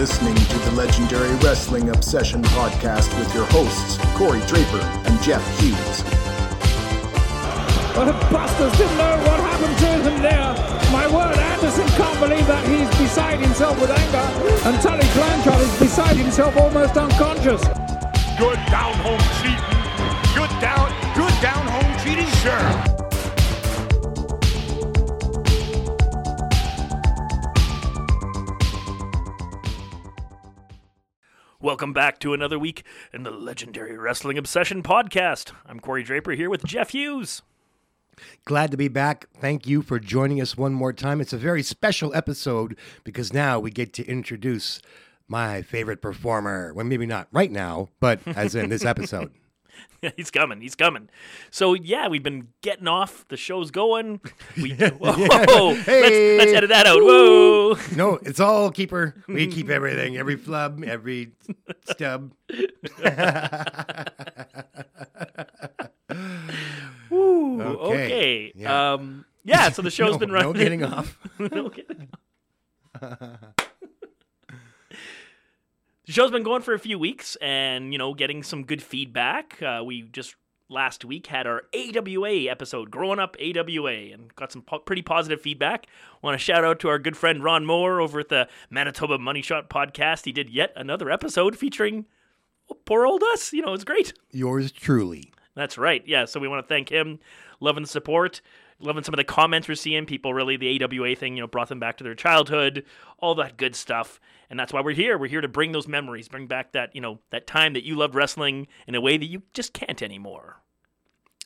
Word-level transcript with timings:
listening 0.00 0.34
to 0.34 0.58
the 0.60 0.70
legendary 0.70 1.28
Wrestling 1.44 1.90
Obsession 1.90 2.40
podcast 2.56 3.06
with 3.18 3.34
your 3.34 3.44
hosts, 3.50 3.98
Corey 4.16 4.40
Draper 4.46 4.80
and 5.04 5.20
Jeff 5.20 5.44
Hughes. 5.60 6.02
But 7.94 8.08
if 8.08 8.16
Busters 8.32 8.72
didn't 8.78 8.96
know 8.96 9.18
what 9.28 9.40
happened 9.40 9.76
to 9.76 10.10
him 10.10 10.22
there, 10.22 10.54
my 10.90 11.06
word, 11.06 11.36
Anderson 11.36 11.86
can't 12.00 12.18
believe 12.18 12.46
that 12.46 12.66
he's 12.66 12.88
beside 12.98 13.40
himself 13.40 13.78
with 13.78 13.90
anger, 13.90 14.24
and 14.70 14.80
Tully 14.80 15.06
Blanchard 15.12 15.60
is 15.60 15.78
beside 15.78 16.16
himself 16.16 16.56
almost 16.56 16.96
unconscious. 16.96 17.60
Good 18.38 18.56
down 18.72 18.94
home 19.04 19.20
cheating. 19.36 19.60
Good 20.32 20.52
down, 20.64 20.88
good 21.14 21.42
down 21.42 21.66
home 21.68 21.92
cheating. 22.02 22.26
Sure. 22.40 22.99
Welcome 31.62 31.92
back 31.92 32.18
to 32.20 32.32
another 32.32 32.58
week 32.58 32.84
in 33.12 33.22
the 33.22 33.30
legendary 33.30 33.96
Wrestling 33.98 34.38
Obsession 34.38 34.82
podcast. 34.82 35.52
I'm 35.66 35.78
Corey 35.78 36.02
Draper 36.02 36.32
here 36.32 36.48
with 36.48 36.64
Jeff 36.64 36.90
Hughes. 36.90 37.42
Glad 38.46 38.70
to 38.70 38.78
be 38.78 38.88
back. 38.88 39.26
Thank 39.38 39.66
you 39.66 39.82
for 39.82 39.98
joining 39.98 40.40
us 40.40 40.56
one 40.56 40.72
more 40.72 40.94
time. 40.94 41.20
It's 41.20 41.34
a 41.34 41.38
very 41.38 41.62
special 41.62 42.14
episode 42.14 42.78
because 43.04 43.34
now 43.34 43.60
we 43.60 43.70
get 43.70 43.92
to 43.94 44.06
introduce 44.06 44.80
my 45.28 45.60
favorite 45.60 46.00
performer. 46.00 46.72
Well, 46.72 46.86
maybe 46.86 47.04
not 47.06 47.28
right 47.30 47.50
now, 47.50 47.88
but 48.00 48.20
as 48.26 48.54
in 48.54 48.70
this 48.70 48.84
episode. 48.86 49.30
he's 50.16 50.30
coming. 50.30 50.60
He's 50.60 50.74
coming. 50.74 51.08
So 51.50 51.74
yeah, 51.74 52.08
we've 52.08 52.22
been 52.22 52.48
getting 52.62 52.88
off. 52.88 53.26
The 53.28 53.36
show's 53.36 53.70
going. 53.70 54.20
We 54.56 54.70
whoa. 54.98 55.74
Hey. 55.74 56.36
Let's 56.38 56.46
let's 56.46 56.52
edit 56.56 56.70
that 56.70 56.86
out. 56.86 57.00
Whoa. 57.02 57.76
No, 57.96 58.18
it's 58.22 58.40
all 58.40 58.70
keeper. 58.70 59.14
We 59.28 59.46
keep 59.46 59.68
everything, 59.70 60.16
every 60.16 60.36
flub, 60.36 60.82
every 60.84 61.32
stub. 61.90 62.32
Ooh, 67.12 67.60
Okay. 67.62 68.04
okay. 68.04 68.52
Yeah. 68.54 68.92
Um. 68.92 69.24
Yeah. 69.44 69.70
So 69.70 69.82
the 69.82 69.90
show's 69.90 70.12
No- 70.12 70.18
been 70.18 70.32
running. 70.32 70.52
no 70.52 70.58
getting 70.58 70.84
off. 70.84 71.18
no 71.38 71.70
kidding. 71.70 72.08
The 76.10 76.14
show's 76.14 76.32
been 76.32 76.42
going 76.42 76.60
for 76.60 76.74
a 76.74 76.78
few 76.80 76.98
weeks, 76.98 77.36
and 77.36 77.92
you 77.92 77.98
know, 77.98 78.14
getting 78.14 78.42
some 78.42 78.64
good 78.64 78.82
feedback. 78.82 79.62
Uh, 79.62 79.80
we 79.84 80.02
just 80.02 80.34
last 80.68 81.04
week 81.04 81.28
had 81.28 81.46
our 81.46 81.62
AWA 81.72 82.50
episode, 82.50 82.90
growing 82.90 83.20
up 83.20 83.36
AWA, 83.40 84.12
and 84.12 84.34
got 84.34 84.50
some 84.50 84.62
po- 84.62 84.80
pretty 84.80 85.02
positive 85.02 85.40
feedback. 85.40 85.86
Want 86.20 86.34
to 86.34 86.38
shout 86.44 86.64
out 86.64 86.80
to 86.80 86.88
our 86.88 86.98
good 86.98 87.16
friend 87.16 87.44
Ron 87.44 87.64
Moore 87.64 88.00
over 88.00 88.18
at 88.18 88.28
the 88.28 88.48
Manitoba 88.70 89.18
Money 89.18 89.40
Shot 89.40 89.70
podcast. 89.70 90.24
He 90.24 90.32
did 90.32 90.50
yet 90.50 90.72
another 90.74 91.12
episode 91.12 91.56
featuring 91.56 92.06
poor 92.86 93.06
old 93.06 93.22
us. 93.32 93.52
You 93.52 93.62
know, 93.62 93.72
it's 93.72 93.84
great. 93.84 94.12
Yours 94.32 94.72
truly. 94.72 95.32
That's 95.54 95.78
right. 95.78 96.02
Yeah. 96.08 96.24
So 96.24 96.40
we 96.40 96.48
want 96.48 96.64
to 96.64 96.68
thank 96.68 96.88
him, 96.88 97.20
loving 97.60 97.84
the 97.84 97.88
support, 97.88 98.40
loving 98.80 99.04
some 99.04 99.14
of 99.14 99.18
the 99.18 99.24
comments 99.24 99.68
we're 99.68 99.76
seeing. 99.76 100.06
People 100.06 100.34
really 100.34 100.56
the 100.56 100.82
AWA 100.82 101.14
thing, 101.14 101.36
you 101.36 101.40
know, 101.40 101.46
brought 101.46 101.68
them 101.68 101.78
back 101.78 101.98
to 101.98 102.04
their 102.04 102.16
childhood, 102.16 102.84
all 103.18 103.36
that 103.36 103.56
good 103.56 103.76
stuff. 103.76 104.18
And 104.50 104.58
that's 104.58 104.72
why 104.72 104.80
we're 104.80 104.94
here. 104.94 105.16
We're 105.16 105.28
here 105.28 105.40
to 105.40 105.48
bring 105.48 105.72
those 105.72 105.86
memories, 105.86 106.28
bring 106.28 106.48
back 106.48 106.72
that, 106.72 106.94
you 106.94 107.00
know, 107.00 107.20
that 107.30 107.46
time 107.46 107.72
that 107.74 107.84
you 107.84 107.94
loved 107.94 108.14
wrestling 108.16 108.66
in 108.86 108.94
a 108.96 109.00
way 109.00 109.16
that 109.16 109.26
you 109.26 109.42
just 109.54 109.72
can't 109.72 110.02
anymore. 110.02 110.60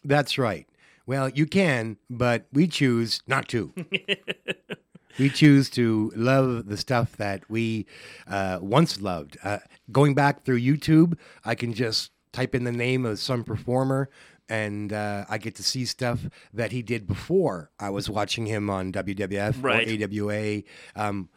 That's 0.03 0.39
right. 0.39 0.67
Well, 1.07 1.29
you 1.29 1.45
can, 1.47 1.99
but 2.09 2.47
we 2.53 2.67
choose 2.67 3.21
not 3.27 3.47
to. 3.49 3.75
we 5.19 5.29
choose 5.29 5.69
to 5.71 6.13
love 6.17 6.67
the 6.67 6.79
stuff 6.79 7.17
that 7.19 7.43
we 7.51 7.87
uh, 8.27 8.59
once 8.63 9.01
loved. 9.01 9.37
Uh, 9.45 9.59
going 9.93 10.15
back 10.15 10.45
through 10.45 10.61
YouTube, 10.61 11.19
I 11.45 11.55
can 11.55 11.75
just 11.75 12.11
type 12.33 12.55
in 12.55 12.65
the 12.65 12.73
name 12.73 13.05
of 13.05 13.19
some 13.19 13.45
performer 13.45 14.09
and 14.49 14.93
uh, 14.93 15.25
I 15.29 15.39
get 15.39 15.55
to 15.57 15.63
see 15.63 15.85
stuff 15.87 16.27
that 16.53 16.73
he 16.73 16.83
did 16.83 17.07
before 17.07 17.71
I 17.79 17.91
was 17.91 18.11
watching 18.11 18.47
him 18.47 18.69
on 18.69 18.93
WWF 18.93 19.63
Right. 19.63 19.89
or 20.01 20.05
AWA. 20.05 20.63
Um, 20.97 21.29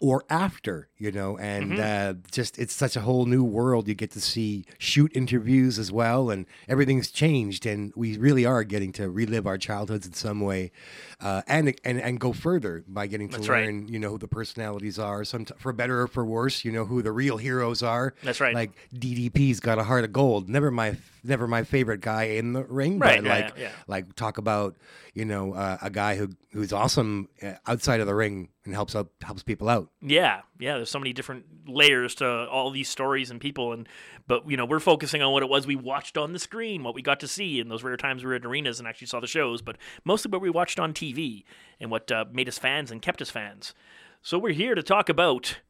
or 0.00 0.24
after, 0.30 0.88
you 0.96 1.12
know, 1.12 1.36
and 1.36 1.78
uh, 1.78 2.14
just 2.30 2.58
it's 2.58 2.72
such 2.74 2.96
a 2.96 3.00
whole 3.02 3.26
new 3.26 3.44
world. 3.44 3.86
You 3.86 3.94
get 3.94 4.10
to 4.12 4.20
see 4.20 4.64
shoot 4.78 5.12
interviews 5.14 5.78
as 5.78 5.92
well, 5.92 6.30
and 6.30 6.46
everything's 6.68 7.10
changed, 7.10 7.66
and 7.66 7.92
we 7.94 8.16
really 8.16 8.46
are 8.46 8.64
getting 8.64 8.92
to 8.94 9.10
relive 9.10 9.46
our 9.46 9.58
childhoods 9.58 10.06
in 10.06 10.14
some 10.14 10.40
way, 10.40 10.72
uh, 11.20 11.42
and 11.46 11.78
and 11.84 12.00
and 12.00 12.18
go 12.18 12.32
further 12.32 12.82
by 12.88 13.06
getting 13.06 13.28
to 13.28 13.36
That's 13.36 13.48
right. 13.48 13.66
learn, 13.66 13.88
you 13.88 13.98
know, 13.98 14.10
who 14.10 14.18
the 14.18 14.26
personalities 14.28 14.98
are. 14.98 15.22
Some 15.24 15.44
for 15.58 15.72
better 15.74 16.00
or 16.00 16.06
for 16.08 16.24
worse, 16.24 16.64
you 16.64 16.72
know, 16.72 16.86
who 16.86 17.02
the 17.02 17.12
real 17.12 17.36
heroes 17.36 17.82
are. 17.82 18.14
That's 18.22 18.40
right. 18.40 18.54
Like 18.54 18.70
DDP's 18.94 19.60
got 19.60 19.78
a 19.78 19.84
heart 19.84 20.04
of 20.04 20.12
gold. 20.14 20.48
Never 20.48 20.70
my 20.70 20.96
never 21.22 21.46
my 21.46 21.62
favorite 21.62 22.00
guy 22.00 22.22
in 22.24 22.54
the 22.54 22.64
ring, 22.64 22.98
Right, 22.98 23.22
but 23.22 23.26
yeah, 23.26 23.34
like 23.34 23.54
yeah, 23.56 23.62
yeah. 23.64 23.70
like 23.86 24.14
talk 24.14 24.38
about 24.38 24.76
you 25.12 25.26
know 25.26 25.52
uh, 25.52 25.76
a 25.82 25.90
guy 25.90 26.16
who 26.16 26.30
who's 26.52 26.72
awesome 26.72 27.28
uh, 27.42 27.52
outside 27.66 28.00
of 28.00 28.06
the 28.06 28.14
ring 28.14 28.48
and 28.64 28.74
helps 28.74 28.94
out 28.94 29.10
helps 29.22 29.42
people 29.42 29.68
out. 29.68 29.90
Yeah, 30.02 30.42
yeah. 30.58 30.74
There's 30.76 30.90
so 30.90 30.98
many 30.98 31.12
different 31.12 31.44
layers 31.66 32.14
to 32.16 32.26
all 32.48 32.70
these 32.70 32.88
stories 32.88 33.30
and 33.30 33.40
people, 33.40 33.72
and 33.72 33.88
but 34.26 34.48
you 34.50 34.56
know 34.56 34.64
we're 34.64 34.80
focusing 34.80 35.22
on 35.22 35.32
what 35.32 35.42
it 35.42 35.48
was 35.48 35.66
we 35.66 35.76
watched 35.76 36.18
on 36.18 36.32
the 36.32 36.38
screen, 36.38 36.82
what 36.82 36.94
we 36.94 37.02
got 37.02 37.20
to 37.20 37.28
see 37.28 37.58
in 37.60 37.68
those 37.68 37.82
rare 37.82 37.96
times 37.96 38.22
we 38.22 38.28
were 38.28 38.36
at 38.36 38.44
arenas 38.44 38.78
and 38.78 38.86
actually 38.86 39.06
saw 39.06 39.20
the 39.20 39.26
shows, 39.26 39.62
but 39.62 39.76
mostly 40.04 40.30
what 40.30 40.42
we 40.42 40.50
watched 40.50 40.78
on 40.78 40.92
TV 40.92 41.44
and 41.80 41.90
what 41.90 42.12
uh, 42.12 42.24
made 42.32 42.48
us 42.48 42.58
fans 42.58 42.90
and 42.90 43.02
kept 43.02 43.22
us 43.22 43.30
fans. 43.30 43.74
So 44.22 44.38
we're 44.38 44.52
here 44.52 44.74
to 44.74 44.82
talk 44.82 45.08
about 45.08 45.60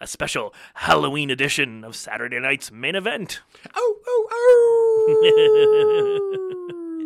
a 0.00 0.06
special 0.06 0.52
Halloween 0.74 1.30
edition 1.30 1.82
of 1.84 1.96
Saturday 1.96 2.38
Night's 2.38 2.70
main 2.70 2.94
event. 2.94 3.40
Oh, 3.74 3.96
oh, 4.06 4.28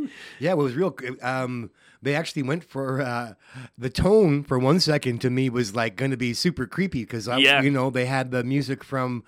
oh. 0.03 0.09
yeah, 0.41 0.51
it 0.51 0.57
was 0.59 0.75
real. 0.75 0.97
Um, 1.23 1.71
they 2.03 2.15
actually 2.15 2.43
went 2.43 2.65
for 2.65 3.01
uh, 3.01 3.35
the 3.77 3.91
tone 3.91 4.43
for 4.45 4.59
one 4.59 4.81
second 4.81 5.21
to 5.23 5.31
me 5.31 5.51
was 5.51 5.75
like 5.75 5.97
going 5.97 6.11
to 6.11 6.17
be 6.17 6.33
super 6.35 6.67
creepy 6.67 7.01
because 7.03 7.27
Yeah. 7.29 7.63
you 7.63 7.71
know 7.71 7.91
they 7.91 8.07
had 8.07 8.31
the 8.31 8.45
music 8.45 8.85
from 8.85 9.25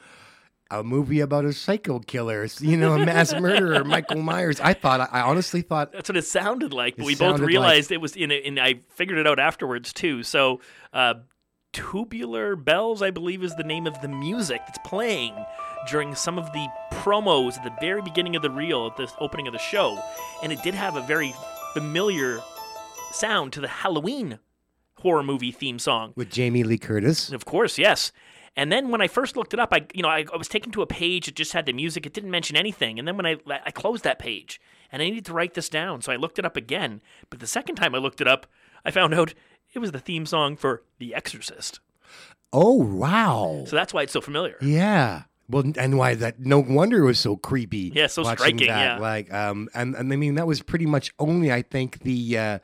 a 0.72 0.84
movie 0.84 1.18
about 1.18 1.44
a 1.44 1.52
psycho 1.52 1.98
killer, 1.98 2.46
you 2.60 2.76
know, 2.76 2.92
a 2.94 3.04
mass 3.04 3.34
murderer, 3.34 3.82
Michael 3.96 4.22
Myers. 4.22 4.60
I 4.60 4.72
thought, 4.72 5.08
I 5.12 5.20
honestly 5.22 5.62
thought, 5.62 5.90
That's 5.92 6.08
what 6.08 6.16
it 6.16 6.24
sounded 6.24 6.72
like, 6.72 6.96
but 6.96 7.06
we 7.06 7.14
both 7.14 7.18
sounded 7.30 7.40
like- 7.42 7.48
realized 7.48 7.90
it 7.90 8.00
was 8.00 8.14
in 8.14 8.30
it, 8.30 8.44
and 8.46 8.60
I 8.60 8.74
figured 8.94 9.18
it 9.18 9.26
out 9.26 9.40
afterwards 9.40 9.92
too. 9.92 10.22
So, 10.22 10.60
uh, 10.92 11.14
Tubular 11.72 12.56
Bells, 12.56 13.00
I 13.02 13.10
believe, 13.10 13.42
is 13.44 13.54
the 13.54 13.62
name 13.64 13.86
of 13.86 14.00
the 14.00 14.08
music 14.08 14.60
that's 14.66 14.78
playing 14.84 15.34
during 15.88 16.14
some 16.16 16.36
of 16.38 16.46
the 16.52 16.66
promos 16.92 17.56
at 17.58 17.64
the 17.64 17.72
very 17.80 18.02
beginning 18.02 18.34
of 18.36 18.42
the 18.42 18.50
reel 18.50 18.86
at 18.88 18.96
the 18.96 19.10
opening 19.20 19.46
of 19.46 19.52
the 19.52 19.58
show, 19.58 20.00
and 20.42 20.52
it 20.52 20.62
did 20.62 20.74
have 20.74 20.96
a 20.96 21.02
very 21.02 21.32
familiar 21.72 22.40
sound 23.12 23.52
to 23.54 23.60
the 23.60 23.68
Halloween 23.68 24.38
horror 24.98 25.22
movie 25.22 25.52
theme 25.52 25.78
song. 25.78 26.12
with 26.16 26.30
Jamie 26.30 26.62
Lee 26.62 26.78
Curtis. 26.78 27.32
Of 27.32 27.44
course, 27.44 27.78
yes. 27.78 28.12
And 28.56 28.70
then 28.70 28.88
when 28.90 29.00
I 29.00 29.08
first 29.08 29.36
looked 29.36 29.54
it 29.54 29.60
up, 29.60 29.72
I 29.72 29.86
you 29.94 30.02
know 30.02 30.08
I, 30.08 30.24
I 30.32 30.36
was 30.36 30.48
taken 30.48 30.72
to 30.72 30.82
a 30.82 30.86
page 30.86 31.26
that 31.26 31.34
just 31.36 31.52
had 31.52 31.66
the 31.66 31.72
music. 31.72 32.04
It 32.06 32.12
didn't 32.12 32.30
mention 32.30 32.56
anything. 32.56 32.98
And 32.98 33.06
then 33.08 33.16
when 33.16 33.26
I 33.26 33.36
I 33.64 33.70
closed 33.70 34.04
that 34.04 34.18
page 34.18 34.60
and 34.92 35.00
I 35.00 35.06
needed 35.06 35.24
to 35.26 35.32
write 35.32 35.54
this 35.54 35.68
down, 35.68 36.02
so 36.02 36.12
I 36.12 36.16
looked 36.16 36.38
it 36.38 36.44
up 36.44 36.56
again. 36.56 37.00
But 37.30 37.40
the 37.40 37.46
second 37.46 37.76
time 37.76 37.94
I 37.94 37.98
looked 37.98 38.20
it 38.20 38.26
up, 38.28 38.46
I 38.84 38.90
found 38.90 39.14
out 39.14 39.34
it 39.72 39.78
was 39.78 39.92
the 39.92 40.00
theme 40.00 40.26
song 40.26 40.56
for 40.56 40.82
The 40.98 41.14
Exorcist. 41.14 41.78
Oh, 42.52 42.74
wow. 42.74 43.62
So 43.68 43.76
that's 43.76 43.94
why 43.94 44.02
it's 44.02 44.12
so 44.12 44.20
familiar. 44.20 44.56
Yeah. 44.60 45.22
Well, 45.48 45.64
and 45.76 45.96
why 45.96 46.16
that? 46.16 46.40
No 46.40 46.58
wonder 46.58 46.98
it 47.04 47.06
was 47.06 47.20
so 47.20 47.36
creepy. 47.36 47.92
Yeah, 47.94 48.08
so 48.08 48.24
striking, 48.24 48.56
That. 48.58 48.66
yeah. 48.66 48.98
Like, 48.98 49.32
um, 49.32 49.68
and 49.74 49.94
and 49.94 50.12
I 50.12 50.16
mean 50.16 50.34
that 50.34 50.46
was 50.48 50.60
pretty 50.62 50.86
much 50.86 51.12
only 51.20 51.52
I 51.52 51.62
think 51.62 52.00
the 52.00 52.38
uh, 52.38 52.58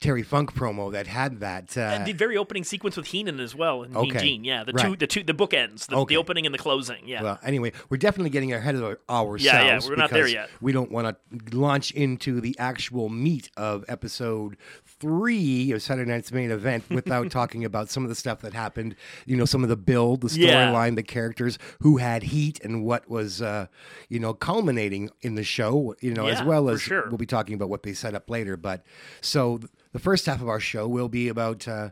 Terry 0.00 0.22
Funk 0.22 0.52
promo 0.54 0.92
that 0.92 1.06
had 1.06 1.40
that. 1.40 1.76
Uh, 1.76 1.80
And 1.80 2.04
the 2.06 2.12
very 2.12 2.36
opening 2.36 2.64
sequence 2.64 2.96
with 2.98 3.06
Heenan 3.06 3.40
as 3.40 3.54
well 3.54 3.82
and 3.82 3.96
Okay. 3.96 4.18
Gene, 4.20 4.44
yeah, 4.44 4.62
the 4.62 4.72
two 4.72 4.88
Right. 4.90 4.98
the 4.98 5.06
two 5.06 5.22
the 5.22 5.32
bookends, 5.32 5.86
the, 5.86 5.96
Okay. 5.96 6.14
the 6.14 6.18
opening 6.18 6.44
and 6.44 6.54
the 6.54 6.58
closing, 6.58 6.98
yeah. 7.06 7.22
well, 7.22 7.38
anyway, 7.42 7.72
we're 7.88 7.96
definitely 7.96 8.28
getting 8.30 8.52
ahead 8.52 8.74
of 8.74 8.82
our- 8.84 8.98
ourselves. 9.08 9.44
Yeah, 9.44 9.64
yeah, 9.64 9.80
we're 9.88 9.96
not 9.96 10.10
there 10.10 10.28
yet. 10.28 10.50
We 10.60 10.72
don't 10.72 10.90
want 10.92 11.16
to 11.40 11.56
launch 11.56 11.92
into 11.92 12.40
the 12.42 12.54
actual 12.58 13.08
meat 13.08 13.48
of 13.56 13.84
episode 13.88 14.56
three 14.84 15.72
of 15.72 15.82
Saturday 15.82 16.10
Night's 16.10 16.32
main 16.32 16.50
event 16.50 16.84
without 16.90 17.30
talking 17.30 17.64
about 17.64 17.88
some 17.90 18.02
of 18.02 18.08
the 18.08 18.14
stuff 18.14 18.40
that 18.42 18.52
happened. 18.54 18.96
You 19.24 19.36
know, 19.36 19.44
some 19.44 19.62
of 19.62 19.68
the 19.68 19.76
build, 19.76 20.20
the 20.22 20.38
Yeah. 20.40 20.72
storyline, 20.72 20.96
the 20.96 21.02
characters, 21.02 21.58
who 21.80 21.98
had 21.98 22.24
heat, 22.24 22.60
and 22.62 22.84
what 22.84 23.08
was, 23.08 23.40
uh, 23.42 23.66
you 24.08 24.18
know, 24.18 24.34
culminating 24.34 25.10
in 25.22 25.34
the 25.36 25.44
show. 25.44 25.94
You 26.00 26.14
know, 26.14 26.26
as 26.26 26.42
well 26.42 26.68
as 26.68 26.82
sure. 26.82 27.06
we'll 27.08 27.18
be 27.18 27.26
talking 27.26 27.54
about 27.54 27.68
what 27.68 27.82
they 27.82 27.92
set 27.92 28.14
up 28.14 28.28
later. 28.30 28.56
But 28.56 28.84
so 29.20 29.60
the 29.96 30.02
first 30.02 30.26
half 30.26 30.42
of 30.42 30.48
our 30.50 30.60
show 30.60 30.86
will 30.86 31.08
be 31.08 31.26
about 31.26 31.66
uh, 31.66 31.88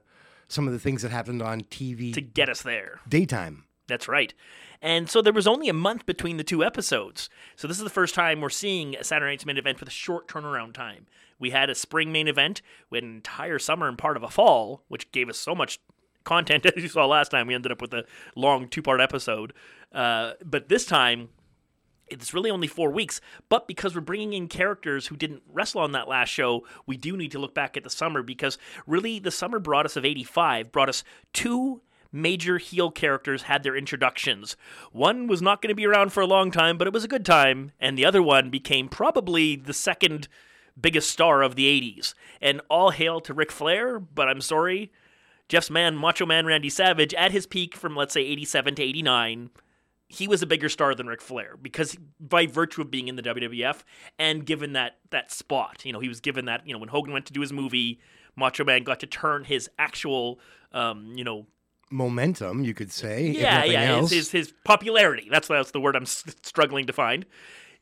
some 0.46 0.66
of 0.66 0.74
the 0.74 0.78
things 0.78 1.00
that 1.00 1.10
happened 1.10 1.40
on 1.40 1.62
TV 1.62 2.12
to 2.12 2.20
get 2.20 2.50
us 2.50 2.60
there. 2.60 3.00
daytime. 3.08 3.64
That's 3.86 4.08
right. 4.08 4.34
And 4.82 5.08
so 5.08 5.22
there 5.22 5.32
was 5.32 5.46
only 5.46 5.70
a 5.70 5.72
month 5.72 6.04
between 6.04 6.36
the 6.36 6.44
two 6.44 6.62
episodes. 6.62 7.30
So 7.56 7.66
this 7.66 7.78
is 7.78 7.82
the 7.82 7.88
first 7.88 8.14
time 8.14 8.42
we're 8.42 8.50
seeing 8.50 8.94
a 8.94 9.04
Saturday 9.04 9.32
Night's 9.32 9.46
main 9.46 9.56
event 9.56 9.80
with 9.80 9.88
a 9.88 9.92
short 9.92 10.28
turnaround 10.28 10.74
time. 10.74 11.06
We 11.38 11.48
had 11.48 11.70
a 11.70 11.74
spring 11.74 12.12
main 12.12 12.28
event, 12.28 12.60
we 12.90 12.98
had 12.98 13.04
an 13.04 13.14
entire 13.14 13.58
summer 13.58 13.88
and 13.88 13.96
part 13.96 14.18
of 14.18 14.22
a 14.22 14.28
fall, 14.28 14.82
which 14.88 15.10
gave 15.10 15.30
us 15.30 15.38
so 15.38 15.54
much 15.54 15.80
content 16.24 16.66
as 16.76 16.82
you 16.82 16.90
saw 16.90 17.06
last 17.06 17.30
time. 17.30 17.46
We 17.46 17.54
ended 17.54 17.72
up 17.72 17.80
with 17.80 17.94
a 17.94 18.04
long 18.36 18.68
two 18.68 18.82
part 18.82 19.00
episode, 19.00 19.54
uh, 19.94 20.32
but 20.44 20.68
this 20.68 20.84
time 20.84 21.30
it's 22.08 22.34
really 22.34 22.50
only 22.50 22.66
four 22.66 22.90
weeks, 22.90 23.20
but 23.48 23.66
because 23.66 23.94
we're 23.94 24.00
bringing 24.00 24.32
in 24.32 24.48
characters 24.48 25.06
who 25.06 25.16
didn't 25.16 25.42
wrestle 25.50 25.80
on 25.80 25.92
that 25.92 26.08
last 26.08 26.28
show, 26.28 26.66
we 26.86 26.96
do 26.96 27.16
need 27.16 27.32
to 27.32 27.38
look 27.38 27.54
back 27.54 27.76
at 27.76 27.84
the 27.84 27.90
summer 27.90 28.22
because 28.22 28.58
really 28.86 29.18
the 29.18 29.30
summer 29.30 29.58
brought 29.58 29.86
us 29.86 29.96
of 29.96 30.04
85, 30.04 30.70
brought 30.72 30.88
us 30.88 31.04
two 31.32 31.80
major 32.12 32.58
heel 32.58 32.90
characters 32.90 33.42
had 33.42 33.62
their 33.62 33.76
introductions. 33.76 34.56
One 34.92 35.26
was 35.26 35.42
not 35.42 35.60
going 35.60 35.70
to 35.70 35.74
be 35.74 35.86
around 35.86 36.12
for 36.12 36.20
a 36.20 36.26
long 36.26 36.50
time, 36.50 36.78
but 36.78 36.86
it 36.86 36.92
was 36.92 37.04
a 37.04 37.08
good 37.08 37.24
time, 37.24 37.72
and 37.80 37.98
the 37.98 38.06
other 38.06 38.22
one 38.22 38.50
became 38.50 38.88
probably 38.88 39.56
the 39.56 39.74
second 39.74 40.28
biggest 40.80 41.10
star 41.10 41.42
of 41.42 41.56
the 41.56 41.66
80s. 41.66 42.14
And 42.40 42.60
all 42.70 42.90
hail 42.90 43.20
to 43.22 43.34
Ric 43.34 43.50
Flair, 43.50 43.98
but 43.98 44.28
I'm 44.28 44.40
sorry, 44.40 44.92
Jeff's 45.48 45.70
man, 45.70 45.96
Macho 45.96 46.24
Man 46.24 46.46
Randy 46.46 46.70
Savage, 46.70 47.12
at 47.14 47.32
his 47.32 47.46
peak 47.46 47.76
from 47.76 47.96
let's 47.96 48.14
say 48.14 48.22
87 48.22 48.76
to 48.76 48.82
89, 48.82 49.50
he 50.14 50.28
was 50.28 50.42
a 50.42 50.46
bigger 50.46 50.68
star 50.68 50.94
than 50.94 51.06
Ric 51.06 51.20
Flair 51.20 51.56
because 51.60 51.96
by 52.20 52.46
virtue 52.46 52.80
of 52.80 52.90
being 52.90 53.08
in 53.08 53.16
the 53.16 53.22
WWF 53.22 53.82
and 54.18 54.46
given 54.46 54.72
that 54.74 54.98
that 55.10 55.30
spot, 55.32 55.84
you 55.84 55.92
know, 55.92 56.00
he 56.00 56.08
was 56.08 56.20
given 56.20 56.44
that, 56.46 56.66
you 56.66 56.72
know, 56.72 56.78
when 56.78 56.88
Hogan 56.88 57.12
went 57.12 57.26
to 57.26 57.32
do 57.32 57.40
his 57.40 57.52
movie, 57.52 58.00
Macho 58.36 58.64
Man 58.64 58.82
got 58.84 59.00
to 59.00 59.06
turn 59.06 59.44
his 59.44 59.68
actual, 59.78 60.38
um, 60.72 61.12
you 61.14 61.24
know, 61.24 61.46
Momentum, 61.90 62.64
you 62.64 62.74
could 62.74 62.90
say. 62.90 63.28
yeah, 63.28 63.62
yeah, 63.64 64.00
his, 64.00 64.10
his 64.10 64.30
his 64.30 64.54
popularity. 64.64 65.28
That's 65.30 65.48
that's 65.48 65.70
the 65.70 65.80
word 65.80 65.94
I'm 65.94 66.02
s- 66.02 66.24
struggling 66.42 66.86
to 66.86 66.92
find. 66.92 67.26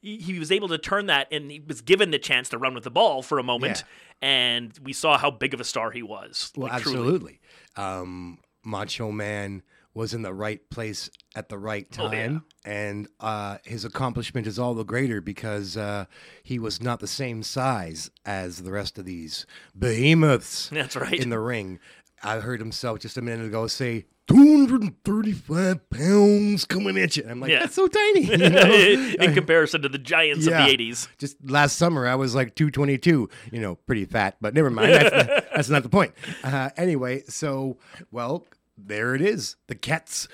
He, 0.00 0.16
he 0.18 0.38
was 0.38 0.50
able 0.50 0.68
to 0.68 0.78
turn 0.78 1.06
that, 1.06 1.28
and 1.30 1.50
he 1.50 1.60
was 1.60 1.80
given 1.80 2.10
the 2.10 2.18
chance 2.18 2.48
to 2.50 2.58
run 2.58 2.74
with 2.74 2.84
the 2.84 2.90
ball 2.90 3.22
for 3.22 3.38
a 3.38 3.42
moment, 3.42 3.84
and 4.20 4.76
we 4.82 4.92
saw 4.92 5.16
how 5.16 5.30
big 5.30 5.54
of 5.54 5.60
a 5.60 5.64
star 5.64 5.92
he 5.92 6.02
was. 6.02 6.52
Well, 6.56 6.68
like, 6.68 6.80
absolutely. 6.80 7.40
Um, 7.76 8.38
Macho 8.64 9.12
Man 9.12 9.62
was 9.94 10.14
in 10.14 10.22
the 10.22 10.32
right 10.34 10.68
place 10.70 11.10
at 11.34 11.48
the 11.48 11.58
right 11.58 11.86
Oh, 11.98 12.08
time, 12.08 12.44
and 12.64 13.08
uh, 13.20 13.58
his 13.64 13.84
accomplishment 13.84 14.46
is 14.46 14.58
all 14.58 14.74
the 14.74 14.84
greater 14.84 15.20
because 15.20 15.76
uh, 15.76 16.06
he 16.42 16.58
was 16.58 16.80
not 16.82 17.00
the 17.00 17.06
same 17.06 17.42
size 17.42 18.10
as 18.24 18.62
the 18.62 18.72
rest 18.72 18.98
of 18.98 19.04
these 19.04 19.46
behemoths 19.78 20.68
That's 20.72 20.96
right. 20.96 21.20
in 21.20 21.28
the 21.30 21.38
ring. 21.40 21.78
I 22.22 22.38
heard 22.38 22.60
himself 22.60 23.00
just 23.00 23.16
a 23.16 23.22
minute 23.22 23.46
ago 23.46 23.66
say. 23.66 24.06
235 24.28 25.90
pounds 25.90 26.64
coming 26.64 26.96
at 26.96 27.16
you. 27.16 27.24
I'm 27.28 27.40
like, 27.40 27.50
Yeah. 27.50 27.60
that's 27.60 27.74
so 27.74 27.86
tiny. 27.88 28.20
you 28.30 28.36
know? 28.48 28.62
in 29.24 29.34
comparison 29.34 29.82
to 29.82 29.88
the 29.88 29.98
giants 29.98 30.46
Yeah. 30.46 30.64
of 30.64 30.70
the 30.70 30.76
'80s. 30.76 31.08
Just 31.18 31.36
last 31.44 31.76
summer, 31.76 32.06
I 32.06 32.14
was 32.14 32.34
like 32.34 32.54
222, 32.54 33.28
you 33.50 33.60
know, 33.60 33.74
pretty 33.74 34.04
fat, 34.04 34.36
but 34.40 34.54
never 34.54 34.70
mind. 34.70 34.92
That's, 34.92 35.12
not, 35.28 35.44
that's 35.54 35.68
not 35.70 35.82
the 35.82 35.88
point. 35.88 36.12
Uh, 36.44 36.70
anyway, 36.76 37.22
so, 37.28 37.78
well, 38.10 38.46
there 38.76 39.14
it 39.14 39.20
is. 39.22 39.56
The 39.66 39.74
Cats. 39.74 40.28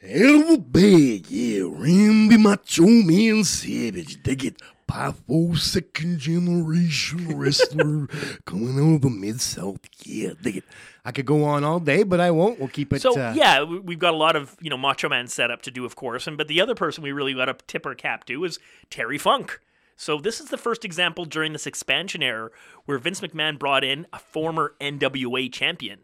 Hell 0.00 0.42
of 0.42 0.50
a 0.50 0.58
bag, 0.58 1.30
yeah. 1.30 1.62
Randy 1.66 2.36
Macho 2.36 2.86
Man 2.86 3.44
Savage. 3.44 4.22
Dig 4.22 4.44
it. 4.44 4.62
Powerful 4.86 5.56
second 5.56 6.18
generation 6.18 7.36
wrestler 7.36 8.06
coming 8.44 8.78
out 8.78 8.96
of 8.96 9.00
the 9.02 9.10
Mid 9.10 9.40
South. 9.40 9.80
Yeah, 10.04 10.34
dig 10.40 10.58
it. 10.58 10.64
I 11.04 11.10
could 11.10 11.26
go 11.26 11.42
on 11.44 11.64
all 11.64 11.80
day, 11.80 12.04
but 12.04 12.20
I 12.20 12.30
won't. 12.30 12.60
We'll 12.60 12.68
keep 12.68 12.92
it. 12.92 13.02
So 13.02 13.18
uh, 13.18 13.32
yeah, 13.34 13.64
we- 13.64 13.80
we've 13.80 13.98
got 13.98 14.14
a 14.14 14.16
lot 14.16 14.36
of 14.36 14.56
you 14.60 14.70
know 14.70 14.76
Macho 14.76 15.08
Man 15.08 15.26
setup 15.26 15.62
to 15.62 15.72
do, 15.72 15.84
of 15.84 15.96
course, 15.96 16.28
and 16.28 16.36
but 16.38 16.46
the 16.46 16.60
other 16.60 16.76
person 16.76 17.02
we 17.02 17.10
really 17.10 17.34
got 17.34 17.46
to 17.46 17.56
tip 17.66 17.84
our 17.84 17.96
cap 17.96 18.26
to 18.26 18.44
is 18.44 18.60
Terry 18.90 19.18
Funk. 19.18 19.60
So 19.96 20.18
this 20.18 20.40
is 20.40 20.50
the 20.50 20.58
first 20.58 20.84
example 20.84 21.24
during 21.24 21.52
this 21.52 21.66
expansion 21.66 22.22
era 22.22 22.50
where 22.84 22.98
Vince 22.98 23.22
McMahon 23.22 23.58
brought 23.58 23.82
in 23.82 24.06
a 24.12 24.18
former 24.20 24.74
NWA 24.80 25.50
champion. 25.52 26.00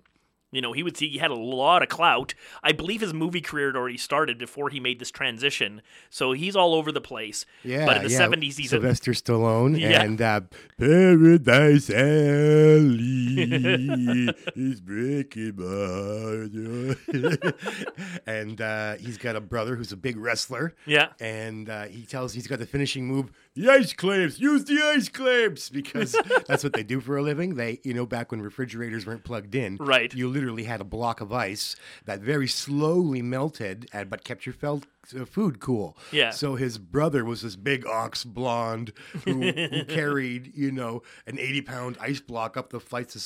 You 0.52 0.60
know, 0.60 0.72
he 0.72 0.82
would 0.82 0.96
see 0.96 1.08
he 1.08 1.18
had 1.18 1.30
a 1.30 1.34
lot 1.34 1.82
of 1.82 1.88
clout. 1.88 2.34
I 2.62 2.72
believe 2.72 3.00
his 3.00 3.14
movie 3.14 3.40
career 3.40 3.68
had 3.68 3.76
already 3.76 3.96
started 3.96 4.38
before 4.38 4.68
he 4.68 4.78
made 4.80 4.98
this 5.00 5.10
transition. 5.10 5.80
So 6.10 6.32
he's 6.32 6.54
all 6.54 6.74
over 6.74 6.92
the 6.92 7.00
place. 7.00 7.46
Yeah, 7.64 7.86
but 7.86 7.96
in 7.96 8.02
the 8.04 8.10
yeah. 8.10 8.18
seventies, 8.18 8.56
he's 8.58 8.66
a, 8.72 8.76
Sylvester 8.76 9.12
Stallone 9.12 9.80
Yeah. 9.80 10.02
and 10.02 10.20
uh, 10.20 10.42
Paradise 10.78 11.88
Alley 11.90 14.28
is 14.54 14.80
breaking 14.80 15.54
my 15.56 16.94
heart. 17.34 17.54
and 18.26 18.60
uh, 18.60 18.94
he's 18.96 19.16
got 19.18 19.36
a 19.36 19.40
brother 19.40 19.76
who's 19.76 19.92
a 19.92 19.96
big 19.96 20.16
wrestler. 20.18 20.74
Yeah. 20.86 21.08
and 21.20 21.68
uh, 21.70 21.84
he 21.84 22.02
tells 22.04 22.32
he's 22.34 22.46
got 22.46 22.58
the 22.58 22.66
finishing 22.66 23.06
move: 23.06 23.30
the 23.54 23.68
ice 23.68 23.92
clamps. 23.92 24.38
Use 24.38 24.64
the 24.64 24.80
ice 24.82 25.08
clamps 25.08 25.68
because 25.68 26.12
that's 26.46 26.64
what 26.64 26.72
they 26.72 26.82
do 26.82 27.00
for 27.00 27.16
a 27.16 27.22
living. 27.22 27.54
They, 27.54 27.80
you 27.82 27.94
know, 27.94 28.06
back 28.06 28.30
when 28.30 28.40
refrigerators 28.40 29.06
weren't 29.06 29.24
plugged 29.24 29.54
in, 29.54 29.76
Right. 29.76 30.12
You 30.14 30.28
literally 30.28 30.64
had 30.64 30.80
a 30.80 30.84
block 30.84 31.20
of 31.20 31.32
ice 31.32 31.76
that 32.04 32.20
very 32.20 32.48
slowly 32.48 33.22
melted, 33.22 33.88
and 33.92 34.08
but 34.08 34.24
kept 34.24 34.46
your 34.46 34.52
felt 34.54 34.86
uh, 35.18 35.24
food 35.24 35.60
cool. 35.60 35.96
Yeah. 36.10 36.30
So 36.30 36.54
his 36.54 36.78
brother 36.78 37.24
was 37.24 37.42
this 37.42 37.56
big 37.56 37.86
ox 37.86 38.24
blonde 38.24 38.92
who, 39.24 39.50
who 39.50 39.84
carried, 39.88 40.52
you 40.54 40.70
know, 40.70 41.02
an 41.26 41.38
80 41.38 41.62
pound 41.62 41.98
ice 42.00 42.20
block 42.20 42.56
up 42.56 42.70
the 42.70 42.80
flights 42.80 43.14
of 43.16 43.22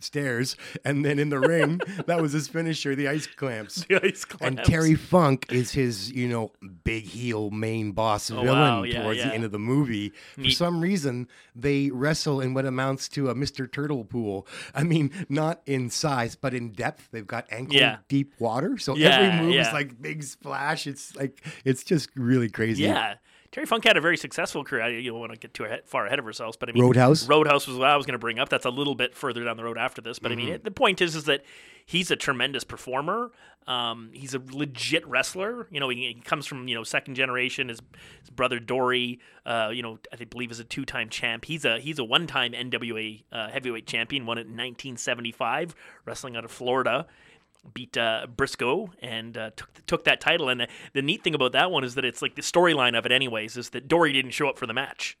stairs. 0.00 0.56
And 0.84 1.04
then 1.04 1.18
in 1.18 1.30
the 1.30 1.38
ring, 1.38 1.80
that 2.06 2.20
was 2.20 2.32
his 2.32 2.48
finisher, 2.48 2.94
the 2.94 3.08
ice 3.08 3.26
clamps. 3.26 3.84
the 3.88 4.04
ice 4.04 4.24
clamps. 4.24 4.58
And. 4.58 4.66
Terry 4.66 4.94
Funk 4.94 5.46
is 5.50 5.72
his, 5.72 6.12
you 6.12 6.28
know, 6.28 6.52
big 6.84 7.04
heel 7.04 7.50
main 7.50 7.92
boss 7.92 8.30
oh, 8.30 8.40
villain 8.42 8.48
Oh, 8.48 8.52
wow. 8.52 8.82
Yeah, 8.82 9.02
towards 9.02 9.18
yeah. 9.18 9.28
the 9.28 9.34
end 9.34 9.44
of 9.44 9.52
the 9.52 9.58
movie. 9.58 10.12
For 10.34 10.50
some 10.50 10.80
reason, 10.80 11.28
they 11.54 11.90
wrestle 11.90 12.40
in 12.40 12.54
what 12.54 12.66
amounts 12.66 13.08
to 13.10 13.28
a 13.30 13.34
Mr. 13.34 13.70
Turtle 13.70 14.04
pool. 14.04 14.46
I 14.74 14.82
mean, 14.82 15.10
not 15.28 15.60
in 15.66 15.90
size, 15.90 16.36
but 16.36 16.54
in 16.54 16.72
depth. 16.72 17.08
They've 17.10 17.26
got 17.26 17.46
ankle 17.50 17.76
Yeah. 17.76 17.98
deep 18.08 18.34
water. 18.38 18.78
So 18.78 18.94
every 18.96 19.44
move 19.44 19.54
is 19.54 19.72
like 19.72 20.00
big 20.00 20.22
splash. 20.22 20.86
It's 20.86 21.14
like, 21.16 21.42
it's 21.64 21.84
just 21.84 22.10
really 22.16 22.48
crazy. 22.48 22.84
Yeah. 22.84 23.14
Terry 23.56 23.64
Funk 23.64 23.84
had 23.84 23.96
a 23.96 24.02
very 24.02 24.18
successful 24.18 24.64
career. 24.64 24.82
I, 24.82 24.88
you 24.90 25.10
don't 25.12 25.18
want 25.18 25.32
to 25.32 25.38
get 25.38 25.54
too 25.54 25.64
ahead, 25.64 25.80
far 25.86 26.04
ahead 26.04 26.18
of 26.18 26.26
ourselves, 26.26 26.58
but 26.58 26.68
I 26.68 26.72
mean, 26.72 26.82
Roadhouse? 26.84 27.26
Roadhouse 27.26 27.66
was 27.66 27.78
what 27.78 27.88
I 27.88 27.96
was 27.96 28.04
going 28.04 28.12
to 28.12 28.18
bring 28.18 28.38
up. 28.38 28.50
That's 28.50 28.66
a 28.66 28.70
little 28.70 28.94
bit 28.94 29.14
further 29.14 29.42
down 29.44 29.56
the 29.56 29.64
road 29.64 29.78
after 29.78 30.02
this, 30.02 30.18
but 30.18 30.30
I 30.30 30.34
Mm-hmm. 30.34 30.44
mean, 30.44 30.54
it, 30.56 30.64
the 30.64 30.70
point 30.70 31.00
is, 31.00 31.16
is 31.16 31.24
that 31.24 31.42
he's 31.86 32.10
a 32.10 32.16
tremendous 32.16 32.64
performer. 32.64 33.30
Um, 33.66 34.10
he's 34.12 34.34
a 34.34 34.42
legit 34.52 35.06
wrestler. 35.08 35.68
You 35.70 35.80
know, 35.80 35.88
he, 35.88 36.12
he 36.14 36.20
comes 36.20 36.44
from 36.44 36.68
you 36.68 36.74
know 36.74 36.84
second 36.84 37.14
generation. 37.14 37.70
His, 37.70 37.80
his 38.20 38.28
brother 38.28 38.58
Dory, 38.60 39.20
uh, 39.46 39.70
you 39.72 39.80
know, 39.82 40.00
I 40.12 40.22
believe 40.24 40.50
is 40.50 40.60
a 40.60 40.64
two-time 40.64 41.08
champ. 41.08 41.46
He's 41.46 41.64
a 41.64 41.80
he's 41.80 41.98
a 41.98 42.04
one-time 42.04 42.52
NWA 42.52 43.24
uh, 43.32 43.48
heavyweight 43.48 43.86
champion. 43.86 44.26
Won 44.26 44.36
it 44.36 44.42
in 44.42 44.48
1975, 44.48 45.74
wrestling 46.04 46.36
out 46.36 46.44
of 46.44 46.50
Florida 46.50 47.06
beat 47.74 47.96
uh, 47.96 48.26
Brisco 48.34 48.90
and 49.00 49.36
uh, 49.36 49.50
took 49.56 49.86
took 49.86 50.04
that 50.04 50.20
title. 50.20 50.48
And 50.48 50.60
the, 50.60 50.68
the 50.94 51.02
neat 51.02 51.22
thing 51.24 51.34
about 51.34 51.52
that 51.52 51.70
one 51.70 51.84
is 51.84 51.94
that 51.94 52.04
it's 52.04 52.22
like 52.22 52.34
the 52.34 52.42
storyline 52.42 52.96
of 52.96 53.06
it, 53.06 53.12
anyways, 53.12 53.56
is 53.56 53.70
that 53.70 53.88
Dory 53.88 54.12
didn't 54.12 54.32
show 54.32 54.48
up 54.48 54.58
for 54.58 54.66
the 54.66 54.74
match. 54.74 55.18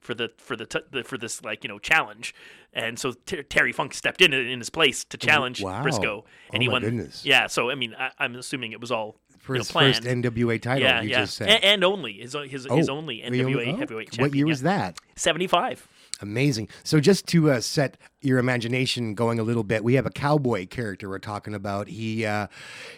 For 0.00 0.14
the 0.14 0.30
for 0.38 0.54
the, 0.56 0.64
t- 0.64 0.78
the 0.92 1.02
for 1.02 1.18
this 1.18 1.42
like 1.44 1.64
you 1.64 1.68
know 1.68 1.80
challenge, 1.80 2.32
and 2.72 2.98
so 2.98 3.12
Ter- 3.26 3.42
Terry 3.42 3.72
Funk 3.72 3.92
stepped 3.92 4.22
in 4.22 4.32
in 4.32 4.60
his 4.60 4.70
place 4.70 5.04
to 5.06 5.16
challenge 5.18 5.60
wow. 5.60 5.82
Brisco, 5.82 6.22
and 6.52 6.60
Oh 6.60 6.62
he 6.62 6.68
won. 6.68 6.82
goodness. 6.82 7.24
Yeah, 7.24 7.48
so 7.48 7.68
I 7.68 7.74
mean, 7.74 7.96
I, 7.98 8.12
I'm 8.18 8.36
assuming 8.36 8.70
it 8.70 8.80
was 8.80 8.92
all 8.92 9.16
For 9.40 9.54
you 9.54 9.58
know, 9.58 9.62
his 9.62 9.72
planned. 9.72 9.96
first 9.96 10.06
NWA 10.06 10.62
title, 10.62 10.84
yeah, 10.88 11.02
you 11.02 11.08
yeah, 11.10 11.20
just 11.22 11.36
said. 11.36 11.48
and, 11.48 11.64
and 11.64 11.84
only 11.84 12.12
his 12.14 12.34
his, 12.48 12.66
his 12.70 12.88
only 12.88 13.24
Oh, 13.24 13.28
NWA 13.30 13.74
oh, 13.74 13.76
heavyweight 13.76 14.12
champion. 14.12 14.28
What 14.30 14.34
year 14.36 14.46
yeah. 14.46 14.50
was 14.50 14.62
that? 14.62 14.98
Seventy 15.16 15.48
five. 15.48 15.86
Amazing. 16.20 16.68
So, 16.82 16.98
just 16.98 17.26
to 17.28 17.50
uh, 17.50 17.60
set 17.60 17.96
your 18.20 18.38
imagination 18.38 19.14
going 19.14 19.38
a 19.38 19.44
little 19.44 19.62
bit, 19.62 19.84
we 19.84 19.94
have 19.94 20.04
a 20.06 20.10
cowboy 20.10 20.66
character 20.66 21.08
we're 21.08 21.20
talking 21.20 21.54
about. 21.54 21.86
He, 21.86 22.26
uh, 22.26 22.48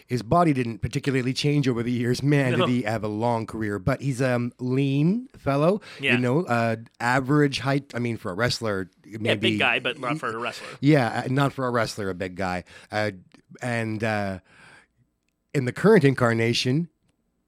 his 0.07 0.23
body 0.23 0.53
didn't 0.53 0.79
particularly 0.79 1.33
change 1.33 1.67
over 1.67 1.83
the 1.83 1.91
years. 1.91 2.23
Man, 2.23 2.53
No. 2.57 2.65
did 2.65 2.69
he 2.69 2.81
have 2.81 3.03
a 3.03 3.07
long 3.07 3.45
career! 3.45 3.77
But 3.77 4.01
he's 4.01 4.21
a 4.21 4.35
um, 4.35 4.53
lean 4.59 5.27
fellow. 5.37 5.81
Yeah. 5.99 6.13
You 6.13 6.17
know, 6.17 6.45
uh, 6.45 6.77
average 6.99 7.59
height. 7.59 7.91
I 7.93 7.99
mean, 7.99 8.17
for 8.17 8.31
a 8.31 8.33
wrestler, 8.33 8.89
Yeah, 9.05 9.35
big 9.35 9.59
guy, 9.59 9.79
but 9.79 9.99
not 9.99 10.17
for 10.17 10.29
a 10.29 10.37
wrestler. 10.37 10.67
Yeah, 10.79 11.23
uh, 11.25 11.27
not 11.29 11.53
for 11.53 11.67
a 11.67 11.69
wrestler, 11.69 12.09
a 12.09 12.15
big 12.15 12.35
guy. 12.35 12.63
Uh, 12.91 13.11
and 13.61 14.03
uh, 14.03 14.39
in 15.53 15.65
the 15.65 15.73
current 15.73 16.03
incarnation, 16.03 16.87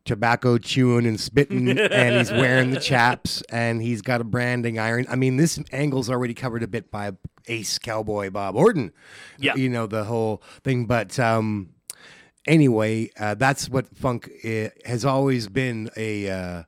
tobacco 0.05 0.57
chewing 0.57 1.05
and 1.05 1.19
spitting, 1.19 1.69
and 1.69 2.15
he's 2.15 2.31
wearing 2.31 2.71
the 2.71 2.79
chaps, 2.79 3.41
and 3.49 3.81
he's 3.81 4.01
got 4.01 4.21
a 4.21 4.23
branding 4.23 4.79
iron. 4.79 5.05
I 5.09 5.15
mean, 5.15 5.37
this 5.37 5.59
angle's 5.71 6.09
already 6.09 6.33
covered 6.33 6.63
a 6.63 6.67
bit 6.67 6.91
by 6.91 7.11
Ace 7.47 7.77
Cowboy 7.79 8.29
Bob 8.29 8.55
Orton. 8.55 8.91
Yeah. 9.37 9.55
you 9.55 9.69
know 9.69 9.87
the 9.87 10.03
whole 10.05 10.41
thing. 10.63 10.85
But 10.85 11.17
um, 11.19 11.69
anyway, 12.47 13.09
uh, 13.19 13.35
that's 13.35 13.69
what 13.69 13.95
funk 13.95 14.29
uh, 14.45 14.69
has 14.85 15.05
always 15.05 15.47
been 15.47 15.89
a. 15.95 16.29
Uh, 16.29 16.63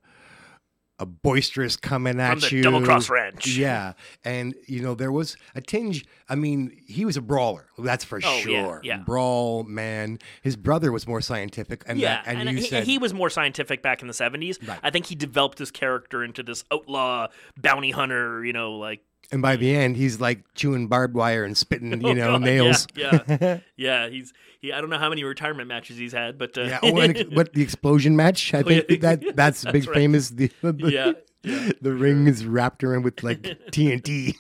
a 0.98 1.06
boisterous 1.06 1.76
coming 1.76 2.20
at 2.22 2.40
the 2.40 2.56
you. 2.56 2.64
Double 2.64 2.82
Cross 2.82 3.10
Ranch. 3.10 3.48
Yeah. 3.48 3.94
And, 4.24 4.56
you 4.66 4.82
know, 4.82 4.96
there 4.96 5.12
was 5.12 5.36
a 5.54 5.60
tinge. 5.62 6.06
I 6.30 6.36
mean, 6.36 6.72
he 6.88 7.04
was 7.04 7.18
a 7.18 7.22
brawler. 7.22 7.68
That's 7.78 8.06
for 8.06 8.18
Oh, 8.24 8.36
yeah, 8.38 8.42
sure. 8.42 8.82
yeah. 8.84 8.98
Brawl, 9.00 9.64
man. 9.64 10.20
His 10.42 10.56
brother 10.56 10.92
was 10.94 11.06
more 11.06 11.20
scientific. 11.20 11.84
And 11.86 12.00
Yeah, 12.00 12.16
that, 12.16 12.24
and, 12.28 12.40
and, 12.48 12.52
you 12.52 12.64
he, 12.64 12.70
said. 12.70 12.86
he 12.86 12.98
was 12.98 13.14
more 13.14 13.30
scientific 13.30 13.82
back 13.82 14.02
in 14.02 14.08
the 14.08 14.14
70s. 14.14 14.66
Right. 14.66 14.80
I 14.84 14.90
think 14.90 15.08
he 15.08 15.16
developed 15.16 15.60
his 15.60 15.70
character 15.72 16.24
into 16.24 16.44
this 16.44 16.64
outlaw 16.72 17.28
bounty 17.58 17.92
hunter, 17.92 18.46
you 18.46 18.54
know, 18.54 18.74
like 18.78 19.02
And 19.32 19.42
by 19.42 19.56
the 19.56 19.76
end, 19.76 19.98
he's 19.98 20.22
like 20.22 20.44
chewing 20.54 20.88
barbed 20.88 21.16
wire 21.16 21.44
and 21.44 21.58
spitting, 21.58 21.92
you 22.02 22.10
Oh, 22.10 22.14
know, 22.14 22.32
God, 22.34 22.42
nails. 22.42 22.88
Yeah, 22.96 23.20
yeah, 23.28 23.60
yeah. 23.76 24.08
He's 24.10 24.34
he. 24.62 24.72
I 24.72 24.82
don't 24.82 24.90
know 24.90 25.00
how 25.00 25.10
many 25.10 25.24
retirement 25.24 25.68
matches 25.68 25.98
he's 25.98 26.14
had, 26.14 26.38
but 26.38 26.58
uh, 26.58 26.62
Yeah, 26.64 26.80
oh, 26.84 26.98
and 27.00 27.18
what 27.36 27.54
the 27.54 27.62
explosion 27.64 28.16
match? 28.16 28.54
I 28.54 28.62
think 28.64 28.86
yeah. 28.90 28.98
that 29.16 29.36
that's 29.36 29.64
big 29.66 29.88
right. 29.88 29.96
famous. 29.96 30.30
The, 30.30 30.52
the, 30.62 30.74
Yeah, 30.92 31.12
yeah. 31.44 31.72
the 31.82 31.94
ring 31.94 32.28
is 32.28 32.46
wrapped 32.46 32.84
around 32.84 33.04
with 33.04 33.24
like 33.24 33.42
TNT. 33.72 34.36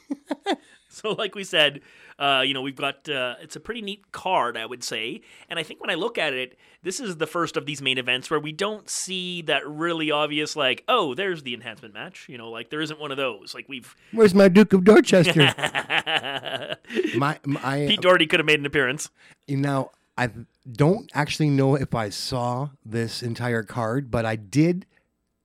So, 0.90 1.12
like 1.12 1.36
we 1.36 1.44
said, 1.44 1.82
uh, 2.18 2.44
you 2.46 2.54
know, 2.54 2.62
we've 2.62 2.76
got 2.76 3.10
uh, 3.10 3.36
it's 3.42 3.56
a 3.56 3.60
pretty 3.60 3.82
neat 3.82 4.12
card, 4.12 4.56
I 4.56 4.66
would 4.66 4.84
say. 4.84 5.22
And 5.50 5.60
I 5.60 5.64
think 5.64 5.82
when 5.82 5.90
I 5.90 5.96
look 5.96 6.18
at 6.18 6.34
it, 6.34 6.58
this 6.82 7.00
is 7.00 7.18
the 7.18 7.28
first 7.28 7.58
of 7.58 7.66
these 7.66 7.82
main 7.82 7.98
events 7.98 8.30
where 8.30 8.40
we 8.40 8.52
don't 8.52 8.90
see 8.90 9.42
that 9.44 9.68
really 9.68 10.12
obvious, 10.12 10.56
like, 10.56 10.84
oh, 10.88 11.14
there's 11.14 11.44
the 11.44 11.54
enhancement 11.54 11.94
match. 11.94 12.28
You 12.30 12.38
know, 12.38 12.50
like 12.50 12.70
there 12.70 12.82
isn't 12.82 13.00
one 13.00 13.12
of 13.12 13.18
those. 13.18 13.54
Like 13.54 13.68
we've 13.68 13.96
Where's 14.14 14.34
my 14.34 14.48
Duke 14.48 14.72
of 14.72 14.86
Dorchester? 14.86 15.54
my 17.18 17.40
my 17.46 17.86
Pete 17.88 18.02
Doherty 18.02 18.28
could 18.28 18.40
have 18.40 18.48
made 18.48 18.60
an 18.60 18.66
appearance. 18.66 19.10
You 19.48 19.58
know, 19.58 19.92
I 20.18 20.30
don't 20.72 21.12
actually 21.14 21.50
know 21.50 21.76
if 21.76 21.94
I 21.94 22.10
saw 22.10 22.70
this 22.86 23.22
entire 23.22 23.64
card, 23.64 24.10
but 24.10 24.26
I 24.26 24.38
did 24.38 24.86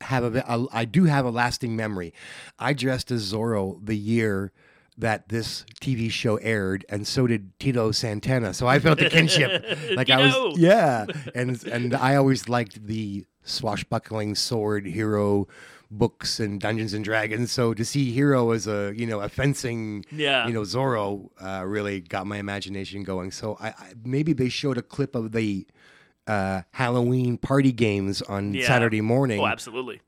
have 0.02 0.36
a, 0.36 0.44
a 0.46 0.66
I 0.72 0.84
do 0.84 1.04
have 1.04 1.24
a 1.24 1.30
lasting 1.30 1.74
memory. 1.74 2.14
I 2.60 2.74
dressed 2.74 3.10
as 3.10 3.32
Zorro 3.32 3.84
the 3.84 3.96
year 3.96 4.52
that 5.00 5.28
this 5.28 5.64
TV 5.80 6.10
show 6.10 6.36
aired, 6.36 6.84
and 6.88 7.06
so 7.06 7.26
did 7.26 7.58
Tito 7.58 7.90
Santana. 7.92 8.54
So 8.54 8.66
I 8.66 8.78
felt 8.78 8.98
the 8.98 9.10
kinship. 9.10 9.64
like 9.96 10.10
I 10.10 10.26
was, 10.26 10.58
yeah, 10.58 11.06
and 11.34 11.62
and 11.66 11.94
I 11.94 12.16
always 12.16 12.48
liked 12.48 12.86
the 12.86 13.24
swashbuckling 13.42 14.34
sword 14.34 14.86
hero 14.86 15.48
books 15.90 16.38
and 16.38 16.60
Dungeons 16.60 16.94
and 16.94 17.04
Dragons. 17.04 17.50
So 17.50 17.74
to 17.74 17.84
see 17.84 18.12
Hero 18.12 18.52
as 18.52 18.66
a 18.68 18.92
you 18.96 19.06
know 19.06 19.20
a 19.20 19.28
fencing 19.28 20.04
Yeah. 20.12 20.46
you 20.46 20.52
know 20.52 20.62
Zorro 20.62 21.30
uh, 21.42 21.64
really 21.66 22.00
got 22.00 22.26
my 22.26 22.36
imagination 22.38 23.02
going. 23.02 23.30
So 23.32 23.56
I, 23.60 23.68
I 23.70 23.92
maybe 24.04 24.32
they 24.32 24.48
showed 24.48 24.78
a 24.78 24.82
clip 24.82 25.14
of 25.16 25.32
the 25.32 25.66
uh, 26.28 26.62
Halloween 26.72 27.38
party 27.38 27.72
games 27.72 28.22
on 28.22 28.54
Yeah. 28.54 28.66
Saturday 28.68 29.00
morning. 29.00 29.40
Oh, 29.40 29.46
absolutely. 29.46 30.00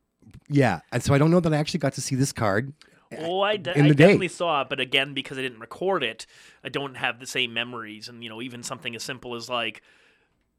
yeah, 0.48 0.80
and 0.92 1.02
so 1.02 1.14
I 1.14 1.18
don't 1.18 1.30
know 1.32 1.40
that 1.40 1.52
I 1.52 1.56
actually 1.56 1.80
got 1.80 1.94
to 1.94 2.00
see 2.00 2.14
this 2.14 2.32
card. 2.32 2.72
Oh, 3.20 3.40
I, 3.40 3.56
de- 3.56 3.70
I 3.78 3.82
day. 3.88 3.92
definitely 3.94 4.28
saw 4.28 4.62
it, 4.62 4.68
but 4.68 4.80
again, 4.80 5.14
because 5.14 5.38
I 5.38 5.42
didn't 5.42 5.60
record 5.60 6.02
it, 6.02 6.26
I 6.64 6.68
don't 6.68 6.96
have 6.96 7.20
the 7.20 7.26
same 7.26 7.52
memories. 7.54 8.08
And 8.08 8.22
you 8.22 8.28
know, 8.30 8.40
even 8.42 8.62
something 8.62 8.94
as 8.94 9.02
simple 9.02 9.34
as 9.34 9.48
like, 9.48 9.82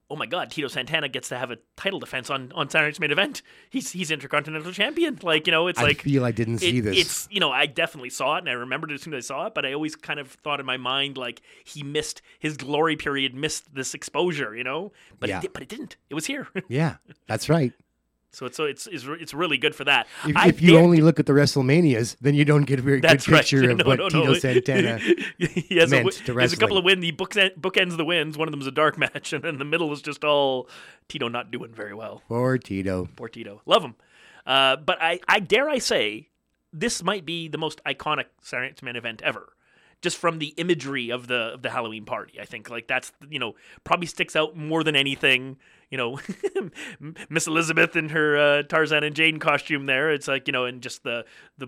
oh 0.10 0.16
my 0.16 0.26
God, 0.28 0.52
Tito 0.52 0.68
Santana 0.68 1.10
gets 1.10 1.30
to 1.30 1.38
have 1.40 1.50
a 1.50 1.58
title 1.76 2.00
defense 2.00 2.30
on 2.30 2.52
on 2.54 2.70
Saturday's 2.70 3.00
main 3.00 3.10
event. 3.12 3.42
He's 3.70 3.92
he's 3.92 4.12
intercontinental 4.12 4.72
champion. 4.72 5.18
Like 5.24 5.48
you 5.48 5.52
know, 5.52 5.68
it's 5.68 5.80
I 5.80 5.84
like 5.84 6.02
feel 6.02 6.24
I 6.26 6.32
didn't 6.32 6.60
see 6.60 6.78
it- 6.78 6.82
this. 6.84 6.98
It's 7.00 7.28
you 7.32 7.40
know 7.40 7.52
I 7.52 7.66
definitely 7.66 8.10
saw 8.12 8.36
it 8.36 8.40
and 8.40 8.50
I 8.50 8.54
remembered 8.54 8.92
it 8.92 8.96
as 8.96 9.02
soon 9.02 9.14
as 9.16 9.26
I 9.26 9.28
saw 9.28 9.48
it, 9.48 9.56
but 9.56 9.66
I 9.66 9.74
always 9.74 9.96
kind 9.96 10.20
of 10.20 10.30
thought 10.32 10.60
in 10.60 10.66
my 10.66 10.78
mind 10.78 11.18
like 11.18 11.42
he 11.64 11.82
missed 11.82 12.22
his 12.38 12.58
glory 12.58 12.96
period, 12.96 13.34
missed 13.34 13.74
this 13.74 13.94
exposure, 13.96 14.56
you 14.56 14.64
know. 14.64 14.92
But 15.20 15.30
Yeah. 15.30 15.42
it, 15.44 15.54
but 15.54 15.64
it 15.64 15.70
didn't. 15.70 15.96
It 16.10 16.14
was 16.16 16.26
here, 16.28 16.48
yeah, 16.68 16.98
that's 17.28 17.50
right. 17.50 17.74
So 18.34 18.48
it's 18.48 18.58
so 18.58 18.66
it's 18.66 18.88
it's, 18.88 19.06
it's 19.06 19.34
really 19.34 19.58
good 19.60 19.76
for 19.76 19.84
that. 19.84 20.08
If, 20.26 20.46
if 20.46 20.62
you 20.62 20.78
only 20.80 21.02
look 21.02 21.20
at 21.20 21.28
the 21.28 21.34
WrestleManias, 21.34 22.18
then 22.20 22.34
you 22.34 22.44
don't 22.44 22.64
get 22.64 22.80
a 22.80 22.82
very 22.82 23.00
good 23.00 23.10
right. 23.10 23.24
picture 23.24 23.70
of 23.70 23.78
No, 23.78 23.86
what 23.86 24.00
no, 24.00 24.10
Tito 24.10 24.24
no. 24.26 24.34
Santana. 24.34 24.98
he 25.38 25.78
has, 25.78 25.92
meant 25.92 26.06
wi- 26.06 26.26
to 26.26 26.34
he 26.34 26.42
has 26.42 26.52
a 26.52 26.58
couple 26.58 26.78
of 26.78 26.84
wins. 26.84 27.04
He 27.04 27.12
books 27.12 27.38
bookends 27.38 27.96
the 27.96 28.06
wins. 28.06 28.36
One 28.38 28.48
of 28.48 28.52
them 28.52 28.62
is 28.62 28.68
a 28.68 28.72
dark 28.72 28.98
match, 29.04 29.34
and 29.34 29.44
then 29.44 29.60
the 29.60 29.66
middle 29.66 29.94
is 29.94 30.02
just 30.02 30.24
all 30.24 30.68
Tito 31.08 31.28
not 31.28 31.52
doing 31.52 31.72
very 31.74 31.94
well. 31.94 32.24
Poor 32.28 32.58
Tito. 32.58 33.08
Poor 33.16 33.30
Tito. 33.30 33.62
Love 33.68 33.84
him. 33.84 33.96
Uh, 34.46 34.78
but 34.78 34.98
I, 35.02 35.20
I 35.28 35.40
dare 35.40 35.70
I 35.70 35.78
say, 35.78 36.30
this 36.74 37.04
might 37.04 37.26
be 37.26 37.48
the 37.48 37.58
most 37.58 37.82
iconic 37.86 38.26
Saturday 38.42 38.74
Night's 38.82 38.98
event 38.98 39.22
ever. 39.22 39.54
Just 40.02 40.18
from 40.18 40.40
the 40.40 40.48
imagery 40.58 41.12
of 41.12 41.28
the 41.28 41.54
of 41.54 41.62
the 41.62 41.70
Halloween 41.70 42.04
party, 42.04 42.38
I 42.42 42.44
think 42.44 42.70
like 42.70 42.88
that's 42.88 43.14
you 43.30 43.40
know 43.40 43.54
probably 43.86 44.08
sticks 44.08 44.36
out 44.36 44.58
more 44.58 44.84
than 44.84 44.98
anything. 44.98 45.56
You 45.94 45.98
know, 45.98 46.20
Miss 47.30 47.46
Elizabeth 47.46 47.96
in 47.96 48.10
her 48.10 48.36
uh, 48.36 48.64
Tarzan 48.64 49.04
and 49.04 49.16
Jane 49.16 49.38
costume 49.38 49.86
there. 49.86 50.12
It's 50.12 50.28
like 50.28 50.48
you 50.48 50.52
know, 50.52 50.66
and 50.66 50.82
just 50.82 51.04
the 51.04 51.24
the 51.60 51.68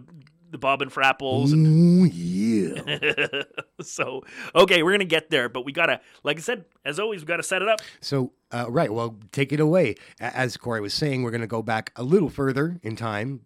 the 0.49 0.57
bobbing 0.57 0.89
for 0.89 1.03
apples 1.03 1.51
and 1.51 1.67
Ooh, 1.67 2.05
yeah. 2.05 3.43
so 3.81 4.23
okay, 4.55 4.81
we're 4.81 4.93
gonna 4.93 5.05
get 5.05 5.29
there, 5.29 5.47
but 5.47 5.63
we 5.63 5.71
gotta, 5.71 6.01
like 6.23 6.37
I 6.37 6.39
said, 6.39 6.65
as 6.83 6.99
always, 6.99 7.21
we 7.21 7.27
gotta 7.27 7.43
set 7.43 7.61
it 7.61 7.67
up. 7.67 7.81
So, 8.01 8.31
uh, 8.51 8.65
right, 8.69 8.91
well, 8.93 9.17
take 9.31 9.51
it 9.51 9.59
away. 9.59 9.95
As 10.19 10.55
Corey 10.57 10.81
was 10.81 10.93
saying, 10.93 11.23
we're 11.23 11.31
going 11.31 11.41
to 11.41 11.47
go 11.47 11.61
back 11.61 11.91
a 11.95 12.03
little 12.03 12.29
further 12.29 12.79
in 12.83 12.95
time 12.95 13.41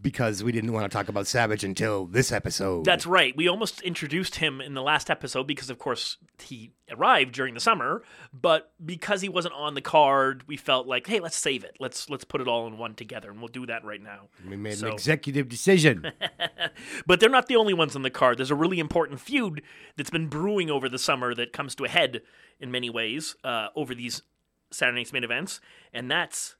because 0.00 0.42
we 0.44 0.52
didn't 0.52 0.72
want 0.72 0.90
to 0.90 0.94
talk 0.96 1.08
about 1.08 1.26
Savage 1.26 1.64
until 1.64 2.06
this 2.06 2.32
episode. 2.32 2.84
That's 2.84 3.06
right. 3.06 3.36
We 3.36 3.48
almost 3.48 3.82
introduced 3.82 4.36
him 4.36 4.60
in 4.60 4.74
the 4.74 4.82
last 4.82 5.10
episode 5.10 5.46
because, 5.46 5.70
of 5.70 5.78
course, 5.78 6.18
he 6.42 6.72
arrived 6.90 7.32
during 7.34 7.54
the 7.54 7.60
summer. 7.60 8.02
But 8.32 8.72
because 8.84 9.20
he 9.20 9.28
wasn't 9.28 9.54
on 9.54 9.74
the 9.74 9.80
card, 9.80 10.44
we 10.46 10.56
felt 10.56 10.86
like, 10.86 11.06
hey, 11.06 11.20
let's 11.20 11.36
save 11.36 11.64
it. 11.64 11.76
Let's 11.80 12.08
let's 12.08 12.24
put 12.24 12.40
it 12.40 12.48
all 12.48 12.66
in 12.66 12.78
one 12.78 12.94
together, 12.94 13.30
and 13.30 13.38
we'll 13.40 13.48
do 13.48 13.66
that 13.66 13.84
right 13.84 14.02
now. 14.02 14.28
we 14.48 14.56
made 14.56 14.78
So- 14.78 14.88
an 14.88 14.92
executive 14.94 15.48
decision. 15.48 16.10
But 17.06 17.20
they're 17.20 17.28
not 17.28 17.46
the 17.46 17.56
only 17.56 17.74
ones 17.74 17.94
on 17.94 18.02
the 18.02 18.10
card. 18.10 18.38
There's 18.38 18.50
a 18.50 18.54
really 18.54 18.78
important 18.80 19.20
feud 19.20 19.62
that's 19.96 20.10
been 20.10 20.28
brewing 20.28 20.70
over 20.70 20.88
the 20.88 20.98
summer 20.98 21.34
that 21.34 21.52
comes 21.52 21.74
to 21.76 21.84
a 21.84 21.88
head 21.88 22.22
in 22.58 22.70
many 22.70 22.88
ways 22.90 23.36
uh, 23.44 23.68
over 23.76 23.94
these 23.94 24.22
Saturday 24.70 25.00
Night's 25.00 25.12
main 25.12 25.24
events, 25.24 25.60
and 25.92 26.10
that's 26.10 26.56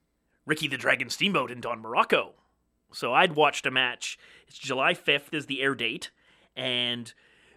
Ricky 0.47 0.69
the 0.69 0.77
Dragon 0.77 1.09
Steamboat 1.11 1.51
and 1.51 1.63
Don 1.63 1.83
Muraco. 1.83 2.33
So 2.93 3.13
I'd 3.13 3.35
watched 3.35 3.67
a 3.67 3.71
match. 3.71 4.19
It's 4.47 4.59
July 4.59 4.95
5th 4.95 5.33
is 5.33 5.47
the 5.47 5.61
air 5.61 5.75
date, 5.75 6.11
and 6.57 7.13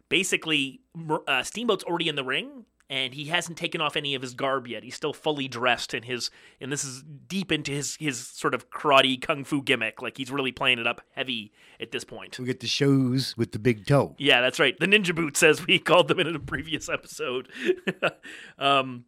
basically 0.10 0.82
uh, 1.28 1.44
Steamboat's 1.44 1.84
already 1.84 2.10
in 2.10 2.16
the 2.16 2.24
ring. 2.24 2.66
And 2.90 3.14
he 3.14 3.26
hasn't 3.26 3.58
taken 3.58 3.82
off 3.82 3.98
any 3.98 4.16
of 4.16 4.22
his 4.22 4.34
garb 4.34 4.66
yet. 4.66 4.82
He's 4.82 4.96
still 4.96 5.12
fully 5.12 5.50
dressed 5.50 5.94
in 5.94 6.04
his, 6.04 6.32
and 6.62 6.72
this 6.72 6.86
is 6.86 7.04
deep 7.04 7.52
into 7.52 7.74
his 7.74 7.98
his 8.00 8.26
sort 8.26 8.54
of 8.54 8.70
karate 8.70 9.22
kung 9.22 9.44
fu 9.44 9.62
gimmick. 9.62 10.02
Like 10.02 10.16
he's 10.16 10.32
really 10.32 10.54
playing 10.54 10.80
it 10.80 10.88
up 10.88 11.02
heavy 11.14 11.52
at 11.82 11.92
this 11.92 12.06
point. 12.06 12.40
we 12.40 12.46
get 12.46 12.62
the 12.62 12.68
shows 12.68 13.36
with 13.36 13.52
the 13.52 13.60
big 13.60 13.86
toe. 13.86 14.16
Yeah, 14.18 14.40
that's 14.40 14.58
right. 14.58 14.74
The 14.80 14.86
ninja 14.86 15.14
boots, 15.14 15.44
as 15.44 15.68
we 15.68 15.80
called 15.80 16.08
them 16.08 16.22
in 16.22 16.34
a 16.34 16.40
previous 16.40 16.88
episode. 16.88 17.50
um, 18.58 19.04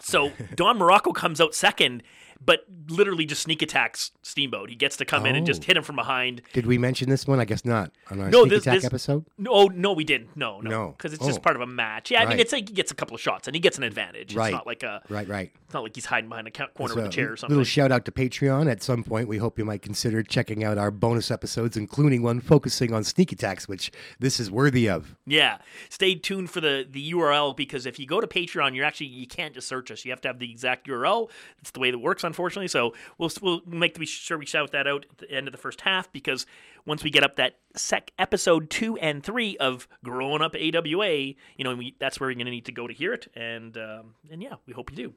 so 0.00 0.32
Don 0.54 0.78
Muraco 0.78 1.14
comes 1.14 1.40
out 1.40 1.54
second, 1.54 2.02
but 2.44 2.64
literally 2.88 3.24
just 3.24 3.42
sneak 3.42 3.62
attacks 3.62 4.10
Steamboat. 4.22 4.68
He 4.70 4.76
gets 4.76 4.96
to 4.98 5.04
come 5.04 5.24
in 5.26 5.36
and 5.36 5.46
just 5.46 5.62
Oh. 5.62 5.66
hit 5.66 5.76
him 5.76 5.82
from 5.82 5.96
behind. 5.96 6.42
Did 6.52 6.66
we 6.66 6.76
mention 6.78 7.08
this 7.08 7.26
one? 7.26 7.40
I 7.40 7.44
guess 7.44 7.64
not 7.64 7.92
on 8.10 8.20
our 8.20 8.30
No, 8.30 8.42
sneak 8.42 8.50
this- 8.50 8.62
attack 8.62 8.74
this- 8.76 8.84
episode. 8.84 9.24
No, 9.38 9.66
no, 9.66 9.92
we 9.92 10.04
didn't. 10.04 10.36
No, 10.36 10.60
no, 10.60 10.70
No. 10.70 10.94
because 10.96 11.12
it's 11.14 11.24
just 11.24 11.38
Oh. 11.38 11.42
part 11.42 11.56
of 11.56 11.62
a 11.62 11.66
match. 11.66 12.10
Yeah, 12.10 12.18
I 12.20 12.22
mean, 12.22 12.30
Right. 12.30 12.40
it's 12.40 12.52
like 12.52 12.68
he 12.68 12.74
gets 12.74 12.90
a 12.90 12.94
couple 12.94 13.14
of 13.14 13.20
shots 13.20 13.48
and 13.48 13.54
he 13.54 13.60
gets 13.60 13.78
an 13.78 13.84
advantage. 13.84 14.32
It's 14.32 14.34
Right. 14.34 14.52
not 14.52 14.66
like 14.66 14.82
a, 14.82 15.02
Right, 15.08 15.28
right. 15.28 15.50
it's 15.64 15.74
not 15.74 15.82
like 15.82 15.94
he's 15.94 16.06
hiding 16.06 16.28
behind 16.28 16.48
a 16.48 16.50
corner 16.50 16.98
of 16.98 17.04
a 17.06 17.08
chair 17.08 17.32
or 17.32 17.36
something. 17.36 17.54
Little 17.56 17.64
shout 17.64 17.90
out 17.92 18.04
to 18.04 18.12
Patreon 18.12 18.70
at 18.70 18.82
some 18.82 19.02
point. 19.04 19.28
We 19.28 19.38
hope 19.38 19.58
you 19.58 19.64
might 19.64 19.82
consider 19.82 20.22
checking 20.22 20.62
out 20.64 20.76
our 20.78 20.90
bonus 20.90 21.30
episodes, 21.30 21.76
including 21.76 22.22
one 22.22 22.40
focusing 22.40 22.92
on 22.92 23.04
sneak 23.04 23.32
attacks, 23.32 23.66
which 23.68 23.90
this 24.18 24.38
is 24.38 24.50
worthy 24.50 24.88
of. 24.88 25.14
Yeah, 25.26 25.58
stay 25.88 26.14
tuned 26.14 26.50
for 26.50 26.60
the 26.60 26.86
the 26.90 27.00
URL 27.12 27.54
because 27.54 27.86
if 27.86 27.98
you 27.98 28.06
go 28.06 28.20
to 28.20 28.26
Patreon, 28.26 28.74
you're 28.74 28.84
actually 28.84 29.06
you 29.06 29.26
can't 29.26 29.54
just 29.54 29.66
search 29.68 29.90
us. 29.90 30.04
You 30.04 30.10
have 30.10 30.20
to 30.22 30.28
have 30.28 30.38
the 30.38 30.50
exact 30.50 30.86
URL. 30.88 31.30
It's 31.60 31.70
the 31.70 31.80
way 31.80 31.90
that 31.90 31.98
works, 31.98 32.24
unfortunately. 32.34 32.68
So 32.68 32.94
we'll 33.16 33.30
we'll 33.40 33.62
make 33.66 34.02
sure 34.04 34.36
we 34.36 34.46
shout 34.46 34.72
that 34.72 34.86
out 34.86 35.06
at 35.10 35.18
the 35.18 35.30
end 35.30 35.46
of 35.46 35.52
the 35.52 35.58
first 35.58 35.82
half 35.82 36.12
because 36.12 36.46
once 36.84 37.04
we 37.04 37.10
get 37.10 37.22
up 37.22 37.36
that 37.36 37.58
sec 37.76 38.10
episode 38.18 38.68
two 38.70 38.96
and 38.98 39.22
three 39.22 39.56
of 39.58 39.86
growing 40.02 40.42
up 40.42 40.54
AWA, 40.54 41.34
you 41.56 41.64
know, 41.64 41.74
we, 41.74 41.94
that's 42.00 42.18
where 42.18 42.30
you're 42.30 42.38
gonna 42.38 42.50
need 42.50 42.66
to 42.66 42.72
go 42.72 42.86
to 42.86 42.92
hear 42.92 43.12
it. 43.14 43.30
And 43.36 43.76
um, 43.78 44.14
and 44.30 44.42
yeah, 44.42 44.54
we 44.66 44.72
hope 44.72 44.90
you 44.90 44.96
do. 44.96 45.14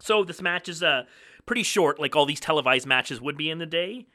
So 0.00 0.24
this 0.24 0.40
match 0.40 0.68
is 0.68 0.82
uh 0.82 1.04
pretty 1.46 1.62
short, 1.62 2.00
like 2.00 2.16
all 2.16 2.26
these 2.26 2.40
televised 2.40 2.86
matches 2.86 3.20
would 3.20 3.36
be 3.36 3.50
in 3.50 3.58
the 3.58 3.66
day. 3.66 4.06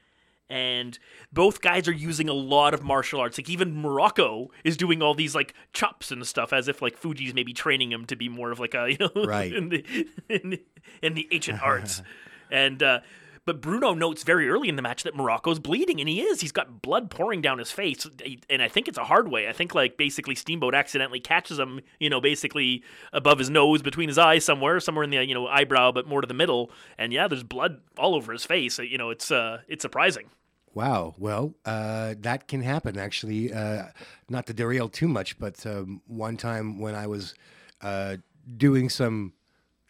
And 0.50 1.00
both 1.32 1.62
guys 1.62 1.88
are 1.88 1.94
using 1.94 2.30
a 2.30 2.34
lot 2.34 2.74
of 2.74 2.84
martial 2.84 3.20
arts. 3.20 3.38
Like 3.38 3.50
even 3.50 3.74
Muraco 3.82 4.50
is 4.64 4.78
doing 4.78 5.02
all 5.02 5.14
these 5.16 5.34
like 5.34 5.54
chops 5.74 6.12
and 6.12 6.26
stuff, 6.28 6.54
as 6.54 6.68
if 6.68 6.82
like 6.82 6.98
Fuji's 6.98 7.34
maybe 7.34 7.54
training 7.54 7.92
him 7.92 8.06
to 8.06 8.16
be 8.16 8.30
more 8.30 8.52
of 8.52 8.60
like 8.60 8.74
a 8.76 8.88
you 8.92 8.98
know 9.00 9.26
Right. 9.26 9.54
in 9.54 9.70
the 9.70 9.86
in 10.30 10.50
the, 10.52 10.62
in 11.02 11.14
the 11.16 11.28
ancient 11.32 11.62
arts. 11.62 12.02
And 12.52 12.84
uh, 12.84 13.00
but 13.46 13.62
Bruno 13.62 13.94
notes 13.94 14.24
very 14.24 14.50
early 14.50 14.70
in 14.70 14.76
the 14.76 14.82
match 14.82 15.04
that 15.04 15.16
Muraco's 15.16 15.60
bleeding, 15.60 16.00
and 16.00 16.08
he 16.08 16.22
is. 16.22 16.42
He's 16.42 16.52
got 16.52 16.82
blood 16.82 17.10
pouring 17.10 17.42
down 17.42 17.60
his 17.60 17.72
face, 17.72 18.08
and 18.50 18.62
I 18.62 18.68
think 18.68 18.88
it's 18.88 18.98
a 18.98 19.04
hard 19.04 19.30
way. 19.30 19.48
I 19.50 19.54
think 19.54 19.76
like 19.76 19.98
basically 19.98 20.36
Steamboat 20.36 20.74
accidentally 20.74 21.20
catches 21.20 21.60
him, 21.60 21.82
you 22.00 22.10
know, 22.10 22.22
basically 22.22 22.84
above 23.12 23.40
his 23.40 23.50
nose, 23.50 23.82
between 23.82 24.08
his 24.08 24.18
eyes, 24.18 24.46
somewhere, 24.46 24.80
somewhere 24.80 25.04
in 25.04 25.10
the 25.10 25.24
you 25.24 25.34
know 25.34 25.48
eyebrow, 25.48 25.92
but 25.92 26.08
more 26.08 26.22
to 26.22 26.28
the 26.28 26.34
middle. 26.34 26.72
And 26.98 27.12
yeah, 27.12 27.28
there's 27.28 27.44
blood 27.44 27.82
all 27.98 28.16
over 28.16 28.32
his 28.32 28.46
face. 28.46 28.80
You 28.80 28.98
know, 28.98 29.10
it's 29.10 29.32
uh, 29.32 29.62
it's 29.68 29.82
surprising. 29.82 30.30
Wow. 30.74 31.14
Well, 31.20 31.54
uh, 31.66 32.16
that 32.22 32.48
can 32.48 32.62
happen, 32.62 32.98
actually. 32.98 33.54
Uh, 33.54 33.88
not 34.30 34.48
to 34.48 34.54
derail 34.54 34.90
too 34.90 35.08
much, 35.08 35.38
but 35.38 35.64
um, 35.68 36.02
one 36.08 36.36
time 36.36 36.80
when 36.80 36.96
I 36.96 37.06
was 37.06 37.36
uh, 37.82 38.18
doing 38.58 38.90
some 38.90 39.34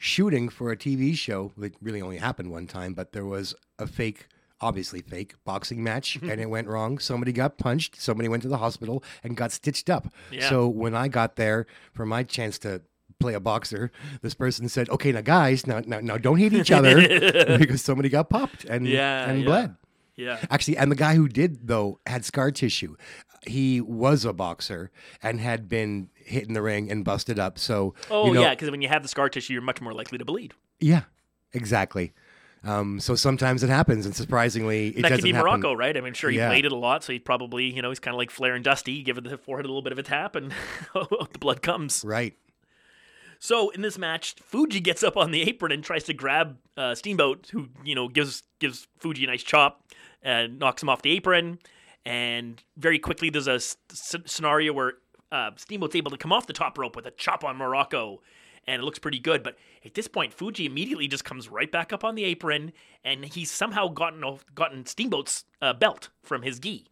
shooting 0.03 0.49
for 0.49 0.69
a 0.69 0.75
TV 0.77 1.15
show, 1.15 1.53
it 1.61 1.75
really 1.81 2.01
only 2.01 2.17
happened 2.17 2.51
one 2.51 2.67
time, 2.67 2.93
but 2.93 3.13
there 3.13 3.25
was 3.25 3.55
a 3.79 3.87
fake 3.87 4.27
obviously 4.59 5.01
fake 5.01 5.33
boxing 5.45 5.83
match 5.83 6.17
and 6.21 6.41
it 6.41 6.49
went 6.49 6.67
wrong. 6.67 6.99
Somebody 6.99 7.31
got 7.31 7.57
punched, 7.57 8.01
somebody 8.01 8.27
went 8.27 8.43
to 8.43 8.49
the 8.49 8.57
hospital 8.57 9.01
and 9.23 9.37
got 9.37 9.51
stitched 9.53 9.89
up. 9.89 10.13
Yeah. 10.31 10.49
So 10.49 10.67
when 10.67 10.93
I 10.93 11.07
got 11.07 11.37
there 11.37 11.65
for 11.93 12.05
my 12.05 12.23
chance 12.23 12.59
to 12.59 12.81
play 13.19 13.33
a 13.33 13.39
boxer, 13.39 13.91
this 14.21 14.33
person 14.33 14.67
said, 14.67 14.89
"Okay, 14.89 15.13
now 15.13 15.21
guys, 15.21 15.65
now 15.65 15.81
now, 15.85 16.01
now 16.01 16.17
don't 16.17 16.37
hit 16.37 16.51
each 16.53 16.71
other 16.71 16.95
because 17.57 17.81
somebody 17.81 18.09
got 18.09 18.29
popped 18.29 18.65
and 18.65 18.85
Yeah, 18.87 19.29
and 19.29 19.39
yeah. 19.39 19.45
bled." 19.45 19.75
Yeah. 20.15 20.37
Actually, 20.49 20.77
and 20.77 20.91
the 20.91 20.95
guy 20.95 21.15
who 21.15 21.27
did 21.29 21.67
though 21.67 21.99
had 22.05 22.25
scar 22.25 22.51
tissue. 22.51 22.95
He 23.45 23.81
was 23.81 24.23
a 24.23 24.31
boxer 24.31 24.89
and 25.21 25.39
had 25.39 25.67
been 25.67 26.09
hit 26.25 26.47
in 26.47 26.53
the 26.53 26.61
ring 26.61 26.89
and 26.91 27.03
busted 27.05 27.39
up. 27.39 27.57
So 27.59 27.93
Oh 28.09 28.27
you 28.27 28.33
know, 28.33 28.41
yeah, 28.41 28.51
because 28.51 28.71
when 28.71 28.81
you 28.81 28.87
have 28.89 29.01
the 29.03 29.09
scar 29.09 29.29
tissue, 29.29 29.53
you're 29.53 29.61
much 29.61 29.81
more 29.81 29.93
likely 29.93 30.17
to 30.17 30.25
bleed. 30.25 30.53
yeah, 30.79 31.03
exactly. 31.53 32.13
Um, 32.65 33.01
so 33.01 33.13
sometimes 33.15 33.61
it 33.61 33.69
happens, 33.69 34.05
and 34.05 34.15
surprisingly, 34.15 34.87
it 34.87 34.95
that 35.01 35.09
doesn't 35.09 35.17
could 35.17 35.23
be 35.23 35.31
happen. 35.33 35.61
Muraco, 35.61 35.75
right? 35.77 35.97
I 35.97 35.99
mean, 35.99 36.13
sure, 36.13 36.29
he 36.29 36.37
Yeah. 36.37 36.47
bladed 36.47 36.71
a 36.71 36.75
lot, 36.77 37.03
so 37.03 37.11
he 37.11 37.19
probably, 37.19 37.65
you 37.65 37.81
know, 37.81 37.89
he's 37.89 37.99
kind 37.99 38.15
of 38.15 38.17
like 38.17 38.31
Flair 38.31 38.55
and 38.55 38.63
Dusty, 38.63 39.03
give 39.03 39.21
the 39.21 39.37
forehead 39.37 39.65
a 39.65 39.67
little 39.67 39.81
bit 39.81 39.91
of 39.91 39.99
a 39.99 40.03
tap, 40.03 40.37
and 40.37 40.53
the 40.93 41.39
blood 41.39 41.61
comes. 41.61 42.03
Right. 42.05 42.37
So 43.39 43.69
in 43.71 43.81
this 43.81 43.97
match, 43.97 44.35
Fuji 44.41 44.79
gets 44.79 45.03
up 45.03 45.17
on 45.17 45.31
the 45.31 45.41
apron 45.41 45.73
and 45.73 45.83
tries 45.83 46.05
to 46.05 46.13
grab 46.13 46.57
uh, 46.77 46.95
Steamboat, 46.95 47.49
who 47.51 47.67
you 47.83 47.95
know 47.95 48.07
gives 48.07 48.43
gives 48.59 48.87
Fuji 48.99 49.25
a 49.25 49.27
nice 49.27 49.43
chop 49.43 49.83
and 50.21 50.57
knocks 50.59 50.81
him 50.81 50.87
off 50.89 51.01
the 51.01 51.11
apron. 51.11 51.59
And 52.05 52.63
very 52.77 52.99
quickly, 52.99 53.29
there's 53.29 53.47
a 53.47 53.55
s- 53.55 53.75
scenario 54.25 54.71
where 54.73 54.93
uh, 55.33 55.51
Steamboat's 55.57 55.95
able 55.95 56.11
to 56.11 56.17
come 56.17 56.31
off 56.31 56.47
the 56.47 56.53
top 56.53 56.77
rope 56.77 56.95
with 56.95 57.07
a 57.07 57.11
chop 57.11 57.43
on 57.43 57.57
Muraco, 57.57 58.19
and 58.67 58.79
it 58.81 58.85
looks 58.85 58.99
pretty 58.99 59.19
good. 59.19 59.41
But 59.41 59.57
at 59.83 59.95
this 59.95 60.07
point, 60.07 60.33
Fuji 60.33 60.65
immediately 60.65 61.07
just 61.07 61.25
comes 61.25 61.49
right 61.49 61.71
back 61.71 61.91
up 61.91 62.03
on 62.03 62.15
the 62.15 62.23
apron, 62.23 62.71
and 63.03 63.25
he's 63.25 63.49
somehow 63.51 63.87
gotten 63.87 64.23
off- 64.23 64.45
gotten 64.53 64.85
Steamboat's 64.85 65.45
uh, 65.61 65.73
belt 65.73 66.09
from 66.21 66.43
his 66.43 66.59
gi, 66.59 66.85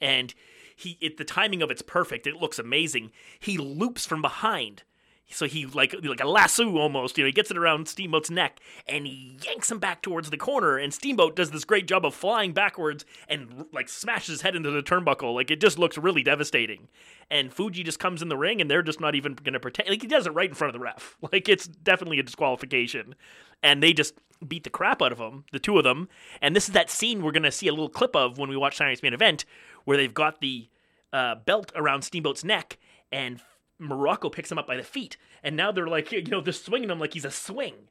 and 0.00 0.34
he 0.76 0.98
it, 1.00 1.16
the 1.16 1.24
timing 1.24 1.62
of 1.62 1.70
it's 1.70 1.82
perfect. 1.82 2.26
It 2.26 2.36
looks 2.36 2.58
amazing. 2.58 3.12
He 3.40 3.56
loops 3.56 4.04
from 4.04 4.20
behind. 4.20 4.82
So 5.28 5.46
he 5.46 5.66
like 5.66 5.94
like 6.02 6.20
a 6.20 6.28
lasso 6.28 6.76
almost, 6.76 7.18
you 7.18 7.24
know, 7.24 7.26
he 7.26 7.32
gets 7.32 7.50
it 7.50 7.58
around 7.58 7.88
Steamboat's 7.88 8.30
neck 8.30 8.60
and 8.86 9.06
he 9.06 9.38
yanks 9.44 9.70
him 9.70 9.78
back 9.78 10.00
towards 10.02 10.30
the 10.30 10.36
corner 10.36 10.78
and 10.78 10.94
Steamboat 10.94 11.34
does 11.34 11.50
this 11.50 11.64
great 11.64 11.88
job 11.88 12.06
of 12.06 12.14
flying 12.14 12.52
backwards 12.52 13.04
and 13.28 13.66
like 13.72 13.88
smashes 13.88 14.28
his 14.28 14.40
head 14.42 14.54
into 14.54 14.70
the 14.70 14.82
turnbuckle. 14.82 15.34
Like 15.34 15.50
it 15.50 15.60
just 15.60 15.78
looks 15.78 15.98
really 15.98 16.22
devastating. 16.22 16.88
And 17.30 17.52
Fuji 17.52 17.82
just 17.82 17.98
comes 17.98 18.22
in 18.22 18.28
the 18.28 18.36
ring 18.36 18.60
and 18.60 18.70
they're 18.70 18.82
just 18.82 19.00
not 19.00 19.14
even 19.14 19.34
to 19.34 19.60
protect 19.60 19.88
like 19.88 20.02
he 20.02 20.08
does 20.08 20.26
it 20.26 20.34
right 20.34 20.48
in 20.48 20.54
front 20.54 20.74
of 20.74 20.80
the 20.80 20.84
ref. 20.84 21.16
Like 21.32 21.48
it's 21.48 21.66
definitely 21.66 22.20
a 22.20 22.22
disqualification. 22.22 23.14
And 23.62 23.82
they 23.82 23.92
just 23.92 24.14
beat 24.46 24.64
the 24.64 24.70
crap 24.70 25.02
out 25.02 25.12
of 25.12 25.18
him, 25.18 25.44
the 25.50 25.58
two 25.58 25.76
of 25.76 25.84
them. 25.84 26.08
And 26.40 26.54
this 26.54 26.68
is 26.68 26.74
that 26.74 26.88
scene 26.88 27.22
we're 27.22 27.32
to 27.32 27.50
see 27.50 27.68
a 27.68 27.72
little 27.72 27.88
clip 27.88 28.14
of 28.14 28.38
when 28.38 28.48
we 28.48 28.56
watch 28.56 28.76
Saturday's 28.76 29.02
main 29.02 29.12
event 29.12 29.44
where 29.84 29.96
they've 29.96 30.14
got 30.14 30.40
the 30.40 30.68
uh, 31.12 31.34
belt 31.34 31.72
around 31.74 32.02
Steamboat's 32.02 32.44
neck, 32.44 32.78
and 33.10 33.40
Muraco 33.80 34.32
picks 34.32 34.50
him 34.50 34.58
up 34.58 34.66
by 34.66 34.76
the 34.76 34.82
feet, 34.82 35.16
and 35.42 35.56
now 35.56 35.70
they're 35.72 35.86
like, 35.86 36.12
you 36.12 36.22
know, 36.22 36.40
they're 36.40 36.52
swinging 36.52 36.90
him 36.90 36.98
like 36.98 37.14
he's 37.14 37.24
a 37.24 37.30
swing. 37.30 37.88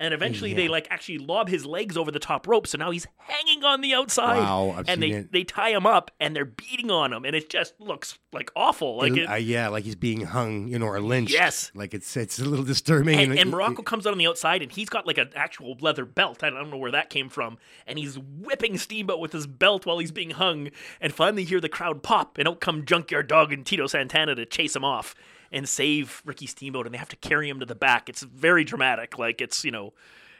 And 0.00 0.14
eventually 0.14 0.54
they 0.54 0.68
like 0.68 0.86
actually 0.90 1.18
lob 1.18 1.48
his 1.48 1.66
legs 1.66 1.96
over 1.96 2.12
the 2.12 2.20
top 2.20 2.46
rope, 2.46 2.68
so 2.68 2.78
now 2.78 2.92
he's 2.92 3.08
hanging 3.16 3.64
on 3.64 3.80
the 3.80 3.94
outside. 3.94 4.38
Wow, 4.38 4.74
I've 4.78 4.88
and 4.88 5.02
they 5.02 5.10
it. 5.10 5.32
they 5.32 5.42
tie 5.42 5.70
him 5.70 5.86
up 5.86 6.12
and 6.20 6.36
they're 6.36 6.44
beating 6.44 6.88
on 6.88 7.12
him, 7.12 7.24
and 7.24 7.34
it 7.34 7.50
just 7.50 7.74
looks 7.80 8.16
like 8.32 8.52
awful. 8.54 8.98
Like 8.98 9.12
It- 9.12 9.18
it, 9.18 9.24
uh, 9.24 9.34
yeah, 9.34 9.66
like 9.66 9.82
he's 9.82 9.96
being 9.96 10.20
hung, 10.20 10.68
you 10.68 10.78
know, 10.78 10.86
or 10.86 11.00
lynched. 11.00 11.32
Yes. 11.32 11.72
Like 11.74 11.94
it's 11.94 12.16
it's 12.16 12.38
a 12.38 12.44
little 12.44 12.64
disturbing. 12.64 13.18
and, 13.18 13.32
and 13.32 13.40
it- 13.40 13.46
Muraco 13.48 13.84
comes 13.84 14.06
out 14.06 14.12
on 14.12 14.18
the 14.18 14.28
outside, 14.28 14.62
and 14.62 14.70
he's 14.70 14.88
got 14.88 15.04
like 15.04 15.18
an 15.18 15.30
actual 15.34 15.76
leather 15.80 16.04
belt. 16.04 16.44
I 16.44 16.50
don't 16.50 16.70
know 16.70 16.76
where 16.76 16.92
that 16.92 17.10
came 17.10 17.28
from. 17.28 17.58
And 17.84 17.98
he's 17.98 18.16
whipping 18.18 18.78
Steamboat 18.78 19.18
with 19.18 19.32
his 19.32 19.48
belt 19.48 19.84
while 19.84 19.98
he's 19.98 20.12
being 20.12 20.30
hung. 20.30 20.70
And 21.00 21.12
finally, 21.12 21.42
hear 21.42 21.60
the 21.60 21.68
crowd 21.68 22.04
pop, 22.04 22.38
and 22.38 22.46
out 22.46 22.60
come 22.60 22.84
Junkyard 22.84 23.26
Dog 23.26 23.52
and 23.52 23.66
Tito 23.66 23.88
Santana 23.88 24.36
to 24.36 24.46
chase 24.46 24.76
him 24.76 24.84
off 24.84 25.16
and 25.52 25.68
save 25.68 26.22
Ricky 26.24 26.46
Steamboat. 26.46 26.86
And 26.86 26.94
they 26.94 26.98
have 26.98 27.08
to 27.10 27.16
carry 27.16 27.48
him 27.48 27.60
to 27.60 27.66
the 27.66 27.74
back. 27.74 28.08
It's 28.08 28.22
very 28.22 28.64
dramatic. 28.64 29.18
Like 29.18 29.40
it's 29.40 29.64
you 29.64 29.70
know, 29.70 29.92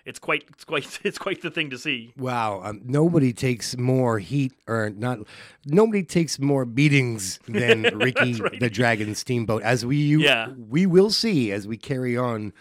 it's 0.05 0.19
quite 0.19 0.45
it's 0.51 0.65
quite 0.65 0.99
it's 1.05 1.19
quite 1.19 1.43
the 1.43 1.51
thing 1.51 1.71
to 1.71 1.79
see. 1.79 2.13
Wow, 2.17 2.61
um, 2.65 2.81
nobody 2.85 3.33
takes 3.33 3.77
more 3.77 4.19
heat 4.19 4.53
or 4.67 4.91
not. 4.91 5.19
Nobody 5.67 6.03
takes 6.03 6.39
more 6.39 6.65
beatings 6.65 7.39
than 7.49 7.83
Ricky 7.99 8.35
right. 8.35 8.59
the 8.61 8.71
Dragon 8.71 9.15
Steamboat, 9.15 9.63
as 9.63 9.85
we 9.85 9.97
Yeah. 9.97 10.49
we 10.57 10.87
will 10.87 11.11
see 11.11 11.53
as 11.53 11.67
we 11.67 11.77
carry 11.77 12.17
on 12.17 12.53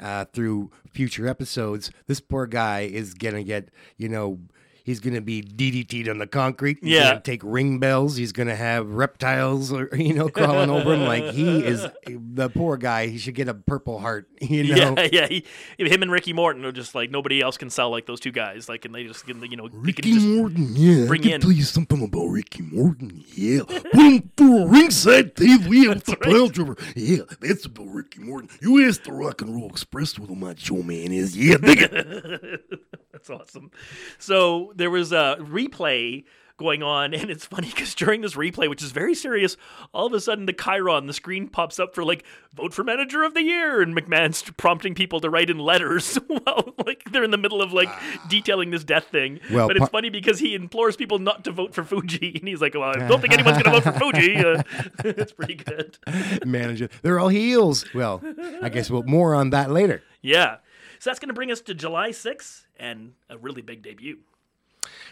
uh, 0.00 0.24
through 0.26 0.70
future 0.92 1.26
episodes. 1.28 1.90
This 2.06 2.20
poor 2.20 2.46
guy 2.46 2.80
is 2.80 3.14
gonna 3.14 3.44
get, 3.44 3.70
you 3.96 4.08
know. 4.08 4.38
He's 4.84 5.00
gonna 5.00 5.22
be 5.22 5.40
DDT'd 5.42 6.10
on 6.10 6.18
the 6.18 6.26
concrete. 6.26 6.76
He's 6.82 6.90
Yeah. 6.92 7.08
gonna 7.08 7.20
take 7.22 7.40
ring 7.42 7.78
bells. 7.78 8.16
He's 8.16 8.32
gonna 8.32 8.54
have 8.54 8.86
reptiles, 8.90 9.72
or, 9.72 9.88
you 9.96 10.12
know, 10.12 10.28
crawling 10.28 10.68
over 10.68 10.92
him. 10.92 11.04
Like 11.04 11.32
he 11.32 11.64
is 11.64 11.86
the 12.06 12.50
poor 12.50 12.76
guy. 12.76 13.06
He 13.06 13.16
should 13.16 13.34
get 13.34 13.48
a 13.48 13.54
Purple 13.54 13.98
Heart. 13.98 14.28
You 14.44 14.62
know, 14.74 14.94
Yeah, 14.98 15.08
yeah. 15.10 15.26
He, 15.26 15.44
him 15.78 16.02
and 16.02 16.12
Ricky 16.12 16.34
Morton 16.34 16.66
are 16.66 16.70
just 16.72 16.94
like 16.94 17.10
nobody 17.10 17.40
else 17.40 17.56
can 17.56 17.70
sell 17.70 17.90
like 17.90 18.04
those 18.04 18.20
two 18.20 18.30
guys. 18.30 18.68
Like, 18.68 18.84
and 18.84 18.94
they 18.94 19.04
just 19.04 19.26
you 19.26 19.56
know 19.56 19.68
Ricky 19.72 20.12
Morton, 20.18 20.74
yeah. 20.76 21.06
bring 21.06 21.22
I 21.22 21.24
can 21.24 21.32
in- 21.32 21.40
tell 21.40 21.50
you 21.52 21.62
something 21.62 22.02
about 22.04 22.26
Ricky 22.26 22.62
Morton, 22.62 23.24
yeah. 23.34 23.60
Put 23.62 23.94
him 23.94 24.30
through 24.36 24.64
a 24.64 24.66
ringside 24.68 25.34
TV 25.34 25.88
with 25.88 26.04
the 26.04 26.16
pile 26.16 26.48
driver. 26.48 26.76
Yeah, 26.94 27.22
that's 27.40 27.64
about 27.64 27.86
Ricky 27.88 28.20
Morton. 28.20 28.50
You 28.60 28.86
ask 28.86 29.02
the 29.04 29.12
Rock 29.12 29.40
and 29.40 29.54
Roll 29.54 29.70
Express 29.70 30.12
who 30.14 30.26
the 30.26 30.34
macho 30.34 30.82
man 30.82 31.10
is. 31.10 31.34
Yeah, 31.34 31.56
dig 31.56 31.78
it. 31.80 32.60
That's 33.14 33.30
awesome. 33.30 33.70
So 34.18 34.72
there 34.74 34.90
was 34.90 35.12
a 35.12 35.36
replay 35.40 36.24
going 36.56 36.82
on, 36.82 37.12
and 37.14 37.30
it's 37.30 37.46
funny 37.46 37.68
because 37.68 37.94
during 37.94 38.20
this 38.20 38.34
replay, 38.34 38.68
which 38.68 38.82
is 38.82 38.92
very 38.92 39.14
serious, 39.14 39.56
all 39.92 40.06
of 40.06 40.12
a 40.12 40.20
sudden 40.20 40.46
the 40.46 40.52
chyron, 40.52 41.06
the 41.06 41.12
screen 41.12 41.48
pops 41.48 41.78
up 41.78 41.94
for 41.94 42.04
like 42.04 42.24
vote 42.54 42.72
for 42.72 42.84
manager 42.84 43.22
of 43.22 43.34
the 43.34 43.42
year, 43.42 43.82
and 43.82 43.94
McMahon's 43.96 44.42
prompting 44.56 44.94
people 44.94 45.20
to 45.20 45.30
write 45.30 45.50
in 45.50 45.58
letters 45.58 46.16
while 46.26 46.74
like 46.86 47.04
they're 47.10 47.24
in 47.24 47.30
the 47.30 47.38
middle 47.38 47.62
of 47.62 47.72
like 47.72 47.88
detailing 48.28 48.70
this 48.70 48.84
death 48.84 49.06
thing. 49.06 49.40
Well, 49.50 49.68
but 49.68 49.76
it's 49.76 49.88
funny 49.88 50.10
because 50.10 50.38
he 50.38 50.54
implores 50.54 50.96
people 50.96 51.18
not 51.18 51.44
to 51.44 51.52
vote 51.52 51.74
for 51.74 51.84
Fuji, 51.84 52.36
and 52.38 52.48
he's 52.48 52.60
like, 52.60 52.74
"Well, 52.74 52.90
I 52.90 53.08
don't 53.08 53.20
think 53.20 53.32
anyone's 53.32 53.62
going 53.62 53.74
to 53.74 53.80
vote 53.80 53.94
for 53.94 53.98
Fuji." 53.98 54.36
Uh, 54.36 54.62
it's 55.04 55.32
pretty 55.32 55.54
good. 55.54 55.98
manager. 56.44 56.88
They're 57.02 57.18
all 57.18 57.28
heels. 57.28 57.84
Well, 57.94 58.22
I 58.62 58.68
guess 58.68 58.90
we'll 58.90 59.02
more 59.02 59.34
on 59.34 59.50
that 59.50 59.70
later. 59.70 60.02
Yeah. 60.22 60.56
So 61.00 61.10
that's 61.10 61.18
going 61.18 61.28
to 61.28 61.34
bring 61.34 61.50
us 61.52 61.60
to 61.62 61.74
July 61.74 62.10
6th 62.10 62.64
and 62.78 63.12
a 63.28 63.36
really 63.36 63.60
big 63.60 63.82
debut. 63.82 64.20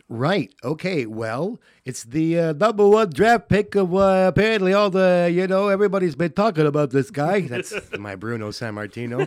Right. 0.08 0.52
Okay. 0.62 1.06
Well, 1.06 1.60
it's 1.84 2.04
the 2.04 2.38
uh, 2.38 2.52
number 2.52 2.86
one 2.86 3.10
draft 3.10 3.48
pick 3.48 3.74
of 3.74 3.94
uh, 3.94 4.26
apparently 4.28 4.72
all 4.72 4.90
the, 4.90 5.30
you 5.32 5.46
know, 5.46 5.68
everybody's 5.68 6.14
been 6.14 6.32
talking 6.32 6.66
about 6.66 6.90
this 6.90 7.10
guy. 7.10 7.40
That's 7.42 7.72
my 7.98 8.14
Bruno 8.16 8.50
Sammartino. 8.50 9.26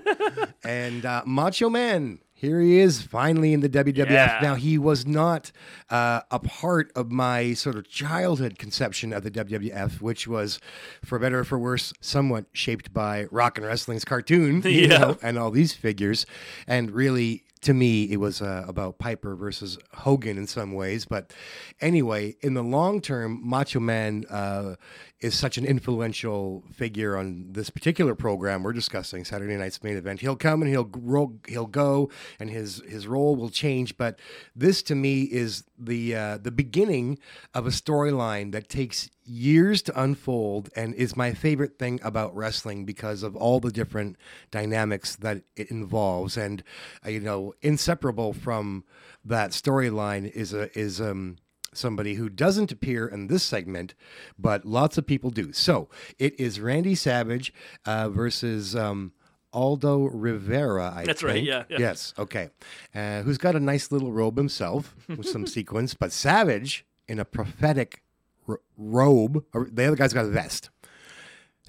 and 0.64 1.06
uh, 1.06 1.24
Macho 1.26 1.70
Man. 1.70 2.20
Here 2.38 2.60
he 2.60 2.80
is 2.80 3.02
finally 3.02 3.54
in 3.54 3.62
the 3.62 3.70
WWF. 3.70 4.10
Yeah. 4.10 4.40
Now, 4.42 4.56
he 4.56 4.78
was 4.78 5.06
not 5.08 5.54
uh, 5.90 6.20
a 6.30 6.38
part 6.38 6.92
of 6.94 7.10
my 7.10 7.54
sort 7.54 7.78
of 7.78 7.88
childhood 7.90 8.60
conception 8.60 9.14
of 9.14 9.24
the 9.24 9.32
WWF, 9.32 10.02
which 10.02 10.28
was, 10.28 10.60
for 11.04 11.18
better 11.18 11.40
or 11.40 11.44
for 11.46 11.58
worse, 11.58 11.94
somewhat 12.02 12.46
shaped 12.52 12.94
by 12.94 13.28
rock 13.32 13.58
and 13.58 13.66
wrestling's 13.66 14.04
cartoon 14.04 14.62
you 14.64 14.70
Yeah. 14.90 14.98
know, 14.98 15.18
and 15.22 15.40
all 15.40 15.50
these 15.50 15.72
figures. 15.74 16.26
And 16.68 16.92
really, 16.92 17.46
to 17.62 17.74
me, 17.74 18.04
it 18.12 18.18
was 18.18 18.42
uh, 18.42 18.66
about 18.68 19.00
Piper 19.00 19.34
versus 19.38 19.78
Hogan 19.94 20.38
in 20.38 20.46
some 20.46 20.74
ways. 20.74 21.06
But 21.06 21.34
anyway, 21.80 22.36
in 22.42 22.54
the 22.54 22.62
long 22.64 23.00
term, 23.00 23.40
Macho 23.44 23.80
Man 23.80 24.26
uh, 24.30 24.76
is 25.26 25.34
such 25.34 25.58
an 25.58 25.66
influential 25.66 26.64
figure 26.72 27.18
on 27.18 27.48
this 27.50 27.72
particular 27.72 28.14
program 28.14 28.62
we're 28.62 28.72
discussing, 28.72 29.26
Saturday 29.26 29.56
Night's 29.56 29.82
main 29.82 29.98
event. 29.98 30.22
He'll 30.22 30.36
come 30.36 30.62
and 30.62 30.70
he'll 30.70 30.84
grow, 30.84 31.34
he'll 31.48 31.66
go, 31.66 32.12
and 32.40 32.52
his 32.52 32.84
his 32.88 33.08
role 33.08 33.36
will 33.36 33.50
change. 33.50 33.98
But 33.98 34.20
this, 34.56 34.84
to 34.84 34.94
me, 34.94 35.24
is 35.24 35.64
the 35.80 36.16
uh, 36.16 36.38
the 36.38 36.52
beginning 36.52 37.18
of 37.56 37.66
a 37.66 37.72
storyline 37.72 38.52
that 38.52 38.70
takes 38.70 39.10
years 39.26 39.82
to 39.82 40.00
unfold 40.00 40.70
and 40.76 40.94
is 40.94 41.18
my 41.18 41.34
favorite 41.34 41.80
thing 41.80 42.00
about 42.04 42.36
wrestling 42.36 42.86
because 42.86 43.24
of 43.24 43.36
all 43.36 43.60
the 43.60 43.72
different 43.72 44.18
dynamics 44.52 45.16
that 45.16 45.42
it 45.56 45.72
involves 45.72 46.38
and 46.38 46.64
uh, 47.04 47.10
you 47.10 47.20
know 47.20 47.52
inseparable 47.64 48.34
from 48.34 48.84
that 49.24 49.50
storyline 49.50 50.30
is 50.32 50.54
a 50.54 50.78
is 50.78 51.02
um 51.02 51.38
somebody 51.78 52.16
who 52.16 52.30
doesn't 52.30 52.72
appear 52.72 53.08
in 53.08 53.28
this 53.28 53.44
segment 53.44 53.94
but 54.38 54.66
lots 54.66 54.98
of 54.98 55.06
people 55.06 55.30
do 55.30 55.52
so 55.54 55.90
it 56.20 56.40
is 56.40 56.60
Randy 56.60 56.96
Savage 56.96 57.54
uh, 57.86 58.10
versus 58.10 58.76
um 58.76 59.12
Aldo 59.54 60.08
Rivera, 60.10 60.92
I 60.94 61.06
That's 61.06 61.24
right, 61.24 61.42
yeah, 61.42 61.64
yeah. 61.70 61.78
Yes, 61.80 62.14
okay. 62.20 62.50
Uh, 62.94 63.22
who's 63.22 63.38
got 63.38 63.56
a 63.56 63.60
nice 63.62 63.90
little 63.90 64.12
robe 64.12 64.36
himself 64.38 64.94
with 65.08 65.26
some 65.26 65.48
sequins, 65.56 65.94
but 65.94 66.12
Savage 66.12 66.86
in 67.08 67.20
a 67.20 67.26
prophetic 67.26 68.04
r- 68.50 68.60
robe. 68.78 69.46
Or 69.54 69.70
the 69.72 69.86
other 69.86 69.96
guy's 69.96 70.12
got 70.12 70.26
a 70.26 70.30
vest. 70.30 70.70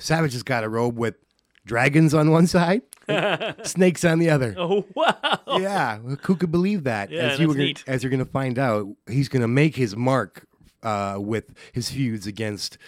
Savage 0.00 0.32
has 0.32 0.42
got 0.42 0.64
a 0.64 0.68
robe 0.68 0.98
with 0.98 1.14
dragons 1.64 2.12
on 2.12 2.32
one 2.32 2.48
side 2.48 2.82
snakes 3.62 4.04
on 4.04 4.18
the 4.18 4.30
other. 4.30 4.54
Oh 4.56 4.84
wow! 4.94 5.40
Yeah, 5.58 5.98
who 5.98 6.36
could 6.36 6.50
believe 6.50 6.84
that? 6.84 7.10
Yeah, 7.10 7.22
as 7.22 7.38
you 7.38 7.46
that's 7.46 7.48
were 7.48 7.54
gonna, 7.54 7.64
neat. 7.64 7.84
as 7.86 8.02
you're 8.02 8.10
going 8.10 8.24
to 8.24 8.30
find 8.30 8.58
out, 8.58 8.86
he's 9.08 9.28
going 9.28 9.42
to 9.42 9.48
make 9.48 9.76
his 9.76 9.96
mark 9.96 10.46
uh, 10.82 11.16
with 11.18 11.54
his 11.72 11.90
feuds 11.90 12.26
against 12.26 12.78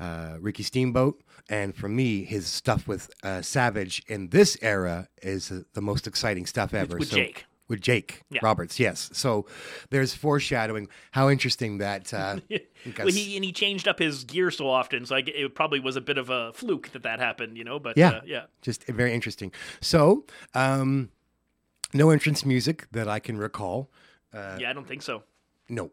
uh, 0.00 0.36
Ricky 0.40 0.62
Steamboat, 0.62 1.22
and 1.48 1.74
for 1.74 1.88
me, 1.88 2.24
his 2.24 2.46
stuff 2.46 2.86
with 2.88 3.10
uh, 3.22 3.42
Savage 3.42 4.02
in 4.08 4.28
this 4.30 4.56
era 4.62 5.08
is 5.22 5.50
uh, 5.50 5.62
the 5.74 5.82
most 5.82 6.06
exciting 6.06 6.46
stuff 6.46 6.74
ever. 6.74 6.98
with 6.98 7.10
Jake. 7.10 7.46
With 7.68 7.80
Jake 7.80 8.22
Yeah. 8.30 8.40
Roberts, 8.42 8.78
yes. 8.78 9.10
So 9.12 9.44
there's 9.90 10.14
foreshadowing. 10.14 10.88
How 11.10 11.28
interesting 11.28 11.78
that. 11.78 12.12
Uh, 12.14 12.38
Well, 12.98 13.08
he 13.08 13.34
and 13.34 13.44
he 13.44 13.50
changed 13.50 13.88
up 13.88 13.98
his 13.98 14.22
gear 14.22 14.52
so 14.52 14.68
often, 14.68 15.06
so 15.06 15.16
I 15.16 15.18
it 15.26 15.56
probably 15.56 15.80
was 15.80 15.96
a 15.96 16.00
bit 16.00 16.18
of 16.18 16.30
a 16.30 16.52
fluke 16.52 16.92
that 16.92 17.02
that 17.02 17.18
happened, 17.18 17.58
you 17.58 17.64
know. 17.64 17.80
But 17.80 17.96
Yeah. 17.98 18.10
uh, 18.10 18.20
yeah, 18.24 18.42
just 18.62 18.84
very 18.86 19.12
interesting. 19.12 19.50
So, 19.80 20.24
um, 20.54 21.10
no 21.92 22.10
entrance 22.10 22.44
music 22.44 22.86
that 22.92 23.08
I 23.08 23.18
can 23.18 23.38
recall. 23.38 23.90
Uh, 24.32 24.56
yeah, 24.60 24.70
I 24.70 24.72
don't 24.72 24.86
think 24.86 25.02
so. 25.02 25.24
No. 25.68 25.90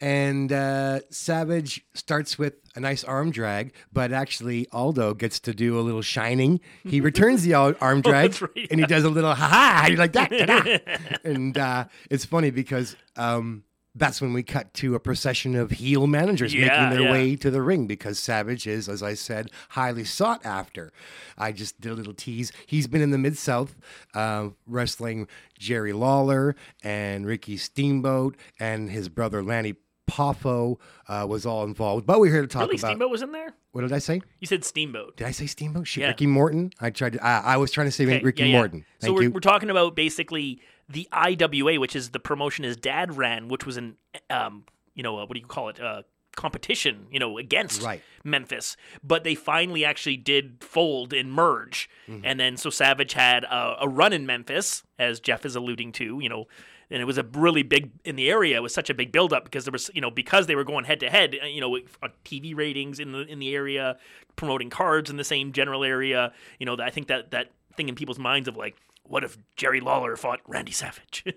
And 0.00 0.52
uh, 0.52 1.00
Savage 1.10 1.84
starts 1.94 2.38
with 2.38 2.54
a 2.74 2.80
nice 2.80 3.02
arm 3.04 3.30
drag, 3.30 3.72
but 3.92 4.12
actually 4.12 4.68
Aldo 4.70 5.14
gets 5.14 5.40
to 5.40 5.54
do 5.54 5.78
a 5.78 5.82
little 5.82 6.02
shining. 6.02 6.60
He 6.84 7.00
returns 7.00 7.42
the 7.42 7.54
arm 7.54 7.74
drag, 8.02 8.30
that's 8.30 8.42
right, 8.42 8.68
and 8.70 8.80
he 8.80 8.86
does 8.86 9.04
a 9.04 9.10
little 9.10 9.34
ha 9.34 9.48
ha. 9.48 9.94
Like 9.96 10.12
that, 10.12 11.20
and 11.24 11.56
uh, 11.56 11.86
it's 12.10 12.24
funny 12.24 12.50
because 12.50 12.96
um, 13.16 13.64
that's 13.96 14.20
when 14.20 14.32
we 14.32 14.42
cut 14.42 14.72
to 14.74 14.94
a 14.94 15.00
procession 15.00 15.56
of 15.56 15.70
heel 15.72 16.06
managers 16.06 16.52
Yeah, 16.54 16.68
making 16.68 16.90
their 16.90 17.08
yeah. 17.08 17.12
way 17.12 17.36
to 17.36 17.50
the 17.50 17.62
ring 17.62 17.86
because 17.86 18.18
Savage 18.18 18.66
is, 18.66 18.88
as 18.88 19.02
I 19.02 19.14
said, 19.14 19.50
highly 19.70 20.04
sought 20.04 20.44
after. 20.44 20.92
I 21.38 21.52
just 21.52 21.80
did 21.80 21.92
a 21.92 21.94
little 21.94 22.14
tease. 22.14 22.52
He's 22.66 22.86
been 22.86 23.00
in 23.00 23.10
the 23.10 23.18
Mid 23.18 23.36
South 23.38 23.74
uh, 24.14 24.50
wrestling 24.66 25.28
Jerry 25.58 25.92
Lawler 25.92 26.54
and 26.84 27.26
Ricky 27.26 27.56
Steamboat, 27.56 28.36
and 28.60 28.90
his 28.90 29.08
brother 29.08 29.42
Lanny 29.42 29.74
Poffo 30.10 30.78
uh, 31.08 31.26
was 31.28 31.44
all 31.44 31.64
involved. 31.64 32.06
But 32.06 32.20
we're 32.20 32.30
here 32.32 32.42
to 32.42 32.46
talk 32.46 32.62
Really, 32.68 32.78
about. 32.78 32.88
Steamboat 32.88 33.10
was 33.10 33.22
in 33.22 33.32
there. 33.32 33.54
What 33.72 33.82
did 33.82 33.92
I 33.92 33.98
say? 33.98 34.22
You 34.40 34.46
said 34.46 34.64
Steamboat. 34.64 35.16
Did 35.16 35.26
I 35.26 35.30
say 35.32 35.46
Steamboat? 35.46 35.86
Shit, 35.86 36.02
Yeah. 36.02 36.08
Ricky 36.08 36.26
Morton. 36.26 36.72
I 36.80 36.90
tried 36.90 37.14
to. 37.14 37.26
I, 37.26 37.40
I 37.40 37.56
was 37.56 37.70
trying 37.70 37.88
to 37.88 37.90
say 37.90 38.04
Okay, 38.04 38.20
Ricky 38.22 38.42
yeah, 38.44 38.48
yeah. 38.48 38.56
Morton. 38.58 38.84
So 39.00 39.12
we're, 39.12 39.22
you. 39.24 39.30
we're 39.32 39.40
talking 39.40 39.68
about 39.68 39.94
basically 39.96 40.60
the 40.88 41.08
IWA, 41.12 41.80
which 41.80 41.96
is 41.96 42.10
the 42.10 42.20
promotion 42.20 42.64
his 42.64 42.76
dad 42.76 43.16
ran, 43.16 43.48
which 43.48 43.66
was 43.66 43.76
an 43.76 43.96
um, 44.30 44.64
you 44.94 45.02
know, 45.02 45.18
uh, 45.18 45.26
what 45.26 45.34
do 45.34 45.40
you 45.40 45.46
call 45.46 45.68
it? 45.68 45.80
Uh, 45.80 46.02
competition, 46.36 47.06
you 47.10 47.18
know, 47.18 47.38
against 47.38 47.82
Right. 47.82 48.02
Memphis. 48.22 48.76
But 49.02 49.24
they 49.24 49.34
finally 49.34 49.84
actually 49.86 50.16
did 50.18 50.58
fold 50.62 51.12
and 51.12 51.32
merge, 51.32 51.88
Mm-hmm. 52.08 52.24
and 52.24 52.38
then 52.38 52.56
so 52.56 52.68
Savage 52.70 53.14
had 53.14 53.44
a, 53.44 53.76
a 53.82 53.88
run 53.88 54.12
in 54.12 54.26
Memphis, 54.26 54.82
as 54.98 55.18
Jeff 55.18 55.44
is 55.46 55.56
alluding 55.56 55.92
to, 55.92 56.20
you 56.20 56.28
know. 56.28 56.46
And 56.88 57.02
it 57.02 57.04
was 57.04 57.18
a 57.18 57.24
really 57.32 57.64
big 57.64 57.90
in 58.04 58.14
the 58.14 58.30
area. 58.30 58.58
It 58.58 58.62
was 58.62 58.72
such 58.72 58.90
a 58.90 58.94
big 58.94 59.10
buildup 59.10 59.42
because 59.44 59.64
there 59.64 59.72
was, 59.72 59.90
you 59.92 60.00
know, 60.00 60.10
because 60.10 60.46
they 60.46 60.54
were 60.54 60.62
going 60.62 60.84
head 60.84 61.00
to 61.00 61.10
head, 61.10 61.36
uh, 61.42 61.46
you 61.46 61.60
know, 61.60 61.80
TV 62.24 62.54
ratings 62.54 63.00
in 63.00 63.10
the 63.12 63.20
in 63.26 63.38
the 63.40 63.52
area, 63.56 63.96
promoting 64.36 64.70
cards 64.70 65.10
in 65.10 65.16
the 65.16 65.24
same 65.24 65.50
general 65.52 65.82
area. 65.82 66.32
You 66.60 66.66
know, 66.66 66.76
I 66.80 66.90
think 66.90 67.08
that 67.08 67.32
that 67.32 67.50
thing 67.76 67.88
in 67.88 67.96
people's 67.96 68.18
minds 68.20 68.46
of 68.46 68.56
like, 68.56 68.76
what 69.08 69.24
if 69.24 69.38
Jerry 69.56 69.80
Lawler 69.80 70.16
fought 70.16 70.40
Randy 70.46 70.72
Savage? 70.72 71.24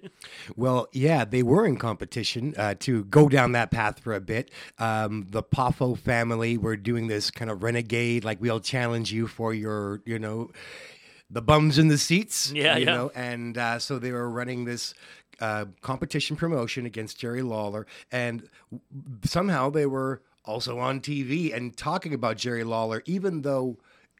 Well, 0.55 0.87
yeah, 0.91 1.25
they 1.25 1.43
were 1.43 1.65
in 1.65 1.77
competition 1.77 2.53
uh, 2.57 2.75
to 2.79 3.05
go 3.05 3.29
down 3.29 3.53
that 3.53 3.71
path 3.71 3.99
for 3.99 4.13
a 4.13 4.19
bit. 4.19 4.51
Um, 4.77 5.27
the 5.29 5.43
Poffo 5.43 5.97
family 5.97 6.57
were 6.57 6.75
doing 6.75 7.07
this 7.07 7.31
kind 7.31 7.49
of 7.49 7.63
renegade, 7.63 8.23
like 8.23 8.41
we'll 8.41 8.59
challenge 8.59 9.11
you 9.13 9.27
for 9.27 9.53
your, 9.53 10.01
you 10.05 10.19
know, 10.19 10.51
the 11.29 11.41
bums 11.41 11.77
in 11.77 11.87
the 11.87 11.97
seats. 11.97 12.51
Yeah, 12.51 12.77
you 12.77 12.85
yeah. 12.85 12.93
know, 12.93 13.11
and 13.15 13.57
uh, 13.57 13.79
so 13.79 13.99
they 13.99 14.11
were 14.11 14.29
running 14.29 14.65
this 14.65 14.93
uh, 15.39 15.65
competition 15.81 16.35
promotion 16.35 16.85
against 16.85 17.19
Jerry 17.19 17.41
Lawler, 17.41 17.85
and 18.11 18.49
w- 18.71 18.81
somehow 19.23 19.69
they 19.69 19.85
were 19.85 20.21
also 20.45 20.79
on 20.79 20.99
TV 20.99 21.55
and 21.55 21.77
talking 21.77 22.13
about 22.13 22.37
Jerry 22.37 22.63
Lawler, 22.63 23.03
even 23.05 23.43
though 23.43 23.77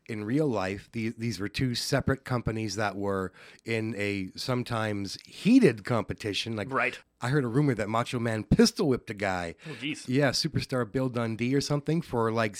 in 0.09 0.23
real 0.23 0.47
life 0.47 0.89
these, 0.91 1.13
these 1.15 1.39
were 1.39 1.47
two 1.49 1.75
separate 1.75 2.25
companies 2.25 2.75
that 2.75 2.95
were 2.95 3.31
in 3.65 3.93
a 3.97 4.29
sometimes 4.35 5.17
heated 5.25 5.85
competition. 5.85 6.55
Like, 6.55 6.71
Right. 6.71 6.99
I 7.21 7.27
heard 7.29 7.43
a 7.43 7.47
rumor 7.49 7.75
that 7.75 7.89
Macho 7.89 8.17
Man 8.17 8.45
pistol 8.45 8.87
whipped 8.87 9.09
a 9.09 9.13
guy. 9.13 9.55
oh, 9.69 9.73
jeez. 9.81 10.05
Yeah, 10.07 10.29
superstar 10.29 10.89
Bill 10.89 11.09
Dundee 11.09 11.53
or 11.53 11.59
something 11.59 12.01
for 12.01 12.31
like, 12.31 12.55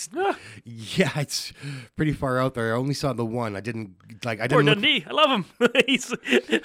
yeah, 0.65 1.17
it's 1.19 1.53
pretty 1.95 2.12
far 2.12 2.39
out 2.39 2.55
there. 2.55 2.73
I 2.75 2.77
only 2.77 2.93
saw 2.93 3.13
the 3.13 3.25
one. 3.25 3.55
I 3.55 3.62
didn't 3.62 3.95
like. 4.25 4.41
I 4.41 4.47
Poor 4.49 4.62
didn't. 4.62 4.65
Look, 4.65 4.75
Dundee, 4.75 5.05
I 5.07 5.12
love 5.13 5.29
him. 5.29 5.45
He's, 5.88 6.13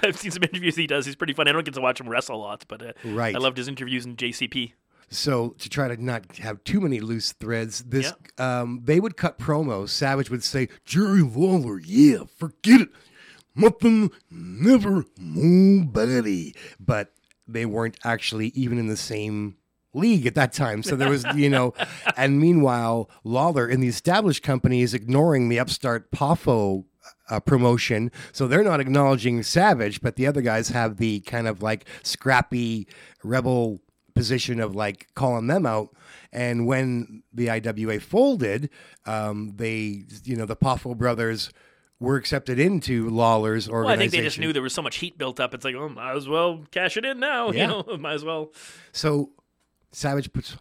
I've 0.03 0.19
seen 0.19 0.33
some 0.33 0.43
interviews 0.43 0.75
he 0.77 0.87
does. 0.89 1.07
He's 1.07 1.15
pretty 1.17 1.35
funny. 1.35 1.51
I 1.51 1.53
don't 1.53 1.65
get 1.65 1.75
to 1.75 1.81
watch 1.81 2.01
him 2.01 2.09
wrestle 2.09 2.41
lots, 2.41 2.65
but 2.65 2.83
uh, 2.85 2.93
Right. 3.05 3.35
I 3.35 3.39
loved 3.39 3.57
his 3.59 3.69
interviews 3.69 4.05
in 4.07 4.17
JCP. 4.17 4.73
So 5.11 5.51
to 5.59 5.69
try 5.69 5.89
to 5.89 6.03
not 6.03 6.37
have 6.39 6.63
too 6.65 6.81
many 6.81 7.01
loose 7.01 7.33
threads, 7.33 7.85
this 7.85 8.13
um, 8.39 8.81
they 8.85 9.01
would 9.01 9.17
cut 9.17 9.39
promos. 9.39 9.91
Savage 9.91 10.31
would 10.31 10.45
say, 10.45 10.69
Jerry 10.85 11.23
Lawler, 11.23 11.81
yeah, 11.81 12.25
forget 12.37 12.83
it. 12.83 12.89
Nothing, 13.57 14.11
never, 14.31 15.05
nobody. 15.17 16.55
but 16.81 17.13
they 17.47 17.67
weren't 17.67 17.99
actually 18.05 18.49
even 18.49 18.79
in 18.79 18.89
the 18.89 18.97
same 18.97 19.57
league 19.93 20.27
at 20.27 20.35
that 20.35 20.53
time. 20.53 20.83
So 20.83 20.97
there 20.97 21.11
was, 21.11 21.25
you 21.37 21.49
know, 21.49 21.73
and 22.17 22.41
meanwhile, 22.41 23.09
Lawler 23.23 23.69
in 23.69 23.81
the 23.81 23.89
established 23.89 24.43
company 24.43 24.83
is 24.83 24.95
ignoring 24.95 25.49
the 25.49 25.59
upstart 25.59 26.11
Poffo 26.11 26.85
uh, 27.29 27.41
promotion. 27.41 28.11
So 28.33 28.47
they're 28.47 28.65
not 28.65 28.81
acknowledging 28.81 29.43
Savage, 29.43 30.01
but 30.01 30.17
the 30.17 30.27
other 30.27 30.43
guys 30.43 30.69
have 30.69 30.97
the 30.97 31.21
kind 31.21 31.47
of 31.47 31.63
like 31.63 31.87
scrappy 32.03 32.89
rebel 33.23 33.81
position 34.15 34.61
of 34.61 34.75
like 34.75 35.09
calling 35.15 35.47
them 35.47 35.67
out. 35.67 35.95
And 36.33 36.67
when 36.67 37.23
the 37.33 37.51
IWA 37.51 38.01
folded, 38.01 38.71
um, 39.07 39.55
they, 39.57 40.05
you 40.25 40.37
know, 40.37 40.47
the 40.47 40.57
Poffo 40.57 40.97
brothers 40.97 41.51
were 42.01 42.17
accepted 42.17 42.59
into 42.59 43.09
Lawler's 43.09 43.69
Well, 43.69 43.87
I 43.89 43.97
think 43.97 44.13
they 44.13 44.21
just 44.21 44.39
knew 44.39 44.53
there 44.53 44.63
was 44.63 44.75
so 44.75 44.83
much 44.83 44.97
heat 44.97 45.17
built 45.17 45.39
up. 45.41 45.55
It's 45.55 45.65
like, 45.65 45.75
oh, 45.77 45.89
might 45.89 46.17
as 46.17 46.29
well 46.29 46.65
cash 46.71 46.97
it 46.97 47.05
in 47.05 47.21
now. 47.21 47.51
Yeah. 47.53 47.63
You 47.63 47.67
know, 47.87 47.97
might 47.99 48.15
as 48.15 48.25
well. 48.25 48.53
So 48.93 49.31
Savage 49.93 50.33
puts 50.33 50.57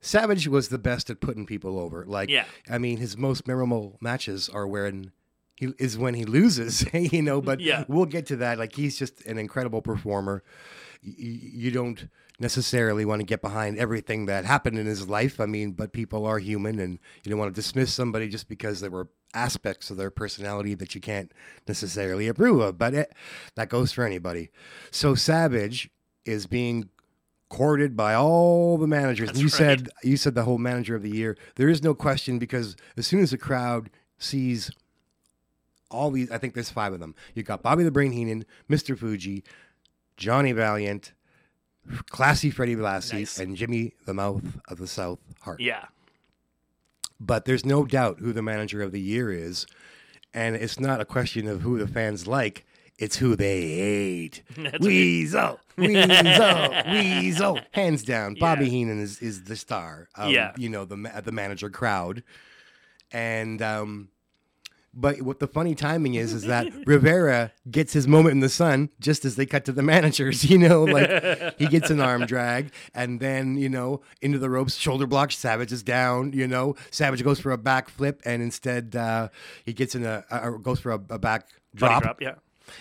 Savage 0.00 0.46
was 0.48 0.68
the 0.68 0.78
best 0.78 1.08
at 1.08 1.20
putting 1.20 1.46
people 1.46 1.78
over. 1.78 2.04
Like, 2.06 2.28
Yeah. 2.28 2.44
I 2.70 2.76
mean, 2.78 2.98
his 2.98 3.16
most 3.16 3.46
memorable 3.48 3.96
matches 4.02 4.48
are 4.50 4.66
when 4.66 5.12
he 5.56 5.72
is 5.78 5.96
when 5.96 6.12
he 6.14 6.24
loses, 6.26 6.84
you 6.92 7.22
know. 7.22 7.40
But 7.40 7.60
Yeah. 7.60 7.84
we'll 7.88 8.04
get 8.04 8.26
to 8.26 8.36
that. 8.36 8.58
Like, 8.58 8.74
he's 8.74 8.98
just 8.98 9.24
an 9.24 9.38
incredible 9.38 9.80
performer. 9.80 10.42
Y- 11.02 11.14
you 11.18 11.70
don't 11.70 12.08
necessarily 12.40 13.04
want 13.04 13.20
to 13.20 13.26
get 13.26 13.40
behind 13.40 13.78
everything 13.78 14.26
that 14.26 14.44
happened 14.44 14.78
in 14.78 14.86
his 14.86 15.08
life. 15.08 15.40
I 15.40 15.46
mean, 15.46 15.72
but 15.72 15.92
people 15.92 16.26
are 16.26 16.38
human, 16.38 16.78
and 16.78 16.98
you 17.22 17.30
don't 17.30 17.38
want 17.38 17.54
to 17.54 17.60
dismiss 17.60 17.92
somebody 17.92 18.28
just 18.28 18.48
because 18.48 18.80
there 18.80 18.90
were 18.90 19.08
aspects 19.34 19.90
of 19.90 19.96
their 19.96 20.10
personality 20.10 20.74
that 20.74 20.94
you 20.94 21.00
can't 21.00 21.32
necessarily 21.66 22.28
approve 22.28 22.60
of. 22.60 22.78
But 22.78 22.94
it, 22.94 23.12
that 23.54 23.68
goes 23.68 23.92
for 23.92 24.04
anybody. 24.04 24.50
So 24.90 25.14
Savage 25.14 25.90
is 26.24 26.46
being 26.46 26.88
courted 27.48 27.96
by 27.96 28.14
all 28.14 28.78
the 28.78 28.86
managers. 28.86 29.28
and 29.30 29.38
you 29.38 29.44
right. 29.44 29.52
said 29.52 29.88
you 30.02 30.16
said 30.16 30.34
the 30.34 30.42
whole 30.42 30.58
manager 30.58 30.96
of 30.96 31.02
the 31.02 31.14
year. 31.14 31.36
There 31.56 31.68
is 31.68 31.82
no 31.82 31.94
question 31.94 32.38
because 32.38 32.76
as 32.96 33.06
soon 33.06 33.20
as 33.20 33.30
the 33.30 33.38
crowd 33.38 33.90
sees 34.18 34.70
all 35.90 36.10
these, 36.10 36.30
I 36.30 36.38
think 36.38 36.54
there's 36.54 36.70
five 36.70 36.92
of 36.92 37.00
them. 37.00 37.14
You 37.34 37.42
got 37.44 37.62
Bobby 37.62 37.84
the 37.84 37.92
Brain 37.92 38.12
Heenan, 38.12 38.44
Mr. 38.68 38.98
Fuji, 38.98 39.44
Johnny 40.16 40.52
Valiant, 40.52 41.12
Classy 42.10 42.50
Freddie 42.50 42.76
Blassie, 42.76 43.12
Nice. 43.20 43.38
and 43.38 43.56
Jimmy 43.56 43.92
the 44.06 44.14
Mouth 44.14 44.42
of 44.68 44.78
the 44.78 44.86
South 44.86 45.18
Hart. 45.42 45.60
Yeah. 45.60 45.84
But 47.20 47.44
there's 47.44 47.64
no 47.64 47.84
doubt 47.84 48.18
who 48.18 48.32
the 48.32 48.42
manager 48.42 48.82
of 48.82 48.92
the 48.92 49.00
year 49.00 49.30
is, 49.32 49.66
and 50.32 50.56
it's 50.56 50.80
not 50.80 51.00
a 51.00 51.04
question 51.04 51.46
of 51.46 51.60
who 51.62 51.78
the 51.78 51.86
fans 51.88 52.26
like. 52.26 52.64
It's 52.98 53.16
who 53.16 53.34
they 53.34 53.60
hate. 53.62 54.42
That's 54.56 54.78
Weasel, 54.84 55.58
Weasel, 55.76 56.70
Weasel. 56.92 57.58
Hands 57.72 58.02
down, 58.04 58.34
Bobby 58.34 58.66
Yeah. 58.66 58.70
Heenan 58.70 59.00
is, 59.00 59.18
is 59.20 59.44
the 59.44 59.56
star. 59.56 60.08
Of, 60.14 60.30
Yeah. 60.30 60.52
you 60.56 60.68
know 60.68 60.84
the 60.84 60.96
the 61.24 61.32
manager 61.32 61.70
crowd, 61.70 62.22
and 63.12 63.60
um, 63.62 64.08
but 64.94 65.22
what 65.22 65.40
the 65.40 65.46
funny 65.46 65.74
timing 65.74 66.14
is 66.14 66.32
is 66.32 66.44
that 66.44 66.66
Rivera 66.86 67.52
gets 67.70 67.92
his 67.92 68.06
moment 68.06 68.32
in 68.32 68.40
the 68.40 68.48
sun 68.48 68.90
just 69.00 69.24
as 69.24 69.36
they 69.36 69.46
cut 69.46 69.64
to 69.66 69.72
the 69.72 69.82
managers. 69.82 70.44
You 70.54 70.58
know, 70.58 70.84
like 70.84 71.58
he 71.58 71.66
gets 71.66 71.90
an 71.90 72.00
arm 72.00 72.26
drag, 72.26 72.70
and 72.94 73.18
then 73.18 73.56
you 73.56 73.68
know 73.68 74.02
into 74.22 74.38
the 74.38 74.48
ropes, 74.48 74.76
shoulder 74.76 75.06
block. 75.06 75.32
Savage 75.32 75.72
is 75.72 75.82
down. 75.82 76.32
You 76.32 76.46
know, 76.46 76.76
Savage 76.92 77.24
goes 77.24 77.40
for 77.40 77.50
a 77.50 77.58
back 77.58 77.88
flip, 77.88 78.22
and 78.24 78.40
instead 78.40 78.94
uh, 78.94 79.30
he 79.64 79.72
gets 79.72 79.96
in 79.96 80.04
a 80.04 80.24
uh, 80.30 80.50
goes 80.50 80.78
for 80.78 80.92
a, 80.92 81.00
a 81.10 81.18
back 81.18 81.48
drop, 81.74 82.02
drop. 82.02 82.20
Yeah. 82.20 82.34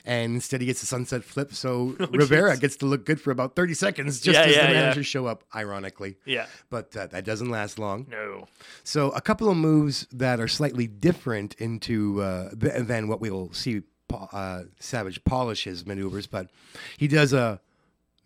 And 0.05 0.35
instead 0.35 0.61
he 0.61 0.67
gets 0.67 0.81
a 0.83 0.85
sunset 0.85 1.23
flip. 1.23 1.53
So 1.53 1.95
Rivera 2.11 2.55
jeez. 2.55 2.59
gets 2.61 2.75
to 2.77 2.85
look 2.85 3.05
good 3.05 3.19
for 3.21 3.31
about 3.31 3.55
thirty 3.55 3.73
seconds, 3.73 4.21
just 4.21 4.37
Yeah, 4.37 4.45
as 4.45 4.55
yeah, 4.55 4.67
the 4.67 4.73
yeah. 4.73 4.81
managers 4.81 5.07
show 5.07 5.25
up. 5.25 5.43
Ironically, 5.55 6.15
Yeah. 6.25 6.45
but 6.69 6.95
uh, 6.95 7.07
that 7.07 7.25
doesn't 7.25 7.49
last 7.49 7.77
long. 7.79 8.07
No. 8.09 8.47
So 8.83 9.09
a 9.11 9.21
couple 9.21 9.49
of 9.49 9.57
moves 9.57 10.07
that 10.11 10.39
are 10.39 10.47
slightly 10.47 10.87
different 10.87 11.55
into 11.55 12.21
uh, 12.21 12.49
than 12.53 13.07
what 13.07 13.21
we 13.21 13.29
will 13.29 13.51
see 13.53 13.83
uh, 14.31 14.63
Savage 14.79 15.23
polish 15.23 15.63
his 15.63 15.85
maneuvers, 15.85 16.27
but 16.27 16.49
he 16.97 17.07
does 17.07 17.33
a 17.33 17.59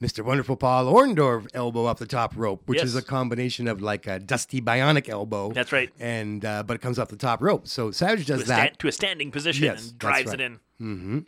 Mr. 0.02 0.24
Wonderful 0.24 0.58
Paul 0.58 0.93
Orndorff 0.93 1.48
elbow 1.56 1.86
up 1.86 1.98
the 1.98 2.06
top 2.06 2.34
rope, 2.36 2.62
which 2.67 2.84
is 2.84 2.96
a 2.96 3.02
combination 3.02 3.67
of 3.67 3.82
like 3.82 4.06
a 4.06 4.20
dusty 4.20 4.62
bionic 4.62 5.10
elbow. 5.10 5.52
That's 5.52 5.72
right. 5.72 5.89
And 6.00 6.46
uh, 6.46 6.62
but 6.63 6.76
it 6.76 6.82
comes 6.82 7.00
off 7.00 7.08
the 7.08 7.15
top 7.15 7.41
rope. 7.41 7.67
So 7.67 7.89
Savage 7.91 8.28
to 8.28 8.34
does 8.34 8.43
sta- 8.43 8.56
that, 8.58 8.80
to 8.80 8.88
a 8.88 8.91
standing 8.91 9.32
position 9.32 9.63
Yes, 9.63 9.89
and 9.89 9.98
drives 9.98 10.30
right. 10.30 10.39
it 10.39 10.60
in. 10.80 11.26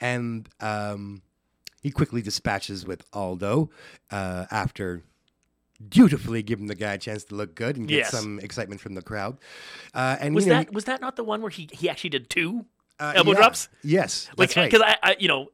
And 0.00 0.48
um, 0.60 1.22
he 1.82 1.90
quickly 1.90 2.22
dispatches 2.22 2.86
with 2.86 3.04
Aldo 3.12 3.70
uh, 4.10 4.46
after 4.50 5.02
dutifully 5.88 6.42
giving 6.42 6.66
the 6.66 6.74
guy 6.74 6.94
a 6.94 6.98
chance 6.98 7.24
to 7.24 7.34
look 7.34 7.54
good 7.54 7.76
and 7.76 7.86
get 7.86 7.98
Yes. 7.98 8.10
some 8.10 8.40
excitement 8.40 8.80
from 8.80 8.94
the 8.94 9.02
crowd. 9.02 9.38
Uh, 9.94 10.16
and 10.20 10.34
Was 10.34 10.44
you 10.46 10.52
know, 10.52 10.58
that 10.58 10.72
was 10.72 10.84
that 10.84 11.00
not 11.00 11.16
the 11.16 11.24
one 11.24 11.40
where 11.40 11.50
he 11.50 11.68
he 11.72 11.88
actually 11.88 12.10
did 12.10 12.28
two 12.28 12.66
uh, 12.98 13.12
elbow 13.14 13.30
yeah. 13.32 13.36
drops? 13.36 13.68
Yes, 13.84 14.28
Like 14.36 14.48
that's 14.48 14.56
right. 14.56 14.70
because 14.70 14.82
I, 14.84 14.96
I 15.10 15.16
you 15.20 15.28
know 15.28 15.50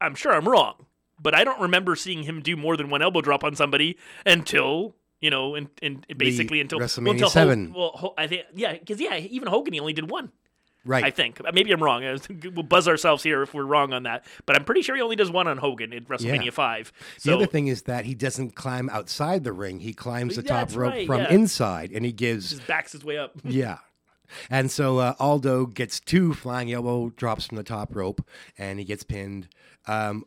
I'm 0.00 0.14
sure 0.14 0.32
I'm 0.32 0.48
wrong, 0.48 0.86
but 1.20 1.34
I 1.34 1.44
don't 1.44 1.60
remember 1.60 1.94
seeing 1.96 2.22
him 2.22 2.40
do 2.40 2.56
more 2.56 2.76
than 2.76 2.88
one 2.88 3.02
elbow 3.02 3.20
drop 3.20 3.44
on 3.44 3.54
somebody 3.54 3.98
until. 4.26 4.94
You 5.20 5.30
know, 5.30 5.54
and, 5.54 5.68
and 5.80 6.04
basically 6.18 6.60
until 6.60 6.80
WrestleMania 6.80 7.04
well, 7.04 7.12
until 7.12 7.28
Ho- 7.28 7.32
7. 7.32 7.72
well, 7.72 8.14
I 8.18 8.26
think 8.26 8.42
yeah, 8.56 8.72
because 8.72 9.00
yeah, 9.00 9.14
even 9.18 9.46
Hogan 9.46 9.72
he 9.72 9.78
only 9.78 9.92
did 9.92 10.10
one. 10.10 10.32
Right. 10.84 11.04
I 11.04 11.10
think 11.10 11.40
maybe 11.52 11.72
I'm 11.72 11.82
wrong. 11.82 12.02
We'll 12.54 12.62
buzz 12.62 12.88
ourselves 12.88 13.22
here 13.22 13.42
if 13.42 13.54
we're 13.54 13.64
wrong 13.64 13.92
on 13.92 14.02
that. 14.02 14.24
But 14.46 14.56
I'm 14.56 14.64
pretty 14.64 14.82
sure 14.82 14.96
he 14.96 15.02
only 15.02 15.16
does 15.16 15.30
one 15.30 15.46
on 15.46 15.58
Hogan 15.58 15.92
in 15.92 16.04
WrestleMania 16.04 16.46
Yeah. 16.46 16.50
Five. 16.50 16.92
The 17.24 17.34
other 17.34 17.46
thing 17.46 17.68
is 17.68 17.82
that 17.82 18.04
he 18.04 18.14
doesn't 18.14 18.54
climb 18.54 18.88
outside 18.90 19.44
the 19.44 19.52
ring. 19.52 19.80
He 19.80 19.92
climbs 19.92 20.36
the 20.36 20.42
top 20.42 20.68
That's 20.68 20.74
rope 20.74 20.92
right, 20.92 21.06
from 21.06 21.20
yeah. 21.22 21.32
inside, 21.32 21.92
and 21.92 22.04
he 22.04 22.12
gives 22.12 22.50
just 22.50 22.66
backs 22.66 22.92
his 22.92 23.04
way 23.04 23.18
up. 23.18 23.32
yeah. 23.44 23.78
And 24.50 24.70
so 24.70 24.98
uh, 24.98 25.14
Aldo 25.18 25.66
gets 25.66 26.00
two 26.00 26.34
flying 26.34 26.72
elbow 26.72 27.10
drops 27.10 27.46
from 27.46 27.56
the 27.56 27.62
top 27.62 27.94
rope, 27.94 28.26
and 28.58 28.78
he 28.78 28.84
gets 28.84 29.02
pinned. 29.02 29.48
Um, 29.86 30.24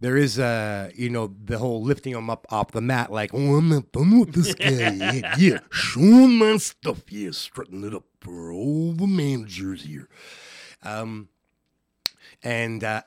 there 0.00 0.16
is, 0.16 0.38
uh, 0.38 0.90
you 0.94 1.10
know, 1.10 1.34
the 1.44 1.58
whole 1.58 1.82
lifting 1.82 2.12
him 2.14 2.30
up 2.30 2.46
off 2.50 2.70
the 2.72 2.80
mat, 2.80 3.10
like, 3.12 3.32
Oh, 3.34 3.56
I'm 3.56 3.68
not 3.68 3.90
done 3.92 4.20
with 4.20 4.32
this 4.34 4.54
guy 4.54 4.92
yet. 4.92 5.38
Yeah, 5.38 5.58
showing 5.70 6.38
my 6.38 6.56
stuff. 6.58 7.02
Yeah, 7.10 7.30
strutting 7.32 7.84
it 7.84 7.94
up 7.94 8.04
for 8.20 8.52
all 8.52 8.92
the 8.92 9.06
managers 9.06 9.82
here. 9.84 10.08
um 10.82 11.28
and 12.42 12.84
uh, 12.84 13.02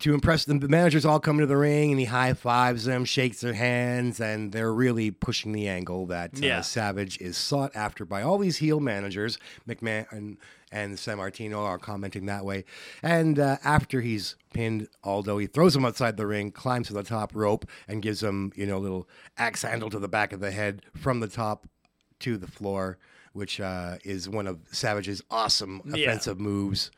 to 0.00 0.12
impress 0.12 0.44
them, 0.44 0.60
the 0.60 0.68
managers 0.68 1.06
all 1.06 1.18
come 1.18 1.36
into 1.36 1.46
the 1.46 1.56
ring, 1.56 1.90
and 1.90 1.98
he 1.98 2.04
high 2.04 2.34
fives 2.34 2.84
them, 2.84 3.06
shakes 3.06 3.40
their 3.40 3.54
hands, 3.54 4.20
and 4.20 4.52
they're 4.52 4.74
really 4.74 5.10
pushing 5.10 5.52
the 5.52 5.68
angle 5.68 6.04
that 6.06 6.34
uh, 6.34 6.38
Yeah. 6.46 6.60
Savage 6.60 7.18
is 7.18 7.38
sought 7.38 7.74
after 7.74 8.04
by 8.04 8.20
all 8.20 8.36
these 8.36 8.58
heel 8.58 8.78
managers. 8.78 9.38
McMahon 9.66 10.36
and, 10.72 10.96
Sammartino 10.96 11.58
are 11.58 11.78
commenting 11.78 12.26
that 12.26 12.44
way. 12.44 12.64
And 13.02 13.38
uh, 13.38 13.56
after 13.64 14.00
he's 14.00 14.36
pinned 14.52 14.88
Aldo, 15.04 15.38
he 15.38 15.46
throws 15.46 15.76
him 15.76 15.84
outside 15.84 16.16
the 16.16 16.26
ring, 16.26 16.50
climbs 16.50 16.88
to 16.88 16.92
the 16.94 17.02
top 17.02 17.34
rope, 17.34 17.66
and 17.88 18.02
gives 18.02 18.22
him, 18.22 18.52
you 18.56 18.66
know, 18.66 18.76
a 18.76 18.78
little 18.78 19.08
axe 19.38 19.62
handle 19.62 19.90
to 19.90 19.98
the 19.98 20.08
back 20.08 20.32
of 20.32 20.40
the 20.40 20.50
head 20.50 20.82
from 20.96 21.20
the 21.20 21.28
top 21.28 21.66
to 22.20 22.36
the 22.36 22.46
floor, 22.46 22.98
which 23.32 23.60
uh, 23.60 23.98
is 24.04 24.28
one 24.28 24.46
of 24.46 24.58
Savage's 24.72 25.22
awesome 25.30 25.82
Yeah. 25.84 26.08
offensive 26.08 26.40
moves. 26.40 26.90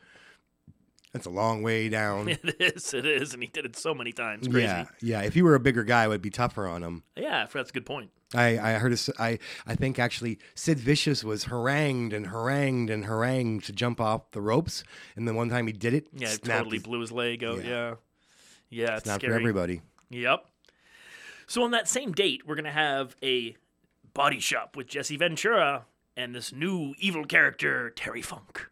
That's 1.13 1.25
a 1.25 1.31
long 1.31 1.63
way 1.63 1.89
down. 1.89 2.29
It 2.43 2.55
is, 2.59 2.93
it 2.93 3.05
is, 3.05 3.33
and 3.33 3.41
he 3.41 3.49
did 3.49 3.65
it 3.65 3.75
so 3.75 3.93
many 3.95 4.11
times. 4.11 4.47
Crazy. 4.47 4.67
Yeah, 4.67 4.85
yeah. 5.01 5.21
If 5.21 5.35
you 5.35 5.43
were 5.43 5.55
a 5.55 5.59
bigger 5.59 5.83
guy, 5.83 6.05
it 6.05 6.07
would 6.09 6.21
be 6.21 6.29
tougher 6.29 6.67
on 6.67 6.83
him. 6.83 7.03
Yeah, 7.15 7.47
that's 7.51 7.71
a 7.71 7.73
good 7.73 7.85
point. 7.85 8.11
I, 8.35 8.59
I 8.59 8.73
heard. 8.73 8.93
A, 8.93 8.97
I 9.21 9.39
I 9.65 9.75
think 9.75 9.97
actually 9.97 10.37
Sid 10.55 10.79
Vicious 10.79 11.23
was 11.23 11.45
harangued 11.45 12.13
and 12.13 12.27
harangued 12.27 12.89
and 12.91 13.05
harangued 13.05 13.63
to 13.65 13.73
jump 13.73 13.99
off 13.99 14.29
the 14.31 14.41
ropes, 14.41 14.83
and 15.15 15.27
then 15.27 15.35
one 15.35 15.49
time 15.49 15.65
he 15.67 15.73
did 15.73 15.93
it. 15.95 16.07
Yeah, 16.13 16.31
it 16.33 16.43
totally 16.43 16.77
his- 16.77 16.83
blew 16.83 16.99
his 17.01 17.11
leg 17.11 17.43
out. 17.43 17.63
Yeah. 17.63 17.69
Yeah, 17.69 17.95
yeah, 18.69 18.97
it's 18.97 19.05
Not 19.07 19.19
scary. 19.19 19.33
for 19.33 19.39
everybody. 19.39 19.81
Yep. 20.11 20.45
So 21.47 21.63
on 21.63 21.71
that 21.71 21.87
same 21.87 22.11
date, 22.11 22.43
we're 22.45 22.55
gonna 22.55 22.71
have 22.71 23.15
a 23.23 23.55
body 24.13 24.39
shop 24.39 24.75
with 24.75 24.85
Jesse 24.87 25.17
Ventura 25.17 25.85
and 26.15 26.35
this 26.35 26.53
new 26.53 26.93
evil 26.99 27.25
character 27.25 27.89
Terry 27.89 28.21
Funk. 28.21 28.69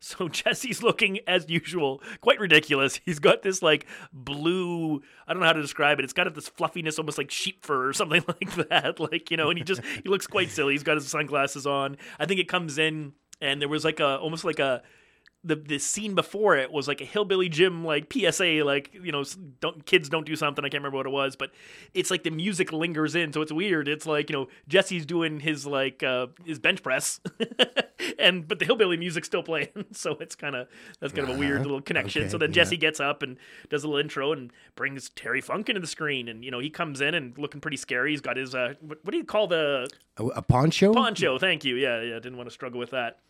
So 0.00 0.28
Jesse's 0.30 0.82
looking 0.82 1.20
as 1.26 1.48
usual, 1.48 2.02
quite 2.20 2.40
ridiculous. 2.40 3.00
He's 3.04 3.18
got 3.18 3.42
this 3.42 3.62
like 3.62 3.86
blue, 4.12 5.02
I 5.26 5.32
don't 5.32 5.40
know 5.40 5.46
how 5.46 5.52
to 5.52 5.62
describe 5.62 5.98
it. 5.98 6.04
It's 6.04 6.12
got 6.12 6.32
this 6.34 6.48
fluffiness, 6.48 6.98
almost 6.98 7.18
like 7.18 7.30
sheep 7.30 7.64
fur 7.64 7.88
or 7.88 7.92
something 7.94 8.24
like 8.26 8.68
that. 8.68 8.98
Like, 8.98 9.30
you 9.30 9.36
know, 9.36 9.50
and 9.50 9.58
he 9.58 9.64
just 9.64 9.82
he 10.02 10.08
looks 10.08 10.26
quite 10.26 10.50
silly. 10.50 10.74
He's 10.74 10.82
got 10.82 10.96
his 10.96 11.06
sunglasses 11.06 11.66
on. 11.66 11.96
I 12.18 12.26
think 12.26 12.40
it 12.40 12.48
comes 12.48 12.78
in 12.78 13.12
and 13.40 13.60
there 13.60 13.68
was 13.68 13.84
like 13.84 14.00
a 14.00 14.16
almost 14.18 14.44
like 14.44 14.58
a 14.58 14.82
the 15.42 15.56
the 15.56 15.78
scene 15.78 16.14
before 16.14 16.56
it 16.56 16.70
was 16.70 16.86
like 16.86 17.00
a 17.00 17.04
hillbilly 17.04 17.48
Jim 17.48 17.84
like 17.84 18.12
PSA 18.12 18.62
like 18.64 18.90
you 18.92 19.10
know 19.10 19.24
don't 19.60 19.86
kids 19.86 20.08
don't 20.08 20.26
do 20.26 20.36
something 20.36 20.64
I 20.64 20.68
can't 20.68 20.82
remember 20.82 20.98
what 20.98 21.06
it 21.06 21.10
was 21.10 21.34
but 21.34 21.50
it's 21.94 22.10
like 22.10 22.24
the 22.24 22.30
music 22.30 22.72
lingers 22.72 23.14
in 23.14 23.32
so 23.32 23.40
it's 23.40 23.52
weird 23.52 23.88
it's 23.88 24.04
like 24.04 24.28
you 24.28 24.36
know 24.36 24.48
Jesse's 24.68 25.06
doing 25.06 25.40
his 25.40 25.66
like 25.66 26.02
uh 26.02 26.26
his 26.44 26.58
bench 26.58 26.82
press 26.82 27.20
and 28.18 28.46
but 28.46 28.58
the 28.58 28.66
hillbilly 28.66 28.98
music's 28.98 29.28
still 29.28 29.42
playing 29.42 29.68
so 29.92 30.16
it's 30.20 30.34
kind 30.34 30.54
of 30.54 30.68
that's 31.00 31.14
kind 31.14 31.28
of 31.28 31.36
a 31.36 31.38
weird 31.38 31.62
little 31.62 31.80
connection 31.80 32.28
so 32.28 32.36
Okay, 32.36 32.46
then 32.46 32.50
yeah. 32.50 32.54
Jesse 32.54 32.76
gets 32.76 33.00
up 33.00 33.22
and 33.22 33.38
does 33.70 33.82
a 33.82 33.86
little 33.86 34.00
intro 34.00 34.32
and 34.32 34.52
brings 34.76 35.08
Terry 35.10 35.40
Funk 35.40 35.70
into 35.70 35.80
the 35.80 35.86
screen 35.86 36.28
and 36.28 36.44
you 36.44 36.50
know 36.50 36.58
he 36.58 36.68
comes 36.68 37.00
in 37.00 37.14
and 37.14 37.36
looking 37.38 37.60
pretty 37.60 37.78
scary 37.78 38.10
he's 38.10 38.20
got 38.20 38.36
his 38.36 38.54
uh 38.54 38.74
what, 38.80 38.98
what 39.04 39.12
do 39.12 39.16
you 39.16 39.24
call 39.24 39.46
the 39.46 39.88
A, 40.18 40.24
a 40.26 40.42
poncho. 40.42 40.92
Poncho, 40.92 41.38
thank 41.38 41.64
you. 41.64 41.76
Yeah, 41.76 42.02
yeah, 42.02 42.14
didn't 42.16 42.36
want 42.36 42.48
to 42.48 42.52
struggle 42.52 42.78
with 42.78 42.90
that. 42.90 43.20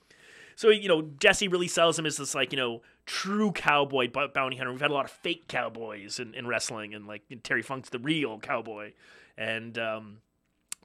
So, 0.60 0.68
you 0.68 0.88
know, 0.88 1.00
Jesse 1.18 1.48
really 1.48 1.68
sells 1.68 1.98
him 1.98 2.04
as 2.04 2.18
this, 2.18 2.34
like, 2.34 2.52
you 2.52 2.58
know, 2.58 2.82
true 3.06 3.50
cowboy 3.50 4.10
bounty 4.10 4.58
hunter. 4.58 4.70
We've 4.70 4.82
had 4.82 4.90
a 4.90 4.92
lot 4.92 5.06
of 5.06 5.10
fake 5.10 5.48
cowboys 5.48 6.20
in, 6.20 6.34
in 6.34 6.46
wrestling, 6.46 6.92
and, 6.92 7.06
like, 7.06 7.22
Terry 7.42 7.62
Funk's 7.62 7.88
the 7.88 7.98
real 7.98 8.38
cowboy. 8.38 8.92
And 9.38 9.78
um, 9.78 10.18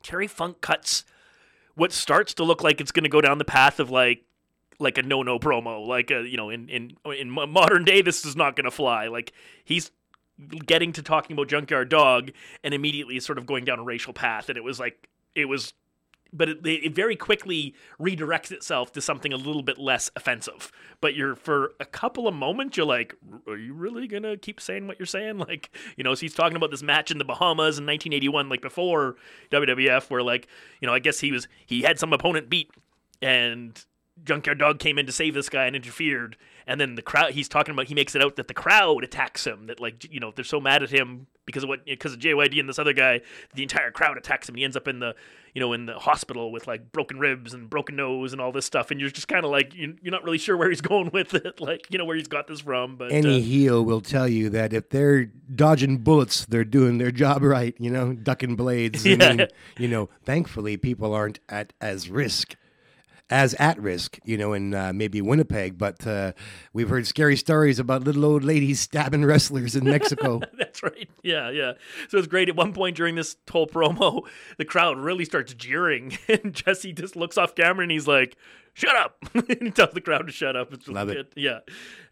Terry 0.01 0.27
Funk 0.27 0.61
cuts 0.61 1.03
what 1.75 1.91
starts 1.91 2.33
to 2.35 2.45
look 2.45 2.63
like 2.63 2.79
it's 2.79 2.93
going 2.93 3.03
to 3.03 3.09
go 3.09 3.19
down 3.19 3.37
the 3.37 3.43
path 3.43 3.81
of, 3.81 3.91
like, 3.91 4.23
like 4.79 4.97
a 4.97 5.03
no-no 5.03 5.39
promo. 5.39 5.85
Like, 5.85 6.09
a, 6.09 6.25
you 6.25 6.37
know, 6.37 6.49
in, 6.49 6.69
in, 6.69 6.95
in 7.13 7.29
modern 7.29 7.83
day, 7.83 8.01
this 8.01 8.23
is 8.23 8.37
not 8.37 8.55
going 8.55 8.63
to 8.63 8.71
fly. 8.71 9.07
Like, 9.07 9.33
he's 9.65 9.91
getting 10.65 10.93
to 10.93 11.03
talking 11.03 11.33
about 11.33 11.49
Junkyard 11.49 11.89
Dog 11.89 12.31
and 12.63 12.73
immediately 12.73 13.19
sort 13.19 13.37
of 13.37 13.45
going 13.45 13.65
down 13.65 13.79
a 13.79 13.83
racial 13.83 14.13
path. 14.13 14.47
And 14.47 14.57
it 14.57 14.63
was 14.63 14.79
like, 14.79 15.09
it 15.35 15.49
was 15.49 15.73
but 16.37 16.49
it, 16.49 16.65
it 16.65 16.95
very 16.95 17.15
quickly 17.15 17.73
redirects 17.99 18.51
itself 18.51 18.91
to 18.93 19.01
something 19.01 19.33
a 19.33 19.37
little 19.37 19.63
bit 19.63 19.77
less 19.77 20.11
offensive. 20.15 20.71
But 21.01 21.15
you're 21.15 21.35
for 21.35 21.73
a 21.79 21.85
couple 21.85 22.27
of 22.27 22.35
moments, 22.35 22.77
you're 22.77 22.85
like, 22.85 23.15
are 23.47 23.57
you 23.57 23.73
really 23.73 24.07
gonna 24.07 24.37
keep 24.37 24.59
saying 24.59 24.87
what 24.87 24.99
you're 24.99 25.05
saying? 25.05 25.25
Like, 25.45 25.69
you 25.95 26.03
know, 26.03 26.15
so 26.15 26.21
he's 26.21 26.33
talking 26.33 26.55
about 26.55 26.71
this 26.71 26.81
match 26.81 27.11
in 27.11 27.19
the 27.19 27.23
Bahamas 27.23 27.77
in 27.77 27.85
1981, 27.85 28.49
like 28.49 28.61
before 28.61 29.15
WWF, 29.51 30.09
where 30.09 30.23
like, 30.23 30.47
you 30.81 30.87
know, 30.87 30.93
I 30.93 30.97
guess 30.97 31.19
he 31.19 31.31
was 31.31 31.47
he 31.67 31.83
had 31.83 31.99
some 31.99 32.13
opponent 32.13 32.49
beat, 32.49 32.71
and 33.21 33.85
Junkyard 34.23 34.59
Dog 34.59 34.79
came 34.79 34.97
in 34.97 35.05
to 35.05 35.11
save 35.11 35.33
this 35.33 35.49
guy 35.49 35.65
and 35.65 35.75
interfered. 35.75 36.37
And 36.67 36.81
then 36.81 36.95
the 36.95 37.03
crowd, 37.03 37.31
he's 37.33 37.47
talking 37.47 37.73
about, 37.73 37.87
he 37.87 37.93
makes 37.93 38.15
it 38.15 38.23
out 38.23 38.37
that 38.37 38.47
the 38.47 38.53
crowd 38.53 39.03
attacks 39.03 39.45
him. 39.45 39.67
That 39.67 39.79
like, 39.79 40.11
you 40.11 40.19
know, 40.19 40.31
they're 40.35 40.43
so 40.45 40.59
mad 40.59 40.81
at 40.81 40.89
him 40.89 41.27
because 41.45 41.61
of 41.61 41.69
what, 41.69 41.85
because 41.85 42.13
of 42.13 42.19
JYD 42.19 42.59
and 42.59 42.67
this 42.67 42.79
other 42.79 42.93
guy, 42.93 43.21
the 43.53 43.61
entire 43.61 43.91
crowd 43.91 44.17
attacks 44.17 44.49
him. 44.49 44.53
And 44.53 44.59
he 44.59 44.63
ends 44.65 44.75
up 44.75 44.87
in 44.87 44.97
the, 44.97 45.13
you 45.53 45.59
know, 45.61 45.73
in 45.73 45.85
the 45.85 45.99
hospital 45.99 46.51
with 46.51 46.65
like 46.65 46.91
broken 46.91 47.19
ribs 47.19 47.53
and 47.53 47.69
broken 47.69 47.95
nose 47.97 48.31
and 48.33 48.41
all 48.41 48.51
this 48.51 48.65
stuff. 48.65 48.89
And 48.89 48.99
you're 48.99 49.11
just 49.11 49.27
kind 49.27 49.45
of 49.45 49.51
like, 49.51 49.75
you- 49.75 49.95
you're 50.01 50.11
not 50.11 50.23
really 50.23 50.39
sure 50.39 50.57
where 50.57 50.69
he's 50.69 50.81
going 50.93 51.11
with 51.13 51.35
it, 51.35 51.61
like, 51.61 51.85
you 51.91 51.99
know, 51.99 52.05
where 52.05 52.15
he's 52.17 52.27
got 52.27 52.47
this 52.47 52.61
from. 52.61 52.95
But 52.95 53.11
Any 53.11 53.37
uh, 53.37 53.43
heel 53.43 53.85
will 53.85 54.01
tell 54.01 54.27
you 54.27 54.49
that 54.49 54.73
if 54.73 54.89
they're 54.89 55.25
dodging 55.25 55.97
bullets, 55.99 56.45
they're 56.47 56.63
doing 56.63 56.97
their 56.97 57.11
job 57.11 57.43
right. 57.43 57.75
You 57.77 57.91
know, 57.91 58.13
ducking 58.13 58.55
blades. 58.55 59.05
I 59.05 59.09
Yeah. 59.19 59.33
mean, 59.33 59.47
you 59.77 59.87
know, 59.87 60.09
thankfully 60.23 60.77
people 60.77 61.13
aren't 61.13 61.39
at 61.47 61.73
as 61.79 62.09
risk. 62.09 62.55
As 63.29 63.55
at 63.55 63.79
risk, 63.79 64.19
you 64.23 64.37
know, 64.37 64.53
in 64.53 64.75
uh, 64.75 64.93
maybe 64.93 65.19
Winnipeg, 65.19 65.79
but 65.79 66.05
uh, 66.05 66.33
we've 66.73 66.89
heard 66.89 67.07
scary 67.07 67.35
stories 67.35 67.79
about 67.79 68.03
little 68.03 68.23
old 68.23 68.43
ladies 68.43 68.79
stabbing 68.79 69.25
wrestlers 69.25 69.75
in 69.75 69.83
Mexico. 69.83 70.41
That's 70.59 70.83
right. 70.83 71.09
Yeah, 71.23 71.49
yeah. 71.49 71.73
So 72.09 72.19
it's 72.19 72.27
great. 72.27 72.49
At 72.49 72.55
one 72.55 72.71
point 72.71 72.95
during 72.95 73.15
this 73.15 73.35
whole 73.49 73.65
promo, 73.65 74.27
the 74.59 74.65
crowd 74.65 74.99
really 74.99 75.25
starts 75.25 75.55
jeering, 75.55 76.15
and 76.27 76.53
Jesse 76.53 76.93
just 76.93 77.15
looks 77.15 77.35
off 77.35 77.55
camera 77.55 77.81
and 77.81 77.91
he's 77.91 78.07
like, 78.07 78.37
"Shut 78.73 78.95
up!" 78.95 79.17
and 79.33 79.59
he 79.59 79.71
tells 79.71 79.93
the 79.93 80.01
crowd 80.01 80.27
to 80.27 80.31
shut 80.31 80.55
up. 80.55 80.71
It's 80.71 80.87
really 80.87 80.99
Love 80.99 81.09
it. 81.09 81.33
Yeah. 81.35 81.59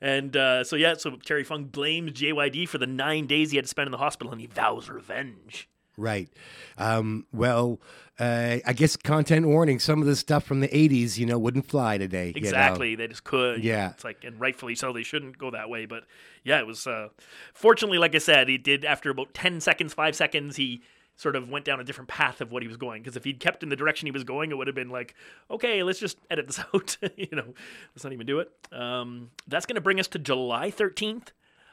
And 0.01 0.35
uh, 0.35 0.63
so 0.63 0.75
yeah, 0.75 0.95
so 0.95 1.17
Terry 1.17 1.43
Funk 1.43 1.71
blames 1.71 2.13
JYD 2.13 2.67
for 2.67 2.79
the 2.79 2.87
nine 2.87 3.27
days 3.27 3.51
he 3.51 3.57
had 3.57 3.65
to 3.65 3.69
spend 3.69 3.85
in 3.87 3.91
the 3.91 3.99
hospital, 3.99 4.31
and 4.31 4.41
he 4.41 4.47
vows 4.47 4.89
revenge. 4.89 5.69
Right. 5.97 6.29
Um, 6.77 7.25
well, 7.31 7.79
uh, 8.19 8.57
I 8.65 8.73
guess 8.73 8.95
content 8.95 9.45
warning. 9.45 9.79
Some 9.79 10.01
of 10.01 10.07
the 10.07 10.15
stuff 10.15 10.43
from 10.43 10.59
the 10.59 10.67
'80s, 10.69 11.17
you 11.17 11.25
know, 11.25 11.37
wouldn't 11.37 11.67
fly 11.67 11.97
today. 11.97 12.27
you 12.35 12.41
know. 12.41 12.47
Exactly. 12.47 12.95
They 12.95 13.07
just 13.07 13.23
could. 13.23 13.63
Yeah. 13.63 13.91
It's 13.91 14.03
like, 14.03 14.23
and 14.23 14.39
rightfully 14.39 14.75
so. 14.75 14.91
They 14.91 15.03
shouldn't 15.03 15.37
go 15.37 15.51
that 15.51 15.69
way. 15.69 15.85
But 15.85 16.05
yeah, 16.43 16.59
it 16.59 16.67
was. 16.67 16.87
Uh, 16.87 17.09
fortunately, 17.53 17.97
like 17.97 18.15
I 18.15 18.19
said, 18.19 18.49
he 18.49 18.57
did 18.57 18.85
after 18.85 19.09
about 19.09 19.33
ten 19.33 19.61
seconds, 19.61 19.93
five 19.93 20.15
seconds, 20.15 20.55
he 20.55 20.81
sort 21.15 21.35
of 21.35 21.47
went 21.49 21.63
down 21.63 21.79
a 21.79 21.83
different 21.83 22.07
path 22.09 22.41
of 22.41 22.51
what 22.51 22.63
he 22.63 22.67
was 22.67 22.77
going. 22.77 23.03
Because 23.03 23.15
if 23.15 23.23
he'd 23.23 23.39
kept 23.39 23.61
in 23.61 23.69
the 23.69 23.75
direction 23.75 24.07
he 24.07 24.11
was 24.11 24.23
going, 24.23 24.49
it 24.51 24.57
would 24.57 24.67
have 24.67 24.75
been 24.75 24.89
like, 24.89 25.13
okay, 25.51 25.83
let's 25.83 25.99
just 25.99 26.17
edit 26.31 26.47
this 26.47 26.59
out. 26.73 26.97
you 27.17 27.27
know, 27.31 27.53
let's 27.93 28.03
not 28.03 28.13
even 28.13 28.25
do 28.25 28.39
it. 28.39 28.51
Um, 28.71 29.29
that's 29.47 29.65
going 29.67 29.75
to 29.75 29.81
bring 29.81 29.99
us 29.99 30.07
to 30.09 30.19
July 30.19 30.71
13th, 30.71 31.27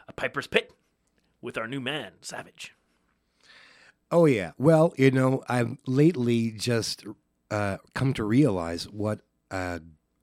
a 0.09 0.13
Piper's 0.13 0.47
Pit 0.47 0.73
with 1.41 1.57
our 1.57 1.67
new 1.67 1.81
man, 1.81 2.13
Savage. 2.21 2.75
Oh 4.11 4.27
yeah. 4.27 4.53
Well, 4.59 4.93
you 4.97 5.11
know, 5.11 5.43
I've 5.49 5.77
lately 5.87 6.51
just 6.51 7.05
uh, 7.51 7.79
come 7.95 8.13
to 8.15 8.25
realize 8.25 8.85
what 8.89 9.21
a 9.51 9.81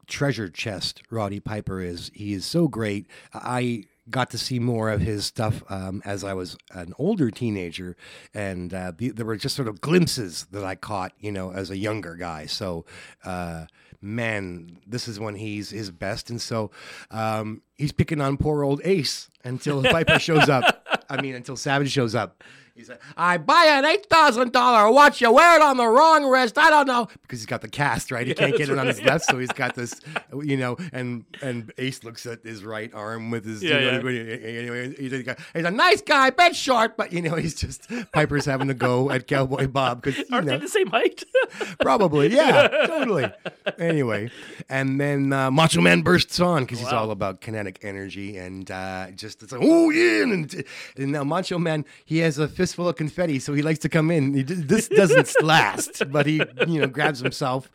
treasure 0.08 0.50
chest 0.50 1.04
Roddy 1.10 1.39
Piper 1.39 1.82
is. 1.82 2.12
He 2.13 2.34
is 2.34 2.45
so 2.45 2.67
great. 2.67 3.08
I 3.34 3.84
got 4.10 4.30
to 4.30 4.38
see 4.38 4.60
more 4.60 4.89
of 4.89 5.02
his 5.02 5.26
stuff 5.26 5.63
um, 5.69 6.02
as 6.06 6.23
I 6.23 6.34
was 6.34 6.58
an 6.71 6.93
older 6.97 7.30
teenager, 7.30 7.95
and 8.34 8.73
uh, 8.73 8.93
there 8.97 9.26
were 9.26 9.36
just 9.36 9.56
sort 9.56 9.67
of 9.67 9.82
glimpses 9.82 10.47
that 10.52 10.63
I 10.63 10.76
caught, 10.76 11.13
you 11.19 11.32
know, 11.32 11.52
as 11.52 11.69
a 11.69 11.78
younger 11.78 12.15
guy. 12.15 12.45
So, 12.45 12.86
uh, 13.26 13.65
man, 14.02 14.80
this 14.88 15.08
is 15.08 15.19
when 15.19 15.36
he's 15.36 15.69
his 15.71 15.91
best, 15.91 16.30
and 16.30 16.41
so 16.41 16.71
um, 17.12 17.62
he's 17.76 17.91
picking 17.91 18.21
on 18.21 18.38
poor 18.38 18.63
old 18.63 18.82
Ace 18.84 19.30
until 19.43 19.84
Piper 19.84 20.19
shows 20.19 20.50
up. 20.50 20.88
I 21.10 21.21
mean, 21.21 21.36
until 21.36 21.56
Savage 21.56 21.91
shows 21.91 22.15
up. 22.15 22.43
He 22.77 22.83
said, 22.83 22.99
I 23.17 23.37
buy 23.37 23.65
an 23.69 23.83
$8,000 23.83 24.93
watch. 24.93 25.19
You 25.19 25.31
wear 25.31 25.55
it 25.55 25.61
on 25.63 25.77
the 25.77 25.87
wrong 25.87 26.25
wrist. 26.25 26.57
I 26.57 26.69
don't 26.69 26.87
know. 26.87 27.07
Because 27.23 27.39
he's 27.39 27.45
got 27.47 27.61
the 27.61 27.67
cast, 27.67 28.11
right? 28.11 28.27
He 28.27 28.33
can't 28.33 28.55
get 28.55 28.69
it 28.69 28.77
on 28.77 28.85
his 28.87 29.01
left. 29.01 29.25
So 29.25 29.39
he's 29.39 29.51
got 29.51 29.73
this, 29.75 29.99
you 30.43 30.57
know, 30.57 30.77
and 30.93 31.25
and 31.41 31.71
Ace 31.77 32.03
looks 32.03 32.25
at 32.25 32.43
his 32.43 32.63
right 32.63 32.93
arm 32.93 33.31
with 33.31 33.45
his, 33.45 33.63
Yeah, 33.63 33.79
you 33.79 34.03
know, 34.03 34.09
yeah. 34.09 34.47
anyway, 34.47 34.95
he's, 34.95 35.13
a, 35.13 35.35
he's 35.53 35.65
a 35.65 35.71
nice 35.71 36.01
guy, 36.01 36.29
bit 36.29 36.55
short, 36.55 36.95
but, 36.97 37.11
you 37.11 37.21
know, 37.21 37.35
he's 37.35 37.55
just, 37.55 37.87
Piper's 38.11 38.45
having 38.45 38.67
to 38.67 38.73
go 38.73 39.09
at 39.09 39.27
Cowboy 39.27 39.67
Bob. 39.67 40.01
Because, 40.01 40.23
Aren't 40.31 40.45
know, 40.47 40.53
they 40.53 40.65
the 40.65 40.69
same 40.69 40.87
height? 40.87 41.23
Probably, 41.81 42.33
yeah, 42.33 42.67
totally. 42.85 43.31
Anyway, 43.79 44.29
and 44.69 44.99
then 45.01 45.33
uh, 45.33 45.49
Macho 45.51 45.81
Man 45.81 46.01
bursts 46.01 46.39
on 46.39 46.63
because 46.63 46.79
he's 46.79 46.93
all 46.93 47.11
about 47.11 47.41
kinetic 47.41 47.79
energy 47.81 48.37
and 48.37 48.69
uh, 48.69 49.11
just 49.11 49.41
it's 49.43 49.51
like, 49.51 49.61
oh 49.63 49.89
yeah, 49.89 50.23
and, 50.23 50.63
and 50.95 51.11
now 51.11 51.23
Macho 51.23 51.57
Man 51.57 51.85
he 52.05 52.19
has 52.19 52.37
a 52.37 52.47
fistful 52.67 52.89
of 52.89 52.97
confetti, 52.97 53.39
so 53.39 53.53
he 53.53 53.62
likes 53.62 53.80
to 53.80 53.88
come 53.88 54.12
in. 54.12 54.34
He, 54.34 54.43
this 54.43 54.89
doesn't 54.89 55.34
last, 55.41 56.03
but 56.12 56.25
he 56.25 56.41
you 56.67 56.82
know 56.82 56.88
grabs 56.88 57.19
himself 57.19 57.71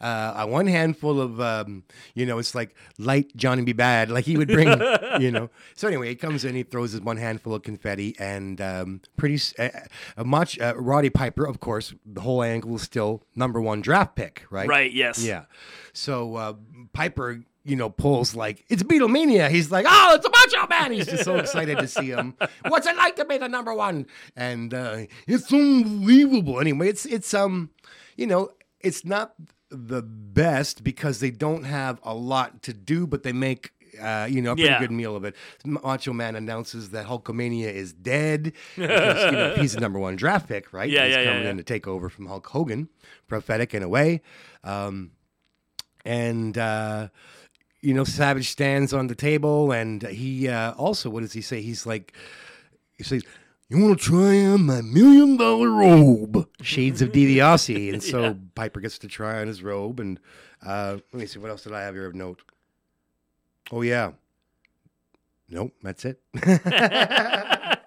uh, 0.00 0.34
a 0.36 0.46
one 0.46 0.68
handful 0.68 1.20
of 1.20 1.40
um, 1.40 1.82
you 2.14 2.26
know 2.26 2.38
it's 2.38 2.54
like 2.54 2.76
light 2.96 3.34
Johnny 3.36 3.62
B. 3.62 3.74
Badd, 3.74 4.08
like 4.08 4.24
he 4.24 4.36
would 4.36 4.46
bring, 4.46 4.68
you 5.20 5.32
know. 5.32 5.50
So 5.74 5.88
anyway, 5.88 6.10
he 6.10 6.14
comes 6.14 6.44
in, 6.44 6.54
he 6.54 6.62
throws 6.62 6.92
his 6.92 7.00
one 7.00 7.16
handful 7.16 7.54
of 7.54 7.62
confetti, 7.62 8.14
and 8.20 8.60
um, 8.60 9.00
pretty 9.16 9.40
uh, 9.58 9.68
uh, 10.16 10.22
much 10.22 10.60
uh, 10.60 10.74
Roddy 10.76 11.10
Piper, 11.10 11.44
of 11.44 11.58
course, 11.58 11.92
the 12.04 12.20
whole 12.20 12.42
angle 12.42 12.76
is 12.76 12.82
still 12.82 13.24
number 13.34 13.60
one 13.60 13.80
draft 13.80 14.14
pick, 14.14 14.44
right? 14.50 14.68
right, 14.68 14.92
yes. 14.92 15.24
Yeah. 15.24 15.46
So 15.92 16.36
uh, 16.36 16.52
Piper, 16.92 17.42
you 17.66 17.76
know, 17.76 17.90
pulls 17.90 18.34
like 18.34 18.64
it's 18.68 18.82
Beatlemania. 18.82 19.50
He's 19.50 19.70
like, 19.70 19.86
"Oh, 19.88 20.14
it's 20.14 20.24
a 20.26 20.30
Macho 20.30 20.68
Man!" 20.68 20.92
He's 20.92 21.06
just 21.06 21.24
so 21.24 21.36
excited 21.44 21.78
to 21.78 21.88
see 21.88 22.06
him. 22.06 22.34
What's 22.68 22.86
it 22.86 22.96
like 22.96 23.16
to 23.16 23.24
be 23.24 23.38
the 23.38 23.48
number 23.48 23.74
one? 23.74 24.06
And 24.36 24.72
uh, 24.72 25.06
it's 25.26 25.52
unbelievable. 25.52 26.60
Anyway, 26.60 26.88
it's 26.88 27.04
it's 27.06 27.34
um, 27.34 27.70
you 28.16 28.26
know, 28.26 28.50
it's 28.80 29.04
not 29.04 29.34
the 29.70 30.00
best 30.02 30.84
because 30.84 31.18
they 31.20 31.30
don't 31.30 31.64
have 31.64 31.98
a 32.04 32.14
lot 32.14 32.62
to 32.62 32.72
do, 32.72 33.06
but 33.06 33.22
they 33.22 33.32
make. 33.32 33.72
Uh, 34.02 34.26
you 34.30 34.42
know, 34.42 34.52
a 34.52 34.54
pretty 34.54 34.68
Yeah. 34.68 34.78
good 34.78 34.90
meal 34.90 35.16
of 35.16 35.24
it. 35.24 35.34
Macho 35.64 36.12
Man 36.12 36.36
announces 36.36 36.90
that 36.90 37.06
Hulkamania 37.06 37.72
is 37.72 37.94
dead 37.94 38.52
because 38.76 39.24
you 39.24 39.30
know, 39.32 39.54
he's 39.54 39.72
the 39.72 39.80
number 39.80 39.98
one 39.98 40.16
draft 40.16 40.48
pick, 40.48 40.70
right? 40.74 40.90
Yeah, 40.90 41.06
he's 41.06 41.16
yeah, 41.16 41.24
coming 41.24 41.44
yeah. 41.44 41.50
in 41.52 41.56
to 41.56 41.62
take 41.62 41.86
over 41.88 42.10
from 42.10 42.26
Hulk 42.26 42.46
Hogan, 42.46 42.90
prophetic 43.26 43.72
in 43.72 43.82
a 43.82 43.88
way. 43.88 44.20
Um, 44.62 45.12
and 46.04 46.58
uh, 46.58 47.08
you 47.86 47.94
know, 47.94 48.02
Savage 48.02 48.50
stands 48.50 48.92
on 48.92 49.06
the 49.06 49.14
table, 49.14 49.70
and 49.70 50.02
he 50.02 50.48
uh, 50.48 50.72
also, 50.72 51.08
what 51.08 51.20
does 51.20 51.34
he 51.34 51.40
say? 51.40 51.62
He's 51.62 51.86
like, 51.86 52.12
he 52.96 53.04
says, 53.04 53.22
You 53.68 53.78
want 53.78 54.00
to 54.00 54.04
try 54.04 54.44
on 54.44 54.66
my 54.66 54.80
million 54.80 55.36
dollar 55.36 55.70
robe? 55.70 56.48
"Shades 56.60 57.00
of 57.00 57.12
DiBiase," 57.12 57.92
and 57.92 58.02
so 58.02 58.22
Yeah. 58.22 58.34
Piper 58.56 58.80
gets 58.80 58.98
to 58.98 59.06
try 59.06 59.40
on 59.40 59.46
his 59.46 59.62
robe. 59.62 60.00
And 60.00 60.18
uh, 60.66 60.96
let 61.12 61.20
me 61.20 61.26
see, 61.26 61.38
what 61.38 61.48
else 61.48 61.62
did 61.62 61.74
I 61.74 61.82
have 61.82 61.94
here 61.94 62.06
of 62.06 62.16
note? 62.16 62.42
Oh 63.70 63.82
yeah, 63.82 64.12
nope, 65.48 65.72
that's 65.80 66.04
it. 66.04 66.20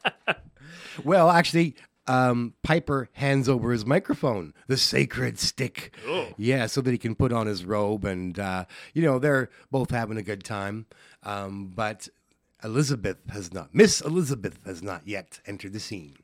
well, 1.04 1.30
actually. 1.30 1.76
Um, 2.10 2.56
Piper 2.63 3.08
hands 3.13 3.48
over 3.48 3.72
his 3.72 3.86
microphone, 3.86 4.56
the 4.65 4.78
sacred 4.78 5.38
stick. 5.38 5.93
Oh. 6.08 6.30
Yeah, 6.38 6.65
so 6.65 6.82
that 6.82 6.89
he 6.89 6.98
can 6.98 7.13
put 7.13 7.32
on 7.32 7.45
his 7.45 7.63
robe, 7.63 8.04
and 8.04 8.39
uh, 8.39 8.65
you 8.95 9.04
know 9.04 9.19
they're 9.19 9.50
both 9.69 9.91
having 9.91 10.17
a 10.17 10.24
good 10.24 10.43
time. 10.43 10.88
Um, 11.22 11.72
but 11.76 12.10
Elizabeth 12.63 13.17
has 13.30 13.54
not, 13.54 13.76
Miss 13.76 14.02
Elizabeth 14.02 14.58
has 14.65 14.82
not 14.82 15.08
yet 15.08 15.39
entered 15.45 15.74
the 15.74 15.80
scene. 15.80 16.17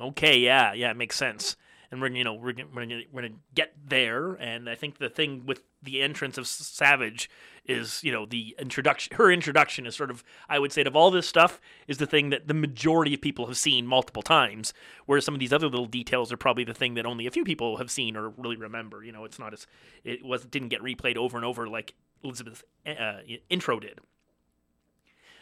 Okay, 0.00 0.38
yeah, 0.38 0.72
yeah, 0.72 0.90
it 0.90 0.96
makes 0.96 1.16
sense. 1.16 1.56
And 1.90 2.00
we're 2.00 2.08
you 2.08 2.24
know 2.24 2.32
we're 2.32 2.54
we're 2.74 2.86
we're 3.12 3.22
gonna 3.22 3.34
get 3.54 3.74
there, 3.86 4.32
and 4.34 4.70
I 4.70 4.74
think 4.74 4.98
the 4.98 5.10
thing 5.10 5.44
with 5.44 5.62
the 5.82 6.00
entrance 6.00 6.38
of 6.38 6.46
Savage 6.46 7.28
is 7.66 8.02
you 8.02 8.12
know 8.12 8.26
the 8.26 8.54
introduction. 8.58 9.16
Her 9.16 9.30
introduction 9.30 9.86
is 9.86 9.94
sort 9.94 10.10
of 10.10 10.24
I 10.48 10.58
would 10.58 10.72
say 10.72 10.82
of 10.82 10.96
all 10.96 11.10
this 11.10 11.26
stuff 11.26 11.60
is 11.86 11.98
the 11.98 12.06
thing 12.06 12.30
that 12.30 12.48
the 12.48 12.54
majority 12.54 13.14
of 13.14 13.20
people 13.20 13.46
have 13.46 13.56
seen 13.56 13.86
multiple 13.86 14.22
times, 14.22 14.72
whereas 15.06 15.24
some 15.24 15.34
of 15.34 15.40
these 15.40 15.52
other 15.52 15.68
little 15.68 15.86
details 15.86 16.32
are 16.32 16.36
probably 16.36 16.64
the 16.64 16.74
thing 16.74 16.94
that 16.94 17.06
only 17.06 17.26
a 17.26 17.30
few 17.30 17.44
people 17.44 17.76
have 17.76 17.90
seen 17.90 18.16
or 18.16 18.30
really 18.30 18.56
remember. 18.56 19.04
You 19.04 19.12
know, 19.12 19.24
it's 19.24 19.38
not 19.38 19.52
as 19.52 19.66
it 20.04 20.24
was 20.24 20.44
didn't 20.44 20.68
get 20.68 20.82
replayed 20.82 21.16
over 21.16 21.36
and 21.36 21.44
over 21.44 21.68
like 21.68 21.94
Elizabeth's 22.22 22.64
uh, 22.86 23.20
intro 23.48 23.80
did. 23.80 24.00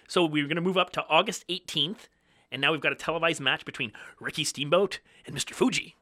So 0.09 0.25
we're 0.25 0.45
going 0.45 0.57
to 0.57 0.63
move 0.63 0.79
up 0.79 0.91
to 0.93 1.05
August 1.09 1.47
18th, 1.49 2.09
and 2.51 2.63
now 2.63 2.73
we've 2.73 2.81
got 2.81 2.93
a 2.93 2.97
televised 2.97 3.43
match 3.43 3.67
between 3.67 3.93
Ricky 4.19 4.43
Steamboat 4.43 5.01
and 5.27 5.37
Mr. 5.37 5.53
Fuji. 5.53 5.97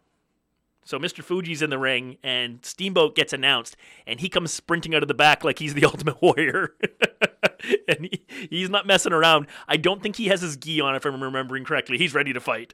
So 0.86 1.00
Mr. 1.00 1.24
Fuji's 1.24 1.62
in 1.62 1.70
the 1.70 1.80
ring, 1.80 2.16
and 2.22 2.64
Steamboat 2.64 3.16
gets 3.16 3.32
announced, 3.32 3.76
and 4.06 4.20
he 4.20 4.28
comes 4.28 4.52
sprinting 4.52 4.94
out 4.94 5.02
of 5.02 5.08
the 5.08 5.14
back 5.14 5.42
like 5.42 5.58
he's 5.58 5.74
the 5.74 5.84
Ultimate 5.84 6.22
Warrior. 6.22 6.74
and 7.88 8.08
he, 8.08 8.24
he's 8.48 8.70
not 8.70 8.86
messing 8.86 9.12
around. 9.12 9.48
I 9.66 9.78
don't 9.78 10.00
think 10.00 10.14
he 10.14 10.28
has 10.28 10.42
his 10.42 10.56
gi 10.56 10.80
on, 10.80 10.94
if 10.94 11.04
I'm 11.04 11.20
remembering 11.20 11.64
correctly. 11.64 11.98
He's 11.98 12.14
ready 12.14 12.32
to 12.32 12.38
fight. 12.38 12.72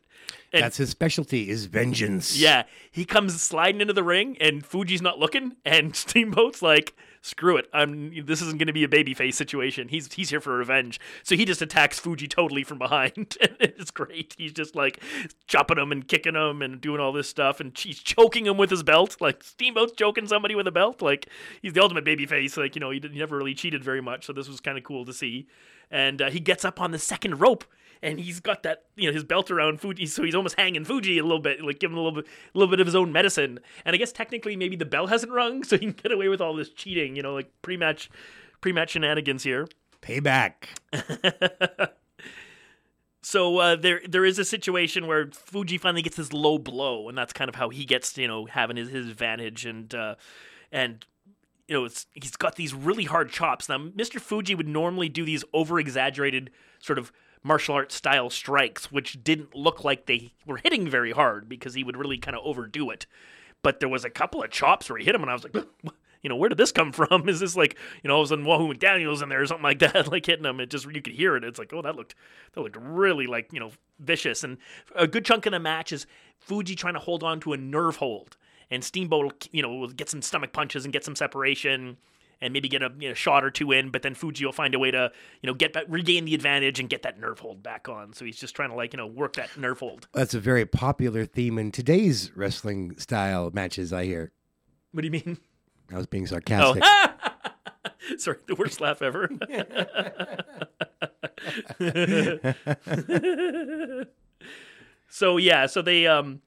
And 0.53 0.63
That's 0.63 0.77
his 0.77 0.91
specialty 0.91 1.49
is 1.49 1.65
vengeance. 1.65 2.39
yeah, 2.39 2.65
he 2.91 3.07
comes 3.07 3.41
sliding 3.41 3.81
into 3.81 3.95
the 3.95 4.05
ring, 4.05 4.37
and 4.41 4.65
Fuji's 4.65 5.01
not 5.01 5.19
looking, 5.19 5.57
and 5.65 5.97
Steamboat's 5.97 6.61
like, 6.61 6.95
"Screw 7.23 7.57
it, 7.57 7.69
I'm. 7.73 8.27
This 8.27 8.43
isn't 8.43 8.59
going 8.59 8.67
to 8.67 8.73
be 8.73 8.85
a 8.85 8.89
babyface 8.89 9.35
situation. 9.35 9.89
He's 9.89 10.13
he's 10.13 10.31
here 10.31 10.41
for 10.41 10.57
revenge." 10.57 11.01
So 11.23 11.37
he 11.37 11.45
just 11.45 11.63
attacks 11.63 11.99
Fuji 11.99 12.29
totally 12.29 12.65
from 12.65 12.79
behind. 12.79 13.37
And 13.43 13.57
it's 13.61 13.91
great. 13.91 14.35
He's 14.39 14.53
just 14.53 14.77
like 14.77 15.03
chopping 15.47 15.79
him 15.79 15.93
and 15.93 16.07
kicking 16.07 16.35
him 16.35 16.63
and 16.63 16.81
doing 16.81 17.01
all 17.01 17.13
this 17.13 17.29
stuff, 17.29 17.61
and 17.61 17.77
he's 17.77 17.99
choking 17.99 18.47
him 18.47 18.57
with 18.57 18.71
his 18.71 18.83
belt. 18.83 19.17
Like 19.21 19.43
Steamboat's 19.43 19.93
choking 19.93 20.27
somebody 20.27 20.55
with 20.55 20.67
a 20.67 20.73
belt. 20.73 21.01
Like 21.01 21.29
he's 21.61 21.73
the 21.73 21.83
ultimate 21.83 22.05
babyface. 22.05 22.57
Like 22.57 22.75
you 22.75 22.81
know, 22.81 22.91
he, 22.91 23.01
he 23.01 23.19
never 23.19 23.37
really 23.37 23.55
cheated 23.55 23.83
very 23.83 24.01
much, 24.01 24.27
so 24.27 24.33
this 24.33 24.49
was 24.49 24.61
kind 24.61 24.77
of 24.77 24.85
cool 24.85 25.05
to 25.05 25.13
see. 25.13 25.49
And 25.91 26.23
uh, 26.23 26.31
he 26.31 26.41
gets 26.41 26.65
up 26.65 26.81
on 26.81 26.91
the 26.91 26.99
second 26.99 27.41
rope 27.41 27.65
and 28.03 28.19
he's 28.19 28.41
got 28.41 28.63
that 28.65 28.85
you 28.97 29.09
know 29.09 29.13
his 29.13 29.25
belt 29.25 29.51
around 29.51 29.81
Fuji, 29.81 30.07
so 30.07 30.23
he's 30.23 30.35
almost 30.35 30.57
hanging 30.59 30.85
Fuji 30.85 31.19
a 31.19 31.23
little 31.23 31.39
bit, 31.39 31.63
like 31.63 31.79
giving 31.79 31.97
a 31.97 32.01
little 32.01 32.23
bit, 32.23 32.27
a 32.27 32.59
little 32.59 32.71
bit 32.71 32.81
of 32.81 32.87
his 32.87 32.97
own 32.97 33.13
medicine. 33.13 33.61
And 33.85 33.95
I 33.95 33.97
guess 33.97 34.13
technically 34.13 34.57
maybe 34.57 34.77
the 34.77 34.85
bell 34.85 35.07
hasn't 35.07 35.33
rung, 35.33 35.65
so 35.65 35.77
he 35.77 35.87
can 35.87 35.93
get 35.93 36.13
away 36.13 36.29
with 36.29 36.41
all 36.41 36.55
this 36.55 36.71
cheating, 36.71 37.17
you 37.17 37.23
know, 37.23 37.35
like 37.35 37.51
pre-match, 37.63 38.11
pre-match 38.61 38.91
shenanigans 38.91 39.45
here. 39.45 39.69
Payback. 40.03 40.55
So 43.23 43.59
uh, 43.59 43.77
there 43.77 44.01
there 44.07 44.25
is 44.25 44.39
a 44.41 44.45
situation 44.45 45.07
where 45.07 45.31
Fuji 45.33 45.79
finally 45.79 46.03
gets 46.03 46.17
this 46.17 46.33
low 46.33 46.59
blow, 46.59 47.09
and 47.09 47.17
that's 47.17 47.33
kind 47.33 47.49
of 47.49 47.55
how 47.55 47.69
he 47.69 47.85
gets 47.85 48.19
you 48.19 48.27
know 48.27 48.47
having 48.47 48.77
his, 48.77 48.91
his 48.91 49.07
advantage, 49.07 49.65
and 49.65 49.95
uh, 49.95 50.17
and 50.73 51.07
you 51.69 51.77
know 51.77 51.85
it's, 51.85 52.07
he's 52.15 52.37
got 52.37 52.57
these 52.57 52.75
really 52.75 53.05
hard 53.05 53.31
chops. 53.31 53.69
Now 53.69 53.79
Mr. 53.79 54.21
Fuji 54.21 54.57
would 54.57 54.69
normally 54.69 55.09
do 55.09 55.25
these 55.25 55.45
over 55.55 55.79
exaggerated 55.79 56.51
sort 56.81 56.99
of 56.99 57.13
martial 57.43 57.75
arts 57.75 57.95
style 57.95 58.31
strikes, 58.31 58.91
which 58.93 59.23
didn't 59.23 59.55
look 59.55 59.85
like 59.85 60.07
they 60.07 60.33
were 60.47 60.59
hitting 60.59 60.89
very 60.89 61.13
hard 61.13 61.49
because 61.49 61.75
he 61.75 61.85
would 61.85 61.97
really 61.97 62.19
kind 62.19 62.37
of 62.37 62.45
overdo 62.45 62.91
it. 62.91 63.07
But 63.63 63.81
there 63.81 63.89
was 63.89 64.05
a 64.05 64.11
couple 64.11 64.43
of 64.43 64.51
chops 64.51 64.89
where 64.89 64.99
he 64.99 65.05
hit 65.05 65.15
him, 65.15 65.23
and 65.23 65.31
I 65.31 65.35
was 65.35 65.45
like, 65.45 65.55
you 66.23 66.29
know, 66.29 66.37
where 66.37 66.49
did 66.49 66.59
this 66.59 66.73
come 66.73 66.93
from? 66.93 67.29
Is 67.29 67.41
this 67.41 67.57
like, 67.57 67.77
you 68.03 68.09
know, 68.09 68.15
all 68.15 68.23
of 68.23 68.27
a 68.27 68.29
sudden 68.29 68.45
Wahoo 68.45 68.73
McDaniel's 68.73 69.23
in 69.23 69.29
there 69.29 69.43
or 69.43 69.47
something 69.47 69.65
like 69.65 69.81
that, 69.81 70.09
like 70.13 70.27
hitting 70.27 70.45
him? 70.45 70.61
It 70.61 70.71
just 70.71 70.87
you 70.91 71.03
could 71.03 71.15
hear 71.15 71.37
it. 71.37 71.45
It's 71.45 71.59
like, 71.59 71.73
oh, 71.73 71.83
that 71.83 71.97
looked 71.97 72.15
that 72.53 72.61
looked 72.61 72.77
really 72.77 73.27
like 73.27 73.53
you 73.53 73.61
know 73.61 73.73
vicious. 73.99 74.45
And 74.45 74.59
a 74.95 75.07
good 75.07 75.25
chunk 75.25 75.47
of 75.47 75.53
the 75.53 75.61
match 75.61 75.93
is 75.93 76.07
Fuji 76.39 76.75
trying 76.75 76.95
to 76.95 77.01
hold 77.01 77.23
on 77.23 77.41
to 77.41 77.53
a 77.53 77.57
nerve 77.57 77.97
hold, 77.97 78.37
and 78.71 78.83
Steamboat, 78.83 79.49
you 79.53 79.63
know, 79.63 79.87
get 79.89 80.09
some 80.09 80.23
stomach 80.23 80.53
punches 80.53 80.85
and 80.85 80.93
get 80.93 81.05
some 81.05 81.17
separation. 81.17 81.99
And 82.43 82.53
maybe 82.53 82.69
get 82.69 82.83
a 82.83 82.93
you 82.99 83.09
know, 83.09 83.15
shot 83.15 83.45
or 83.45 83.51
two 83.51 83.73
in, 83.73 83.91
but 83.91 84.03
then 84.03 84.15
Fuji 84.15 84.45
will 84.45 84.53
find 84.53 84.75
a 84.75 84.79
way 84.79 84.91
to 84.91 85.11
you 85.41 85.47
know 85.47 85.55
get 85.55 85.73
back, 85.73 85.85
regain 85.89 86.25
the 86.27 86.35
advantage 86.35 86.81
and 86.81 86.91
get 86.91 87.03
that 87.03 87.19
nerve 87.19 87.39
hold 87.39 87.63
back 87.63 87.89
on. 87.89 88.13
So 88.13 88.25
he's 88.25 88.37
just 88.37 88.55
trying 88.55 88.71
to 88.71 88.75
like 88.75 88.93
you 88.93 88.99
know 88.99 89.07
work 89.07 89.37
that 89.37 89.57
nerve 89.57 89.79
hold. 89.79 90.09
That's 90.13 90.35
a 90.35 90.41
very 90.41 90.67
popular 90.67 91.25
theme 91.25 91.59
in 91.59 91.71
today's 91.71 92.37
wrestling 92.37 92.99
style 92.99 93.51
matches. 93.55 93.93
I 93.93 94.05
hear. 94.05 94.33
What 94.91 95.03
do 95.03 95.07
you 95.07 95.13
mean? 95.13 95.39
I 95.91 95.97
was 95.97 96.07
being 96.07 96.25
Oh, 96.25 96.27
sarcastic. 96.27 96.83
sorry, 98.19 98.39
the 98.47 98.55
worst 98.57 98.81
laugh 98.81 99.03
ever. 99.03 99.31
so 105.09 105.37
yeah, 105.37 105.67
so 105.67 105.81
they 105.81 106.07
um 106.07 106.41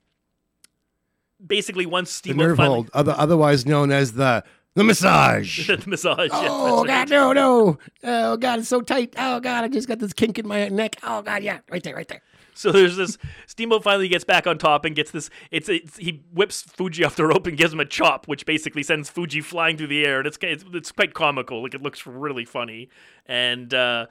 basically 1.45 1.85
once 1.85 2.09
the 2.09 2.15
Steamboat 2.15 2.47
nerve 2.47 2.57
finally 2.57 2.75
hold, 2.75 2.89
otherwise 2.93 3.65
known 3.65 3.91
as 3.91 4.13
the 4.13 4.43
the 4.75 4.83
massage. 4.83 5.67
the 5.67 5.83
massage. 5.89 6.29
yeah, 6.31 6.47
Oh. 6.49 6.83
God, 6.85 7.09
no, 7.09 7.33
no! 7.33 7.77
Oh 8.03 8.37
God, 8.37 8.59
it's 8.59 8.69
so 8.69 8.81
tight. 8.81 9.13
Oh 9.17 9.39
God, 9.39 9.63
I 9.63 9.67
just 9.67 9.87
got 9.87 9.99
this 9.99 10.13
kink 10.13 10.37
in 10.37 10.47
my 10.47 10.67
neck. 10.69 10.97
Oh 11.03 11.21
God, 11.21 11.43
yeah, 11.43 11.59
right 11.71 11.83
there, 11.83 11.95
right 11.95 12.07
there. 12.07 12.21
So 12.57 12.71
there's 12.71 12.95
this 12.95 13.17
Steamboat 13.47 13.83
finally 13.83 14.07
gets 14.07 14.23
back 14.23 14.47
on 14.47 14.57
top 14.57 14.85
and 14.85 14.95
gets 14.95 15.11
this. 15.11 15.29
It's, 15.51 15.67
it's 15.67 15.97
he 15.97 16.23
whips 16.33 16.61
Fuji 16.61 17.03
off 17.03 17.15
the 17.17 17.25
rope 17.25 17.47
and 17.47 17.57
gives 17.57 17.73
him 17.73 17.81
a 17.81 17.85
chop, 17.85 18.27
which 18.27 18.45
basically 18.45 18.81
sends 18.81 19.09
Fuji 19.09 19.41
flying 19.41 19.75
through 19.77 19.87
the 19.87 20.05
air, 20.05 20.19
and 20.19 20.27
it's 20.27 20.37
it's, 20.41 20.63
it's 20.73 20.91
quite 20.91 21.13
comical. 21.13 21.63
Like 21.63 21.73
it 21.73 21.81
looks 21.81 22.07
really 22.07 22.45
funny, 22.45 22.89
and 23.25 23.73
uh, 23.73 24.05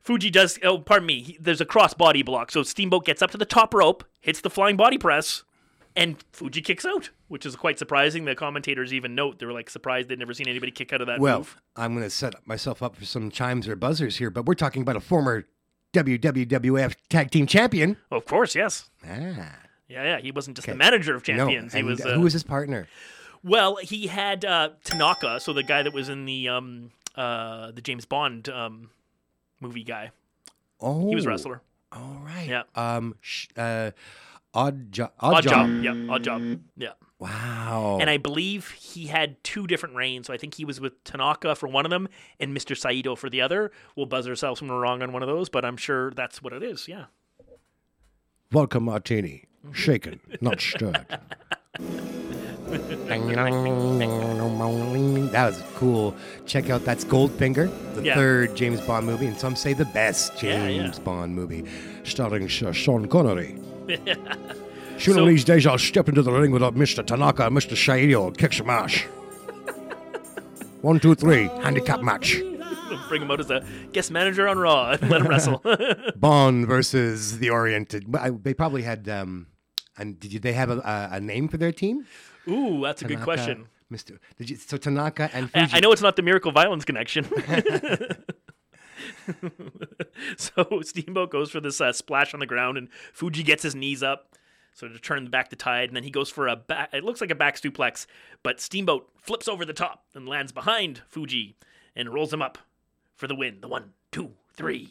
Fuji 0.00 0.30
does. 0.30 0.60
Oh, 0.62 0.78
pardon 0.78 1.06
me. 1.06 1.22
He, 1.22 1.38
there's 1.40 1.60
a 1.60 1.64
cross 1.64 1.92
body 1.92 2.22
block, 2.22 2.52
so 2.52 2.62
Steamboat 2.62 3.04
gets 3.04 3.20
up 3.20 3.32
to 3.32 3.38
the 3.38 3.44
top 3.44 3.74
rope, 3.74 4.04
hits 4.20 4.40
the 4.40 4.50
flying 4.50 4.76
body 4.76 4.96
press, 4.98 5.42
and 5.96 6.22
Fuji 6.32 6.60
kicks 6.60 6.84
out, 6.84 7.10
which 7.28 7.44
is 7.46 7.56
quite 7.56 7.78
surprising. 7.78 8.24
The 8.26 8.34
commentators 8.34 8.92
even 8.92 9.14
note 9.14 9.38
they 9.38 9.46
were 9.46 9.52
like 9.52 9.70
surprised 9.70 10.08
they'd 10.08 10.18
never 10.18 10.34
seen 10.34 10.46
anybody 10.48 10.70
kick 10.72 10.92
out 10.92 11.00
of 11.00 11.06
that 11.08 11.18
Well, 11.20 11.38
move. 11.38 11.56
I'm 11.74 11.92
going 11.94 12.04
to 12.04 12.10
set 12.10 12.34
myself 12.46 12.82
up 12.82 12.94
for 12.96 13.04
some 13.04 13.30
chimes 13.30 13.66
or 13.66 13.74
buzzers 13.76 14.16
here, 14.18 14.30
but 14.30 14.44
we're 14.46 14.54
talking 14.54 14.82
about 14.82 14.96
a 14.96 15.00
former 15.00 15.44
WWF 15.92 16.94
Tag 17.08 17.30
Team 17.30 17.46
Champion. 17.46 17.96
Of 18.10 18.24
course, 18.26 18.54
yes. 18.54 18.90
Ah, 19.04 19.08
Yeah, 19.88 20.02
yeah. 20.04 20.18
He 20.18 20.30
wasn't 20.32 20.56
just 20.56 20.68
the 20.68 20.74
manager 20.74 21.14
of 21.14 21.26
no, 21.28 21.34
champions. 21.36 21.72
he 21.72 21.82
was 21.82 22.00
uh, 22.04 22.10
uh, 22.10 22.14
who 22.14 22.20
was 22.22 22.32
his 22.32 22.42
partner? 22.44 22.86
Well, 23.42 23.76
he 23.76 24.08
had 24.08 24.44
uh, 24.44 24.70
Tanaka, 24.84 25.40
so 25.40 25.52
the 25.52 25.62
guy 25.62 25.82
that 25.82 25.92
was 25.94 26.08
in 26.08 26.24
the 26.24 26.48
um, 26.48 26.90
uh, 27.14 27.70
the 27.70 27.80
James 27.80 28.04
Bond 28.04 28.48
um, 28.48 28.90
movie 29.60 29.84
guy. 29.84 30.10
Oh, 30.80 31.08
He 31.08 31.14
was 31.14 31.24
a 31.24 31.28
wrestler. 31.28 31.62
All 31.92 32.20
right. 32.24 32.48
Yeah. 32.48 32.62
Um. 32.74 33.14
Sh- 33.20 33.46
uh, 33.56 33.92
odd 34.56 34.92
job. 34.92 35.12
Odd, 35.20 35.34
Odd 35.34 35.42
job. 35.44 35.52
job. 35.52 35.82
Yeah, 35.84 36.06
odd 36.12 36.24
job. 36.24 36.60
Yeah. 36.76 36.92
Wow. 37.18 37.98
And 38.00 38.10
I 38.10 38.16
believe 38.18 38.70
he 38.72 39.06
had 39.06 39.42
two 39.42 39.66
different 39.66 39.94
reigns. 39.94 40.26
So 40.26 40.34
I 40.34 40.36
think 40.36 40.54
he 40.54 40.64
was 40.64 40.80
with 40.80 41.02
Tanaka 41.04 41.54
for 41.54 41.66
one 41.68 41.86
of 41.86 41.90
them 41.90 42.08
and 42.38 42.54
Mr. 42.56 42.76
Saito 42.76 43.16
for 43.16 43.30
the 43.30 43.40
other. 43.40 43.70
We'll 43.96 44.06
buzz 44.06 44.28
ourselves 44.28 44.60
when 44.60 44.70
we're 44.70 44.80
wrong 44.80 45.02
on 45.02 45.12
one 45.12 45.22
of 45.22 45.28
those, 45.28 45.48
but 45.48 45.64
I'm 45.64 45.76
sure 45.76 46.10
that's 46.10 46.42
what 46.42 46.52
it 46.52 46.62
is. 46.62 46.88
Yeah. 46.88 47.06
Vodka 48.50 48.80
martini, 48.80 49.44
shaken, 49.72 50.20
not 50.40 50.60
stirred. 50.60 51.06
that 55.32 55.46
was 55.46 55.62
cool. 55.74 56.14
Check 56.46 56.70
out 56.70 56.84
that's 56.84 57.04
Goldfinger, 57.04 57.70
the 57.94 58.02
Yeah. 58.02 58.14
third 58.14 58.54
James 58.56 58.80
Bond 58.82 59.06
movie, 59.06 59.26
and 59.26 59.38
some 59.38 59.56
say 59.56 59.72
the 59.72 59.84
best 59.86 60.36
James 60.38 60.98
yeah. 60.98 61.04
Bond 61.04 61.34
movie, 61.34 61.64
starring 62.04 62.46
Sean 62.48 63.06
Connery. 63.08 63.56
Soon 64.98 64.98
So- 64.98 65.12
one 65.12 65.22
of 65.22 65.28
these 65.28 65.44
days, 65.44 65.66
I'll 65.66 65.78
step 65.78 66.08
into 66.08 66.22
the 66.22 66.32
ring 66.32 66.50
with 66.52 66.62
uh, 66.62 66.70
Mr. 66.72 67.04
Tanaka 67.06 67.46
and 67.46 67.56
Mr. 67.56 67.76
Saito 67.76 68.26
and 68.28 68.36
kick 68.38 68.52
some 68.52 68.70
ass. 68.70 68.96
One, 70.82 71.00
two, 71.00 71.14
three, 71.14 71.48
handicap 71.62 72.00
match. 72.02 72.36
Bring 73.08 73.22
him 73.22 73.30
out 73.30 73.40
as 73.40 73.50
a 73.50 73.64
guest 73.92 74.10
manager 74.10 74.46
on 74.48 74.58
Raw 74.58 74.92
and 74.92 75.10
let 75.10 75.20
him 75.20 75.28
wrestle. 75.28 75.62
Bond 76.16 76.66
versus 76.66 77.38
the 77.38 77.50
Oriented. 77.50 78.06
I- 78.16 78.30
They 78.30 78.54
probably 78.54 78.82
had. 78.82 79.08
Um, 79.08 79.48
and 79.98 80.18
did 80.20 80.32
you, 80.32 80.38
they 80.38 80.52
have 80.52 80.70
a, 80.70 80.78
a, 80.78 81.08
a 81.16 81.20
name 81.20 81.48
for 81.48 81.56
their 81.56 81.72
team? 81.72 82.06
Ooh, 82.48 82.80
that's 82.82 83.02
a 83.02 83.06
good 83.06 83.22
question. 83.22 83.66
Mr. 83.92 84.18
Did 84.36 84.50
you, 84.50 84.56
so 84.56 84.76
Tanaka 84.76 85.30
and 85.32 85.48
I, 85.54 85.60
Fuji. 85.60 85.76
I 85.76 85.80
know 85.80 85.92
it's 85.92 86.02
not 86.02 86.16
the 86.16 86.22
Miracle 86.22 86.50
Violence 86.52 86.84
connection. 86.84 87.24
so 90.36 90.80
Steamboat 90.82 91.30
goes 91.30 91.50
for 91.50 91.60
this 91.60 91.80
uh, 91.80 91.92
splash 91.92 92.34
on 92.34 92.40
the 92.40 92.46
ground, 92.46 92.78
and 92.78 92.88
Fuji 93.12 93.42
gets 93.42 93.62
his 93.62 93.74
knees 93.74 94.02
up, 94.02 94.36
so 94.72 94.88
to 94.88 94.98
turn 94.98 95.26
back 95.26 95.50
the 95.50 95.56
tide, 95.56 95.88
and 95.88 95.96
then 95.96 96.04
he 96.04 96.10
goes 96.10 96.30
for 96.30 96.48
a 96.48 96.56
back. 96.56 96.90
It 96.92 97.04
looks 97.04 97.20
like 97.20 97.30
a 97.30 97.34
back 97.34 97.60
suplex, 97.60 98.06
but 98.42 98.60
Steamboat 98.60 99.08
flips 99.20 99.48
over 99.48 99.64
the 99.64 99.72
top 99.72 100.04
and 100.14 100.28
lands 100.28 100.52
behind 100.52 101.02
Fuji 101.08 101.56
and 101.94 102.12
rolls 102.12 102.32
him 102.32 102.42
up 102.42 102.58
for 103.14 103.26
the 103.26 103.34
win. 103.34 103.58
The 103.60 103.68
one, 103.68 103.92
two, 104.12 104.32
three. 104.54 104.90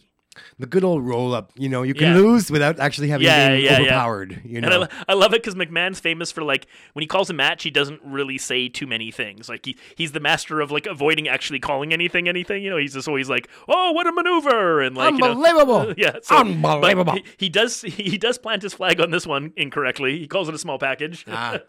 The 0.60 0.66
good 0.66 0.84
old 0.84 1.06
roll 1.06 1.34
up. 1.34 1.52
You 1.56 1.70
know, 1.70 1.84
you 1.84 1.94
can 1.94 2.14
Yeah. 2.16 2.22
lose 2.22 2.50
without 2.52 2.80
actually 2.80 3.08
having 3.10 3.26
Yeah, 3.28 3.50
been 3.50 3.62
yeah, 3.64 3.80
overpowered. 3.80 4.42
You 4.46 4.58
And 4.58 4.66
I, 4.66 4.70
know, 4.70 4.88
I 5.08 5.14
love 5.14 5.34
it 5.34 5.42
because 5.44 5.56
McMahon's 5.56 6.00
famous 6.00 6.32
for 6.32 6.44
like 6.44 6.68
when 6.94 7.02
he 7.02 7.08
calls 7.08 7.30
a 7.30 7.34
match, 7.34 7.64
he 7.64 7.70
doesn't 7.70 8.02
really 8.04 8.38
say 8.38 8.68
too 8.68 8.88
many 8.88 9.12
things. 9.12 9.48
Like 9.50 9.66
he 9.66 9.78
he's 9.96 10.12
the 10.12 10.20
master 10.20 10.62
of 10.62 10.72
like 10.72 10.86
avoiding 10.86 11.28
actually 11.28 11.60
calling 11.60 11.94
anything 11.94 12.28
anything. 12.28 12.64
You 12.64 12.70
know, 12.70 12.78
he's 12.78 12.94
just 12.94 13.08
always 13.08 13.30
like, 13.30 13.48
"Oh, 13.68 13.92
what 13.94 14.08
a 14.08 14.12
maneuver!" 14.12 14.82
and 14.82 14.96
like 14.96 15.14
you 15.14 15.20
know- 15.20 15.32
Unbelievable. 15.32 15.94
yeah, 15.98 16.18
so- 16.22 16.38
Unbelievable. 16.38 17.14
He, 17.14 17.24
he 17.38 17.50
does 17.50 17.82
he 17.82 18.18
does 18.18 18.38
plant 18.38 18.62
his 18.62 18.74
flag 18.74 19.00
on 19.00 19.12
this 19.12 19.26
one 19.28 19.54
incorrectly. 19.56 20.18
He 20.20 20.28
calls 20.28 20.50
it 20.50 20.56
a 20.56 20.60
small 20.60 20.80
package. 20.80 21.26
Ah. 21.28 21.60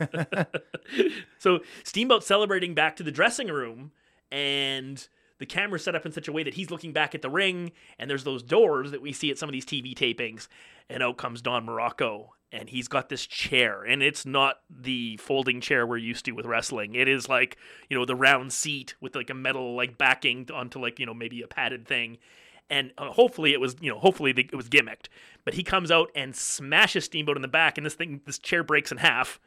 So 1.38 1.60
Steamboat 1.84 2.24
celebrating 2.24 2.74
back 2.74 2.96
to 2.96 3.02
the 3.02 3.10
dressing 3.12 3.48
room, 3.48 3.92
and 4.30 5.06
the 5.38 5.46
camera's 5.46 5.84
set 5.84 5.94
up 5.94 6.06
in 6.06 6.12
such 6.12 6.28
a 6.28 6.32
way 6.32 6.42
that 6.42 6.54
he's 6.54 6.70
looking 6.70 6.92
back 6.92 7.14
at 7.14 7.22
the 7.22 7.30
ring, 7.30 7.72
and 7.98 8.10
there's 8.10 8.24
those 8.24 8.42
doors 8.42 8.90
that 8.90 9.02
we 9.02 9.12
see 9.12 9.30
at 9.30 9.38
some 9.38 9.48
of 9.48 9.52
these 9.52 9.66
TV 9.66 9.94
tapings, 9.94 10.48
and 10.88 11.02
out 11.02 11.16
comes 11.16 11.42
Don 11.42 11.66
Muraco, 11.66 12.28
and 12.52 12.70
he's 12.70 12.88
got 12.88 13.08
this 13.08 13.26
chair, 13.26 13.82
and 13.82 14.02
it's 14.02 14.24
not 14.24 14.60
the 14.70 15.16
folding 15.18 15.60
chair 15.60 15.86
we're 15.86 15.96
used 15.96 16.24
to 16.24 16.32
with 16.32 16.46
wrestling. 16.46 16.94
It 16.94 17.08
is 17.08 17.28
like 17.28 17.56
you 17.90 17.98
know 17.98 18.04
the 18.04 18.16
round 18.16 18.52
seat 18.52 18.94
with 19.00 19.14
like 19.14 19.30
a 19.30 19.34
metal 19.34 19.74
like 19.76 19.98
backing 19.98 20.48
onto 20.52 20.78
like 20.78 20.98
you 20.98 21.06
know 21.06 21.14
maybe 21.14 21.42
a 21.42 21.48
padded 21.48 21.86
thing. 21.86 22.18
And 22.68 22.90
uh, 22.98 23.12
hopefully 23.12 23.52
it 23.52 23.60
was, 23.60 23.76
you 23.80 23.88
know, 23.88 24.00
hopefully 24.00 24.32
the, 24.32 24.42
it 24.42 24.56
was 24.56 24.68
gimmicked. 24.68 25.06
But 25.44 25.54
he 25.54 25.62
comes 25.62 25.92
out 25.92 26.10
and 26.16 26.34
smashes 26.34 27.04
Steamboat 27.04 27.36
in 27.36 27.42
the 27.42 27.46
back, 27.46 27.78
and 27.78 27.86
this 27.86 27.94
thing, 27.94 28.22
this 28.26 28.40
chair 28.40 28.64
breaks 28.64 28.90
in 28.90 28.98
half. 28.98 29.38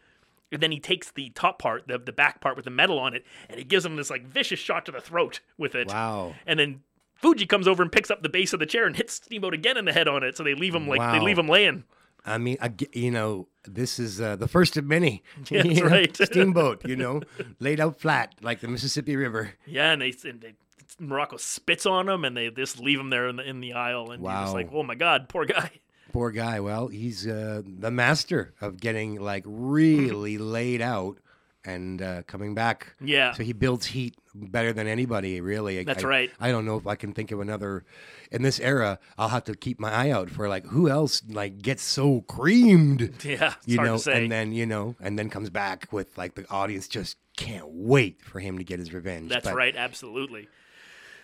And 0.51 0.61
then 0.61 0.71
he 0.71 0.79
takes 0.79 1.11
the 1.11 1.29
top 1.35 1.59
part, 1.59 1.87
the, 1.87 1.97
the 1.99 2.11
back 2.11 2.41
part 2.41 2.55
with 2.55 2.65
the 2.65 2.71
metal 2.71 2.97
on 2.97 3.13
it, 3.13 3.25
and 3.49 3.59
he 3.59 3.63
gives 3.63 3.85
him 3.85 3.95
this 3.95 4.09
like 4.09 4.25
vicious 4.25 4.59
shot 4.59 4.85
to 4.87 4.91
the 4.91 5.01
throat 5.01 5.41
with 5.57 5.75
it. 5.75 5.89
Wow. 5.89 6.33
And 6.47 6.59
then 6.59 6.81
Fuji 7.15 7.45
comes 7.45 7.67
over 7.67 7.83
and 7.83 7.91
picks 7.91 8.09
up 8.09 8.23
the 8.23 8.29
base 8.29 8.53
of 8.53 8.59
the 8.59 8.65
chair 8.65 8.85
and 8.87 8.95
hits 8.95 9.13
Steamboat 9.15 9.53
again 9.53 9.77
in 9.77 9.85
the 9.85 9.93
head 9.93 10.07
on 10.07 10.23
it. 10.23 10.35
So 10.37 10.43
they 10.43 10.55
leave 10.55 10.73
him 10.73 10.87
like 10.87 10.99
they 11.11 11.19
leave 11.19 11.37
him 11.37 11.47
laying. 11.47 11.83
I 12.25 12.37
mean, 12.37 12.57
I 12.61 12.71
you 12.93 13.11
know, 13.11 13.47
this 13.65 13.99
is 13.99 14.19
uh, 14.19 14.35
the 14.35 14.47
first 14.47 14.75
of 14.77 14.85
many. 14.85 15.23
That's 15.49 15.81
right. 15.81 16.15
Steamboat, 16.25 16.85
you 16.87 16.95
know, 16.95 17.21
laid 17.59 17.79
out 17.79 17.99
flat 17.99 18.35
like 18.41 18.59
the 18.61 18.67
Mississippi 18.67 19.15
River. 19.15 19.51
Yeah, 19.65 19.91
and 19.91 20.01
they 20.01 20.13
and 20.25 20.41
they 20.41 20.53
Muraco 20.99 21.39
spits 21.39 21.85
on 21.85 22.09
him 22.09 22.25
and 22.25 22.35
they 22.35 22.49
just 22.49 22.79
leave 22.79 22.99
him 22.99 23.09
there 23.09 23.27
in 23.27 23.35
the 23.37 23.43
in 23.47 23.59
the 23.61 23.73
aisle 23.73 24.11
and 24.11 24.23
you're 24.23 24.31
just 24.31 24.47
Wow. 24.47 24.53
like, 24.53 24.69
oh 24.73 24.83
my 24.83 24.95
god, 24.95 25.29
poor 25.29 25.45
guy. 25.45 25.71
Poor 26.11 26.31
guy. 26.31 26.59
Well, 26.59 26.87
he's 26.87 27.27
uh, 27.27 27.61
the 27.65 27.91
master 27.91 28.53
of 28.61 28.79
getting 28.79 29.19
like 29.19 29.43
really 29.45 30.37
laid 30.37 30.81
out 30.81 31.17
and 31.65 32.01
uh, 32.01 32.23
coming 32.23 32.55
back. 32.55 32.95
Yeah. 33.01 33.33
So 33.33 33.43
he 33.43 33.53
builds 33.53 33.87
heat 33.87 34.15
better 34.33 34.71
than 34.71 34.87
anybody, 34.87 35.41
really. 35.41 35.79
I- 35.79 35.83
That's 35.83 36.03
I- 36.03 36.07
right. 36.07 36.31
I 36.39 36.51
don't 36.51 36.65
know 36.65 36.77
if 36.77 36.87
I 36.87 36.95
can 36.95 37.13
think 37.13 37.31
of 37.31 37.39
another 37.41 37.83
in 38.31 38.41
this 38.43 38.59
era. 38.59 38.97
I'll 39.17 39.27
have 39.29 39.43
to 39.45 39.55
keep 39.55 39.79
my 39.79 39.91
eye 39.91 40.09
out 40.11 40.29
for 40.29 40.47
like 40.47 40.65
who 40.67 40.89
else 40.89 41.21
like 41.29 41.61
gets 41.61 41.83
so 41.83 42.21
creamed. 42.21 43.13
Yeah, 43.25 43.53
you 43.65 43.77
know, 43.77 43.99
and 44.11 44.31
then 44.31 44.53
you 44.53 44.65
know, 44.65 44.95
and 45.01 45.19
then 45.19 45.29
comes 45.29 45.49
back 45.49 45.87
with 45.91 46.17
like 46.17 46.35
the 46.35 46.49
audience 46.49 46.87
just 46.87 47.17
can't 47.37 47.67
wait 47.69 48.21
for 48.23 48.39
him 48.39 48.57
to 48.57 48.63
get 48.63 48.79
his 48.79 48.93
revenge. 48.93 49.29
That's 49.29 49.45
But 49.45 49.55
right, 49.55 49.75
absolutely. 49.75 50.47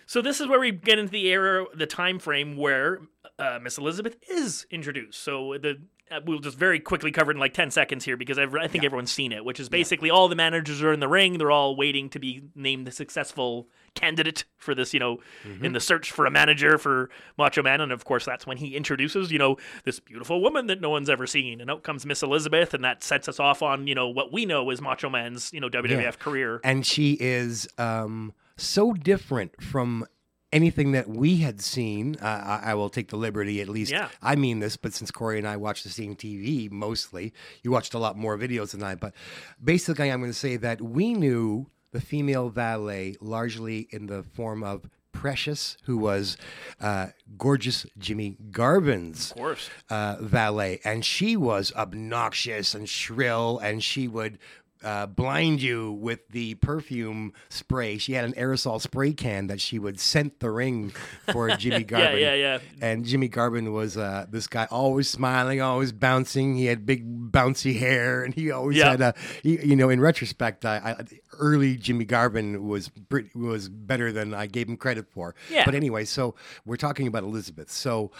So 0.08 0.22
this 0.22 0.40
is 0.40 0.46
where 0.46 0.60
we 0.60 0.70
get 0.70 0.98
into 1.00 1.10
the 1.10 1.26
era, 1.28 1.66
the 1.74 1.86
time 1.86 2.18
frame 2.20 2.56
where 2.56 3.00
uh, 3.38 3.58
Miss 3.62 3.78
Elizabeth 3.78 4.16
is 4.30 4.66
introduced. 4.70 5.22
So 5.22 5.56
the 5.60 5.80
uh, 6.08 6.20
we'll 6.24 6.38
just 6.38 6.56
very 6.56 6.78
quickly 6.78 7.10
cover 7.10 7.32
it 7.32 7.34
in 7.34 7.40
like 7.40 7.52
ten 7.52 7.70
seconds 7.70 8.04
here 8.04 8.16
because 8.16 8.38
I've, 8.38 8.54
I 8.54 8.68
think 8.68 8.84
everyone's 8.84 9.10
seen 9.10 9.32
it, 9.32 9.44
which 9.44 9.58
is 9.58 9.68
basically 9.68 10.08
all 10.08 10.28
the 10.28 10.36
managers 10.36 10.80
are 10.82 10.92
in 10.92 11.00
the 11.00 11.08
ring. 11.08 11.36
They're 11.38 11.50
all 11.50 11.74
waiting 11.74 12.08
to 12.10 12.20
be 12.20 12.42
named 12.54 12.86
the 12.86 12.92
successful 12.92 13.68
candidate 13.96 14.44
for 14.56 14.72
this, 14.74 14.94
you 14.94 15.00
know, 15.00 15.18
in 15.62 15.72
the 15.72 15.80
search 15.80 16.12
for 16.12 16.24
a 16.26 16.30
manager 16.30 16.78
for 16.78 17.10
Macho 17.36 17.62
Man. 17.62 17.80
And 17.80 17.90
of 17.90 18.04
course, 18.04 18.24
that's 18.24 18.46
when 18.46 18.56
he 18.58 18.76
introduces, 18.76 19.32
you 19.32 19.38
know, 19.38 19.56
this 19.84 19.98
beautiful 19.98 20.40
woman 20.40 20.68
that 20.68 20.80
no 20.80 20.90
one's 20.90 21.10
ever 21.10 21.26
seen. 21.26 21.60
And 21.60 21.70
out 21.70 21.82
comes 21.82 22.06
Miss 22.06 22.22
Elizabeth, 22.22 22.72
and 22.72 22.84
that 22.84 23.02
sets 23.02 23.28
us 23.28 23.40
off 23.40 23.60
on, 23.62 23.86
you 23.88 23.94
know, 23.96 24.08
what 24.08 24.32
we 24.32 24.46
know 24.46 24.70
is 24.70 24.80
Macho 24.80 25.10
Man's, 25.10 25.52
you 25.52 25.60
know, 25.60 25.68
WWF 25.68 26.00
Yeah. 26.02 26.10
career. 26.12 26.60
and 26.62 26.86
she 26.86 27.16
is 27.18 27.66
um, 27.78 28.32
so 28.56 28.92
different 28.92 29.60
from 29.62 30.06
anything 30.52 30.92
that 30.92 31.08
we 31.08 31.38
had 31.38 31.60
seen. 31.60 32.16
Uh, 32.20 32.60
I, 32.64 32.70
I 32.70 32.74
will 32.74 32.88
take 32.90 33.08
the 33.08 33.16
liberty, 33.16 33.60
at 33.60 33.68
least. 33.68 33.90
Yeah. 33.92 34.08
I 34.22 34.36
mean 34.36 34.60
this, 34.60 34.76
but 34.76 34.94
since 34.94 35.10
Corey 35.10 35.38
and 35.38 35.46
I 35.48 35.56
watched 35.56 35.84
the 35.84 35.90
same 35.90 36.14
TV 36.16 36.70
mostly, 36.70 37.32
you 37.62 37.70
watched 37.70 37.94
a 37.94 37.98
lot 37.98 38.16
more 38.16 38.38
videos 38.38 38.70
than 38.72 38.82
I. 38.82 38.94
But 38.94 39.14
basically, 39.62 40.10
I'm 40.10 40.20
going 40.20 40.30
to 40.32 40.38
say 40.38 40.56
that 40.56 40.80
we 40.80 41.14
knew. 41.14 41.66
the 41.92 42.00
female 42.00 42.50
valet, 42.50 43.16
largely 43.20 43.88
in 43.90 44.06
the 44.06 44.22
form 44.22 44.62
of 44.62 44.88
Precious, 45.12 45.78
who 45.84 45.96
was 45.96 46.36
uh, 46.78 47.06
gorgeous 47.38 47.86
Jimmy 47.96 48.36
Garvin's 48.50 49.30
Of 49.30 49.36
course. 49.38 49.70
uh, 49.88 50.16
valet, 50.20 50.78
and 50.84 51.02
she 51.06 51.36
was 51.38 51.72
obnoxious 51.74 52.74
and 52.74 52.86
shrill, 52.86 53.58
and 53.58 53.82
she 53.82 54.08
would. 54.08 54.38
Uh, 54.86 55.04
blind 55.04 55.60
you 55.60 55.90
with 55.90 56.28
the 56.28 56.54
perfume 56.54 57.32
spray. 57.48 57.98
She 57.98 58.12
had 58.12 58.24
an 58.24 58.34
aerosol 58.34 58.80
spray 58.80 59.12
can 59.14 59.48
that 59.48 59.60
she 59.60 59.80
would 59.80 59.98
scent 59.98 60.38
the 60.38 60.48
ring 60.48 60.92
for 61.32 61.50
Jimmy 61.56 61.82
Garvin. 61.82 62.20
yeah, 62.20 62.34
yeah. 62.34 62.54
yeah. 62.54 62.58
And 62.80 63.04
Jimmy 63.04 63.26
Garvin 63.26 63.72
was 63.72 63.96
uh, 63.96 64.26
this 64.30 64.46
guy, 64.46 64.68
always 64.70 65.08
smiling, 65.10 65.60
always 65.60 65.90
bouncing. 65.90 66.54
He 66.54 66.66
had 66.66 66.86
big 66.86 67.32
bouncy 67.32 67.76
hair, 67.80 68.22
and 68.22 68.32
he 68.32 68.52
always 68.52 68.76
Yeah. 68.76 68.90
had 68.92 69.00
a. 69.00 69.14
He, 69.42 69.58
you 69.66 69.74
know, 69.74 69.88
in 69.88 70.00
retrospect, 70.00 70.64
I, 70.64 70.76
I 70.76 71.04
early 71.40 71.76
Jimmy 71.76 72.04
Garvin 72.04 72.68
was 72.68 72.88
was 73.34 73.68
better 73.68 74.12
than 74.12 74.34
I 74.34 74.46
gave 74.46 74.68
him 74.68 74.76
credit 74.76 75.08
for. 75.10 75.34
Yeah. 75.50 75.64
But 75.64 75.74
anyway, 75.74 76.04
so 76.04 76.36
we're 76.64 76.76
talking 76.76 77.08
about 77.08 77.24
Elizabeth. 77.24 77.72
So 77.72 78.12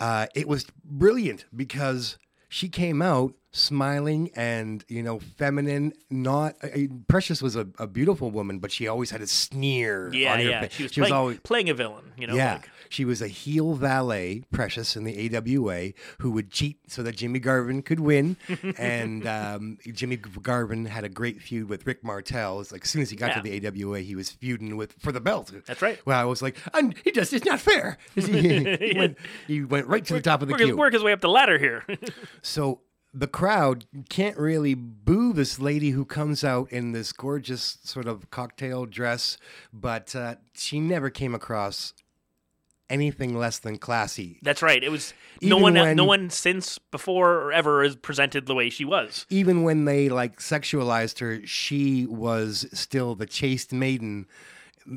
uh, 0.00 0.26
it 0.34 0.46
was 0.46 0.66
brilliant 0.84 1.46
because 1.56 2.18
she 2.50 2.68
came 2.68 3.00
out 3.00 3.32
smiling 3.52 4.30
and 4.36 4.84
you 4.88 5.02
know 5.02 5.18
feminine 5.36 5.92
not 6.08 6.54
uh, 6.62 6.68
precious 7.08 7.42
was 7.42 7.56
a, 7.56 7.66
a 7.78 7.86
beautiful 7.86 8.30
woman 8.30 8.58
but 8.60 8.70
she 8.70 8.86
always 8.86 9.10
had 9.10 9.20
a 9.20 9.26
sneer 9.26 10.12
Yeah, 10.12 10.32
on 10.34 10.38
her 10.38 10.44
yeah. 10.44 10.60
face. 10.62 10.72
She 10.72 10.82
was, 10.84 10.92
she 10.92 11.00
was 11.00 11.10
always 11.10 11.40
playing 11.40 11.68
a 11.68 11.74
villain, 11.74 12.12
you 12.16 12.26
know? 12.26 12.34
yeah, 12.34 12.54
Like, 12.54 12.68
she 12.88 13.04
was 13.04 13.22
a 13.22 13.28
heel 13.28 13.74
valet, 13.74 14.42
Precious, 14.50 14.96
in 14.96 15.04
the 15.04 15.36
AWA, 15.36 15.92
who 16.18 16.32
would 16.32 16.50
cheat 16.50 16.78
so 16.88 17.02
that 17.04 17.16
Jimmy 17.16 17.38
Garvin 17.38 17.82
could 17.82 18.00
win. 18.00 18.36
and 18.78 19.26
um, 19.28 19.78
Jimmy 19.92 20.16
Garvin 20.16 20.86
had 20.86 21.04
a 21.04 21.08
great 21.08 21.40
feud 21.40 21.68
with 21.68 21.86
Rick 21.86 22.02
Martel. 22.02 22.60
It's 22.60 22.72
like 22.72 22.82
as 22.84 22.90
soon 22.90 23.02
as 23.02 23.10
he 23.10 23.16
got 23.16 23.34
to 23.34 23.40
the 23.40 23.64
AWA, 23.66 24.00
he 24.00 24.16
was 24.16 24.30
feuding 24.30 24.76
with 24.76 24.94
for 24.98 25.12
the 25.12 25.20
belt. 25.20 25.52
That's 25.66 25.82
right. 25.82 26.00
Well, 26.04 26.18
I 26.18 26.24
was 26.24 26.42
like, 26.42 26.56
and 26.74 26.94
he 27.04 27.12
just 27.12 27.32
it's 27.32 27.44
not 27.44 27.60
fair. 27.60 27.96
he, 28.14 28.22
he 28.76 28.94
went, 28.98 29.18
he 29.46 29.62
went 29.62 29.86
right 29.86 30.04
to 30.06 30.14
the 30.14 30.20
top 30.20 30.42
of 30.42 30.48
the 30.48 30.52
work, 30.54 30.60
his, 30.60 30.68
queue. 30.70 30.76
work 30.76 30.92
his 30.92 31.02
way 31.04 31.12
up 31.12 31.20
the 31.20 31.28
ladder 31.28 31.58
here. 31.58 31.84
So 32.42 32.80
the 33.12 33.26
crowd 33.26 33.86
can't 34.08 34.36
really 34.38 34.74
boo 34.74 35.32
this 35.32 35.58
lady 35.58 35.90
who 35.90 36.04
comes 36.04 36.44
out 36.44 36.70
in 36.70 36.92
this 36.92 37.12
gorgeous 37.12 37.78
sort 37.82 38.06
of 38.06 38.30
cocktail 38.30 38.86
dress, 38.86 39.36
but 39.72 40.14
uh, 40.14 40.36
she 40.54 40.78
never 40.80 41.10
came 41.10 41.34
across 41.34 41.92
anything 42.88 43.36
less 43.38 43.58
than 43.58 43.78
classy. 43.78 44.38
That's 44.42 44.62
right. 44.62 44.82
It 44.82 44.90
was 44.90 45.14
no 45.40 45.58
one, 45.58 45.74
when- 45.74 45.96
no 45.96 46.04
one 46.04 46.28
since 46.30 46.78
before 46.78 47.34
or 47.34 47.52
ever 47.52 47.82
has 47.84 47.94
presented 47.96 48.46
the 48.46 48.54
way 48.54 48.68
she 48.70 48.84
was. 48.84 49.26
Even 49.30 49.62
when 49.62 49.84
they 49.84 50.08
like 50.08 50.38
sexualized 50.40 51.20
her, 51.20 51.44
she 51.46 52.06
was 52.06 52.66
still 52.72 53.14
the 53.14 53.26
chaste 53.26 53.72
maiden. 53.72 54.26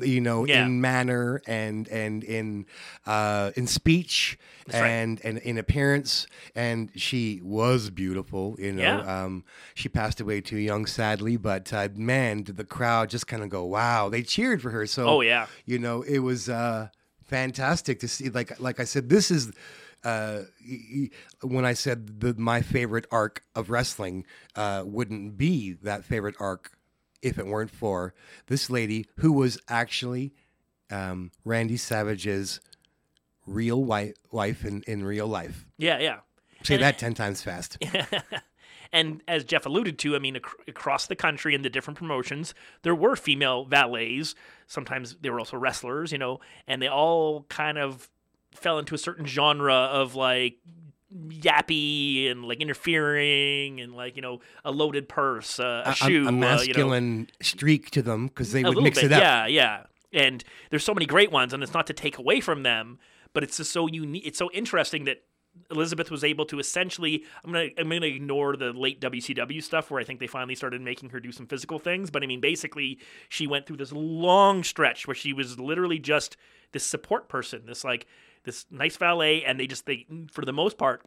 You 0.02 0.20
know, 0.20 0.44
Yeah. 0.46 0.64
in 0.66 0.80
manner 0.80 1.40
and 1.46 1.86
and 1.88 2.24
in 2.24 2.66
uh, 3.06 3.52
in 3.56 3.66
speech 3.66 4.38
right. 4.72 4.82
and 4.88 5.20
and 5.24 5.38
in 5.38 5.56
appearance, 5.58 6.26
and 6.54 6.90
she 6.96 7.40
was 7.42 7.90
beautiful. 7.90 8.56
You 8.58 8.72
know, 8.72 8.82
Yeah. 8.82 9.24
um, 9.24 9.44
she 9.74 9.88
passed 9.88 10.20
away 10.20 10.40
too 10.40 10.56
young, 10.58 10.86
sadly. 10.86 11.36
But 11.36 11.72
uh, 11.72 11.88
man, 11.94 12.42
did 12.42 12.56
the 12.56 12.64
crowd 12.64 13.10
just 13.10 13.26
kind 13.26 13.42
of 13.42 13.48
go, 13.50 13.64
"Wow!" 13.64 14.08
They 14.08 14.22
cheered 14.22 14.60
for 14.62 14.70
her. 14.70 14.86
So, 14.86 15.06
Oh, 15.08 15.20
yeah. 15.20 15.46
you 15.64 15.78
know, 15.78 16.02
it 16.02 16.18
was 16.20 16.48
uh, 16.48 16.88
fantastic 17.22 18.00
to 18.00 18.08
see. 18.08 18.30
Like 18.30 18.58
like 18.60 18.80
I 18.80 18.84
said, 18.84 19.08
this 19.08 19.30
is. 19.30 19.52
Uh, 20.02 20.42
when 21.40 21.64
I 21.64 21.72
said 21.72 22.20
the, 22.20 22.34
my 22.34 22.60
favorite 22.60 23.06
arc 23.10 23.42
of 23.54 23.70
wrestling 23.70 24.26
uh, 24.54 24.82
wouldn't 24.84 25.38
be 25.38 25.72
that 25.82 26.04
favorite 26.04 26.34
arc 26.38 26.72
if 27.24 27.38
it 27.38 27.46
weren't 27.46 27.70
for 27.70 28.14
this 28.46 28.68
lady 28.70 29.06
who 29.16 29.32
was 29.32 29.58
actually 29.68 30.32
um, 30.90 31.30
Randy 31.44 31.76
Savage's 31.76 32.60
real 33.46 33.82
wife, 33.82 34.14
wife 34.30 34.64
in, 34.64 34.82
in 34.86 35.04
real 35.04 35.26
life. 35.26 35.66
Yeah, 35.78 35.98
yeah. 35.98 36.18
Say 36.62 36.74
And- 36.74 36.84
that 36.84 36.98
10 36.98 37.14
times 37.14 37.42
fast. 37.42 37.78
And 38.92 39.22
as 39.26 39.42
Jeff 39.42 39.66
alluded 39.66 39.98
to, 40.00 40.14
I 40.14 40.20
mean, 40.20 40.36
ac- 40.36 40.44
across 40.68 41.08
the 41.08 41.16
country 41.16 41.52
in 41.56 41.62
the 41.62 41.68
different 41.68 41.98
promotions, 41.98 42.54
there 42.82 42.94
were 42.94 43.16
female 43.16 43.64
valets. 43.64 44.36
Sometimes 44.68 45.16
they 45.20 45.30
were 45.30 45.40
also 45.40 45.56
wrestlers, 45.56 46.12
you 46.12 46.18
know, 46.18 46.38
and 46.68 46.80
they 46.80 46.86
all 46.86 47.42
kind 47.48 47.76
of 47.76 48.08
fell 48.52 48.78
into 48.78 48.94
a 48.94 48.98
certain 48.98 49.26
genre 49.26 49.74
of 49.74 50.14
like 50.14 50.58
yappy 51.16 52.30
and 52.30 52.44
like 52.44 52.60
interfering 52.60 53.80
and 53.80 53.94
like 53.94 54.16
you 54.16 54.22
know 54.22 54.40
a 54.64 54.70
loaded 54.72 55.08
purse, 55.08 55.60
uh, 55.60 55.82
a, 55.86 55.90
A- 55.90 55.94
shoe, 55.94 56.06
a, 56.06 56.08
uh, 56.08 56.12
you 56.12 56.22
know. 56.24 56.32
masculine 56.32 57.30
streak 57.40 57.90
to 57.92 58.02
them 58.02 58.26
because 58.28 58.52
they 58.52 58.62
a 58.62 58.68
would 58.68 58.82
mix 58.82 58.96
bit, 58.96 59.06
it 59.06 59.12
up. 59.12 59.20
Yeah, 59.20 59.46
yeah. 59.46 59.82
And 60.12 60.44
there's 60.70 60.84
so 60.84 60.94
many 60.94 61.06
great 61.06 61.32
ones, 61.32 61.52
and 61.52 61.62
it's 61.62 61.74
not 61.74 61.86
to 61.88 61.92
take 61.92 62.18
away 62.18 62.40
from 62.40 62.62
them, 62.62 62.98
but 63.32 63.42
it's 63.42 63.56
just 63.56 63.72
so 63.72 63.86
unique. 63.88 64.24
It's 64.26 64.38
so 64.38 64.50
interesting 64.52 65.04
that 65.04 65.22
Elizabeth 65.70 66.10
was 66.10 66.24
able 66.24 66.44
to 66.46 66.58
essentially. 66.58 67.24
I'm 67.44 67.52
gonna 67.52 67.68
I'm 67.78 67.88
gonna 67.88 68.06
ignore 68.06 68.56
the 68.56 68.72
late 68.72 69.00
WCW 69.00 69.62
stuff 69.62 69.90
where 69.90 70.00
I 70.00 70.04
think 70.04 70.20
they 70.20 70.26
finally 70.26 70.54
started 70.54 70.80
making 70.80 71.10
her 71.10 71.20
do 71.20 71.32
some 71.32 71.46
physical 71.46 71.78
things. 71.78 72.10
But 72.10 72.22
I 72.22 72.26
mean, 72.26 72.40
basically, 72.40 72.98
she 73.28 73.46
went 73.46 73.66
through 73.66 73.76
this 73.76 73.92
long 73.92 74.64
stretch 74.64 75.06
where 75.06 75.14
she 75.14 75.32
was 75.32 75.58
literally 75.58 75.98
just 75.98 76.36
this 76.72 76.84
support 76.84 77.28
person, 77.28 77.62
this 77.66 77.84
like 77.84 78.06
this 78.44 78.66
nice 78.70 78.96
valet, 78.96 79.44
and 79.44 79.58
they 79.58 79.66
just 79.66 79.86
they 79.86 80.06
for 80.30 80.44
the 80.44 80.52
most 80.52 80.78
part 80.78 81.02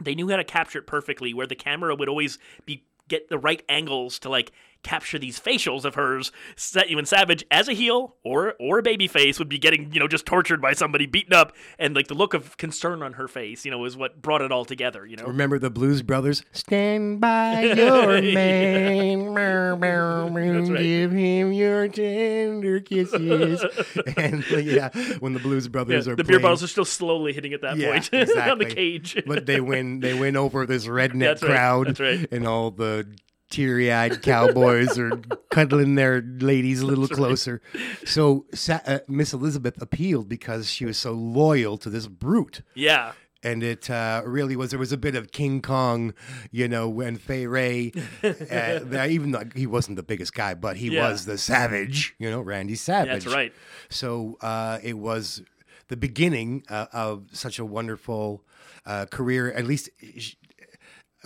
they 0.00 0.14
knew 0.14 0.28
how 0.28 0.36
to 0.36 0.44
capture 0.44 0.80
it 0.80 0.86
perfectly 0.86 1.32
where 1.32 1.46
the 1.46 1.54
camera 1.54 1.94
would 1.94 2.08
always 2.08 2.38
be 2.66 2.84
get 3.08 3.28
the 3.28 3.38
right 3.38 3.62
angles 3.68 4.18
to 4.18 4.28
like 4.28 4.50
capture 4.84 5.18
these 5.18 5.40
facials 5.40 5.84
of 5.84 5.94
hers 5.96 6.30
Sa- 6.56 6.82
even 6.88 7.04
savage 7.06 7.44
as 7.50 7.68
a 7.68 7.72
heel 7.72 8.14
or 8.22 8.54
or 8.60 8.78
a 8.78 8.82
baby 8.82 9.08
face 9.08 9.38
would 9.38 9.48
be 9.48 9.58
getting 9.58 9.92
you 9.92 9.98
know 9.98 10.06
just 10.06 10.26
tortured 10.26 10.60
by 10.62 10.72
somebody 10.74 11.06
beaten 11.06 11.32
up 11.32 11.52
and 11.78 11.94
like 11.96 12.06
the 12.08 12.14
look 12.14 12.34
of 12.34 12.56
concern 12.56 13.02
on 13.02 13.14
her 13.14 13.26
face 13.26 13.64
you 13.64 13.70
know 13.70 13.84
is 13.84 13.96
what 13.96 14.22
brought 14.22 14.42
it 14.42 14.52
all 14.52 14.64
together 14.64 15.04
you 15.06 15.16
know 15.16 15.24
Remember 15.24 15.58
the 15.58 15.70
Blues 15.70 16.02
Brothers? 16.02 16.44
Stand 16.52 17.20
by 17.20 17.62
your 17.76 18.20
man, 18.22 19.34
right. 19.34 20.78
give 20.78 21.10
him 21.12 21.52
your 21.52 21.88
tender 21.88 22.80
kisses. 22.80 23.64
and 24.16 24.44
yeah, 24.50 24.90
when 25.18 25.32
the 25.32 25.40
Blues 25.40 25.64
Yeah, 25.66 25.70
Brothers 25.70 26.08
are 26.08 26.16
the 26.16 26.24
beer 26.24 26.38
bottles 26.40 26.62
are 26.62 26.68
still 26.68 26.84
slowly 26.84 27.32
hitting 27.32 27.52
at 27.52 27.62
that 27.62 27.76
Yeah, 27.76 27.92
point 27.92 28.12
on 28.36 28.58
the 28.58 28.66
cage 28.66 29.22
but 29.26 29.46
they 29.46 29.60
win. 29.60 30.00
They 30.00 30.14
win 30.14 30.36
over 30.36 30.66
this 30.66 30.86
redneck 30.86 31.20
That's 31.20 31.42
right, 31.42 31.50
crowd, 31.50 31.86
that's 31.88 32.00
right. 32.00 32.28
and 32.30 32.46
all 32.46 32.70
the 32.70 33.06
teary-eyed 33.54 34.22
cowboys 34.22 34.98
are 34.98 35.12
cuddling 35.50 35.94
their 35.94 36.20
ladies 36.22 36.80
a 36.80 36.86
little 36.86 37.08
closer. 37.08 37.60
So 38.04 38.46
uh, 38.68 38.98
Miss 39.08 39.32
Elizabeth 39.32 39.80
appealed 39.80 40.28
because 40.28 40.68
she 40.70 40.84
was 40.84 40.98
so 40.98 41.12
loyal 41.12 41.78
to 41.78 41.90
this 41.90 42.06
brute. 42.08 42.62
yeah 42.74 43.12
and 43.46 43.62
it 43.62 43.90
uh, 43.90 44.22
really 44.24 44.56
was. 44.56 44.70
There 44.70 44.78
was 44.78 44.90
a 44.90 44.96
bit 44.96 45.14
of 45.14 45.30
King 45.30 45.60
Kong, 45.60 46.14
you 46.50 46.66
know, 46.66 46.88
when 46.88 47.16
Fay 47.16 47.46
Wray, 47.46 47.92
uh, 48.22 49.06
even 49.06 49.32
though 49.32 49.42
he 49.54 49.66
wasn't 49.66 49.96
the 49.96 50.02
biggest 50.02 50.32
guy, 50.32 50.54
but 50.54 50.78
he 50.78 50.88
Yeah. 50.88 51.10
was 51.10 51.26
the 51.26 51.36
savage, 51.36 52.14
you 52.18 52.30
know, 52.30 52.40
Randy 52.40 52.74
Savage. 52.74 53.24
that's 53.24 53.34
right 53.34 53.52
So 53.90 54.38
uh, 54.40 54.78
it 54.82 54.96
was 54.96 55.42
the 55.88 55.96
beginning 55.98 56.64
uh, 56.70 56.86
of 56.94 57.26
such 57.32 57.58
a 57.58 57.66
wonderful 57.66 58.42
uh, 58.86 59.04
career, 59.10 59.52
at 59.52 59.66
least. 59.66 59.90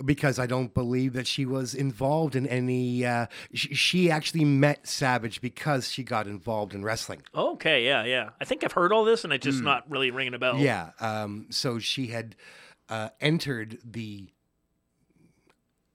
Because 0.05 0.39
I 0.39 0.45
don't 0.45 0.73
believe 0.73 1.13
that 1.13 1.27
she 1.27 1.45
was 1.45 1.73
involved 1.75 2.35
in 2.35 2.47
any. 2.47 3.05
Uh, 3.05 3.25
sh- 3.53 3.67
she 3.77 4.09
actually 4.11 4.45
met 4.45 4.87
Savage 4.87 5.41
because 5.41 5.91
she 5.91 6.03
got 6.03 6.25
involved 6.27 6.73
in 6.73 6.83
wrestling. 6.83 7.21
okay 7.35 7.83
yeah 7.85 8.03
yeah 8.05 8.29
i 8.39 8.45
think 8.45 8.63
i've 8.63 8.71
heard 8.71 8.91
all 8.93 9.03
this 9.03 9.23
and 9.23 9.33
it's 9.33 9.43
just 9.45 9.61
not 9.61 9.89
really 9.89 10.11
ringing 10.11 10.33
a 10.33 10.39
bell. 10.39 10.57
Yeah. 10.57 10.91
Um, 10.99 11.47
so 11.49 11.79
she 11.79 12.07
had 12.07 12.35
uh, 12.89 13.09
entered 13.21 13.77
the 13.83 14.29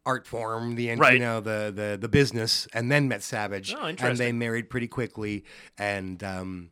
art 0.06 0.26
form, 0.26 0.74
the 0.74 0.94
Right. 0.96 1.14
you 1.14 1.18
know 1.18 1.40
the, 1.40 1.72
the 1.74 1.98
the 2.00 2.08
business, 2.08 2.68
and 2.74 2.90
then 2.92 3.08
met 3.08 3.22
Savage, 3.22 3.74
Oh, 3.74 3.84
and 3.86 4.18
they 4.18 4.32
married 4.32 4.68
pretty 4.68 4.86
quickly. 4.86 5.44
And 5.78 6.22
um, 6.22 6.70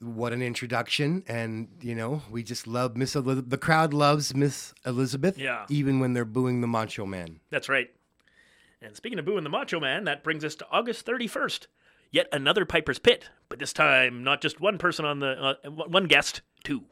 what 0.00 0.32
an 0.32 0.42
introduction! 0.42 1.22
And 1.28 1.68
you 1.80 1.94
know, 1.94 2.22
we 2.30 2.42
just 2.42 2.66
love 2.66 2.96
Miss 2.96 3.14
Elizabeth. 3.14 3.50
The 3.50 3.58
crowd 3.58 3.92
loves 3.94 4.34
Miss 4.34 4.74
Elizabeth, 4.84 5.38
Yeah. 5.38 5.66
even 5.68 6.00
when 6.00 6.12
they're 6.14 6.24
booing 6.24 6.60
the 6.60 6.66
Macho 6.66 7.06
Man. 7.06 7.40
That's 7.50 7.68
right. 7.68 7.90
And 8.82 8.96
speaking 8.96 9.18
of 9.18 9.24
booing 9.26 9.44
the 9.44 9.50
Macho 9.50 9.78
Man, 9.78 10.04
that 10.04 10.24
brings 10.24 10.44
us 10.44 10.54
to 10.56 10.66
August 10.70 11.04
31st. 11.06 11.66
Yet 12.12 12.26
another 12.32 12.64
Piper's 12.64 12.98
Pit, 12.98 13.28
but 13.48 13.58
this 13.60 13.72
time 13.72 14.24
not 14.24 14.40
just 14.40 14.60
one 14.60 14.78
person 14.78 15.04
on 15.04 15.20
the 15.20 15.56
uh, 15.64 15.70
one 15.70 16.06
guest, 16.06 16.40
two. 16.64 16.82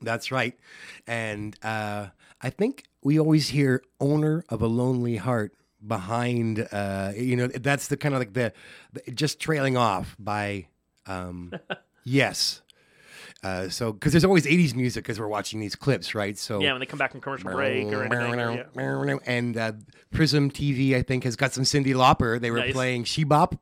That's 0.00 0.30
right. 0.30 0.56
And 1.06 1.56
uh, 1.64 2.08
I 2.40 2.50
think 2.50 2.84
we 3.02 3.18
always 3.18 3.48
hear 3.48 3.82
owner 4.00 4.44
of 4.48 4.62
a 4.62 4.66
lonely 4.68 5.16
heart 5.16 5.52
behind, 5.84 6.68
uh, 6.70 7.12
you 7.16 7.34
know, 7.36 7.46
that's 7.48 7.88
the 7.88 7.96
kind 7.96 8.14
of 8.14 8.20
like 8.20 8.34
the, 8.34 8.52
the 8.92 9.10
just 9.12 9.40
trailing 9.40 9.76
off 9.76 10.14
by, 10.18 10.66
um, 11.06 11.52
yes. 12.04 12.60
Uh, 13.42 13.68
so, 13.68 13.92
because 13.92 14.10
there's 14.14 14.24
always 14.24 14.46
80s 14.46 14.74
music 14.74 15.06
as 15.10 15.20
we're 15.20 15.28
watching 15.28 15.60
these 15.60 15.76
clips, 15.76 16.14
right? 16.14 16.38
So, 16.38 16.60
Yeah, 16.62 16.72
when 16.72 16.80
they 16.80 16.86
come 16.86 16.98
back 16.98 17.10
from 17.12 17.20
commercial 17.20 17.50
break 17.50 17.92
or 17.92 18.02
anything. 18.04 18.38
yeah. 18.74 19.16
and 19.26 19.56
uh, 19.58 19.72
Prism 20.12 20.50
TV, 20.50 20.94
I 20.96 21.02
think, 21.02 21.24
has 21.24 21.36
got 21.36 21.52
some 21.52 21.62
Cyndi 21.64 21.88
Lauper. 21.94 22.40
They 22.40 22.50
were 22.50 22.60
Nice. 22.60 22.72
playing 22.72 23.04
She 23.04 23.22
Bop. 23.22 23.56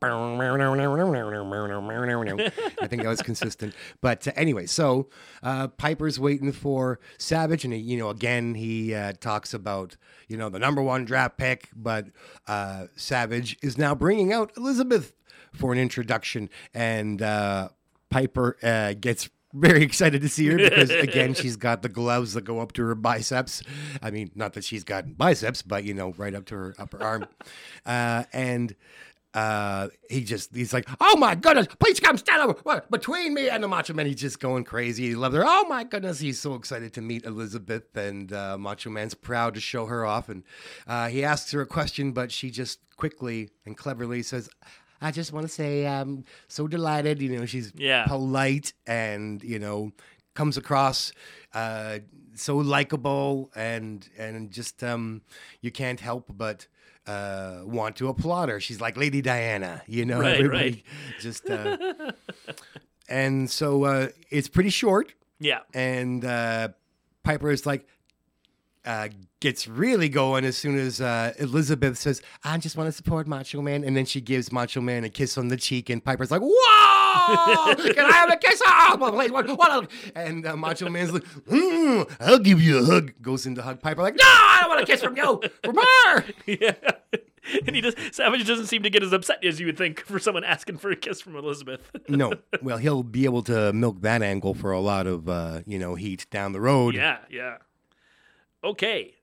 I 2.80 2.86
think 2.86 3.03
that 3.03 3.09
was 3.09 3.22
consistent. 3.22 3.74
But 4.01 4.28
uh, 4.28 4.32
anyway, 4.36 4.66
so 4.66 5.09
uh, 5.43 5.66
Piper's 5.66 6.20
waiting 6.20 6.53
for 6.53 7.01
Savage, 7.18 7.64
and 7.64 7.74
he, 7.74 7.80
you 7.80 7.99
know, 7.99 8.11
again, 8.11 8.55
he 8.55 8.95
uh, 8.95 9.14
talks 9.14 9.53
about 9.53 9.97
you 10.28 10.36
know 10.36 10.49
the 10.49 10.61
number 10.61 10.80
one 10.80 11.05
draft 11.05 11.38
pick, 11.38 11.70
but 11.74 12.07
uh, 12.47 12.84
Savage 12.95 13.57
is 13.62 13.76
now 13.76 13.97
bringing 13.97 14.32
out 14.32 14.53
Elizabeth 14.57 15.12
for 15.53 15.72
an 15.72 15.78
introduction, 15.80 16.49
and 16.72 17.20
uh, 17.20 17.70
Piper 18.12 18.58
uh, 18.62 18.92
gets 18.92 19.30
very 19.54 19.82
excited 19.90 20.22
to 20.22 20.28
see 20.28 20.46
her 20.48 20.56
because 20.56 20.90
again 20.90 21.34
she's 21.34 21.56
got 21.56 21.82
the 21.82 21.88
gloves 21.88 22.34
that 22.34 22.44
go 22.44 22.60
up 22.60 22.72
to 22.72 22.84
her 22.84 22.94
biceps. 22.94 23.62
I 24.02 24.10
mean 24.10 24.30
not 24.34 24.52
that 24.54 24.64
she's 24.64 24.84
got 24.84 25.16
biceps 25.16 25.62
but 25.62 25.84
you 25.84 25.94
know 25.94 26.12
right 26.16 26.34
up 26.34 26.44
to 26.46 26.54
her 26.54 26.74
upper 26.78 27.02
arm. 27.02 27.26
Uh, 27.84 28.22
and 28.32 28.76
uh, 29.34 29.88
he 30.08 30.22
just 30.22 30.54
he's 30.54 30.72
like 30.72 30.88
oh 31.00 31.16
my 31.16 31.34
goodness 31.34 31.66
please 31.80 31.98
come 31.98 32.16
stand 32.16 32.42
over 32.42 32.82
between 32.90 33.34
me 33.34 33.48
and 33.48 33.64
the 33.64 33.68
macho 33.68 33.92
man. 33.92 34.06
He's 34.06 34.16
just 34.16 34.38
going 34.38 34.62
crazy. 34.62 35.08
He 35.08 35.14
loves 35.16 35.34
her. 35.34 35.42
Oh 35.44 35.64
my 35.68 35.82
goodness 35.84 36.20
he's 36.20 36.38
so 36.38 36.54
excited 36.54 36.92
to 36.94 37.00
meet 37.00 37.24
elizabeth 37.24 37.96
and 37.96 38.32
uh, 38.32 38.56
macho 38.56 38.90
man's 38.90 39.14
proud 39.14 39.54
to 39.54 39.60
show 39.60 39.86
her 39.86 40.04
off. 40.06 40.28
And 40.28 40.44
uh, 40.86 41.08
he 41.08 41.24
asks 41.24 41.50
her 41.52 41.60
a 41.62 41.66
question 41.66 42.12
but 42.12 42.30
she 42.30 42.50
just 42.50 42.78
quickly 42.96 43.50
and 43.66 43.76
cleverly 43.76 44.22
says 44.22 44.48
I 45.03 45.11
just 45.11 45.32
want 45.32 45.46
to 45.46 45.53
say 45.53 45.86
I'm 45.86 46.24
so 46.48 46.66
delighted. 46.68 47.20
You 47.20 47.36
know, 47.38 47.46
she's 47.46 47.72
Yeah. 47.76 48.07
polite 48.07 48.72
and 48.86 49.42
you 49.42 49.59
know 49.59 49.92
comes 50.34 50.57
across 50.57 51.12
uh, 51.53 51.98
so 52.34 52.57
likable 52.57 53.50
and 53.55 54.09
and 54.16 54.50
just 54.50 54.82
um, 54.82 55.22
you 55.61 55.70
can't 55.70 56.00
help 56.00 56.30
but 56.34 56.66
uh, 57.07 57.61
want 57.64 57.96
to 57.96 58.09
applaud 58.09 58.48
her. 58.48 58.61
She's 58.61 58.80
like 58.80 58.96
Lady 58.96 59.20
Diana. 59.20 59.82
You 59.86 60.05
know, 60.07 60.20
Right, 60.20 60.48
right. 60.48 60.82
just. 61.20 61.50
Uh, 61.50 61.76
and 63.09 63.50
so 63.50 63.84
uh, 63.84 64.09
it's 64.30 64.48
pretty 64.48 64.70
short, 64.70 65.12
Yeah. 65.40 65.61
and 65.74 66.24
uh, 66.24 66.68
Piper 67.24 67.50
is 67.50 67.66
like. 67.66 67.86
Uh, 68.85 69.09
gets 69.41 69.68
really 69.68 70.09
going 70.09 70.45
as 70.45 70.57
soon 70.57 70.76
as 70.76 71.01
uh, 71.01 71.33
Elizabeth 71.39 71.97
says, 71.99 72.20
"I 72.43 72.59
just 72.59 72.76
want 72.76 72.89
to 72.89 72.93
support 72.93 73.28
Macho 73.28 73.62
Man," 73.62 73.85
and 73.85 73.97
then 73.97 74.05
she 74.05 74.20
gives 74.20 74.51
Macho 74.51 74.80
Man 74.80 75.05
a 75.05 75.09
kiss 75.09 75.39
on 75.39 75.47
the 75.49 75.57
cheek, 75.57 75.89
and 75.89 76.05
Piper's 76.05 76.33
like, 76.33 76.41
"Whoa! 76.43 77.74
Can 77.93 78.05
I 78.05 78.12
have 78.12 78.33
a 78.33 78.37
kiss?" 78.37 78.61
Oh, 78.66 78.97
please, 79.14 79.30
what, 79.30 79.47
what? 79.57 79.89
And 80.16 80.45
uh, 80.47 80.57
Macho 80.57 80.89
Man's 80.89 81.12
like, 81.12 81.24
"Hmm, 81.49 82.03
"I'll 82.18 82.41
give 82.41 82.61
you 82.61 82.78
a 82.80 82.85
hug." 82.85 83.12
Goes 83.22 83.47
in 83.47 83.55
to 83.55 83.62
hug 83.62 83.80
Piper, 83.80 84.03
like, 84.03 84.16
"No, 84.16 84.24
I 84.24 84.59
don't 84.62 84.70
want 84.70 84.83
a 84.83 84.87
kiss 84.87 85.01
from 85.03 85.16
you, 85.16 85.41
from 85.64 85.76
her." 85.76 86.24
Yeah. 86.47 86.74
and 87.66 87.74
he 87.74 87.80
does 87.83 87.95
Savage 88.12 88.47
doesn't 88.47 88.66
seem 88.66 88.83
to 88.85 88.91
get 88.91 89.03
as 89.03 89.12
upset 89.12 89.45
as 89.45 89.59
you 89.61 89.66
would 89.66 89.76
think 89.78 90.01
for 90.01 90.18
someone 90.18 90.45
asking 90.45 90.78
for 90.78 90.91
a 90.91 90.97
kiss 90.97 91.20
from 91.20 91.37
Elizabeth. 91.37 91.80
no, 92.09 92.33
well, 92.62 92.78
he'll 92.78 93.03
be 93.03 93.24
able 93.26 93.43
to 93.45 93.72
milk 93.72 94.01
that 94.03 94.22
angle 94.22 94.55
for 94.55 94.72
a 94.72 94.80
lot 94.80 95.07
of 95.07 95.28
uh, 95.28 95.61
you 95.66 95.78
know 95.78 95.95
heat 95.95 96.26
down 96.30 96.53
the 96.53 96.61
road. 96.61 96.95
yeah, 96.97 97.18
yeah. 97.30 97.59
Okay. 98.64 99.14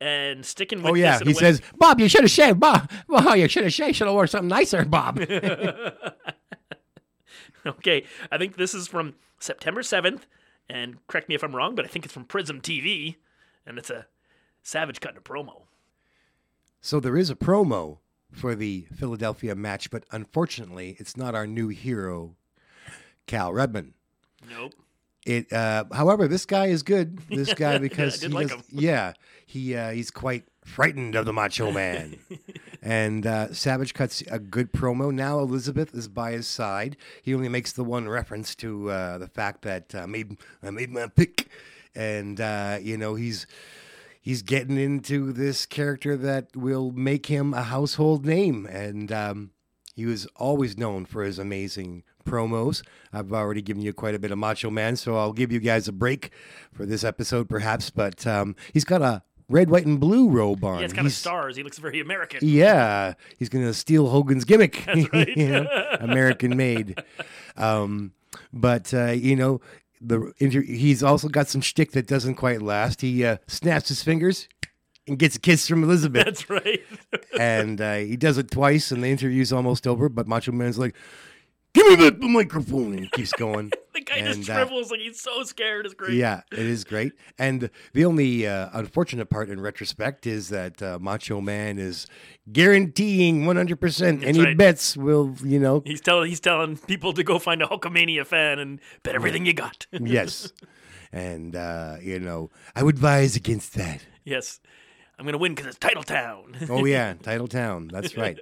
And 0.00 0.44
sticking 0.44 0.80
oh, 0.80 0.84
with 0.84 0.90
Oh 0.92 0.94
yeah, 0.94 1.18
he 1.20 1.26
way- 1.26 1.32
says, 1.34 1.62
"Bob, 1.78 2.00
you 2.00 2.08
should 2.08 2.22
have 2.22 2.30
shaved, 2.30 2.58
Bob. 2.58 2.90
Well, 3.08 3.36
you 3.36 3.46
should 3.48 3.62
have 3.64 3.72
shaved. 3.72 3.96
Should 3.96 4.06
have 4.08 4.14
worn 4.14 4.26
something 4.28 4.48
nicer, 4.48 4.84
Bob." 4.84 5.20
Okay, 7.64 8.04
I 8.30 8.38
think 8.38 8.56
this 8.56 8.74
is 8.74 8.88
from 8.88 9.14
September 9.38 9.82
7th, 9.82 10.22
and 10.68 11.04
correct 11.06 11.28
me 11.28 11.36
if 11.36 11.44
I'm 11.44 11.54
wrong, 11.54 11.76
but 11.76 11.84
I 11.84 11.88
think 11.88 12.04
it's 12.04 12.12
from 12.12 12.24
Prism 12.24 12.60
TV, 12.60 13.16
and 13.64 13.78
it's 13.78 13.90
a 13.90 14.06
Savage 14.64 14.98
cutting 15.00 15.18
a 15.18 15.20
promo. 15.20 15.62
So 16.80 16.98
there 16.98 17.16
is 17.16 17.30
a 17.30 17.36
promo 17.36 17.98
for 18.32 18.54
the 18.56 18.88
Philadelphia 18.96 19.54
match, 19.54 19.90
but 19.90 20.04
unfortunately, 20.10 20.96
it's 20.98 21.16
not 21.16 21.34
our 21.36 21.46
new 21.46 21.68
hero, 21.68 22.34
Cal 23.26 23.52
Rudman. 23.52 23.92
Nope. 24.50 24.74
It, 25.24 25.52
uh, 25.52 25.84
however, 25.92 26.26
this 26.26 26.46
guy 26.46 26.66
is 26.66 26.82
good. 26.82 27.20
This 27.28 27.54
guy 27.54 27.78
because 27.78 28.18
did 28.18 28.30
he 28.30 28.34
like 28.34 28.48
does, 28.48 28.62
yeah, 28.70 29.12
he 29.46 29.74
uh, 29.74 29.90
he's 29.90 30.10
quite 30.10 30.44
frightened 30.64 31.14
of 31.14 31.26
the 31.26 31.32
Macho 31.32 31.70
Man. 31.70 32.18
and 32.82 33.26
uh, 33.26 33.52
Savage 33.52 33.94
cuts 33.94 34.22
a 34.30 34.38
good 34.38 34.72
promo. 34.72 35.12
Now 35.12 35.38
Elizabeth 35.38 35.94
is 35.94 36.08
by 36.08 36.32
his 36.32 36.46
side. 36.46 36.96
He 37.22 37.34
only 37.34 37.48
makes 37.48 37.72
the 37.72 37.84
one 37.84 38.08
reference 38.08 38.54
to 38.56 38.90
uh, 38.90 39.18
the 39.18 39.28
fact 39.28 39.62
that 39.62 39.94
uh, 39.94 40.06
made 40.06 40.36
I 40.62 40.70
made 40.70 40.90
my 40.90 41.06
pick, 41.06 41.48
and 41.94 42.40
uh, 42.40 42.78
you 42.80 42.96
know 42.96 43.14
he's 43.14 43.46
he's 44.20 44.42
getting 44.42 44.78
into 44.78 45.32
this 45.32 45.66
character 45.66 46.16
that 46.16 46.56
will 46.56 46.92
make 46.92 47.26
him 47.26 47.52
a 47.52 47.62
household 47.62 48.24
name. 48.24 48.66
And 48.66 49.10
um, 49.12 49.50
he 49.94 50.06
was 50.06 50.26
always 50.36 50.78
known 50.78 51.04
for 51.04 51.24
his 51.24 51.38
amazing 51.38 52.04
promos. 52.24 52.82
I've 53.12 53.32
already 53.32 53.62
given 53.62 53.82
you 53.82 53.92
quite 53.92 54.14
a 54.14 54.18
bit 54.18 54.30
of 54.30 54.38
Macho 54.38 54.70
Man, 54.70 54.96
so 54.96 55.16
I'll 55.16 55.32
give 55.32 55.52
you 55.52 55.60
guys 55.60 55.88
a 55.88 55.92
break 55.92 56.30
for 56.72 56.86
this 56.86 57.04
episode, 57.04 57.48
perhaps. 57.48 57.90
But 57.90 58.26
um, 58.26 58.56
he's 58.72 58.84
got 58.84 59.02
a 59.02 59.22
red, 59.48 59.70
white, 59.70 59.86
and 59.86 60.00
blue 60.00 60.28
robe 60.28 60.64
on. 60.64 60.78
Yeah, 60.78 60.84
it's 60.84 60.94
kind 60.94 61.06
of 61.06 61.12
stars. 61.12 61.56
He 61.56 61.62
looks 61.62 61.78
very 61.78 62.00
American. 62.00 62.40
yeah, 62.42 63.14
he's 63.38 63.48
gonna 63.48 63.74
steal 63.74 64.08
Hogan's 64.08 64.44
gimmick. 64.44 64.82
That's 64.86 65.12
right. 65.12 65.28
you 65.36 65.48
know, 65.48 65.66
American 66.00 66.56
made. 66.56 67.02
Um, 67.56 68.12
but 68.52 68.92
uh, 68.94 69.10
you 69.12 69.36
know, 69.36 69.60
the 70.00 70.32
inter- 70.38 70.62
he's 70.62 71.02
also 71.02 71.28
got 71.28 71.48
some 71.48 71.60
shtick 71.60 71.92
that 71.92 72.06
doesn't 72.06 72.34
quite 72.34 72.62
last. 72.62 73.00
He 73.00 73.24
uh, 73.24 73.36
snaps 73.46 73.88
his 73.88 74.02
fingers 74.02 74.48
and 75.06 75.18
gets 75.18 75.36
a 75.36 75.40
kiss 75.40 75.68
from 75.68 75.82
Elizabeth, 75.82 76.24
That's 76.24 76.48
right. 76.50 76.80
and 77.38 77.80
uh, 77.80 77.96
he 77.96 78.16
does 78.16 78.38
it 78.38 78.50
twice, 78.50 78.90
and 78.90 79.02
the 79.02 79.08
interview's 79.08 79.52
almost 79.52 79.86
over. 79.86 80.08
But 80.08 80.28
Macho 80.28 80.52
Man's 80.52 80.78
like, 80.78 80.94
"Give 81.74 81.86
me 81.98 82.10
the 82.10 82.28
microphone," 82.28 82.92
and 82.92 83.00
he 83.00 83.08
keeps 83.08 83.32
going. 83.32 83.72
the 83.94 84.00
guy 84.00 84.16
And, 84.16 84.42
just 84.42 84.50
uh, 84.50 84.66
like 84.90 85.00
he's 85.00 85.20
so 85.20 85.42
scared. 85.44 85.86
It's 85.86 85.94
great. 85.94 86.14
Yeah, 86.14 86.42
it 86.50 86.58
is 86.58 86.84
great. 86.84 87.12
And 87.38 87.70
the 87.92 88.04
only 88.04 88.46
uh, 88.46 88.70
unfortunate 88.72 89.26
part 89.26 89.50
in 89.50 89.60
retrospect 89.60 90.26
is 90.26 90.48
that 90.48 90.82
uh, 90.82 90.98
Macho 91.00 91.40
Man 91.40 91.78
is 91.78 92.06
guaranteeing 92.52 93.44
100% 93.44 94.24
any 94.24 94.40
right. 94.40 94.56
bets 94.56 94.96
will, 94.96 95.34
you 95.44 95.58
know, 95.58 95.82
He's 95.84 96.00
telling 96.00 96.28
he's 96.28 96.40
telling 96.40 96.76
people 96.76 97.12
to 97.12 97.22
go 97.22 97.38
find 97.38 97.62
a 97.62 97.66
Hulkamania 97.66 98.26
fan 98.26 98.58
and 98.58 98.80
bet 99.02 99.14
everything 99.14 99.46
you 99.46 99.52
got. 99.52 99.86
yes. 99.92 100.52
And, 101.12 101.54
uh, 101.54 101.96
you 102.00 102.18
know, 102.18 102.50
I 102.74 102.82
would 102.82 102.96
advise 102.96 103.36
against 103.36 103.74
that. 103.74 104.04
yes. 104.24 104.60
I'm 105.18 105.26
gonna 105.26 105.38
win 105.38 105.54
because 105.54 105.68
it's 105.68 105.78
Title 105.78 106.02
Town. 106.02 106.56
Oh, 106.68 106.84
yeah, 106.84 107.14
Title 107.22 107.46
Town. 107.46 107.88
That's 107.92 108.16
right. 108.16 108.38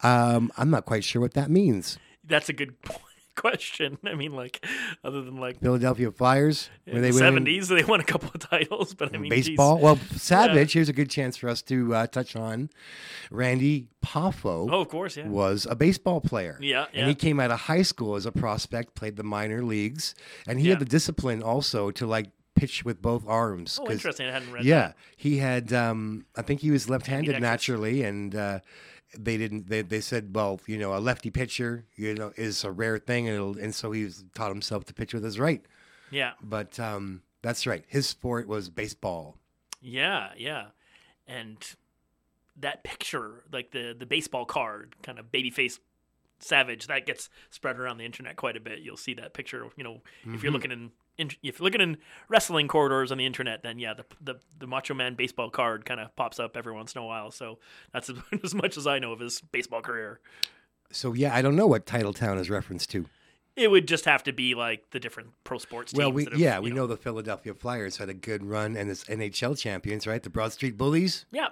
Um, 0.00 0.50
I'm 0.56 0.68
not 0.68 0.84
quite 0.84 1.04
sure 1.04 1.22
what 1.22 1.34
that 1.34 1.48
means. 1.48 1.96
That's 2.24 2.48
a 2.48 2.52
good 2.52 2.74
question. 3.34 3.98
I 4.04 4.14
mean, 4.14 4.32
like, 4.32 4.64
other 5.02 5.22
than 5.22 5.36
like 5.38 5.60
Philadelphia 5.60 6.10
Flyers, 6.12 6.68
were 6.86 6.94
in 6.94 7.02
they 7.02 7.10
the 7.10 7.18
seventies, 7.18 7.68
they 7.68 7.82
won 7.84 8.00
a 8.00 8.04
couple 8.04 8.30
of 8.34 8.40
titles, 8.50 8.94
but 8.94 9.14
I 9.14 9.18
mean, 9.18 9.32
geez. 9.32 9.48
baseball? 9.48 9.78
Well, 9.78 9.96
Savage, 10.16 10.72
here's 10.74 10.88
a 10.88 10.92
good 10.92 11.10
chance 11.10 11.36
for 11.36 11.48
us 11.48 11.62
to 11.62 11.94
uh, 11.94 12.06
touch 12.06 12.36
on 12.36 12.70
Randy 13.30 13.88
Poffo. 14.04 14.68
Oh, 14.70 14.80
of 14.82 14.88
course, 14.88 15.16
yeah. 15.16 15.28
was 15.28 15.66
a 15.68 15.74
baseball 15.74 16.20
player. 16.20 16.58
Yeah, 16.60 16.86
And 16.92 17.08
he 17.08 17.14
came 17.14 17.40
out 17.40 17.50
of 17.50 17.60
high 17.60 17.82
school 17.82 18.14
as 18.16 18.26
a 18.26 18.32
prospect, 18.32 18.94
played 18.94 19.16
the 19.16 19.24
minor 19.24 19.62
leagues, 19.62 20.14
and 20.46 20.58
he 20.60 20.66
Yeah. 20.66 20.72
had 20.74 20.80
the 20.80 20.84
discipline 20.86 21.42
also 21.42 21.90
to 21.92 22.06
like 22.06 22.30
pitch 22.54 22.84
with 22.84 23.00
both 23.00 23.26
arms. 23.26 23.78
Oh, 23.82 23.90
interesting. 23.90 24.28
I 24.28 24.32
hadn't 24.32 24.52
read 24.52 24.64
Yeah, 24.64 24.88
that. 24.88 24.96
he 25.16 25.38
had. 25.38 25.72
Um, 25.72 26.26
I 26.36 26.42
think 26.42 26.60
he 26.60 26.70
was 26.70 26.88
left-handed 26.88 27.40
naturally, 27.40 28.02
and 28.04 28.34
uh, 28.34 28.60
they 29.18 29.36
didn't. 29.36 29.68
They, 29.68 29.82
they 29.82 30.00
said, 30.00 30.34
well, 30.34 30.60
you 30.66 30.78
know, 30.78 30.96
a 30.96 31.00
lefty 31.00 31.30
pitcher, 31.30 31.84
you 31.96 32.14
know, 32.14 32.32
is 32.36 32.64
a 32.64 32.70
rare 32.70 32.98
thing, 32.98 33.26
and 33.28 33.34
it'll, 33.36 33.58
and 33.58 33.74
so 33.74 33.92
he 33.92 34.08
taught 34.34 34.50
himself 34.50 34.84
to 34.86 34.94
pitch 34.94 35.12
with 35.14 35.24
his 35.24 35.38
right. 35.38 35.62
Yeah, 36.10 36.32
But 36.42 36.78
um, 36.80 37.22
that's 37.42 37.66
right. 37.66 37.84
His 37.88 38.06
sport 38.06 38.46
was 38.46 38.68
baseball. 38.68 39.36
yeah, 39.80 40.28
yeah. 40.36 40.66
And 41.26 41.56
that 42.60 42.84
picture, 42.84 43.44
like 43.52 43.70
the 43.70 43.94
the 43.98 44.06
baseball 44.06 44.44
card, 44.44 44.94
kind 45.02 45.18
of 45.18 45.32
baby 45.32 45.50
face 45.50 45.78
savage, 46.40 46.86
that 46.88 47.06
gets 47.06 47.30
spread 47.50 47.78
around 47.78 47.98
the 47.98 48.04
internet 48.04 48.36
quite 48.36 48.56
a 48.56 48.60
bit. 48.60 48.80
You'll 48.80 48.96
see 48.96 49.14
that 49.14 49.32
picture. 49.32 49.64
You 49.76 49.84
know, 49.84 49.94
if 49.94 50.28
Mm-hmm. 50.28 50.38
you're 50.42 50.52
looking 50.52 50.70
in, 50.72 50.90
in 51.18 51.30
if 51.42 51.58
you're 51.58 51.64
looking 51.64 51.80
in 51.80 51.98
wrestling 52.28 52.68
corridors 52.68 53.12
on 53.12 53.18
the 53.18 53.26
internet, 53.26 53.62
then 53.62 53.78
yeah, 53.78 53.94
the 53.94 54.04
the, 54.20 54.40
the 54.58 54.66
Macho 54.66 54.94
Man 54.94 55.14
baseball 55.14 55.50
card 55.50 55.84
kind 55.84 56.00
of 56.00 56.14
pops 56.16 56.38
up 56.38 56.56
every 56.56 56.72
once 56.72 56.94
in 56.94 57.00
a 57.00 57.04
while. 57.04 57.30
So 57.30 57.58
that's 57.92 58.10
as, 58.10 58.16
as 58.44 58.54
much 58.54 58.76
as 58.76 58.86
I 58.86 58.98
know 58.98 59.12
of 59.12 59.20
his 59.20 59.40
baseball 59.40 59.82
career. 59.82 60.20
So 60.90 61.12
yeah, 61.12 61.34
I 61.34 61.42
don't 61.42 61.56
know 61.56 61.66
what 61.66 61.86
Titletown 61.86 62.38
is 62.38 62.50
referenced 62.50 62.90
to. 62.90 63.06
It 63.54 63.70
would 63.70 63.86
just 63.86 64.06
have 64.06 64.22
to 64.24 64.32
be 64.32 64.54
like 64.54 64.90
the 64.90 65.00
different 65.00 65.30
pro 65.44 65.58
sports 65.58 65.92
teams. 65.92 65.98
Well, 65.98 66.12
we 66.12 66.24
have, 66.24 66.38
yeah, 66.38 66.58
we 66.58 66.70
know 66.70 66.86
the 66.86 66.96
Philadelphia 66.96 67.52
Flyers 67.52 67.98
had 67.98 68.08
a 68.08 68.14
good 68.14 68.42
run 68.42 68.76
and 68.76 68.90
it's 68.90 69.04
NHL 69.04 69.58
champions, 69.58 70.06
right? 70.06 70.22
The 70.22 70.30
Broad 70.30 70.52
Street 70.52 70.78
Bullies. 70.78 71.26
Yeah, 71.30 71.48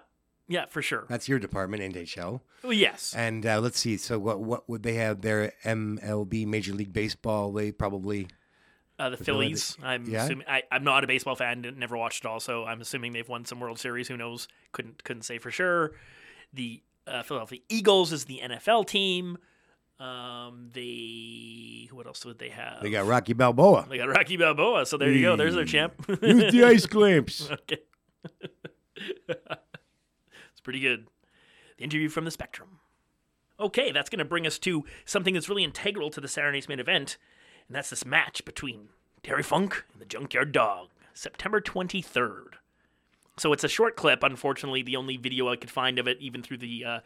yeah, 0.51 0.65
for 0.67 0.83
sure. 0.83 1.05
That's 1.09 1.29
your 1.29 1.39
department, 1.39 1.95
NHL. 1.95 2.41
Well, 2.65 2.73
yes. 2.73 3.15
And 3.15 3.47
uh, 3.47 3.61
let's 3.61 3.79
see. 3.79 3.97
So 3.97 4.19
what 4.19 4.41
what 4.41 4.69
would 4.69 4.83
they 4.83 4.95
have 4.95 5.21
their 5.21 5.53
MLB, 5.65 6.45
Major 6.47 6.73
League 6.73 6.93
Baseball. 6.93 7.53
They 7.53 7.71
probably 7.71 8.27
Uh, 9.01 9.09
the 9.09 9.17
Phillies. 9.17 9.79
I'm 9.83 10.05
yeah? 10.05 10.25
assuming 10.25 10.47
I, 10.47 10.63
I'm 10.71 10.85
not 10.85 11.05
a 11.05 11.07
baseball 11.07 11.35
fan. 11.35 11.65
Never 11.79 11.97
watched 11.97 12.25
it 12.25 12.29
all, 12.29 12.39
so 12.39 12.67
I'm 12.67 12.83
assuming 12.83 13.15
they've 13.15 13.29
won 13.29 13.47
some 13.47 13.59
World 13.59 13.79
Series. 13.79 14.09
Who 14.09 14.17
knows? 14.19 14.47
Couldn't 14.73 15.03
couldn't 15.05 15.23
say 15.23 15.39
for 15.39 15.51
sure. 15.51 15.93
The 16.53 16.83
uh, 17.07 17.23
Philadelphia 17.23 17.61
Eagles 17.71 18.13
is 18.13 18.27
the 18.27 18.41
NFL 18.45 18.87
team. 18.87 19.39
Um, 19.99 20.69
they 20.75 21.89
what 21.93 22.07
else 22.07 22.27
would 22.27 22.39
they 22.39 22.51
have? 22.51 22.83
They 22.83 22.91
got 22.91 23.07
Rocky 23.07 23.33
Balboa. 23.33 23.87
They 23.89 23.97
got 23.97 24.09
Rocky 24.09 24.37
Balboa. 24.37 24.85
So 24.85 24.99
there 24.99 25.11
you 25.11 25.23
go. 25.23 25.35
There's 25.35 25.55
their 25.55 25.65
champ. 25.65 25.95
Use 26.23 26.53
the 26.53 26.65
ice 26.65 26.85
clamps. 26.87 27.51
okay. 27.51 27.79
it's 29.29 30.61
pretty 30.63 30.81
good. 30.81 31.07
The 31.79 31.85
interview 31.85 32.11
from 32.11 32.27
the 32.27 32.31
Spectrum. 32.31 32.81
Okay, 33.59 33.93
that's 33.93 34.11
going 34.11 34.19
to 34.21 34.25
bring 34.25 34.47
us 34.47 34.59
to 34.61 34.85
something 35.05 35.35
that's 35.35 35.49
really 35.49 35.65
integral 35.65 36.11
to 36.11 36.21
the 36.21 36.29
Saturday 36.29 36.57
Night's 36.57 36.69
main 36.69 36.81
event, 36.81 37.19
and 37.67 37.77
that's 37.77 37.91
this 37.91 38.05
match 38.05 38.45
between 38.45 38.89
Terry 39.23 39.43
Funk 39.43 39.85
and 39.93 40.01
the 40.01 40.07
Junkyard 40.07 40.53
Dog, 40.53 40.89
September 41.15 41.61
23rd. 41.61 42.55
So 43.37 43.53
it's 43.53 43.65
a 43.65 43.69
short 43.69 43.97
clip. 43.97 44.23
Unfortunately, 44.23 44.83
the 44.83 44.97
only 44.97 45.17
video 45.17 45.49
I 45.49 45.57
could 45.57 45.71
find 45.71 45.99
of 45.99 46.07
it, 46.07 46.19
even 46.21 46.43
through 46.43 46.59
the 46.59 46.85
uh, 46.85 47.01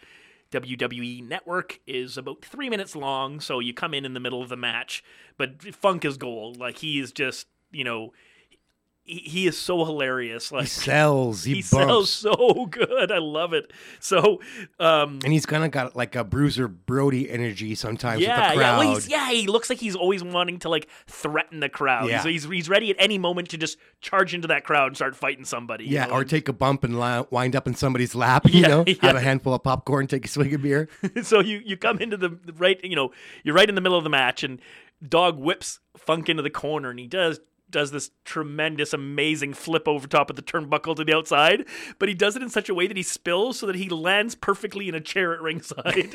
WWE 0.51 1.27
network, 1.27 1.81
is 1.87 2.19
about 2.19 2.45
three 2.45 2.69
minutes 2.69 2.97
long. 2.97 3.41
So 3.41 3.61
you 3.61 3.73
come 3.73 3.95
in 3.95 4.05
in 4.05 4.15
the 4.15 4.21
middle 4.21 4.43
of 4.43 4.49
the 4.49 4.57
match, 4.57 5.05
but 5.37 5.63
Funk 5.75 6.05
is 6.05 6.17
gold. 6.17 6.59
Like 6.59 6.79
he 6.79 6.99
is 6.99 7.13
just, 7.13 7.47
you 7.71 7.85
know, 7.85 8.13
he, 9.05 9.19
he 9.19 9.47
is 9.47 9.59
so 9.59 9.85
hilarious. 9.85 10.51
Like 10.51 10.63
He 10.65 10.69
sells. 10.69 11.45
He, 11.45 11.57
he 11.57 11.63
sells 11.63 12.11
so 12.11 12.67
good. 12.71 13.13
I 13.13 13.19
love 13.19 13.53
it. 13.53 13.71
So, 14.01 14.41
um, 14.81 15.19
and 15.23 15.33
he's 15.33 15.45
kind 15.47 15.63
of 15.63 15.71
got 15.71 15.95
like 15.95 16.17
a 16.17 16.25
Bruiser 16.25 16.69
Brody 16.69 17.31
energy 17.31 17.75
sometimes 17.75 18.23
yeah, 18.23 18.49
with 18.51 18.55
the 18.57 18.61
yeah, 18.63 18.79
well, 18.79 18.95
he's, 18.95 19.09
yeah. 19.09 19.31
He 19.31 19.47
looks 19.47 19.69
like 19.69 19.79
he's 19.79 19.95
always 19.95 20.25
wanting 20.25 20.59
to 20.61 20.69
like 20.69 20.89
threaten 21.07 21.61
the 21.61 21.69
crowd. 21.69 22.09
Yeah. 22.09 22.23
So 22.23 22.29
he's 22.31 22.45
he's 22.45 22.69
ready 22.69 22.91
at 22.91 22.97
any 22.99 23.19
moment 23.19 23.51
to 23.51 23.59
just 23.59 23.79
charge 24.01 24.35
into 24.35 24.49
that 24.49 24.65
crowd 24.65 24.87
and 24.89 24.97
start 24.97 25.15
fighting 25.15 25.45
somebody. 25.45 25.85
you 25.85 25.91
Yeah, 25.95 26.07
know, 26.07 26.15
or 26.15 26.25
take 26.25 26.49
a 26.49 26.53
bump 26.55 26.83
and 26.83 26.99
li- 26.99 27.27
wind 27.31 27.55
up 27.55 27.67
in 27.67 27.75
somebody's 27.75 28.15
lap. 28.15 28.47
You 28.49 28.63
Yeah, 28.63 28.69
know, 28.69 28.85
yeah. 28.87 28.95
have 29.03 29.17
a 29.17 29.21
handful 29.21 29.53
of 29.53 29.63
popcorn, 29.63 30.07
take 30.07 30.25
a 30.25 30.29
swig 30.29 30.55
of 30.55 30.63
beer. 30.63 30.89
so 31.23 31.41
you 31.41 31.61
you 31.65 31.77
come 31.77 31.99
into 31.99 32.17
the 32.17 32.31
the 32.31 32.53
right, 32.55 32.81
you 32.83 32.97
know, 32.97 33.13
you're 33.43 33.55
right 33.55 33.69
in 33.69 33.75
the 33.75 33.81
middle 33.83 33.99
of 33.99 34.05
the 34.05 34.11
match, 34.11 34.43
and 34.43 34.61
Dog 35.07 35.39
whips 35.39 35.81
Funk 35.99 36.29
into 36.31 36.43
the 36.43 36.51
corner, 36.51 36.89
and 36.91 36.99
he 36.99 37.07
does 37.07 37.41
does 37.75 37.91
this 37.91 38.13
tremendous, 38.25 38.93
amazing 38.93 39.53
flip 39.53 39.89
over 39.89 40.07
top 40.07 40.31
of 40.31 40.37
the 40.37 40.43
turnbuckle 40.43 40.95
to 40.95 41.03
the 41.03 41.13
outside, 41.13 41.65
but 41.99 42.09
he 42.09 42.15
does 42.15 42.37
it 42.37 42.43
in 42.43 42.49
such 42.49 42.69
a 42.69 42.75
way 42.75 42.87
that 42.87 42.97
he 42.97 43.03
spills 43.03 43.59
so 43.59 43.67
that 43.67 43.75
he 43.75 43.89
lands 43.89 44.37
perfectly 44.37 44.89
in 44.89 44.95
a 44.95 45.01
chair 45.01 45.35
at 45.35 45.43
ringside. 45.43 46.15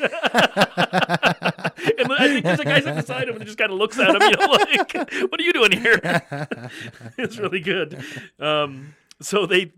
I 2.12 2.28
think 2.28 2.44
there's 2.44 2.60
a 2.60 2.64
guy 2.64 2.80
sitting 2.80 2.94
beside 2.94 3.28
him 3.28 3.36
and 3.36 3.44
just 3.44 3.58
kind 3.58 3.70
of 3.70 3.76
looks 3.76 3.98
at 3.98 4.08
him, 4.08 4.22
you 4.22 4.36
know, 4.38 4.46
like, 4.52 4.94
"What 5.30 5.38
are 5.38 5.42
you 5.42 5.52
doing 5.52 5.72
here?" 5.72 6.00
it's 7.18 7.36
really 7.36 7.60
good. 7.60 8.02
Um, 8.38 8.94
so 9.20 9.44
they 9.44 9.72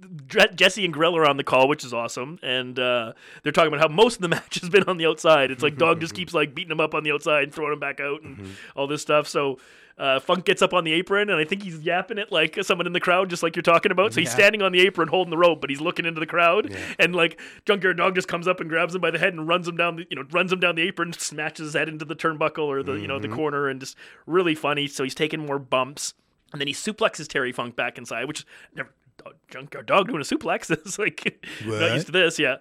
Jesse 0.55 0.85
and 0.85 0.95
Gorilla 0.95 1.23
are 1.23 1.27
on 1.27 1.37
the 1.37 1.43
call, 1.43 1.67
which 1.67 1.85
is 1.85 1.93
awesome, 1.93 2.39
and 2.45 2.79
uh, 2.79 3.15
they're 3.43 3.51
talking 3.51 3.75
about 3.75 3.81
how 3.81 3.93
most 3.93 4.15
of 4.15 4.23
the 4.23 4.29
match 4.29 4.61
has 4.61 4.71
been 4.71 4.85
on 4.85 4.99
the 4.99 5.07
outside. 5.07 5.51
It's 5.51 5.65
like 5.65 5.77
Dog 5.79 6.01
just 6.01 6.15
keeps 6.15 6.33
like 6.33 6.55
beating 6.55 6.71
him 6.71 6.81
up 6.81 6.95
on 6.95 7.03
the 7.03 7.11
outside 7.11 7.43
and 7.43 7.53
throwing 7.53 7.73
him 7.73 7.81
back 7.81 7.99
out 7.99 8.23
and 8.23 8.55
all 8.77 8.87
this 8.87 9.03
stuff. 9.03 9.27
So. 9.27 9.59
Uh, 9.99 10.19
Funk 10.21 10.45
gets 10.45 10.63
up 10.63 10.73
on 10.73 10.85
the 10.85 10.93
apron, 10.93 11.29
and 11.31 11.39
I 11.39 11.45
think 11.45 11.63
he's 11.63 11.79
yapping 11.81 12.19
it 12.19 12.33
like 12.33 12.59
someone 12.63 12.87
in 12.87 12.93
the 12.93 13.01
crowd, 13.01 13.29
just 13.31 13.43
like 13.43 13.55
you're 13.55 13.63
talking 13.63 13.93
about. 13.93 14.13
So 14.15 14.21
he's 14.21 14.31
Yeah. 14.31 14.35
standing 14.37 14.63
on 14.63 14.73
the 14.73 14.81
apron 14.81 15.09
holding 15.09 15.31
the 15.31 15.37
rope, 15.37 15.61
but 15.61 15.71
he's 15.71 15.81
looking 15.81 16.07
into 16.07 16.19
the 16.21 16.27
crowd, 16.27 16.75
and 16.99 17.15
like 17.15 17.41
Junkyard 17.67 17.97
Dog 17.99 18.15
just 18.15 18.27
comes 18.29 18.49
up 18.49 18.61
and 18.61 18.69
grabs 18.71 18.95
him 18.95 19.01
by 19.01 19.11
the 19.11 19.19
head 19.19 19.35
and 19.35 19.47
runs 19.47 19.69
him 19.69 19.77
down 19.77 19.97
the, 19.97 20.07
you 20.11 20.17
know, 20.17 20.25
runs 20.33 20.53
him 20.53 20.61
down 20.61 20.75
the 20.77 20.83
apron, 20.83 21.13
smashes 21.13 21.59
his 21.67 21.75
head 21.75 21.89
into 21.89 22.05
the 22.05 22.17
turnbuckle 22.17 22.67
or 22.67 22.83
the, 22.83 22.95
you 22.95 23.07
know, 23.07 23.19
the 23.19 23.29
corner, 23.29 23.69
and 23.69 23.81
just 23.81 23.97
really 24.27 24.55
funny. 24.55 24.87
So 24.87 25.05
he's 25.05 25.15
taking 25.15 25.45
more 25.45 25.59
bumps, 25.59 26.15
and 26.53 26.61
then 26.61 26.69
he 26.69 26.75
suplexes 26.75 27.29
Terry 27.29 27.53
Funk 27.53 27.77
back 27.77 27.99
inside, 27.99 28.27
which 28.27 28.45
never 28.75 28.91
Junkyard 29.51 29.87
Dog 29.87 30.09
doing 30.09 30.21
a 30.21 30.25
suplex 30.25 30.71
is 30.87 30.99
like 30.99 31.45
not 31.65 31.93
used 31.95 32.07
to 32.07 32.13
this, 32.13 32.39
yeah. 32.39 32.57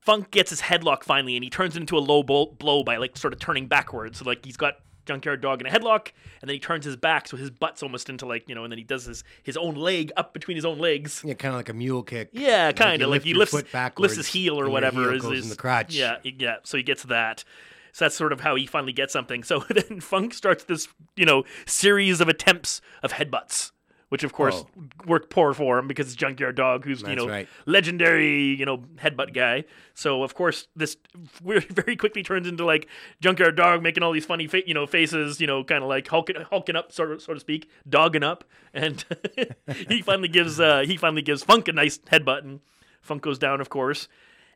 Funk 0.00 0.30
gets 0.30 0.50
his 0.50 0.60
headlock 0.62 1.02
finally, 1.04 1.36
and 1.36 1.42
he 1.42 1.50
turns 1.50 1.76
it 1.76 1.80
into 1.80 1.96
a 1.96 2.00
low 2.00 2.22
blow, 2.22 2.46
blow 2.46 2.82
by 2.84 2.96
like 2.96 3.16
sort 3.16 3.32
of 3.32 3.40
turning 3.40 3.66
backwards. 3.66 4.18
So 4.18 4.24
like 4.24 4.44
he's 4.44 4.56
got 4.56 4.74
Junkyard 5.06 5.40
Dog 5.40 5.60
in 5.60 5.66
a 5.66 5.70
headlock, 5.70 6.08
and 6.40 6.48
then 6.48 6.54
he 6.54 6.58
turns 6.60 6.84
his 6.84 6.96
back, 6.96 7.28
so 7.28 7.36
his 7.36 7.50
butt's 7.50 7.82
almost 7.82 8.08
into 8.10 8.26
like 8.26 8.48
you 8.48 8.54
know, 8.54 8.64
and 8.64 8.70
then 8.72 8.78
he 8.78 8.84
does 8.84 9.04
his 9.06 9.24
his 9.42 9.56
own 9.56 9.74
leg 9.74 10.12
up 10.16 10.34
between 10.34 10.56
his 10.56 10.64
own 10.64 10.78
legs. 10.78 11.22
Yeah, 11.24 11.34
kind 11.34 11.54
of 11.54 11.58
like 11.58 11.68
a 11.68 11.74
mule 11.74 12.02
kick. 12.02 12.30
Yeah, 12.32 12.72
kind 12.72 13.00
of 13.00 13.08
like 13.08 13.24
lift 13.24 13.26
he 13.26 13.34
lifts 13.34 13.98
lifts 13.98 14.16
his 14.16 14.26
heel 14.26 14.60
or 14.60 14.68
whatever. 14.68 15.02
heel 15.02 15.14
is, 15.14 15.22
goes 15.22 15.38
is- 15.38 15.44
in 15.44 15.50
the 15.50 15.56
crotch. 15.56 15.94
Yeah, 15.94 16.18
yeah. 16.22 16.56
So 16.64 16.76
he 16.76 16.82
gets 16.82 17.04
that. 17.04 17.44
So 17.92 18.04
that's 18.04 18.14
sort 18.14 18.34
of 18.34 18.40
how 18.40 18.56
he 18.56 18.66
finally 18.66 18.92
gets 18.92 19.14
something. 19.14 19.42
So 19.42 19.60
then 19.70 20.00
Funk 20.00 20.34
starts 20.34 20.64
this, 20.64 20.86
you 21.16 21.24
know, 21.24 21.44
series 21.64 22.20
of 22.20 22.28
attempts 22.28 22.82
of 23.02 23.14
headbutts, 23.14 23.72
which 24.08 24.22
of 24.24 24.32
course 24.32 24.64
Oh. 24.78 24.82
worked 25.06 25.30
poor 25.30 25.52
for 25.52 25.78
him 25.78 25.88
because 25.88 26.06
it's 26.06 26.16
Junkyard 26.16 26.54
Dog, 26.56 26.84
who's 26.84 27.02
you 27.02 27.16
know 27.16 27.26
right. 27.28 27.48
legendary, 27.66 28.54
you 28.54 28.64
know, 28.64 28.78
headbutt 28.96 29.34
guy. 29.34 29.64
So 29.94 30.22
of 30.22 30.34
course 30.34 30.68
this 30.76 30.96
very 31.42 31.96
quickly 31.96 32.22
turns 32.22 32.46
into 32.46 32.64
like 32.64 32.88
Junkyard 33.20 33.56
Dog 33.56 33.82
making 33.82 34.02
all 34.02 34.12
these 34.12 34.26
funny, 34.26 34.46
fa- 34.46 34.66
you 34.66 34.74
know, 34.74 34.86
faces, 34.86 35.40
you 35.40 35.46
know, 35.46 35.64
kind 35.64 35.82
of 35.82 35.88
like 35.88 36.06
hulking, 36.08 36.36
hulking 36.50 36.76
up, 36.76 36.92
sort 36.92 37.12
of, 37.12 37.20
so 37.22 37.34
to 37.34 37.40
speak, 37.40 37.68
dogging 37.88 38.22
up, 38.22 38.44
and 38.72 39.04
he 39.88 40.02
finally 40.02 40.28
gives 40.28 40.60
uh, 40.60 40.80
he 40.86 40.96
finally 40.96 41.22
gives 41.22 41.42
Funk 41.42 41.68
a 41.68 41.72
nice 41.72 41.98
headbutt, 41.98 42.42
and 42.44 42.60
Funk 43.02 43.22
goes 43.22 43.38
down, 43.38 43.60
of 43.60 43.68
course, 43.70 44.08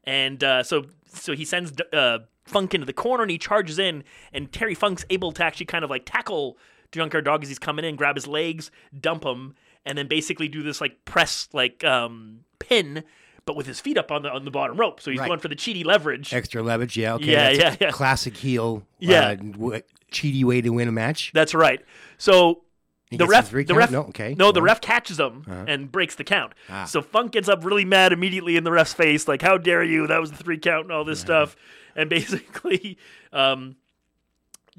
and 0.04 0.42
uh, 0.44 0.62
so 0.62 0.84
so 1.06 1.34
he 1.34 1.44
sends 1.44 1.72
uh, 1.92 2.18
Funk 2.44 2.74
into 2.74 2.84
the 2.86 2.92
corner, 2.92 3.22
and 3.22 3.30
he 3.30 3.38
charges 3.38 3.78
in, 3.78 4.04
and 4.32 4.52
Terry 4.52 4.74
Funk's 4.74 5.04
able 5.10 5.32
to 5.32 5.44
actually 5.44 5.66
kind 5.66 5.84
of 5.84 5.90
like 5.90 6.04
tackle 6.04 6.56
Junkyard 6.92 7.24
Dog 7.24 7.42
as 7.42 7.48
he's 7.48 7.58
coming 7.58 7.84
in, 7.84 7.96
grab 7.96 8.16
his 8.16 8.26
legs, 8.26 8.70
dump 8.98 9.24
him, 9.24 9.54
and 9.86 9.96
then 9.96 10.08
basically 10.08 10.48
do 10.48 10.62
this 10.62 10.80
like 10.80 11.04
press 11.04 11.48
like 11.52 11.84
um, 11.84 12.40
pin. 12.58 13.04
But 13.46 13.56
with 13.56 13.66
his 13.66 13.80
feet 13.80 13.96
up 13.98 14.10
on 14.12 14.22
the 14.22 14.30
on 14.30 14.44
the 14.44 14.50
bottom 14.50 14.76
rope, 14.76 15.00
so 15.00 15.10
he's 15.10 15.18
Right. 15.18 15.26
going 15.28 15.40
for 15.40 15.48
the 15.48 15.56
cheaty 15.56 15.84
leverage. 15.84 16.32
Extra 16.34 16.62
leverage. 16.62 16.96
Yeah. 16.96 17.14
Okay. 17.14 17.32
Yeah, 17.32 17.50
yeah, 17.50 17.76
yeah. 17.80 17.90
Classic 17.90 18.36
heel. 18.36 18.84
Yeah. 18.98 19.28
Uh, 19.28 19.34
w- 19.36 19.82
cheaty 20.12 20.44
way 20.44 20.60
to 20.60 20.70
win 20.70 20.88
a 20.88 20.92
match. 20.92 21.30
That's 21.32 21.54
right. 21.54 21.80
So 22.18 22.62
He 23.10 23.16
the 23.16 23.26
ref, 23.26 23.44
the 23.46 23.50
three 23.50 23.64
the 23.64 23.72
count? 23.72 23.78
ref, 23.78 23.90
No, 23.90 24.00
okay, 24.04 24.34
no, 24.38 24.52
the 24.52 24.60
ref 24.62 24.80
catches 24.80 25.18
him 25.18 25.44
Uh-huh. 25.48 25.64
and 25.66 25.90
breaks 25.90 26.14
the 26.16 26.22
count. 26.24 26.52
Ah. 26.68 26.84
So 26.84 27.00
Funk 27.00 27.32
gets 27.32 27.48
up 27.48 27.64
really 27.64 27.84
mad 27.86 28.12
immediately 28.12 28.56
in 28.56 28.62
the 28.64 28.70
ref's 28.70 28.92
face, 28.92 29.26
like 29.26 29.40
"How 29.42 29.56
dare 29.56 29.82
you? 29.82 30.06
That 30.06 30.20
was 30.20 30.30
the 30.30 30.36
three 30.36 30.58
count 30.58 30.84
and 30.84 30.92
all 30.92 31.04
this 31.04 31.18
stuff." 31.20 31.56
And 31.96 32.10
basically, 32.10 32.98
um, 33.32 33.76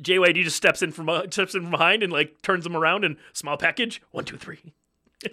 JYD 0.01 0.43
just 0.43 0.55
steps 0.57 0.81
in 0.81 0.91
from 0.91 1.09
uh, 1.09 1.23
steps 1.29 1.55
in 1.55 1.61
from 1.63 1.71
behind 1.71 2.03
and 2.03 2.11
like 2.13 2.41
turns 2.41 2.65
him 2.65 2.75
around 2.77 3.03
and 3.03 3.17
small 3.33 3.57
package 3.57 4.01
one 4.11 4.25
two 4.25 4.37
three. 4.37 4.59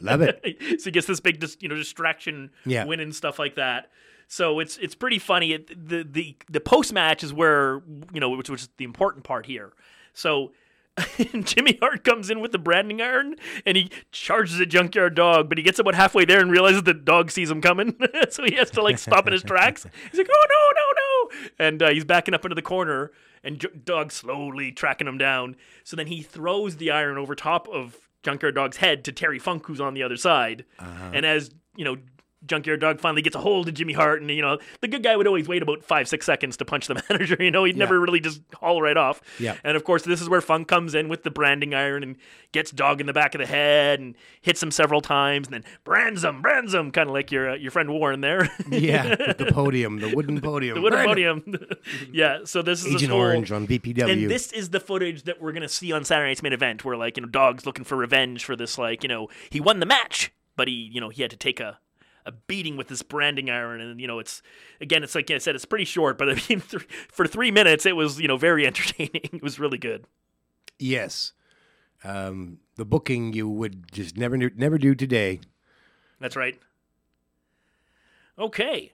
Love 0.01 0.21
it. 0.23 0.41
so 0.81 0.85
he 0.87 0.91
gets 0.91 1.07
this 1.07 1.21
big, 1.21 1.41
dis, 1.41 1.57
you 1.61 1.69
know, 1.69 1.75
distraction 1.75 2.51
Yeah. 2.67 2.85
win 2.85 3.01
and 3.01 3.15
stuff 3.15 3.39
like 3.39 3.55
that. 3.55 3.91
So 4.27 4.59
it's 4.61 4.77
it's 4.79 4.95
pretty 4.95 5.19
funny. 5.19 5.53
It, 5.53 5.89
the 5.89 6.03
the 6.05 6.37
the 6.51 6.61
post 6.61 6.93
match 6.93 7.23
is 7.25 7.33
where 7.33 7.81
you 8.13 8.21
know 8.21 8.31
which 8.31 8.51
was 8.51 8.69
the 8.77 8.85
important 8.85 9.25
part 9.25 9.47
here. 9.47 9.73
So 10.13 10.53
Jimmy 11.45 11.79
Hart 11.81 12.03
comes 12.05 12.29
in 12.29 12.41
with 12.41 12.51
the 12.53 12.59
branding 12.59 13.01
iron 13.01 13.37
and 13.65 13.77
he 13.77 13.89
charges 14.11 14.59
a 14.61 14.67
Junkyard 14.67 15.15
Dog, 15.15 15.49
but 15.49 15.57
he 15.57 15.63
gets 15.65 15.79
about 15.79 15.95
halfway 15.95 16.25
there 16.25 16.41
and 16.41 16.51
realizes 16.51 16.83
the 16.83 16.93
dog 16.93 17.31
sees 17.31 17.51
him 17.51 17.61
coming, 17.63 17.97
so 18.31 18.45
he 18.45 18.57
has 18.57 18.71
to 18.73 18.83
like 18.83 18.99
stop 18.99 19.27
in 19.29 19.33
his 19.33 19.45
tracks. 19.45 19.87
He's 20.11 20.19
like, 20.19 20.29
"Oh 20.31 20.47
no, 20.51 20.73
no, 20.75 21.39
no!" 21.61 21.67
And 21.67 21.83
uh, 21.85 21.91
he's 21.91 22.05
backing 22.05 22.35
up 22.35 22.45
into 22.45 22.57
the 22.57 22.63
corner, 22.63 23.13
and 23.43 23.61
J- 23.61 23.69
Dog 23.85 24.13
slowly 24.13 24.73
tracking 24.73 25.07
him 25.07 25.19
down. 25.19 25.57
So 25.85 25.97
then 25.97 26.07
he 26.07 26.23
throws 26.23 26.77
the 26.77 26.91
iron 26.91 27.19
over 27.19 27.35
top 27.35 27.69
of 27.69 27.97
Junkyard 28.23 28.55
Dog's 28.55 28.79
head 28.79 29.05
to 29.05 29.13
Terry 29.13 29.39
Funk, 29.39 29.67
who's 29.67 29.81
on 29.81 29.95
the 29.95 30.03
other 30.03 30.17
side. 30.17 30.65
Uh-huh. 30.79 31.11
And 31.15 31.25
as 31.25 31.51
you 31.77 31.85
know, 31.85 31.97
Junkyard 32.47 32.81
Dog 32.81 33.01
finally 33.01 33.23
gets 33.23 33.35
a 33.37 33.41
hold 33.41 33.69
of 33.69 33.75
Jimmy 33.75 33.93
Hart, 33.93 34.21
and 34.21 34.31
you 34.31 34.43
know 34.43 34.59
the 34.81 34.89
good 34.89 35.03
guy 35.03 35.17
would 35.17 35.27
always 35.27 35.49
wait 35.49 35.63
about 35.63 35.83
five, 35.83 36.09
six 36.09 36.25
seconds 36.27 36.57
to 36.59 36.65
punch 36.65 36.87
the 36.87 37.03
manager. 37.11 37.37
You 37.41 37.51
know, 37.51 37.65
he'd 37.65 37.77
never 37.77 37.99
really 38.01 38.21
just 38.21 38.41
haul 38.55 38.81
right 38.81 38.97
off. 38.97 39.21
Yeah. 39.41 39.57
And 39.65 39.77
of 39.77 39.85
course, 39.85 40.03
this 40.03 40.21
is 40.23 40.29
where 40.29 40.41
Funk 40.41 40.69
comes 40.69 40.95
in 40.95 41.09
with 41.09 41.25
the 41.25 41.31
branding 41.31 41.75
iron 41.75 42.03
and 42.03 42.17
gets 42.53 42.71
Dog 42.71 43.01
in 43.01 43.07
the 43.07 43.13
back 43.13 43.35
of 43.35 43.41
the 43.41 43.47
head 43.47 43.99
and 44.01 44.15
hits 44.41 44.63
him 44.63 44.71
several 44.71 45.01
times, 45.01 45.49
and 45.49 45.55
then 45.55 45.65
brands 45.85 46.23
him, 46.25 46.41
brands 46.43 46.73
him, 46.75 46.91
kind 46.93 47.09
of 47.09 47.15
like 47.15 47.33
your 47.33 47.51
uh, 47.51 47.55
your 47.57 47.71
friend 47.71 47.91
Warren 47.91 48.21
there. 48.21 48.49
yeah. 48.71 49.15
The 49.17 49.49
podium, 49.53 49.99
the 49.99 50.15
wooden 50.15 50.41
podium. 50.41 50.75
the 50.77 50.81
wooden 50.81 51.05
podium. 51.05 51.43
yeah. 52.13 52.39
So 52.45 52.63
this 52.63 52.85
is 52.85 52.95
Agent 52.95 53.11
whole- 53.13 53.21
Orange 53.21 53.51
on 53.53 53.67
BPW. 53.67 54.11
and 54.11 54.31
this 54.31 54.53
is 54.53 54.71
the 54.71 54.81
footage 54.81 55.25
that 55.25 55.41
we're 55.43 55.53
gonna 55.53 55.69
see 55.69 55.93
on 55.93 56.05
Saturday 56.05 56.31
Night's 56.31 56.43
main 56.43 56.53
event, 56.53 56.85
where 56.85 56.97
like 56.97 57.17
you 57.17 57.23
know, 57.23 57.29
Dog's 57.29 57.67
looking 57.67 57.85
for 57.85 57.97
revenge 57.97 58.45
for 58.45 58.55
this. 58.57 58.79
Like 58.79 59.03
you 59.03 59.09
know, 59.09 59.29
he 59.51 59.61
won 59.61 59.81
the 59.81 59.87
match, 59.87 60.33
but 60.57 60.69
he 60.69 60.75
you 60.75 61.01
know 61.01 61.09
he 61.09 61.23
had 61.23 61.31
to 61.33 61.37
take 61.37 61.59
a 61.61 61.79
a 62.29 62.33
beating 62.33 62.77
with 62.77 62.89
this 62.89 63.03
branding 63.03 63.49
iron, 63.51 63.81
and 63.81 63.99
you 64.01 64.07
know 64.07 64.19
it's 64.19 64.43
again 64.81 65.03
it's 65.03 65.15
like 65.15 65.31
I 65.31 65.39
said, 65.39 65.55
it's 65.55 65.65
pretty 65.65 65.85
short, 65.87 66.19
but 66.19 66.29
I 66.29 66.35
mean 66.35 66.61
th- 66.71 66.87
for 67.11 67.27
three 67.27 67.51
minutes 67.51 67.87
it 67.87 67.97
was 67.97 68.21
you 68.21 68.29
know 68.29 68.37
very 68.37 68.67
entertaining. 68.71 69.31
it 69.33 69.43
was 69.43 69.59
really 69.59 69.79
good. 69.79 70.05
yes. 70.79 71.33
Um, 72.05 72.59
the 72.77 72.85
booking 72.85 73.33
you 73.33 73.49
would 73.49 73.91
just 73.91 74.17
never 74.17 74.37
do, 74.37 74.51
never 74.55 74.79
do 74.79 74.95
today. 74.95 75.41
That's 76.21 76.37
right. 76.37 76.57
Okay, 78.39 78.93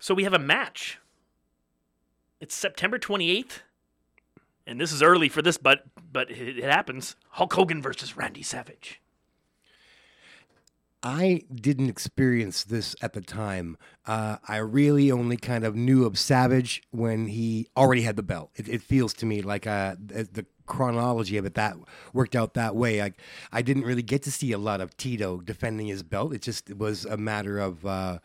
so 0.00 0.14
we 0.14 0.24
have 0.24 0.32
a 0.34 0.38
match. 0.40 0.98
It's 2.40 2.54
September 2.56 2.98
twenty 2.98 3.30
eighth, 3.30 3.62
and 4.66 4.80
this 4.80 4.90
is 4.90 5.00
early 5.02 5.28
for 5.28 5.42
this, 5.42 5.56
but 5.58 5.84
but 6.12 6.28
it 6.30 6.64
happens. 6.64 7.14
Hulk 7.30 7.52
Hogan 7.52 7.80
versus 7.80 8.16
Randy 8.16 8.42
Savage. 8.42 9.00
I 11.06 11.42
didn't 11.54 11.90
experience 11.90 12.64
this 12.64 12.96
at 13.02 13.12
the 13.12 13.20
time. 13.20 13.76
Uh, 14.06 14.38
I 14.48 14.56
really 14.56 15.12
only 15.12 15.36
kind 15.36 15.62
of 15.64 15.76
knew 15.76 16.06
of 16.06 16.18
Savage 16.18 16.82
when 16.92 17.26
he 17.26 17.68
already 17.76 18.02
had 18.02 18.16
the 18.16 18.22
belt. 18.22 18.50
It, 18.56 18.68
it 18.68 18.82
feels 18.82 19.12
to 19.14 19.26
me 19.26 19.42
like 19.42 19.66
uh, 19.66 19.96
the 19.98 20.46
chronology 20.66 21.36
of 21.36 21.44
it 21.44 21.54
that 21.54 21.76
worked 22.14 22.34
out 22.34 22.54
that 22.54 22.74
way. 22.74 23.02
I 23.02 23.12
I 23.52 23.60
didn't 23.60 23.84
really 23.84 24.02
get 24.02 24.22
to 24.22 24.32
see 24.32 24.52
a 24.52 24.58
lot 24.58 24.80
of 24.80 24.96
Tito 24.96 25.42
defending 25.42 25.88
his 25.88 26.02
belt. 26.02 26.32
It 26.32 26.40
just 26.40 26.74
was 26.74 27.04
a 27.04 27.18
matter 27.18 27.58
of 27.58 27.84
uh, 27.84 28.20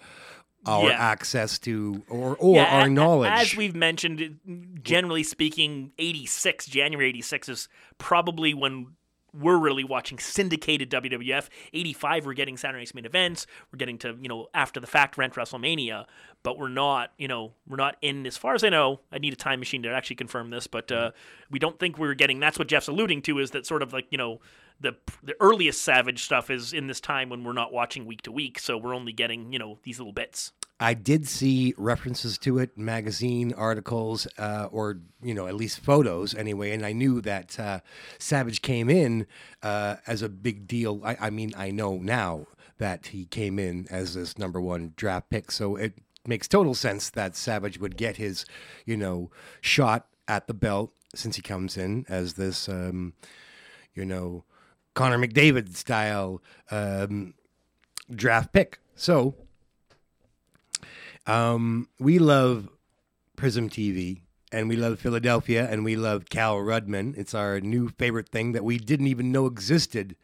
our 0.66 0.88
Yeah. 0.88 0.98
access 0.98 1.60
to 1.60 2.02
or 2.08 2.38
or 2.38 2.56
Yeah, 2.56 2.82
our 2.82 2.90
knowledge. 2.90 3.30
As 3.30 3.56
we've 3.58 3.76
mentioned, 3.76 4.40
generally 4.82 5.24
speaking, 5.24 5.92
86, 5.98 6.66
January 6.68 7.10
86 7.10 7.50
is 7.50 7.68
probably 7.98 8.54
when 8.54 8.96
we're 9.34 9.58
really 9.58 9.84
watching 9.84 10.20
syndicated 10.20 10.90
WWF. 10.90 11.50
85, 11.74 12.26
we're 12.26 12.34
getting 12.34 12.58
Saturday 12.58 12.80
Night's 12.82 12.94
main 12.94 13.06
events. 13.06 13.48
We're 13.72 13.78
getting 13.78 13.98
to, 14.00 14.18
you 14.22 14.30
know, 14.30 14.48
after 14.54 14.80
the 14.80 14.88
fact 14.88 15.18
rent 15.18 15.34
WrestleMania, 15.34 16.06
but 16.44 16.58
we're 16.58 16.70
not, 16.70 17.12
you 17.18 17.28
know, 17.28 17.54
we're 17.68 17.78
not 17.78 17.98
in, 18.02 18.26
as 18.26 18.38
far 18.38 18.56
as 18.56 18.64
I 18.64 18.70
know, 18.70 19.02
I 19.12 19.20
need 19.20 19.34
a 19.34 19.38
time 19.38 19.60
machine 19.60 19.84
to 19.84 19.90
actually 19.90 20.16
confirm 20.18 20.50
this, 20.50 20.68
but 20.68 20.92
uh, 20.92 21.12
we 21.50 21.60
don't 21.60 21.80
think 21.80 21.98
we're 21.98 22.14
getting, 22.14 22.40
that's 22.40 22.58
what 22.58 22.68
Jeff's 22.68 22.88
alluding 22.88 23.22
to, 23.24 23.40
is 23.40 23.52
that 23.52 23.66
sort 23.66 23.82
of 23.82 23.94
like, 23.94 24.08
you 24.10 24.18
know, 24.18 24.40
the 24.82 24.96
the 25.24 25.36
earliest 25.40 25.82
Savage 25.82 26.24
stuff 26.24 26.50
is 26.50 26.74
in 26.74 26.88
this 26.88 27.00
time 27.02 27.30
when 27.30 27.44
we're 27.44 27.54
not 27.54 27.74
watching 27.74 28.06
week 28.06 28.22
to 28.24 28.32
week, 28.32 28.60
so 28.60 28.78
we're 28.78 28.96
only 28.96 29.12
getting, 29.12 29.52
you 29.52 29.60
know, 29.60 29.78
these 29.84 30.00
little 30.00 30.14
bits. 30.14 30.54
I 30.80 30.94
did 30.94 31.28
see 31.28 31.74
references 31.78 32.38
to 32.40 32.58
it, 32.58 32.78
magazine 32.78 33.54
articles, 33.54 34.28
uh, 34.38 34.70
or 34.72 35.00
you 35.22 35.34
know, 35.34 35.48
at 35.48 35.56
least 35.56 35.82
photos 35.82 36.34
anyway. 36.34 36.72
And 36.72 36.86
I 36.86 36.94
knew 36.94 37.20
that 37.22 37.60
uh, 37.60 37.80
Savage 38.18 38.62
came 38.62 38.90
in 38.90 39.28
uh, 39.62 39.98
as 40.08 40.22
a 40.22 40.30
big 40.30 40.68
deal. 40.68 41.02
I, 41.04 41.18
I 41.20 41.30
mean, 41.30 41.52
I 41.58 41.72
know 41.72 41.98
now 41.98 42.48
that 42.78 43.08
he 43.08 43.26
came 43.26 43.60
in 43.60 43.88
as 43.90 44.14
this 44.14 44.38
number 44.38 44.62
one 44.62 44.94
draft 44.96 45.30
pick, 45.30 45.52
so 45.52 45.76
it 45.76 45.94
makes 46.26 46.48
total 46.48 46.74
sense 46.74 47.10
that 47.10 47.36
Savage 47.36 47.80
would 47.80 47.98
get 47.98 48.16
his, 48.16 48.46
you 48.86 48.96
know, 48.96 49.32
shot 49.60 50.08
at 50.28 50.48
the 50.48 50.54
belt 50.54 50.94
since 51.14 51.36
he 51.36 51.42
comes 51.42 51.76
in 51.76 52.06
as 52.08 52.34
this, 52.36 52.70
um, 52.70 53.14
you 53.94 54.06
know, 54.06 54.46
Connor 54.94 55.18
McDavid 55.18 55.76
style 55.76 56.42
um, 56.72 57.34
draft 58.14 58.54
pick. 58.54 58.80
So 58.96 59.36
um, 61.30 61.88
we 62.00 62.20
love 62.20 62.70
Prism 63.36 63.70
TV 63.70 64.22
and 64.52 64.68
we 64.68 64.76
love 64.76 65.00
Philadelphia 65.00 65.68
and 65.70 65.84
we 65.84 65.96
love 65.96 66.30
Cal 66.30 66.58
Rudman. 66.58 67.16
It's 67.18 67.34
our 67.34 67.62
new 67.62 67.90
favorite 67.90 68.30
thing 68.30 68.54
that 68.54 68.64
we 68.64 68.80
didn't 68.80 69.08
even 69.08 69.32
know 69.32 69.46
existed 69.46 70.16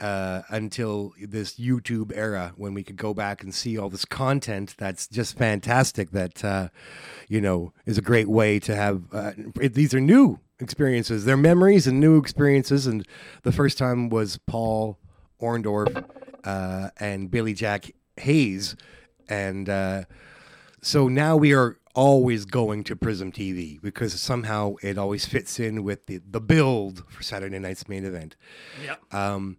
uh, 0.00 0.42
until 0.48 1.12
this 1.20 1.54
YouTube 1.54 2.12
era 2.14 2.52
when 2.56 2.74
we 2.74 2.82
could 2.82 2.96
go 2.96 3.12
back 3.12 3.42
and 3.42 3.54
see 3.54 3.78
all 3.78 3.90
this 3.90 4.04
content 4.04 4.74
that's 4.78 5.06
just 5.06 5.36
fantastic. 5.36 6.10
That, 6.10 6.44
uh, 6.44 6.68
you 7.28 7.40
know, 7.40 7.72
is 7.86 7.98
a 7.98 8.02
great 8.02 8.28
way 8.28 8.58
to 8.60 8.74
have. 8.74 9.02
Uh, 9.12 9.32
these 9.56 9.94
are 9.94 10.00
new 10.00 10.40
experiences, 10.58 11.24
they're 11.24 11.36
memories 11.36 11.86
and 11.86 12.00
new 12.00 12.18
experiences. 12.18 12.86
And 12.86 13.06
the 13.42 13.52
first 13.52 13.78
time 13.78 14.10
was 14.10 14.38
Paul 14.46 14.98
Orndorff 15.40 16.04
uh, 16.44 16.90
and 16.98 17.30
Billy 17.30 17.54
Jack 17.54 17.90
Haynes. 18.18 18.76
And, 19.28 19.68
uh, 19.68 20.04
so 20.82 21.08
now 21.08 21.36
we 21.36 21.54
are 21.54 21.78
always 21.94 22.44
going 22.44 22.84
to 22.84 22.96
Prism 22.96 23.32
TV 23.32 23.80
because 23.80 24.18
somehow 24.20 24.74
it 24.82 24.96
always 24.96 25.26
fits 25.26 25.58
in 25.58 25.82
with 25.82 26.06
the, 26.06 26.18
the 26.18 26.40
build 26.40 27.04
for 27.08 27.22
Saturday 27.22 27.58
night's 27.58 27.88
main 27.88 28.04
event. 28.04 28.36
Yep. 28.84 29.14
Um, 29.14 29.58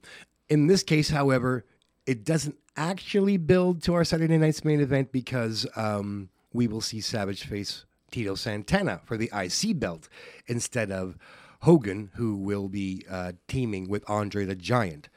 in 0.50 0.68
this 0.68 0.84
case, 0.84 1.10
however, 1.10 1.66
it 2.06 2.24
doesn't 2.24 2.56
actually 2.76 3.38
build 3.38 3.84
to 3.84 3.94
our 3.94 4.04
Saturday 4.04 4.38
night's 4.38 4.64
main 4.64 4.80
event 4.80 5.12
because 5.12 5.68
um, 5.76 6.30
we 6.54 6.68
will 6.68 6.82
see 6.82 7.02
Savage 7.02 7.44
face 7.44 7.86
Tito 8.12 8.36
Santana 8.36 9.02
for 9.06 9.18
the 9.18 9.32
IC 9.34 9.80
belt 9.80 10.10
instead 10.48 10.92
of 10.92 11.18
Hogan, 11.62 12.10
who 12.16 12.38
will 12.38 12.68
be 12.68 13.06
uh, 13.10 13.34
teaming 13.48 13.88
with 13.88 14.04
Andre 14.10 14.46
the 14.46 14.56
Giant. 14.56 15.10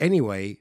Anyway, 0.00 0.58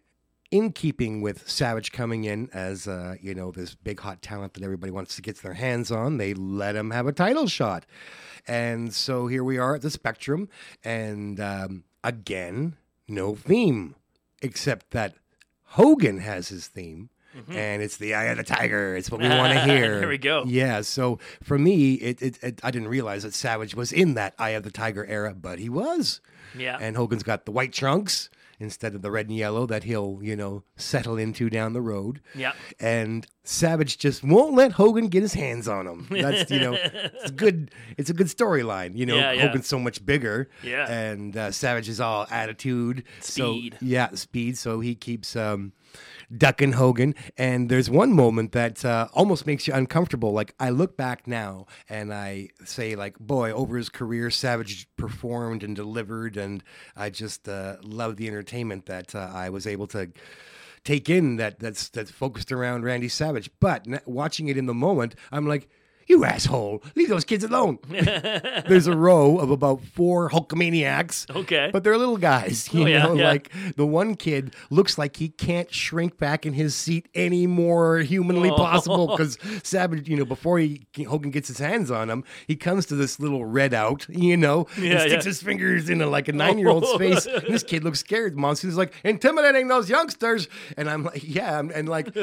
in 0.52 0.72
keeping 0.72 1.22
with 1.22 1.50
Savage 1.50 1.92
coming 1.92 2.24
in 2.24 2.50
as 2.54 2.88
uh, 2.88 3.16
you 3.22 3.34
know 3.34 3.52
this 3.52 3.76
big 3.76 4.00
hot 4.00 4.22
talent 4.22 4.54
that 4.54 4.64
everybody 4.64 4.92
wants 4.92 5.16
to 5.16 5.22
get 5.22 5.38
their 5.38 5.54
hands 5.54 5.92
on, 5.92 6.18
they 6.18 6.34
let 6.34 6.76
him 6.76 6.92
have 6.92 7.08
a 7.08 7.12
title 7.12 7.48
shot, 7.48 7.86
and 8.48 8.94
so 8.94 9.28
here 9.28 9.44
we 9.44 9.58
are 9.58 9.76
at 9.76 9.82
the 9.82 9.90
Spectrum, 9.90 10.50
and 10.84 11.40
um, 11.40 11.84
again, 12.04 12.76
no 13.08 13.36
theme, 13.36 13.96
except 14.42 14.92
that 14.92 15.16
Hogan 15.64 16.20
has 16.20 16.50
his 16.50 16.68
theme. 16.68 17.10
And 17.50 17.82
it's 17.84 17.98
the 17.98 18.14
eye 18.14 18.28
of 18.28 18.38
the 18.38 18.46
tiger. 18.46 18.96
It's 18.96 19.12
what 19.12 19.20
we 19.20 19.28
want 19.30 19.52
to 19.52 19.60
hear. 19.60 20.00
Here 20.00 20.08
we 20.08 20.18
go. 20.18 20.46
Yeah. 20.48 20.80
So 20.80 21.20
for 21.44 21.60
me, 21.60 21.96
it, 21.96 22.22
it, 22.22 22.42
it 22.42 22.60
I 22.64 22.72
didn't 22.72 22.88
realize 22.88 23.24
that 23.24 23.34
Savage 23.34 23.76
was 23.76 23.92
in 23.92 24.14
that 24.14 24.36
eye 24.40 24.52
of 24.52 24.64
the 24.64 24.72
tiger 24.72 25.06
era, 25.06 25.36
but 25.36 25.60
he 25.60 25.68
was. 25.68 26.22
Yeah. 26.58 26.78
And 26.80 26.96
Hogan's 26.96 27.24
got 27.24 27.44
the 27.44 27.52
white 27.52 27.74
trunks 27.74 28.30
instead 28.60 28.96
of 28.96 29.02
the 29.02 29.12
red 29.12 29.28
and 29.28 29.36
yellow 29.38 29.66
that 29.66 29.84
he'll, 29.84 30.20
you 30.22 30.36
know, 30.36 30.64
settle 30.76 31.18
into 31.18 31.50
down 31.50 31.74
the 31.74 31.82
road. 31.82 32.22
Yeah. 32.34 32.54
And 32.80 33.28
Savage 33.44 33.98
just 33.98 34.24
won't 34.24 34.54
let 34.54 34.74
Hogan 34.74 35.08
get 35.08 35.22
his 35.22 35.34
hands 35.34 35.68
on 35.68 35.88
him. 35.88 36.08
That's, 36.10 36.50
you 36.50 36.60
know, 36.60 36.74
it's 36.82 37.32
good. 37.32 37.72
It's 37.98 38.10
a 38.10 38.14
good 38.14 38.28
storyline. 38.28 38.96
You 38.96 39.06
know, 39.06 39.16
Yeah, 39.16 39.32
yeah. 39.32 39.48
Hogan's 39.48 39.68
so 39.68 39.80
much 39.80 40.06
bigger. 40.06 40.50
Yeah. 40.64 40.90
And 40.90 41.36
uh, 41.36 41.52
Savage 41.52 41.90
is 41.90 42.00
all 42.00 42.28
attitude. 42.30 43.04
Speed. 43.20 43.78
So, 43.80 43.86
yeah, 43.86 44.10
speed. 44.16 44.58
So 44.58 44.80
he 44.80 44.96
keeps 44.96 45.36
um, 45.36 45.74
ducking 46.36 46.74
Hogan. 46.74 47.16
And 47.38 47.70
there's 47.70 47.90
one 47.90 48.14
moment 48.14 48.52
that 48.54 48.84
uh, 48.86 49.08
almost 49.14 49.46
makes 49.46 49.68
you 49.68 49.74
uncomfortable. 49.74 50.32
Like 50.32 50.54
I 50.60 50.70
look 50.70 50.98
back 50.98 51.28
now 51.28 51.68
and 51.90 52.14
I 52.14 52.50
say, 52.64 52.96
like, 52.96 53.18
boy, 53.20 53.52
over 53.52 53.78
his 53.78 53.90
career, 53.90 54.30
Savage 54.30 54.88
performed 54.98 55.64
and 55.64 55.76
delivered, 55.76 56.38
and 56.38 56.64
I 56.96 57.10
just 57.10 57.48
uh, 57.48 57.78
love 57.82 58.18
the 58.18 58.28
entertainment 58.28 58.86
that 58.86 59.16
uh, 59.16 59.32
I 59.34 59.50
was 59.50 59.68
able 59.68 59.88
to 59.88 60.12
take 60.84 61.10
in. 61.10 61.38
That 61.38 61.60
that's 61.60 61.90
that's 61.90 62.12
focused 62.12 62.52
around 62.52 62.84
Randy 62.84 63.10
Savage. 63.10 63.50
But 63.60 63.88
watching 64.06 64.48
it 64.48 64.58
in 64.58 64.66
the 64.66 64.74
moment, 64.74 65.16
I'm 65.32 65.48
like. 65.48 65.70
You 66.08 66.24
asshole! 66.24 66.84
Leave 66.96 67.10
those 67.10 67.26
kids 67.26 67.44
alone. 67.44 67.80
There's 67.90 68.86
a 68.88 68.96
row 68.96 69.40
of 69.40 69.50
about 69.50 69.82
four 69.82 70.30
Hulkamaniacs. 70.30 71.36
Okay. 71.36 71.70
But 71.74 71.84
they're 71.84 71.98
little 71.98 72.18
guys. 72.18 72.70
You 72.72 72.84
Oh, 72.84 72.86
yeah, 72.88 73.04
know, 73.06 73.14
yeah. 73.14 73.28
like 73.30 73.52
the 73.76 73.86
one 73.88 74.16
kid 74.16 74.54
looks 74.70 74.98
like 75.00 75.16
he 75.18 75.30
can't 75.30 75.74
shrink 75.74 76.18
back 76.20 76.46
in 76.46 76.54
his 76.54 76.76
seat 76.76 77.08
any 77.16 77.48
more 77.48 78.00
humanly 78.00 78.52
Oh. 78.52 78.56
possible 78.56 79.08
because 79.08 79.38
Savage, 79.64 80.08
you 80.08 80.16
know, 80.16 80.26
before 80.26 80.60
he 80.60 80.86
Hogan 81.08 81.32
gets 81.32 81.48
his 81.48 81.58
hands 81.58 81.90
on 81.90 82.10
him, 82.10 82.24
he 82.48 82.56
comes 82.56 82.86
to 82.88 82.96
this 82.96 83.20
little 83.20 83.46
red 83.46 83.74
out, 83.74 84.06
you 84.08 84.38
know, 84.38 84.68
Yeah, 84.80 84.92
and 84.92 85.02
sticks 85.02 85.26
his 85.26 85.42
fingers 85.42 85.90
in 85.90 86.02
a, 86.02 86.08
like 86.08 86.28
a 86.28 86.34
nine 86.34 86.60
year 86.60 86.70
old's 86.70 86.88
oh. 86.90 87.00
face. 87.00 87.26
And 87.26 87.48
this 87.54 87.64
kid 87.64 87.84
looks 87.84 88.00
scared. 88.00 88.38
Monsters 88.38 88.78
like 88.78 88.94
intimidating 89.04 89.68
those 89.70 89.90
youngsters, 89.90 90.48
and 90.78 90.88
I'm 90.90 91.04
like, 91.04 91.22
yeah, 91.28 91.60
and 91.60 91.90
like 91.90 92.14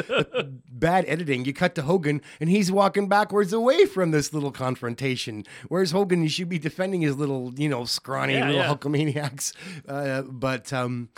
bad 0.70 1.04
editing. 1.08 1.44
You 1.44 1.52
cut 1.52 1.74
to 1.76 1.82
Hogan, 1.82 2.20
and 2.40 2.48
he's 2.48 2.70
walking 2.70 3.08
backwards 3.08 3.52
away 3.52 3.71
from 3.86 4.10
this 4.10 4.32
little 4.32 4.50
confrontation. 4.52 5.44
Whereas 5.68 5.90
Hogan, 5.90 6.22
he 6.22 6.28
should 6.28 6.48
be 6.48 6.58
defending 6.58 7.00
his 7.00 7.16
little, 7.16 7.52
you 7.56 7.68
know, 7.68 7.84
scrawny 7.84 8.34
Yeah, 8.34 8.46
little 8.48 8.60
yeah. 8.62 8.74
Hulkamaniacs. 8.74 9.52
Uh, 9.88 10.22
but 10.22 10.72
um, 10.72 11.08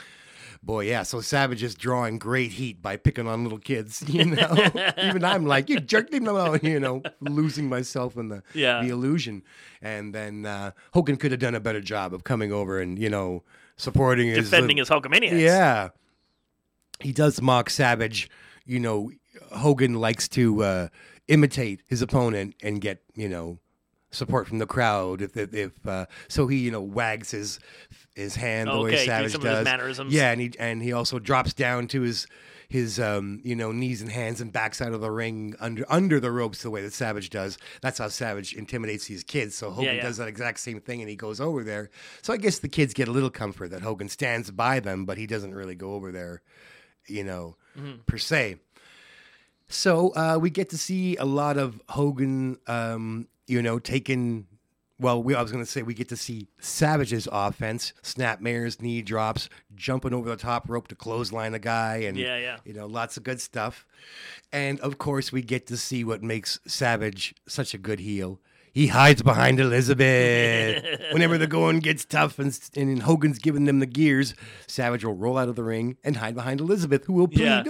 boy, 0.62 0.84
yeah. 0.88 1.02
So 1.02 1.20
Savage 1.20 1.62
is 1.62 1.74
drawing 1.74 2.18
great 2.18 2.52
heat 2.52 2.80
by 2.82 2.96
picking 2.96 3.26
on 3.28 3.42
little 3.42 3.59
kids. 3.59 4.02
You 4.09 4.24
know, 4.26 4.55
even 4.98 5.24
I'm 5.24 5.46
like, 5.46 5.68
you 5.68 5.80
jerk 5.80 6.11
them 6.11 6.26
alone. 6.26 6.61
You 6.62 6.80
know, 6.80 7.02
losing 7.20 7.68
myself 7.68 8.16
in 8.16 8.28
the 8.28 8.42
Yeah. 8.55 8.82
the 8.82 8.88
illusion. 8.90 9.42
And 9.82 10.14
then 10.14 10.46
uh, 10.46 10.70
Hogan 10.92 11.16
could 11.16 11.30
have 11.32 11.40
done 11.40 11.55
a 11.55 11.61
better 11.61 11.80
job 11.80 12.14
of 12.14 12.24
coming 12.24 12.52
over 12.52 12.80
and 12.80 12.98
you 12.98 13.11
know 13.11 13.42
supporting 13.76 14.28
his 14.28 14.50
Defending 14.50 14.76
little- 14.78 15.00
his 15.00 15.02
Hulkamaniacs. 15.11 15.40
yeah. 15.40 15.88
He 17.00 17.12
does 17.12 17.42
mock 17.42 17.70
Savage. 17.70 18.30
You 18.64 18.78
know, 18.80 19.11
Hogan 19.52 19.94
likes 19.94 20.28
to 20.28 20.62
uh, 20.62 20.88
imitate 21.29 21.83
his 21.87 22.03
opponent 22.03 22.55
and 22.62 22.81
get, 22.81 23.03
you 23.14 23.29
know, 23.29 23.59
support 24.14 24.47
from 24.47 24.59
the 24.59 24.66
crowd. 24.66 25.20
If, 25.20 25.37
if, 25.37 25.53
if 25.55 25.87
uh, 25.87 26.07
so, 26.29 26.47
he 26.47 26.59
you 26.59 26.70
know 26.70 26.81
wags 26.81 27.31
his 27.33 27.59
his 28.14 28.37
hand 28.37 28.68
the 28.68 28.81
way 28.81 28.95
Okay, 28.95 29.07
Savage 29.07 29.33
some 29.33 29.41
of 29.41 29.47
his 29.47 29.57
does. 29.59 29.64
mannerisms. 29.64 30.12
Yeah, 30.12 30.31
and 30.31 30.41
he 30.41 30.53
and 30.59 30.83
he 30.83 30.93
also 30.93 31.18
drops 31.18 31.53
down 31.53 31.89
to 31.89 32.03
his 32.03 32.27
his 32.68 32.99
um 32.99 33.41
you 33.45 33.55
know 33.55 33.72
knees 33.72 34.01
and 34.01 34.11
hands 34.11 34.41
and 34.41 34.53
backs 34.53 34.81
out 34.81 34.93
of 34.93 35.01
the 35.01 35.11
ring 35.11 35.55
under 35.61 35.85
under 35.89 36.18
the 36.18 36.31
ropes 36.31 36.62
the 36.62 36.70
way 36.70 36.83
that 36.83 36.93
Savage 36.93 37.31
does. 37.31 37.59
That's 37.83 37.99
how 37.99 38.09
Savage 38.09 38.55
intimidates 38.55 39.07
these 39.07 39.22
kids. 39.22 39.55
So 39.55 39.70
Hogan 39.70 39.97
yeah. 39.97 40.03
does 40.03 40.16
that 40.16 40.29
exact 40.29 40.61
same 40.61 40.81
thing 40.81 41.01
and 41.01 41.11
he 41.11 41.16
goes 41.16 41.41
over 41.41 41.62
there. 41.62 41.91
So 42.22 42.33
I 42.33 42.37
guess 42.37 42.61
the 42.61 42.68
kids 42.68 42.95
get 42.95 43.09
a 43.09 43.12
little 43.12 43.31
comfort 43.31 43.70
that 43.70 43.83
Hogan 43.83 44.09
stands 44.09 44.51
by 44.51 44.81
them, 44.81 45.05
but 45.05 45.18
he 45.18 45.27
doesn't 45.27 45.55
really 45.55 45.75
go 45.75 45.93
over 45.95 46.11
there, 46.11 46.43
you 47.07 47.25
know, 47.25 47.57
per 48.07 48.18
se. 48.18 48.57
So 49.68 50.10
uh, 50.14 50.38
we 50.40 50.50
get 50.50 50.70
to 50.70 50.78
see 50.78 51.16
a 51.16 51.24
lot 51.24 51.56
of 51.56 51.80
Hogan, 51.88 52.58
um, 52.66 53.28
you 53.46 53.62
know, 53.62 53.78
taking 53.78 54.46
well, 55.00 55.20
we, 55.22 55.34
I 55.34 55.42
was 55.42 55.50
going 55.50 55.62
to 55.64 55.70
say 55.70 55.82
we 55.82 55.92
get 55.92 56.08
to 56.10 56.16
see 56.16 56.46
Savage's 56.60 57.28
offense, 57.30 57.92
snap 58.02 58.40
mares, 58.40 58.80
knee 58.80 59.02
drops, 59.02 59.48
jumping 59.74 60.14
over 60.14 60.28
the 60.30 60.36
top 60.36 60.68
rope 60.68 60.86
to 60.88 60.94
clothesline 60.94 61.52
a 61.52 61.58
guy, 61.58 61.96
and 61.96 62.16
Yeah, 62.16 62.36
yeah. 62.38 62.58
you 62.64 62.72
know, 62.72 62.86
lots 62.86 63.16
of 63.16 63.24
good 63.24 63.40
stuff. 63.40 63.84
And 64.52 64.78
of 64.80 64.98
course, 64.98 65.32
we 65.32 65.42
get 65.42 65.66
to 65.66 65.76
see 65.76 66.04
what 66.04 66.22
makes 66.22 66.60
Savage 66.66 67.34
such 67.48 67.74
a 67.74 67.78
good 67.78 67.98
heel. 67.98 68.40
He 68.72 68.86
hides 68.88 69.22
behind 69.22 69.58
Elizabeth. 69.60 70.84
Whenever 71.12 71.38
the 71.38 71.46
going 71.46 71.80
gets 71.80 72.04
tough 72.04 72.38
and, 72.38 72.58
and 72.76 73.02
Hogan's 73.02 73.38
giving 73.38 73.64
them 73.66 73.78
the 73.80 73.86
gears, 73.86 74.34
Savage 74.66 75.04
will 75.04 75.14
roll 75.14 75.38
out 75.38 75.48
of 75.48 75.56
the 75.56 75.62
ring 75.64 75.96
and 76.04 76.16
hide 76.16 76.34
behind 76.34 76.60
Elizabeth, 76.60 77.04
who 77.04 77.12
will 77.14 77.28
plead, 77.28 77.44
Yeah. 77.44 77.62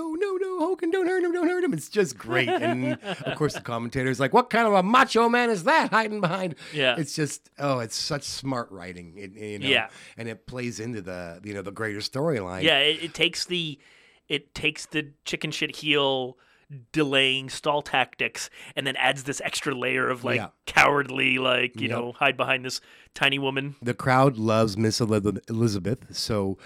Hogan, 0.65 0.91
don't 0.91 1.07
hurt 1.07 1.23
him, 1.23 1.33
don't 1.33 1.47
hurt 1.49 1.62
him. 1.65 1.73
It's 1.73 1.89
just 1.89 2.17
great. 2.19 2.49
And 2.49 2.99
of 3.03 3.37
course, 3.37 3.55
the 3.55 3.61
commentator's 3.61 4.19
like, 4.21 4.33
what 4.33 4.51
kind 4.51 4.67
of 4.67 4.73
a 4.75 4.83
macho 4.83 5.29
man 5.29 5.51
is 5.51 5.65
that 5.65 5.91
hiding 5.91 6.21
behind? 6.21 6.55
Yeah. 6.73 6.97
It's 6.99 7.15
just, 7.15 7.51
oh, 7.59 7.79
it's 7.81 7.97
such 7.97 8.23
smart 8.25 8.71
writing. 8.71 9.15
It, 9.17 9.33
you 9.33 9.59
know, 9.59 9.67
Yeah. 9.69 9.89
And 10.17 10.29
it 10.29 10.47
plays 10.47 10.81
into 10.81 11.03
the, 11.03 11.41
you 11.45 11.55
know, 11.55 11.62
the 11.62 11.73
greater 11.73 12.01
storyline. 12.01 12.62
Yeah, 12.62 12.79
it, 12.79 13.03
it 13.03 13.15
takes 13.15 13.45
the 13.47 13.79
it 14.29 14.55
takes 14.55 14.87
the 14.87 15.11
chicken 15.25 15.51
shit 15.51 15.77
heel 15.77 16.39
delaying 16.93 17.51
stall 17.51 17.83
tactics 17.83 18.49
and 18.75 18.87
then 18.87 18.97
adds 18.97 19.25
this 19.25 19.41
extra 19.45 19.75
layer 19.75 20.09
of 20.09 20.25
like 20.25 20.37
Yeah. 20.39 20.49
cowardly 20.67 21.39
like 21.39 21.79
you 21.79 21.89
Yep. 21.89 21.99
know 21.99 22.12
hide 22.12 22.37
behind 22.37 22.65
this 22.65 22.81
tiny 23.12 23.39
woman 23.39 23.77
the 23.83 23.93
crowd 23.95 24.39
loves 24.39 24.77
Miss 24.77 24.99
Elizabeth, 25.01 26.17
so 26.17 26.57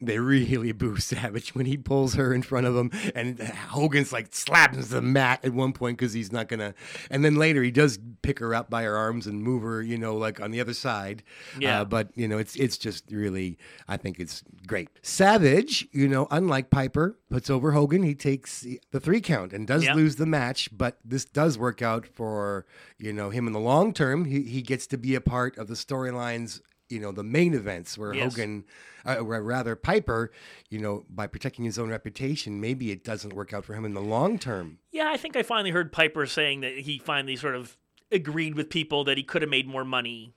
they 0.00 0.18
really 0.18 0.72
boo 0.72 0.96
Savage 0.98 1.54
when 1.54 1.66
he 1.66 1.76
pulls 1.76 2.14
her 2.14 2.32
in 2.34 2.42
front 2.42 2.66
of 2.66 2.76
him, 2.76 2.90
and 3.14 3.40
Hogan's 3.40 4.12
like 4.12 4.34
slaps 4.34 4.88
the 4.88 5.00
mat 5.02 5.40
at 5.44 5.52
one 5.52 5.72
point 5.72 5.98
because 5.98 6.12
he's 6.12 6.32
not 6.32 6.48
gonna. 6.48 6.74
And 7.10 7.24
then 7.24 7.36
later 7.36 7.62
he 7.62 7.70
does 7.70 7.98
pick 8.22 8.38
her 8.40 8.54
up 8.54 8.68
by 8.70 8.82
her 8.84 8.96
arms 8.96 9.26
and 9.26 9.42
move 9.42 9.62
her, 9.62 9.82
you 9.82 9.96
know, 9.98 10.16
like 10.16 10.40
on 10.40 10.50
the 10.50 10.60
other 10.60 10.74
side. 10.74 11.22
Yeah. 11.58 11.80
Uh, 11.80 11.84
but 11.84 12.08
you 12.14 12.28
know, 12.28 12.38
it's 12.38 12.56
it's 12.56 12.76
just 12.78 13.04
really, 13.10 13.58
I 13.88 13.96
think 13.96 14.18
it's 14.20 14.42
great. 14.66 14.88
Savage, 15.02 15.88
you 15.92 16.08
know, 16.08 16.26
unlike 16.30 16.70
Piper, 16.70 17.18
puts 17.30 17.48
over 17.50 17.72
Hogan. 17.72 18.02
He 18.02 18.14
takes 18.14 18.66
the 18.90 19.00
three 19.00 19.20
count 19.20 19.52
and 19.52 19.66
does 19.66 19.84
Yeah. 19.84 19.94
lose 19.94 20.16
the 20.16 20.26
match, 20.26 20.68
but 20.76 20.98
this 21.04 21.24
does 21.24 21.56
work 21.58 21.82
out 21.82 22.06
for 22.06 22.66
you 22.98 23.12
know 23.12 23.30
him 23.30 23.46
in 23.46 23.52
the 23.52 23.60
long 23.60 23.92
term. 23.92 24.24
He 24.26 24.42
he 24.42 24.62
gets 24.62 24.86
to 24.88 24.98
be 24.98 25.14
a 25.14 25.20
part 25.20 25.56
of 25.58 25.68
the 25.68 25.74
storylines. 25.74 26.60
You 26.90 27.00
know 27.00 27.12
the 27.12 27.24
main 27.24 27.54
events 27.54 27.96
where 27.96 28.12
Yes. 28.14 28.32
Hogan, 28.34 28.64
uh, 29.06 29.16
or 29.16 29.42
rather 29.42 29.74
Piper, 29.74 30.30
you 30.68 30.78
know, 30.78 31.04
by 31.08 31.26
protecting 31.26 31.64
his 31.64 31.78
own 31.78 31.88
reputation, 31.88 32.60
maybe 32.60 32.90
it 32.90 33.02
doesn't 33.04 33.32
work 33.32 33.52
out 33.54 33.64
for 33.64 33.74
him 33.74 33.84
in 33.84 33.94
the 33.94 34.00
long 34.02 34.38
term. 34.38 34.78
yeah 34.92 35.10
i 35.10 35.16
think 35.16 35.34
i 35.36 35.42
finally 35.42 35.70
heard 35.70 35.92
piper 35.92 36.26
saying 36.26 36.60
that 36.60 36.78
he 36.78 36.98
finally 36.98 37.36
sort 37.36 37.54
of 37.54 37.76
agreed 38.12 38.54
with 38.54 38.68
people 38.70 39.02
that 39.04 39.16
he 39.16 39.22
could 39.24 39.42
have 39.42 39.50
made 39.50 39.66
more 39.66 39.84
money 39.84 40.34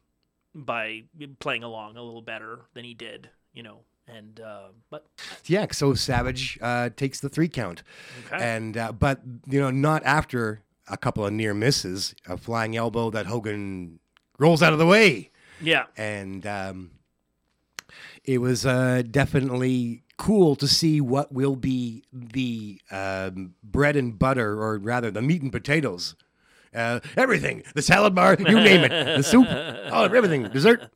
by 0.56 1.04
playing 1.40 1.64
along 1.64 1.98
a 1.98 2.02
little 2.02 2.22
better 2.22 2.62
than 2.74 2.84
he 2.86 2.94
did 2.94 3.30
you 3.54 3.62
know 3.62 3.80
and 4.08 4.40
uh, 4.40 4.70
but 4.90 5.06
Yeah, 5.46 5.68
so 5.72 5.94
Savage 5.94 6.58
uh, 6.62 6.90
takes 6.96 7.20
the 7.20 7.28
three 7.28 7.50
count, 7.50 7.84
Okay. 8.26 8.42
and 8.42 8.78
uh, 8.78 8.94
but 8.94 9.20
you 9.46 9.60
know 9.60 9.70
not 9.70 10.02
after 10.06 10.64
a 10.88 10.96
couple 10.96 11.26
of 11.26 11.34
near 11.34 11.54
misses, 11.54 12.16
a 12.26 12.38
flying 12.38 12.78
elbow 12.78 13.10
that 13.10 13.26
Hogan 13.26 14.00
rolls 14.40 14.64
out 14.64 14.72
of 14.72 14.80
the 14.80 14.86
way, 14.86 15.30
yeah 15.62 15.86
and 15.96 16.46
um, 16.46 16.92
it 18.24 18.40
was 18.40 18.66
uh, 18.66 19.02
definitely 19.10 20.04
cool 20.18 20.56
to 20.56 20.68
see 20.68 21.00
what 21.00 21.32
will 21.32 21.56
be 21.56 22.04
the 22.12 22.82
um, 22.92 23.54
bread 23.64 23.96
and 23.96 24.20
butter, 24.20 24.62
or 24.62 24.78
rather 24.78 25.12
the 25.12 25.22
meat 25.22 25.42
and 25.42 25.52
potatoes. 25.52 26.16
Uh, 26.76 27.00
everything, 27.16 27.64
the 27.76 27.82
salad 27.82 28.14
bar, 28.14 28.36
you 28.38 28.60
name 28.60 28.84
it, 28.84 28.90
the 28.90 29.24
soup, 29.24 29.48
all 29.92 30.04
of 30.04 30.14
everything, 30.14 30.44
dessert. 30.50 30.92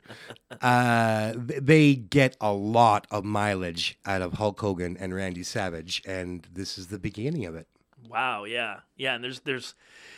Uh, 0.60 1.34
they 1.38 1.96
get 1.96 2.36
a 2.42 2.52
lot 2.52 3.08
of 3.10 3.24
mileage 3.24 3.98
out 4.06 4.22
of 4.22 4.34
Hulk 4.34 4.60
Hogan 4.60 4.98
and 4.98 5.16
Randy 5.16 5.44
Savage, 5.44 6.02
and 6.06 6.48
this 6.52 6.78
is 6.78 6.88
the 6.88 7.00
beginning 7.00 7.46
of 7.46 7.56
it. 7.56 7.68
Wow, 8.12 8.44
yeah, 8.44 8.80
yeah, 8.98 9.16
and 9.16 9.24
there's 9.24 9.40
there's 9.42 9.74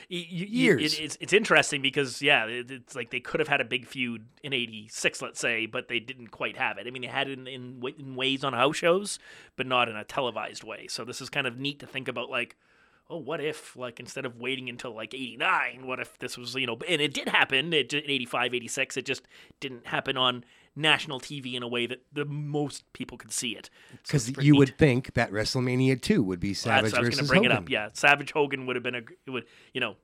y- 0.09 0.25
y- 0.31 0.39
y- 0.39 0.47
Years. 0.49 0.93
It, 0.95 1.03
it's 1.03 1.17
it's 1.21 1.33
interesting 1.33 1.81
because 1.83 2.21
yeah, 2.23 2.45
it, 2.45 2.71
it's 2.71 2.95
like 2.95 3.11
they 3.11 3.19
could 3.19 3.39
have 3.39 3.47
had 3.47 3.61
a 3.61 3.65
big 3.65 3.85
feud 3.85 4.25
in 4.41 4.51
'86, 4.51 5.21
let's 5.21 5.39
say, 5.39 5.67
but 5.67 5.89
they 5.89 5.99
didn't 5.99 6.29
quite 6.29 6.57
have 6.57 6.79
it. 6.79 6.87
I 6.87 6.89
mean, 6.89 7.03
they 7.03 7.07
had 7.07 7.27
it 7.27 7.37
in, 7.37 7.45
in 7.45 7.83
in 7.99 8.15
ways 8.15 8.43
on 8.43 8.53
house 8.53 8.77
shows, 8.77 9.19
but 9.55 9.67
not 9.67 9.89
in 9.89 9.95
a 9.95 10.03
televised 10.03 10.63
way. 10.63 10.87
So 10.87 11.05
this 11.05 11.21
is 11.21 11.29
kind 11.29 11.45
of 11.45 11.59
neat 11.59 11.79
to 11.79 11.85
think 11.87 12.07
about, 12.07 12.29
like. 12.29 12.55
Oh, 13.09 13.17
what 13.17 13.41
if, 13.41 13.75
like, 13.75 13.99
instead 13.99 14.25
of 14.25 14.39
waiting 14.39 14.69
until 14.69 14.95
like 14.95 15.13
89, 15.13 15.85
what 15.85 15.99
if 15.99 16.17
this 16.19 16.37
was, 16.37 16.55
you 16.55 16.65
know, 16.65 16.77
and 16.87 17.01
it 17.01 17.13
did 17.13 17.27
happen 17.27 17.73
in 17.73 17.85
85, 17.93 18.53
86. 18.53 18.95
It 18.95 19.05
just 19.05 19.27
didn't 19.59 19.85
happen 19.87 20.15
on 20.15 20.45
national 20.75 21.19
TV 21.19 21.53
in 21.53 21.63
a 21.63 21.67
way 21.67 21.85
that 21.85 22.03
the 22.11 22.25
most 22.25 22.91
people 22.93 23.17
could 23.17 23.31
see 23.31 23.51
it. 23.51 23.69
Because 24.03 24.31
pretty 24.31 24.47
you 24.47 24.53
neat. 24.53 24.59
would 24.59 24.77
think 24.77 25.13
that 25.13 25.31
WrestleMania 25.31 26.01
2 26.01 26.23
would 26.23 26.39
be 26.39 26.53
Savage 26.53 26.83
was 26.83 26.93
versus 26.93 27.15
going 27.15 27.25
to 27.25 27.29
bring 27.29 27.43
Hogan. 27.43 27.51
it 27.51 27.57
up. 27.57 27.69
Yeah, 27.69 27.89
Savage 27.93 28.31
Hogan 28.31 28.65
would 28.65 28.75
have 28.75 28.83
been 28.83 28.95
a. 28.95 29.01
It 29.25 29.29
would 29.29 29.45
you 29.73 29.81
know, 29.81 29.95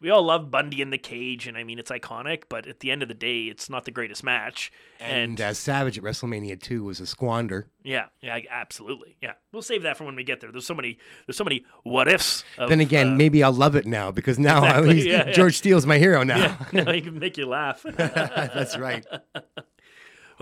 we 0.00 0.10
all 0.10 0.22
love 0.24 0.50
Bundy 0.50 0.82
in 0.82 0.90
the 0.90 0.98
cage, 0.98 1.46
and 1.46 1.56
I 1.56 1.62
mean 1.64 1.78
it's 1.78 1.90
iconic. 1.90 2.44
But 2.48 2.66
at 2.66 2.80
the 2.80 2.90
end 2.90 3.02
of 3.02 3.08
the 3.08 3.14
day, 3.14 3.44
it's 3.44 3.70
not 3.70 3.84
the 3.84 3.90
greatest 3.90 4.24
match. 4.24 4.72
And 5.00 5.40
uh, 5.40 5.54
Savage 5.54 5.96
at 5.98 6.04
WrestleMania 6.04 6.60
2 6.60 6.84
was 6.84 7.00
a 7.00 7.06
squander. 7.06 7.68
yeah, 7.84 8.06
yeah, 8.20 8.38
absolutely. 8.50 9.16
Yeah, 9.20 9.32
we'll 9.52 9.62
save 9.62 9.82
that 9.82 9.96
for 9.96 10.04
when 10.04 10.16
we 10.16 10.24
get 10.24 10.40
there. 10.40 10.50
There's 10.52 10.66
so 10.66 10.74
many. 10.74 10.98
There's 11.26 11.36
so 11.36 11.44
many 11.44 11.64
what 11.84 12.08
ifs. 12.08 12.44
Of, 12.58 12.68
then 12.68 12.80
again, 12.80 13.12
uh, 13.12 13.16
maybe 13.16 13.42
I'll 13.42 13.52
love 13.52 13.76
it 13.76 13.86
now 13.86 14.10
because 14.10 14.38
now 14.38 14.64
Exactly, 14.64 15.08
yeah, 15.08 15.26
yeah. 15.26 15.32
George 15.32 15.56
Steele's 15.56 15.86
my 15.86 15.98
hero 15.98 16.22
now. 16.22 16.58
now 16.72 16.92
he 16.92 17.00
can 17.02 17.18
make 17.18 17.36
you 17.36 17.46
laugh. 17.46 17.84
That's 17.96 18.76
right. 18.76 19.04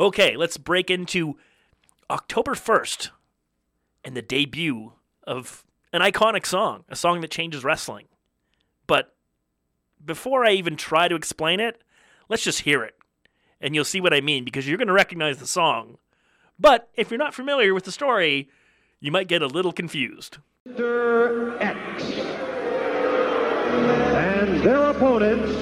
Okay, 0.00 0.36
let's 0.36 0.56
break 0.56 0.90
into 0.90 1.36
October 2.08 2.54
1st 2.54 3.10
and 4.04 4.16
the 4.16 4.22
debut 4.22 4.92
of 5.24 5.64
an 5.92 6.00
iconic 6.00 6.46
song, 6.46 6.84
a 6.88 6.96
song 6.96 7.20
that 7.20 7.30
changes 7.30 7.64
wrestling. 7.64 8.06
But 8.86 9.14
before 10.04 10.44
I 10.44 10.52
even 10.52 10.76
try 10.76 11.08
to 11.08 11.14
explain 11.14 11.60
it, 11.60 11.82
let's 12.28 12.42
just 12.42 12.60
hear 12.60 12.82
it. 12.82 12.96
And 13.60 13.74
you'll 13.74 13.84
see 13.84 14.00
what 14.00 14.14
I 14.14 14.20
mean 14.20 14.44
because 14.44 14.66
you're 14.66 14.78
going 14.78 14.88
to 14.88 14.94
recognize 14.94 15.38
the 15.38 15.46
song. 15.46 15.98
But 16.58 16.88
if 16.94 17.10
you're 17.10 17.18
not 17.18 17.34
familiar 17.34 17.74
with 17.74 17.84
the 17.84 17.92
story, 17.92 18.48
you 19.00 19.12
might 19.12 19.28
get 19.28 19.42
a 19.42 19.46
little 19.46 19.72
confused. 19.72 20.38
Mr. 20.66 21.60
X 21.60 22.49
and 23.70 24.60
their 24.62 24.90
opponents 24.90 25.52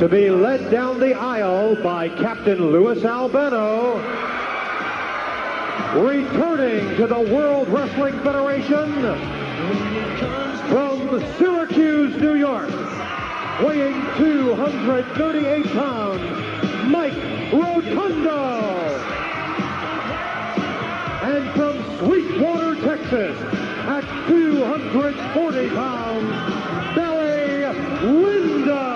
to 0.00 0.08
be 0.08 0.30
led 0.30 0.70
down 0.70 1.00
the 1.00 1.14
aisle 1.14 1.74
by 1.82 2.08
Captain 2.08 2.70
Louis 2.70 3.04
Albano, 3.04 3.96
returning 6.00 6.96
to 6.96 7.06
the 7.06 7.18
World 7.18 7.68
Wrestling 7.68 8.14
Federation 8.20 8.92
from 10.68 11.20
Syracuse, 11.38 12.16
New 12.20 12.34
York, 12.34 12.70
weighing 13.60 13.94
238 14.16 15.66
pounds, 15.72 16.88
Mike 16.88 17.14
Rotundo. 17.52 18.60
And 21.22 21.50
from 21.54 21.98
Sweetwater, 21.98 22.74
Texas, 22.82 23.57
at 23.98 24.28
240 24.28 25.68
pounds, 25.70 26.94
Billy 26.94 27.66
Linda. 28.06 28.86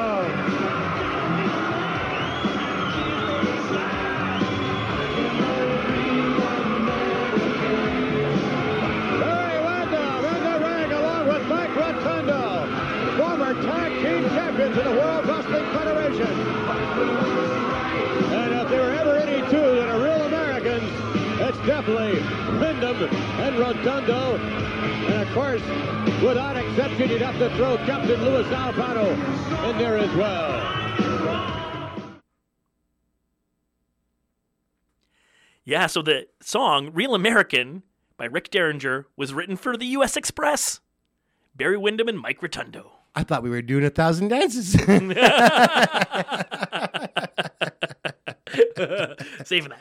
In 10.22 10.44
the 10.44 10.58
ring 10.64 10.92
along 10.92 11.26
with 11.26 11.48
Mike 11.48 11.74
Rotundo, 11.74 12.66
former 13.18 13.54
tag 13.54 13.92
team 14.02 14.28
champions 14.30 14.76
of 14.76 14.84
the 14.84 14.90
World 14.92 15.26
Wrestling 15.26 15.66
Federation. 15.72 16.32
And 18.32 18.54
if 18.54 18.68
there 18.68 18.82
were 18.82 18.92
ever 18.92 19.16
any 19.16 19.40
two 19.50 19.56
that 19.56 19.88
are 19.88 20.00
real 20.00 20.22
Americans, 20.26 20.84
it's 21.40 21.58
definitely 21.66 22.20
Windham 22.60 23.02
and 23.40 23.58
Rotundo. 23.58 24.38
And 24.92 25.28
of 25.28 25.34
course, 25.34 25.62
without 26.22 26.56
exception, 26.56 27.10
you'd 27.10 27.22
have 27.22 27.38
to 27.38 27.54
throw 27.56 27.76
Captain 27.78 28.22
Luis 28.24 28.46
Albano 28.52 29.10
in 29.70 29.78
there 29.78 29.98
as 29.98 30.14
well. 30.14 31.42
Yeah, 35.64 35.86
so 35.86 36.02
the 36.02 36.26
song 36.40 36.90
Real 36.92 37.14
American 37.14 37.84
by 38.16 38.24
Rick 38.24 38.50
Derringer 38.50 39.06
was 39.16 39.32
written 39.32 39.56
for 39.56 39.76
the 39.76 39.86
U.S. 39.86 40.16
Express. 40.16 40.80
Barry 41.54 41.76
Windham 41.76 42.08
and 42.08 42.18
Mike 42.18 42.42
Rotundo. 42.42 42.92
I 43.14 43.22
thought 43.22 43.42
we 43.42 43.50
were 43.50 43.62
doing 43.62 43.84
a 43.84 43.90
thousand 43.90 44.28
dances. 44.28 44.72
Saving 49.44 49.70
that. 49.70 49.80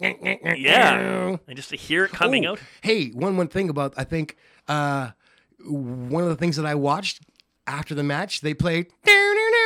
Yeah. 0.00 1.36
And 1.46 1.56
just 1.56 1.70
to 1.70 1.76
hear 1.76 2.04
it 2.04 2.10
coming 2.12 2.46
Oh, 2.46 2.52
out. 2.52 2.60
Hey, 2.82 3.08
one 3.08 3.36
one 3.36 3.48
thing 3.48 3.68
about 3.68 3.94
I 3.96 4.04
think 4.04 4.36
uh, 4.68 5.10
one 5.66 6.22
of 6.22 6.28
the 6.28 6.36
things 6.36 6.56
that 6.56 6.66
I 6.66 6.74
watched 6.74 7.22
after 7.66 7.94
the 7.94 8.02
match 8.02 8.40
they 8.40 8.54
played 8.54 8.86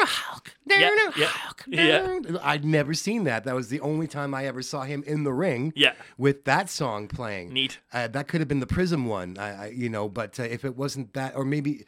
Hulk, 0.07 0.55
Yeah, 0.67 0.91
yeah, 1.17 1.27
Hulk. 1.29 1.65
yeah. 1.67 2.19
I'd 2.43 2.63
never 2.65 2.93
seen 2.93 3.25
that. 3.25 3.45
That 3.45 3.55
was 3.55 3.69
the 3.69 3.81
only 3.81 4.07
time 4.07 4.35
I 4.35 4.45
ever 4.47 4.61
saw 4.61 4.83
him 4.83 5.03
in 5.07 5.25
the 5.25 5.33
ring. 5.33 5.73
Yeah. 5.75 5.95
with 6.19 6.45
that 6.45 6.69
song 6.69 7.09
playing. 7.09 7.55
Neat. 7.55 7.79
Uh, 7.91 8.09
that 8.09 8.29
could 8.29 8.41
have 8.43 8.49
been 8.49 8.61
the 8.61 8.67
Prism 8.67 9.07
one, 9.07 9.39
I, 9.39 9.65
I, 9.65 9.67
you 9.69 9.89
know. 9.89 10.11
But 10.11 10.39
uh, 10.39 10.43
if 10.43 10.63
it 10.67 10.77
wasn't 10.77 11.15
that, 11.15 11.35
or 11.37 11.45
maybe 11.47 11.87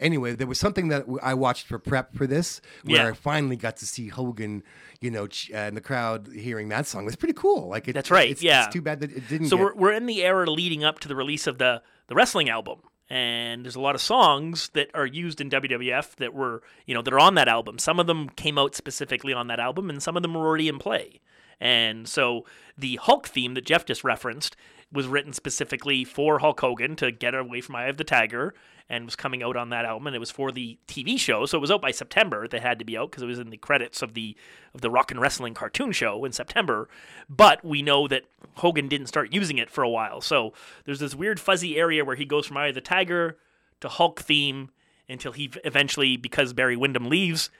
anyway, 0.00 0.34
there 0.34 0.46
was 0.46 0.58
something 0.58 0.88
that 0.88 1.04
I 1.22 1.34
watched 1.34 1.66
for 1.66 1.78
prep 1.78 2.14
for 2.14 2.26
this, 2.26 2.60
where 2.84 3.02
Yeah. 3.04 3.08
I 3.10 3.12
finally 3.12 3.56
got 3.56 3.76
to 3.78 3.86
see 3.86 4.08
Hogan, 4.08 4.62
you 5.00 5.10
know, 5.10 5.26
ch- 5.26 5.50
uh, 5.54 5.58
in 5.58 5.74
the 5.74 5.80
crowd 5.80 6.28
hearing 6.34 6.68
that 6.70 6.86
song. 6.86 7.02
It 7.02 7.06
was 7.06 7.16
pretty 7.16 7.34
cool. 7.34 7.68
Like 7.68 7.88
it, 7.88 7.92
That's 7.94 8.10
right, 8.10 8.30
It's, 8.30 8.42
yeah. 8.42 8.64
it's 8.64 8.72
too 8.72 8.82
bad 8.82 9.00
that 9.00 9.10
it 9.12 9.28
didn't. 9.28 9.48
So 9.48 9.56
get, 9.56 9.62
we're 9.64 9.74
we're 9.74 9.92
in 9.92 10.06
the 10.06 10.22
era 10.24 10.50
leading 10.50 10.84
up 10.84 10.98
to 11.00 11.08
the 11.08 11.16
release 11.16 11.46
of 11.46 11.58
the 11.58 11.82
the 12.08 12.14
wrestling 12.14 12.48
album, 12.48 12.80
and 13.10 13.64
there's 13.64 13.76
a 13.76 13.80
lot 13.80 13.94
of 13.94 14.00
songs 14.00 14.70
that 14.74 14.90
are 14.94 15.06
used 15.06 15.40
in 15.40 15.50
WWF 15.50 16.16
that 16.16 16.32
were 16.34 16.62
you 16.86 16.94
know 16.94 17.02
that 17.02 17.12
are 17.12 17.20
on 17.20 17.34
that 17.34 17.48
album. 17.48 17.78
Some 17.78 17.98
of 18.00 18.06
them 18.06 18.28
came 18.30 18.58
out 18.58 18.74
specifically 18.74 19.32
on 19.32 19.46
that 19.48 19.60
album, 19.60 19.90
and 19.90 20.02
some 20.02 20.16
of 20.16 20.22
them 20.22 20.34
were 20.34 20.46
already 20.46 20.68
in 20.68 20.78
play. 20.78 21.20
And 21.60 22.08
so 22.08 22.44
the 22.76 22.96
Hulk 22.96 23.26
theme 23.26 23.54
that 23.54 23.66
Jeff 23.66 23.84
just 23.84 24.04
referenced 24.04 24.56
was 24.92 25.06
written 25.06 25.32
specifically 25.32 26.04
for 26.04 26.38
Hulk 26.38 26.60
Hogan 26.60 26.96
to 26.96 27.10
get 27.10 27.34
away 27.34 27.60
from 27.60 27.76
Eye 27.76 27.88
of 27.88 27.98
the 27.98 28.04
Tiger 28.04 28.54
and 28.88 29.04
was 29.04 29.16
coming 29.16 29.42
out 29.42 29.56
on 29.56 29.68
that 29.68 29.84
album. 29.84 30.06
And 30.06 30.16
it 30.16 30.20
was 30.20 30.30
for 30.30 30.50
the 30.50 30.78
TV 30.86 31.18
show. 31.18 31.44
So 31.44 31.58
it 31.58 31.60
was 31.60 31.70
out 31.70 31.82
by 31.82 31.90
September. 31.90 32.48
They 32.48 32.60
had 32.60 32.78
to 32.78 32.84
be 32.84 32.96
out 32.96 33.10
because 33.10 33.22
it 33.22 33.26
was 33.26 33.38
in 33.38 33.50
the 33.50 33.58
credits 33.58 34.00
of 34.00 34.14
the 34.14 34.34
of 34.74 34.80
the 34.80 34.90
rock 34.90 35.10
and 35.10 35.20
wrestling 35.20 35.52
cartoon 35.52 35.92
show 35.92 36.24
in 36.24 36.32
September. 36.32 36.88
But 37.28 37.62
we 37.64 37.82
know 37.82 38.08
that 38.08 38.24
Hogan 38.56 38.88
didn't 38.88 39.08
start 39.08 39.32
using 39.32 39.58
it 39.58 39.70
for 39.70 39.84
a 39.84 39.90
while. 39.90 40.20
So 40.22 40.54
there's 40.84 41.00
this 41.00 41.14
weird 41.14 41.38
fuzzy 41.38 41.76
area 41.76 42.04
where 42.04 42.16
he 42.16 42.24
goes 42.24 42.46
from 42.46 42.56
Eye 42.56 42.68
of 42.68 42.74
the 42.74 42.80
Tiger 42.80 43.36
to 43.80 43.88
Hulk 43.88 44.20
theme 44.20 44.70
until 45.08 45.32
he 45.32 45.50
eventually 45.64 46.16
because 46.16 46.54
Barry 46.54 46.76
Windham 46.76 47.08
leaves 47.08 47.50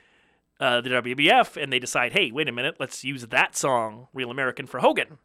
uh, 0.60 0.80
the 0.80 0.90
WWF 0.90 1.60
and 1.60 1.72
they 1.72 1.78
decide, 1.78 2.12
hey, 2.12 2.30
wait 2.32 2.48
a 2.48 2.52
minute, 2.52 2.76
let's 2.78 3.04
use 3.04 3.26
that 3.26 3.56
song, 3.56 4.08
Real 4.12 4.30
American, 4.30 4.66
for 4.66 4.80
Hogan. 4.80 5.18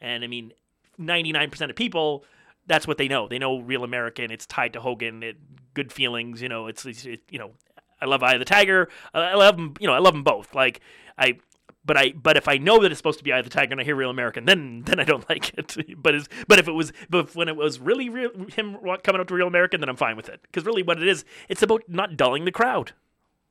And 0.00 0.22
I 0.22 0.26
mean, 0.26 0.52
99% 1.00 1.70
of 1.70 1.76
people, 1.76 2.24
that's 2.66 2.86
what 2.86 2.98
they 2.98 3.08
know. 3.08 3.28
They 3.28 3.38
know 3.38 3.58
Real 3.58 3.84
American. 3.84 4.30
It's 4.30 4.46
tied 4.46 4.72
to 4.74 4.80
Hogan. 4.80 5.22
It, 5.22 5.36
good 5.74 5.92
feelings. 5.92 6.42
You 6.42 6.48
know, 6.48 6.66
it's, 6.66 6.84
it's 6.86 7.04
it, 7.04 7.22
you 7.30 7.38
know, 7.38 7.52
I 8.00 8.06
love 8.06 8.22
Eye 8.22 8.34
of 8.34 8.38
the 8.38 8.44
Tiger. 8.44 8.88
I, 9.12 9.20
I 9.20 9.34
love 9.34 9.56
them. 9.56 9.74
You 9.80 9.86
know, 9.86 9.94
I 9.94 9.98
love 9.98 10.14
them 10.14 10.22
both. 10.22 10.54
Like 10.54 10.80
I, 11.16 11.38
but 11.84 11.96
I, 11.96 12.12
but 12.12 12.36
if 12.36 12.48
I 12.48 12.58
know 12.58 12.80
that 12.82 12.92
it's 12.92 12.98
supposed 12.98 13.18
to 13.18 13.24
be 13.24 13.32
Eye 13.32 13.38
of 13.38 13.44
the 13.44 13.50
Tiger 13.50 13.72
and 13.72 13.80
I 13.80 13.84
hear 13.84 13.96
Real 13.96 14.10
American, 14.10 14.44
then 14.44 14.82
then 14.84 15.00
I 15.00 15.04
don't 15.04 15.28
like 15.30 15.54
it. 15.58 15.76
But 16.00 16.14
it's, 16.14 16.28
but 16.46 16.58
if 16.58 16.68
it 16.68 16.72
was, 16.72 16.92
but 17.08 17.34
when 17.34 17.48
it 17.48 17.56
was 17.56 17.80
really 17.80 18.08
real, 18.08 18.30
him 18.54 18.76
coming 19.02 19.20
up 19.20 19.28
to 19.28 19.34
Real 19.34 19.48
American, 19.48 19.80
then 19.80 19.88
I'm 19.88 19.96
fine 19.96 20.16
with 20.16 20.28
it. 20.28 20.40
Because 20.42 20.64
really, 20.64 20.82
what 20.82 21.00
it 21.00 21.08
is, 21.08 21.24
it's 21.48 21.62
about 21.62 21.82
not 21.88 22.16
dulling 22.16 22.44
the 22.44 22.52
crowd. 22.52 22.92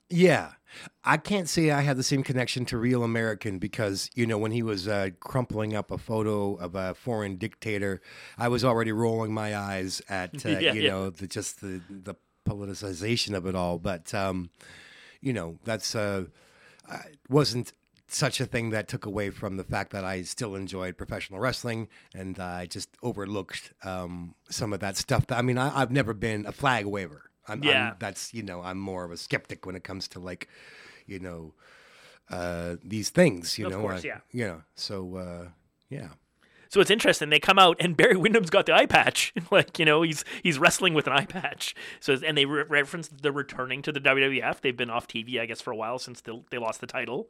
Yeah. 0.10 0.52
I 1.04 1.18
can't 1.18 1.50
say 1.50 1.72
I 1.72 1.82
have 1.82 1.98
the 1.98 2.04
same 2.04 2.24
connection 2.24 2.66
to 2.66 2.78
Real 2.78 3.04
American 3.04 3.58
because, 3.58 4.10
you 4.14 4.28
know, 4.28 4.38
when 4.38 4.52
he 4.52 4.62
was 4.62 4.88
uh, 4.88 5.10
crumpling 5.20 5.76
up 5.76 5.92
a 5.92 5.98
photo 5.98 6.56
of 6.56 6.76
a 6.76 6.94
foreign 6.94 7.38
dictator, 7.38 8.02
I 8.38 8.48
was 8.50 8.64
already 8.64 8.92
rolling 8.92 9.34
my 9.34 9.56
eyes 9.58 10.02
at, 10.10 10.34
uh, 10.46 10.50
Yeah, 10.50 10.74
you 10.74 10.82
yeah. 10.82 10.90
know, 10.90 11.10
the, 11.10 11.28
just 11.28 11.62
the, 11.62 11.82
the 11.90 12.16
politicization 12.48 13.34
of 13.36 13.46
it 13.48 13.56
all. 13.56 13.80
But, 13.80 14.14
um, 14.14 14.50
you 15.22 15.34
know, 15.34 15.58
that's 15.64 15.96
uh, 15.96 16.26
wasn't 17.30 17.74
such 18.08 18.40
a 18.40 18.46
thing 18.46 18.70
that 18.70 18.88
took 18.88 19.06
away 19.06 19.30
from 19.30 19.58
the 19.58 19.64
fact 19.64 19.92
that 19.92 20.06
I 20.06 20.22
still 20.22 20.56
enjoyed 20.56 20.98
professional 20.98 21.40
wrestling 21.40 21.90
and 22.14 22.40
I 22.40 22.66
just 22.66 22.90
overlooked 23.04 23.74
um, 23.84 24.36
some 24.50 24.72
of 24.74 24.80
that 24.80 24.96
stuff. 24.96 25.26
I 25.30 25.42
mean, 25.42 25.58
I, 25.58 25.82
I've 25.82 25.92
never 25.92 26.14
been 26.14 26.46
a 26.46 26.52
flag 26.52 26.86
waver. 26.86 27.27
I'm, 27.48 27.64
Yeah. 27.64 27.90
I'm, 27.92 27.96
that's 28.00 28.34
you 28.34 28.44
know 28.44 28.62
I'm 28.62 28.80
more 28.80 29.04
of 29.06 29.12
a 29.12 29.18
skeptic 29.18 29.66
when 29.66 29.76
it 29.76 29.84
comes 29.84 30.08
to 30.10 30.20
like, 30.20 30.48
you 31.06 31.20
know, 31.20 31.54
uh, 32.30 32.76
these 32.84 33.10
things. 33.10 33.58
You 33.58 33.68
Of 33.68 33.72
know, 33.74 33.82
course, 33.82 34.04
I- 34.04 34.08
yeah. 34.08 34.20
You 34.32 34.48
know, 34.48 34.62
so 34.76 35.16
uh, 35.16 35.48
yeah. 35.90 36.10
So 36.70 36.82
it's 36.82 36.92
interesting. 36.92 37.30
They 37.30 37.40
come 37.40 37.58
out 37.58 37.78
and 37.80 37.96
Barry 38.02 38.16
Windham's 38.16 38.50
got 38.50 38.66
the 38.66 38.74
eye 38.74 38.86
patch. 38.88 39.34
like 39.52 39.80
you 39.80 39.86
know, 39.86 40.02
he's 40.02 40.26
he's 40.44 40.60
wrestling 40.60 40.94
with 40.94 41.08
an 41.08 41.14
eye 41.14 41.26
patch. 41.26 41.74
So 42.02 42.18
and 42.26 42.38
they 42.38 42.46
re- 42.46 42.66
reference 42.68 43.08
they're 43.08 43.32
returning 43.32 43.82
to 43.84 43.92
the 43.92 44.02
WWF. 44.02 44.62
They've 44.62 44.76
been 44.76 44.90
off 44.90 45.08
TV, 45.08 45.40
I 45.40 45.46
guess, 45.46 45.62
for 45.62 45.72
a 45.72 45.76
while 45.78 46.00
since 46.00 46.22
they, 46.22 46.34
they 46.52 46.58
lost 46.58 46.82
the 46.82 46.88
title. 46.88 47.30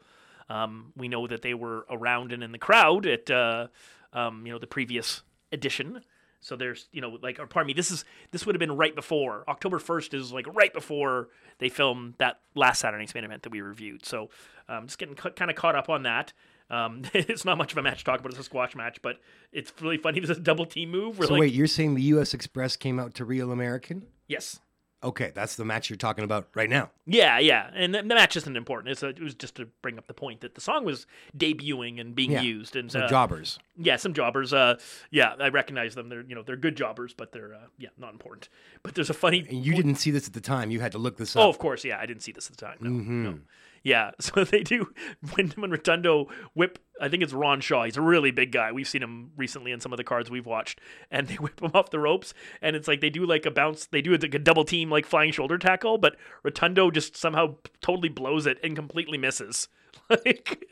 Um, 0.50 0.94
we 0.96 1.08
know 1.10 1.28
that 1.28 1.42
they 1.42 1.54
were 1.54 1.86
around 1.90 2.32
and 2.32 2.42
in 2.42 2.52
the 2.54 2.58
crowd 2.58 3.06
at 3.06 3.30
uh, 3.30 3.68
um, 4.14 4.46
you 4.48 4.54
know 4.54 4.60
the 4.60 4.66
previous 4.68 5.22
edition. 5.52 6.02
So 6.40 6.56
there's 6.56 6.88
you 6.92 7.02
know 7.02 7.18
like 7.22 7.40
or 7.40 7.48
pardon 7.48 7.68
me. 7.68 7.74
This 7.74 7.92
is 7.92 8.06
this 8.32 8.46
would 8.46 8.56
have 8.56 8.60
been 8.60 8.76
right 8.76 8.96
before 8.96 9.44
October 9.48 9.80
first 9.80 10.14
is 10.14 10.32
like 10.32 10.46
right 10.56 10.74
before 10.74 11.30
they 11.60 11.70
filmed 11.70 12.16
that 12.20 12.40
last 12.56 12.80
Saturday's 12.80 13.14
main 13.16 13.24
event 13.24 13.44
that 13.44 13.52
we 13.52 13.62
reviewed. 13.62 14.06
So 14.06 14.30
um, 14.70 14.88
just 14.88 15.00
getting 15.00 15.16
ca- 15.16 15.32
kind 15.32 15.50
of 15.50 15.58
caught 15.58 15.76
up 15.76 15.90
on 15.90 16.04
that. 16.04 16.34
Um, 16.70 17.04
it's 17.14 17.46
not 17.46 17.58
much 17.58 17.72
of 17.72 17.78
a 17.78 17.82
match 17.84 18.00
to 18.00 18.04
talk 18.04 18.20
about. 18.20 18.32
It's 18.32 18.40
a 18.40 18.44
squash 18.44 18.76
match, 18.76 19.02
but 19.02 19.20
it's 19.52 19.72
really 19.82 19.98
funny. 19.98 20.20
There's 20.20 20.38
a 20.38 20.42
double 20.42 20.66
team 20.66 20.92
move. 20.92 21.18
Where 21.18 21.28
So 21.28 21.34
like, 21.34 21.42
wait, 21.42 21.54
you're 21.54 21.68
saying 21.68 21.96
the 21.96 22.02
U.S. 22.04 22.34
Express 22.34 22.76
came 22.76 23.00
out 23.00 23.14
to 23.16 23.26
Real 23.26 23.52
American? 23.52 24.06
yes, 24.28 24.60
Okay, 25.04 25.32
that's 25.36 25.56
the 25.56 25.64
match 25.64 25.92
you're 25.92 25.98
talking 25.98 26.24
about 26.24 26.48
right 26.56 26.70
now. 26.70 26.90
yeah, 27.06 27.38
yeah, 27.38 27.70
and 27.76 27.94
the, 27.94 28.00
the 28.00 28.16
match 28.16 28.36
isn't 28.36 28.58
important. 28.58 28.92
It's 28.92 29.04
a, 29.04 29.10
it 29.10 29.20
was 29.22 29.36
just 29.36 29.54
to 29.56 29.68
bring 29.84 30.00
up 30.00 30.08
the 30.08 30.14
point 30.16 30.42
that 30.42 30.56
the 30.56 30.62
song 30.62 30.86
was 30.86 31.06
debuting 31.38 32.02
and 32.02 32.16
being 32.16 32.32
Yeah. 32.32 32.42
used, 32.42 32.76
and 32.76 32.92
So 32.92 33.02
uh, 33.02 33.08
jobbers. 33.08 33.60
Yeah, 33.78 33.98
some 33.98 34.14
jobbers. 34.14 34.54
Uh, 34.54 34.80
yeah, 35.12 35.36
I 35.40 35.50
recognize 35.50 35.94
them. 35.94 36.10
They're 36.10 36.24
you 36.24 36.34
know 36.34 36.42
they're 36.42 36.56
good 36.58 36.76
jobbers, 36.76 37.14
but 37.14 37.32
they're 37.32 37.54
uh, 37.54 37.68
yeah 37.78 37.90
not 38.00 38.12
important. 38.12 38.50
But 38.82 38.96
there's 38.96 39.12
a 39.12 39.14
funny. 39.14 39.46
And 39.48 39.64
you 39.64 39.76
didn't 39.76 39.96
see 39.96 40.10
this 40.10 40.26
at 40.26 40.34
the 40.34 40.42
time. 40.42 40.72
You 40.72 40.80
had 40.80 40.94
to 40.94 40.98
look 40.98 41.18
this 41.18 41.36
up. 41.36 41.44
Oh, 41.46 41.50
of 41.50 41.60
course, 41.60 41.86
yeah. 41.86 42.00
I 42.00 42.08
didn't 42.08 42.24
see 42.24 42.32
this 42.32 42.50
at 42.50 42.58
the 42.58 42.66
time. 42.66 42.78
No, 42.82 42.90
no. 42.90 43.40
Yeah, 43.88 44.12
so 44.20 44.44
they 44.44 44.64
do. 44.64 44.94
Windham 45.38 45.64
and 45.64 45.72
Rotundo 45.72 46.28
whip. 46.54 46.78
I 47.00 47.08
think 47.08 47.24
it's 47.24 47.32
Ron 47.32 47.62
Shaw. 47.62 47.86
He's 47.86 47.96
a 47.96 48.02
really 48.02 48.32
big 48.32 48.52
guy. 48.52 48.74
We've 48.74 48.88
seen 48.88 49.02
him 49.02 49.32
recently 49.38 49.72
in 49.72 49.80
some 49.80 49.94
of 49.94 49.98
the 49.98 50.04
cards 50.04 50.30
we've 50.30 50.46
watched, 50.46 50.82
and 51.12 51.28
they 51.30 51.36
whip 51.36 51.62
him 51.62 51.72
off 51.74 51.90
the 51.90 52.00
ropes. 52.00 52.34
And 52.62 52.76
it's 52.76 52.90
like 52.90 53.00
they 53.00 53.10
do 53.10 53.26
like 53.26 53.46
a 53.46 53.52
bounce. 53.52 53.86
They 53.86 54.02
do 54.02 54.12
like 54.18 54.34
a 54.34 54.40
double 54.40 54.66
team 54.66 54.90
like 54.90 55.06
flying 55.06 55.32
shoulder 55.32 55.58
tackle, 55.58 55.98
but 55.98 56.18
Rotundo 56.44 56.92
just 56.92 57.16
somehow 57.16 57.56
totally 57.80 58.10
blows 58.10 58.46
it 58.46 58.58
and 58.62 58.76
completely 58.76 59.18
misses. 59.18 59.70
Like, 60.10 60.64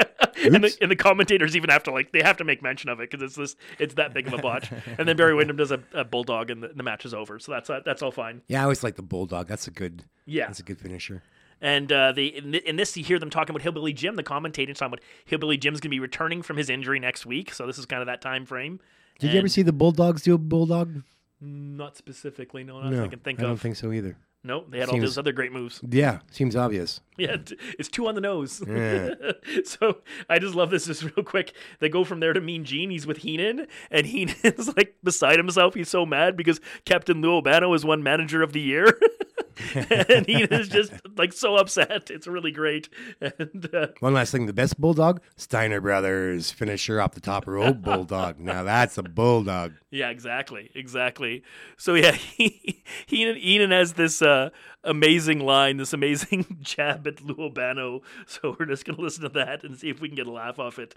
and 0.46 0.64
the, 0.64 0.78
and 0.82 0.90
the 0.90 0.96
commentators 0.96 1.58
even 1.58 1.70
have 1.70 1.84
to 1.84 1.92
like 1.92 2.14
they 2.14 2.22
have 2.22 2.38
to 2.38 2.46
make 2.46 2.62
mention 2.62 2.90
of 2.90 3.02
it 3.02 3.10
because 3.10 3.22
it's 3.22 3.36
this 3.36 3.56
it's 3.80 3.96
that 3.96 4.14
big 4.14 4.28
of 4.28 4.34
a 4.34 4.38
botch. 4.38 4.72
and 4.98 5.08
then 5.08 5.18
Barry 5.18 5.34
Windham 5.34 5.58
does 5.58 5.72
a, 5.72 5.82
a 5.94 6.06
bulldog 6.06 6.50
and 6.52 6.64
the, 6.64 6.70
the 6.70 6.84
match 6.84 7.06
is 7.06 7.14
over. 7.14 7.38
So 7.40 7.52
that's 7.52 7.70
uh, 7.70 7.82
that's 7.84 8.02
all 8.02 8.12
fine. 8.12 8.44
Yeah, 8.48 8.62
I 8.62 8.64
always 8.64 8.82
like 8.82 8.96
the 8.96 9.02
bulldog. 9.02 9.48
That's 9.48 9.68
a 9.68 9.72
good. 9.72 10.04
Yeah. 10.26 10.46
that's 10.46 10.60
a 10.60 10.64
good 10.64 10.80
finisher. 10.80 11.22
And 11.62 11.92
uh, 11.92 12.12
they 12.12 12.26
in, 12.28 12.52
thi- 12.52 12.62
in 12.66 12.76
this, 12.76 12.96
you 12.98 13.04
hear 13.04 13.18
them 13.20 13.30
talking 13.30 13.52
about 13.56 13.62
Hillbilly 13.64 13.94
Jim. 13.94 14.16
The 14.16 14.24
commentators 14.24 14.78
talking 14.78 14.94
about 14.94 15.04
Hillbilly 15.26 15.58
Jim's 15.58 15.80
going 15.80 15.90
to 15.90 15.96
be 15.96 16.00
returning 16.00 16.42
from 16.42 16.58
his 16.58 16.70
injury 16.70 17.00
next 17.00 17.26
week. 17.26 17.54
So 17.54 17.66
this 17.66 17.78
is 17.78 17.86
kind 17.86 18.02
of 18.02 18.08
that 18.08 18.22
time 18.22 18.46
frame. 18.46 18.80
Did 19.20 19.32
you 19.32 19.40
ever 19.40 19.48
see 19.48 19.62
the 19.62 19.72
bulldogs 19.74 20.22
do 20.24 20.36
a 20.36 20.38
bulldog? 20.38 21.02
Not 21.42 21.96
specifically, 21.98 22.64
no, 22.64 22.82
not 22.82 22.92
No, 22.92 23.04
I 23.06 23.08
can 23.08 23.20
think 23.20 23.40
I 23.40 23.44
don't 23.44 23.58
think 23.60 23.76
so 23.76 23.92
either. 23.92 24.18
no, 24.44 24.64
they 24.70 24.80
had 24.80 24.90
all 24.90 25.00
those 25.00 25.18
other 25.18 25.32
great 25.32 25.52
moves. 25.52 25.80
Yeah, 25.88 26.20
seems 26.32 26.56
obvious. 26.56 27.02
Yeah, 27.18 27.38
it's 27.80 27.90
two 27.90 28.08
on 28.08 28.16
the 28.16 28.22
nose. 28.22 28.62
Yeah. 28.68 29.14
so 29.66 30.00
I 30.30 30.40
just 30.40 30.56
love 30.56 30.70
this. 30.72 30.86
Just 30.86 31.04
real 31.04 31.24
quick, 31.26 31.54
they 31.80 31.90
go 31.90 32.04
from 32.04 32.20
there 32.20 32.34
to 32.34 32.42
Mean 32.42 32.64
Gene. 32.66 32.90
He's 32.90 33.06
with 33.08 33.18
Heenan, 33.18 33.68
and 33.92 34.06
Heenan's 34.08 34.76
like 34.76 34.96
beside 35.04 35.38
himself. 35.38 35.74
He's 35.76 35.90
so 35.90 36.06
mad 36.06 36.36
because 36.38 36.60
Captain 36.86 37.22
Lou 37.22 37.34
Albano 37.36 37.74
is 37.74 37.86
one 37.86 38.02
manager 38.04 38.42
of 38.42 38.54
the 38.54 38.62
year, 38.62 39.00
and 39.74 40.26
he 40.26 40.44
is 40.44 40.68
just 40.70 40.94
like 41.18 41.34
so 41.34 41.56
upset. 41.56 42.10
It's 42.10 42.28
really 42.28 42.52
great. 42.52 42.90
And 43.22 43.70
uh, 43.74 43.88
One 44.00 44.14
last 44.14 44.32
thing, 44.32 44.46
the 44.46 44.54
best 44.54 44.80
bulldog, 44.80 45.22
Steiner 45.36 45.82
Brothers 45.82 46.52
finisher 46.52 47.00
off 47.02 47.14
the 47.14 47.22
top 47.22 47.48
rope 47.48 47.82
bulldog. 47.82 48.40
Now 48.40 48.64
that's 48.64 48.98
a 48.98 49.04
bulldog. 49.04 49.74
Yeah, 49.92 50.10
exactly, 50.10 50.72
exactly. 50.76 51.44
So 51.78 51.94
yeah, 51.96 52.12
he, 52.38 52.84
Heenan, 53.06 53.38
Heenan 53.38 53.72
has 53.72 53.94
this 53.94 54.22
uh, 54.22 54.50
amazing 54.84 55.40
line, 55.40 55.78
this 55.78 55.94
amazing 55.94 56.58
jab 56.62 57.08
at 57.08 57.22
Lou 57.22 57.36
Albano. 57.46 58.02
So 58.26 58.56
we're 58.60 58.66
just 58.66 58.86
gonna 58.86 59.02
listen 59.02 59.24
to 59.24 59.30
that 59.30 59.64
and 59.64 59.78
see 59.78 59.90
if 59.90 60.02
we 60.02 60.10
can 60.10 60.16
get 60.16 60.28
a 60.28 60.32
laugh 60.32 60.60
off 60.60 60.80
it. 60.80 60.96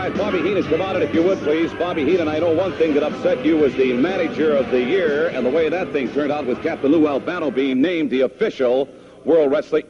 Right, 0.00 0.16
Bobby 0.16 0.40
Heenan's 0.40 0.66
come 0.66 0.80
out, 0.80 0.96
and 0.96 1.04
if 1.04 1.14
you 1.14 1.22
would 1.22 1.38
please, 1.40 1.70
Bobby 1.74 2.06
Heenan, 2.06 2.26
I 2.26 2.38
know 2.38 2.54
one 2.54 2.72
thing 2.78 2.94
that 2.94 3.02
upset 3.02 3.44
you 3.44 3.58
was 3.58 3.74
the 3.74 3.92
manager 3.92 4.56
of 4.56 4.70
the 4.70 4.80
year 4.80 5.28
and 5.28 5.44
the 5.44 5.50
way 5.50 5.68
that 5.68 5.92
thing 5.92 6.10
turned 6.10 6.32
out 6.32 6.46
with 6.46 6.62
Captain 6.62 6.90
Lou 6.90 7.06
Albano 7.06 7.50
being 7.50 7.82
named 7.82 8.08
the 8.10 8.22
official 8.22 8.88
World 9.26 9.50
Wrestling. 9.50 9.84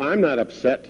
I'm 0.00 0.20
not 0.20 0.40
upset. 0.40 0.88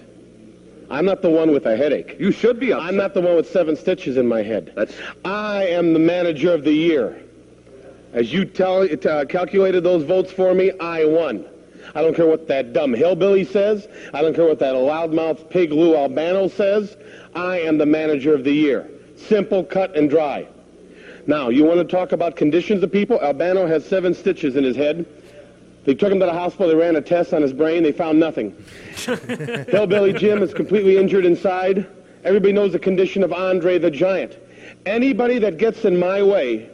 I'm 0.89 1.05
not 1.05 1.21
the 1.21 1.29
one 1.29 1.51
with 1.51 1.67
a 1.67 1.77
headache. 1.77 2.15
You 2.19 2.31
should 2.31 2.59
be 2.59 2.73
upset. 2.73 2.87
I'm 2.87 2.95
not 2.95 3.13
the 3.13 3.21
one 3.21 3.35
with 3.35 3.47
seven 3.47 3.75
stitches 3.75 4.17
in 4.17 4.27
my 4.27 4.41
head. 4.41 4.73
That's- 4.75 4.97
I 5.23 5.67
am 5.67 5.93
the 5.93 5.99
manager 5.99 6.51
of 6.51 6.63
the 6.63 6.73
year. 6.73 7.15
As 8.11 8.33
you 8.33 8.43
tell, 8.43 8.81
uh, 8.81 9.25
calculated 9.25 9.83
those 9.83 10.01
votes 10.01 10.31
for 10.31 10.55
me, 10.55 10.71
I 10.79 11.05
won. 11.05 11.45
I 11.95 12.01
don't 12.01 12.15
care 12.15 12.27
what 12.27 12.47
that 12.47 12.73
dumb 12.73 12.93
hillbilly 12.93 13.45
says. 13.45 13.87
I 14.13 14.21
don't 14.21 14.33
care 14.33 14.45
what 14.45 14.59
that 14.59 14.73
loudmouth 14.73 15.49
pig 15.49 15.71
Lou 15.71 15.95
Albano 15.95 16.47
says. 16.47 16.95
I 17.35 17.59
am 17.59 17.77
the 17.77 17.85
manager 17.85 18.33
of 18.33 18.43
the 18.43 18.53
year. 18.53 18.89
Simple, 19.15 19.63
cut, 19.63 19.95
and 19.95 20.09
dry. 20.09 20.47
Now, 21.25 21.49
you 21.49 21.63
want 21.63 21.79
to 21.79 21.85
talk 21.85 22.11
about 22.11 22.35
conditions 22.35 22.83
of 22.83 22.91
people? 22.91 23.19
Albano 23.21 23.65
has 23.65 23.85
seven 23.85 24.13
stitches 24.13 24.55
in 24.55 24.63
his 24.63 24.75
head. 24.75 25.05
They 25.85 25.93
took 25.93 26.11
him 26.11 26.19
to 26.19 26.25
the 26.25 26.33
hospital. 26.33 26.67
They 26.67 26.75
ran 26.75 26.95
a 26.95 27.01
test 27.01 27.33
on 27.33 27.41
his 27.41 27.53
brain. 27.53 27.83
They 27.83 27.91
found 27.91 28.19
nothing. 28.19 28.55
Hillbilly 28.95 30.13
Jim 30.13 30.41
is 30.41 30.53
completely 30.53 30.97
injured 30.97 31.25
inside. 31.25 31.87
Everybody 32.23 32.53
knows 32.53 32.71
the 32.71 32.79
condition 32.79 33.23
of 33.23 33.33
Andre 33.33 33.77
the 33.77 33.91
Giant. 33.91 34.37
Anybody 34.85 35.39
that 35.39 35.57
gets 35.57 35.85
in 35.85 35.97
my 35.97 36.21
way, 36.21 36.69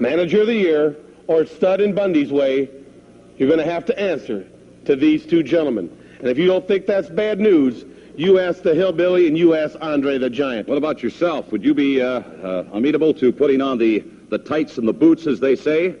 manager 0.00 0.42
of 0.42 0.46
the 0.46 0.54
year, 0.54 0.96
or 1.26 1.46
stud 1.46 1.80
in 1.80 1.94
Bundy's 1.94 2.32
way, 2.32 2.68
you're 3.36 3.48
going 3.48 3.64
to 3.64 3.70
have 3.70 3.84
to 3.86 3.98
answer 3.98 4.46
to 4.84 4.96
these 4.96 5.26
two 5.26 5.42
gentlemen. 5.42 5.90
And 6.18 6.28
if 6.28 6.38
you 6.38 6.46
don't 6.46 6.66
think 6.66 6.86
that's 6.86 7.10
bad 7.10 7.38
news, 7.38 7.84
you 8.16 8.38
ask 8.38 8.62
the 8.62 8.74
hillbilly 8.74 9.28
and 9.28 9.36
you 9.36 9.54
ask 9.54 9.76
Andre 9.80 10.16
the 10.16 10.30
Giant. 10.30 10.68
What 10.68 10.78
about 10.78 11.02
yourself? 11.02 11.52
Would 11.52 11.62
you 11.62 11.74
be 11.74 12.00
uh, 12.00 12.20
uh, 12.20 12.64
amenable 12.72 13.12
to 13.14 13.30
putting 13.32 13.60
on 13.60 13.76
the, 13.76 14.04
the 14.30 14.38
tights 14.38 14.78
and 14.78 14.88
the 14.88 14.92
boots, 14.92 15.26
as 15.26 15.38
they 15.38 15.54
say? 15.54 15.96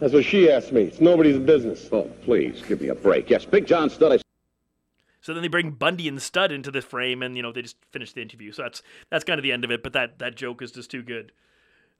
That's 0.00 0.12
what 0.12 0.24
she 0.24 0.50
asked 0.50 0.72
me. 0.72 0.82
It's 0.82 1.00
nobody's 1.00 1.38
business. 1.38 1.88
Oh, 1.92 2.10
please, 2.24 2.60
give 2.66 2.80
me 2.80 2.88
a 2.88 2.94
break. 2.94 3.30
Yes, 3.30 3.44
Big 3.44 3.66
John 3.66 3.88
Studd, 3.88 4.12
I 4.12 4.18
So 5.20 5.32
then 5.32 5.42
they 5.42 5.48
bring 5.48 5.70
Bundy 5.70 6.08
and 6.08 6.20
Studd 6.20 6.50
into 6.50 6.72
the 6.72 6.82
frame, 6.82 7.22
and 7.22 7.36
you 7.36 7.42
know 7.44 7.52
they 7.52 7.62
just 7.62 7.76
finish 7.92 8.12
the 8.12 8.20
interview. 8.20 8.50
So 8.50 8.62
that's 8.62 8.82
that's 9.10 9.22
kind 9.22 9.38
of 9.38 9.44
the 9.44 9.52
end 9.52 9.62
of 9.62 9.70
it. 9.70 9.84
But 9.84 9.92
that 9.92 10.18
that 10.18 10.34
joke 10.34 10.60
is 10.60 10.72
just 10.72 10.90
too 10.90 11.04
good. 11.04 11.30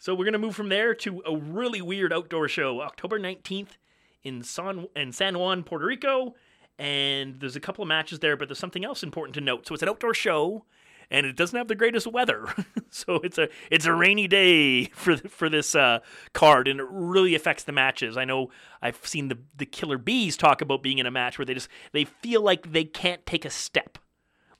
So 0.00 0.16
we're 0.16 0.24
gonna 0.24 0.38
move 0.38 0.56
from 0.56 0.68
there 0.68 0.96
to 0.96 1.22
a 1.24 1.36
really 1.36 1.80
weird 1.80 2.12
outdoor 2.12 2.48
show, 2.48 2.80
October 2.80 3.20
nineteenth 3.20 3.78
in 4.24 4.42
San 4.42 4.86
in 4.96 5.12
San 5.12 5.38
Juan, 5.38 5.62
Puerto 5.62 5.86
Rico, 5.86 6.34
and 6.78 7.40
there's 7.40 7.56
a 7.56 7.60
couple 7.60 7.82
of 7.82 7.88
matches 7.88 8.20
there. 8.20 8.36
But 8.36 8.48
there's 8.48 8.58
something 8.58 8.84
else 8.84 9.02
important 9.02 9.34
to 9.34 9.40
note. 9.40 9.66
So 9.66 9.74
it's 9.74 9.82
an 9.82 9.88
outdoor 9.88 10.14
show, 10.14 10.64
and 11.10 11.26
it 11.26 11.36
doesn't 11.36 11.56
have 11.56 11.68
the 11.68 11.74
greatest 11.74 12.06
weather. 12.06 12.46
so 12.90 13.16
it's 13.22 13.38
a 13.38 13.48
it's 13.70 13.86
a 13.86 13.92
rainy 13.92 14.26
day 14.28 14.84
for 14.94 15.16
for 15.16 15.48
this 15.48 15.74
uh, 15.74 16.00
card, 16.32 16.68
and 16.68 16.80
it 16.80 16.86
really 16.88 17.34
affects 17.34 17.64
the 17.64 17.72
matches. 17.72 18.16
I 18.16 18.24
know 18.24 18.50
I've 18.80 19.04
seen 19.06 19.28
the 19.28 19.38
the 19.56 19.66
Killer 19.66 19.98
Bees 19.98 20.36
talk 20.36 20.60
about 20.60 20.82
being 20.82 20.98
in 20.98 21.06
a 21.06 21.10
match 21.10 21.38
where 21.38 21.46
they 21.46 21.54
just 21.54 21.68
they 21.92 22.04
feel 22.04 22.42
like 22.42 22.72
they 22.72 22.84
can't 22.84 23.24
take 23.26 23.44
a 23.44 23.50
step. 23.50 23.98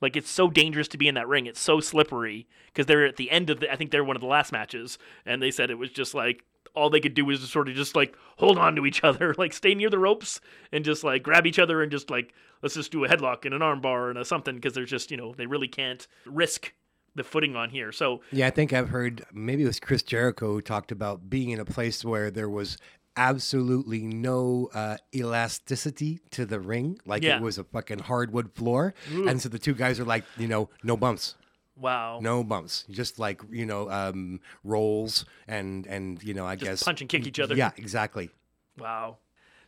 Like 0.01 0.17
it's 0.17 0.31
so 0.31 0.51
dangerous 0.51 0.89
to 0.89 0.99
be 0.99 1.07
in 1.07 1.15
that 1.15 1.29
ring. 1.29 1.47
It's 1.47 1.61
so 1.61 1.79
slippery 1.79 2.49
because 2.67 2.87
they're 2.87 3.07
at 3.07 3.17
the 3.17 3.31
end 3.31 3.51
of 3.51 3.61
the. 3.61 3.73
I 3.73 3.77
think 3.77 3.91
they're 3.91 4.05
one 4.05 4.17
of 4.17 4.23
the 4.23 4.29
last 4.29 4.53
matches, 4.53 4.99
and 5.25 5.41
they 5.41 5.53
said 5.53 5.71
it 5.71 5.79
was 5.79 5.91
just 5.91 6.13
like 6.13 6.45
all 6.75 6.89
they 6.91 7.01
could 7.01 7.15
do 7.15 7.25
was 7.25 7.41
sort 7.51 7.69
of 7.69 7.75
just 7.75 7.95
like 7.97 8.17
hold 8.39 8.59
on 8.59 8.77
to 8.77 8.87
each 8.87 9.03
other, 9.11 9.35
like 9.39 9.53
stay 9.53 9.75
near 9.75 9.91
the 9.91 9.99
ropes 9.99 10.41
and 10.73 10.85
just 10.85 11.05
like 11.05 11.23
grab 11.23 11.47
each 11.47 11.59
other 11.59 11.83
and 11.83 11.91
just 11.93 12.11
like 12.11 12.33
let's 12.63 12.75
just 12.75 12.93
do 12.93 13.05
a 13.05 13.09
headlock 13.09 13.45
and 13.45 13.55
an 13.55 13.61
armbar 13.61 14.09
and 14.11 14.19
a 14.19 14.25
something 14.25 14.55
because 14.55 14.73
they're 14.75 14.85
just 14.85 15.11
you 15.11 15.17
know 15.17 15.35
they 15.35 15.47
really 15.47 15.69
can't 15.69 16.07
risk 16.27 16.73
the 17.15 17.23
footing 17.25 17.57
on 17.57 17.69
here. 17.71 17.93
So 17.93 18.23
Yeah, 18.31 18.47
I 18.47 18.51
think 18.51 18.73
I've 18.73 18.89
heard 18.89 19.23
maybe 19.35 19.65
it 19.65 19.67
was 19.67 19.79
Chris 19.81 20.03
Jericho 20.03 20.55
who 20.55 20.61
talked 20.63 20.91
about 20.91 21.29
being 21.29 21.51
in 21.51 21.61
a 21.61 21.65
place 21.67 22.03
where 22.05 22.31
there 22.31 22.49
was 22.49 22.79
absolutely 23.19 24.01
no 24.07 24.71
uh, 24.73 24.97
elasticity 25.15 26.21
to 26.31 26.47
the 26.47 26.59
ring, 26.59 26.99
like 27.05 27.23
Yeah. 27.23 27.37
it 27.37 27.43
was 27.43 27.59
a 27.59 27.65
fucking 27.65 28.01
hardwood 28.01 28.55
floor, 28.55 28.95
and 29.11 29.41
so 29.43 29.49
the 29.49 29.59
two 29.59 29.75
guys 29.75 30.01
are 30.01 30.05
like, 30.05 30.25
you 30.39 30.49
know, 30.49 30.71
no 30.83 30.97
bumps. 30.97 31.35
Wow, 31.77 32.21
No 32.21 32.45
bumps, 32.45 32.85
just 32.91 33.19
like 33.19 33.41
you 33.51 33.65
know, 33.65 33.91
um, 33.91 34.41
rolls 34.63 35.25
and 35.49 35.87
and 35.87 36.23
you 36.23 36.35
know, 36.35 36.47
I 36.47 36.57
guess 36.57 36.83
punch 36.83 37.01
and 37.01 37.09
kick 37.09 37.27
each 37.27 37.41
other. 37.41 37.55
Yeah, 37.55 37.71
exactly. 37.77 38.31
Wow. 38.79 39.19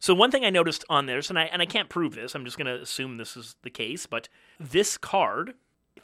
So 0.00 0.14
one 0.14 0.30
thing 0.30 0.44
I 0.44 0.50
noticed 0.50 0.84
on 0.90 1.06
this, 1.06 1.30
and 1.30 1.38
I 1.38 1.44
and 1.44 1.62
I 1.62 1.66
can't 1.66 1.88
prove 1.88 2.14
this, 2.14 2.34
I'm 2.34 2.44
just 2.44 2.58
gonna 2.58 2.74
assume 2.74 3.16
this 3.16 3.36
is 3.36 3.56
the 3.62 3.70
case, 3.70 4.04
but 4.06 4.28
this 4.60 4.98
card 4.98 5.54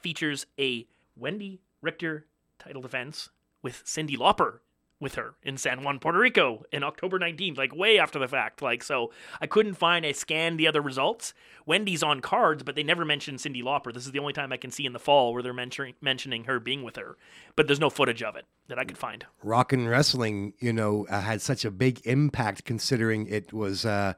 features 0.00 0.46
a 0.58 0.86
Wendi 1.20 1.58
Richter 1.82 2.26
title 2.58 2.80
defense 2.80 3.28
with 3.62 3.84
Cyndi 3.84 4.16
Lauper 4.16 4.60
with 5.00 5.14
her 5.14 5.34
in 5.42 5.56
San 5.56 5.82
Juan, 5.82 5.98
Puerto 5.98 6.18
Rico 6.18 6.62
in 6.72 6.84
October 6.84 7.18
19th, 7.18 7.56
like 7.56 7.74
way 7.74 7.98
after 7.98 8.18
the 8.18 8.28
fact. 8.28 8.62
Like 8.62 8.82
so 8.82 9.10
I 9.40 9.46
couldn't 9.46 9.74
find 9.74 10.04
I 10.04 10.12
scanned 10.12 10.60
the 10.60 10.68
other 10.68 10.80
results. 10.82 11.34
Wendi's 11.66 12.02
on 12.02 12.20
cards, 12.20 12.62
but 12.62 12.74
they 12.74 12.82
never 12.82 13.04
mentioned 13.04 13.38
Cyndi 13.38 13.62
Lauper. 13.62 13.92
This 13.92 14.06
is 14.06 14.12
the 14.12 14.18
only 14.18 14.32
time 14.32 14.52
I 14.52 14.56
can 14.56 14.70
see 14.70 14.86
in 14.86 14.92
the 14.92 14.98
fall 14.98 15.32
where 15.32 15.42
they're 15.42 15.52
mentioning 15.52 15.94
mentioning 16.00 16.44
her 16.44 16.60
being 16.60 16.82
with 16.82 16.96
her. 16.96 17.16
But 17.56 17.66
there's 17.66 17.80
no 17.80 17.90
footage 17.90 18.22
of 18.22 18.36
it 18.36 18.44
that 18.68 18.78
I 18.78 18.84
could 18.84 18.98
find. 18.98 19.24
Rock 19.42 19.72
and 19.72 19.88
wrestling, 19.88 20.52
you 20.58 20.72
know, 20.72 21.06
uh, 21.08 21.20
had 21.20 21.42
such 21.42 21.64
a 21.64 21.70
big 21.70 22.00
impact 22.06 22.64
considering 22.64 23.26
it 23.26 23.52
was 23.52 23.84
uh, 23.84 24.14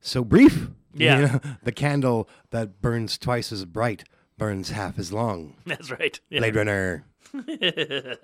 so 0.00 0.24
brief. 0.24 0.68
Yeah. 0.68 0.70
You 1.20 1.26
know, 1.26 1.40
the 1.62 1.72
candle 1.72 2.28
that 2.50 2.82
burns 2.82 3.16
twice 3.16 3.52
as 3.52 3.64
bright 3.64 4.02
burns 4.38 4.70
half 4.70 4.98
as 4.98 5.12
long. 5.12 5.54
That's 5.66 5.90
right. 5.90 6.18
Yeah. 6.30 6.40
Blade 6.40 6.56
Runner. 6.56 7.04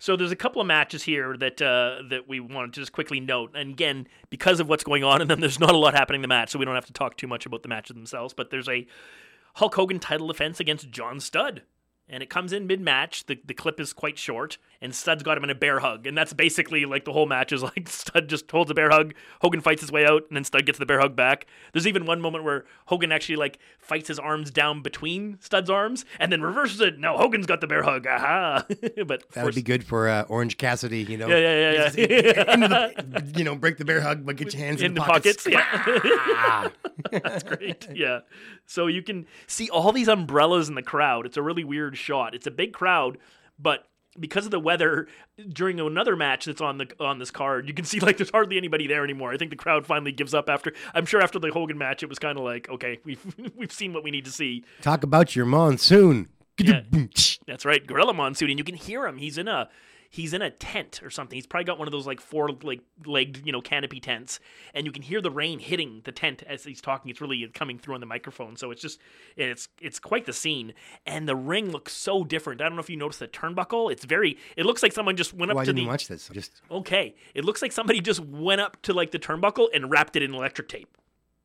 So 0.00 0.16
there's 0.16 0.32
a 0.32 0.36
couple 0.36 0.62
of 0.62 0.66
matches 0.66 1.02
here 1.02 1.36
that 1.36 1.60
uh, 1.60 2.02
that 2.08 2.26
we 2.26 2.40
wanted 2.40 2.72
to 2.72 2.80
just 2.80 2.90
quickly 2.90 3.20
note. 3.20 3.52
And 3.54 3.70
again, 3.70 4.08
because 4.30 4.58
of 4.58 4.66
what's 4.66 4.82
going 4.82 5.04
on 5.04 5.20
in 5.20 5.28
them, 5.28 5.40
there's 5.40 5.60
not 5.60 5.74
a 5.74 5.76
lot 5.76 5.94
happening 5.94 6.20
in 6.20 6.22
the 6.22 6.28
match, 6.28 6.50
so 6.50 6.58
we 6.58 6.64
don't 6.64 6.74
have 6.74 6.86
to 6.86 6.92
talk 6.92 7.18
too 7.18 7.26
much 7.26 7.44
about 7.44 7.62
the 7.62 7.68
matches 7.68 7.94
themselves. 7.94 8.32
But 8.32 8.50
there's 8.50 8.68
a 8.68 8.86
Hulk 9.56 9.74
Hogan 9.74 9.98
title 9.98 10.26
defense 10.26 10.58
against 10.58 10.90
John 10.90 11.20
Studd. 11.20 11.62
And 12.08 12.22
it 12.22 12.30
comes 12.30 12.52
in 12.52 12.66
mid 12.66 12.80
match. 12.80 13.26
The, 13.26 13.38
the 13.44 13.54
clip 13.54 13.78
is 13.78 13.92
quite 13.92 14.18
short, 14.18 14.56
and 14.82 14.94
Studd's 14.94 15.22
got 15.22 15.36
him 15.36 15.44
in 15.44 15.50
a 15.50 15.54
bear 15.54 15.78
hug. 15.80 16.06
And 16.06 16.16
that's 16.16 16.32
basically 16.32 16.86
like 16.86 17.04
the 17.04 17.12
whole 17.12 17.26
match 17.26 17.52
is 17.52 17.62
like 17.62 17.86
Studd 17.88 18.28
just 18.28 18.50
holds 18.50 18.70
a 18.70 18.74
bear 18.74 18.90
hug. 18.90 19.14
Hogan 19.42 19.60
fights 19.60 19.80
his 19.82 19.92
way 19.92 20.06
out, 20.06 20.22
and 20.28 20.36
then 20.36 20.44
Studd 20.44 20.66
gets 20.66 20.78
the 20.78 20.86
bear 20.86 21.00
hug 21.00 21.14
back. 21.14 21.46
There's 21.72 21.86
even 21.86 22.06
one 22.06 22.20
moment 22.20 22.44
where 22.44 22.64
Hogan 22.86 23.12
actually 23.12 23.36
like 23.36 23.58
fights 23.78 24.08
his 24.08 24.18
arms 24.18 24.50
down 24.50 24.82
between 24.82 25.38
Studd's 25.40 25.70
arms 25.70 26.04
and 26.18 26.32
then 26.32 26.40
reverses 26.42 26.80
it. 26.80 26.98
No, 26.98 27.16
Hogan's 27.16 27.46
got 27.46 27.60
the 27.60 27.66
bear 27.66 27.82
hug. 27.82 28.06
Aha. 28.06 28.64
but 29.06 29.30
That 29.32 29.44
would 29.44 29.54
be 29.54 29.62
good 29.62 29.84
for 29.84 30.08
uh, 30.08 30.22
Orange 30.22 30.56
Cassidy, 30.56 31.02
you 31.02 31.16
know. 31.16 31.28
Yeah, 31.28 31.36
yeah, 31.36 31.72
yeah, 31.72 31.90
yeah. 31.96 32.86
The- 33.00 33.32
you 33.36 33.44
know, 33.44 33.54
break 33.54 33.76
the 33.76 33.84
bear 33.84 34.00
hug, 34.00 34.24
but 34.24 34.36
get 34.36 34.52
your 34.52 34.62
hands 34.62 34.80
in, 34.80 34.86
in 34.88 34.94
the 34.94 35.00
pockets. 35.00 35.46
Yeah. 35.46 36.68
That's 37.10 37.42
great. 37.42 37.88
Yeah. 37.94 38.20
So 38.66 38.86
you 38.86 39.02
can 39.02 39.26
see 39.46 39.68
all 39.70 39.92
these 39.92 40.08
umbrellas 40.08 40.68
in 40.68 40.74
the 40.74 40.82
crowd. 40.82 41.26
It's 41.26 41.36
a 41.36 41.42
really 41.42 41.64
weird 41.64 41.96
shot. 41.96 42.34
It's 42.34 42.46
a 42.46 42.50
big 42.50 42.72
crowd, 42.72 43.18
but 43.58 43.89
because 44.20 44.44
of 44.44 44.50
the 44.50 44.60
weather 44.60 45.08
during 45.48 45.80
another 45.80 46.14
match 46.14 46.44
that's 46.44 46.60
on 46.60 46.78
the 46.78 46.88
on 47.00 47.18
this 47.18 47.30
card, 47.30 47.66
you 47.66 47.74
can 47.74 47.84
see 47.84 47.98
like 48.00 48.18
there's 48.18 48.30
hardly 48.30 48.56
anybody 48.56 48.86
there 48.86 49.02
anymore. 49.02 49.32
I 49.32 49.36
think 49.36 49.50
the 49.50 49.56
crowd 49.56 49.86
finally 49.86 50.12
gives 50.12 50.34
up 50.34 50.48
after 50.48 50.72
I'm 50.94 51.06
sure 51.06 51.20
after 51.20 51.38
the 51.38 51.48
Hogan 51.48 51.78
match 51.78 52.02
it 52.02 52.08
was 52.08 52.18
kind 52.18 52.38
of 52.38 52.44
like, 52.44 52.68
okay, 52.68 52.98
we've 53.04 53.34
we've 53.56 53.72
seen 53.72 53.92
what 53.92 54.04
we 54.04 54.10
need 54.10 54.24
to 54.26 54.32
see. 54.32 54.64
Talk 54.82 55.02
about 55.02 55.34
your 55.34 55.46
monsoon. 55.46 56.28
Yeah. 56.58 56.82
That's 57.46 57.64
right, 57.64 57.84
Gorilla 57.86 58.12
Monsoon, 58.12 58.50
and 58.50 58.58
you 58.58 58.64
can 58.64 58.74
hear 58.74 59.06
him. 59.06 59.16
He's 59.16 59.38
in 59.38 59.48
a 59.48 59.70
he's 60.12 60.34
in 60.34 60.42
a 60.42 60.50
tent 60.50 61.00
or 61.04 61.08
something. 61.08 61.36
He's 61.36 61.46
probably 61.46 61.64
got 61.64 61.78
one 61.78 61.88
of 61.88 61.92
those 61.92 62.06
like 62.06 62.20
four 62.20 62.50
like 62.62 62.80
legged 63.06 63.46
you 63.46 63.52
know 63.52 63.60
canopy 63.62 64.00
tents, 64.00 64.40
and 64.74 64.84
you 64.84 64.92
can 64.92 65.02
hear 65.02 65.20
the 65.20 65.30
rain 65.30 65.58
hitting 65.60 66.02
the 66.04 66.12
tent 66.12 66.42
as 66.46 66.64
he's 66.64 66.80
talking. 66.80 67.10
It's 67.10 67.20
really 67.20 67.46
coming 67.54 67.78
through 67.78 67.94
on 67.94 68.00
the 68.00 68.06
microphone, 68.06 68.56
so 68.56 68.70
it's 68.70 68.82
just 68.82 68.98
it's 69.36 69.68
it's 69.80 69.98
quite 69.98 70.26
the 70.26 70.32
scene. 70.32 70.74
And 71.06 71.28
the 71.28 71.36
ring 71.36 71.70
looks 71.70 71.92
so 71.92 72.24
different. 72.24 72.60
I 72.60 72.64
don't 72.64 72.74
know 72.74 72.80
if 72.82 72.90
you 72.90 72.96
noticed 72.96 73.20
the 73.20 73.28
turnbuckle. 73.28 73.90
It's 73.92 74.04
very. 74.04 74.36
It 74.56 74.66
looks 74.66 74.82
like 74.82 74.92
someone 74.92 75.16
just 75.16 75.32
went 75.32 75.50
up 75.52 75.56
I 75.58 75.64
to 75.64 75.72
didn't 75.72 75.84
the. 75.84 75.88
watch 75.90 76.08
this. 76.08 76.28
Just 76.32 76.60
Okay, 76.70 77.14
it 77.34 77.44
looks 77.44 77.62
like 77.62 77.72
somebody 77.72 78.00
just 78.00 78.20
went 78.20 78.60
up 78.60 78.82
to 78.82 78.92
like 78.92 79.12
the 79.12 79.18
turnbuckle 79.18 79.68
and 79.72 79.90
wrapped 79.90 80.16
it 80.16 80.22
in 80.22 80.34
electric 80.34 80.68
tape. 80.68 80.88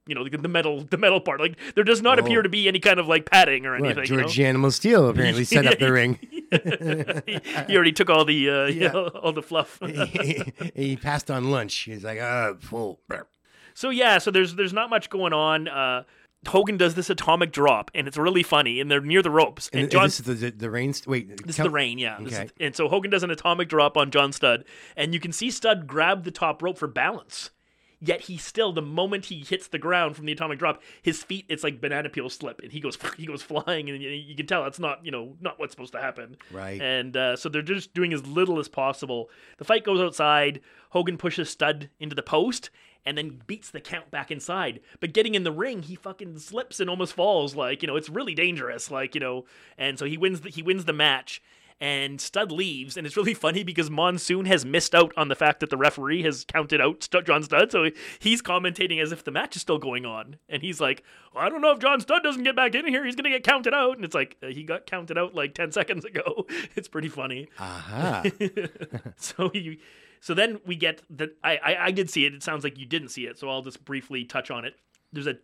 You 0.07 0.13
know 0.13 0.23
the, 0.23 0.37
the 0.37 0.47
metal, 0.47 0.83
the 0.83 0.97
metal 0.97 1.19
part. 1.19 1.39
Like 1.39 1.57
there 1.73 1.83
does 1.83 1.99
not 2.01 2.19
appear 2.19 2.39
Oh. 2.39 2.43
to 2.43 2.49
be 2.49 2.67
any 2.67 2.77
kind 2.79 2.99
of 2.99 3.07
like 3.07 3.25
padding 3.29 3.65
or 3.65 3.75
anything. 3.75 4.05
you 4.05 4.17
know? 4.17 4.21
George 4.23 4.39
Animal 4.39 4.69
Steele 4.69 5.09
apparently 5.09 5.43
set 5.45 5.65
up 5.65 5.79
the 5.79 5.91
ring. 5.91 6.19
he, 7.67 7.75
already 7.75 7.91
took 7.91 8.09
all 8.09 8.25
the 8.25 8.49
uh, 8.49 8.65
you 8.67 8.89
know, 8.89 9.07
all 9.07 9.33
the 9.33 9.41
fluff. 9.43 9.79
he, 9.85 10.41
he 10.75 10.95
passed 10.97 11.29
on 11.31 11.51
lunch. 11.51 11.75
He's 11.75 12.03
like, 12.03 12.19
uh, 12.19 12.55
full. 12.55 12.99
so 13.73 13.89
yeah, 13.89 14.17
so 14.17 14.31
there's 14.31 14.55
there's 14.55 14.73
not 14.73 14.89
much 14.89 15.09
going 15.09 15.33
on. 15.33 15.67
Uh, 15.67 16.03
Hogan 16.47 16.77
does 16.77 16.93
this 16.93 17.09
atomic 17.09 17.51
drop, 17.51 17.89
and 17.95 18.07
it's 18.07 18.17
really 18.17 18.43
funny, 18.43 18.79
and 18.79 18.89
they're 18.91 19.01
near 19.01 19.23
the 19.23 19.31
ropes. 19.31 19.67
And, 19.73 19.83
And, 19.83 19.91
John, 19.91 20.03
this 20.03 20.19
is 20.19 20.25
the, 20.27 20.33
the, 20.35 20.51
the 20.51 20.69
rain. 20.69 20.93
St- 20.93 21.07
wait, 21.07 21.43
this 21.45 21.57
is 21.57 21.63
the 21.63 21.71
rain, 21.71 21.97
yeah. 21.97 22.17
This 22.19 22.33
is- 22.33 22.39
Okay. 22.39 22.49
and 22.59 22.75
so 22.75 22.87
Hogan 22.87 23.09
does 23.09 23.23
an 23.23 23.31
atomic 23.31 23.67
drop 23.67 23.97
on 23.97 24.11
John 24.11 24.31
Studd, 24.31 24.63
and 24.95 25.13
you 25.13 25.19
can 25.19 25.31
see 25.31 25.49
Studd 25.49 25.87
grab 25.87 26.23
the 26.23 26.29
top 26.31 26.61
rope 26.61 26.77
for 26.77 26.87
balance. 26.87 27.49
Yet 28.05 28.21
he 28.21 28.37
still, 28.37 28.71
the 28.71 28.83
moment 28.83 29.25
he 29.25 29.39
hits 29.39 29.67
the 29.67 29.79
ground 29.79 30.15
from 30.15 30.25
the 30.25 30.31
atomic 30.31 30.59
drop, 30.59 30.83
his 31.01 31.23
feet 31.23 31.45
it's 31.49 31.63
like 31.63 31.81
banana 31.81 32.07
peel 32.09 32.29
slip, 32.29 32.61
and 32.61 32.71
he 32.71 32.79
goes 32.79 32.97
he 33.17 33.25
goes 33.25 33.41
flying, 33.41 33.89
and 33.89 34.01
you 34.01 34.35
can 34.35 34.45
tell 34.45 34.63
that's 34.63 34.79
not 34.79 35.03
you 35.03 35.11
know 35.11 35.35
not 35.41 35.57
what's 35.57 35.73
supposed 35.73 35.93
to 35.93 36.01
happen. 36.01 36.37
Right. 36.51 36.79
And 36.79 37.17
uh, 37.17 37.35
so 37.35 37.49
they're 37.49 37.63
just 37.63 37.95
doing 37.95 38.13
as 38.13 38.25
little 38.27 38.59
as 38.59 38.67
possible. 38.67 39.29
The 39.57 39.65
fight 39.65 39.83
goes 39.83 39.99
outside. 39.99 40.61
Hogan 40.91 41.17
pushes 41.17 41.49
Studd 41.49 41.89
into 41.99 42.15
the 42.15 42.21
post, 42.21 42.69
and 43.05 43.17
then 43.17 43.41
beats 43.47 43.71
the 43.71 43.81
count 43.81 44.11
back 44.11 44.29
inside. 44.29 44.81
But 44.99 45.13
getting 45.13 45.33
in 45.33 45.43
the 45.43 45.51
ring, 45.51 45.81
he 45.81 45.95
fucking 45.95 46.37
slips 46.39 46.79
and 46.79 46.89
almost 46.89 47.13
falls. 47.13 47.55
Like 47.55 47.81
you 47.81 47.87
know, 47.87 47.95
it's 47.95 48.09
really 48.09 48.35
dangerous. 48.35 48.91
Like 48.91 49.15
you 49.15 49.21
know, 49.21 49.45
and 49.79 49.97
so 49.97 50.05
he 50.05 50.17
wins. 50.17 50.41
The, 50.41 50.49
he 50.49 50.61
wins 50.61 50.85
the 50.85 50.93
match. 50.93 51.41
And 51.81 52.21
Studd 52.21 52.53
leaves, 52.53 52.95
and 52.95 53.05
it's 53.05 53.17
really 53.17 53.33
funny 53.33 53.61
because 53.61 53.89
Monsoon 53.89 54.45
has 54.45 54.63
missed 54.63 54.95
out 54.95 55.11
on 55.17 55.27
the 55.27 55.35
fact 55.35 55.59
that 55.59 55.69
the 55.69 55.75
referee 55.75 56.23
has 56.23 56.45
counted 56.45 56.79
out 56.79 57.03
Studd, 57.03 57.25
John 57.25 57.43
Studd, 57.43 57.69
so 57.69 57.89
he's 58.17 58.41
commentating 58.41 59.01
as 59.01 59.11
if 59.11 59.25
the 59.25 59.31
match 59.31 59.57
is 59.57 59.61
still 59.61 59.77
going 59.77 60.05
on, 60.05 60.37
and 60.47 60.61
he's 60.61 60.79
like, 60.79 61.03
well, 61.33 61.43
"I 61.43 61.49
don't 61.49 61.59
know 61.59 61.71
if 61.71 61.79
John 61.79 61.99
Studd 61.99 62.23
doesn't 62.23 62.43
get 62.43 62.55
back 62.55 62.75
in 62.75 62.87
here, 62.87 63.03
he's 63.03 63.17
gonna 63.17 63.29
get 63.29 63.43
counted 63.43 63.73
out," 63.73 63.97
and 63.97 64.05
it's 64.05 64.15
like 64.15 64.37
uh, 64.41 64.47
he 64.47 64.63
got 64.63 64.85
counted 64.85 65.17
out 65.17 65.35
like 65.35 65.53
ten 65.53 65.71
seconds 65.73 66.05
ago. 66.05 66.45
It's 66.77 66.87
pretty 66.87 67.09
funny. 67.09 67.49
Aha. 67.59 68.23
so 69.17 69.51
you, 69.53 69.77
so 70.21 70.33
then 70.33 70.61
we 70.65 70.77
get 70.77 71.01
that. 71.09 71.35
I, 71.43 71.57
I 71.57 71.85
I 71.87 71.91
did 71.91 72.09
see 72.09 72.25
it. 72.25 72.33
It 72.33 72.41
sounds 72.41 72.63
like 72.63 72.79
you 72.79 72.85
didn't 72.85 73.09
see 73.09 73.25
it, 73.25 73.37
so 73.37 73.49
I'll 73.49 73.61
just 73.61 73.83
briefly 73.83 74.23
touch 74.23 74.49
on 74.49 74.63
it. 74.63 74.75
There's 75.11 75.27
a 75.27 75.35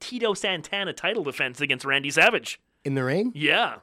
Tito 0.00 0.34
Santana 0.34 0.92
title 0.92 1.22
defense 1.22 1.60
against 1.60 1.84
Randy 1.84 2.10
Savage. 2.10 2.60
In 2.84 2.94
the 2.94 3.04
ring? 3.04 3.32
Yeah. 3.34 3.76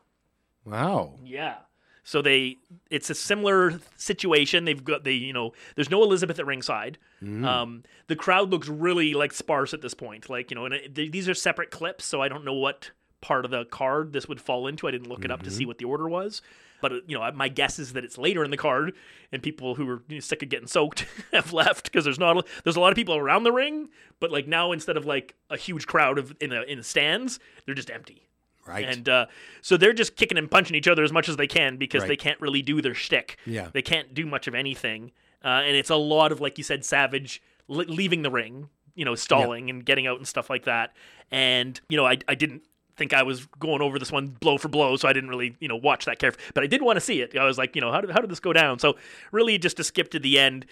Wow. 0.66 1.16
Yeah. 1.24 1.56
So 2.04 2.22
they, 2.22 2.58
it's 2.90 3.10
a 3.10 3.16
similar 3.16 3.80
situation. 3.96 4.66
They've 4.66 4.84
got 4.84 5.04
they, 5.04 5.14
you 5.14 5.32
know, 5.34 5.54
there's 5.76 5.90
no 5.90 6.04
Elizabeth 6.04 6.38
at 6.38 6.46
ringside. 6.46 6.98
Um, 7.22 7.84
the 8.08 8.16
crowd 8.16 8.50
looks 8.50 8.68
really 8.68 9.14
like 9.14 9.32
sparse 9.32 9.74
at 9.74 9.82
this 9.82 9.94
point. 9.94 10.30
Like 10.30 10.52
you 10.52 10.56
know, 10.56 10.66
and 10.66 10.74
it, 10.74 10.96
th- 10.96 11.12
these 11.12 11.30
are 11.30 11.34
separate 11.34 11.72
clips, 11.72 12.06
so 12.06 12.22
I 12.22 12.28
don't 12.28 12.44
know 12.44 12.54
what 12.54 12.92
part 13.22 13.46
of 13.46 13.52
the 13.52 13.64
card 13.64 14.12
this 14.12 14.28
would 14.28 14.42
fall 14.42 14.68
into. 14.68 14.86
I 14.86 14.92
didn't 14.92 15.08
look 15.08 15.24
it 15.24 15.32
up 15.32 15.44
to 15.44 15.50
see 15.52 15.66
what 15.66 15.78
the 15.78 15.86
order 15.86 16.10
was. 16.10 16.42
But 16.82 16.92
uh, 16.92 16.96
you 17.08 17.18
know, 17.18 17.32
my 17.32 17.48
guess 17.48 17.80
is 17.80 17.94
that 17.94 18.04
it's 18.04 18.18
later 18.18 18.44
in 18.44 18.52
the 18.52 18.58
card, 18.58 18.92
and 19.32 19.42
people 19.42 19.76
who 19.76 19.88
are 19.88 20.04
you 20.10 20.16
know, 20.18 20.20
sick 20.20 20.44
of 20.44 20.50
getting 20.50 20.68
soaked 20.68 21.06
have 21.32 21.54
left 21.54 21.86
because 21.86 22.04
there's 22.04 22.20
not 22.20 22.36
a, 22.38 22.44
there's 22.66 22.76
a 22.76 22.82
lot 22.82 22.92
of 22.92 22.98
people 22.98 23.16
around 23.16 23.44
the 23.44 23.54
ring, 23.54 23.88
but 24.20 24.30
like 24.32 24.46
now 24.46 24.74
instead 24.74 24.98
of 24.98 25.06
like 25.06 25.36
a 25.50 25.56
huge 25.56 25.88
crowd 25.88 26.18
of 26.18 26.36
in 26.42 26.52
a, 26.52 26.64
in 26.64 26.80
the 26.80 26.84
stands, 26.84 27.40
they're 27.66 27.74
just 27.74 27.90
empty. 27.90 28.28
Right. 28.65 28.85
And 28.85 29.07
uh, 29.10 29.26
so 29.61 29.76
they're 29.77 29.94
just 29.94 30.15
kicking 30.15 30.38
and 30.38 30.49
punching 30.49 30.76
each 30.76 30.88
other 30.88 31.03
as 31.03 31.11
much 31.11 31.27
as 31.30 31.35
they 31.38 31.48
can 31.48 31.77
because 31.77 32.02
Right. 32.02 32.07
they 32.10 32.15
can't 32.15 32.40
really 32.40 32.61
do 32.61 32.81
their 32.81 32.94
shtick. 32.94 33.38
Yeah. 33.45 33.69
They 33.73 33.81
can't 33.81 34.14
do 34.14 34.26
much 34.26 34.48
of 34.48 34.56
anything. 34.56 35.11
Uh, 35.44 35.64
and 35.65 35.76
it's 35.76 35.90
a 35.90 35.95
lot 35.98 36.31
of, 36.31 36.40
like 36.40 36.57
you 36.57 36.64
said, 36.64 36.85
Savage 36.85 37.41
le- 37.68 37.84
leaving 37.84 38.22
the 38.22 38.31
ring, 38.31 38.69
you 38.95 39.03
know, 39.03 39.15
stalling 39.15 39.69
and 39.69 39.85
getting 39.85 40.07
out 40.07 40.18
and 40.18 40.27
stuff 40.27 40.49
like 40.49 40.64
that. 40.64 40.94
And, 41.31 41.80
you 41.90 41.98
know, 41.98 42.06
I, 42.06 42.18
I 42.27 42.35
didn't 42.35 42.64
think 42.95 43.14
I 43.14 43.24
was 43.24 43.45
going 43.60 43.82
over 43.82 43.98
this 43.98 44.11
one 44.11 44.28
blow 44.28 44.57
for 44.57 44.68
blow, 44.68 44.95
so 44.95 45.07
I 45.07 45.14
didn't 45.14 45.30
really, 45.30 45.56
you 45.60 45.68
know, 45.68 45.76
watch 45.76 46.06
that 46.06 46.20
carefully. 46.20 46.44
But 46.53 46.64
I 46.64 46.68
did 46.68 46.82
want 46.82 46.98
to 46.98 47.02
see 47.02 47.22
it. 47.22 47.38
I 47.38 47.45
was 47.45 47.57
like, 47.57 47.76
you 47.76 47.82
know, 47.82 47.91
how 47.91 48.02
did, 48.02 48.11
how 48.11 48.20
did 48.20 48.30
this 48.30 48.40
go 48.40 48.53
down? 48.53 48.80
So 48.80 48.95
really 49.32 49.57
just 49.57 49.78
to 49.78 49.84
skip 49.84 50.11
to 50.11 50.20
the 50.20 50.40
end, 50.40 50.65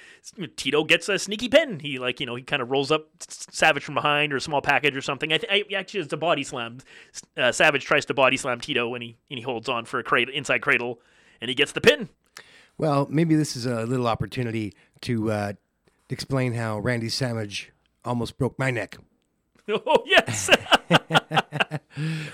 Tito 0.55 0.83
gets 0.83 1.09
a 1.09 1.17
sneaky 1.17 1.49
pin. 1.49 1.79
He, 1.79 1.99
like, 1.99 2.19
you 2.19 2.25
know, 2.25 2.35
he 2.35 2.43
kind 2.43 2.61
of 2.61 2.69
rolls 2.69 2.91
up 2.91 3.07
Savage 3.19 3.83
from 3.83 3.95
behind 3.95 4.33
or 4.33 4.37
a 4.37 4.41
small 4.41 4.61
package 4.61 4.95
or 4.95 5.01
something. 5.01 5.33
I, 5.33 5.37
th- 5.37 5.51
I 5.51 5.75
Actually, 5.75 6.01
it's 6.01 6.13
a 6.13 6.17
body 6.17 6.43
slam. 6.43 6.79
Uh, 7.35 7.51
Savage 7.51 7.85
tries 7.85 8.05
to 8.05 8.13
body 8.13 8.37
slam 8.37 8.59
Tito 8.59 8.93
and 8.93 9.03
he, 9.03 9.17
and 9.29 9.39
he 9.39 9.43
holds 9.43 9.67
on 9.67 9.85
for 9.85 9.99
a 9.99 10.03
cradle, 10.03 10.33
inside 10.33 10.59
cradle 10.59 10.99
and 11.39 11.49
he 11.49 11.55
gets 11.55 11.71
the 11.71 11.81
pin. 11.81 12.09
Well, 12.77 13.07
maybe 13.09 13.35
this 13.35 13.55
is 13.55 13.65
a 13.65 13.85
little 13.85 14.07
opportunity 14.07 14.73
to 15.01 15.31
uh, 15.31 15.53
explain 16.09 16.53
how 16.53 16.79
Randy 16.79 17.09
Savage 17.09 17.71
almost 18.05 18.37
broke 18.37 18.57
my 18.57 18.71
neck. 18.71 18.97
Oh, 19.69 20.03
yes. 20.05 20.49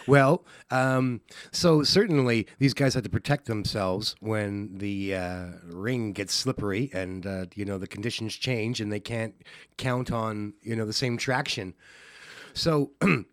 Well, 0.07 0.45
um, 0.71 1.21
so 1.51 1.83
certainly 1.83 2.47
these 2.59 2.73
guys 2.73 2.93
have 2.93 3.03
to 3.03 3.09
protect 3.09 3.47
themselves 3.47 4.15
when 4.19 4.77
the 4.77 5.15
uh, 5.15 5.45
ring 5.65 6.13
gets 6.13 6.33
slippery 6.33 6.89
and 6.93 7.25
uh, 7.25 7.45
you 7.55 7.65
know 7.65 7.77
the 7.77 7.87
conditions 7.87 8.35
change 8.35 8.79
and 8.79 8.91
they 8.91 8.99
can't 8.99 9.33
count 9.77 10.11
on 10.11 10.53
you 10.61 10.75
know 10.75 10.85
the 10.85 10.93
same 10.93 11.17
traction. 11.17 11.73
So. 12.53 12.91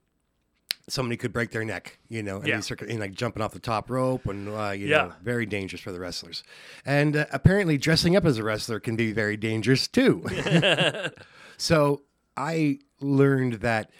Somebody 0.86 1.16
could 1.16 1.32
break 1.32 1.50
their 1.50 1.64
neck, 1.64 1.98
you 2.10 2.22
know, 2.22 2.36
and 2.40 2.46
Yeah. 2.48 2.60
you 2.78 2.86
know, 2.88 2.96
like 3.00 3.14
jumping 3.14 3.42
off 3.42 3.54
the 3.54 3.58
top 3.58 3.88
rope, 3.88 4.26
and 4.26 4.50
uh, 4.50 4.68
you 4.72 4.88
Yeah. 4.88 4.96
know, 5.04 5.12
very 5.22 5.46
dangerous 5.46 5.80
for 5.80 5.92
the 5.92 5.98
wrestlers. 5.98 6.44
And 6.84 7.16
uh, 7.16 7.24
apparently, 7.32 7.78
dressing 7.78 8.16
up 8.16 8.26
as 8.26 8.36
a 8.36 8.44
wrestler 8.44 8.80
can 8.80 8.94
be 8.94 9.10
very 9.12 9.36
dangerous 9.38 9.88
too. 9.88 10.24
So 11.56 12.02
I 12.36 12.78
learned 13.00 13.54
that 13.54 13.90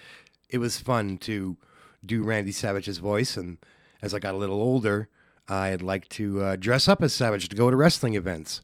it 0.49 0.59
was 0.59 0.79
fun 0.79 1.19
to 1.19 1.57
do 2.05 2.23
Randy 2.23 2.53
Savage's 2.53 2.99
voice, 2.99 3.37
and 3.37 3.59
as 4.03 4.13
I 4.15 4.19
got 4.19 4.35
a 4.35 4.39
little 4.39 4.61
older, 4.61 5.09
I'd 5.49 5.83
like 5.83 6.09
to 6.11 6.41
uh, 6.43 6.57
dress 6.57 6.89
up 6.89 7.03
as 7.03 7.13
Savage 7.13 7.49
to 7.49 7.57
go 7.57 7.71
to 7.71 7.77
wrestling 7.77 8.15
events. 8.15 8.61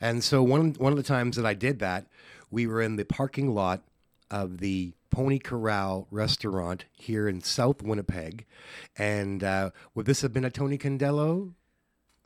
And 0.00 0.24
so 0.24 0.42
one 0.42 0.72
one 0.74 0.92
of 0.92 0.96
the 0.96 1.02
times 1.04 1.36
that 1.36 1.44
I 1.46 1.54
did 1.54 1.78
that, 1.80 2.06
we 2.50 2.66
were 2.66 2.80
in 2.80 2.96
the 2.96 3.04
parking 3.04 3.54
lot 3.54 3.82
of 4.30 4.58
the 4.58 4.94
Pony 5.10 5.38
Corral 5.38 6.06
restaurant 6.10 6.84
here 6.92 7.28
in 7.28 7.40
South 7.42 7.82
Winnipeg, 7.82 8.46
and 8.96 9.42
uh, 9.44 9.70
would 9.94 10.06
this 10.06 10.22
have 10.22 10.32
been 10.32 10.44
a 10.44 10.50
Tony 10.50 10.78
Condello? 10.78 11.52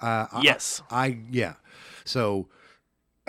Uh, 0.00 0.26
I- 0.32 0.40
Yes. 0.42 0.82
I 0.90 1.18
yeah. 1.30 1.54
So 2.04 2.48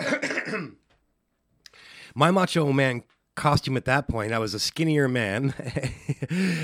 my 2.14 2.30
macho 2.30 2.72
man 2.72 3.02
costume 3.36 3.76
at 3.76 3.84
that 3.84 4.08
point, 4.08 4.32
I 4.32 4.38
was 4.38 4.54
a 4.54 4.58
skinnier 4.58 5.08
man, 5.08 5.54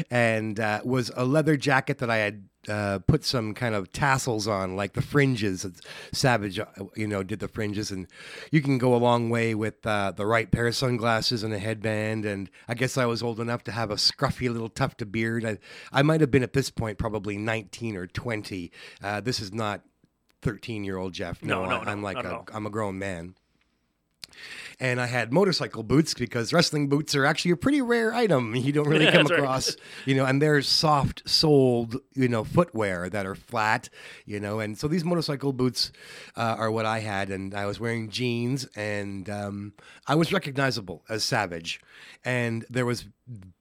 and 0.10 0.58
uh, 0.58 0.80
was 0.84 1.10
a 1.14 1.24
leather 1.24 1.56
jacket 1.56 1.98
that 1.98 2.10
I 2.10 2.16
had 2.16 2.48
uh, 2.68 2.98
put 3.00 3.24
some 3.24 3.54
kind 3.54 3.74
of 3.74 3.92
tassels 3.92 4.48
on, 4.48 4.74
like 4.76 4.94
the 4.94 5.02
fringes. 5.02 5.66
Savage, 6.12 6.58
uh, 6.58 6.66
you 6.96 7.06
know, 7.06 7.22
did 7.22 7.40
the 7.40 7.48
fringes, 7.48 7.90
and 7.90 8.06
you 8.50 8.60
can 8.60 8.78
go 8.78 8.94
a 8.94 8.96
long 8.96 9.30
way 9.30 9.54
with 9.54 9.86
uh, 9.86 10.12
the 10.12 10.26
right 10.26 10.50
pair 10.50 10.66
of 10.66 10.74
sunglasses 10.74 11.42
and 11.42 11.52
a 11.52 11.58
headband. 11.58 12.24
And 12.24 12.50
I 12.68 12.74
guess 12.74 12.96
I 12.96 13.06
was 13.06 13.22
old 13.22 13.38
enough 13.38 13.62
to 13.64 13.72
have 13.72 13.90
a 13.90 13.96
scruffy 13.96 14.52
little 14.52 14.68
tufted 14.68 15.12
beard. 15.12 15.44
I, 15.44 15.58
I 15.92 16.02
might 16.02 16.20
have 16.20 16.30
been 16.30 16.42
at 16.42 16.52
this 16.52 16.70
point 16.70 16.98
probably 16.98 17.36
19 17.36 17.96
or 17.96 18.06
20. 18.06 18.72
Uh, 19.02 19.20
this 19.20 19.40
is 19.40 19.52
not 19.52 19.82
13 20.42 20.84
year 20.84 20.96
old 20.96 21.12
Jeff. 21.12 21.42
No, 21.42 21.64
no, 21.64 21.76
I, 21.76 21.84
no, 21.84 21.90
I'm 21.90 22.02
like 22.02 22.16
not 22.16 22.26
at 22.26 22.32
a. 22.32 22.56
I'm 22.56 22.66
a 22.66 22.70
grown 22.70 22.98
man. 22.98 23.34
And 24.80 25.00
I 25.00 25.06
had 25.06 25.32
motorcycle 25.32 25.82
boots 25.82 26.12
because 26.14 26.52
wrestling 26.52 26.88
boots 26.88 27.14
are 27.14 27.24
actually 27.24 27.52
a 27.52 27.56
pretty 27.56 27.80
rare 27.80 28.12
item. 28.12 28.54
You 28.56 28.72
don't 28.72 28.88
really 28.88 29.06
come 29.12 29.24
That's 29.24 29.30
right. 29.30 29.38
across, 29.40 29.76
you 30.06 30.14
know, 30.16 30.24
and 30.24 30.42
they're 30.42 30.60
soft 30.62 31.22
soled, 31.28 31.96
you 32.14 32.28
know, 32.28 32.42
footwear 32.42 33.08
that 33.08 33.24
are 33.26 33.34
flat, 33.36 33.88
you 34.26 34.40
know. 34.40 34.58
And 34.60 34.76
so 34.76 34.88
these 34.88 35.04
motorcycle 35.04 35.52
boots 35.52 35.92
uh, 36.36 36.56
are 36.58 36.70
what 36.70 36.84
I 36.86 36.98
had. 37.00 37.30
And 37.30 37.54
I 37.54 37.66
was 37.66 37.78
wearing 37.78 38.10
jeans 38.10 38.66
and 38.74 39.28
um, 39.30 39.72
I 40.06 40.14
was 40.16 40.32
recognizable 40.32 41.04
as 41.08 41.22
Savage. 41.22 41.80
And 42.24 42.64
there 42.68 42.86
was 42.86 43.04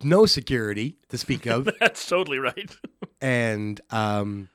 no 0.02 0.26
security 0.26 0.98
to 1.10 1.18
speak 1.18 1.46
of. 1.46 1.70
That's 1.80 2.08
totally 2.08 2.40
right. 2.40 2.76
and 3.22 3.80
um, 3.92 4.50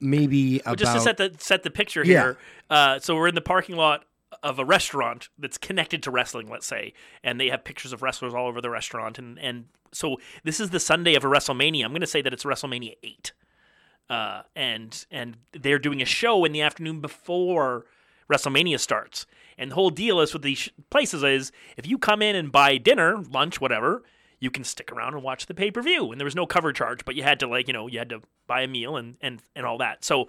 maybe 0.00 0.60
about. 0.60 0.78
Just 0.78 0.94
to 0.94 1.00
set 1.00 1.16
the 1.16 1.34
set 1.38 1.62
the 1.62 1.70
picture 1.70 2.04
Yeah. 2.04 2.20
here. 2.22 2.38
Uh, 2.70 2.98
so 2.98 3.14
we're 3.14 3.28
in 3.28 3.34
the 3.34 3.40
parking 3.40 3.76
lot 3.76 4.04
of 4.44 4.58
a 4.58 4.64
restaurant 4.64 5.30
that's 5.38 5.56
connected 5.56 6.02
to 6.02 6.10
wrestling, 6.10 6.48
let's 6.48 6.66
say, 6.66 6.92
and 7.24 7.40
they 7.40 7.48
have 7.48 7.64
pictures 7.64 7.94
of 7.94 8.02
wrestlers 8.02 8.34
all 8.34 8.46
over 8.46 8.60
the 8.60 8.70
restaurant, 8.70 9.18
and 9.18 9.38
and 9.38 9.64
so 9.90 10.18
this 10.44 10.60
is 10.60 10.70
the 10.70 10.78
Sunday 10.78 11.14
of 11.14 11.24
a 11.24 11.28
WrestleMania. 11.28 11.84
I'm 11.84 11.92
going 11.92 12.02
to 12.02 12.06
say 12.06 12.20
that 12.22 12.32
it's 12.32 12.44
WrestleMania 12.44 12.96
eight, 13.02 13.32
uh, 14.10 14.42
and 14.54 15.06
and 15.10 15.38
they're 15.52 15.78
doing 15.78 16.02
a 16.02 16.04
show 16.04 16.44
in 16.44 16.52
the 16.52 16.60
afternoon 16.60 17.00
before 17.00 17.86
WrestleMania 18.30 18.78
starts. 18.78 19.26
And 19.56 19.70
the 19.70 19.76
whole 19.76 19.90
deal 19.90 20.20
is 20.20 20.32
with 20.32 20.42
these 20.42 20.68
places 20.90 21.22
is 21.22 21.52
if 21.76 21.86
you 21.86 21.96
come 21.96 22.20
in 22.22 22.36
and 22.36 22.52
buy 22.52 22.76
dinner, 22.76 23.16
lunch, 23.30 23.60
whatever, 23.60 24.02
you 24.40 24.50
can 24.50 24.64
stick 24.64 24.90
around 24.92 25.14
and 25.14 25.22
watch 25.22 25.46
the 25.46 25.54
pay 25.54 25.70
per 25.70 25.80
view. 25.80 26.10
And 26.10 26.20
there 26.20 26.26
was 26.26 26.36
no 26.36 26.44
cover 26.44 26.72
charge, 26.72 27.04
but 27.04 27.14
you 27.14 27.22
had 27.22 27.40
to 27.40 27.46
like 27.46 27.66
you 27.66 27.72
know 27.72 27.86
you 27.86 27.98
had 27.98 28.10
to 28.10 28.20
buy 28.46 28.62
a 28.62 28.68
meal 28.68 28.96
and 28.96 29.16
and 29.22 29.40
and 29.56 29.64
all 29.64 29.78
that. 29.78 30.04
So 30.04 30.28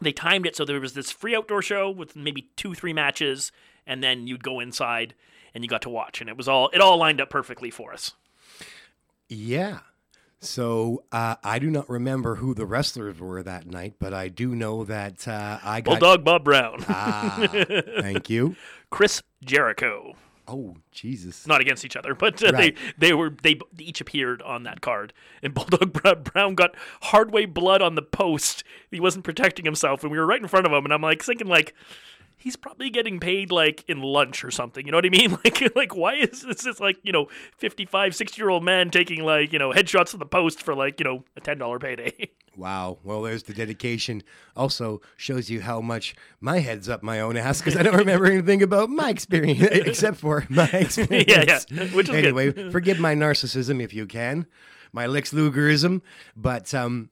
they 0.00 0.12
timed 0.12 0.46
it 0.46 0.56
so 0.56 0.64
there 0.64 0.80
was 0.80 0.94
this 0.94 1.10
free 1.10 1.34
outdoor 1.34 1.62
show 1.62 1.90
with 1.90 2.16
maybe 2.16 2.48
two 2.56 2.74
three 2.74 2.92
matches, 2.92 3.52
and 3.86 4.02
then 4.02 4.26
you'd 4.26 4.44
go 4.44 4.60
inside 4.60 5.14
and 5.54 5.64
you 5.64 5.68
got 5.70 5.82
to 5.82 5.88
watch, 5.90 6.20
and 6.20 6.28
it 6.28 6.36
was 6.36 6.48
all 6.48 6.68
it 6.74 6.80
all 6.80 6.98
lined 6.98 7.20
up 7.20 7.30
perfectly 7.30 7.70
for 7.70 7.92
us. 7.92 8.12
Yeah. 9.28 9.80
So 10.38 11.02
uh, 11.10 11.36
I 11.42 11.58
do 11.58 11.70
not 11.70 11.88
remember 11.88 12.36
who 12.36 12.54
the 12.54 12.66
wrestlers 12.66 13.18
were 13.18 13.42
that 13.42 13.66
night, 13.66 13.94
but 13.98 14.12
I 14.12 14.28
do 14.28 14.54
know 14.54 14.84
that 14.84 15.26
uh, 15.26 15.58
I 15.64 15.80
got. 15.80 15.98
Bulldog 15.98 16.24
Bob 16.24 16.44
Brown, 16.44 16.84
Ah, 16.88 17.48
thank 18.00 18.28
you. 18.28 18.54
Chris 18.90 19.22
Jericho. 19.42 20.14
Oh 20.48 20.76
Jesus! 20.92 21.46
not 21.46 21.60
against 21.60 21.84
each 21.84 21.96
other, 21.96 22.14
but 22.14 22.42
uh, 22.42 22.52
Right. 22.52 22.76
they 22.96 23.08
they 23.08 23.12
were 23.12 23.30
they 23.30 23.58
each 23.78 24.00
appeared 24.00 24.42
on 24.42 24.62
that 24.62 24.80
card. 24.80 25.12
And 25.42 25.54
Bulldog 25.54 26.24
Brown 26.24 26.54
got 26.54 26.74
hardway 27.02 27.46
blood 27.46 27.82
on 27.82 27.94
the 27.94 28.02
post. 28.02 28.62
He 28.90 29.00
wasn't 29.00 29.24
protecting 29.24 29.64
himself, 29.64 30.02
and 30.02 30.12
we 30.12 30.18
were 30.18 30.26
right 30.26 30.40
in 30.40 30.48
front 30.48 30.66
of 30.66 30.72
him. 30.72 30.84
And 30.84 30.92
I'm 30.92 31.02
like 31.02 31.22
thinking 31.22 31.48
like. 31.48 31.74
He's 32.46 32.54
probably 32.54 32.90
getting 32.90 33.18
paid 33.18 33.50
like 33.50 33.84
in 33.88 34.02
lunch 34.02 34.44
or 34.44 34.52
something. 34.52 34.86
You 34.86 34.92
know 34.92 34.98
what 34.98 35.04
I 35.04 35.08
mean? 35.08 35.36
Like, 35.44 35.74
like 35.74 35.96
why 35.96 36.14
is 36.14 36.42
this 36.42 36.62
this 36.62 36.78
like 36.78 36.96
you 37.02 37.10
know 37.10 37.26
55, 37.58 38.14
60 38.14 38.40
year 38.40 38.50
old 38.50 38.62
man 38.62 38.90
taking 38.90 39.24
like 39.24 39.52
you 39.52 39.58
know 39.58 39.72
headshots 39.72 40.12
of 40.14 40.20
the 40.20 40.26
post 40.26 40.62
for 40.62 40.72
like 40.72 41.00
you 41.00 41.04
know 41.04 41.24
a 41.36 41.40
ten 41.40 41.58
dollar 41.58 41.80
payday? 41.80 42.30
Wow. 42.56 42.98
Well, 43.04 43.20
there's 43.20 43.42
the 43.42 43.52
dedication. 43.52 44.22
Also 44.56 45.02
shows 45.18 45.50
you 45.50 45.60
how 45.60 45.82
much 45.82 46.14
my 46.40 46.60
head's 46.60 46.88
up 46.88 47.02
my 47.02 47.20
own 47.20 47.36
ass 47.36 47.60
because 47.60 47.76
I 47.76 47.82
don't 47.82 47.96
remember 47.96 48.24
anything 48.24 48.62
about 48.62 48.88
my 48.88 49.10
experience 49.10 49.60
except 49.70 50.16
for 50.16 50.46
my 50.48 50.68
experience. 50.68 51.66
yeah, 51.70 51.84
which 51.88 52.08
is 52.08 52.14
anyway, 52.14 52.70
forgive 52.70 52.98
my 52.98 53.14
narcissism 53.14 53.82
if 53.82 53.92
you 53.92 54.06
can, 54.06 54.46
my 54.90 55.04
Lex 55.04 55.34
Lugerism, 55.34 56.00
but 56.34 56.72
um, 56.72 57.10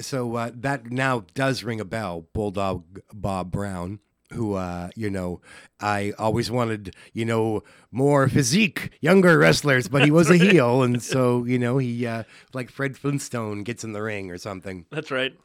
so 0.00 0.34
uh, 0.34 0.50
that 0.54 0.90
now 0.90 1.24
does 1.34 1.62
ring 1.62 1.80
a 1.80 1.84
bell. 1.84 2.26
Bulldog 2.32 3.00
Bob 3.12 3.50
Brown, 3.50 4.00
who 4.32 4.54
uh, 4.54 4.90
you 4.96 5.10
know, 5.10 5.40
I 5.80 6.12
always 6.18 6.50
wanted, 6.50 6.94
you 7.12 7.24
know, 7.24 7.62
more 7.90 8.28
physique, 8.28 8.90
younger 9.00 9.38
wrestlers, 9.38 9.88
but 9.88 10.04
he 10.04 10.10
was 10.10 10.30
a 10.30 10.36
heel, 10.50 10.82
and 10.82 11.02
so 11.02 11.44
you 11.44 11.58
know, 11.58 11.78
he 11.78 12.06
uh, 12.06 12.24
like 12.54 12.70
Fred 12.70 12.96
Flintstone 12.96 13.62
gets 13.62 13.84
in 13.84 13.92
the 13.92 14.02
ring 14.02 14.30
or 14.30 14.38
something. 14.38 14.86
That's 14.90 15.10
right. 15.10 15.36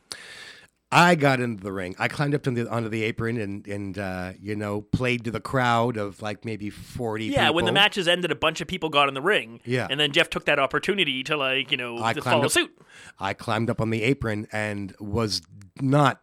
I 0.92 1.16
got 1.16 1.40
into 1.40 1.62
the 1.64 1.74
ring. 1.74 1.96
I 1.98 2.08
climbed 2.08 2.36
up 2.36 2.48
on 2.48 2.54
the, 2.54 2.70
onto 2.70 2.90
the 2.90 3.04
apron 3.04 3.38
and 3.38 3.68
and 3.68 3.98
uh, 3.98 4.34
you 4.40 4.56
know 4.56 4.82
played 4.82 5.26
to 5.26 5.32
the 5.32 5.42
crowd 5.42 5.98
of 5.98 6.22
like 6.22 6.46
maybe 6.46 6.70
forty. 6.70 7.26
Yeah, 7.26 7.50
when 7.50 7.66
the 7.66 7.72
matches 7.72 8.08
ended, 8.08 8.32
a 8.32 8.36
bunch 8.36 8.62
of 8.62 8.68
people 8.68 8.90
got 8.90 9.08
in 9.08 9.14
the 9.14 9.22
ring. 9.22 9.60
Yeah. 9.66 9.88
and 9.90 10.00
then 10.00 10.12
Jeff 10.12 10.30
took 10.30 10.46
that 10.46 10.60
opportunity 10.60 11.24
to 11.24 11.36
like 11.36 11.72
you 11.72 11.78
know 11.78 12.02
I 12.02 12.14
to 12.14 12.22
follow 12.22 12.46
up- 12.46 12.52
suit. 12.52 12.72
I 13.20 13.34
climbed 13.34 13.70
up 13.70 13.82
on 13.82 13.90
the 13.90 14.04
apron 14.04 14.48
and 14.52 14.96
was 15.00 15.42
not. 15.82 16.22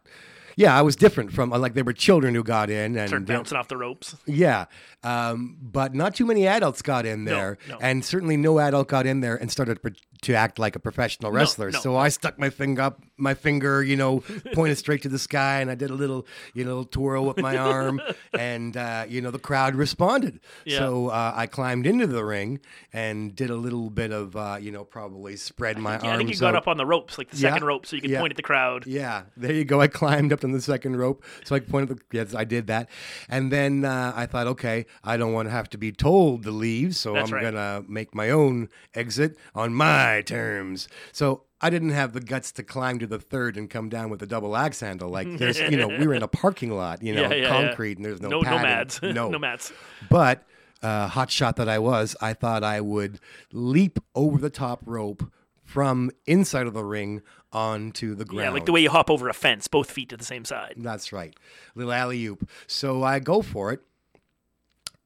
Yeah, 0.55 0.77
I 0.77 0.81
was 0.81 0.95
different 0.95 1.31
from 1.31 1.49
like 1.49 1.73
there 1.73 1.83
were 1.83 1.93
children 1.93 2.35
who 2.35 2.43
got 2.43 2.69
in 2.69 2.97
and 2.97 3.07
Started 3.09 3.27
bouncing 3.27 3.57
off 3.57 3.67
the 3.67 3.77
ropes. 3.77 4.15
Yeah, 4.25 4.65
um, 5.03 5.57
but 5.61 5.93
not 5.93 6.15
too 6.15 6.25
many 6.25 6.47
adults 6.47 6.81
got 6.81 7.05
in 7.05 7.25
there, 7.25 7.57
no. 7.67 7.77
and 7.81 8.03
certainly 8.03 8.37
no 8.37 8.59
adult 8.59 8.87
got 8.87 9.05
in 9.05 9.21
there 9.21 9.35
and 9.35 9.51
started 9.51 9.79
to 10.21 10.33
act 10.33 10.59
like 10.59 10.75
a 10.75 10.79
professional 10.79 11.31
wrestler. 11.31 11.71
no. 11.71 11.79
So 11.79 11.95
I 11.95 12.09
stuck 12.09 12.39
my 12.39 12.49
finger 12.49 12.81
up, 12.81 13.01
my 13.17 13.33
finger, 13.33 13.83
you 13.83 13.95
know, 13.95 14.23
pointed 14.53 14.77
straight 14.77 15.01
to 15.03 15.09
the 15.09 15.19
sky, 15.19 15.61
and 15.61 15.69
I 15.69 15.75
did 15.75 15.89
a 15.89 15.93
little, 15.93 16.25
you 16.53 16.63
know, 16.63 16.83
twirl 16.83 17.25
with 17.25 17.37
my 17.37 17.57
arm, 17.57 18.01
and 18.33 18.75
uh, 18.75 19.05
you 19.07 19.21
know, 19.21 19.31
the 19.31 19.39
crowd 19.39 19.75
responded. 19.75 20.39
Yeah. 20.65 20.79
So 20.79 21.09
uh, 21.09 21.33
I 21.35 21.47
climbed 21.47 21.85
into 21.85 22.07
the 22.07 22.23
ring 22.25 22.59
and 22.91 23.35
did 23.35 23.49
a 23.49 23.55
little 23.55 23.89
bit 23.89 24.11
of, 24.11 24.35
uh, 24.35 24.57
you 24.59 24.71
know, 24.71 24.83
probably 24.83 25.35
spread 25.35 25.77
my 25.77 25.91
Yeah, 25.93 25.97
arms. 25.97 26.07
I 26.13 26.17
think 26.17 26.29
you 26.29 26.39
got 26.39 26.55
up 26.55 26.67
on 26.67 26.77
the 26.77 26.85
ropes, 26.85 27.17
like 27.17 27.29
the 27.29 27.37
Yeah, 27.37 27.51
second 27.53 27.65
rope, 27.67 27.85
so 27.85 27.95
you 27.95 28.01
could 28.01 28.11
yeah. 28.11 28.19
point 28.19 28.31
at 28.33 28.37
the 28.37 28.43
crowd. 28.43 28.85
Yeah, 28.87 29.23
there 29.37 29.53
you 29.53 29.65
go. 29.65 29.79
I 29.81 29.87
climbed 29.87 30.33
up 30.33 30.43
on 30.43 30.51
the 30.51 30.61
second 30.61 30.97
rope, 30.97 31.23
so 31.43 31.55
I 31.55 31.59
pointed. 31.59 31.97
The, 31.97 32.01
yes, 32.17 32.33
I 32.33 32.43
did 32.43 32.67
that, 32.67 32.89
and 33.29 33.51
then 33.51 33.85
uh, 33.85 34.13
I 34.15 34.25
thought, 34.25 34.47
okay, 34.47 34.85
I 35.03 35.17
don't 35.17 35.33
want 35.33 35.47
to 35.47 35.51
have 35.51 35.69
to 35.71 35.77
be 35.77 35.91
told 35.91 36.43
to 36.43 36.51
leave, 36.51 36.95
so 36.95 37.13
That's 37.13 37.29
I'm 37.29 37.35
right. 37.35 37.43
gonna 37.43 37.83
make 37.87 38.15
my 38.15 38.29
own 38.29 38.69
exit 38.93 39.37
on 39.53 39.73
my 39.73 40.21
terms. 40.25 40.87
So 41.11 41.43
I 41.63 41.69
didn't 41.69 41.91
have 41.91 42.13
the 42.13 42.19
guts 42.19 42.51
to 42.53 42.63
climb 42.63 42.99
to 42.99 43.07
the 43.07 43.17
third 43.19 43.55
and 43.57 43.69
come 43.69 43.87
down 43.89 44.09
with 44.09 44.21
a 44.21 44.25
double 44.27 44.55
axe 44.55 44.81
handle. 44.81 45.09
Like 45.09 45.27
there's, 45.37 45.59
you 45.59 45.77
know, 45.77 45.87
we 45.87 46.05
were 46.05 46.13
in 46.13 46.21
a 46.23 46.27
parking 46.27 46.71
lot, 46.71 47.01
you 47.01 47.15
know, 47.15 47.21
Yeah, 47.23 47.29
yeah, 47.33 47.41
yeah. 47.43 47.49
concrete, 47.49 47.97
and 47.97 48.05
there's 48.05 48.21
no 48.21 48.29
No- 48.29 48.41
no 48.41 48.43
padding. 48.49 48.61
mats. 48.63 48.99
no, 49.03 49.29
No 49.29 49.39
mats. 49.39 49.71
But 50.09 50.43
uh, 50.81 51.07
hot 51.07 51.31
shot 51.31 51.55
that 51.55 51.69
I 51.69 51.79
was, 51.79 52.15
I 52.21 52.33
thought 52.33 52.63
I 52.63 52.81
would 52.81 53.19
leap 53.53 53.97
over 54.13 54.37
the 54.37 54.49
top 54.49 54.81
rope 54.85 55.23
from 55.63 56.11
inside 56.25 56.67
of 56.67 56.73
the 56.73 56.83
ring 56.83 57.21
onto 57.53 58.13
the 58.15 58.25
ground. 58.25 58.47
Yeah, 58.47 58.49
like 58.51 58.65
the 58.65 58.73
way 58.73 58.81
you 58.81 58.89
hop 58.89 59.09
over 59.09 59.29
a 59.29 59.33
fence, 59.33 59.67
both 59.69 59.89
feet 59.89 60.09
to 60.09 60.17
the 60.17 60.25
same 60.25 60.43
side. 60.43 60.73
That's 60.77 61.13
right. 61.13 61.33
Little 61.75 61.93
alley 61.93 62.25
oop. 62.25 62.49
So 62.67 63.01
I 63.03 63.19
go 63.19 63.41
for 63.41 63.71
it. 63.71 63.79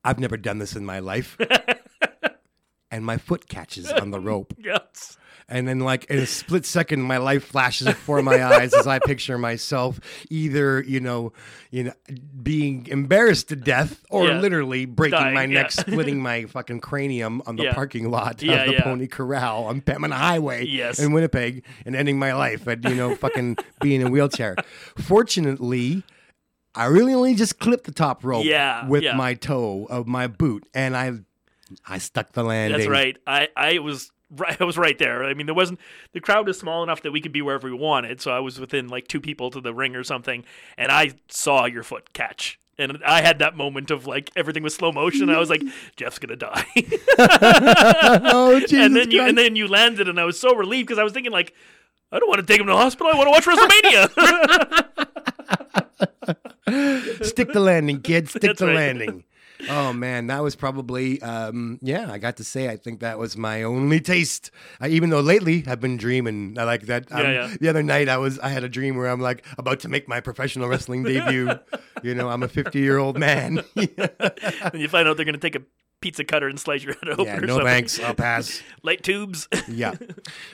I've 0.04 0.20
never 0.20 0.38
done 0.38 0.58
this 0.58 0.76
in 0.76 0.84
my 0.86 0.98
life. 1.00 1.38
and 2.92 3.06
my 3.06 3.18
foot 3.18 3.48
catches 3.48 3.92
on 3.92 4.10
the 4.12 4.20
rope. 4.20 4.54
Yes. 4.58 5.18
And 5.49 5.65
then, 5.65 5.80
like, 5.80 6.03
in 6.06 6.18
a 6.18 6.26
split 6.26 6.65
second, 6.65 7.03
my 7.03 7.19
life 7.19 7.45
flashes 7.45 7.88
before 7.88 8.22
my 8.22 8.44
eyes 8.44 8.74
as 8.74 8.86
I 8.86 8.99
picture 8.99 9.38
myself 9.38 9.98
either, 10.30 10.84
you 10.84 10.99
know, 10.99 11.32
you 11.72 11.86
know, 11.86 11.94
being 12.44 12.86
embarrassed 12.88 13.48
to 13.48 13.56
death 13.56 14.03
or 14.10 14.26
Yeah. 14.28 14.41
literally 14.41 14.84
breaking 14.86 15.18
Dying, 15.19 15.34
my 15.34 15.44
yeah. 15.45 15.61
neck, 15.61 15.72
splitting 15.72 16.22
my 16.22 16.44
fucking 16.45 16.82
cranium 16.82 17.41
on 17.45 17.56
the 17.56 17.64
Yeah. 17.64 17.74
parking 17.74 18.11
lot 18.11 18.34
of 18.34 18.40
the. 18.40 18.82
Pony 18.84 19.07
Corral 19.07 19.64
on 19.64 19.80
Pembina 19.80 20.15
Highway 20.15 20.65
Yes. 20.65 20.99
in 20.99 21.14
Winnipeg 21.14 21.64
and 21.86 21.95
ending 21.95 22.19
my 22.19 22.34
life 22.34 22.68
at, 22.68 22.84
you 22.84 22.95
know, 22.95 23.15
fucking 23.15 23.56
being 23.80 24.02
in 24.02 24.07
a 24.07 24.10
wheelchair. 24.11 24.57
Fortunately, 24.98 26.03
I 26.76 26.86
really 26.88 27.14
only 27.14 27.36
just 27.36 27.57
clipped 27.60 27.86
the 27.86 27.94
top 27.94 28.26
rope 28.26 28.44
Yeah, 28.45 28.86
with 28.88 29.03
yeah. 29.03 29.15
my 29.15 29.34
toe 29.34 29.88
of 29.90 30.07
my 30.07 30.28
boot, 30.28 30.68
and 30.74 30.95
I, 30.98 31.14
I 31.88 31.99
stuck 31.99 32.34
the 32.34 32.44
landing. 32.44 32.78
That's 32.80 32.90
right. 32.90 33.15
I, 33.26 33.48
I 33.56 33.80
was 33.80 34.11
right. 34.36 34.58
I 34.62 34.64
was 34.64 34.78
right 34.78 34.98
there. 34.98 35.24
I 35.24 35.34
mean, 35.34 35.45
there 35.45 35.56
wasn't 35.56 35.80
the 36.14 36.20
crowd 36.20 36.48
was 36.48 36.60
small 36.60 36.84
enough 36.84 37.02
that 37.04 37.12
we 37.12 37.22
could 37.22 37.32
be 37.32 37.41
wherever 37.41 37.68
we 37.68 37.76
wanted. 37.76 38.22
So 38.22 38.32
I 38.32 38.40
was 38.40 38.60
within 38.60 38.88
like 38.88 39.08
two 39.08 39.22
people 39.22 39.49
to 39.52 39.62
the 39.62 39.74
ring 39.74 39.95
or 39.95 40.04
something, 40.04 40.44
and 40.78 40.91
I 40.91 41.12
saw 41.30 41.66
your 41.66 41.84
foot 41.84 42.14
catch. 42.14 42.60
And 42.80 42.99
I 43.04 43.22
had 43.22 43.40
that 43.40 43.58
moment 43.58 43.90
of 43.90 44.06
like 44.06 44.30
everything 44.36 44.62
was 44.62 44.76
slow 44.76 44.91
motion. 44.91 45.32
I 45.32 45.40
was 45.40 45.49
like, 45.49 45.64
Jeff's 45.95 46.20
gonna 46.20 46.36
die. 46.36 46.64
oh, 47.18 48.60
Jesus 48.60 48.80
and 48.80 48.95
then 48.95 49.10
you 49.10 49.18
Christ. 49.18 49.30
and 49.30 49.38
then 49.38 49.56
you 49.56 49.68
landed, 49.68 50.08
and 50.08 50.20
I 50.20 50.26
was 50.26 50.40
so 50.40 50.54
relieved 50.56 50.88
because 50.88 50.99
I 50.99 51.04
was 51.04 51.14
thinking 51.14 51.32
like, 51.32 51.56
I 52.12 52.20
don't 52.20 52.30
want 52.30 52.40
to 52.40 52.45
take 52.45 52.60
him 52.60 52.68
to 52.68 52.74
the 52.74 52.78
hospital. 52.78 53.12
I 53.12 53.16
want 53.18 53.28
to 53.28 53.32
watch 53.32 53.45
WrestleMania. 53.45 54.10
Stick 57.26 57.52
the 57.52 57.60
landing, 57.60 58.02
kid. 58.02 58.30
Stick 58.30 58.44
That's 58.44 58.60
the 58.60 58.68
right. 58.68 58.76
landing. 58.76 59.24
Oh 59.70 59.94
man, 59.94 60.28
that 60.28 60.44
was 60.44 60.56
probably 60.56 61.22
um, 61.22 61.80
yeah. 61.82 62.12
I 62.12 62.18
got 62.18 62.38
to 62.38 62.44
say, 62.44 62.70
I 62.70 62.78
think 62.78 63.00
that 63.00 63.18
was 63.18 63.36
my 63.38 63.64
only 63.64 64.00
taste. 64.00 64.52
I, 64.80 64.90
even 64.90 65.10
though 65.10 65.20
lately 65.20 65.64
I've 65.68 65.80
been 65.80 65.98
dreaming 65.98 66.58
I 66.60 66.64
like 66.64 66.84
that. 66.84 67.12
Um, 67.12 67.22
Yeah, 67.22 67.32
yeah. 67.32 67.58
The 67.60 67.70
other 67.70 67.84
night 67.84 68.10
I 68.10 68.18
was 68.18 68.40
I 68.40 68.50
had 68.50 68.64
a 68.64 68.70
dream 68.70 68.98
where 68.98 69.08
I'm 69.08 69.22
like 69.22 69.46
about 69.58 69.80
to 69.82 69.90
make 69.90 70.08
my 70.08 70.20
professional 70.20 70.68
wrestling 70.68 71.04
debut. 71.04 71.52
you 72.04 72.16
know, 72.16 72.30
I'm 72.30 72.44
a 72.44 72.48
50 72.48 72.80
year 72.80 72.98
old 72.98 73.18
man. 73.18 73.64
and 73.76 74.74
you 74.74 74.88
find 74.88 75.08
out 75.08 75.18
they're 75.18 75.26
gonna 75.26 75.38
take 75.38 75.56
a 75.56 75.62
pizza 76.02 76.24
cutter 76.24 76.48
and 76.48 76.60
slice 76.60 76.84
your 76.84 76.94
head 76.96 77.10
open. 77.10 77.26
yeah, 77.26 77.38
no 77.38 77.48
something. 77.48 77.66
thanks. 77.66 78.00
I'll 78.00 78.14
pass. 78.14 78.62
Light 78.84 79.04
tubes. 79.04 79.48
yeah. 79.68 79.96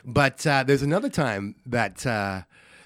But 0.05 0.45
uh, 0.47 0.63
there's 0.63 0.81
another 0.81 1.09
time 1.09 1.55
that 1.65 2.05
uh, 2.05 2.43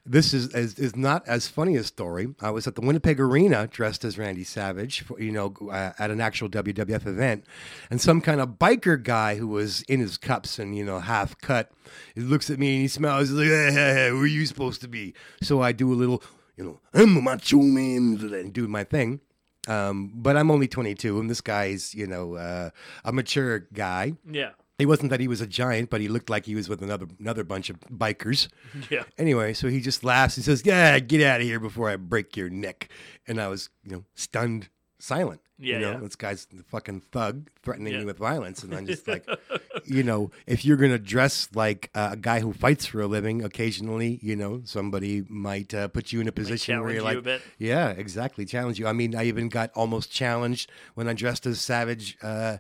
this 0.08 0.34
is, 0.34 0.54
is 0.54 0.80
is 0.80 0.96
not 0.96 1.28
as 1.28 1.48
funny 1.48 1.76
a 1.76 1.84
story. 1.84 2.34
I 2.42 2.50
was 2.52 2.68
at 2.68 2.76
the 2.76 2.82
Winnipeg 2.82 3.20
Arena 3.20 3.68
dressed 3.68 4.04
as 4.06 4.18
Randy 4.18 4.44
Savage, 4.44 5.02
for, 5.02 5.20
you 5.22 5.32
know, 5.32 5.54
uh, 5.70 5.94
at 6.00 6.12
an 6.12 6.22
actual 6.22 6.50
WWF 6.50 7.06
event, 7.06 7.46
and 7.92 8.00
some 8.00 8.22
kind 8.22 8.42
of 8.42 8.52
biker 8.58 9.02
guy 9.02 9.36
who 9.36 9.48
was 9.48 9.82
in 9.84 10.00
his 10.00 10.18
cups 10.18 10.60
and 10.60 10.76
you 10.76 10.86
know 10.86 11.00
half 11.00 11.38
cut. 11.42 11.72
He 12.16 12.22
looks 12.22 12.50
at 12.50 12.60
me 12.60 12.74
and 12.74 12.82
he 12.84 12.88
smiles. 12.88 13.30
He's 13.30 13.38
like, 13.38 13.48
hey, 13.48 13.72
hey, 13.72 13.94
hey, 13.94 14.12
"Where 14.12 14.24
are 14.24 14.28
you 14.28 14.46
supposed 14.46 14.82
to 14.82 14.88
be?" 14.88 15.14
So 15.42 15.62
I 15.62 15.72
do 15.72 15.92
a 15.92 15.96
little, 15.96 16.24
you 16.56 16.64
know, 16.64 16.80
I'm 16.94 17.18
a 17.18 17.22
macho 17.22 17.58
man, 17.58 18.20
and 18.34 18.54
do 18.54 18.68
my 18.68 18.84
thing. 18.84 19.22
Um, 19.68 20.14
but 20.16 20.38
I'm 20.38 20.50
only 20.50 20.68
22, 20.70 21.20
and 21.20 21.30
this 21.30 21.42
guy's, 21.42 21.94
you 21.94 22.08
know, 22.08 22.36
uh, 22.36 22.70
a 23.04 23.12
mature 23.12 23.68
guy. 23.74 24.14
yeah. 24.30 24.52
It 24.80 24.86
wasn't 24.86 25.10
that 25.10 25.20
he 25.20 25.28
was 25.28 25.42
a 25.42 25.48
giant, 25.48 25.90
but 25.90 26.02
he 26.02 26.08
looked 26.08 26.30
like 26.30 26.46
he 26.46 26.54
was 26.54 26.70
with 26.70 26.84
another 26.84 27.08
another 27.20 27.44
bunch 27.44 27.70
of 27.70 27.80
bikers. 27.92 28.48
Yeah. 28.92 29.04
Anyway, 29.18 29.54
so 29.54 29.70
he 29.70 29.80
just 29.82 30.04
laughs. 30.04 30.36
He 30.36 30.42
says, 30.44 30.62
"Yeah, 30.64 31.00
get 31.00 31.22
out 31.24 31.42
of 31.42 31.48
here 31.48 31.60
before 31.60 31.90
I 31.90 31.96
break 31.96 32.38
your 32.38 32.50
neck." 32.50 32.90
And 33.28 33.42
I 33.42 33.48
was, 33.48 33.70
you 33.84 33.92
know, 33.92 34.04
stunned, 34.14 34.70
silent. 35.00 35.42
Yeah, 35.60 35.76
you 35.76 35.82
know, 35.82 35.92
yeah. 35.94 35.98
this 35.98 36.16
guy's 36.16 36.46
the 36.46 36.62
fucking 36.62 37.02
thug 37.12 37.50
threatening 37.64 37.94
Yeah. 37.94 38.00
me 38.02 38.06
with 38.06 38.20
violence, 38.20 38.62
and 38.62 38.76
I'm 38.76 38.86
just 38.86 39.08
like, 39.08 39.26
you 39.86 40.04
know, 40.04 40.30
if 40.46 40.64
you're 40.64 40.78
gonna 40.78 41.00
dress 41.00 41.50
like 41.56 41.90
uh, 41.96 42.10
a 42.12 42.16
guy 42.18 42.42
who 42.42 42.54
fights 42.54 42.86
for 42.86 43.02
a 43.02 43.08
living, 43.08 43.44
occasionally, 43.44 44.20
you 44.22 44.36
know, 44.36 44.62
somebody 44.64 45.26
might 45.28 45.74
uh, 45.74 45.88
put 45.88 46.14
you 46.14 46.22
in 46.22 46.28
a 46.28 46.32
position 46.32 46.80
where 46.82 46.92
you're 46.92 47.12
you 47.12 47.22
like, 47.22 47.42
yeah, 47.58 47.90
exactly. 47.90 48.46
Challenge 48.46 48.78
you. 48.78 48.86
I 48.86 48.94
mean, 48.94 49.16
I 49.16 49.24
even 49.24 49.50
got 49.50 49.72
almost 49.74 50.12
challenged 50.12 50.70
when 50.94 51.08
I 51.08 51.14
dressed 51.14 51.48
as 51.48 51.60
Savage 51.60 52.16
uh, 52.22 52.58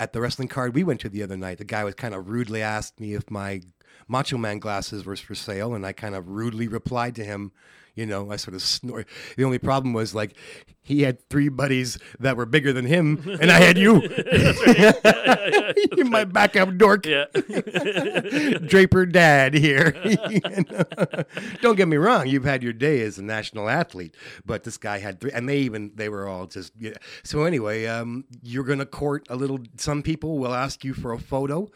at 0.00 0.14
the 0.14 0.20
wrestling 0.20 0.48
card 0.48 0.74
we 0.74 0.82
went 0.82 0.98
to 1.00 1.10
the 1.10 1.22
other 1.22 1.36
night. 1.36 1.58
The 1.58 1.64
guy 1.64 1.84
was 1.84 1.94
kind 1.94 2.14
of 2.14 2.28
rudely 2.28 2.62
asked 2.62 2.98
me 2.98 3.14
if 3.14 3.30
my 3.30 3.60
Macho 4.08 4.38
Man 4.38 4.58
glasses 4.58 5.04
were 5.04 5.14
for 5.14 5.36
sale, 5.36 5.74
and 5.74 5.86
I 5.86 5.92
kind 5.92 6.16
of 6.16 6.26
rudely 6.26 6.66
replied 6.66 7.14
to 7.16 7.24
him. 7.24 7.52
You 8.00 8.06
know, 8.06 8.32
I 8.32 8.36
sort 8.36 8.54
of 8.54 8.62
snore. 8.62 9.04
The 9.36 9.44
only 9.44 9.58
problem 9.58 9.92
was 9.92 10.14
like 10.14 10.34
he 10.82 11.02
had 11.02 11.28
three 11.28 11.50
buddies 11.50 11.98
that 12.18 12.34
were 12.34 12.46
bigger 12.46 12.72
than 12.72 12.86
him, 12.86 13.22
and 13.40 13.50
I 13.50 13.58
had 13.58 13.76
you. 13.76 14.00
You're 15.96 16.06
my 16.06 16.24
backup 16.24 16.78
dork. 16.78 17.04
Yeah. 17.04 17.26
Draper 18.66 19.04
dad 19.04 19.52
here. 19.52 19.92
Don't 21.60 21.76
get 21.76 21.88
me 21.88 21.98
wrong, 21.98 22.26
you've 22.26 22.44
had 22.44 22.62
your 22.62 22.72
day 22.72 23.02
as 23.02 23.18
a 23.18 23.22
national 23.22 23.68
athlete, 23.68 24.14
but 24.46 24.64
this 24.64 24.78
guy 24.78 24.98
had 24.98 25.20
three, 25.20 25.32
and 25.32 25.46
they 25.46 25.58
even 25.58 25.92
they 25.94 26.08
were 26.08 26.26
all 26.26 26.46
just. 26.46 26.72
Yeah. 26.80 26.94
So 27.22 27.44
anyway, 27.44 27.84
um, 27.84 28.24
you're 28.42 28.64
gonna 28.64 28.86
court 28.86 29.26
a 29.28 29.36
little. 29.36 29.58
Some 29.76 30.02
people 30.02 30.38
will 30.38 30.54
ask 30.54 30.84
you 30.84 30.94
for 30.94 31.12
a 31.12 31.18
photo, 31.18 31.70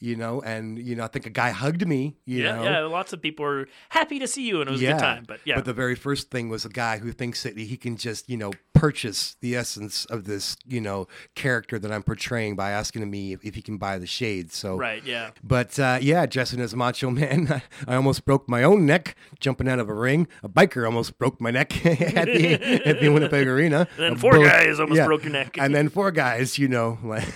you 0.00 0.16
know, 0.16 0.40
and 0.42 0.78
you 0.78 0.96
know 0.96 1.04
I 1.04 1.08
think 1.08 1.26
a 1.26 1.30
guy 1.30 1.50
hugged 1.50 1.86
me. 1.86 2.16
You 2.24 2.42
yeah, 2.42 2.56
know, 2.56 2.62
yeah. 2.64 2.80
Lots 2.80 3.12
of 3.12 3.20
people 3.22 3.44
were 3.44 3.68
happy 3.90 4.18
to 4.18 4.26
see 4.26 4.46
you, 4.48 4.60
and 4.60 4.68
it 4.68 4.72
was 4.72 4.82
a 4.82 4.86
good 4.86 4.98
time. 4.98 5.24
But 5.26 5.40
yeah, 5.44 5.56
But 5.56 5.66
the 5.66 5.72
very 5.74 5.94
first 5.94 6.30
thing 6.30 6.48
was 6.48 6.64
a 6.64 6.68
guy 6.70 6.98
who 6.98 7.12
thinks 7.12 7.42
that 7.42 7.56
he 7.56 7.76
can 7.76 7.96
just, 7.96 8.28
you 8.28 8.36
know, 8.36 8.52
purchase 8.72 9.36
the 9.40 9.54
essence 9.54 10.06
of 10.06 10.24
this, 10.24 10.56
you 10.66 10.80
know, 10.80 11.06
character 11.34 11.78
that 11.78 11.92
I'm 11.92 12.02
portraying 12.02 12.56
by 12.56 12.70
asking 12.70 13.08
me 13.10 13.32
if, 13.34 13.44
if 13.44 13.54
he 13.54 13.62
can 13.62 13.76
buy 13.76 13.98
the 13.98 14.06
shades. 14.06 14.56
So 14.56 14.76
right, 14.76 15.04
yeah. 15.04 15.30
But 15.44 15.78
uh, 15.78 15.98
yeah, 16.00 16.24
dressing 16.26 16.60
as 16.60 16.74
Macho 16.74 17.10
Man, 17.10 17.62
I 17.86 17.94
almost 17.94 18.24
broke 18.24 18.48
my 18.48 18.62
own 18.62 18.86
neck 18.86 19.16
jumping 19.38 19.68
out 19.68 19.78
of 19.78 19.88
a 19.88 19.94
ring. 19.94 20.26
A 20.42 20.48
biker 20.48 20.86
almost 20.86 21.18
broke 21.18 21.40
my 21.40 21.50
neck 21.50 21.84
at 21.86 22.26
the 22.26 22.54
at 22.86 23.00
the 23.00 23.08
Winnipeg 23.10 23.46
Arena. 23.46 23.80
And 23.80 23.88
then 23.98 24.12
A 24.14 24.16
four 24.16 24.32
bullet- 24.32 24.48
guys 24.48 24.80
almost 24.80 25.04
broke 25.04 25.24
your 25.24 25.32
neck. 25.32 25.56
And 25.58 25.74
then 25.74 25.88
four 25.90 26.10
guys, 26.10 26.58
you 26.58 26.68
know, 26.68 26.98
like 27.04 27.28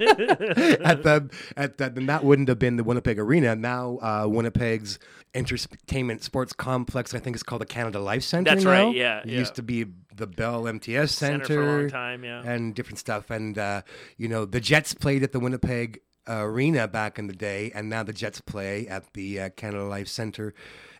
at 0.00 1.02
the 1.02 1.30
at 1.56 1.78
the 1.78 1.90
then 1.90 2.06
that 2.06 2.24
wouldn't 2.24 2.48
have 2.48 2.58
been 2.58 2.76
the 2.76 2.84
Winnipeg 2.84 3.18
Arena. 3.18 3.54
Now 3.54 3.98
uh, 4.00 4.26
Winnipeg's 4.28 4.98
entertainment 5.34 6.22
sports 6.22 6.52
complex, 6.52 7.14
I 7.14 7.18
think, 7.18 7.36
is 7.36 7.42
called 7.42 7.60
the 7.60 7.66
Canada 7.66 8.00
Life 8.00 8.22
Center. 8.22 8.50
That's 8.50 8.64
now. 8.64 8.70
right, 8.70 8.94
yeah, 8.94 9.20
it 9.20 9.26
yeah. 9.26 9.38
used 9.38 9.54
to 9.56 9.62
be 9.62 9.86
the 10.14 10.26
Bell 10.26 10.66
MTS 10.66 11.12
Center, 11.12 11.44
Center 11.44 11.54
for 11.54 11.62
a 11.62 11.80
long 11.80 11.90
time, 11.90 12.24
yeah. 12.24 12.42
and 12.44 12.74
different 12.74 12.98
stuff. 12.98 13.30
And 13.30 13.58
uh, 13.58 13.82
you 14.16 14.28
know, 14.28 14.44
the 14.44 14.60
Jets 14.60 14.94
played 14.94 15.22
at 15.22 15.32
the 15.32 15.40
Winnipeg 15.40 16.00
Arena 16.26 16.88
back 16.88 17.18
in 17.18 17.26
the 17.26 17.34
day, 17.34 17.70
and 17.74 17.88
now 17.88 18.02
the 18.02 18.12
Jets 18.12 18.40
play 18.40 18.86
at 18.86 19.12
the 19.14 19.40
uh, 19.40 19.48
Canada 19.50 19.84
Life 19.84 20.08
Center 20.08 20.54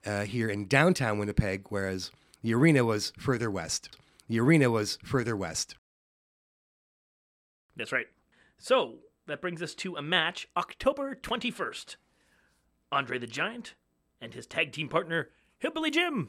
uh, 0.05 0.23
here 0.23 0.49
in 0.49 0.67
downtown 0.67 1.19
Winnipeg, 1.19 1.67
whereas 1.69 2.11
the 2.43 2.55
arena 2.55 2.85
was 2.85 3.13
further 3.19 3.51
west. 3.51 3.97
The 4.29 4.41
arena 4.41 4.71
was 4.71 4.99
further 5.05 5.37
west. 5.37 5.77
That's 7.77 7.93
right. 7.93 8.07
So 8.63 8.99
that 9.27 9.41
brings 9.41 9.63
us 9.63 9.75
to 9.77 9.97
a 9.97 10.03
match 10.03 10.47
October 10.55 11.15
21st. 11.15 11.97
Andre 12.93 13.19
the 13.19 13.27
Giant 13.27 13.75
and 14.21 14.35
his 14.35 14.47
tag 14.47 14.71
team 14.71 14.87
partner, 14.87 15.31
Hillbilly 15.59 15.91
Jim. 15.91 16.29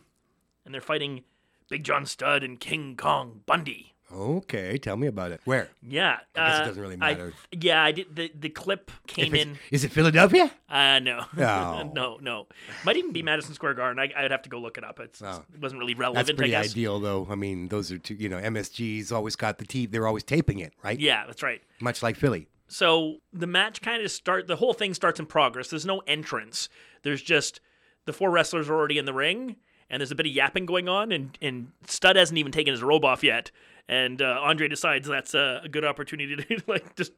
And 0.64 0.74
they're 0.74 0.80
fighting 0.80 1.26
Big 1.70 1.84
John 1.84 2.06
Studd 2.06 2.41
and 2.41 2.58
King 2.58 2.95
Kong 2.95 3.41
Bundy. 3.45 3.95
Okay, 4.13 4.77
tell 4.77 4.97
me 4.97 5.07
about 5.07 5.31
it. 5.31 5.41
Where? 5.45 5.69
Yeah. 5.81 6.17
I 6.35 6.47
guess 6.49 6.57
it 6.59 6.61
uh, 6.61 6.65
doesn't 6.65 6.81
really 6.81 6.95
I- 6.95 7.11
matter. 7.13 7.33
yeah, 7.51 7.83
I 7.83 7.91
did. 7.91 8.15
The, 8.15 8.31
the 8.38 8.49
clip 8.49 8.91
came 9.07 9.33
in. 9.35 9.57
Is 9.71 9.83
it 9.83 9.91
Philadelphia? 9.91 10.51
Uh, 10.69 10.99
no. 10.99 11.25
Oh. 11.38 11.91
no, 11.93 12.17
no. 12.21 12.47
Might 12.85 12.97
even 12.97 13.11
be 13.13 13.23
Madison 13.23 13.53
Square 13.53 13.75
Garden. 13.75 13.99
I, 13.99 14.11
I'd 14.25 14.31
have 14.31 14.41
to 14.43 14.49
go 14.49 14.59
look 14.59 14.77
it 14.77 14.83
up. 14.83 14.99
It's, 14.99 15.21
Oh. 15.21 15.43
It 15.53 15.61
wasn't 15.61 15.79
really 15.79 15.93
relevant, 15.95 16.27
That's 16.27 16.35
pretty 16.38 16.55
I 16.55 16.61
guess. 16.63 16.71
ideal, 16.71 16.99
though. 16.99 17.27
I 17.29 17.35
mean, 17.35 17.67
those 17.69 17.91
are 17.91 17.97
two. 17.97 18.15
You 18.15 18.29
know, 18.29 18.38
MSG's 18.38 19.11
always 19.11 19.35
got 19.35 19.57
the 19.57 19.65
tape. 19.65 19.91
They're 19.91 20.07
always 20.07 20.23
taping 20.23 20.59
it, 20.59 20.73
right? 20.83 20.99
Yeah, 20.99 21.25
that's 21.25 21.41
right. 21.43 21.61
Much 21.79 22.03
like 22.03 22.15
Philly. 22.17 22.47
So 22.67 23.17
the 23.33 23.47
match 23.47 23.81
kind 23.81 24.01
of 24.03 24.09
start. 24.11 24.47
The 24.47 24.55
whole 24.55 24.73
thing 24.73 24.93
starts 24.93 25.19
in 25.19 25.25
progress. 25.25 25.69
There's 25.69 25.85
no 25.85 25.99
entrance. 26.07 26.69
There's 27.03 27.21
just 27.21 27.59
the 28.05 28.13
four 28.13 28.31
wrestlers 28.31 28.69
are 28.69 28.73
already 28.75 28.97
in 28.97 29.05
the 29.05 29.13
ring, 29.13 29.57
and 29.89 29.99
there's 29.99 30.11
a 30.11 30.15
bit 30.15 30.25
of 30.25 30.31
yapping 30.31 30.65
going 30.65 30.88
on. 30.88 31.11
And 31.11 31.38
and 31.41 31.71
Studd 31.88 32.15
hasn't 32.15 32.38
even 32.38 32.51
taken 32.53 32.71
his 32.71 32.81
robe 32.81 33.03
off 33.03 33.23
yet. 33.23 33.51
And 33.91 34.22
uh, 34.22 34.39
Andre 34.41 34.69
decides 34.69 35.05
that's 35.05 35.34
a, 35.34 35.61
a 35.65 35.69
good 35.69 35.84
opportunity 35.84 36.38
to 36.38 36.63
like 36.68 36.95
just 36.95 37.11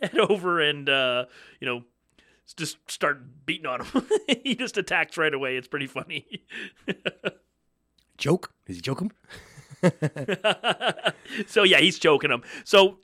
head 0.00 0.16
over 0.16 0.60
and 0.60 0.88
uh, 0.88 1.24
you 1.60 1.66
know 1.66 1.82
just 2.56 2.78
start 2.88 3.46
beating 3.46 3.66
on 3.66 3.84
him. 3.84 4.06
he 4.44 4.54
just 4.54 4.76
attacks 4.78 5.18
right 5.18 5.34
away. 5.34 5.56
It's 5.56 5.68
pretty 5.68 5.88
funny. 5.88 6.44
Joke? 8.16 8.52
Is 8.68 8.76
he 8.76 8.82
him? 8.90 9.10
so 11.46 11.62
yeah, 11.64 11.78
he's 11.78 11.98
choking 11.98 12.30
him. 12.30 12.42
So 12.64 12.98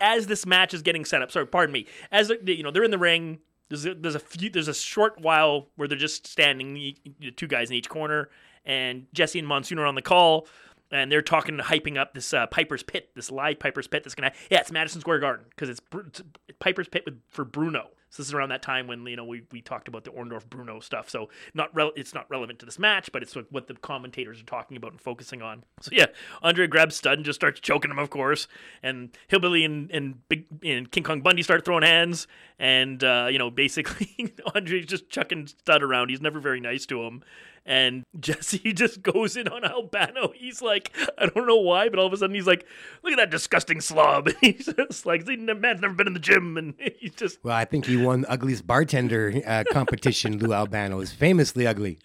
as 0.00 0.26
this 0.26 0.44
match 0.44 0.74
is 0.74 0.82
getting 0.82 1.04
set 1.04 1.22
up, 1.22 1.30
sorry, 1.30 1.46
pardon 1.46 1.72
me. 1.72 1.86
As 2.12 2.30
you 2.44 2.62
know, 2.62 2.70
they're 2.70 2.84
in 2.84 2.90
the 2.90 2.98
ring. 2.98 3.38
There's 3.68 3.86
a, 3.86 3.94
there's 3.94 4.14
a 4.14 4.20
few 4.20 4.50
there's 4.50 4.68
a 4.68 4.74
short 4.74 5.20
while 5.20 5.68
where 5.76 5.88
they're 5.88 5.96
just 5.96 6.26
standing, 6.26 6.76
e- 6.76 6.96
two 7.36 7.46
guys 7.46 7.70
in 7.70 7.76
each 7.76 7.88
corner, 7.88 8.28
and 8.64 9.06
Jesse 9.12 9.38
and 9.38 9.48
Monsoon 9.48 9.78
are 9.78 9.86
on 9.86 9.94
the 9.94 10.02
call, 10.02 10.46
and 10.90 11.10
they're 11.10 11.22
talking, 11.22 11.58
hyping 11.58 11.96
up 11.96 12.14
this 12.14 12.32
uh, 12.32 12.46
Piper's 12.46 12.82
Pit, 12.82 13.10
this 13.14 13.30
live 13.30 13.58
Piper's 13.58 13.86
Pit 13.86 14.04
that's 14.04 14.14
gonna 14.14 14.32
yeah, 14.50 14.60
it's 14.60 14.72
Madison 14.72 15.00
Square 15.00 15.20
Garden 15.20 15.46
because 15.50 15.68
it's, 15.68 15.80
it's 16.06 16.22
Piper's 16.58 16.88
Pit 16.88 17.02
with 17.04 17.20
for 17.28 17.44
Bruno. 17.44 17.88
So 18.10 18.22
this 18.22 18.28
is 18.28 18.34
around 18.34 18.50
that 18.50 18.62
time 18.62 18.86
when 18.86 19.04
you 19.06 19.16
know 19.16 19.24
we, 19.24 19.42
we 19.52 19.60
talked 19.60 19.88
about 19.88 20.04
the 20.04 20.10
Orndorff 20.10 20.48
Bruno 20.48 20.80
stuff. 20.80 21.10
So 21.10 21.28
not 21.54 21.74
rel- 21.74 21.92
it's 21.96 22.14
not 22.14 22.30
relevant 22.30 22.58
to 22.60 22.66
this 22.66 22.78
match, 22.78 23.10
but 23.12 23.22
it's 23.22 23.34
what, 23.34 23.50
what 23.52 23.66
the 23.66 23.74
commentators 23.74 24.40
are 24.40 24.44
talking 24.44 24.76
about 24.76 24.92
and 24.92 25.00
focusing 25.00 25.42
on. 25.42 25.64
So 25.80 25.90
yeah, 25.92 26.06
Andre 26.42 26.66
grabs 26.66 26.96
Studd 26.96 27.18
and 27.18 27.24
just 27.24 27.38
starts 27.38 27.60
choking 27.60 27.90
him, 27.90 27.98
of 27.98 28.08
course. 28.08 28.48
And 28.82 29.10
Hillbilly 29.28 29.64
and 29.64 29.90
and 29.90 30.26
Big 30.28 30.46
and 30.64 30.90
King 30.90 31.02
Kong 31.02 31.20
Bundy 31.20 31.42
start 31.42 31.64
throwing 31.64 31.82
hands, 31.82 32.26
and 32.58 33.02
uh, 33.02 33.28
you 33.30 33.38
know 33.38 33.50
basically 33.50 34.34
Andre's 34.54 34.86
just 34.86 35.10
chucking 35.10 35.48
Studd 35.48 35.82
around. 35.82 36.08
He's 36.08 36.22
never 36.22 36.40
very 36.40 36.60
nice 36.60 36.86
to 36.86 37.02
him. 37.02 37.22
And 37.66 38.04
Jesse 38.20 38.72
just 38.72 39.02
goes 39.02 39.36
in 39.36 39.48
on 39.48 39.64
Albano. 39.64 40.32
He's 40.34 40.62
like, 40.62 40.96
I 41.18 41.26
don't 41.26 41.46
know 41.46 41.56
why, 41.56 41.88
but 41.88 41.98
all 41.98 42.06
of 42.06 42.12
a 42.12 42.16
sudden 42.16 42.34
he's 42.34 42.46
like, 42.46 42.64
look 43.02 43.12
at 43.12 43.16
that 43.16 43.30
disgusting 43.30 43.80
slob. 43.80 44.30
he's 44.40 44.66
just 44.66 45.04
like, 45.04 45.26
the 45.26 45.36
man's 45.36 45.80
never 45.80 45.94
been 45.94 46.06
in 46.06 46.14
the 46.14 46.20
gym, 46.20 46.56
and 46.56 46.74
he's 46.98 47.14
just 47.14 47.42
Well, 47.42 47.56
I 47.56 47.64
think 47.64 47.86
he 47.86 47.96
won 47.96 48.22
the 48.22 48.30
ugliest 48.30 48.66
bartender 48.66 49.42
uh, 49.44 49.64
competition. 49.70 50.38
Lou 50.38 50.54
Albano 50.54 51.00
is 51.00 51.12
famously 51.12 51.66
ugly. 51.66 51.98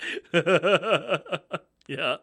yeah. 1.87 2.17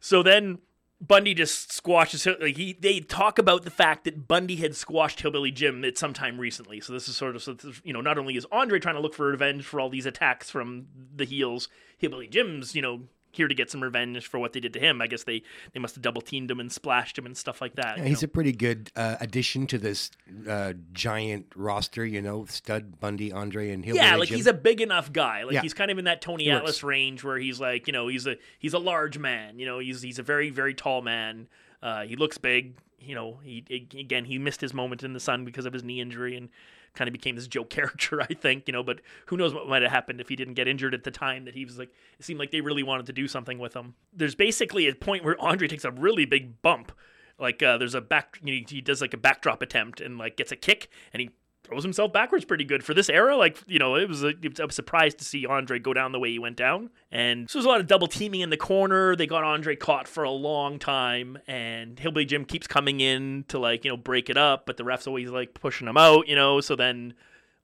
So 0.00 0.22
then 0.22 0.58
Bundy 1.00 1.34
just 1.34 1.72
squashes 1.72 2.26
like 2.26 2.56
he 2.56 2.72
they 2.72 3.00
talk 3.00 3.38
about 3.38 3.64
the 3.64 3.70
fact 3.70 4.04
that 4.04 4.26
Bundy 4.26 4.56
had 4.56 4.74
squashed 4.74 5.20
Hillbilly 5.20 5.50
Jim 5.50 5.84
at 5.84 5.98
some 5.98 6.14
time 6.14 6.38
recently. 6.38 6.80
So 6.80 6.92
this 6.92 7.06
is 7.06 7.16
sort 7.16 7.36
of 7.36 7.82
you 7.84 7.92
know 7.92 8.00
not 8.00 8.16
only 8.18 8.36
is 8.36 8.46
Andre 8.50 8.78
trying 8.78 8.94
to 8.94 9.00
look 9.00 9.14
for 9.14 9.26
revenge 9.26 9.64
for 9.64 9.78
all 9.78 9.90
these 9.90 10.06
attacks 10.06 10.50
from 10.50 10.86
the 11.14 11.24
heels, 11.24 11.68
Hillbilly 11.98 12.28
Jim's 12.28 12.74
you 12.74 12.80
know 12.80 13.02
here 13.36 13.48
to 13.48 13.54
get 13.54 13.70
some 13.70 13.82
revenge 13.82 14.26
for 14.26 14.38
what 14.38 14.52
they 14.52 14.60
did 14.60 14.72
to 14.72 14.80
him. 14.80 15.00
I 15.02 15.06
guess 15.06 15.24
they 15.24 15.42
they 15.72 15.80
must 15.80 15.94
have 15.94 16.02
double 16.02 16.20
teamed 16.22 16.50
him 16.50 16.58
and 16.60 16.72
splashed 16.72 17.16
him 17.18 17.26
and 17.26 17.36
stuff 17.36 17.60
like 17.60 17.76
that. 17.76 17.98
Yeah, 17.98 18.04
he's 18.04 18.22
know? 18.22 18.26
a 18.26 18.28
pretty 18.28 18.52
good 18.52 18.90
uh, 18.96 19.16
addition 19.20 19.66
to 19.68 19.78
this 19.78 20.10
uh, 20.48 20.72
giant 20.92 21.46
roster. 21.54 22.04
You 22.04 22.22
know, 22.22 22.44
Studd, 22.46 22.98
Bundy, 23.00 23.32
Andre, 23.32 23.70
and 23.70 23.84
yeah, 23.84 24.16
like 24.16 24.28
Jim. 24.28 24.36
he's 24.36 24.46
a 24.46 24.52
big 24.54 24.80
enough 24.80 25.12
guy. 25.12 25.44
Like 25.44 25.54
Yeah. 25.54 25.62
he's 25.62 25.74
kind 25.74 25.90
of 25.90 25.98
in 25.98 26.06
that 26.06 26.20
Tony 26.20 26.44
He 26.44 26.50
works. 26.50 26.60
Atlas 26.60 26.82
range 26.82 27.22
where 27.22 27.38
he's 27.38 27.60
like, 27.60 27.86
you 27.86 27.92
know, 27.92 28.08
he's 28.08 28.26
a 28.26 28.36
he's 28.58 28.74
a 28.74 28.78
large 28.78 29.18
man. 29.18 29.58
You 29.58 29.66
know, 29.66 29.78
he's 29.78 30.02
he's 30.02 30.18
a 30.18 30.22
very 30.22 30.50
very 30.50 30.74
tall 30.74 31.02
man. 31.02 31.48
Uh, 31.82 32.02
he 32.02 32.16
looks 32.16 32.38
big. 32.38 32.74
You 32.98 33.14
know, 33.14 33.38
he 33.44 33.62
again 33.96 34.24
he 34.24 34.38
missed 34.38 34.60
his 34.60 34.74
moment 34.74 35.02
in 35.04 35.12
the 35.12 35.20
sun 35.20 35.44
because 35.44 35.66
of 35.66 35.72
his 35.72 35.84
knee 35.84 36.00
injury 36.00 36.36
and 36.36 36.48
kind 36.96 37.08
of 37.08 37.12
became 37.12 37.36
this 37.36 37.46
joke 37.46 37.70
character, 37.76 38.20
I 38.20 38.34
think. 38.34 38.64
You 38.66 38.72
know, 38.72 38.82
but 38.82 39.00
who 39.26 39.36
knows 39.36 39.54
what 39.54 39.68
might 39.68 39.82
have 39.82 39.92
happened 39.92 40.20
if 40.20 40.28
he 40.28 40.36
didn't 40.36 40.54
get 40.54 40.66
injured 40.66 40.94
at 40.94 41.04
the 41.04 41.10
time 41.10 41.44
that 41.44 41.54
he 41.54 41.64
was 41.64 41.78
like. 41.78 41.90
It 42.18 42.24
seemed 42.24 42.40
like 42.40 42.50
they 42.50 42.60
really 42.60 42.82
wanted 42.82 43.06
to 43.06 43.12
do 43.12 43.28
something 43.28 43.58
with 43.58 43.74
him. 43.74 43.94
There's 44.12 44.34
basically 44.34 44.88
a 44.88 44.94
point 44.94 45.24
where 45.24 45.40
Andre 45.40 45.68
takes 45.68 45.84
a 45.84 45.90
really 45.90 46.24
big 46.24 46.60
bump. 46.62 46.92
Like 47.38 47.62
uh, 47.62 47.76
there's 47.76 47.94
a 47.94 48.00
back, 48.00 48.38
you 48.42 48.60
know, 48.60 48.66
he 48.66 48.80
does 48.80 49.02
like 49.02 49.12
a 49.12 49.18
backdrop 49.18 49.60
attempt 49.60 50.00
and 50.00 50.16
like 50.16 50.36
gets 50.36 50.52
a 50.52 50.56
kick 50.56 50.88
and 51.12 51.20
he 51.20 51.30
throws 51.66 51.82
himself 51.82 52.12
backwards 52.12 52.44
pretty 52.44 52.64
good 52.64 52.82
for 52.84 52.94
this 52.94 53.08
era. 53.08 53.36
Like 53.36 53.58
you 53.66 53.78
know, 53.78 53.96
it 53.96 54.08
was 54.08 54.22
a, 54.22 54.34
was- 54.42 54.76
to 54.76 55.24
see 55.24 55.46
Andre 55.46 55.78
go 55.78 55.92
down 55.92 56.12
the 56.12 56.18
way 56.18 56.30
he 56.30 56.38
went 56.38 56.56
down. 56.56 56.90
And 57.10 57.48
so 57.50 57.58
there's 57.58 57.66
a 57.66 57.68
lot 57.68 57.80
of 57.80 57.86
double 57.86 58.06
teaming 58.06 58.40
in 58.40 58.50
the 58.50 58.56
corner. 58.56 59.16
They 59.16 59.26
got 59.26 59.44
Andre 59.44 59.76
caught 59.76 60.08
for 60.08 60.24
a 60.24 60.30
long 60.30 60.78
time, 60.78 61.38
and 61.46 61.98
Hillbilly 61.98 62.24
Jim 62.24 62.44
keeps 62.44 62.66
coming 62.66 63.00
in 63.00 63.44
to 63.48 63.58
like 63.58 63.84
you 63.84 63.90
know 63.90 63.96
break 63.96 64.30
it 64.30 64.36
up, 64.36 64.66
but 64.66 64.76
the 64.76 64.84
refs 64.84 65.06
always 65.06 65.30
like 65.30 65.54
pushing 65.54 65.88
him 65.88 65.96
out. 65.96 66.28
You 66.28 66.36
know, 66.36 66.60
so 66.60 66.76
then. 66.76 67.14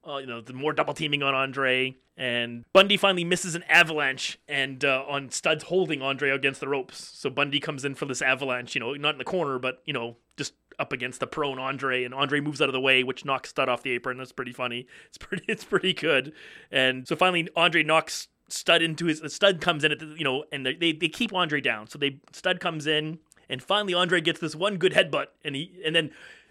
Uh, 0.05 0.17
you 0.17 0.27
know, 0.27 0.41
the 0.41 0.53
more 0.53 0.73
double 0.73 0.95
teaming 0.95 1.23
on 1.23 1.33
Andre, 1.33 1.97
and 2.17 2.65
Bundy 2.73 2.97
finally 2.97 3.23
misses 3.23 3.55
an 3.55 3.63
avalanche, 3.69 4.37
and 4.49 4.85
uh, 4.85 5.05
on 5.09 5.29
Studds 5.29 5.63
holding 5.63 6.03
Andre 6.03 6.31
against 6.31 6.59
the 6.59 6.67
ropes. 6.67 7.13
So 7.17 7.31
Bundy 7.31 7.61
comes 7.61 7.85
in 7.85 7.95
for 7.95 8.07
this 8.07 8.21
avalanche, 8.21 8.75
you 8.75 8.81
know, 8.81 8.95
not 8.95 9.15
in 9.15 9.19
the 9.19 9.25
corner, 9.25 9.61
but 9.61 9.81
you 9.85 9.93
know, 9.93 10.17
just 10.37 10.55
up 10.79 10.93
against 10.93 11.21
the 11.21 11.27
prone 11.27 11.59
Andre, 11.59 12.05
and 12.05 12.15
Andre 12.15 12.41
moves 12.41 12.61
out 12.61 12.69
of 12.69 12.73
the 12.73 12.81
way, 12.81 13.03
which 13.03 13.25
knocks 13.25 13.51
Studd 13.51 13.69
off 13.69 13.83
the 13.83 13.91
apron. 13.91 14.19
That's 14.19 14.33
pretty 14.33 14.53
funny. 14.53 14.87
It's 15.09 15.19
pretty, 15.19 15.45
it's 15.49 15.65
pretty 15.65 15.93
good. 15.93 16.33
And 16.71 17.07
so 17.07 17.17
finally, 17.17 17.49
Andre 17.57 17.83
knocks 17.83 18.29
Studd 18.49 18.83
into 18.83 19.07
his. 19.07 19.21
The 19.21 19.31
stud 19.31 19.63
comes 19.63 19.83
in 19.83 19.93
at 19.93 19.99
the, 19.99 20.15
you 20.19 20.25
know, 20.25 20.45
and 20.53 20.67
they, 20.67 20.75
they 20.75 20.93
they 20.93 21.09
keep 21.09 21.33
Andre 21.33 21.61
down. 21.61 21.87
So 21.87 21.99
they 21.99 22.21
Studd 22.33 22.61
comes 22.61 22.87
in, 22.87 23.19
and 23.49 23.63
finally 23.63 23.95
Andre 23.95 24.21
gets 24.21 24.41
this 24.41 24.55
one 24.55 24.77
good 24.77 24.93
headbutt, 24.93 25.27
and 25.45 25.57
he 25.57 25.81
and 25.85 25.97
then. 25.97 26.11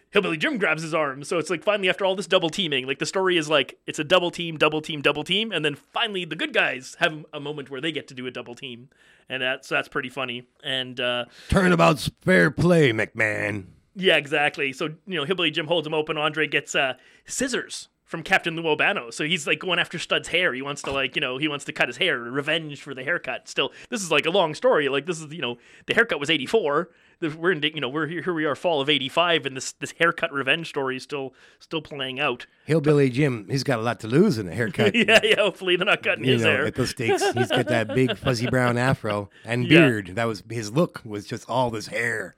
Hillbilly 0.10 0.35
Jim 0.35 0.57
grabs 0.57 0.81
his 0.81 0.93
arm. 0.93 1.23
So 1.23 1.38
it's 1.38 1.49
like 1.49 1.64
finally 1.64 1.88
after 1.88 2.03
all 2.03 2.18
this 2.18 2.27
double 2.27 2.49
teaming, 2.49 2.85
like 2.85 2.99
the 2.99 3.06
story 3.06 3.38
is 3.38 3.48
like 3.48 3.80
it's 3.88 3.98
a 3.98 4.03
double 4.03 4.30
team, 4.30 4.57
double 4.57 4.81
team, 4.81 5.02
double 5.02 5.23
team, 5.23 5.53
and 5.53 5.64
then 5.64 5.73
finally 5.76 6.26
the 6.26 6.35
good 6.35 6.53
guys 6.53 6.98
have 6.99 7.26
a 7.31 7.39
moment 7.39 7.69
where 7.69 7.80
they 7.80 7.93
get 7.93 8.10
to 8.10 8.14
do 8.14 8.27
a 8.27 8.31
double 8.31 8.53
team, 8.53 8.89
and 9.30 9.41
that's 9.41 9.69
that's 9.69 9.88
pretty 9.88 10.10
funny. 10.10 10.43
And 10.65 10.99
uh, 10.99 11.26
Turnabout's 11.48 12.11
fair 12.19 12.52
play, 12.52 12.91
McMahon. 12.91 13.68
Yeah, 13.95 14.18
exactly. 14.18 14.73
So 14.73 14.85
you 15.05 15.18
know, 15.18 15.26
Hillbilly 15.26 15.51
Jim 15.51 15.68
holds 15.68 15.85
him 15.88 15.93
open. 15.93 16.18
Andre 16.18 16.47
gets 16.47 16.76
uh, 16.76 16.93
scissors 17.26 17.89
from 18.05 18.23
Captain 18.23 18.55
Lou 18.57 18.68
Albano. 18.68 19.09
So 19.09 19.23
he's 19.23 19.47
like 19.47 19.59
going 19.59 19.80
after 19.80 19.97
Studd's 19.97 20.27
hair. 20.27 20.53
He 20.53 20.61
wants 20.61 20.81
to 20.84 20.91
like 20.91 21.15
you 21.15 21.22
know 21.22 21.38
he 21.38 21.47
wants 21.47 21.65
to 21.65 21.73
cut 21.73 21.88
his 21.88 21.97
hair, 21.97 22.19
revenge 22.19 22.81
for 22.81 22.93
the 22.93 23.03
haircut. 23.03 23.47
Still, 23.47 23.72
this 23.89 24.01
is 24.01 24.11
like 24.11 24.26
a 24.26 24.30
long 24.31 24.53
story. 24.55 24.89
Like 24.89 25.05
this 25.05 25.19
is 25.22 25.31
you 25.34 25.41
know 25.41 25.57
the 25.88 25.93
haircut 25.93 26.19
was 26.19 26.30
eighty 26.30 26.45
four. 26.45 26.89
We're 27.22 27.51
in 27.51 27.61
you 27.61 27.80
know 27.81 27.88
we're 27.89 28.07
here, 28.07 28.23
here 28.23 28.34
we 28.34 28.45
are 28.45 28.55
fall 28.55 28.81
of 28.81 28.89
eighty 28.89 29.07
five, 29.07 29.45
and 29.45 29.55
this 29.55 29.73
this 29.73 29.91
haircut 29.99 30.34
revenge 30.34 30.69
story 30.69 30.97
is 30.97 31.03
still 31.03 31.34
still 31.59 31.81
playing 31.81 32.19
out. 32.19 32.47
Hillbilly 32.65 33.09
Jim, 33.11 33.45
he's 33.49 33.63
got 33.63 33.77
a 33.77 33.81
lot 33.84 33.99
to 33.99 34.07
lose 34.07 34.38
in 34.39 34.47
a 34.47 34.55
haircut. 34.55 34.95
yeah, 34.95 35.19
yeah. 35.23 35.35
Hopefully 35.38 35.76
they're 35.76 35.85
not 35.85 36.01
cutting 36.01 36.26
You 36.26 36.34
his 36.34 36.41
know, 36.43 36.49
hair. 36.49 36.65
at 36.65 36.76
the 36.76 36.88
stakes, 36.88 37.22
he's 37.34 37.49
got 37.49 37.68
that 37.68 37.89
big 37.93 38.18
fuzzy 38.18 38.47
brown 38.49 38.77
afro 38.77 39.30
and 39.45 39.65
Yeah. 39.68 39.81
beard. 39.81 40.07
That 40.15 40.26
was 40.26 40.43
his 40.49 40.72
look 40.72 41.01
was 41.05 41.27
just 41.27 41.47
all 41.49 41.69
this 41.69 41.88
hair 41.88 42.35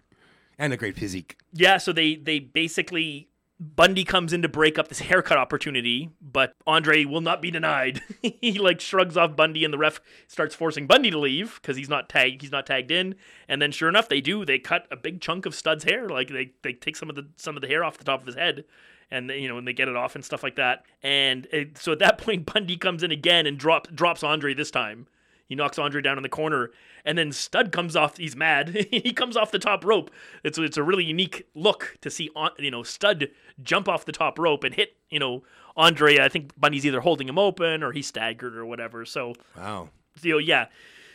and 0.58 0.74
a 0.74 0.78
great 0.78 0.98
physique. 0.98 1.38
Yeah, 1.52 1.78
so 1.78 1.92
they 1.94 2.16
they 2.16 2.40
basically 2.40 3.30
Bundy 3.60 4.04
comes 4.04 4.34
in 4.34 4.42
to 4.42 4.50
break 4.50 4.78
up 4.78 4.90
this 4.90 5.00
haircut 5.00 5.38
opportunity, 5.38 6.10
but 6.22 6.54
Andre 6.68 7.06
will 7.06 7.22
not 7.22 7.42
be 7.42 7.52
denied. 7.52 8.02
he 8.22 8.60
like 8.60 8.82
shrugs 8.82 9.16
off 9.16 9.36
Bundy, 9.36 9.64
and 9.64 9.74
the 9.74 9.78
ref 9.78 10.02
starts 10.28 10.54
forcing 10.54 10.88
Bundy 10.88 11.12
to 11.12 11.20
leave 11.20 11.60
because 11.62 11.78
he's 11.78 11.90
not 11.90 12.10
tagged. 12.10 12.42
He's 12.42 12.52
not 12.52 12.66
tagged 12.66 12.92
in. 12.92 13.16
And 13.48 13.62
then, 13.62 13.72
sure 13.72 13.88
enough, 13.88 14.10
they 14.10 14.22
do. 14.22 14.44
They 14.44 14.60
cut 14.60 14.88
a 14.92 14.98
big 14.98 15.22
chunk 15.22 15.46
of 15.46 15.56
Studd's 15.56 15.84
hair. 15.86 16.10
Like 16.10 16.30
they 16.30 16.52
they 16.62 16.74
take 16.74 16.96
some 16.96 17.10
of 17.10 17.16
the 17.16 17.28
some 17.38 17.56
of 17.56 17.62
the 17.62 17.68
hair 17.68 17.84
off 17.84 17.98
the 17.98 18.04
top 18.04 18.22
of 18.22 18.26
his 18.26 18.36
head, 18.36 18.66
and 19.10 19.30
you 19.30 19.48
know, 19.48 19.58
and 19.58 19.68
they 19.68 19.74
get 19.74 19.88
it 19.88 19.96
off 19.96 20.16
and 20.16 20.26
stuff 20.26 20.44
like 20.44 20.56
that. 20.56 20.84
And 21.02 21.48
it, 21.52 21.78
so 21.78 21.94
at 21.94 22.00
that 22.00 22.18
point, 22.24 22.52
Bundy 22.52 22.76
comes 22.76 23.04
in 23.04 23.12
again 23.12 23.46
and 23.46 23.58
drop 23.58 23.88
drops 23.94 24.24
Andre 24.24 24.54
this 24.54 24.72
time. 24.72 25.08
He 25.48 25.56
knocks 25.56 25.78
Andre 25.78 26.02
down 26.02 26.18
in 26.18 26.24
the 26.24 26.30
corner, 26.30 26.72
and 27.06 27.18
then 27.18 27.32
Studd 27.32 27.72
comes 27.72 27.96
off. 27.96 28.18
He's 28.18 28.36
mad. 28.36 28.88
he 28.92 29.14
comes 29.14 29.36
off 29.38 29.52
the 29.52 29.60
top 29.60 29.84
rope. 29.86 30.10
It's 30.44 30.58
it's 30.58 30.78
a 30.78 30.84
really 30.84 31.04
unique 31.04 31.46
look 31.54 31.98
to 32.02 32.10
see 32.10 32.30
on 32.36 32.52
you 32.58 32.72
know 32.72 32.84
Studd 32.84 33.30
jump 33.62 33.88
off 33.90 34.06
the 34.06 34.12
top 34.12 34.40
rope 34.40 34.64
and 34.64 34.74
hit 34.74 34.96
you 35.10 35.20
know 35.20 35.44
Andre. 35.76 36.20
I 36.20 36.30
think 36.30 36.52
Bundy's 36.60 36.86
either 36.86 37.02
holding 37.02 37.28
him 37.28 37.38
open 37.38 37.84
or 37.84 37.92
he's 37.92 38.08
staggered 38.08 38.56
or 38.56 38.66
whatever. 38.66 39.06
So 39.06 39.34
Wow. 39.58 39.90
you 40.22 40.34
know 40.34 40.38
yeah. 40.40 40.68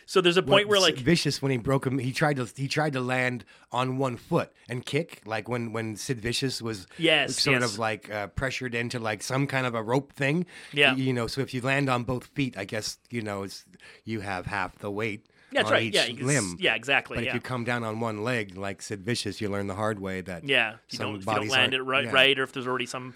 So 0.09 0.21
there's 0.21 0.37
a 0.37 0.41
point 0.41 0.67
where 0.67 0.79
like 0.79 0.97
Vicious 0.97 1.39
when 1.39 1.51
he 1.51 1.59
broke 1.59 1.85
him, 1.85 1.99
he 1.99 2.11
tried 2.11 2.37
to 2.37 2.47
he 2.55 2.67
tried 2.67 2.93
to 2.93 2.99
land 2.99 3.45
on 3.71 3.99
one 3.99 4.17
foot 4.17 4.51
and 4.67 4.83
kick 4.83 5.21
like 5.23 5.47
when 5.47 5.71
when 5.71 5.95
Sid 5.95 6.19
Vicious 6.19 6.63
was 6.63 6.87
Yes, 6.97 7.35
sort 7.39 7.61
yes. 7.61 7.71
of 7.73 7.77
like 7.77 8.09
uh, 8.09 8.25
pressured 8.25 8.73
into 8.73 8.97
like 8.97 9.21
some 9.21 9.45
kind 9.45 9.67
of 9.67 9.75
a 9.75 9.83
rope 9.83 10.11
thing. 10.13 10.47
Yeah. 10.73 10.95
you 10.95 11.13
know. 11.13 11.27
So 11.27 11.41
if 11.41 11.53
you 11.53 11.61
land 11.61 11.89
on 11.91 12.05
both 12.05 12.25
feet, 12.33 12.57
I 12.57 12.65
guess 12.65 12.97
you 13.11 13.21
know 13.21 13.43
it's 13.43 13.65
you 14.03 14.21
have 14.21 14.47
half 14.47 14.79
the 14.79 14.89
weight. 14.89 15.27
Yeah, 15.51 15.59
that's 15.59 15.67
on 15.67 15.73
right. 15.73 15.83
Each 15.83 15.93
Yeah, 15.93 16.25
limb. 16.25 16.57
yeah, 16.59 16.73
exactly, 16.73 17.17
But 17.17 17.25
yeah. 17.25 17.29
if 17.29 17.35
you 17.35 17.41
come 17.41 17.63
down 17.63 17.83
on 17.83 17.99
one 17.99 18.23
leg 18.23 18.57
like 18.57 18.81
Sid 18.81 19.05
Vicious, 19.05 19.39
you 19.39 19.47
learn 19.49 19.67
the 19.67 19.75
hard 19.75 19.99
way 19.99 20.21
that 20.21 20.43
Yeah, 20.43 20.77
if 20.87 20.93
you 20.93 20.99
don't, 20.99 21.15
if 21.17 21.25
you 21.27 21.35
don't 21.35 21.49
land 21.49 21.75
it 21.75 21.83
right, 21.83 22.05
yeah. 22.05 22.11
right, 22.11 22.39
or 22.39 22.41
if 22.41 22.51
there's 22.51 22.65
already 22.67 22.87
some 22.87 23.13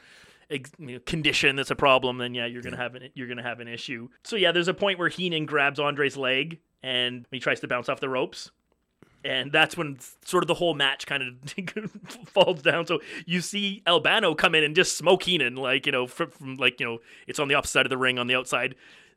ex, 0.51 0.69
condition 1.07 1.55
that's 1.55 1.71
a 1.71 1.75
problem, 1.75 2.19
then 2.19 2.35
yeah, 2.35 2.45
you're 2.45 2.61
gonna 2.61 2.77
have 2.77 2.93
an 2.93 3.09
you're 3.15 3.27
gonna 3.27 3.41
have 3.41 3.59
an 3.61 3.67
issue. 3.67 4.09
So 4.23 4.35
yeah, 4.35 4.51
there's 4.51 4.67
a 4.67 4.75
point 4.75 4.99
where 4.99 5.09
Heenan 5.09 5.47
grabs 5.47 5.79
Andre's 5.79 6.17
leg 6.17 6.59
and 6.83 7.25
he 7.31 7.39
tries 7.39 7.61
to 7.61 7.67
bounce 7.67 7.89
off 7.89 7.99
the 7.99 8.09
ropes. 8.09 8.51
And 9.25 9.53
that's 9.53 9.77
when 9.77 9.99
sort 10.25 10.43
of 10.43 10.49
the 10.49 10.53
whole 10.55 10.73
match 10.73 11.05
kind 11.05 11.23
of 11.23 11.91
falls 12.27 12.61
down. 12.61 12.85
So 12.85 12.99
you 13.25 13.39
see 13.39 13.81
Albano 13.87 14.35
come 14.35 14.53
in 14.53 14.65
and 14.65 14.75
just 14.75 14.97
smoke 14.97 15.23
Heenan, 15.23 15.55
like 15.55 15.85
you 15.85 15.93
know, 15.93 16.07
from, 16.07 16.29
from 16.29 16.57
like 16.57 16.81
you 16.81 16.85
know, 16.85 16.99
it's 17.25 17.39
on 17.39 17.47
the 17.47 17.55
opposite 17.55 17.71
side 17.71 17.85
of 17.85 17.89
the 17.89 17.97
ring 17.97 18.19
on 18.19 18.27
the 18.27 18.35
outside. 18.35 18.75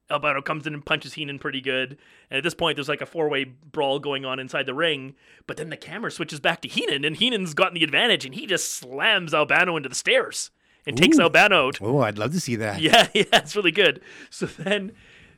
Albano 0.08 0.40
comes 0.40 0.66
in 0.68 0.74
and 0.74 0.86
punches 0.86 1.14
Heenan 1.14 1.40
pretty 1.40 1.60
good. 1.60 1.98
And 2.30 2.38
at 2.38 2.44
this 2.44 2.54
point, 2.54 2.76
there's 2.76 2.88
like 2.88 3.00
a 3.00 3.06
four 3.06 3.28
way 3.28 3.42
brawl 3.44 3.98
going 3.98 4.24
on 4.24 4.38
inside 4.38 4.66
the 4.66 4.74
ring. 4.74 5.16
But 5.48 5.56
then 5.56 5.70
the 5.70 5.76
camera 5.76 6.12
switches 6.12 6.38
back 6.38 6.60
to 6.62 6.68
Heenan, 6.68 7.04
and 7.04 7.16
Heenan's 7.16 7.54
gotten 7.54 7.74
the 7.74 7.82
advantage, 7.82 8.24
and 8.24 8.34
he 8.34 8.46
just 8.46 8.72
slams 8.74 9.34
Albano 9.34 9.76
into 9.76 9.88
the 9.88 9.94
stairs 9.96 10.50
and 10.86 10.96
takes 10.96 11.18
Albano 11.18 11.68
out. 11.68 11.78
Oh, 11.80 11.98
I'd 11.98 12.18
love 12.18 12.32
to 12.32 12.40
see 12.40 12.56
that. 12.56 12.80
Yeah, 12.86 13.08
yeah, 13.12 13.24
it's 13.32 13.56
really 13.56 13.72
good. 13.72 14.00
So 14.30 14.46
then, 14.46 14.92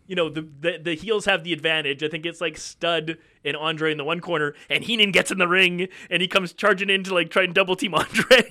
you 0.09 0.16
know, 0.16 0.28
the, 0.30 0.48
the 0.60 0.78
the 0.82 0.94
heels 0.94 1.26
have 1.26 1.44
the 1.44 1.52
advantage. 1.52 2.02
I 2.02 2.09
think 2.09 2.26
it's 2.26 2.40
like 2.40 2.56
Studd 2.56 3.18
and 3.44 3.56
Andre 3.56 3.93
in 3.93 3.98
the 3.98 4.05
one 4.05 4.20
corner, 4.20 4.55
and 4.68 4.82
Heenan 4.82 5.12
gets 5.12 5.30
in 5.30 5.36
the 5.39 5.47
ring, 5.47 5.86
and 6.10 6.22
he 6.22 6.26
comes 6.26 6.55
charging 6.55 6.89
in 6.90 7.05
to 7.05 7.14
like 7.14 7.30
try 7.30 7.44
and 7.44 7.55
double 7.55 7.76
team 7.76 7.94
Andre. 7.94 8.16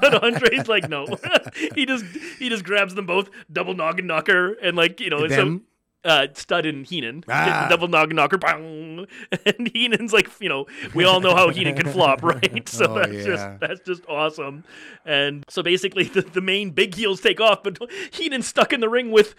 but 0.00 0.22
Andre's 0.22 0.68
like, 0.68 0.88
no, 0.88 1.06
he 1.74 1.84
just 1.84 2.04
he 2.38 2.48
just 2.48 2.64
grabs 2.64 2.94
them 2.94 3.06
both, 3.06 3.28
double 3.52 3.74
noggin 3.74 4.06
knocker, 4.06 4.52
and 4.62 4.76
like 4.76 5.00
you 5.00 5.10
know, 5.10 5.26
Them? 5.26 5.64
Uh, 6.02 6.28
Studd 6.32 6.64
and 6.64 6.86
Heenan 6.86 7.24
Ah. 7.28 7.66
double 7.68 7.86
noggin 7.86 8.16
knocker, 8.16 8.38
bang, 8.38 9.06
and 9.44 9.70
Heenan's 9.74 10.14
like, 10.14 10.30
you 10.40 10.48
know, 10.48 10.64
we 10.94 11.04
all 11.04 11.20
know 11.20 11.34
how 11.36 11.50
Heenan 11.50 11.76
can 11.76 11.88
flop, 11.92 12.22
right? 12.22 12.66
So 12.70 12.86
Oh, 12.86 12.94
that's 12.94 13.12
yeah. 13.12 13.24
just 13.26 13.60
that's 13.60 13.80
just 13.80 14.02
awesome. 14.08 14.64
And 15.04 15.44
so 15.48 15.62
basically, 15.62 16.04
the, 16.04 16.22
the 16.22 16.40
main 16.40 16.70
big 16.70 16.94
heels 16.94 17.20
take 17.20 17.38
off, 17.38 17.62
but 17.62 17.78
Heenan's 18.12 18.46
stuck 18.46 18.72
in 18.72 18.80
the 18.80 18.88
ring 18.88 19.10
with 19.10 19.34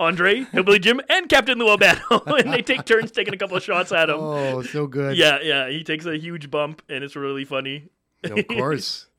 Andre, 0.00 0.40
Hillbilly 0.50 0.80
Jim, 0.80 1.00
and 1.08 1.28
Captain 1.28 1.56
Lou 1.58 1.68
Albano, 1.68 2.00
and 2.26 2.52
they 2.52 2.62
take 2.62 2.84
turns 2.84 3.12
taking 3.12 3.32
a 3.34 3.36
couple 3.36 3.56
of 3.56 3.62
shots 3.62 3.92
at 3.92 4.10
him. 4.10 4.16
Oh, 4.18 4.62
so 4.62 4.88
good. 4.88 5.16
Yeah, 5.16 5.38
yeah, 5.40 5.68
he 5.68 5.84
takes 5.84 6.04
a 6.04 6.18
huge 6.18 6.50
bump, 6.50 6.82
and 6.88 7.04
it's 7.04 7.14
really 7.14 7.44
funny. 7.44 7.90
of 8.24 8.46
course. 8.48 9.06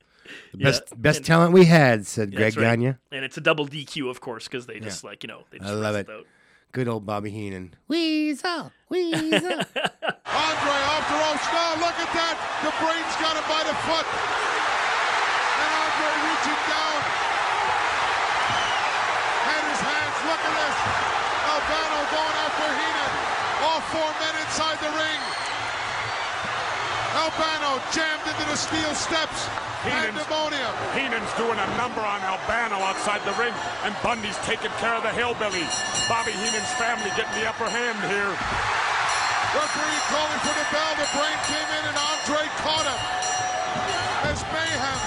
The 0.54 0.58
Yeah, 0.60 0.64
best 0.72 1.02
best 1.02 1.18
and- 1.18 1.26
talent 1.26 1.54
we 1.54 1.66
had, 1.66 2.08
said 2.08 2.34
Greg 2.34 2.56
right. 2.58 2.64
Gagne. 2.80 2.96
And 3.12 3.26
it's 3.26 3.38
a 3.38 3.42
double 3.42 3.68
DQ, 3.68 4.10
of 4.10 4.22
course, 4.22 4.48
because 4.48 4.66
they 4.66 4.80
just 4.80 5.04
like 5.04 5.22
you 5.24 5.28
know 5.28 5.44
they 5.52 5.60
just 5.60 5.70
I 5.70 5.74
love 5.76 5.96
it. 5.96 6.10
out. 6.10 6.26
Good 6.74 6.90
old 6.90 7.06
Bobby 7.06 7.30
Heenan. 7.30 7.78
Weasel, 7.88 8.74
weasel. 8.90 9.22
Andre 9.30 10.76
off 10.90 11.06
the 11.06 11.18
ropes. 11.22 11.45
No, 11.54 11.66
look 11.86 11.98
at 12.02 12.10
that. 12.18 12.34
The 12.66 12.74
brain's 12.82 13.14
got 13.22 13.38
him 13.38 13.45
by 13.45 13.62
the 13.62 13.78
foot. 13.86 14.08
And 14.10 15.70
Andre 15.70 16.10
reaching 16.34 16.62
down. 16.66 16.98
And 19.54 19.64
his 19.70 19.82
hands. 19.86 20.18
Look 20.26 20.41
at 20.41 20.54
this. 20.58 20.78
Albano 21.45 22.00
going 22.10 22.38
after 22.41 22.66
Heenan. 22.66 23.14
All 23.70 23.82
four 23.94 24.10
men 24.18 24.34
inside 24.41 24.82
the 24.82 24.90
ring. 24.98 25.43
Albano 27.14 27.77
jammed 27.94 28.26
into 28.26 28.45
the 28.49 28.57
steel 28.57 28.94
steps. 28.98 29.45
Pandemonium. 29.85 30.73
Heenan's 30.95 31.30
doing 31.38 31.60
a 31.60 31.69
number 31.77 32.02
on 32.02 32.22
Albano 32.23 32.80
outside 32.81 33.22
the 33.27 33.35
ring, 33.38 33.53
and 33.84 33.94
Bundy's 34.02 34.38
taking 34.48 34.72
care 34.80 34.95
of 34.95 35.03
the 35.03 35.11
hillbilly. 35.11 35.68
Bobby 36.10 36.31
Heenan's 36.31 36.73
family 36.80 37.11
getting 37.14 37.35
the 37.38 37.45
upper 37.45 37.69
hand 37.69 37.99
here. 38.10 38.34
Referee 39.53 40.02
calling 40.10 40.41
for 40.41 40.56
the 40.57 40.68
bell. 40.73 40.94
The 40.98 41.10
brain 41.14 41.38
came 41.45 41.69
in 41.77 41.84
and 41.85 41.98
Andre 42.02 42.44
caught 42.65 42.88
him. 42.90 43.02
As 44.26 44.41
mayhem 44.49 44.99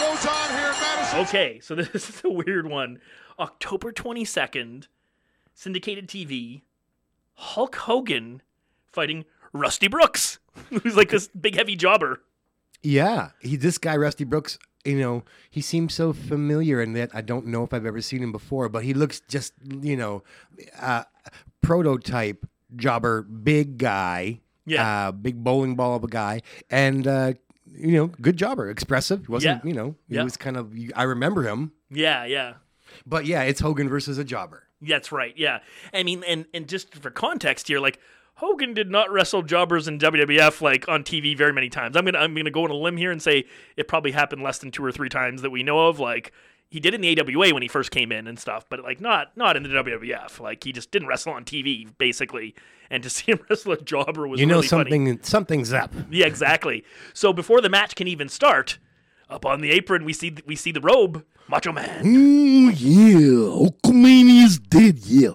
goes 0.00 0.26
on 0.26 0.48
here 0.58 0.72
in 0.72 0.80
Madison. 0.80 1.20
Okay, 1.20 1.60
so 1.60 1.74
this 1.78 2.08
is 2.10 2.22
a 2.24 2.30
weird 2.30 2.66
one. 2.68 2.98
October 3.38 3.92
22nd, 3.92 4.88
syndicated 5.54 6.08
TV, 6.08 6.62
Hulk 7.34 7.76
Hogan 7.76 8.42
fighting 8.90 9.24
Rusty 9.52 9.88
Brooks, 9.88 10.38
who's 10.82 10.96
like 10.96 11.10
this 11.10 11.28
big 11.28 11.56
heavy 11.56 11.76
jobber. 11.76 12.20
Yeah, 12.82 13.30
he 13.40 13.56
this 13.56 13.78
guy 13.78 13.96
Rusty 13.96 14.24
Brooks. 14.24 14.58
You 14.84 14.98
know, 15.00 15.24
he 15.50 15.60
seems 15.60 15.94
so 15.94 16.12
familiar 16.12 16.80
in 16.80 16.92
that 16.92 17.10
I 17.12 17.20
don't 17.20 17.46
know 17.46 17.64
if 17.64 17.74
I've 17.74 17.86
ever 17.86 18.00
seen 18.00 18.22
him 18.22 18.30
before, 18.30 18.68
but 18.68 18.84
he 18.84 18.94
looks 18.94 19.20
just 19.28 19.52
you 19.82 19.96
know, 19.96 20.22
uh, 20.80 21.02
prototype 21.62 22.46
jobber, 22.76 23.22
big 23.22 23.78
guy. 23.78 24.40
Yeah. 24.68 25.06
uh, 25.08 25.12
big 25.12 25.44
bowling 25.44 25.76
ball 25.76 25.94
of 25.94 26.02
a 26.02 26.08
guy, 26.08 26.42
and 26.70 27.06
uh, 27.06 27.34
you 27.72 27.92
know, 27.92 28.08
good 28.08 28.36
jobber, 28.36 28.68
expressive. 28.68 29.26
He 29.26 29.30
wasn't 29.30 29.64
Yeah. 29.64 29.68
you 29.68 29.74
know, 29.76 29.94
he 30.08 30.16
Yeah. 30.16 30.24
was 30.24 30.36
kind 30.36 30.56
of. 30.56 30.74
I 30.96 31.04
remember 31.04 31.44
him, 31.44 31.70
Yeah, 31.88 32.24
yeah. 32.24 32.54
but 33.06 33.26
yeah, 33.26 33.42
it's 33.42 33.60
Hogan 33.60 33.88
versus 33.88 34.18
a 34.18 34.24
jobber. 34.24 34.64
That's 34.82 35.12
right. 35.12 35.32
Yeah. 35.36 35.60
I 35.94 36.02
mean, 36.02 36.24
and 36.26 36.46
and 36.52 36.68
just 36.68 36.96
for 36.96 37.10
context 37.12 37.68
here, 37.68 37.78
like 37.78 38.00
Hogan 38.36 38.74
did 38.74 38.90
not 38.90 39.10
wrestle 39.10 39.42
jobbers 39.42 39.88
in 39.88 39.98
WWF 39.98 40.60
like 40.60 40.88
on 40.88 41.02
TV 41.04 41.36
very 41.36 41.52
many 41.52 41.68
times. 41.68 41.96
I'm 41.96 42.04
gonna 42.04 42.18
I'm 42.18 42.34
gonna 42.34 42.50
go 42.50 42.64
on 42.64 42.70
a 42.70 42.74
limb 42.74 42.96
here 42.96 43.10
and 43.10 43.20
say 43.22 43.44
it 43.76 43.88
probably 43.88 44.12
happened 44.12 44.42
less 44.42 44.58
than 44.58 44.70
two 44.70 44.84
or 44.84 44.92
three 44.92 45.08
times 45.08 45.42
that 45.42 45.50
we 45.50 45.62
know 45.62 45.88
of. 45.88 45.98
Like 45.98 46.32
he 46.68 46.78
did 46.80 46.94
in 46.94 47.00
the 47.00 47.18
AWA 47.20 47.54
when 47.54 47.62
he 47.62 47.68
first 47.68 47.90
came 47.90 48.12
in 48.12 48.26
and 48.26 48.38
stuff, 48.38 48.66
but 48.68 48.82
like 48.82 49.00
not 49.00 49.34
not 49.36 49.56
in 49.56 49.62
the 49.62 49.70
WWF. 49.70 50.38
Like 50.38 50.64
he 50.64 50.72
just 50.72 50.90
didn't 50.90 51.08
wrestle 51.08 51.32
on 51.32 51.44
TV 51.44 51.88
basically. 51.96 52.54
And 52.90 53.02
to 53.02 53.10
see 53.16 53.32
him 53.32 53.40
wrestle 53.48 53.72
a 53.72 53.80
jobber 53.80 54.28
was 54.28 54.38
You 54.38 54.46
know 54.46 54.56
really 54.56 54.68
funny. 54.68 54.90
something 54.90 55.22
something's 55.22 55.72
up. 55.72 55.94
Yeah, 56.10 56.26
exactly. 56.26 56.84
So 57.14 57.32
before 57.32 57.60
the 57.62 57.70
match 57.70 57.94
can 57.94 58.06
even 58.06 58.28
start, 58.28 58.78
up 59.30 59.46
on 59.46 59.60
the 59.62 59.70
apron 59.70 60.04
we 60.04 60.12
see 60.12 60.36
we 60.44 60.56
see 60.56 60.72
the 60.72 60.82
robe, 60.82 61.24
Macho 61.48 61.72
Man. 61.72 62.02
Oh 62.04 62.70
yeah, 62.70 63.70
Hulkamania's 63.70 64.58
dead. 64.58 64.98
Yeah, 65.06 65.30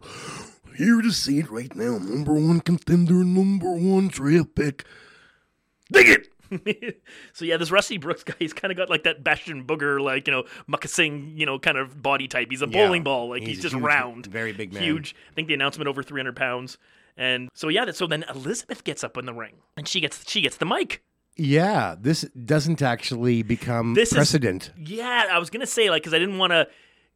here 0.78 1.02
to 1.02 1.12
see 1.12 1.40
it 1.40 1.50
right 1.50 1.74
now. 1.76 1.98
Number 1.98 2.34
one 2.34 2.62
contender, 2.62 3.24
number 3.24 3.72
one 3.74 4.08
draft 4.08 4.56
pick. 4.56 4.86
Dig 5.92 6.08
it. 6.08 6.28
so 7.34 7.46
yeah, 7.46 7.56
this 7.58 7.72
Rusty 7.72 7.98
Brooks 7.98 8.24
guy, 8.24 8.34
he's 8.38 8.52
kind 8.54 8.72
of 8.72 8.78
got 8.78 8.90
like 8.90 9.04
that 9.04 9.24
Bastion 9.24 9.66
Booger, 9.66 10.02
like 10.02 10.28
you 10.28 10.34
know, 10.34 10.44
Muckasing, 10.70 11.38
you 11.38 11.46
know, 11.46 11.58
kind 11.60 11.78
of 11.78 12.02
body 12.02 12.28
type. 12.28 12.48
He's 12.50 12.62
a 12.62 12.68
Yeah. 12.68 12.86
bowling 12.86 13.04
ball, 13.04 13.30
like 13.30 13.42
he's, 13.42 13.56
He's 13.56 13.62
just 13.62 13.76
huge- 13.76 13.84
round, 13.84 14.26
very 14.26 14.52
big 14.52 14.74
man. 14.74 14.84
huge. 14.84 15.16
I 15.32 15.34
think 15.34 15.48
the 15.48 15.54
announcement 15.54 15.88
over 15.88 16.04
300 16.04 16.36
pounds, 16.36 16.78
and 17.16 17.50
so 17.54 17.70
yeah, 17.70 17.90
so 17.92 18.06
then 18.06 18.26
Elizabeth 18.34 18.84
gets 18.84 19.02
up 19.04 19.18
in 19.18 19.26
the 19.26 19.34
ring 19.34 19.56
and 19.78 19.88
she 19.88 20.02
gets 20.02 20.30
she 20.30 20.42
gets 20.42 20.58
the 20.58 20.66
mic. 20.66 21.02
Yeah, 21.38 21.96
this 22.00 22.24
doesn't 22.46 22.82
actually 22.82 23.44
become 23.44 23.94
This 23.94 24.10
is- 24.10 24.16
precedent. 24.16 24.72
Yeah, 24.78 25.28
I 25.32 25.40
was 25.40 25.50
gonna 25.50 25.66
say 25.66 25.90
like 25.90 26.04
because 26.04 26.14
I 26.14 26.20
didn't 26.20 26.38
want 26.38 26.52
to. 26.52 26.68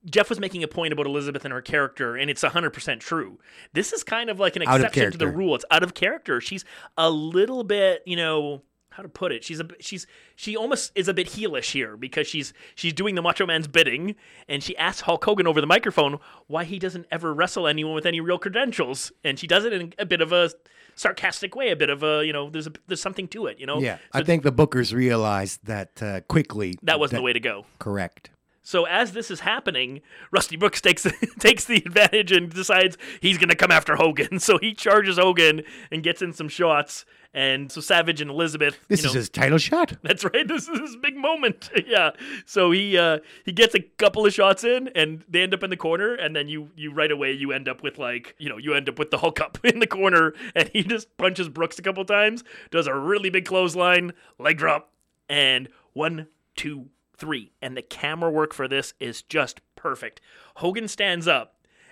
Jeff 0.09 0.29
was 0.29 0.39
making 0.39 0.63
a 0.63 0.67
point 0.67 0.93
about 0.93 1.05
Elizabeth 1.05 1.45
and 1.45 1.53
her 1.53 1.61
character, 1.61 2.15
and 2.15 2.29
it's 2.29 2.43
100% 2.43 2.99
true. 2.99 3.39
This 3.73 3.91
is 3.93 4.03
kind 4.03 4.29
of 4.29 4.39
like 4.39 4.55
an 4.55 4.61
exception 4.61 5.11
to 5.11 5.17
the 5.17 5.27
rule. 5.27 5.55
It's 5.55 5.65
out 5.71 5.83
of 5.83 5.93
character. 5.93 6.39
She's 6.41 6.63
a 6.97 7.09
little 7.09 7.63
bit, 7.63 8.03
you 8.05 8.15
know, 8.15 8.61
how 8.95 9.03
to 9.03 9.09
put 9.09 9.33
it? 9.33 9.43
She's 9.43 9.59
a 9.59 9.67
she's 9.81 10.07
she 10.37 10.55
almost 10.55 10.93
is 10.95 11.09
a 11.09 11.13
bit 11.13 11.27
heelish 11.27 11.71
here 11.73 11.97
because 11.97 12.27
she's 12.27 12.53
she's 12.75 12.93
doing 12.93 13.15
the 13.15 13.21
Macho 13.21 13.45
Man's 13.45 13.67
bidding, 13.67 14.15
and 14.47 14.63
she 14.63 14.75
asks 14.77 15.01
Hulk 15.01 15.23
Hogan 15.25 15.47
over 15.47 15.59
the 15.59 15.67
microphone 15.67 16.17
why 16.47 16.63
he 16.63 16.79
doesn't 16.79 17.05
ever 17.11 17.33
wrestle 17.33 17.67
anyone 17.67 17.93
with 17.93 18.05
any 18.05 18.21
real 18.21 18.37
credentials, 18.37 19.11
and 19.23 19.37
she 19.37 19.47
does 19.47 19.65
it 19.65 19.73
in 19.73 19.93
a 19.99 20.05
bit 20.05 20.21
of 20.21 20.31
a 20.31 20.49
sarcastic 20.95 21.55
way, 21.55 21.71
a 21.71 21.75
bit 21.75 21.89
of 21.89 22.03
a 22.03 22.25
you 22.25 22.31
know, 22.31 22.49
there's 22.49 22.67
a 22.67 22.71
there's 22.87 23.01
something 23.01 23.27
to 23.29 23.47
it, 23.47 23.59
you 23.59 23.65
know. 23.65 23.79
Yeah, 23.79 23.97
So 23.97 24.19
I 24.19 24.23
think 24.23 24.43
the 24.43 24.51
bookers 24.53 24.93
realized 24.93 25.65
that 25.65 26.01
uh, 26.01 26.21
quickly. 26.21 26.75
that 26.83 26.97
wasn't 26.99 27.19
the 27.19 27.23
way 27.23 27.33
to 27.33 27.39
go. 27.41 27.65
Correct. 27.79 28.29
So 28.65 28.85
as 28.85 29.11
this 29.11 29.29
is 29.29 29.41
happening, 29.41 30.01
Rusty 30.31 30.57
Brooks 30.57 30.81
takes 30.81 31.03
takes 31.39 31.65
the 31.65 31.77
advantage 31.77 32.31
and 32.31 32.51
decides 32.51 32.97
he's 33.21 33.37
going 33.37 33.49
to 33.49 33.55
come 33.55 33.71
after 33.71 33.95
Hogan. 33.95 34.39
So 34.45 34.57
he 34.59 34.73
charges 34.73 35.17
Hogan 35.17 35.63
and 35.91 36.03
gets 36.03 36.21
in 36.21 36.31
some 36.33 36.49
shots. 36.49 37.05
And 37.33 37.71
so 37.71 37.81
Savage 37.81 38.21
and 38.21 38.29
Elizabeth. 38.29 38.77
This 38.87 39.03
you 39.03 39.09
is 39.09 39.13
his 39.13 39.29
title 39.29 39.57
shot. 39.57 39.93
That's 40.03 40.23
right. 40.23 40.47
This 40.47 40.67
is 40.67 40.79
his 40.79 40.95
big 40.97 41.15
moment. 41.15 41.69
yeah. 41.85 42.11
So 42.45 42.71
he 42.71 42.97
uh, 42.97 43.19
he 43.43 43.51
gets 43.51 43.75
a 43.75 43.81
couple 43.81 44.25
of 44.25 44.33
shots 44.33 44.63
in, 44.63 44.89
and 44.95 45.23
they 45.27 45.41
end 45.41 45.53
up 45.53 45.63
in 45.63 45.69
the 45.69 45.77
corner, 45.77 46.15
and 46.15 46.35
then 46.35 46.47
you 46.47 46.69
you 46.75 46.91
right 46.91 47.11
away 47.11 47.31
you 47.33 47.51
end 47.51 47.67
up 47.67 47.83
with 47.83 47.97
like 47.97 48.35
you 48.39 48.49
know 48.49 48.57
you 48.57 48.73
end 48.73 48.89
up 48.89 48.97
with 48.97 49.11
the 49.11 49.19
Hulk 49.19 49.39
up 49.41 49.57
in 49.63 49.79
the 49.79 49.87
corner, 49.87 50.33
and 50.55 50.69
he 50.73 50.83
just 50.83 51.15
punches 51.17 51.49
Brooks 51.49 51.77
a 51.77 51.81
couple 51.81 52.05
times, 52.05 52.43
does 52.71 52.87
a 52.87 52.95
really 52.95 53.29
big 53.29 53.45
clothesline, 53.45 54.13
leg 54.39 54.57
drop, 54.57 54.91
and 55.29 55.69
one 55.93 56.27
two 56.55 56.89
three, 57.17 57.51
and 57.61 57.75
the 57.75 57.81
camera 57.81 58.29
work 58.29 58.53
for 58.53 58.67
this 58.67 58.93
is 58.99 59.21
just 59.21 59.61
perfect. 59.75 60.21
Hogan 60.57 60.87
stands 60.87 61.27
up. 61.27 61.51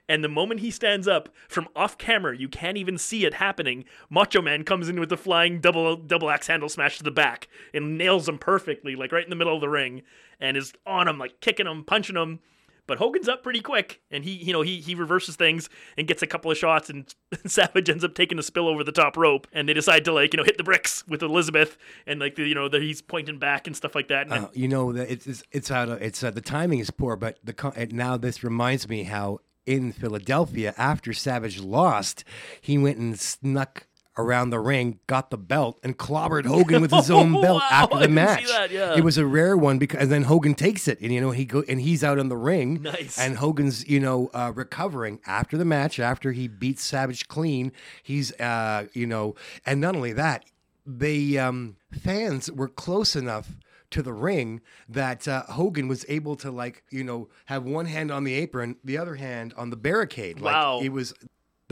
And 0.09 0.21
the 0.21 0.29
moment 0.29 0.59
he 0.59 0.69
stands 0.69 1.07
up 1.07 1.29
from 1.47 1.69
off 1.77 1.97
camera, 1.97 2.37
you 2.37 2.49
can't 2.49 2.75
even 2.75 2.97
see 2.97 3.25
it 3.25 3.35
happening. 3.35 3.85
Macho 4.09 4.41
Man 4.41 4.65
comes 4.65 4.89
in 4.89 4.99
with 4.99 5.07
the 5.07 5.15
flying 5.15 5.61
double 5.61 5.95
double 5.95 6.29
axe 6.29 6.47
handle 6.47 6.67
smash 6.67 6.97
to 6.97 7.03
the 7.03 7.11
back 7.11 7.47
and 7.73 7.97
nails 7.97 8.27
him 8.27 8.37
perfectly, 8.37 8.97
like 8.97 9.13
right 9.13 9.23
in 9.23 9.29
the 9.29 9.35
middle 9.37 9.55
of 9.55 9.61
the 9.61 9.69
ring, 9.69 10.01
and 10.41 10.57
is 10.57 10.73
on 10.85 11.07
him, 11.07 11.17
like 11.17 11.39
kicking 11.39 11.67
him, 11.67 11.85
punching 11.85 12.17
him. 12.17 12.39
But 12.85 12.97
Hogan's 12.97 13.29
up 13.29 13.43
pretty 13.43 13.61
quick, 13.61 14.01
and 14.11 14.23
he, 14.23 14.31
you 14.31 14.51
know, 14.51 14.61
he 14.61 14.81
he 14.81 14.93
reverses 14.93 15.35
things 15.35 15.69
and 15.97 16.07
gets 16.07 16.21
a 16.21 16.27
couple 16.27 16.51
of 16.51 16.57
shots, 16.57 16.89
and 16.89 17.13
Savage 17.45 17.89
ends 17.89 18.03
up 18.03 18.13
taking 18.13 18.37
a 18.37 18.43
spill 18.43 18.67
over 18.67 18.83
the 18.83 18.91
top 18.91 19.15
rope, 19.15 19.47
and 19.53 19.69
they 19.69 19.73
decide 19.73 20.03
to 20.05 20.13
like, 20.13 20.33
you 20.33 20.37
know, 20.37 20.43
hit 20.43 20.57
the 20.57 20.63
bricks 20.63 21.07
with 21.07 21.21
Elizabeth, 21.21 21.77
and 22.05 22.19
like, 22.19 22.35
the, 22.35 22.43
you 22.43 22.55
know, 22.55 22.67
that 22.67 22.81
he's 22.81 23.01
pointing 23.01 23.39
back 23.39 23.67
and 23.67 23.75
stuff 23.75 23.95
like 23.95 24.09
that. 24.09 24.31
Uh, 24.31 24.49
you 24.53 24.67
know 24.67 24.91
that 24.91 25.09
it's 25.09 25.43
it's, 25.51 25.71
out 25.71 25.89
of 25.89 26.01
it's 26.01 26.23
uh, 26.23 26.31
the 26.31 26.41
timing 26.41 26.79
is 26.79 26.91
poor, 26.91 27.15
but 27.15 27.39
the 27.43 27.87
now 27.91 28.17
this 28.17 28.43
reminds 28.43 28.89
me 28.89 29.03
how 29.03 29.39
in 29.65 29.91
Philadelphia 29.91 30.73
after 30.77 31.13
Savage 31.13 31.59
lost, 31.59 32.23
he 32.61 32.77
went 32.77 32.97
and 32.97 33.19
snuck 33.19 33.87
around 34.17 34.51
the 34.51 34.59
ring, 34.59 34.99
got 35.07 35.29
the 35.31 35.37
belt, 35.37 35.79
and 35.83 35.97
clobbered 35.97 36.45
Hogan 36.45 36.81
with 36.81 36.91
his 36.91 37.09
own 37.09 37.31
belt 37.41 37.61
Wow, 37.61 37.67
after 37.71 37.97
the 37.99 38.07
match. 38.07 38.47
that, 38.47 38.69
yeah. 38.71 38.95
It 38.95 39.03
was 39.03 39.17
a 39.17 39.25
rare 39.25 39.57
one 39.57 39.79
because 39.79 40.01
and 40.01 40.11
then 40.11 40.23
Hogan 40.23 40.53
takes 40.55 40.87
it, 40.87 40.99
and 41.01 41.11
you 41.11 41.19
know 41.21 41.31
he 41.31 41.45
go 41.45 41.63
and 41.67 41.81
he's 41.81 42.03
out 42.03 42.19
in 42.19 42.29
the 42.29 42.37
ring, 42.37 42.81
Nice. 42.83 43.17
and 43.17 43.37
Hogan's 43.37 43.87
you 43.87 43.99
know 43.99 44.29
uh, 44.33 44.51
recovering 44.55 45.19
after 45.25 45.57
the 45.57 45.65
match 45.65 45.99
after 45.99 46.31
he 46.31 46.47
beats 46.47 46.83
Savage 46.83 47.27
clean. 47.27 47.71
He's 48.03 48.31
uh, 48.39 48.87
you 48.93 49.07
know, 49.07 49.35
and 49.65 49.81
not 49.81 49.95
only 49.95 50.13
that, 50.13 50.45
the 50.85 51.39
um, 51.39 51.77
fans 51.91 52.51
were 52.51 52.67
close 52.67 53.15
enough 53.15 53.55
to 53.89 54.01
the 54.01 54.13
ring 54.13 54.59
that 54.89 55.27
uh, 55.27 55.43
Hogan 55.43 55.87
was 55.87 56.03
able 56.09 56.35
to 56.37 56.49
like 56.51 56.83
you 56.89 57.03
know 57.03 57.29
have 57.45 57.63
one 57.63 57.85
hand 57.85 58.11
on 58.11 58.23
the 58.23 58.33
apron, 58.33 58.75
the 58.83 58.97
other 58.97 59.15
hand 59.15 59.53
on 59.57 59.69
the 59.69 59.75
barricade. 59.77 60.39
Like, 60.39 60.53
Wow. 60.53 60.79
it 60.81 60.89
was. 60.89 61.13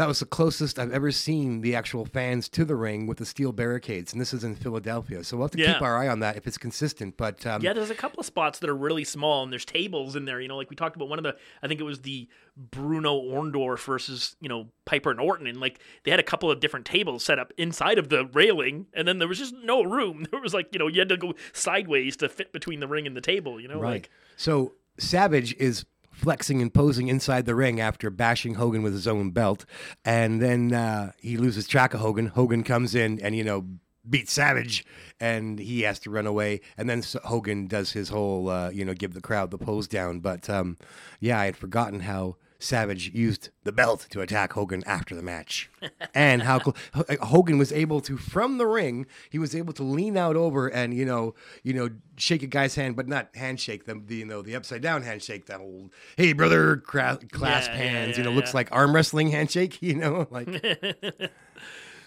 That 0.02 0.08
was 0.08 0.18
the 0.20 0.26
closest 0.26 0.80
I've 0.80 0.92
ever 0.92 1.12
seen 1.12 1.62
the 1.62 1.76
actual 1.76 2.06
fans 2.06 2.50
to 2.50 2.66
the 2.66 2.76
ring 2.76 3.06
with 3.06 3.20
the 3.20 3.26
steel 3.26 3.52
barricades, 3.52 4.12
and 4.12 4.20
this 4.20 4.34
is 4.34 4.44
in 4.44 4.56
Philadelphia. 4.56 5.24
So 5.24 5.38
we'll 5.38 5.44
have 5.44 5.52
to 5.52 5.60
Yeah. 5.60 5.74
keep 5.74 5.84
our 5.84 5.96
eye 5.96 6.08
on 6.08 6.22
that 6.22 6.38
if 6.38 6.48
it's 6.48 6.58
consistent. 6.58 7.18
But 7.18 7.46
um, 7.46 7.62
Yeah, 7.62 7.74
there's 7.74 7.92
a 7.92 7.96
couple 7.96 8.20
of 8.20 8.26
spots 8.26 8.58
that 8.60 8.70
are 8.72 8.76
really 8.76 9.04
small, 9.04 9.44
and 9.44 9.52
there's 9.52 9.64
tables 9.64 10.16
in 10.16 10.26
there. 10.26 10.42
You 10.42 10.48
know, 10.48 10.58
like 10.58 10.72
we 10.72 10.76
talked 10.76 10.96
about 10.96 11.08
one 11.08 11.20
of 11.20 11.24
the, 11.24 11.36
I 11.62 11.68
think 11.68 11.80
it 11.80 11.84
was 11.84 12.00
the 12.02 12.28
Bruno 12.58 13.14
Orndorff 13.22 13.86
versus 13.86 14.36
you 14.42 14.50
know 14.50 14.70
Piper 14.86 15.12
and 15.12 15.20
Orton, 15.20 15.46
and 15.46 15.60
like 15.60 15.80
they 16.04 16.10
had 16.10 16.20
a 16.20 16.24
couple 16.24 16.50
of 16.50 16.60
different 16.60 16.88
tables 16.88 17.24
set 17.24 17.38
up 17.38 17.54
inside 17.56 18.00
of 18.00 18.10
the 18.10 18.26
railing, 18.34 18.88
and 18.96 19.08
then 19.08 19.20
there 19.20 19.28
was 19.28 19.38
just 19.38 19.54
no 19.64 19.84
room. 19.84 20.26
There 20.32 20.42
was 20.42 20.56
like 20.56 20.70
you 20.74 20.80
know 20.80 20.88
you 20.88 20.98
had 21.00 21.10
to 21.10 21.18
go 21.18 21.36
sideways 21.54 22.16
to 22.18 22.28
fit 22.28 22.52
between 22.52 22.80
the 22.80 22.88
ring 22.88 23.06
and 23.06 23.16
the 23.16 23.22
table. 23.22 23.62
You 23.62 23.68
know, 23.68 23.80
Right. 23.80 23.92
like 24.02 24.10
So 24.36 24.74
Savage 24.98 25.54
is 25.60 25.86
flexing 26.12 26.62
and 26.62 26.74
posing 26.74 27.08
inside 27.08 27.46
the 27.46 27.56
ring 27.56 27.80
after 27.80 28.10
bashing 28.10 28.56
Hogan 28.56 28.84
with 28.84 28.94
his 28.94 29.08
own 29.08 29.32
belt, 29.32 29.66
and 30.06 30.42
then 30.42 30.74
uh, 30.74 31.12
he 31.20 31.38
loses 31.38 31.68
track 31.68 31.94
of 31.94 32.00
Hogan. 32.00 32.28
Hogan 32.28 32.64
comes 32.64 32.96
in 32.96 33.20
and 33.20 33.36
you 33.36 33.44
know 33.44 33.66
beats 34.08 34.34
Savage, 34.34 34.86
and 35.20 35.60
he 35.60 35.82
has 35.82 36.00
to 36.00 36.10
run 36.10 36.26
away. 36.26 36.62
And 36.78 36.90
then 36.90 37.04
Hogan 37.24 37.68
does 37.68 37.92
his 37.92 38.10
whole 38.10 38.50
uh, 38.50 38.70
you 38.70 38.86
know 38.86 38.94
give 38.94 39.14
the 39.14 39.22
crowd 39.22 39.52
the 39.52 39.58
pose 39.58 39.88
down. 39.88 40.20
But 40.20 40.50
um, 40.50 40.78
yeah, 41.20 41.40
I 41.40 41.46
had 41.46 41.58
forgotten 41.58 42.02
how. 42.02 42.38
Savage 42.62 43.12
used 43.14 43.50
the 43.64 43.72
belt 43.72 44.08
to 44.12 44.22
attack 44.22 44.54
Hogan 44.54 44.84
after 44.86 45.16
the 45.16 45.22
match, 45.22 45.70
and 46.14 46.44
how 46.44 46.60
cl- 46.60 46.76
uh, 46.94 47.26
Hogan 47.26 47.58
was 47.58 47.72
able 47.74 48.02
to, 48.02 48.18
from 48.18 48.58
the 48.58 48.68
ring, 48.68 49.06
he 49.30 49.40
was 49.40 49.56
able 49.56 49.74
to 49.74 49.84
lean 49.84 50.16
out 50.16 50.36
over 50.36 50.68
and 50.68 50.94
you 50.94 51.04
know, 51.06 51.34
you 51.64 51.74
know, 51.74 51.90
shake 52.18 52.44
a 52.44 52.48
guy's 52.48 52.76
hand, 52.76 52.96
but 52.96 53.08
not 53.08 53.36
handshake 53.36 53.86
them. 53.86 54.04
The 54.08 54.16
you 54.18 54.26
know, 54.26 54.42
the 54.42 54.56
upside 54.56 54.82
down 54.82 55.02
handshake, 55.04 55.48
that 55.48 55.60
old 55.60 55.90
"Hey 56.18 56.34
brother" 56.34 56.78
cra- 56.78 57.20
clasp 57.32 57.72
Yeah, 57.72 57.78
yeah, 57.78 57.90
hands. 57.90 58.18
you 58.18 58.24
yeah, 58.24 58.30
know, 58.30 58.36
looks 58.36 58.54
like 58.54 58.70
arm 58.72 58.94
wrestling 58.94 59.32
handshake. 59.32 59.80
You 59.82 59.96
know, 59.96 60.28
like 60.30 60.48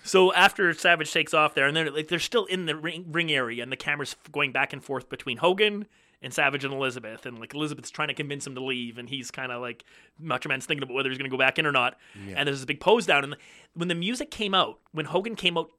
So 0.07 0.33
after 0.35 0.73
Savage 0.75 1.11
takes 1.13 1.33
off 1.33 1.55
there, 1.55 1.67
and 1.67 1.75
they're 1.77 1.91
like 1.91 2.09
they're 2.09 2.19
still 2.19 2.45
in 2.45 2.67
the 2.67 2.77
ring, 2.77 3.07
ring 3.11 3.33
area, 3.33 3.63
and 3.63 3.73
the 3.73 3.77
camera's 3.77 4.17
going 4.33 4.53
back 4.53 4.73
and 4.75 4.85
forth 4.85 5.09
between 5.09 5.39
Hogan 5.39 5.87
and 6.25 6.33
Savage 6.33 6.65
and 6.65 6.73
Elizabeth, 6.73 7.27
and 7.27 7.39
like 7.39 7.53
Elizabeth's 7.55 7.91
trying 7.91 8.09
to 8.09 8.15
convince 8.15 8.47
him 8.47 8.55
to 8.55 8.65
leave, 8.65 8.97
and 8.97 9.09
he's 9.09 9.31
kind 9.31 9.53
of 9.53 9.61
like 9.61 9.85
Macho 10.19 10.49
Man's 10.49 10.65
thinking 10.65 10.83
about 10.83 10.95
whether 10.95 11.11
he's 11.11 11.19
going 11.19 11.31
to 11.31 11.35
go 11.35 11.39
back 11.39 11.59
in 11.59 11.67
or 11.67 11.73
not. 11.73 11.99
And 12.35 12.49
there's 12.49 12.59
this 12.59 12.65
big 12.65 12.81
pose 12.81 13.05
down, 13.05 13.23
and 13.25 13.37
when 13.75 13.89
the 13.89 13.95
music 13.95 14.31
came 14.31 14.55
out, 14.55 14.81
when 14.93 15.07
Hogan 15.07 15.37
came 15.37 15.59
out 15.59 15.71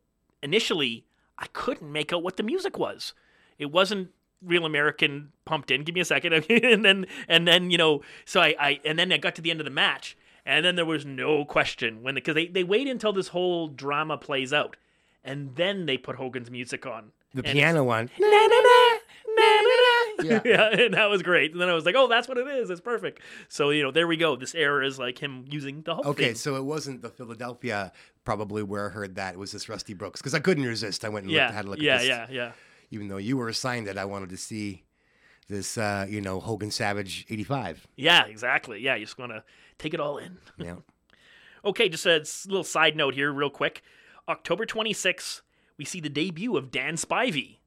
initially, 0.44 1.06
I 1.40 1.48
couldn't 1.48 1.92
make 1.92 2.14
out 2.14 2.22
what 2.22 2.38
the 2.38 2.44
music 2.44 2.78
was. 2.78 3.14
It 3.58 3.72
wasn't 3.72 4.10
real 4.42 4.66
American 4.66 5.32
pumped 5.46 5.72
in. 5.72 5.84
Give 5.84 5.96
me 5.96 6.02
a 6.02 6.06
second, 6.06 6.34
and 6.50 6.86
then 6.86 7.08
and 7.28 7.48
then 7.48 7.72
you 7.72 7.80
know, 7.80 8.02
so 8.24 8.40
I, 8.40 8.56
I 8.60 8.80
and 8.86 9.00
then 9.00 9.12
I 9.12 9.18
got 9.18 9.34
to 9.36 9.42
the 9.42 9.50
end 9.50 9.60
of 9.60 9.66
the 9.66 9.72
match, 9.72 10.16
and 10.46 10.64
then 10.64 10.76
there 10.76 10.86
was 10.86 11.06
no 11.06 11.44
question 11.44 12.04
when 12.04 12.14
because 12.14 12.36
they 12.36 12.48
they 12.48 12.64
wait 12.64 12.88
until 12.88 13.14
this 13.14 13.30
whole 13.30 13.68
drama 13.68 14.16
plays 14.18 14.54
out, 14.54 14.78
and 15.24 15.56
then 15.56 15.88
they 15.88 15.98
put 15.98 16.18
Hogan's 16.18 16.52
music 16.52 16.86
on. 16.86 17.14
The 17.36 17.44
And 17.46 17.54
piano 17.54 17.84
one. 17.84 18.10
na, 18.20 18.28
na, 18.28 18.48
na, 18.48 18.98
na, 19.36 19.62
na, 19.62 19.62
na. 19.62 20.24
Yeah. 20.24 20.42
yeah, 20.46 20.70
and 20.86 20.94
that 20.96 21.10
was 21.10 21.22
great. 21.22 21.52
And 21.52 21.62
then 21.62 21.70
I 21.70 21.74
was 21.74 21.86
like, 21.86 21.96
oh, 21.96 22.08
that's 22.08 22.28
what 22.28 22.38
it 22.38 22.48
is. 22.48 22.70
It's 22.70 22.82
perfect. 22.82 23.20
So 23.50 23.70
you 23.70 23.84
know, 23.84 23.92
there 23.92 24.08
we 24.08 24.18
go. 24.18 24.36
This 24.36 24.56
era 24.56 24.86
is 24.88 24.98
like 24.98 25.20
him 25.20 25.46
using 25.50 25.82
the 25.84 25.94
whole 25.96 26.08
Okay, 26.08 26.28
thing. 26.28 26.36
so 26.36 26.56
it 26.56 26.64
wasn't 26.64 27.02
the 27.02 27.10
Philadelphia 27.10 27.92
probably 28.24 28.64
where 28.64 28.88
I 28.88 28.90
heard 28.94 29.16
that. 29.16 29.34
It 29.36 29.38
was 29.38 29.52
this 29.52 29.70
Rusty 29.70 29.94
Brooks 29.94 30.22
because 30.22 30.34
I 30.34 30.40
couldn't 30.40 30.66
resist. 30.66 31.06
I 31.06 31.10
went 31.10 31.26
and 31.26 31.34
yeah, 31.34 31.44
looked, 31.46 31.56
had 31.56 31.66
a 31.66 31.70
look 31.70 31.80
yeah, 31.80 31.94
at 31.96 32.00
this. 32.00 32.08
yeah, 32.08 32.28
yeah. 32.32 32.52
Even 32.90 33.08
though 33.10 33.18
you 33.18 33.38
were 33.38 33.50
assigned 33.50 33.88
it, 33.88 33.98
I 33.98 34.06
wanted 34.06 34.30
to 34.30 34.38
see 34.38 34.84
this, 35.50 35.78
uh, 35.78 36.06
you 36.10 36.22
know, 36.22 36.40
Hogan 36.40 36.72
Savage 36.72 37.26
'85. 37.30 37.86
Yeah, 37.98 38.26
exactly. 38.26 38.80
Yeah, 38.82 38.96
you 38.96 39.06
just 39.06 39.20
want 39.20 39.32
to 39.34 39.44
take 39.78 39.94
it 39.94 40.00
all 40.00 40.18
in. 40.18 40.38
Yeah. 40.58 40.76
Okay, 41.66 41.90
just 41.90 42.06
a 42.06 42.24
little 42.46 42.64
side 42.64 42.96
note 42.96 43.16
here, 43.16 43.34
real 43.34 43.50
quick. 43.50 43.82
October 44.30 44.68
26th, 44.68 45.42
we 45.78 45.86
see 45.86 46.00
the 46.00 46.10
debut 46.10 46.58
of 46.58 46.72
Dan 46.72 46.96
Spivey, 46.96 47.58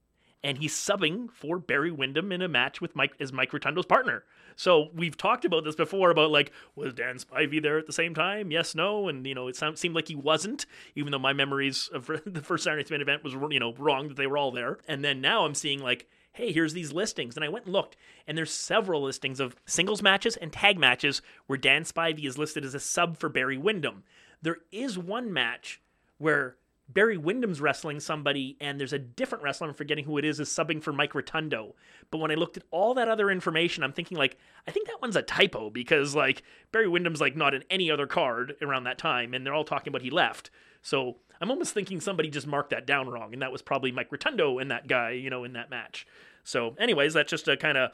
and 0.42 0.58
he's 0.58 0.74
subbing 0.74 1.30
for 1.30 1.58
Barry 1.58 1.90
Windham 1.90 2.32
in 2.32 2.42
a 2.42 2.48
match 2.48 2.80
with 2.80 2.94
Mike 2.94 3.12
as 3.20 3.32
Mike 3.32 3.50
Rotundo's 3.52 3.86
partner. 3.86 4.24
So 4.56 4.88
we've 4.94 5.16
talked 5.16 5.44
about 5.44 5.64
this 5.64 5.76
before 5.76 6.10
about 6.10 6.30
like 6.30 6.52
was 6.74 6.94
Dan 6.94 7.18
Spivey 7.18 7.62
there 7.62 7.78
at 7.78 7.86
the 7.86 7.92
same 7.92 8.14
time? 8.14 8.50
Yes, 8.50 8.74
no, 8.74 9.08
and 9.08 9.26
you 9.26 9.34
know 9.34 9.48
it 9.48 9.56
sound, 9.56 9.78
seemed 9.78 9.94
like 9.94 10.08
he 10.08 10.16
wasn't, 10.16 10.66
even 10.94 11.12
though 11.12 11.18
my 11.18 11.32
memories 11.32 11.88
of 11.92 12.06
the 12.26 12.42
first 12.42 12.64
Saturday 12.64 12.82
Night 12.82 12.90
Main 12.90 13.00
event 13.00 13.24
was 13.24 13.34
you 13.50 13.60
know 13.60 13.74
wrong 13.74 14.08
that 14.08 14.16
they 14.16 14.26
were 14.26 14.38
all 14.38 14.50
there. 14.50 14.78
And 14.88 15.04
then 15.04 15.20
now 15.20 15.44
I'm 15.44 15.54
seeing 15.54 15.80
like 15.80 16.08
hey, 16.38 16.52
here's 16.52 16.72
these 16.72 16.92
listings. 16.92 17.34
And 17.36 17.44
I 17.44 17.48
went 17.48 17.64
and 17.64 17.72
looked, 17.72 17.96
and 18.26 18.38
there's 18.38 18.52
several 18.52 19.02
listings 19.02 19.40
of 19.40 19.56
singles 19.66 20.02
matches 20.02 20.36
and 20.36 20.52
tag 20.52 20.78
matches 20.78 21.20
where 21.48 21.56
Dan 21.56 21.82
Spivey 21.82 22.26
is 22.26 22.38
listed 22.38 22.64
as 22.64 22.74
a 22.74 22.80
sub 22.80 23.16
for 23.16 23.28
Barry 23.28 23.58
Windham. 23.58 24.04
There 24.40 24.58
is 24.70 24.96
one 24.96 25.32
match 25.32 25.80
where 26.18 26.56
Barry 26.88 27.18
Windham's 27.18 27.60
wrestling 27.60 28.00
somebody, 28.00 28.56
and 28.60 28.80
there's 28.80 28.94
a 28.94 28.98
different 28.98 29.44
wrestler, 29.44 29.68
I'm 29.68 29.74
forgetting 29.74 30.04
who 30.04 30.16
it 30.16 30.24
is, 30.24 30.40
is 30.40 30.48
subbing 30.48 30.82
for 30.82 30.92
Mike 30.92 31.14
Rotundo. 31.14 31.74
But 32.10 32.18
when 32.18 32.30
I 32.30 32.34
looked 32.34 32.56
at 32.56 32.64
all 32.70 32.94
that 32.94 33.08
other 33.08 33.30
information, 33.30 33.84
I'm 33.84 33.92
thinking, 33.92 34.16
like, 34.16 34.38
I 34.66 34.70
think 34.70 34.86
that 34.86 35.02
one's 35.02 35.16
a 35.16 35.22
typo 35.22 35.68
because, 35.68 36.14
like, 36.14 36.42
Barry 36.72 36.86
Windham's, 36.86 37.20
like, 37.20 37.36
not 37.36 37.52
in 37.52 37.62
any 37.68 37.90
other 37.90 38.06
card 38.06 38.56
around 38.62 38.84
that 38.84 38.96
time, 38.96 39.34
and 39.34 39.44
they're 39.44 39.54
all 39.54 39.64
talking 39.64 39.90
about 39.90 40.02
he 40.02 40.10
left. 40.10 40.50
So 40.80 41.16
I'm 41.40 41.50
almost 41.50 41.74
thinking 41.74 42.00
somebody 42.00 42.30
just 42.30 42.46
marked 42.46 42.70
that 42.70 42.86
down 42.86 43.08
wrong, 43.08 43.32
and 43.34 43.42
that 43.42 43.52
was 43.52 43.60
probably 43.60 43.92
Mike 43.92 44.10
Rotundo 44.10 44.58
and 44.58 44.70
that 44.70 44.88
guy, 44.88 45.10
you 45.10 45.28
know, 45.28 45.44
in 45.44 45.52
that 45.52 45.70
match. 45.70 46.06
So, 46.42 46.74
anyways, 46.78 47.12
that's 47.12 47.30
just 47.30 47.48
a 47.48 47.56
kind 47.58 47.76
of 47.76 47.90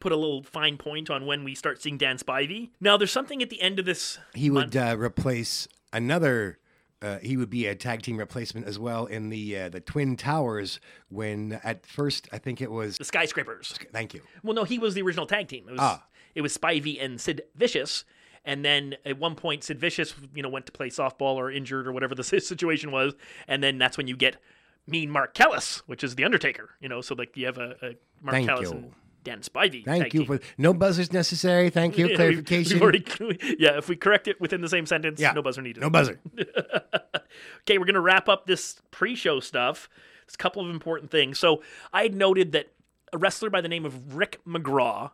put 0.00 0.12
a 0.12 0.16
little 0.16 0.42
fine 0.42 0.76
point 0.76 1.08
on 1.08 1.24
when 1.24 1.44
we 1.44 1.54
start 1.54 1.80
seeing 1.80 1.96
Dan 1.96 2.18
Spivey. 2.18 2.70
Now, 2.80 2.96
there's 2.96 3.12
something 3.12 3.40
at 3.42 3.48
the 3.48 3.62
end 3.62 3.78
of 3.78 3.86
this. 3.86 4.18
He 4.34 4.50
would 4.50 4.76
uh, 4.76 4.96
replace 4.98 5.66
another. 5.92 6.58
Uh, 7.02 7.18
he 7.18 7.36
would 7.36 7.50
be 7.50 7.66
a 7.66 7.74
tag 7.74 8.00
team 8.02 8.16
replacement 8.16 8.66
as 8.66 8.78
well 8.78 9.06
in 9.06 9.28
the 9.28 9.58
uh, 9.58 9.68
the 9.68 9.80
Twin 9.80 10.16
Towers. 10.16 10.78
When 11.08 11.60
at 11.64 11.84
first 11.84 12.28
I 12.32 12.38
think 12.38 12.60
it 12.60 12.70
was. 12.70 12.96
the 12.96 13.04
skyscrapers. 13.04 13.74
Thank 13.92 14.14
you. 14.14 14.20
Well, 14.42 14.54
no, 14.54 14.64
he 14.64 14.78
was 14.78 14.94
the 14.94 15.02
original 15.02 15.26
tag 15.26 15.48
team. 15.48 15.64
It 15.68 15.72
was 15.72 15.80
Ah. 15.80 16.06
it 16.34 16.42
was 16.42 16.56
Spivey 16.56 17.02
and 17.04 17.20
Sid 17.20 17.42
Vicious, 17.56 18.04
and 18.44 18.64
then 18.64 18.94
at 19.04 19.18
one 19.18 19.34
point 19.34 19.64
Sid 19.64 19.78
Vicious, 19.80 20.14
you 20.34 20.42
know, 20.42 20.48
went 20.48 20.66
to 20.66 20.72
play 20.72 20.88
softball 20.90 21.34
or 21.34 21.50
injured 21.50 21.86
or 21.88 21.92
whatever 21.92 22.14
the 22.14 22.24
situation 22.40 22.92
was, 22.92 23.14
and 23.48 23.62
then 23.62 23.78
that's 23.78 23.96
when 23.98 24.06
you 24.06 24.16
get 24.16 24.36
Mean 24.86 25.10
Mark 25.10 25.34
Callous, 25.34 25.78
which 25.86 26.02
is 26.04 26.14
the 26.14 26.24
Undertaker. 26.24 26.70
You 26.80 26.88
know, 26.88 27.00
so 27.00 27.14
like 27.14 27.36
you 27.36 27.46
have 27.46 27.58
a, 27.58 27.76
a 27.82 27.96
Mark 28.22 28.34
Thank 28.36 28.48
Callous 28.48 28.70
you. 28.70 28.76
and 28.76 28.92
Dan 29.24 29.40
Spivey. 29.40 29.84
Thank 29.84 30.14
you 30.14 30.24
for 30.24 30.40
no 30.58 30.74
buzzers 30.74 31.12
necessary. 31.12 31.70
Thank 31.70 31.96
you. 31.98 32.06
Yeah, 32.10 32.16
Clarification. 32.16 32.74
we've 32.74 32.82
already- 32.82 33.56
yeah, 33.58 33.78
if 33.78 33.88
we 33.88 33.96
correct 33.96 34.26
it 34.28 34.40
within 34.40 34.60
the 34.60 34.68
same 34.68 34.86
sentence, 34.86 35.20
Yeah. 35.20 35.32
no 35.32 35.42
buzzer 35.42 35.62
needed. 35.62 35.80
no 35.80 35.90
buzzer. 35.90 36.18
Okay, 37.62 37.78
we're 37.78 37.84
going 37.86 37.94
to 37.94 38.00
wrap 38.00 38.28
up 38.28 38.46
this 38.46 38.80
pre-show 38.90 39.40
stuff. 39.40 39.88
There's 40.26 40.34
a 40.34 40.38
couple 40.38 40.62
of 40.62 40.70
important 40.70 41.10
things. 41.10 41.38
So 41.38 41.62
I 41.92 42.02
had 42.02 42.14
noted 42.14 42.52
that 42.52 42.66
a 43.12 43.18
wrestler 43.18 43.48
by 43.50 43.60
the 43.60 43.68
name 43.68 43.84
of 43.86 44.16
Rick 44.16 44.40
McGraw 44.46 45.10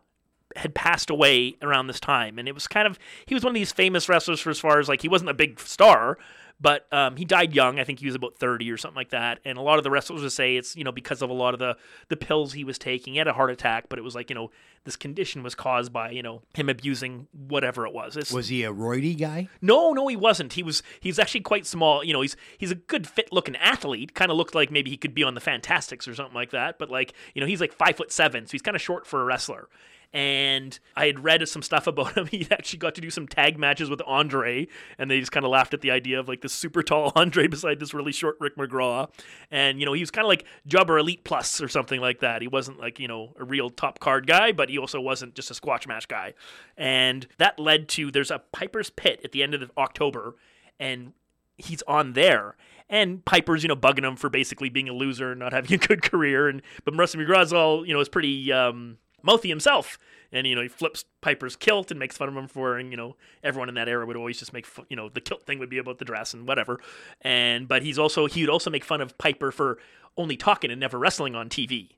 had 0.55 0.73
passed 0.73 1.09
away 1.09 1.55
around 1.61 1.87
this 1.87 1.99
time, 1.99 2.39
and 2.39 2.47
it 2.47 2.53
was 2.53 2.67
kind 2.67 2.87
of 2.87 2.97
he 3.25 3.35
was 3.35 3.43
one 3.43 3.51
of 3.51 3.55
these 3.55 3.71
famous 3.71 4.09
wrestlers 4.09 4.39
for 4.39 4.49
as 4.49 4.59
far 4.59 4.79
as 4.79 4.89
like 4.89 5.01
he 5.01 5.07
wasn't 5.07 5.29
a 5.29 5.33
big 5.33 5.59
star, 5.59 6.17
but 6.61 6.91
um, 6.93 7.15
he 7.15 7.25
died 7.25 7.53
young. 7.53 7.79
I 7.79 7.83
think 7.83 7.99
he 7.99 8.05
was 8.05 8.15
about 8.15 8.37
thirty 8.37 8.69
or 8.71 8.77
something 8.77 8.95
like 8.95 9.09
that. 9.09 9.39
And 9.45 9.57
a 9.57 9.61
lot 9.61 9.77
of 9.77 9.83
the 9.83 9.89
wrestlers 9.91 10.21
would 10.21 10.31
say 10.31 10.57
it's 10.57 10.75
you 10.75 10.83
know 10.83 10.91
because 10.91 11.21
of 11.21 11.29
a 11.29 11.33
lot 11.33 11.53
of 11.53 11.59
the 11.59 11.77
the 12.09 12.17
pills 12.17 12.53
he 12.53 12.63
was 12.63 12.77
taking. 12.77 13.13
He 13.13 13.17
had 13.17 13.27
a 13.27 13.33
heart 13.33 13.51
attack, 13.51 13.85
but 13.89 13.97
it 13.99 14.01
was 14.03 14.15
like 14.15 14.29
you 14.29 14.35
know 14.35 14.51
this 14.83 14.95
condition 14.95 15.43
was 15.43 15.55
caused 15.55 15.91
by 15.93 16.11
you 16.11 16.21
know 16.21 16.41
him 16.53 16.69
abusing 16.69 17.27
whatever 17.31 17.85
it 17.85 17.93
was. 17.93 18.17
It's, 18.17 18.31
Was 18.31 18.49
he 18.49 18.63
a 18.63 18.73
roidy 18.73 19.17
guy? 19.17 19.47
no, 19.61 19.93
no, 19.93 20.07
he 20.07 20.15
wasn't. 20.15 20.53
He 20.53 20.63
was 20.63 20.83
he's 20.99 21.19
actually 21.19 21.41
quite 21.41 21.65
small. 21.65 22.03
You 22.03 22.13
know, 22.13 22.21
he's 22.21 22.35
he's 22.57 22.71
a 22.71 22.75
good 22.75 23.07
fit 23.07 23.31
looking 23.31 23.55
athlete. 23.57 24.13
Kind 24.13 24.31
of 24.31 24.37
looked 24.37 24.55
like 24.55 24.71
maybe 24.71 24.89
he 24.89 24.97
could 24.97 25.13
be 25.13 25.23
on 25.23 25.35
the 25.35 25.41
Fantastics 25.41 26.07
or 26.07 26.15
something 26.15 26.35
like 26.35 26.51
that. 26.51 26.77
But 26.79 26.89
like, 26.89 27.13
you 27.33 27.41
know, 27.41 27.47
he's 27.47 27.61
like 27.61 27.73
five 27.73 27.95
foot 27.95 28.11
seven, 28.11 28.45
so 28.45 28.51
he's 28.51 28.61
kind 28.61 28.75
of 28.75 28.81
short 28.81 29.07
for 29.07 29.21
a 29.21 29.25
wrestler. 29.25 29.69
And 30.11 30.79
I 30.95 31.05
had 31.05 31.23
read 31.23 31.47
some 31.47 31.61
stuff 31.61 31.85
about 31.85 32.13
him. 32.17 32.27
He 32.27 32.47
actually 32.51 32.79
got 32.79 32.95
to 32.95 33.01
do 33.01 33.09
some 33.09 33.27
tag 33.27 33.59
matches 33.59 33.89
with 33.89 34.01
Andre, 34.05 34.67
and 34.97 35.09
they 35.09 35.19
just 35.19 35.31
kind 35.31 35.45
of 35.45 35.51
laughed 35.51 35.73
at 35.73 35.81
the 35.81 35.91
idea 35.91 36.19
of 36.19 36.27
like 36.27 36.41
this 36.41 36.53
super 36.53 36.81
tall 36.81 37.11
Andre 37.15 37.47
beside 37.47 37.79
this 37.79 37.93
really 37.93 38.11
short 38.11 38.37
Rick 38.39 38.55
McGraw. 38.57 39.09
And 39.51 39.79
you 39.79 39.85
know, 39.85 39.93
he 39.93 40.01
was 40.01 40.11
kind 40.11 40.25
of 40.25 40.29
like 40.29 40.45
Jobber 40.65 40.97
Elite 40.97 41.23
Plus 41.23 41.61
or 41.61 41.67
something 41.67 42.01
like 42.01 42.19
that. 42.19 42.41
He 42.41 42.47
wasn't 42.47 42.79
like 42.79 42.99
you 42.99 43.07
know 43.07 43.33
a 43.39 43.43
real 43.43 43.69
top 43.69 43.99
card 43.99 44.27
guy, 44.27 44.51
but 44.51 44.69
he 44.69 44.77
also 44.77 44.99
wasn't 44.99 45.35
just 45.35 45.51
a 45.51 45.53
squash 45.53 45.87
match 45.87 46.07
guy. 46.07 46.33
And 46.77 47.27
that 47.37 47.59
led 47.59 47.87
to 47.89 48.11
there's 48.11 48.31
a 48.31 48.39
Piper's 48.51 48.89
Pit 48.89 49.21
at 49.23 49.31
the 49.31 49.43
end 49.43 49.53
of 49.53 49.71
October, 49.77 50.35
and 50.79 51.13
he's 51.57 51.83
on 51.83 52.13
there. 52.13 52.55
And 52.91 53.23
Piper's, 53.23 53.61
you 53.63 53.69
know, 53.69 53.75
bugging 53.75 54.03
him 54.03 54.15
for 54.15 54.29
basically 54.29 54.69
being 54.69 54.89
a 54.89 54.93
loser 54.93 55.31
and 55.31 55.39
not 55.39 55.53
having 55.53 55.73
a 55.73 55.77
good 55.77 56.01
career. 56.11 56.47
And 56.49 56.63
but 56.83 56.95
Marissa 56.95 57.17
McGraw's 57.17 57.53
all, 57.53 57.85
you 57.85 57.93
know, 57.93 57.99
is 57.99 58.09
pretty 58.09 58.51
um, 58.51 58.97
mouthy 59.23 59.49
himself. 59.49 59.97
And 60.31 60.45
you 60.45 60.55
know, 60.55 60.61
he 60.61 60.67
flips 60.67 61.05
Piper's 61.21 61.55
kilt 61.55 61.91
and 61.91 61.99
makes 61.99 62.17
fun 62.17 62.29
of 62.29 62.35
him 62.35 62.47
for 62.47 62.61
wearing. 62.61 62.91
You 62.91 62.97
know, 62.97 63.15
everyone 63.43 63.69
in 63.69 63.75
that 63.75 63.87
era 63.89 64.05
would 64.05 64.15
always 64.15 64.37
just 64.37 64.53
make, 64.53 64.65
fu- 64.65 64.85
you 64.89 64.95
know, 64.95 65.09
the 65.09 65.21
kilt 65.21 65.45
thing 65.45 65.59
would 65.59 65.69
be 65.69 65.77
about 65.77 65.97
the 65.97 66.05
dress 66.05 66.33
and 66.33 66.47
whatever. 66.47 66.79
And 67.21 67.67
but 67.67 67.81
he's 67.81 67.97
also 67.97 68.27
he 68.27 68.41
would 68.41 68.49
also 68.49 68.69
make 68.69 68.83
fun 68.83 69.01
of 69.01 69.17
Piper 69.17 69.51
for 69.51 69.79
only 70.17 70.37
talking 70.37 70.71
and 70.71 70.79
never 70.79 70.97
wrestling 70.99 71.35
on 71.35 71.49
TV. 71.49 71.91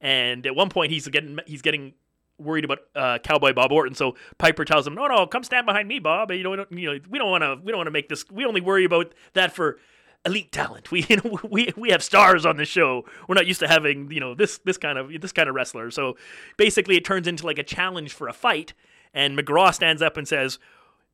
And 0.00 0.46
at 0.46 0.54
one 0.54 0.68
point, 0.68 0.92
he's 0.92 1.06
getting 1.08 1.38
he's 1.46 1.62
getting 1.62 1.94
worried 2.38 2.64
about 2.64 2.80
uh, 2.94 3.18
Cowboy 3.18 3.52
Bob 3.52 3.72
Orton. 3.72 3.94
So 3.94 4.14
Piper 4.38 4.64
tells 4.64 4.86
him, 4.86 4.94
"No, 4.94 5.06
no, 5.06 5.26
come 5.26 5.42
stand 5.42 5.66
behind 5.66 5.88
me, 5.88 5.98
Bob. 5.98 6.30
You 6.30 6.42
know, 6.42 6.66
you 6.70 6.92
know, 6.92 6.98
we 7.08 7.18
don't 7.18 7.30
want 7.30 7.42
to, 7.42 7.58
we 7.62 7.72
don't 7.72 7.78
want 7.78 7.86
to 7.86 7.92
make 7.92 8.08
this. 8.08 8.24
We 8.30 8.44
only 8.44 8.60
worry 8.60 8.84
about 8.84 9.14
that 9.34 9.52
for 9.54 9.78
elite 10.26 10.52
talent. 10.52 10.90
We, 10.90 11.06
you 11.08 11.16
know, 11.16 11.38
we 11.48 11.72
we 11.76 11.90
have 11.90 12.02
stars 12.02 12.44
on 12.44 12.56
the 12.58 12.64
show. 12.64 13.04
We're 13.28 13.36
not 13.36 13.46
used 13.46 13.60
to 13.60 13.68
having, 13.68 14.10
you 14.10 14.20
know, 14.20 14.34
this 14.34 14.58
this 14.58 14.76
kind 14.76 14.98
of 14.98 15.10
this 15.20 15.32
kind 15.32 15.48
of 15.48 15.54
wrestler. 15.54 15.90
So 15.90 16.16
basically, 16.56 16.96
it 16.96 17.04
turns 17.04 17.26
into 17.26 17.46
like 17.46 17.58
a 17.58 17.64
challenge 17.64 18.12
for 18.12 18.28
a 18.28 18.32
fight. 18.32 18.74
And 19.14 19.38
McGraw 19.38 19.72
stands 19.72 20.02
up 20.02 20.16
and 20.16 20.28
says." 20.28 20.58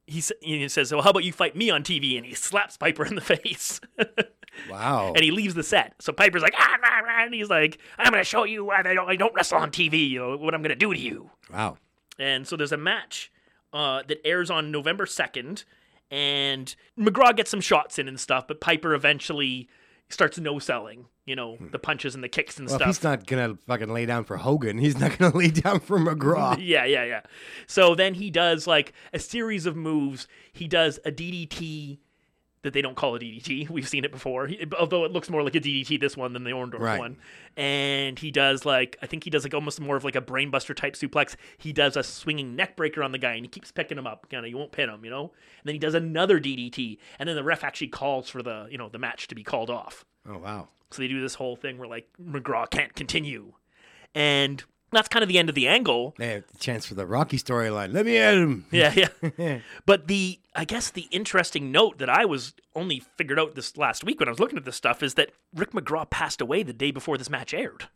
He, 0.04 0.20
he 0.40 0.68
says, 0.68 0.90
"Well, 0.90 1.02
how 1.02 1.10
about 1.10 1.22
you 1.22 1.32
fight 1.32 1.54
me 1.54 1.70
on 1.70 1.84
TV?" 1.84 2.16
And 2.16 2.26
he 2.26 2.34
slaps 2.34 2.76
Piper 2.76 3.06
in 3.06 3.14
the 3.14 3.20
face. 3.36 3.80
Wow. 4.68 5.12
and 5.14 5.24
he 5.24 5.30
leaves 5.30 5.54
the 5.54 5.62
set. 5.62 5.94
So 6.00 6.12
Piper's 6.12 6.42
like, 6.42 6.54
ah, 6.58 6.76
rah, 6.82 6.98
rah, 6.98 7.24
and 7.24 7.34
he's 7.34 7.48
like, 7.48 7.78
I'm 7.98 8.10
going 8.10 8.20
to 8.20 8.28
show 8.28 8.44
you 8.44 8.64
why 8.66 8.80
I 8.84 8.94
don't, 8.94 9.08
I 9.08 9.16
don't 9.16 9.34
wrestle 9.34 9.58
on 9.58 9.70
TV, 9.70 10.10
you 10.10 10.18
know, 10.18 10.36
what 10.36 10.54
I'm 10.54 10.62
going 10.62 10.70
to 10.70 10.76
do 10.76 10.92
to 10.92 10.98
you. 10.98 11.30
wow. 11.52 11.78
And 12.18 12.46
so 12.46 12.56
there's 12.56 12.72
a 12.72 12.76
match 12.76 13.32
uh, 13.72 14.02
that 14.06 14.18
airs 14.26 14.50
on 14.50 14.70
November 14.70 15.06
2nd, 15.06 15.64
and 16.12 16.76
McGraw 16.98 17.34
gets 17.34 17.50
some 17.50 17.62
shots 17.62 17.98
in 17.98 18.06
and 18.06 18.20
stuff, 18.20 18.46
but 18.46 18.60
Piper 18.60 18.94
eventually 18.94 19.68
starts 20.10 20.38
no 20.38 20.58
selling, 20.58 21.06
you 21.24 21.34
know, 21.34 21.56
hmm. 21.56 21.70
the 21.70 21.78
punches 21.78 22.14
and 22.14 22.22
the 22.22 22.28
kicks 22.28 22.58
and 22.58 22.68
Well, 22.68 22.76
stuff. 22.78 22.86
he's 22.86 23.02
not 23.02 23.26
gonna 23.26 23.56
fucking 23.66 23.88
lay 23.88 24.04
down 24.04 24.24
for 24.24 24.36
Hogan, 24.36 24.76
he's 24.76 25.00
not 25.00 25.16
gonna 25.16 25.34
lay 25.36 25.48
down 25.48 25.80
for 25.80 25.98
McGraw. 25.98 26.56
Yeah, 26.62 26.84
yeah, 26.84 27.04
yeah. 27.04 27.22
So 27.66 27.94
then 27.94 28.12
he 28.14 28.30
does 28.30 28.66
like 28.66 28.92
a 29.14 29.18
series 29.18 29.64
of 29.64 29.74
moves. 29.74 30.28
He 30.52 30.68
does 30.68 31.00
a 31.06 31.10
DDT 31.10 31.98
that 32.62 32.72
they 32.72 32.80
don't 32.82 32.94
call 32.96 33.14
a 33.14 33.18
DDT. 33.18 33.68
We've 33.70 33.88
seen 33.88 34.04
it 34.04 34.12
before, 34.12 34.46
He- 34.46 34.64
although 34.78 35.04
it 35.04 35.10
looks 35.12 35.28
more 35.28 35.42
like 35.42 35.54
a 35.54 35.60
DDT 35.60 35.96
this 35.98 36.16
one 36.16 36.32
than 36.32 36.44
the 36.44 36.50
Orndorff 36.52 36.78
Right. 36.80 36.98
one. 36.98 37.16
And 37.56 38.18
he 38.18 38.30
does 38.30 38.64
like 38.64 38.96
I 39.02 39.06
think 39.06 39.24
he 39.24 39.30
does 39.30 39.44
like 39.44 39.52
almost 39.54 39.80
more 39.80 39.96
of 39.96 40.04
like 40.04 40.16
a 40.16 40.20
brainbuster 40.20 40.74
type 40.74 40.94
suplex. 40.94 41.36
He 41.58 41.72
does 41.72 41.96
a 41.96 42.02
swinging 42.02 42.54
neck 42.56 42.76
breaker 42.76 43.02
on 43.02 43.12
the 43.12 43.18
guy, 43.18 43.34
and 43.34 43.44
he 43.44 43.48
keeps 43.48 43.70
picking 43.72 43.98
him 43.98 44.06
up. 44.06 44.28
Kind 44.30 44.44
of, 44.44 44.50
you 44.50 44.56
won't 44.56 44.72
pin 44.72 44.88
him, 44.88 45.04
you 45.04 45.10
know. 45.10 45.24
And 45.24 45.64
then 45.64 45.74
he 45.74 45.78
does 45.78 45.94
another 45.94 46.38
DDT, 46.40 46.98
and 47.18 47.28
then 47.28 47.36
the 47.36 47.44
ref 47.44 47.64
actually 47.64 47.88
calls 47.88 48.28
for 48.28 48.42
the 48.42 48.66
you 48.70 48.78
know 48.78 48.88
the 48.88 48.98
match 48.98 49.28
to 49.28 49.34
be 49.34 49.42
called 49.42 49.68
off. 49.70 50.04
Oh 50.28 50.38
wow. 50.38 50.68
So 50.90 51.02
they 51.02 51.08
do 51.08 51.20
this 51.20 51.34
whole 51.34 51.56
thing 51.56 51.78
where 51.78 51.88
like 51.88 52.08
McGraw 52.22 52.68
can't 52.70 52.94
continue, 52.94 53.54
and 54.14 54.62
that's 54.96 55.08
kind 55.08 55.22
of 55.22 55.28
the 55.28 55.38
end 55.38 55.48
of 55.48 55.54
the 55.54 55.68
angle. 55.68 56.14
They 56.18 56.28
have 56.28 56.44
the 56.46 56.58
chance 56.58 56.86
for 56.86 56.94
the 56.94 57.06
Rocky 57.06 57.38
storyline. 57.38 57.92
Let 57.92 58.06
me 58.06 58.18
at 58.18 58.34
him. 58.34 58.66
Yeah, 58.70 59.08
yeah. 59.38 59.58
but 59.86 60.08
the 60.08 60.38
I 60.54 60.64
guess 60.64 60.90
the 60.90 61.08
interesting 61.10 61.72
note 61.72 61.98
that 61.98 62.08
I 62.10 62.24
was 62.24 62.54
only 62.74 63.02
figured 63.16 63.38
out 63.38 63.54
this 63.54 63.76
last 63.76 64.04
week 64.04 64.20
when 64.20 64.28
I 64.28 64.32
was 64.32 64.40
looking 64.40 64.58
at 64.58 64.64
this 64.64 64.76
stuff 64.76 65.02
is 65.02 65.14
that 65.14 65.30
Rick 65.54 65.72
McGraw 65.72 66.08
passed 66.08 66.40
away 66.40 66.62
the 66.62 66.72
day 66.72 66.90
before 66.90 67.16
this 67.16 67.30
match 67.30 67.54
aired. 67.54 67.88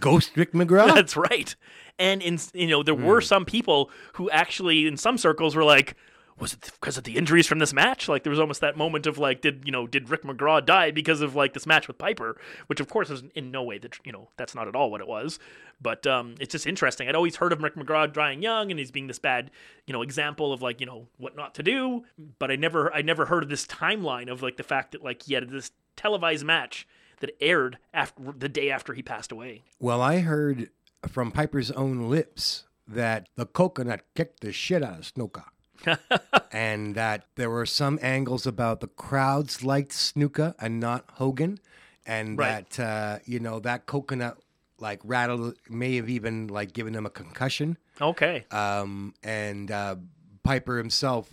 Ghost 0.00 0.32
Rick 0.36 0.52
McGraw. 0.52 0.86
That's 0.94 1.16
right. 1.16 1.54
And 1.98 2.22
in 2.22 2.38
you 2.54 2.68
know 2.68 2.82
there 2.82 2.94
were 2.94 3.20
hmm. 3.20 3.26
some 3.26 3.44
people 3.44 3.90
who 4.14 4.30
actually 4.30 4.86
in 4.86 4.96
some 4.96 5.18
circles 5.18 5.54
were 5.54 5.64
like 5.64 5.96
was 6.42 6.54
it 6.54 6.72
because 6.80 6.98
of 6.98 7.04
the 7.04 7.16
injuries 7.16 7.46
from 7.46 7.60
this 7.60 7.72
match? 7.72 8.08
Like 8.08 8.24
there 8.24 8.30
was 8.30 8.40
almost 8.40 8.60
that 8.62 8.76
moment 8.76 9.06
of 9.06 9.16
like, 9.16 9.40
did 9.40 9.62
you 9.64 9.70
know, 9.70 9.86
did 9.86 10.10
Rick 10.10 10.24
McGraw 10.24 10.64
die 10.64 10.90
because 10.90 11.20
of 11.20 11.36
like 11.36 11.54
this 11.54 11.66
match 11.66 11.86
with 11.86 11.98
Piper? 11.98 12.36
Which 12.66 12.80
of 12.80 12.88
course 12.88 13.10
is 13.10 13.22
in 13.36 13.52
no 13.52 13.62
way 13.62 13.78
that 13.78 13.96
you 14.04 14.10
know 14.10 14.28
that's 14.36 14.52
not 14.52 14.66
at 14.66 14.74
all 14.74 14.90
what 14.90 15.00
it 15.00 15.06
was. 15.06 15.38
But 15.80 16.04
um, 16.04 16.34
it's 16.40 16.50
just 16.50 16.66
interesting. 16.66 17.08
I'd 17.08 17.14
always 17.14 17.36
heard 17.36 17.52
of 17.52 17.62
Rick 17.62 17.76
McGraw 17.76 18.12
dying 18.12 18.42
young 18.42 18.72
and 18.72 18.78
he's 18.78 18.90
being 18.90 19.06
this 19.06 19.20
bad, 19.20 19.52
you 19.86 19.92
know, 19.92 20.02
example 20.02 20.52
of 20.52 20.62
like 20.62 20.80
you 20.80 20.86
know 20.86 21.06
what 21.16 21.36
not 21.36 21.54
to 21.54 21.62
do. 21.62 22.02
But 22.40 22.50
I 22.50 22.56
never, 22.56 22.92
I 22.92 23.02
never 23.02 23.26
heard 23.26 23.44
of 23.44 23.48
this 23.48 23.64
timeline 23.64 24.28
of 24.28 24.42
like 24.42 24.56
the 24.56 24.64
fact 24.64 24.92
that 24.92 25.04
like 25.04 25.22
he 25.22 25.34
had 25.34 25.48
this 25.48 25.70
televised 25.94 26.44
match 26.44 26.88
that 27.20 27.30
aired 27.40 27.78
after 27.94 28.20
the 28.36 28.48
day 28.48 28.68
after 28.68 28.94
he 28.94 29.02
passed 29.02 29.30
away. 29.30 29.62
Well, 29.78 30.02
I 30.02 30.18
heard 30.18 30.70
from 31.06 31.30
Piper's 31.30 31.70
own 31.70 32.10
lips 32.10 32.64
that 32.88 33.28
the 33.36 33.46
coconut 33.46 34.02
kicked 34.16 34.40
the 34.40 34.50
shit 34.50 34.82
out 34.82 34.98
of 34.98 35.12
Snuka. 35.12 35.44
and 36.52 36.94
that 36.94 37.26
there 37.36 37.50
were 37.50 37.66
some 37.66 37.98
angles 38.02 38.46
about 38.46 38.80
the 38.80 38.86
crowds 38.88 39.64
liked 39.64 39.92
Snuka 39.92 40.54
and 40.58 40.80
not 40.80 41.04
Hogan. 41.14 41.58
And 42.06 42.36
Right. 42.38 42.68
that, 42.70 42.80
uh, 42.84 43.18
you 43.24 43.38
know, 43.40 43.60
that 43.60 43.86
coconut 43.86 44.38
like 44.78 45.00
rattled, 45.04 45.54
may 45.70 45.94
have 45.96 46.08
even 46.08 46.48
like 46.48 46.72
given 46.72 46.94
him 46.94 47.06
a 47.06 47.10
concussion. 47.10 47.78
Okay. 48.00 48.44
Um, 48.50 49.14
and 49.22 49.70
uh, 49.70 49.96
Piper 50.42 50.76
himself 50.78 51.30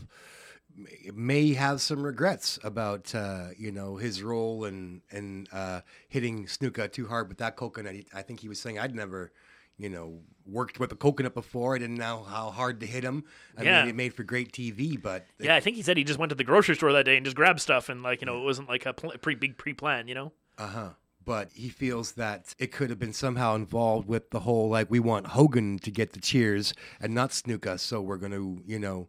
may- 0.75 1.09
may 1.11 1.53
have 1.53 1.81
some 1.81 2.03
regrets 2.05 2.59
about 2.63 3.15
uh, 3.15 3.47
you 3.57 3.71
know 3.71 3.95
his 3.97 4.21
role 4.21 4.65
in 4.65 5.01
in 5.09 5.47
uh, 5.51 5.81
hitting 6.07 6.45
Snuka 6.45 6.91
too 6.91 7.07
hard 7.07 7.27
with 7.27 7.39
that 7.39 7.55
coconut. 7.55 7.95
I 8.13 8.21
think 8.21 8.41
he 8.41 8.47
was 8.47 8.59
saying 8.59 8.77
I'd 8.77 8.93
never 8.93 9.31
you 9.79 9.89
know 9.89 10.19
worked 10.45 10.79
with 10.79 10.91
a 10.91 10.95
coconut 10.95 11.33
before. 11.33 11.75
I 11.75 11.79
didn't 11.79 11.97
know 11.97 12.23
how 12.23 12.49
hard 12.51 12.79
to 12.81 12.85
hit 12.85 13.03
him. 13.03 13.23
I 13.57 13.63
Yeah. 13.63 13.81
mean, 13.81 13.89
it 13.89 13.95
made 13.95 14.13
for 14.15 14.23
great 14.23 14.51
TV, 14.51 14.97
but 15.01 15.25
Yeah, 15.39 15.55
I 15.55 15.59
think 15.59 15.75
he 15.75 15.81
said 15.83 15.95
he 15.95 16.03
just 16.03 16.17
went 16.19 16.29
to 16.31 16.35
the 16.35 16.43
grocery 16.43 16.75
store 16.75 16.91
that 16.93 17.05
day 17.05 17.15
and 17.17 17.23
just 17.25 17.35
grabbed 17.35 17.61
stuff, 17.61 17.87
and 17.89 18.03
like 18.03 18.21
you 18.21 18.25
know, 18.25 18.39
it 18.41 18.43
wasn't 18.43 18.67
like 18.69 18.85
a 18.85 18.93
pl- 18.93 19.13
pretty 19.21 19.39
big 19.39 19.57
pre-plan, 19.57 20.07
you 20.07 20.15
know. 20.15 20.33
Uh 20.57 20.67
huh. 20.67 20.89
But 21.23 21.51
he 21.53 21.69
feels 21.69 22.13
that 22.13 22.55
it 22.57 22.71
could 22.71 22.89
have 22.89 22.97
been 22.97 23.13
somehow 23.13 23.53
involved 23.53 24.07
with 24.07 24.31
the 24.31 24.39
whole 24.41 24.69
like 24.69 24.89
we 24.89 24.99
want 24.99 25.27
Hogan 25.27 25.77
to 25.79 25.91
get 25.91 26.13
the 26.13 26.19
cheers 26.19 26.73
and 26.99 27.13
not 27.13 27.29
Snuka, 27.29 27.79
so 27.79 28.01
we're 28.01 28.17
going 28.17 28.31
to 28.31 28.63
you 28.65 28.79
know 28.79 29.07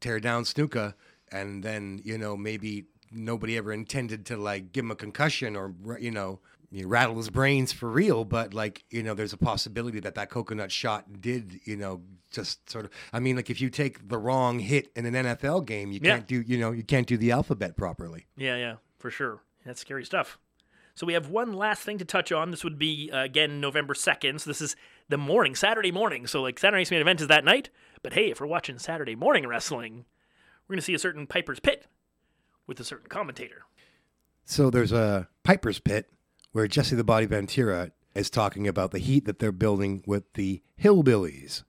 tear 0.00 0.18
down 0.20 0.42
Snuka, 0.42 0.94
and 1.30 1.62
then 1.62 2.00
you 2.02 2.18
know 2.18 2.36
maybe 2.36 2.86
nobody 3.12 3.56
ever 3.56 3.72
intended 3.72 4.26
to 4.26 4.36
like 4.36 4.72
give 4.72 4.84
him 4.84 4.90
a 4.90 4.96
concussion 4.96 5.54
or 5.54 5.72
you 6.00 6.10
know 6.10 6.40
you 6.70 6.82
know, 6.82 6.88
rattle 6.88 7.16
his 7.16 7.30
brains 7.30 7.72
for 7.72 7.88
real. 7.90 8.24
But 8.24 8.54
like 8.54 8.84
you 8.90 9.02
know, 9.02 9.14
there's 9.14 9.32
a 9.32 9.36
possibility 9.38 10.00
that 10.00 10.14
that 10.14 10.30
coconut 10.30 10.70
shot 10.72 11.20
did 11.20 11.60
you 11.64 11.76
know 11.76 12.02
just 12.30 12.68
sort 12.70 12.84
of. 12.84 12.90
I 13.12 13.20
mean, 13.20 13.36
like 13.36 13.50
if 13.50 13.60
you 13.60 13.70
take 13.70 14.08
the 14.08 14.18
wrong 14.18 14.58
hit 14.58 14.90
in 14.96 15.06
an 15.06 15.14
NFL 15.14 15.66
game, 15.66 15.92
you 15.92 16.00
Yeah. 16.02 16.14
can't 16.16 16.26
do 16.26 16.42
you 16.46 16.58
know 16.58 16.72
you 16.72 16.82
can't 16.82 17.06
do 17.06 17.16
the 17.16 17.30
alphabet 17.32 17.76
properly. 17.76 18.26
Yeah, 18.36 18.56
yeah, 18.56 18.74
for 18.98 19.10
sure. 19.10 19.40
That's 19.64 19.80
scary 19.80 20.04
stuff. 20.04 20.38
So 20.94 21.06
we 21.06 21.12
have 21.12 21.28
one 21.28 21.52
last 21.52 21.82
thing 21.82 21.98
to 21.98 22.06
touch 22.06 22.32
on. 22.32 22.50
This 22.50 22.64
would 22.64 22.78
be 22.78 23.10
uh, 23.12 23.18
again 23.24 23.60
November 23.60 23.94
second. 23.94 24.40
So 24.40 24.48
this 24.50 24.62
is 24.62 24.76
the 25.08 25.18
morning, 25.18 25.54
Saturday 25.54 25.92
morning. 25.92 26.26
So 26.26 26.40
like 26.42 26.58
Saturday 26.58 26.80
night's 26.80 26.90
main 26.90 27.00
event 27.02 27.20
is 27.20 27.26
that 27.28 27.44
night. 27.44 27.68
But 28.02 28.14
hey, 28.14 28.30
if 28.30 28.40
we're 28.40 28.46
watching 28.46 28.78
Saturday 28.78 29.14
morning 29.14 29.46
wrestling, 29.46 30.06
we're 30.66 30.74
gonna 30.74 30.82
see 30.82 30.94
a 30.94 30.98
certain 30.98 31.26
Piper's 31.26 31.60
Pit 31.60 31.86
with 32.66 32.80
a 32.80 32.84
certain 32.84 33.08
commentator. 33.08 33.62
So 34.44 34.70
there's 34.70 34.92
a 34.92 35.28
Piper's 35.42 35.80
Pit 35.80 36.08
where 36.56 36.66
Jesse 36.66 36.96
the 36.96 37.04
Body 37.04 37.26
Ventura 37.26 37.90
is 38.14 38.30
talking 38.30 38.66
about 38.66 38.90
the 38.90 38.98
heat 38.98 39.26
that 39.26 39.40
they're 39.40 39.52
building 39.52 40.02
with 40.06 40.32
the 40.32 40.62
Hillbillies. 40.82 41.64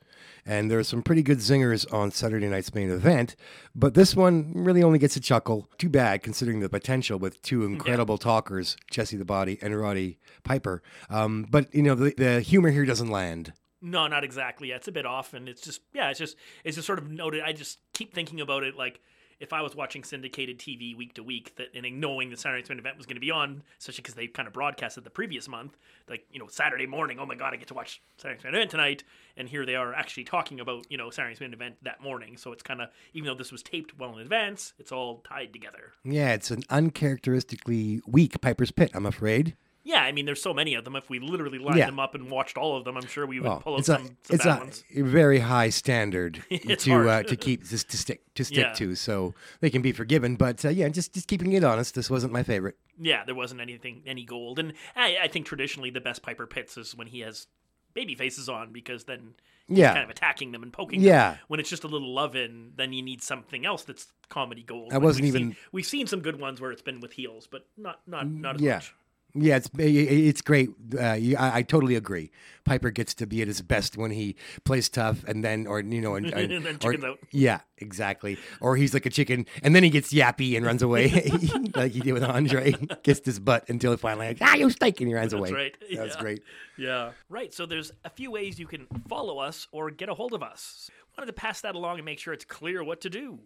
And 0.46 0.72
there 0.72 0.80
are 0.80 0.84
some 0.86 1.02
pretty 1.02 1.24
good 1.24 1.40
zingers 1.40 1.86
on 1.94 2.10
Saturday 2.12 2.48
night's 2.48 2.74
main 2.74 2.90
event, 2.90 3.36
but 3.76 3.96
this 3.96 4.16
one 4.16 4.54
really 4.56 4.82
only 4.82 4.98
gets 4.98 5.18
a 5.18 5.20
chuckle. 5.20 5.70
Too 5.78 5.90
bad, 5.90 6.24
considering 6.24 6.62
the 6.62 6.70
potential 6.70 7.20
with 7.20 7.42
two 7.42 7.66
incredible 7.66 8.18
talkers, 8.18 8.78
Jesse 8.90 9.18
the 9.18 9.26
Body 9.26 9.60
and 9.62 9.78
Roddy 9.78 10.20
Piper. 10.46 10.82
Um, 11.10 11.46
but 11.50 11.76
you 11.76 11.84
know, 11.84 11.94
the, 11.94 12.14
the 12.16 12.40
humor 12.40 12.70
here 12.70 12.86
doesn't 12.86 13.12
land. 13.12 13.52
No, 13.82 14.08
not 14.08 14.24
exactly. 14.24 14.70
Yeah, 14.70 14.78
it's 14.78 14.88
a 14.88 14.94
bit 14.94 15.06
off, 15.06 15.34
and 15.34 15.50
it's 15.50 15.62
just 15.62 15.82
yeah, 15.94 16.12
it's 16.12 16.20
just 16.20 16.38
it's 16.64 16.78
just 16.78 16.88
sort 16.88 16.98
of 16.98 17.12
noted. 17.12 17.44
I 17.44 17.52
just 17.52 17.80
keep 17.94 18.14
thinking 18.14 18.40
about 18.40 18.64
it 18.64 18.78
like 18.78 19.02
if 19.40 19.54
I 19.54 19.62
was 19.62 19.76
watching 19.76 20.04
syndicated 20.04 20.60
TV 20.60 20.96
week 20.96 21.14
to 21.16 21.24
week, 21.24 21.56
that 21.58 21.68
and 21.74 22.00
knowing 22.00 22.30
the 22.30 22.38
Saturday 22.38 22.60
Night's 22.60 22.70
Main 22.70 22.80
Event 22.80 22.98
was 22.98 23.06
going 23.06 23.16
to 23.16 23.22
be 23.22 23.32
on, 23.32 23.64
especially 23.80 24.02
because 24.02 24.16
they 24.16 24.28
kind 24.28 24.48
of 24.48 24.54
broadcasted 24.54 25.04
the 25.04 25.10
previous 25.10 25.48
month, 25.48 25.78
like 26.10 26.26
you 26.32 26.40
know 26.40 26.48
Saturday 26.48 26.88
morning. 26.88 27.20
Oh 27.20 27.26
my 27.26 27.36
God, 27.36 27.54
I 27.54 27.58
get 27.58 27.68
to 27.68 27.74
watch 27.74 28.02
Saturday 28.18 28.36
Night's 28.36 28.44
Main 28.46 28.56
Event 28.56 28.72
tonight, 28.72 29.04
and 29.36 29.50
here 29.50 29.66
they 29.66 29.76
are 29.76 29.94
actually 29.94 30.24
talking 30.24 30.60
about 30.60 30.86
you 30.90 30.98
know 30.98 31.10
Saturday 31.10 31.32
Night's 31.32 31.42
Main 31.42 31.54
Event 31.54 31.76
that 31.84 32.02
morning. 32.02 32.38
So 32.38 32.52
it's 32.52 32.64
kind 32.64 32.82
of 32.82 32.90
even 33.14 33.28
though 33.28 33.36
this 33.36 33.52
was 33.52 33.64
taped 33.64 33.98
well 33.98 34.14
in 34.14 34.20
advance, 34.20 34.74
it's 34.80 34.92
all 34.92 35.22
tied 35.28 35.54
together. 35.54 35.94
Yeah, 36.04 36.34
it's 36.34 36.52
an 36.52 36.64
uncharacteristically 36.70 38.02
weak 38.08 38.40
Piper's 38.42 38.72
Pit, 38.72 38.92
I'm 38.94 39.06
afraid. 39.06 39.56
Yeah, 39.88 40.02
I 40.02 40.12
mean, 40.12 40.26
there's 40.26 40.42
so 40.42 40.54
many 40.54 40.74
of 40.76 40.84
them. 40.84 40.98
If 40.98 41.10
we 41.10 41.20
literally 41.20 41.60
lined 41.60 41.78
Yeah. 41.78 41.86
them 41.86 41.98
up 41.98 42.14
and 42.14 42.30
watched 42.30 42.58
all 42.58 42.76
of 42.76 42.84
them, 42.84 42.98
I'm 42.98 43.08
sure 43.08 43.26
we 43.26 43.40
would 43.40 43.48
Well, 43.48 43.60
pull 43.62 43.78
it's 43.78 43.86
some, 43.88 44.02
a 44.02 44.06
some 44.06 44.16
it's 44.32 44.44
bad 44.44 44.58
a 44.58 44.64
ones. 44.66 44.84
very 44.94 45.40
high 45.40 45.70
standard 45.70 46.44
to 46.80 47.10
uh, 47.10 47.24
to 47.24 47.36
keep 47.38 47.64
to, 47.70 47.78
to 47.88 47.98
stick 47.98 48.22
to 48.36 48.44
stick 48.50 48.58
Yeah. 48.58 48.74
to, 48.74 48.96
so 48.96 49.34
they 49.62 49.70
can 49.70 49.82
be 49.82 49.94
forgiven. 49.94 50.36
But 50.36 50.66
uh, 50.66 50.70
yeah, 50.70 50.90
just 50.90 51.14
just 51.14 51.28
keeping 51.30 51.54
it 51.54 51.64
honest, 51.64 51.96
this 51.96 52.10
wasn't 52.10 52.34
my 52.34 52.44
favorite. 52.44 52.76
Yeah, 53.00 53.24
there 53.24 53.34
wasn't 53.36 53.62
anything 53.62 54.02
any 54.06 54.26
gold, 54.26 54.60
and 54.60 54.74
I, 54.96 55.18
I 55.24 55.28
think 55.30 55.46
traditionally 55.46 55.90
the 55.90 56.02
best 56.02 56.22
Piper 56.22 56.48
Pitts 56.48 56.76
is 56.78 56.94
when 56.94 57.08
he 57.08 57.22
has 57.22 57.48
baby 57.94 58.14
faces 58.14 58.50
on 58.50 58.72
because 58.74 59.06
then 59.06 59.36
he's 59.68 59.78
Yeah. 59.80 59.94
kind 59.94 60.04
of 60.04 60.10
attacking 60.10 60.52
them 60.52 60.64
and 60.64 60.74
poking 60.74 61.02
Yeah. 61.02 61.32
them. 61.32 61.40
When 61.48 61.60
it's 61.62 61.70
just 61.70 61.84
a 61.84 61.88
little 61.88 62.14
love 62.14 62.36
in, 62.36 62.74
then 62.76 62.92
you 62.94 63.02
need 63.02 63.24
something 63.24 63.66
else 63.66 63.84
that's 63.84 64.08
comedy 64.30 64.64
gold. 64.64 64.92
I 64.94 64.98
wasn't 65.00 65.24
we've 65.24 65.36
even- 65.36 65.50
seen, 65.54 65.58
we've 65.72 65.86
seen 65.86 66.08
some 66.08 66.20
good 66.20 66.40
ones 66.40 66.60
where 66.62 66.72
it's 66.72 66.82
been 66.82 67.00
with 67.00 67.14
heels, 67.14 67.48
but 67.50 67.66
not 67.78 68.02
not 68.06 68.28
not 68.30 68.56
as 68.58 68.62
yeah. 68.62 68.76
much. 68.76 68.94
Yeah, 69.40 69.58
it's 69.58 69.70
it's 69.78 70.42
great. 70.42 70.70
Uh, 71.00 71.14
you- 71.14 71.38
I, 71.38 71.58
I 71.58 71.62
totally 71.62 71.96
agree. 71.96 72.32
Piper 72.64 72.90
gets 72.92 73.14
to 73.16 73.26
be 73.26 73.42
at 73.42 73.48
his 73.48 73.62
best 73.62 73.96
when 73.98 74.12
he 74.12 74.36
plays 74.66 74.90
tough, 74.90 75.24
and 75.26 75.44
then, 75.44 75.68
or 75.68 75.80
you 75.80 76.02
know, 76.02 76.16
and, 76.16 76.26
and- 76.34 76.52
And 76.52 76.66
then 76.66 76.78
or- 76.84 77.06
out. 77.12 77.20
Yeah, 77.32 77.60
exactly. 77.78 78.38
Or 78.60 78.76
he's 78.76 78.94
like 78.94 79.06
a 79.06 79.10
chicken, 79.10 79.46
and 79.64 79.76
then 79.76 79.84
he 79.84 79.90
gets 79.90 80.14
yappy 80.14 80.58
and 80.58 80.66
runs 80.66 80.82
away, 80.82 81.30
like 81.76 81.92
he 81.94 82.00
did 82.02 82.14
with 82.14 82.24
Andre. 82.24 82.74
Kissed 83.04 83.26
his 83.26 83.40
butt 83.40 83.70
until 83.70 83.92
he 83.92 83.98
finally 83.98 84.28
like, 84.28 84.38
ah, 84.42 84.56
you 84.56 84.70
stink, 84.70 85.00
and 85.00 85.08
he 85.08 85.14
runs 85.14 85.32
That's 85.32 85.40
away. 85.40 85.52
right. 85.52 85.78
That's 85.94 86.16
Yeah. 86.16 86.22
great. 86.22 86.44
Yeah. 86.78 87.12
Right. 87.30 87.54
So 87.54 87.66
there's 87.66 87.92
a 88.04 88.10
few 88.10 88.32
ways 88.32 88.60
you 88.60 88.68
can 88.68 88.88
follow 89.08 89.40
us 89.40 89.68
or 89.72 89.90
get 89.92 90.10
a 90.10 90.14
hold 90.14 90.34
of 90.34 90.44
us. 90.44 90.90
Wanted 91.18 91.28
to 91.28 91.34
pass 91.34 91.62
that 91.62 91.76
along 91.76 91.98
and 91.98 92.06
make 92.06 92.20
sure 92.20 92.34
it's 92.34 92.46
clear 92.46 92.84
what 92.84 93.02
to 93.02 93.10
do. 93.10 93.40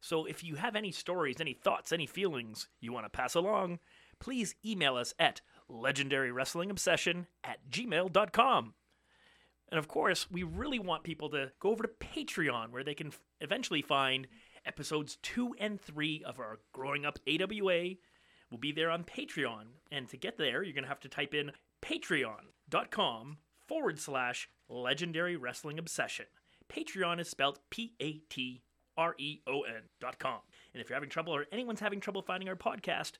So 0.00 0.24
if 0.24 0.42
you 0.42 0.56
have 0.56 0.74
any 0.74 0.90
stories, 0.90 1.36
any 1.40 1.52
thoughts, 1.54 1.92
any 1.92 2.06
feelings 2.06 2.66
you 2.80 2.92
want 2.92 3.04
to 3.04 3.10
pass 3.10 3.34
along, 3.36 3.78
please 4.22 4.54
email 4.64 4.96
us 4.96 5.12
at 5.18 5.40
legendarywrestlingobsession 5.68 7.26
at 7.42 7.58
gmail.com. 7.68 8.74
And 9.68 9.78
of 9.78 9.88
course, 9.88 10.30
we 10.30 10.44
really 10.44 10.78
want 10.78 11.02
people 11.02 11.28
to 11.30 11.50
go 11.58 11.70
over 11.70 11.82
to 11.82 11.88
Patreon 11.88 12.70
where 12.70 12.84
they 12.84 12.94
can 12.94 13.12
eventually 13.40 13.82
find 13.82 14.28
episodes 14.64 15.18
two 15.22 15.56
and 15.58 15.80
three 15.80 16.22
of 16.24 16.38
our 16.38 16.60
Growing 16.72 17.04
Up 17.04 17.18
AWA. 17.26 17.94
We'll 18.48 18.60
be 18.60 18.70
there 18.70 18.90
on 18.90 19.02
Patreon. 19.02 19.64
And 19.90 20.08
to 20.10 20.16
get 20.16 20.38
there, 20.38 20.62
you're 20.62 20.74
going 20.74 20.84
to 20.84 20.88
have 20.88 21.00
to 21.00 21.08
type 21.08 21.34
in 21.34 21.50
patreon.com 21.82 23.38
forward 23.66 23.98
slash 23.98 24.48
legendary 24.68 25.36
wrestling 25.36 25.80
obsession. 25.80 26.26
Patreon 26.72 27.18
is 27.18 27.28
spelled 27.28 27.58
P 27.70 27.94
A 28.00 28.20
T 28.30 28.62
R 28.96 29.16
E 29.18 29.40
O 29.48 29.62
N 29.62 29.82
dot 30.00 30.20
com. 30.20 30.38
And 30.72 30.80
if 30.80 30.88
you're 30.88 30.96
having 30.96 31.10
trouble 31.10 31.34
or 31.34 31.46
anyone's 31.50 31.80
having 31.80 31.98
trouble 31.98 32.22
finding 32.22 32.48
our 32.48 32.54
podcast, 32.54 33.12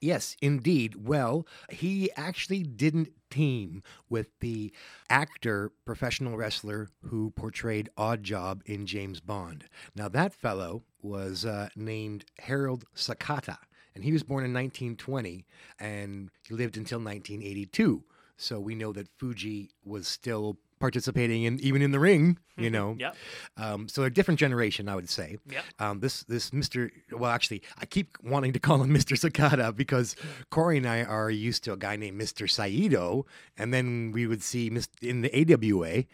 Yes, 0.00 0.36
indeed. 0.42 1.06
Well, 1.06 1.46
he 1.70 2.10
actually 2.16 2.62
didn't 2.62 3.12
team 3.30 3.82
with 4.10 4.28
the 4.40 4.72
actor, 5.08 5.72
professional 5.84 6.36
wrestler 6.36 6.90
who 7.06 7.30
portrayed 7.30 7.88
Odd 7.96 8.22
Job 8.22 8.62
in 8.66 8.86
James 8.86 9.20
Bond. 9.20 9.64
Now, 9.94 10.08
that 10.08 10.34
fellow 10.34 10.84
was 11.00 11.46
uh, 11.46 11.70
named 11.74 12.26
Harold 12.40 12.84
Sakata, 12.94 13.58
and 13.96 14.04
he 14.04 14.12
was 14.12 14.22
born 14.22 14.44
in 14.44 14.52
1920 14.52 15.44
and 15.80 16.30
he 16.46 16.54
lived 16.54 16.76
until 16.76 16.98
1982. 16.98 18.04
So 18.36 18.60
we 18.60 18.74
know 18.74 18.92
that 18.92 19.08
Fuji 19.16 19.70
was 19.84 20.06
still 20.06 20.58
participating 20.78 21.44
in 21.44 21.58
even 21.60 21.80
in 21.80 21.90
the 21.90 21.98
ring, 21.98 22.38
you 22.58 22.68
know. 22.68 22.96
Yep. 22.98 23.16
Um, 23.56 23.88
so 23.88 24.02
a 24.02 24.10
different 24.10 24.38
generation, 24.38 24.90
I 24.90 24.94
would 24.94 25.08
say. 25.08 25.38
Yep. 25.50 25.64
Um, 25.78 26.00
this 26.00 26.22
this 26.24 26.50
Mr. 26.50 26.90
Well, 27.10 27.30
actually, 27.30 27.62
I 27.78 27.86
keep 27.86 28.18
wanting 28.22 28.52
to 28.52 28.58
call 28.58 28.82
him 28.82 28.90
Mr. 28.94 29.16
Sakata 29.18 29.74
because 29.74 30.14
Corey 30.50 30.76
and 30.76 30.86
I 30.86 31.02
are 31.02 31.30
used 31.30 31.64
to 31.64 31.72
a 31.72 31.76
guy 31.78 31.96
named 31.96 32.20
Mr. 32.20 32.48
Saito, 32.48 33.24
and 33.56 33.72
then 33.72 34.12
we 34.12 34.26
would 34.26 34.42
see 34.42 34.70
in 35.00 35.22
the 35.22 35.54
AWA. 35.54 36.04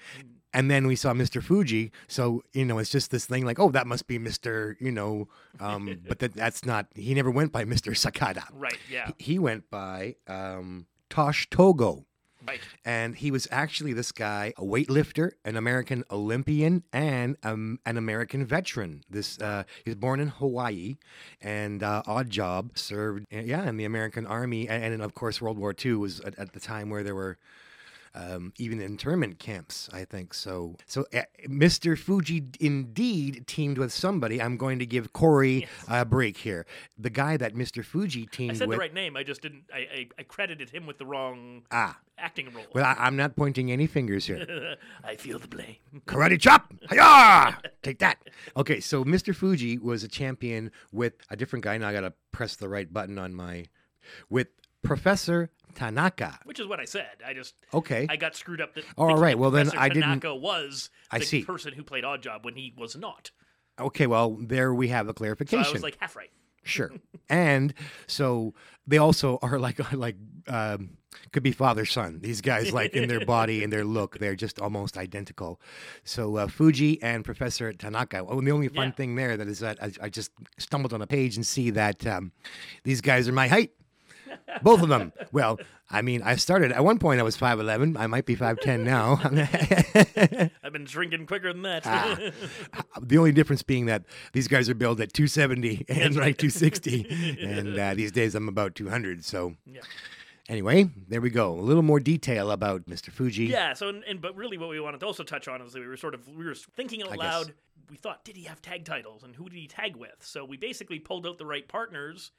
And 0.54 0.70
then 0.70 0.86
we 0.86 0.96
saw 0.96 1.12
Mr. 1.12 1.42
Fuji, 1.42 1.92
so 2.08 2.42
you 2.52 2.64
know 2.64 2.78
it's 2.78 2.90
just 2.90 3.10
this 3.10 3.24
thing 3.24 3.44
like, 3.44 3.58
oh, 3.58 3.70
that 3.70 3.86
must 3.86 4.06
be 4.06 4.18
Mr. 4.18 4.74
You 4.80 4.92
know, 4.92 5.28
um, 5.60 6.00
but 6.08 6.18
that, 6.18 6.34
that's 6.34 6.64
not. 6.64 6.86
He 6.94 7.14
never 7.14 7.30
went 7.30 7.52
by 7.52 7.64
Mr. 7.64 7.92
Sakata. 7.92 8.44
Right, 8.52 8.78
yeah. 8.90 9.10
He, 9.18 9.32
he 9.32 9.38
went 9.38 9.70
by 9.70 10.16
um, 10.28 10.86
Tosh 11.08 11.48
Togo. 11.50 12.04
Right. 12.46 12.60
And 12.84 13.14
he 13.16 13.30
was 13.30 13.46
actually 13.50 13.92
this 13.92 14.10
guy, 14.10 14.52
a 14.56 14.62
weightlifter, 14.62 15.32
an 15.44 15.56
American 15.56 16.04
Olympian, 16.10 16.82
and 16.92 17.36
um, 17.42 17.78
an 17.86 17.96
American 17.96 18.44
veteran. 18.44 19.04
This 19.08 19.40
uh, 19.40 19.64
he 19.84 19.90
was 19.90 19.96
born 19.96 20.20
in 20.20 20.28
Hawaii, 20.28 20.96
and 21.40 21.82
uh, 21.82 22.02
odd 22.06 22.30
job 22.30 22.76
served, 22.76 23.26
yeah, 23.30 23.68
in 23.68 23.76
the 23.76 23.84
American 23.84 24.26
Army, 24.26 24.68
and, 24.68 24.82
and 24.94 25.02
of 25.02 25.14
course 25.14 25.40
World 25.40 25.58
War 25.58 25.74
II 25.84 25.94
was 25.94 26.20
at, 26.20 26.38
at 26.38 26.52
the 26.52 26.60
time 26.60 26.90
where 26.90 27.02
there 27.02 27.14
were. 27.14 27.38
Um, 28.14 28.52
even 28.58 28.78
internment 28.80 29.38
camps, 29.38 29.88
I 29.90 30.04
think 30.04 30.34
so. 30.34 30.76
So, 30.86 31.06
uh, 31.14 31.22
Mr. 31.48 31.98
Fuji 31.98 32.44
indeed 32.60 33.46
teamed 33.46 33.78
with 33.78 33.90
somebody. 33.90 34.40
I'm 34.42 34.58
going 34.58 34.78
to 34.80 34.86
give 34.86 35.14
Corey 35.14 35.66
a 35.88 36.04
break 36.04 36.36
here. 36.36 36.66
The 36.98 37.08
guy 37.08 37.38
that 37.38 37.54
Mr. 37.54 37.82
Fuji 37.82 38.26
teamed 38.26 38.50
with 38.52 38.56
I 38.56 38.58
said 38.58 38.68
with. 38.68 38.76
the 38.76 38.80
right 38.80 38.92
name, 38.92 39.16
I 39.16 39.22
just 39.22 39.40
didn't, 39.40 39.64
I, 39.72 39.78
I, 39.78 40.08
I 40.18 40.22
credited 40.24 40.68
him 40.68 40.84
with 40.86 40.98
the 40.98 41.06
wrong 41.06 41.62
Ah. 41.70 41.98
acting 42.18 42.52
role. 42.52 42.66
Well, 42.74 42.84
I, 42.84 42.96
I'm 42.98 43.16
not 43.16 43.34
pointing 43.34 43.72
any 43.72 43.86
fingers 43.86 44.26
here. 44.26 44.76
I 45.04 45.16
feel 45.16 45.38
the 45.38 45.48
blame. 45.48 45.76
Karate 46.06 46.38
chop! 46.38 46.70
Hiya! 46.90 47.58
Take 47.82 47.98
that. 48.00 48.18
Okay, 48.58 48.80
so 48.80 49.04
Mr. 49.04 49.34
Fuji 49.34 49.78
was 49.78 50.04
a 50.04 50.08
champion 50.08 50.70
with 50.92 51.14
a 51.30 51.36
different 51.36 51.64
guy. 51.64 51.78
Now 51.78 51.88
I 51.88 51.92
gotta 51.94 52.12
press 52.30 52.56
the 52.56 52.68
right 52.68 52.92
button 52.92 53.18
on 53.18 53.32
my 53.34 53.64
with 54.28 54.48
Professor 54.82 55.50
Tanaka. 55.74 56.38
which 56.44 56.60
is 56.60 56.66
what 56.66 56.80
I 56.80 56.84
said. 56.84 57.08
I 57.26 57.32
just 57.34 57.54
Okay. 57.72 58.06
I 58.08 58.16
got 58.16 58.34
screwed 58.36 58.60
up. 58.60 58.74
That 58.74 58.84
All 58.96 59.16
right, 59.16 59.38
well, 59.38 59.50
then 59.50 59.70
I 59.76 59.88
didn't- 59.88 60.02
Tanaka 60.04 60.34
was 60.34 60.90
I 61.10 61.18
the 61.18 61.24
see. 61.24 61.42
person 61.44 61.72
who 61.72 61.82
played 61.82 62.04
Oddjob 62.04 62.44
when 62.44 62.54
he 62.54 62.72
was 62.76 62.96
not. 62.96 63.30
Okay, 63.80 64.06
well, 64.06 64.36
there 64.40 64.72
we 64.74 64.88
have 64.88 65.06
a 65.06 65.10
So 65.10 65.14
clarification. 65.14 65.64
I 65.66 65.72
was 65.72 65.82
like 65.82 65.96
half 66.00 66.14
right. 66.16 66.30
Sure. 66.64 66.90
and 67.28 67.74
so 68.06 68.54
they 68.86 68.98
also 68.98 69.38
are 69.42 69.58
like 69.58 69.92
like 69.92 70.16
um, 70.46 70.90
could 71.32 71.42
be 71.42 71.50
father 71.52 71.84
son. 71.84 72.20
These 72.22 72.40
guys 72.40 72.72
like 72.72 72.94
in 72.94 73.08
their 73.08 73.24
body 73.24 73.64
and 73.64 73.72
their 73.72 73.84
look, 73.84 74.18
they're 74.18 74.36
just 74.36 74.60
almost 74.60 74.96
identical. 74.96 75.60
So 76.04 76.36
uh, 76.36 76.46
Fuji 76.46 77.02
and 77.02 77.24
Professor 77.24 77.72
Tanaka. 77.72 78.24
Oh, 78.28 78.38
and 78.38 78.46
the 78.46 78.52
only 78.52 78.68
fun 78.68 78.88
Yeah. 78.88 78.92
thing 78.94 79.14
there 79.16 79.36
that 79.36 79.48
is 79.48 79.58
that 79.58 79.78
I, 79.82 79.90
I 80.02 80.08
just 80.08 80.30
stumbled 80.58 80.92
on 80.92 81.02
a 81.02 81.06
page 81.06 81.34
and 81.36 81.44
see 81.46 81.70
that 81.70 82.06
um, 82.06 82.30
these 82.84 83.00
guys 83.00 83.26
are 83.28 83.32
my 83.32 83.48
height. 83.48 83.72
Both 84.62 84.82
of 84.82 84.88
them. 84.88 85.12
Well, 85.32 85.58
I 85.90 86.02
mean, 86.02 86.22
I 86.22 86.36
started 86.36 86.72
at 86.72 86.84
one 86.84 86.98
point. 86.98 87.20
I 87.20 87.22
was 87.22 87.36
five 87.36 87.58
eleven. 87.60 87.96
I 87.96 88.06
might 88.06 88.26
be 88.26 88.34
five 88.34 88.60
ten 88.60 88.84
now. 88.84 89.20
I've 90.62 90.72
been 90.72 90.86
shrinking 90.86 91.26
quicker 91.26 91.52
than 91.52 91.62
that. 91.62 91.82
Ah. 91.86 92.18
the 93.00 93.18
only 93.18 93.32
difference 93.32 93.62
being 93.62 93.86
that 93.86 94.04
these 94.32 94.48
guys 94.48 94.68
are 94.68 94.74
billed 94.74 95.00
at 95.00 95.12
270 95.12 95.84
and 95.88 96.16
right 96.16 96.36
260 96.36 97.36
and 97.42 97.78
uh, 97.78 97.94
these 97.94 98.12
days 98.12 98.34
i'm 98.34 98.48
about 98.48 98.74
200 98.74 99.24
so 99.24 99.54
Yeah. 99.66 99.80
anyway 100.48 100.88
there 101.08 101.20
we 101.20 101.30
go 101.30 101.52
a 101.52 101.60
little 101.60 101.82
more 101.82 102.00
detail 102.00 102.50
about 102.50 102.86
mr 102.86 103.10
fuji 103.10 103.44
Yeah. 103.46 103.72
So, 103.74 103.88
and, 103.88 104.04
and 104.04 104.20
but 104.20 104.36
really, 104.36 104.58
what 104.58 104.68
we 104.70 104.80
wanted 104.80 105.00
to 105.00 105.06
also 105.06 105.22
touch 105.24 105.48
on 105.48 105.60
is 105.62 105.72
that 105.72 105.80
we 105.80 105.86
were 105.88 105.96
sort 105.96 106.14
of 106.14 106.26
we 106.28 106.44
were 106.44 106.54
thinking 106.54 107.02
out 107.02 107.08
I 107.12 107.16
guess. 107.16 107.18
loud. 107.24 107.54
We 107.90 107.96
thought, 107.96 108.24
did 108.24 108.36
he 108.36 108.44
have 108.44 108.62
tag 108.62 108.84
titles, 108.86 109.22
and 109.22 109.34
who 109.36 109.48
did 109.50 109.58
he 109.58 109.66
tag 109.66 109.96
with? 109.96 110.16
So 110.20 110.44
we 110.46 110.56
basically 110.56 110.98
pulled 110.98 111.26
out 111.26 111.36
the 111.36 111.44
right 111.44 111.66
partners, 111.68 112.30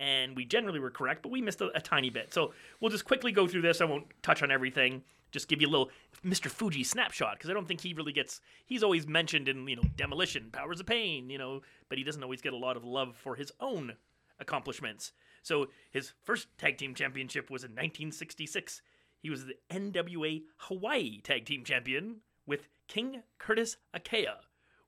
and 0.00 0.34
we 0.34 0.46
generally 0.46 0.80
were 0.80 0.90
correct, 0.90 1.22
but 1.22 1.30
we 1.30 1.42
missed 1.42 1.60
a, 1.60 1.68
a 1.76 1.80
tiny 1.80 2.10
bit. 2.10 2.32
So 2.32 2.52
we'll 2.80 2.90
just 2.90 3.04
quickly 3.04 3.30
go 3.30 3.46
through 3.46 3.62
this. 3.62 3.80
I 3.80 3.84
won't 3.84 4.06
touch 4.22 4.42
on 4.42 4.50
everything. 4.50 5.02
Just 5.30 5.46
give 5.46 5.60
you 5.60 5.68
a 5.68 5.70
little 5.70 5.90
Mr. 6.26 6.50
Fuji 6.50 6.82
snapshot 6.82 7.34
because 7.34 7.50
I 7.50 7.52
don't 7.52 7.68
think 7.68 7.82
he 7.82 7.92
really 7.92 8.12
gets. 8.12 8.40
He's 8.66 8.82
always 8.82 9.06
mentioned 9.06 9.48
in 9.48 9.68
you 9.68 9.76
know 9.76 9.84
Demolition, 9.96 10.48
Powers 10.50 10.80
of 10.80 10.86
Pain, 10.86 11.30
you 11.30 11.38
know, 11.38 11.60
but 11.88 11.98
he 11.98 12.04
doesn't 12.04 12.22
always 12.22 12.40
get 12.40 12.54
a 12.54 12.56
lot 12.56 12.76
of 12.76 12.84
love 12.84 13.14
for 13.14 13.36
his 13.36 13.52
own 13.60 13.92
accomplishments. 14.40 15.12
So 15.42 15.68
his 15.90 16.12
first 16.24 16.48
tag 16.58 16.78
team 16.78 16.94
championship 16.94 17.50
was 17.50 17.62
in 17.62 17.70
1966. 17.70 18.82
He 19.22 19.30
was 19.30 19.44
the 19.44 19.56
NWA 19.70 20.42
Hawaii 20.56 21.20
Tag 21.20 21.44
Team 21.44 21.62
Champion 21.62 22.16
with 22.46 22.68
King 22.88 23.22
Curtis 23.38 23.76
Iaukea, 23.94 24.36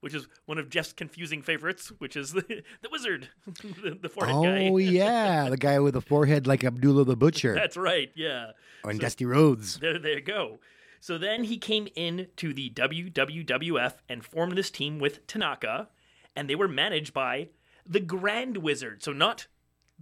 which 0.02 0.14
is 0.14 0.28
one 0.46 0.58
of 0.58 0.68
Jeff's 0.68 0.92
confusing 0.92 1.40
favorites, 1.42 1.90
which 1.98 2.16
is 2.16 2.32
the, 2.34 2.42
the 2.82 2.88
wizard, 2.92 3.28
the, 3.82 3.98
the 4.00 4.08
forehead 4.08 4.34
guy. 4.44 4.68
oh 4.68 4.76
yeah 4.76 5.48
the 5.48 5.56
guy 5.56 5.78
with 5.78 5.94
the 5.94 6.00
forehead 6.00 6.46
like 6.46 6.62
abdullah 6.62 7.04
the 7.04 7.16
butcher 7.16 7.54
That's 7.54 7.76
right, 7.76 8.10
yeah. 8.14 8.50
Oh, 8.84 8.90
and 8.90 8.98
So- 8.98 9.02
dusty 9.02 9.24
rhodes 9.24 9.78
There, 9.78 9.98
there 9.98 10.14
you 10.14 10.20
go. 10.20 10.60
So 11.00 11.18
then 11.18 11.42
he 11.44 11.58
came 11.58 11.88
in 11.96 12.28
to 12.36 12.52
the 12.54 12.70
WWWF 12.70 13.94
and 14.08 14.24
formed 14.24 14.56
this 14.56 14.70
team 14.70 14.98
with 15.00 15.26
Tanaka, 15.26 15.88
and 16.36 16.48
they 16.48 16.54
were 16.54 16.68
managed 16.68 17.12
by 17.12 17.48
the 17.84 17.98
Grand 18.00 18.58
Wizard. 18.58 19.02
So 19.02 19.12
not 19.12 19.46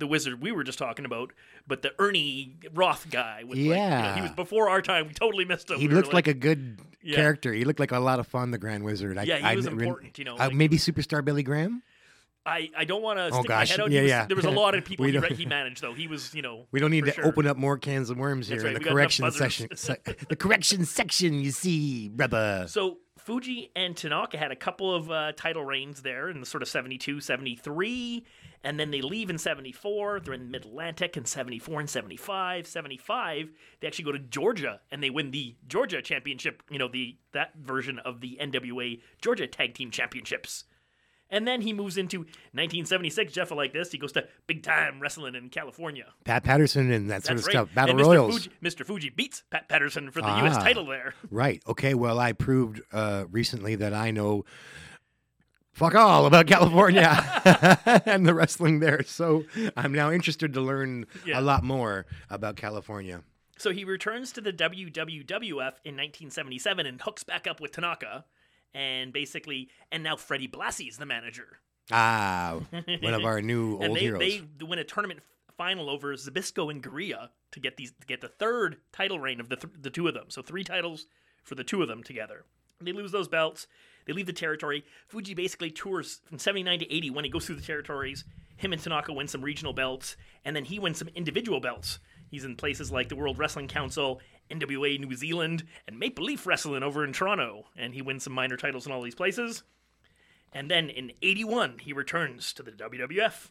the 0.01 0.07
wizard 0.09 0.43
we 0.43 0.51
were 0.51 0.65
just 0.65 0.79
talking 0.79 1.05
about, 1.05 1.33
but 1.67 1.83
the 1.83 1.93
Ernie 1.99 2.57
Roth 2.75 3.09
guy. 3.11 3.45
With 3.45 3.51
like, 3.57 3.59
you 3.59 3.69
know, 3.71 3.77
Yeah. 3.77 4.15
he 4.17 4.23
was 4.23 4.33
before 4.33 4.69
our 4.69 4.83
time. 4.83 5.07
We 5.09 5.15
totally 5.15 5.45
missed 5.45 5.71
him. 5.71 5.79
he 5.79 5.87
We 5.89 5.95
looked 5.95 6.13
like, 6.13 6.27
a 6.27 6.35
good 6.35 6.81
Yeah. 7.03 7.17
character 7.17 7.53
he 7.53 7.65
looked 7.65 7.79
like 7.81 7.93
a 7.93 7.99
lot 8.01 8.19
of 8.19 8.27
fun 8.27 8.51
the 8.51 8.59
grand 8.59 8.85
wizard 8.85 9.17
I, 9.17 9.23
Yeah, 9.23 9.37
he 9.39 9.45
I 9.45 9.55
was 9.55 9.65
didn't- 9.67 9.81
important, 9.81 10.19
you 10.19 10.25
know, 10.25 10.35
uh, 10.35 10.39
like- 10.49 10.55
maybe 10.55 10.77
superstar 10.77 11.25
billy 11.25 11.43
graham 11.43 11.83
I, 12.47 12.71
I 12.77 12.85
don't 12.85 13.03
want 13.03 13.19
to 13.19 13.27
Oh, 13.27 13.41
stick 13.41 13.49
gosh. 13.49 13.69
my 13.69 13.73
head 13.73 13.81
out. 13.81 13.91
Yeah, 13.91 14.01
was, 14.01 14.09
yeah. 14.09 14.27
There 14.27 14.35
was 14.37 14.47
a 14.47 14.51
lot 14.51 14.75
of 14.75 14.83
people 14.91 15.05
he, 15.05 15.17
re- 15.17 15.35
he 15.35 15.45
managed, 15.45 15.83
though. 15.83 15.93
He 15.93 16.07
was, 16.07 16.35
you 16.35 16.41
know. 16.41 16.67
we 16.73 16.81
don't 16.81 16.91
need 16.91 17.05
to 17.05 17.13
sure. 17.13 17.27
open 17.27 17.47
up 17.47 17.59
more 17.59 17.77
cans 17.77 18.09
of 18.09 18.17
worms 18.17 18.49
here 18.49 18.63
right, 18.63 18.73
the 18.73 18.79
we 18.81 18.85
correction 18.87 19.31
section 19.31 19.69
se- 19.77 19.99
the 20.31 20.37
correction 20.37 20.87
section 20.87 21.35
you 21.35 21.51
see 21.51 22.09
brother 22.09 22.65
So 22.67 22.97
Fuji 23.21 23.71
and 23.77 23.97
Tanaka 23.97 24.39
had 24.39 24.51
a 24.51 24.57
couple 24.57 24.95
of 24.95 25.11
uh, 25.11 25.33
title 25.33 25.65
reigns 25.65 26.03
there 26.03 26.31
in 26.31 26.41
the 26.41 26.47
sort 26.47 26.63
of 26.63 26.69
72, 26.69 27.21
73, 27.21 28.25
and 28.65 28.81
then 28.81 28.91
they 28.91 29.03
leave 29.03 29.31
in 29.31 29.39
74. 29.39 30.21
They're 30.21 30.35
in 30.35 30.51
Mid 30.51 30.65
Atlantic 30.65 31.17
in 31.17 31.25
74 31.25 31.81
and 31.81 31.91
75. 31.91 32.67
75, 32.67 33.51
they 33.81 33.87
actually 33.87 34.05
go 34.05 34.13
to 34.13 34.19
Georgia 34.19 34.81
and 34.91 35.03
they 35.03 35.11
win 35.11 35.31
the 35.31 35.55
Georgia 35.69 36.03
Championship, 36.03 36.63
you 36.71 36.79
know, 36.79 36.89
the 36.89 37.17
that 37.33 37.55
version 37.57 37.99
of 38.01 38.21
the 38.21 38.39
NWA 38.41 39.01
Georgia 39.21 39.47
Tag 39.47 39.75
Team 39.75 39.91
Championships. 39.91 40.65
And 41.31 41.47
then 41.47 41.61
he 41.61 41.73
moves 41.73 41.97
into 41.97 42.19
1976. 42.55 43.33
Jeff 43.33 43.51
will 43.51 43.57
like 43.57 43.73
this. 43.73 43.93
He 43.93 43.99
goes 43.99 44.13
to 44.13 44.27
big 44.47 44.63
time 44.63 45.01
wrestling 45.01 45.35
in 45.37 45.49
California. 45.49 46.07
pat 46.25 46.43
patterson 46.45 46.91
and 46.91 47.09
that 47.11 47.25
sort 47.25 47.37
That's 47.37 47.47
of 47.49 47.55
right. 47.55 47.67
stuff 47.67 47.75
battle 47.75 47.97
and 47.97 48.01
Mr. 48.01 48.07
royals 48.07 48.47
Fuji, 48.47 48.51
Mr. 48.63 48.85
Fuji 48.87 49.11
beats 49.11 49.43
Pat 49.51 49.69
Patterson 49.69 50.11
for 50.11 50.21
the 50.21 50.29
U.S. 50.39 50.57
Ah. 50.59 50.63
title 50.65 50.87
there. 50.87 51.15
Right. 51.31 51.63
Okay. 51.69 51.95
Well, 51.95 52.19
I 52.19 52.33
proved 52.33 52.81
uh, 52.93 53.25
recently 53.31 53.77
that 53.77 53.95
I 53.95 54.11
know 54.11 54.45
fuck 55.73 55.95
all 55.95 56.27
about 56.27 56.47
California 56.47 57.09
and 58.07 58.27
the 58.27 58.35
wrestling 58.35 58.81
there. 58.81 59.03
So 59.05 59.45
I'm 59.77 59.93
now 59.93 60.11
interested 60.11 60.53
to 60.55 60.61
learn 60.61 61.07
Yeah. 61.25 61.39
a 61.39 61.43
lot 61.43 61.63
more 61.63 62.07
about 62.29 62.57
California. 62.57 63.23
So 63.57 63.73
he 63.73 63.85
returns 63.85 64.33
to 64.33 64.41
the 64.41 64.53
WWWF 64.53 65.75
in 65.85 65.95
1977 65.97 66.87
and 66.87 67.01
hooks 67.03 67.25
back 67.25 67.47
up 67.47 67.61
with 67.61 67.73
Tanaka, 67.73 68.25
and 68.75 69.13
basically, 69.13 69.69
and 69.91 70.03
now 70.03 70.17
Freddie 70.17 70.49
Blassie's 70.49 70.99
the 70.99 71.07
manager. 71.07 71.59
Ah, 71.91 72.61
one 73.01 73.15
of 73.15 73.25
our 73.25 73.43
new 73.43 73.79
and 73.79 73.89
old 73.91 73.97
they, 73.97 74.03
heroes. 74.03 74.21
they 74.59 74.65
win 74.65 74.79
a 74.79 74.85
tournament 74.85 75.21
final 75.57 75.91
over 75.91 76.15
Zbyszko 76.15 76.71
and 76.71 76.83
Garea 76.83 77.31
to 77.53 77.61
get 77.61 77.77
these 77.77 77.93
to 78.01 78.07
get 78.07 78.21
the 78.21 78.29
third 78.29 78.79
title 78.93 79.19
reign 79.19 79.41
of 79.41 79.49
the 79.49 79.57
th- 79.57 79.75
the 79.81 79.91
two 79.91 80.09
of 80.09 80.15
them. 80.15 80.27
So 80.29 80.41
three 80.43 80.65
titles 80.65 81.07
for 81.43 81.55
the 81.55 81.65
two 81.65 81.83
of 81.83 81.89
them 81.89 82.03
together. 82.03 82.45
They 82.81 82.93
lose 82.93 83.13
those 83.13 83.29
belts. 83.29 83.67
They 84.07 84.13
leave 84.13 84.27
the 84.27 84.33
territory. 84.33 84.85
Fuji 85.09 85.35
basically 85.35 85.71
tours 85.71 86.21
from 86.25 86.39
79 86.39 86.79
to 86.81 86.93
80 86.93 87.11
when 87.11 87.25
he 87.25 87.31
goes 87.31 87.45
through 87.45 87.57
the 87.57 87.63
territories. 87.63 88.25
Him 88.57 88.73
and 88.73 88.83
Tanaka 88.83 89.13
win 89.13 89.29
some 89.29 89.43
regional 89.43 89.73
belts, 89.73 90.17
and 90.45 90.55
then 90.55 90.65
he 90.65 90.79
wins 90.79 90.99
some 90.99 91.09
individual 91.15 91.61
belts. 91.61 91.99
He's 92.31 92.45
in 92.45 92.57
places 92.57 92.91
like 92.93 93.09
the 93.09 93.17
World 93.17 93.39
Wrestling 93.39 93.69
Council, 93.69 94.21
NWA 94.51 94.99
New 94.99 95.15
Zealand, 95.15 95.65
and 95.87 95.99
Maple 95.99 96.25
Leaf 96.25 96.47
Wrestling 96.47 96.83
over 96.83 97.05
in 97.05 97.13
Toronto. 97.13 97.67
And 97.77 97.95
he 97.95 98.03
wins 98.03 98.25
some 98.25 98.33
minor 98.33 98.57
titles 98.57 98.87
in 98.87 98.93
all 98.93 99.03
these 99.03 99.15
places. 99.15 99.63
And 100.53 100.71
then 100.71 100.91
in 100.91 101.13
81, 101.23 101.79
he 101.79 101.93
returns 101.93 102.53
to 102.55 102.63
the 102.63 102.73
WWF 102.73 103.51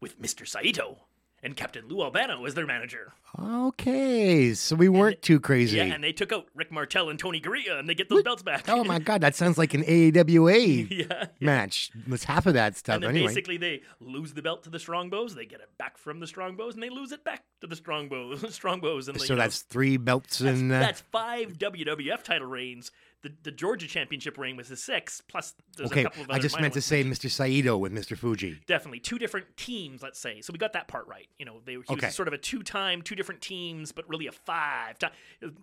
with 0.00 0.20
Mr. 0.20 0.46
Saito 0.46 1.07
and 1.42 1.56
Captain 1.56 1.86
Lou 1.88 2.02
Albano 2.02 2.44
as 2.44 2.54
their 2.54 2.66
manager. 2.66 3.12
okay, 3.40 4.54
so 4.54 4.74
we 4.74 4.88
weren't 4.88 5.22
too 5.22 5.38
crazy. 5.38 5.76
Yeah, 5.76 5.84
and 5.84 6.02
they 6.02 6.12
took 6.12 6.32
out 6.32 6.46
Rick 6.54 6.72
Martel 6.72 7.08
and 7.10 7.18
Tony 7.18 7.40
Garea, 7.40 7.78
and 7.78 7.88
they 7.88 7.94
get 7.94 8.08
those 8.08 8.22
belts 8.22 8.42
back. 8.42 8.64
oh 8.68 8.84
my 8.84 8.98
God, 9.08 9.20
that 9.20 9.34
sounds 9.34 9.58
like 9.58 9.74
an 9.74 9.82
AAWA 9.84 10.88
yeah, 10.90 11.04
yeah. 11.10 11.26
match. 11.40 11.90
It's 12.08 12.24
half 12.24 12.46
of 12.46 12.54
that 12.54 12.76
stuff 12.76 12.96
And 12.96 13.04
then 13.04 13.10
anyway. 13.10 13.28
basically 13.28 13.56
they 13.56 13.82
lose 14.00 14.34
the 14.34 14.42
belt 14.42 14.62
to 14.64 14.70
the 14.70 14.78
Strongbows, 14.78 15.34
they 15.34 15.46
get 15.46 15.60
it 15.60 15.70
back 15.78 15.98
from 15.98 16.20
the 16.20 16.26
Strongbows, 16.26 16.74
and 16.74 16.82
they 16.82 16.90
lose 16.90 17.12
it 17.12 17.24
back 17.24 17.44
to 17.60 17.66
the 17.66 17.76
Strongbows. 17.76 18.44
Strongbows, 18.54 19.08
and 19.08 19.18
So 19.20 19.24
you 19.24 19.36
know, 19.36 19.42
that's 19.42 19.60
three 19.62 19.96
belts 19.96 20.38
that's, 20.38 20.58
and 20.58 20.72
uh, 20.72 20.80
that's 20.80 21.00
five 21.12 21.58
WWF 21.58 22.22
title 22.22 22.48
reigns. 22.48 22.90
The, 23.22 23.32
the 23.42 23.50
Georgia 23.50 23.88
Championship 23.88 24.38
ring 24.38 24.56
was 24.56 24.68
the 24.68 24.76
six. 24.76 25.20
Plus, 25.20 25.54
there's 25.76 25.90
a 25.90 25.92
okay. 25.92 26.02
couple 26.04 26.22
of 26.22 26.30
I 26.30 26.38
just 26.38 26.60
meant 26.60 26.74
to 26.74 26.80
say 26.80 27.02
Mr. 27.02 27.28
Saito 27.28 27.76
with 27.76 27.92
Mr. 27.92 28.16
Fuji. 28.16 28.60
definitely 28.68 29.00
two 29.00 29.18
different 29.18 29.46
teams 29.56 30.02
let's 30.02 30.18
say 30.20 30.40
so 30.40 30.52
we 30.52 30.58
got 30.58 30.72
that 30.74 30.86
part 30.88 31.06
right 31.08 31.26
you 31.38 31.44
know 31.44 31.56
they 31.64 31.72
he 31.72 31.78
Okay. 31.90 32.06
was 32.06 32.14
sort 32.14 32.28
of 32.28 32.34
a 32.34 32.38
two-time 32.38 33.02
two 33.02 33.14
different 33.16 33.40
teams 33.40 33.90
but 33.92 34.08
really 34.08 34.26
a 34.28 34.32
five 34.32 34.98
time 34.98 35.10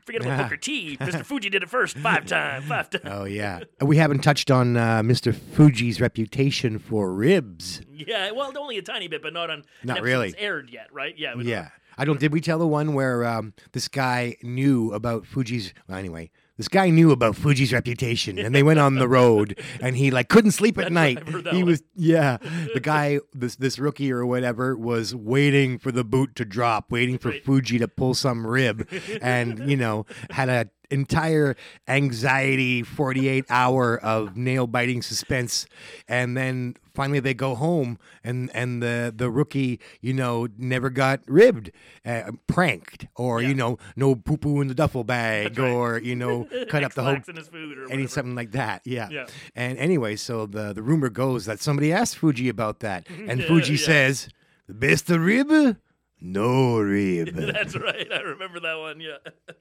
forget 0.05 0.21
about 0.21 0.37
booker 0.43 0.57
t 0.57 0.97
mr 0.97 1.23
fuji 1.25 1.49
did 1.49 1.63
it 1.63 1.69
first 1.69 1.97
five 1.97 2.25
time 2.25 2.61
five 2.63 2.89
time 2.89 3.01
Oh 3.05 3.23
yeah, 3.25 3.61
we 3.81 3.97
haven't 3.97 4.19
touched 4.23 4.51
on 4.51 4.75
uh, 4.77 5.01
Mr. 5.01 5.33
Fuji's 5.33 6.01
reputation 6.01 6.77
for 6.79 7.13
ribs. 7.13 7.81
yeah 7.91 8.31
well 8.31 8.51
only 8.57 8.77
a 8.77 8.81
tiny 8.81 9.07
bit 9.07 9.21
but 9.21 9.33
not 9.33 9.49
on 9.49 9.63
Not 9.83 10.01
really. 10.01 10.33
aired 10.37 10.69
yet 10.69 10.87
right 10.93 11.15
yeah 11.17 11.35
Yeah. 11.37 11.69
I 11.97 12.03
don't. 12.03 12.19
Did 12.19 12.33
we 12.33 12.41
tell 12.41 12.59
the 12.59 12.67
one 12.67 12.93
where 12.93 13.23
um, 13.23 13.53
this 13.71 13.87
guy 13.87 14.35
knew 14.43 14.91
about 14.91 15.25
Fuji's? 15.25 15.73
Well, 15.87 15.97
anyway, 15.97 16.29
this 16.57 16.67
guy 16.67 16.89
knew 16.89 17.11
about 17.11 17.35
Fuji's 17.35 17.73
reputation, 17.73 18.39
and 18.39 18.55
they 18.55 18.63
went 18.63 18.79
on 18.79 18.95
the 18.95 19.07
road, 19.07 19.59
and 19.81 19.95
he 19.97 20.09
like 20.11 20.29
couldn't 20.29 20.51
sleep 20.51 20.77
at 20.77 20.91
night. 20.91 21.17
right, 21.17 21.27
I've 21.27 21.33
heard 21.33 21.43
that 21.45 21.53
He 21.53 21.63
one. 21.63 21.71
was 21.71 21.83
yeah. 21.95 22.37
The 22.73 22.79
guy, 22.83 23.19
this 23.33 23.55
this 23.57 23.77
rookie 23.79 24.11
or 24.11 24.25
whatever, 24.25 24.75
was 24.77 25.13
waiting 25.15 25.77
for 25.77 25.91
the 25.91 26.03
boot 26.03 26.35
to 26.35 26.45
drop, 26.45 26.91
waiting 26.91 27.17
for 27.17 27.29
Right. 27.29 27.43
Fuji 27.43 27.77
to 27.79 27.87
pull 27.87 28.13
some 28.13 28.45
rib, 28.47 28.87
and 29.21 29.69
you 29.69 29.77
know 29.77 30.05
had 30.29 30.49
a 30.49 30.69
entire 30.91 31.55
anxiety 31.87 32.83
48 32.83 33.45
hour 33.49 33.97
of 33.99 34.35
nail 34.37 34.67
biting 34.67 35.01
suspense 35.01 35.65
and 36.07 36.35
then 36.37 36.75
finally 36.93 37.19
they 37.19 37.33
go 37.33 37.55
home 37.55 37.97
and 38.23 38.49
and 38.53 38.81
the 38.81 39.13
the 39.15 39.29
rookie 39.29 39.79
you 40.01 40.13
know 40.13 40.47
never 40.57 40.89
got 40.89 41.19
ribbed 41.27 41.71
uh, 42.05 42.31
pranked 42.47 43.07
or 43.15 43.41
you 43.41 43.53
know 43.53 43.77
no 43.95 44.15
poo 44.15 44.37
poo 44.37 44.61
in 44.61 44.67
the 44.67 44.75
duffel 44.75 45.03
bag 45.03 45.57
right. 45.57 45.71
or 45.71 45.99
you 45.99 46.15
know 46.15 46.47
cut 46.69 46.83
up 46.83 46.93
the 46.93 47.03
whole 47.03 47.13
X-lax 47.13 47.29
in 47.29 47.35
his 47.35 47.47
food 47.47 47.77
or 47.77 47.91
any 47.91 48.07
something 48.07 48.35
like 48.35 48.51
that 48.51 48.81
yeah. 48.85 49.09
Yeah. 49.11 49.25
and 49.55 49.77
anyway 49.77 50.15
so 50.15 50.45
the 50.45 50.73
the 50.73 50.81
rumor 50.83 51.09
goes 51.09 51.45
that 51.45 51.59
somebody 51.59 51.91
asked 51.91 52.17
fuji 52.17 52.49
about 52.49 52.79
that 52.79 53.07
and 53.09 53.41
Yeah, 53.41 53.47
fuji 53.47 53.73
yeah. 53.73 53.85
says 53.85 54.29
the 54.67 54.73
best 54.73 55.09
of 55.09 55.21
rib 55.21 55.77
No 56.25 56.79
rib. 56.79 57.29
That's 57.35 57.75
right. 57.75 58.11
I 58.11 58.21
remember 58.21 58.59
that 58.61 58.79
one. 58.79 58.99
Yeah. 58.99 59.17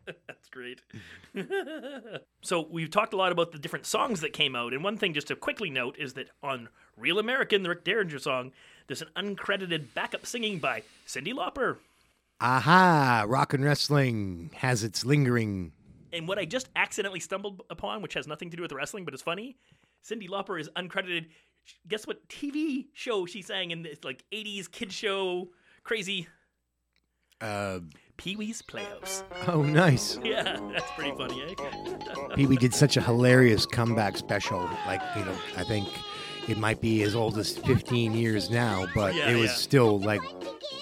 That's 0.27 0.49
great. 0.49 0.81
so, 2.43 2.67
we've 2.71 2.91
talked 2.91 3.13
a 3.13 3.19
lot 3.19 3.33
about 3.33 3.53
the 3.53 3.59
different 3.59 3.85
songs 3.85 4.23
that 4.23 4.33
came 4.33 4.57
out. 4.57 4.73
And 4.73 4.83
one 4.83 4.97
thing 4.97 5.13
just 5.13 5.27
to 5.27 5.37
quickly 5.37 5.69
note 5.69 5.97
is 5.99 6.15
that 6.15 6.31
on 6.43 6.71
Real 6.97 7.19
American, 7.19 7.65
the 7.65 7.69
Rick 7.69 7.85
Derringer 7.85 8.19
song, 8.19 8.53
there's 8.87 9.03
an 9.03 9.09
uncredited 9.15 9.93
backup 9.93 10.25
singing 10.25 10.59
by 10.59 10.83
Cyndi 11.07 11.35
Lauper. 11.35 11.77
Aha! 12.41 13.27
Rock 13.29 13.53
and 13.53 13.63
wrestling 13.63 14.51
has 14.55 14.83
its 14.83 15.05
lingering. 15.05 15.73
And 16.15 16.27
what 16.27 16.39
I 16.39 16.47
just 16.47 16.71
accidentally 16.77 17.21
stumbled 17.21 17.61
upon, 17.69 18.01
which 18.01 18.15
has 18.15 18.27
nothing 18.27 18.49
to 18.51 18.57
do 18.57 18.63
with 18.63 18.73
wrestling, 18.73 19.05
but 19.05 19.13
it's 19.13 19.23
funny, 19.23 19.59
Cyndi 20.03 20.31
Lauper 20.31 20.59
is 20.59 20.71
uncredited. 20.77 21.27
Guess 21.87 22.07
what 22.07 22.27
TV 22.31 22.87
show 22.95 23.27
she 23.27 23.43
sang 23.43 23.71
in 23.71 23.83
this 23.83 24.03
like 24.03 24.25
80s 24.33 24.71
kid 24.71 24.95
show? 24.95 25.51
Crazy 25.83 26.27
Uh, 27.41 27.81
Pee 28.17 28.37
Wee's 28.37 28.63
Playhouse. 28.63 29.25
oh, 29.49 29.63
nice. 29.63 30.19
Yeah, 30.25 30.59
that's 30.73 30.91
pretty 30.97 31.13
funny, 31.17 31.43
eh? 31.43 32.35
Pee 32.37 32.47
Wee 32.47 32.57
did 32.57 32.73
such 32.75 32.97
a 32.97 33.01
hilarious 33.01 33.67
comeback 33.67 34.17
special. 34.17 34.61
Like, 34.87 35.01
you 35.17 35.25
know, 35.25 35.37
I 35.57 35.65
think 35.65 35.89
it 36.49 36.59
might 36.59 36.81
be 36.81 37.03
as 37.03 37.15
old 37.17 37.37
as 37.39 37.57
15 37.59 38.15
years 38.15 38.51
now, 38.51 38.87
but 38.95 39.15
Yeah, 39.15 39.31
it 39.31 39.35
was 39.37 39.51
yeah. 39.51 39.57
still 39.57 39.99
like 40.01 40.21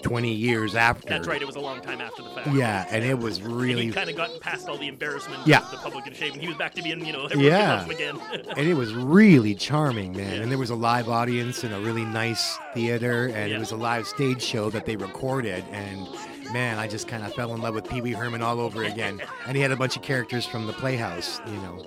20 0.03 0.31
years 0.33 0.75
after. 0.75 1.09
That's 1.09 1.27
right. 1.27 1.41
It 1.41 1.47
was 1.47 1.57
a 1.57 1.61
long 1.61 1.81
time 1.81 2.01
after 2.01 2.23
the 2.23 2.29
fact. 2.31 2.49
Yeah, 2.49 2.85
and 2.91 3.03
it 3.05 3.19
was 3.19 3.39
And 3.39 3.57
really. 3.57 3.87
he 3.87 3.93
kind 3.93 4.11
of 4.11 4.17
got 4.17 4.39
past 4.41 4.69
all 4.69 4.77
the 4.77 4.89
embarrassment 4.89 5.47
Yeah. 5.47 5.61
of 5.61 5.71
the 5.71 5.77
public 5.79 6.07
and 6.07 6.15
shame, 6.15 6.33
and 6.35 6.43
he 6.43 6.49
was 6.49 6.57
back 6.59 6.75
to 6.75 6.83
being, 6.83 7.05
you 7.05 7.13
know, 7.13 7.25
everyone 7.27 7.47
Yeah. 7.47 7.87
again. 7.89 8.21
and 8.57 8.69
it 8.69 8.75
was 8.75 8.93
really 8.93 9.55
charming, 9.55 10.13
man. 10.15 10.43
And 10.43 10.51
there 10.51 10.59
was 10.59 10.71
a 10.71 10.75
live 10.77 11.09
audience 11.09 11.65
in 11.65 11.73
a 11.73 11.81
really 11.81 12.05
nice 12.05 12.59
theater, 12.75 13.27
and 13.35 13.51
Yeah. 13.51 13.57
it 13.57 13.59
was 13.61 13.71
a 13.71 13.77
live 13.77 14.07
stage 14.07 14.43
show 14.43 14.69
that 14.71 14.85
they 14.85 14.97
recorded. 14.97 15.65
And 15.71 16.07
man, 16.53 16.79
I 16.79 16.87
just 16.87 17.09
kind 17.09 17.25
of 17.25 17.33
fell 17.35 17.55
in 17.55 17.63
love 17.63 17.75
with 17.75 17.89
Pee 17.89 18.01
Wee 18.01 18.13
Herman 18.13 18.43
all 18.43 18.61
over 18.61 18.85
again. 18.85 19.21
and 19.47 19.57
he 19.57 19.63
had 19.63 19.73
a 19.73 19.77
bunch 19.77 19.97
of 19.97 20.03
characters 20.03 20.47
from 20.47 20.67
the 20.67 20.73
Playhouse, 20.73 21.41
you 21.47 21.55
know. 21.55 21.85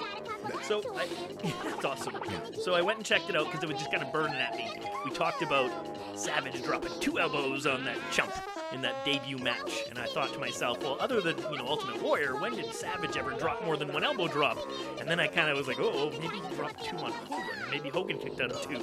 So 0.63 0.81
I, 0.95 1.07
that's 1.63 1.85
awesome. 1.85 2.15
So 2.61 2.73
I 2.73 2.81
went 2.81 2.97
and 2.97 3.05
checked 3.05 3.29
it 3.29 3.35
out 3.35 3.45
because 3.45 3.63
it 3.63 3.69
was 3.69 3.77
just 3.77 3.91
kind 3.91 4.03
of 4.03 4.11
burning 4.11 4.35
at 4.35 4.55
me. 4.55 4.71
We 5.03 5.11
talked 5.11 5.41
about 5.41 5.71
Savage 6.15 6.63
dropping 6.63 6.91
two 6.99 7.19
elbows 7.19 7.67
on 7.67 7.83
that 7.85 7.97
chump 8.11 8.31
in 8.73 8.81
that 8.81 9.05
debut 9.05 9.37
match, 9.37 9.83
and 9.89 9.99
I 9.99 10.05
thought 10.05 10.33
to 10.33 10.39
myself, 10.39 10.81
well, 10.81 10.97
other 10.99 11.21
than 11.21 11.37
you 11.51 11.57
know 11.57 11.67
Ultimate 11.67 12.01
Warrior, 12.01 12.35
when 12.35 12.55
did 12.55 12.73
Savage 12.73 13.15
ever 13.15 13.31
drop 13.31 13.63
more 13.63 13.77
than 13.77 13.93
one 13.93 14.03
elbow 14.03 14.27
drop? 14.27 14.57
And 14.99 15.07
then 15.07 15.19
I 15.19 15.27
kind 15.27 15.49
of 15.49 15.57
was 15.57 15.67
like, 15.67 15.77
oh, 15.79 16.09
maybe 16.19 16.39
he 16.39 16.55
dropped 16.55 16.83
two 16.83 16.97
on 16.97 17.11
Hogan. 17.11 17.69
Maybe 17.69 17.89
Hogan 17.89 18.17
kicked 18.17 18.41
out 18.41 18.51
of 18.51 18.61
two. 18.61 18.79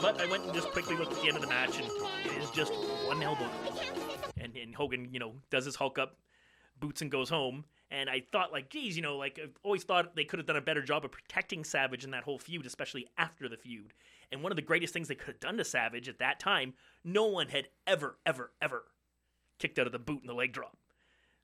But 0.00 0.20
I 0.20 0.26
went 0.26 0.44
and 0.44 0.54
just 0.54 0.68
quickly 0.68 0.96
looked 0.96 1.12
at 1.12 1.20
the 1.20 1.28
end 1.28 1.36
of 1.36 1.42
the 1.42 1.48
match, 1.48 1.78
and 1.78 1.86
it 2.24 2.42
is 2.42 2.50
just 2.50 2.72
one 3.06 3.22
elbow. 3.22 3.50
And, 4.38 4.56
and 4.56 4.74
Hogan, 4.74 5.08
you 5.12 5.18
know, 5.18 5.32
does 5.50 5.64
his 5.64 5.76
Hulk 5.76 5.98
up 5.98 6.16
boots 6.78 7.02
and 7.02 7.10
goes 7.10 7.30
home. 7.30 7.64
And 7.90 8.10
I 8.10 8.24
thought, 8.32 8.52
like, 8.52 8.68
geez, 8.68 8.96
you 8.96 9.02
know, 9.02 9.16
like 9.16 9.38
I've 9.42 9.56
always 9.62 9.84
thought 9.84 10.16
they 10.16 10.24
could 10.24 10.38
have 10.38 10.46
done 10.46 10.56
a 10.56 10.60
better 10.60 10.82
job 10.82 11.04
of 11.04 11.12
protecting 11.12 11.64
Savage 11.64 12.04
in 12.04 12.10
that 12.10 12.24
whole 12.24 12.38
feud, 12.38 12.66
especially 12.66 13.06
after 13.16 13.48
the 13.48 13.56
feud. 13.56 13.94
And 14.32 14.42
one 14.42 14.50
of 14.50 14.56
the 14.56 14.62
greatest 14.62 14.92
things 14.92 15.08
they 15.08 15.14
could 15.14 15.28
have 15.28 15.40
done 15.40 15.56
to 15.56 15.64
Savage 15.64 16.08
at 16.08 16.18
that 16.18 16.40
time, 16.40 16.74
no 17.04 17.26
one 17.26 17.48
had 17.48 17.68
ever, 17.86 18.18
ever, 18.26 18.50
ever 18.60 18.84
kicked 19.58 19.78
out 19.78 19.86
of 19.86 19.92
the 19.92 19.98
boot 19.98 20.20
in 20.20 20.26
the 20.26 20.34
leg 20.34 20.52
drop. 20.52 20.76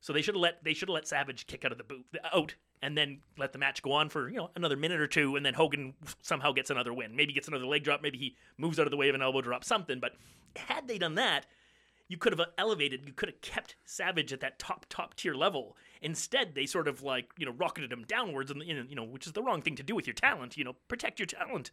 So 0.01 0.13
they 0.13 0.21
should 0.21 0.35
have 0.35 0.43
let 0.43 0.65
they 0.65 0.75
should 0.75 0.89
have 0.89 0.95
let 0.95 1.07
Savage 1.07 1.47
kick 1.47 1.65
out 1.65 1.71
of 1.71 1.79
the 1.79 1.85
boot 1.85 2.05
out 2.35 2.57
and 2.83 2.99
then 2.99 3.21
let 3.39 3.53
the 3.53 3.59
match 3.61 3.83
go 3.83 3.93
on 3.93 4.09
for 4.09 4.29
you 4.29 4.37
know 4.37 4.51
another 4.57 4.77
minute 4.77 5.01
or 5.01 5.07
two, 5.07 5.37
and 5.37 5.47
then 5.47 5.55
Hogan 5.55 5.95
somehow 6.21 6.51
gets 6.51 6.71
another 6.71 6.93
win. 6.93 7.15
Maybe 7.15 7.33
gets 7.33 7.47
another 7.47 7.67
leg 7.67 7.85
drop. 7.85 8.03
Maybe 8.03 8.19
he 8.19 8.35
moves 8.59 8.81
out 8.81 8.87
of 8.89 8.91
the 8.91 8.97
way 8.97 9.09
of 9.09 9.15
an 9.15 9.23
elbow 9.23 9.41
drop, 9.41 9.63
something. 9.63 10.01
But 10.01 10.17
had 10.57 10.89
they 10.89 10.99
done 10.99 11.15
that, 11.15 11.47
you 12.13 12.19
could 12.19 12.39
have 12.39 12.47
elevated, 12.59 13.07
you 13.07 13.15
could 13.15 13.31
have 13.31 13.41
kept 13.41 13.75
Savage 13.87 14.35
at 14.35 14.41
that 14.41 14.59
top 14.59 14.85
top 14.91 15.15
tier 15.15 15.35
level. 15.35 15.79
Instead, 16.03 16.55
they 16.55 16.67
sort 16.67 16.87
of 16.87 17.03
like 17.03 17.31
you 17.39 17.47
know 17.47 17.53
rocketed 17.53 17.91
him 17.91 18.05
downwards, 18.07 18.51
and 18.51 18.63
you 18.63 18.95
know 18.95 19.03
which 19.03 19.27
is 19.27 19.33
the 19.33 19.43
wrong 19.43 19.63
thing 19.63 19.77
to 19.77 19.83
do 19.83 19.95
with 19.97 20.07
your 20.07 20.13
talent. 20.13 20.59
You 20.59 20.65
know, 20.65 20.75
protect 20.89 21.19
your 21.19 21.27
talent. 21.27 21.71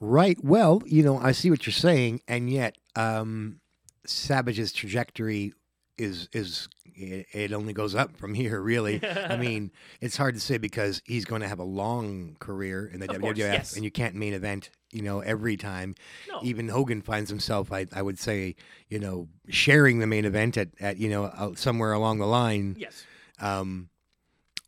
Right. 0.00 0.42
Well, 0.42 0.82
you 0.86 1.02
know, 1.02 1.18
I 1.18 1.32
see 1.32 1.50
what 1.50 1.66
you're 1.66 1.72
saying, 1.74 2.22
and 2.26 2.48
yet 2.48 2.78
um, 2.96 3.60
Savage's 4.06 4.72
trajectory 4.72 5.52
is 5.98 6.30
is 6.32 6.68
it, 6.94 7.26
it 7.32 7.52
only 7.52 7.74
goes 7.74 7.94
up 7.94 8.16
from 8.16 8.32
here. 8.32 8.58
Really, 8.62 9.06
I 9.28 9.36
mean, 9.36 9.70
it's 10.00 10.16
hard 10.16 10.34
to 10.34 10.40
say 10.40 10.56
because 10.56 11.02
he's 11.04 11.26
going 11.26 11.42
to 11.42 11.48
have 11.48 11.58
a 11.58 11.64
long 11.64 12.36
career 12.40 12.86
in 12.86 13.00
the 13.00 13.10
Of 13.10 13.18
WWF, 13.18 13.20
course, 13.20 13.38
yes. 13.38 13.76
and 13.76 13.84
you 13.84 13.90
can't 13.90 14.14
main 14.14 14.32
event. 14.32 14.70
You 14.96 15.02
know, 15.02 15.20
every 15.20 15.56
time. 15.56 15.94
No. 16.28 16.40
Even 16.42 16.68
Hogan 16.68 17.02
finds 17.02 17.30
himself, 17.30 17.70
I, 17.70 17.86
I 17.92 18.02
would 18.02 18.18
say, 18.18 18.56
you 18.88 18.98
know, 18.98 19.28
sharing 19.48 19.98
the 19.98 20.06
main 20.06 20.24
event 20.24 20.56
at, 20.56 20.68
at 20.80 20.96
you 20.96 21.08
know 21.08 21.52
somewhere 21.54 21.92
along 21.92 22.18
the 22.18 22.26
line. 22.26 22.76
Yes. 22.78 23.04
Um, 23.38 23.90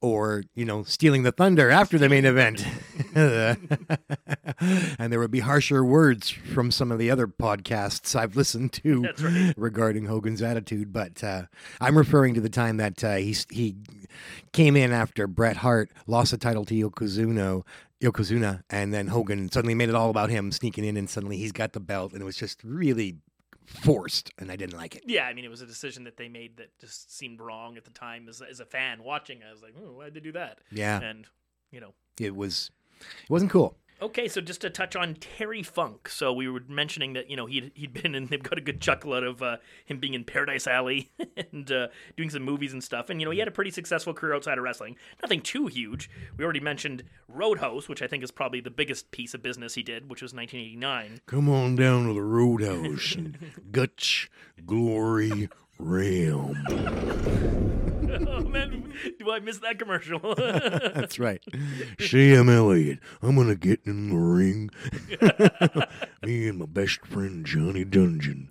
or 0.00 0.44
you 0.54 0.64
know 0.64 0.84
stealing 0.84 1.22
the 1.24 1.32
thunder 1.32 1.70
after 1.70 1.98
the 1.98 2.08
main 2.08 2.24
event 2.24 2.64
and 3.14 5.12
there 5.12 5.18
would 5.18 5.30
be 5.30 5.40
harsher 5.40 5.84
words 5.84 6.30
from 6.30 6.70
some 6.70 6.92
of 6.92 6.98
the 6.98 7.10
other 7.10 7.26
podcasts 7.26 8.14
i've 8.14 8.36
listened 8.36 8.72
to 8.72 9.08
right. 9.20 9.54
regarding 9.56 10.06
hogan's 10.06 10.40
attitude 10.40 10.92
but 10.92 11.24
uh, 11.24 11.42
i'm 11.80 11.98
referring 11.98 12.34
to 12.34 12.40
the 12.40 12.48
time 12.48 12.76
that 12.76 13.02
uh, 13.02 13.16
he, 13.16 13.36
he 13.50 13.76
came 14.52 14.76
in 14.76 14.92
after 14.92 15.26
bret 15.26 15.56
hart 15.58 15.90
lost 16.06 16.30
the 16.30 16.38
title 16.38 16.64
to 16.64 16.74
yokozuna 16.74 17.64
yokozuna 18.00 18.62
and 18.70 18.94
then 18.94 19.08
hogan 19.08 19.50
suddenly 19.50 19.74
made 19.74 19.88
it 19.88 19.94
all 19.94 20.10
about 20.10 20.30
him 20.30 20.52
sneaking 20.52 20.84
in 20.84 20.96
and 20.96 21.10
suddenly 21.10 21.36
he's 21.36 21.52
got 21.52 21.72
the 21.72 21.80
belt 21.80 22.12
and 22.12 22.22
it 22.22 22.24
was 22.24 22.36
just 22.36 22.62
really 22.62 23.16
forced 23.66 24.30
and 24.38 24.50
i 24.50 24.56
didn't 24.56 24.76
like 24.76 24.94
it 24.94 25.02
Yeah, 25.06 25.24
I 25.26 25.34
mean, 25.34 25.44
it 25.44 25.50
was 25.50 25.60
a 25.62 25.66
decision 25.66 26.04
that 26.04 26.16
they 26.16 26.28
made 26.28 26.56
that 26.56 26.78
just 26.78 27.14
seemed 27.16 27.40
wrong 27.40 27.76
at 27.76 27.84
the 27.84 27.90
time. 27.90 28.28
As, 28.28 28.40
as 28.40 28.60
a 28.60 28.64
fan 28.64 29.02
watching, 29.02 29.40
I 29.46 29.52
was 29.52 29.62
like, 29.62 29.74
oh, 29.78 29.92
why'd 29.92 30.14
they 30.14 30.20
do 30.20 30.32
that? 30.32 30.60
Yeah. 30.70 31.00
And, 31.00 31.26
you 31.70 31.80
know. 31.80 31.92
it 32.18 32.34
was 32.34 32.70
it 33.00 33.30
wasn't 33.30 33.50
cool 33.50 33.76
Okay, 34.00 34.28
so 34.28 34.40
just 34.40 34.60
to 34.60 34.70
touch 34.70 34.94
on 34.94 35.14
Terry 35.14 35.62
Funk. 35.62 36.08
So 36.08 36.32
we 36.32 36.48
were 36.48 36.62
mentioning 36.68 37.14
that, 37.14 37.28
you 37.28 37.36
know, 37.36 37.46
he'd, 37.46 37.72
he'd 37.74 37.92
been 37.92 38.14
and 38.14 38.28
they've 38.28 38.42
got 38.42 38.56
a 38.56 38.60
good 38.60 38.80
chuckle 38.80 39.12
out 39.12 39.24
of 39.24 39.42
uh, 39.42 39.56
him 39.84 39.98
being 39.98 40.14
in 40.14 40.24
Paradise 40.24 40.68
Alley 40.68 41.10
and 41.52 41.70
uh, 41.72 41.88
doing 42.16 42.30
some 42.30 42.42
movies 42.42 42.72
and 42.72 42.82
stuff. 42.82 43.10
And, 43.10 43.20
you 43.20 43.24
know, 43.24 43.32
he 43.32 43.40
had 43.40 43.48
a 43.48 43.52
pretty 43.52 43.72
successful 43.72 44.14
career 44.14 44.34
outside 44.34 44.56
of 44.56 44.64
wrestling. 44.64 44.96
Nothing 45.20 45.40
too 45.40 45.66
huge. 45.66 46.08
We 46.36 46.44
already 46.44 46.60
mentioned 46.60 47.02
Roadhouse, 47.26 47.88
which 47.88 48.02
I 48.02 48.06
think 48.06 48.22
is 48.22 48.30
probably 48.30 48.60
the 48.60 48.70
biggest 48.70 49.10
piece 49.10 49.34
of 49.34 49.42
business 49.42 49.74
he 49.74 49.82
did, 49.82 50.08
which 50.08 50.22
was 50.22 50.32
1989. 50.32 51.20
Come 51.26 51.48
on 51.48 51.74
down 51.74 52.06
to 52.06 52.14
the 52.14 52.22
roadhouse 52.22 53.16
and 53.16 53.36
guts, 53.72 54.28
glory, 54.64 55.48
ram. 55.78 57.97
oh, 58.26 58.40
man, 58.42 58.92
do 59.18 59.30
I 59.30 59.40
miss 59.40 59.58
that 59.58 59.78
commercial? 59.78 60.34
that's 60.36 61.18
right 61.18 61.42
Sam 62.00 62.48
Elliott, 62.48 63.00
I'm 63.22 63.36
gonna 63.36 63.54
get 63.54 63.80
in 63.84 64.10
the 64.10 64.16
ring. 64.16 64.70
Me 66.22 66.48
and 66.48 66.58
my 66.58 66.66
best 66.66 67.04
friend 67.06 67.44
Johnny 67.44 67.84
Dungeon. 67.84 68.50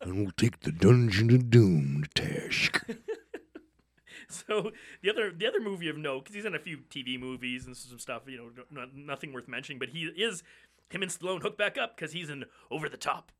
and 0.00 0.16
we'll 0.16 0.32
take 0.36 0.60
the 0.60 0.72
Dungeon 0.72 1.34
of 1.34 1.50
Doom 1.50 2.04
to 2.14 2.22
task. 2.22 2.84
So 4.28 4.72
the 5.02 5.10
other 5.10 5.30
the 5.30 5.46
other 5.46 5.60
movie 5.60 5.88
of 5.88 5.96
note 5.96 6.24
because 6.24 6.34
he's 6.34 6.44
in 6.44 6.54
a 6.54 6.58
few 6.58 6.78
TV 6.90 7.18
movies 7.18 7.66
and 7.66 7.76
some 7.76 7.98
stuff, 7.98 8.22
you 8.26 8.36
know, 8.36 8.64
no, 8.70 8.86
nothing 8.94 9.32
worth 9.32 9.46
mentioning. 9.46 9.78
But 9.78 9.90
he 9.90 10.04
is 10.04 10.42
him 10.90 11.02
and 11.02 11.10
Stallone 11.10 11.42
hook 11.42 11.56
back 11.56 11.78
up 11.78 11.96
because 11.96 12.12
he's 12.12 12.30
in 12.30 12.44
Over 12.70 12.88
the 12.88 12.96
Top. 12.96 13.30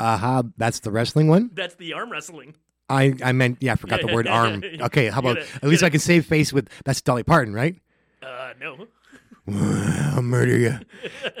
Aha, 0.00 0.42
that's 0.56 0.80
the 0.80 0.90
wrestling 0.90 1.28
one. 1.28 1.50
That's 1.54 1.76
the 1.76 1.92
arm 1.92 2.10
wrestling. 2.10 2.56
I, 2.88 3.14
I 3.22 3.32
meant 3.32 3.58
yeah, 3.60 3.72
I 3.72 3.76
forgot 3.76 4.00
the 4.00 4.12
word 4.12 4.26
arm. 4.28 4.62
Okay, 4.80 5.08
how 5.08 5.20
about 5.20 5.38
at 5.38 5.64
least 5.64 5.82
I 5.82 5.90
can 5.90 6.00
save 6.00 6.26
face 6.26 6.52
with 6.52 6.68
that's 6.84 7.00
Dolly 7.00 7.22
Parton, 7.22 7.54
right? 7.54 7.76
Uh, 8.22 8.52
no, 8.60 8.86
I'll 10.14 10.22
murder 10.22 10.56
you. 10.56 10.78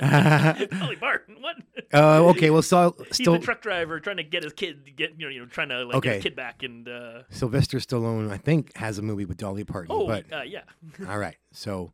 Dolly 0.00 0.96
Parton. 0.96 1.36
What? 1.40 1.56
Uh, 1.92 2.24
okay, 2.30 2.50
well, 2.50 2.62
so 2.62 2.94
he's 3.08 3.16
still 3.16 3.34
the 3.34 3.38
truck 3.38 3.62
driver 3.62 4.00
trying 4.00 4.16
to 4.18 4.22
get 4.22 4.44
his 4.44 4.52
kid 4.52 4.96
get 4.96 5.12
you 5.18 5.26
know 5.26 5.30
you 5.30 5.40
know 5.40 5.46
trying 5.46 5.68
to 5.70 5.84
like 5.84 6.02
get 6.02 6.14
his 6.16 6.22
kid 6.22 6.36
back 6.36 6.62
and 6.62 6.88
uh, 6.88 7.22
Sylvester 7.30 7.78
Stallone, 7.78 8.30
I 8.30 8.36
think, 8.36 8.76
has 8.76 8.98
a 8.98 9.02
movie 9.02 9.24
with 9.24 9.36
Dolly 9.36 9.64
Parton. 9.64 9.88
oh 9.94 10.06
but 10.06 10.24
uh, 10.32 10.42
yeah. 10.42 10.62
all 11.08 11.18
right, 11.18 11.36
so 11.52 11.92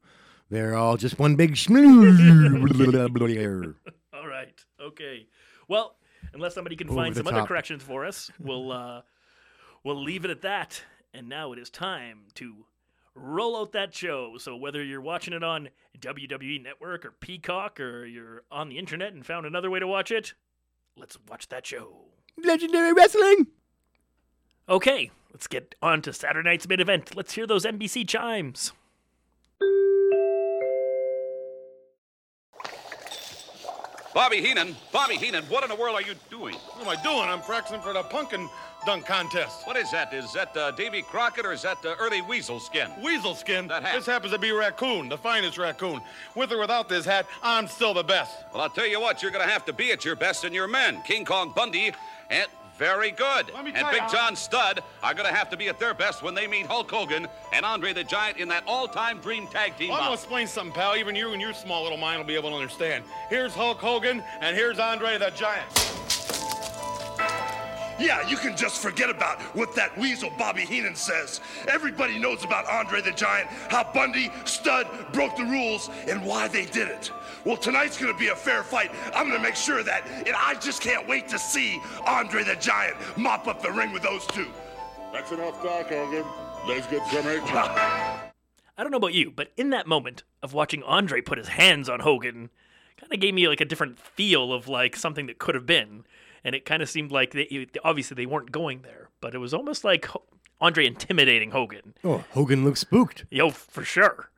they're 0.51 0.75
all 0.75 0.97
just 0.97 1.19
one 1.19 1.37
big. 1.37 1.55
Schmoo- 1.55 2.61
All 4.13 4.27
right. 4.27 4.65
Okay. 4.81 5.27
Well, 5.69 5.97
unless 6.35 6.55
somebody 6.55 6.75
can 6.77 6.89
Over 6.89 6.97
find 6.97 7.15
the 7.15 7.21
some 7.21 7.29
other 7.29 7.39
top. 7.39 7.49
corrections 7.49 7.83
for 7.83 8.05
us, 8.05 8.31
we'll 8.41 8.73
uh, 8.73 9.03
we'll 9.85 10.03
leave 10.03 10.25
it 10.25 10.31
at 10.31 10.43
that. 10.43 10.83
And 11.13 11.29
now 11.29 11.53
it 11.53 11.59
is 11.59 11.71
time 11.71 12.21
to 12.35 12.67
roll 13.15 13.57
out 13.57 13.73
that 13.73 13.95
show. 13.95 14.37
So 14.39 14.57
whether 14.57 14.83
you're 14.83 15.01
watching 15.01 15.35
it 15.35 15.43
on 15.43 15.71
WWE 15.99 16.63
Network 16.63 17.05
or 17.05 17.11
Peacock, 17.11 17.81
or 17.81 18.07
you're 18.07 18.43
on 18.51 18.69
the 18.69 18.79
internet 18.79 19.13
and 19.13 19.27
found 19.27 19.47
another 19.47 19.71
way 19.71 19.81
to 19.81 19.87
watch 19.87 20.11
it, 20.11 20.35
let's 20.97 21.19
watch 21.29 21.49
that 21.49 21.67
show. 21.67 21.93
Legendary 22.43 22.93
wrestling. 22.93 23.49
Okay, 24.69 25.11
let's 25.33 25.49
get 25.49 25.75
on 25.83 26.01
to 26.03 26.13
Saturday 26.13 26.49
night's 26.49 26.69
main 26.69 26.81
event. 26.81 27.17
Let's 27.17 27.33
hear 27.33 27.47
those 27.47 27.65
NBC 27.65 28.07
chimes. 28.07 28.73
Bobby 34.13 34.41
Heenan, 34.43 34.77
Bobby 34.93 35.15
Heenan, 35.17 35.45
what 35.45 35.63
in 35.63 35.71
the 35.71 35.77
world 35.77 35.95
are 35.95 36.03
you 36.03 36.15
doing? 36.31 36.55
What 36.55 36.83
am 36.83 36.89
I 36.89 37.03
doing? 37.03 37.29
I'm 37.29 37.43
practicing 37.43 37.81
for 37.81 37.93
the 37.93 38.03
pumpkin 38.03 38.49
dunk 38.87 39.07
contest. 39.07 39.67
What 39.67 39.77
is 39.77 39.91
that? 39.91 40.13
Is 40.13 40.33
that 40.33 40.57
uh, 40.57 40.71
Davy 40.73 41.03
Crockett 41.03 41.47
or 41.47 41.53
is 41.53 41.63
that 41.63 41.79
uh, 41.85 41.95
early 41.99 42.23
weasel 42.23 42.61
skin? 42.61 42.91
Weasel 43.03 43.35
skin. 43.35 43.69
That 43.69 43.83
hat. 43.83 43.95
This 43.95 44.07
happens 44.07 44.33
to 44.33 44.39
be 44.39 44.53
raccoon, 44.53 45.09
the 45.09 45.19
finest 45.19 45.59
raccoon. 45.59 46.01
With 46.35 46.53
or 46.53 46.59
without 46.59 46.89
this 46.89 47.05
hat, 47.05 47.27
I'm 47.43 47.69
still 47.69 47.95
the 47.95 48.05
best. 48.05 48.37
Well, 48.53 48.63
I'll 48.63 48.71
tell 48.71 48.87
you 48.87 49.01
what, 49.01 49.23
you're 49.23 49.31
going 49.31 49.47
to 49.47 49.53
have 49.53 49.65
to 49.67 49.73
be 49.73 49.93
at 49.93 50.05
your 50.05 50.17
best 50.17 50.45
in 50.45 50.53
your 50.53 50.69
men. 50.69 51.03
King 51.03 51.25
Kong 51.25 51.53
Bundy, 51.55 51.93
and 52.31 52.47
very 52.81 53.11
good. 53.11 53.51
And 53.55 53.91
Big 53.91 54.09
John 54.11 54.35
Studd 54.35 54.83
are 55.03 55.13
going 55.13 55.29
to 55.29 55.35
have 55.37 55.51
to 55.51 55.57
be 55.59 55.69
at 55.69 55.79
their 55.79 55.93
best 55.93 56.23
when 56.23 56.35
they 56.35 56.47
meet 56.47 56.65
Hulk 56.65 56.91
Hogan 56.91 57.29
and 57.53 57.67
Andre 57.67 57.93
the 57.93 58.05
Giant 58.05 58.39
in 58.39 58.49
that 58.49 58.65
all-time 58.67 59.19
dream 59.19 59.47
tag 59.49 59.77
team 59.77 59.93
I'm 59.93 59.99
gonna 59.99 60.15
explain 60.15 60.47
something, 60.47 60.73
pal. 60.73 60.97
Even 60.97 61.15
you 61.15 61.33
and 61.33 61.43
your 61.43 61.53
small 61.53 61.83
little 61.83 61.99
mind 61.99 62.19
will 62.19 62.27
be 62.27 62.37
able 62.37 62.49
to 62.49 62.57
understand. 62.57 63.05
Here's 63.29 63.55
Hulk 63.55 63.79
Hogan, 63.79 64.23
and 64.41 64.57
here's 64.57 64.79
Andre 64.79 65.19
the 65.19 65.31
Giant. 65.37 66.00
Yeah, 68.01 68.27
you 68.27 68.39
can 68.39 68.57
just 68.57 68.81
forget 68.81 69.11
about 69.11 69.41
what 69.55 69.75
that 69.77 69.97
weasel 69.99 70.31
Bobby 70.39 70.63
Heenan 70.63 70.97
says. 70.97 71.43
Everybody 71.69 72.19
knows 72.19 72.45
about 72.45 72.67
Andre 72.67 73.03
the 73.03 73.13
Giant, 73.13 73.49
how 73.69 73.93
Bundy, 73.93 74.33
Studd 74.47 74.89
broke 75.13 75.37
the 75.37 75.45
rules, 75.45 75.91
and 76.09 76.25
why 76.25 76.49
they 76.49 76.65
did 76.65 76.89
it. 76.89 77.11
Well, 77.45 77.59
tonight's 77.59 77.99
gonna 77.99 78.17
be 78.17 78.29
a 78.29 78.37
fair 78.37 78.63
fight. 78.63 78.91
I'm 79.15 79.29
gonna 79.29 79.43
make 79.43 79.55
sure 79.55 79.83
that, 79.83 80.07
and 80.27 80.35
I 80.35 80.55
just 80.55 80.81
can't 80.81 81.07
wait 81.07 81.29
to 81.29 81.39
see 81.39 81.79
Andre 82.07 82.43
the 82.43 82.57
Giant 82.57 82.97
mop 83.19 83.47
up 83.47 83.63
the 83.63 83.71
ring 83.71 83.93
with 83.93 84.03
those 84.03 84.27
two. 84.29 84.49
That's 85.13 85.31
enough 85.33 85.63
talk, 85.63 85.89
Hogan. 85.89 86.25
Let's 86.67 86.87
get 86.87 87.07
some 87.09 87.27
action. 87.27 87.57
I 88.79 88.83
don't 88.83 88.93
know 88.93 88.97
about 88.97 89.13
you, 89.13 89.31
but 89.31 89.53
in 89.59 89.69
that 89.71 89.87
moment 89.87 90.23
of 90.43 90.55
watching 90.55 90.83
Andre 90.85 91.21
put 91.21 91.37
his 91.37 91.49
hands 91.49 91.91
on 91.91 92.01
Hogan, 92.01 92.49
kind 92.97 93.13
of 93.13 93.21
gave 93.21 93.35
me 93.35 93.47
like 93.47 93.61
a 93.61 93.67
different 93.67 93.99
feel 93.99 94.55
of 94.55 94.69
like 94.69 94.97
something 94.97 95.27
that 95.27 95.39
could 95.39 95.55
have 95.55 95.67
been, 95.67 96.05
and 96.45 96.55
it 96.55 96.65
kind 96.65 96.83
of 96.83 96.89
seemed 96.89 97.13
like 97.13 97.33
they, 97.33 97.67
obviously 97.85 98.15
they 98.15 98.27
weren't 98.27 98.53
going 98.53 98.83
there, 98.83 99.09
but 99.21 99.35
it 99.35 99.39
was 99.39 99.55
almost 99.55 99.85
like 99.85 100.07
Andre 100.61 100.87
intimidating 100.87 101.51
Hogan. 101.51 101.95
Oh, 102.05 102.25
Hogan 102.33 102.65
looks 102.65 102.81
spooked. 102.81 103.25
Yo, 103.31 103.51
for 103.51 103.85
sure. 103.85 104.31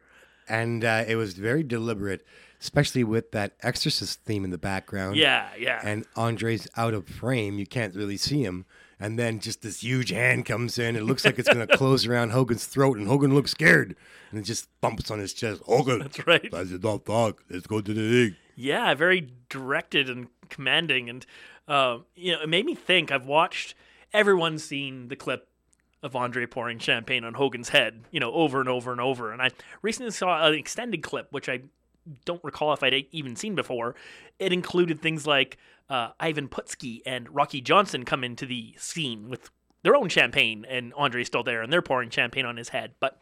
And 0.48 0.84
uh, 0.84 1.04
it 1.06 1.16
was 1.16 1.34
very 1.34 1.62
deliberate, 1.62 2.24
especially 2.60 3.04
with 3.04 3.32
that 3.32 3.54
Exorcist 3.62 4.24
theme 4.24 4.44
in 4.44 4.50
the 4.50 4.58
background. 4.58 5.16
Yeah, 5.16 5.48
yeah. 5.58 5.80
And 5.82 6.04
Andre's 6.16 6.68
out 6.76 6.94
of 6.94 7.06
frame. 7.06 7.58
You 7.58 7.66
can't 7.66 7.94
really 7.94 8.16
see 8.16 8.44
him. 8.44 8.66
And 9.00 9.18
then 9.18 9.40
just 9.40 9.62
this 9.62 9.82
huge 9.82 10.10
hand 10.10 10.46
comes 10.46 10.78
in. 10.78 10.94
It 10.94 11.02
looks 11.02 11.24
like 11.24 11.38
it's 11.38 11.48
going 11.48 11.66
to 11.66 11.76
close 11.76 12.06
around 12.06 12.30
Hogan's 12.30 12.66
throat, 12.66 12.98
and 12.98 13.08
Hogan 13.08 13.34
looks 13.34 13.50
scared. 13.50 13.96
And 14.30 14.38
it 14.38 14.44
just 14.44 14.68
bumps 14.80 15.10
on 15.10 15.18
his 15.18 15.32
chest. 15.32 15.60
Hogan. 15.66 15.98
That's 16.00 16.24
right. 16.24 16.48
That's 16.52 16.70
enough 16.70 17.04
talk. 17.04 17.42
Let's 17.50 17.66
go 17.66 17.80
to 17.80 17.92
the 17.94 18.00
ring. 18.00 18.36
Yeah, 18.54 18.94
very 18.94 19.32
directed 19.48 20.08
and 20.08 20.28
commanding, 20.50 21.08
and 21.08 21.26
uh, 21.68 21.98
you 22.14 22.32
know, 22.32 22.42
it 22.42 22.48
made 22.48 22.66
me 22.66 22.74
think. 22.74 23.10
I've 23.10 23.26
watched 23.26 23.74
everyone's 24.12 24.64
seen 24.64 25.08
the 25.08 25.16
clip 25.16 25.48
of 26.02 26.16
Andre 26.16 26.46
pouring 26.46 26.78
champagne 26.78 27.24
on 27.24 27.34
Hogan's 27.34 27.68
head, 27.68 28.04
you 28.10 28.20
know, 28.20 28.32
over 28.32 28.60
and 28.60 28.68
over 28.68 28.90
and 28.90 29.00
over. 29.00 29.32
And 29.32 29.40
I 29.40 29.50
recently 29.82 30.10
saw 30.10 30.46
an 30.46 30.54
extended 30.54 31.02
clip, 31.02 31.28
which 31.30 31.48
I 31.48 31.60
don't 32.24 32.42
recall 32.42 32.72
if 32.72 32.82
I'd 32.82 33.06
even 33.12 33.36
seen 33.36 33.54
before. 33.54 33.94
It 34.38 34.52
included 34.52 35.00
things 35.00 35.26
like 35.26 35.58
uh, 35.88 36.10
Ivan 36.18 36.48
Putski 36.48 37.00
and 37.06 37.32
Rocky 37.34 37.60
Johnson 37.60 38.04
come 38.04 38.24
into 38.24 38.46
the 38.46 38.74
scene 38.78 39.28
with 39.28 39.50
their 39.82 39.96
own 39.96 40.08
champagne, 40.08 40.64
and 40.68 40.92
Andre's 40.94 41.26
still 41.26 41.42
there, 41.42 41.62
and 41.62 41.72
they're 41.72 41.82
pouring 41.82 42.10
champagne 42.10 42.46
on 42.46 42.56
his 42.56 42.70
head. 42.70 42.92
But 43.00 43.20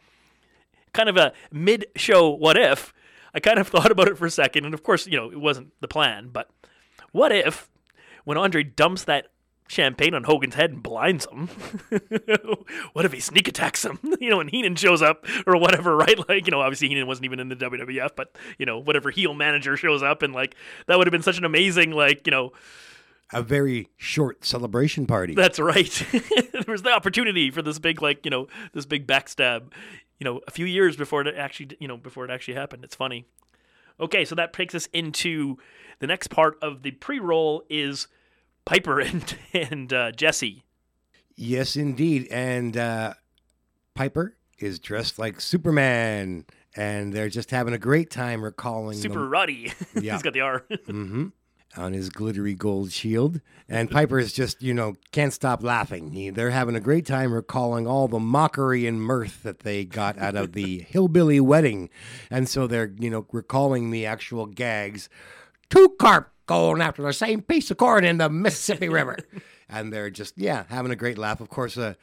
kind 0.93 1.09
of 1.09 1.17
a 1.17 1.33
mid-show 1.51 2.29
what 2.29 2.57
if. 2.57 2.93
I 3.33 3.39
kind 3.39 3.59
of 3.59 3.67
thought 3.69 3.91
about 3.91 4.07
it 4.07 4.17
for 4.17 4.25
a 4.25 4.31
second, 4.31 4.65
and 4.65 4.73
of 4.73 4.83
course, 4.83 5.07
you 5.07 5.17
know, 5.17 5.31
it 5.31 5.39
wasn't 5.39 5.73
the 5.81 5.87
plan, 5.87 6.29
but 6.31 6.49
what 7.11 7.31
if 7.31 7.69
when 8.25 8.37
Andre 8.37 8.63
dumps 8.63 9.03
that 9.05 9.27
champagne 9.67 10.13
on 10.13 10.25
Hogan's 10.25 10.55
head 10.55 10.71
and 10.71 10.83
blinds 10.83 11.25
him? 11.31 11.47
what 12.93 13.05
if 13.05 13.13
he 13.13 13.19
sneak 13.19 13.47
attacks 13.47 13.85
him? 13.85 13.99
You 14.21 14.29
know, 14.29 14.39
and 14.39 14.49
Heenan 14.49 14.75
shows 14.75 15.01
up 15.01 15.25
or 15.47 15.57
whatever, 15.57 15.95
right? 15.95 16.17
Like, 16.29 16.45
you 16.45 16.51
know, 16.51 16.61
obviously 16.61 16.89
Heenan 16.89 17.07
wasn't 17.07 17.25
even 17.25 17.39
in 17.39 17.49
the 17.49 17.55
WWF, 17.55 18.11
but 18.15 18.35
you 18.59 18.65
know, 18.65 18.77
whatever 18.77 19.09
heel 19.09 19.33
manager 19.33 19.75
shows 19.77 20.03
up 20.03 20.21
and 20.21 20.33
like 20.33 20.55
that 20.87 20.97
would 20.97 21.07
have 21.07 21.11
been 21.11 21.23
such 21.23 21.37
an 21.37 21.45
amazing, 21.45 21.91
like, 21.91 22.27
you 22.27 22.31
know, 22.31 22.51
A 23.33 23.41
very 23.41 23.87
short 23.97 24.45
celebration 24.45 25.07
party. 25.07 25.33
that's 25.33 25.59
right. 25.59 26.05
there 26.51 26.63
was 26.67 26.83
the 26.83 26.91
opportunity 26.91 27.49
for 27.49 27.61
this 27.61 27.79
big, 27.79 28.01
like, 28.01 28.25
you 28.25 28.29
know, 28.29 28.47
this 28.73 28.85
big 28.85 29.07
backstab, 29.07 29.71
you 30.19 30.25
know, 30.25 30.41
a 30.47 30.51
few 30.51 30.65
years 30.65 30.95
before 30.95 31.21
it 31.21 31.35
actually, 31.35 31.75
you 31.79 31.87
know, 31.87 31.97
before 31.97 32.25
it 32.25 32.29
actually 32.29 32.53
happened. 32.55 32.83
It's 32.83 32.95
funny. 32.95 33.25
Okay, 33.99 34.25
so 34.25 34.35
that 34.35 34.53
takes 34.53 34.73
us 34.75 34.87
into 34.93 35.57
the 35.99 36.07
next 36.07 36.27
part 36.29 36.57
of 36.61 36.81
the 36.83 36.91
pre-roll 36.91 37.63
is 37.69 38.07
Piper 38.65 38.99
and 39.01 39.35
and 39.53 39.91
uh, 39.93 40.11
Jesse. 40.11 40.63
Yes, 41.35 41.75
indeed. 41.75 42.27
And 42.31 42.75
uh, 42.77 43.13
Piper 43.95 44.35
is 44.59 44.79
dressed 44.79 45.17
like 45.17 45.41
Superman, 45.41 46.45
and 46.75 47.11
they're 47.13 47.29
just 47.29 47.51
having 47.51 47.73
a 47.73 47.77
great 47.79 48.09
time 48.11 48.43
recalling 48.43 48.97
Super 48.97 49.19
the- 49.19 49.27
Ruddy. 49.27 49.73
Yeah. 49.99 50.13
He's 50.13 50.21
got 50.21 50.33
the 50.33 50.41
R. 50.41 50.65
hmm 50.87 51.27
on 51.77 51.93
his 51.93 52.09
glittery 52.09 52.53
gold 52.53 52.91
shield. 52.91 53.41
And 53.69 53.89
Piper 53.89 54.19
is 54.19 54.33
just, 54.33 54.61
you 54.61 54.73
know, 54.73 54.95
can't 55.11 55.33
stop 55.33 55.63
laughing. 55.63 56.11
He, 56.11 56.29
they're 56.29 56.51
having 56.51 56.75
a 56.75 56.81
great 56.81 57.05
time 57.05 57.33
recalling 57.33 57.87
all 57.87 58.07
the 58.07 58.19
mockery 58.19 58.85
and 58.85 59.01
mirth 59.01 59.43
that 59.43 59.59
they 59.59 59.85
got 59.85 60.17
out 60.17 60.35
of 60.35 60.53
the 60.53 60.79
hillbilly 60.89 61.39
wedding. 61.39 61.89
And 62.29 62.49
so 62.49 62.67
they're, 62.67 62.93
you 62.99 63.09
know, 63.09 63.25
recalling 63.31 63.91
the 63.91 64.05
actual 64.05 64.45
gags. 64.45 65.09
Two 65.69 65.95
carp 65.99 66.31
going 66.45 66.81
after 66.81 67.01
the 67.01 67.13
same 67.13 67.41
piece 67.41 67.71
of 67.71 67.77
corn 67.77 68.03
in 68.03 68.17
the 68.17 68.29
Mississippi 68.29 68.89
River. 68.89 69.17
And 69.73 69.93
they're 69.93 70.09
just, 70.09 70.37
yeah, 70.37 70.65
having 70.67 70.91
a 70.91 70.97
great 70.97 71.17
laugh. 71.17 71.39
Of 71.39 71.47
course, 71.47 71.77
uh, 71.77 71.93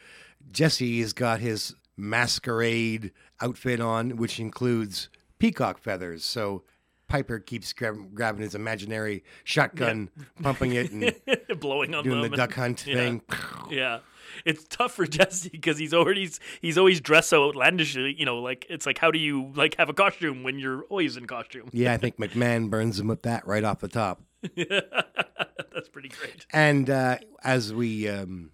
Jesse's 0.50 1.12
got 1.12 1.40
his 1.40 1.74
masquerade 1.98 3.12
outfit 3.42 3.78
on, 3.78 4.16
which 4.16 4.40
includes 4.40 5.10
peacock 5.38 5.78
feathers. 5.78 6.24
So 6.24 6.62
Piper 7.08 7.38
keeps 7.38 7.72
grab- 7.72 8.14
grabbing 8.14 8.42
his 8.42 8.54
imaginary 8.54 9.24
shotgun, 9.44 10.10
pumping 10.42 10.72
it, 10.72 10.90
and 10.92 11.14
blowing 11.60 11.94
on 11.94 12.04
doing 12.04 12.22
them 12.22 12.30
the 12.30 12.36
duck 12.36 12.50
and- 12.50 12.56
hunt 12.56 12.86
yeah. 12.86 12.94
thing. 12.94 13.22
Yeah. 13.70 13.98
It's 14.44 14.64
tough 14.68 14.92
for 14.92 15.06
Jesse 15.08 15.48
because 15.48 15.78
he's 15.78 15.94
already 15.94 16.30
he's 16.60 16.76
always 16.78 17.00
dressed 17.00 17.30
so 17.30 17.48
outlandishly. 17.48 18.14
You 18.18 18.26
know, 18.26 18.38
like 18.38 18.66
it's 18.68 18.86
like 18.86 18.98
how 18.98 19.10
do 19.10 19.18
you 19.18 19.52
like 19.56 19.76
have 19.76 19.88
a 19.88 19.94
costume 19.94 20.42
when 20.42 20.58
you're 20.58 20.82
always 20.84 21.16
in 21.16 21.26
costume? 21.26 21.68
Yeah, 21.72 21.92
I 21.92 21.96
think 21.96 22.16
McMahon 22.18 22.70
burns 22.70 23.00
him 23.00 23.08
with 23.08 23.22
that 23.22 23.46
right 23.46 23.64
off 23.64 23.80
the 23.80 23.88
top. 23.88 24.22
That's 24.56 25.88
pretty 25.90 26.10
great. 26.10 26.46
And 26.52 26.90
uh, 26.90 27.18
as 27.42 27.72
we, 27.72 28.08
um, 28.08 28.50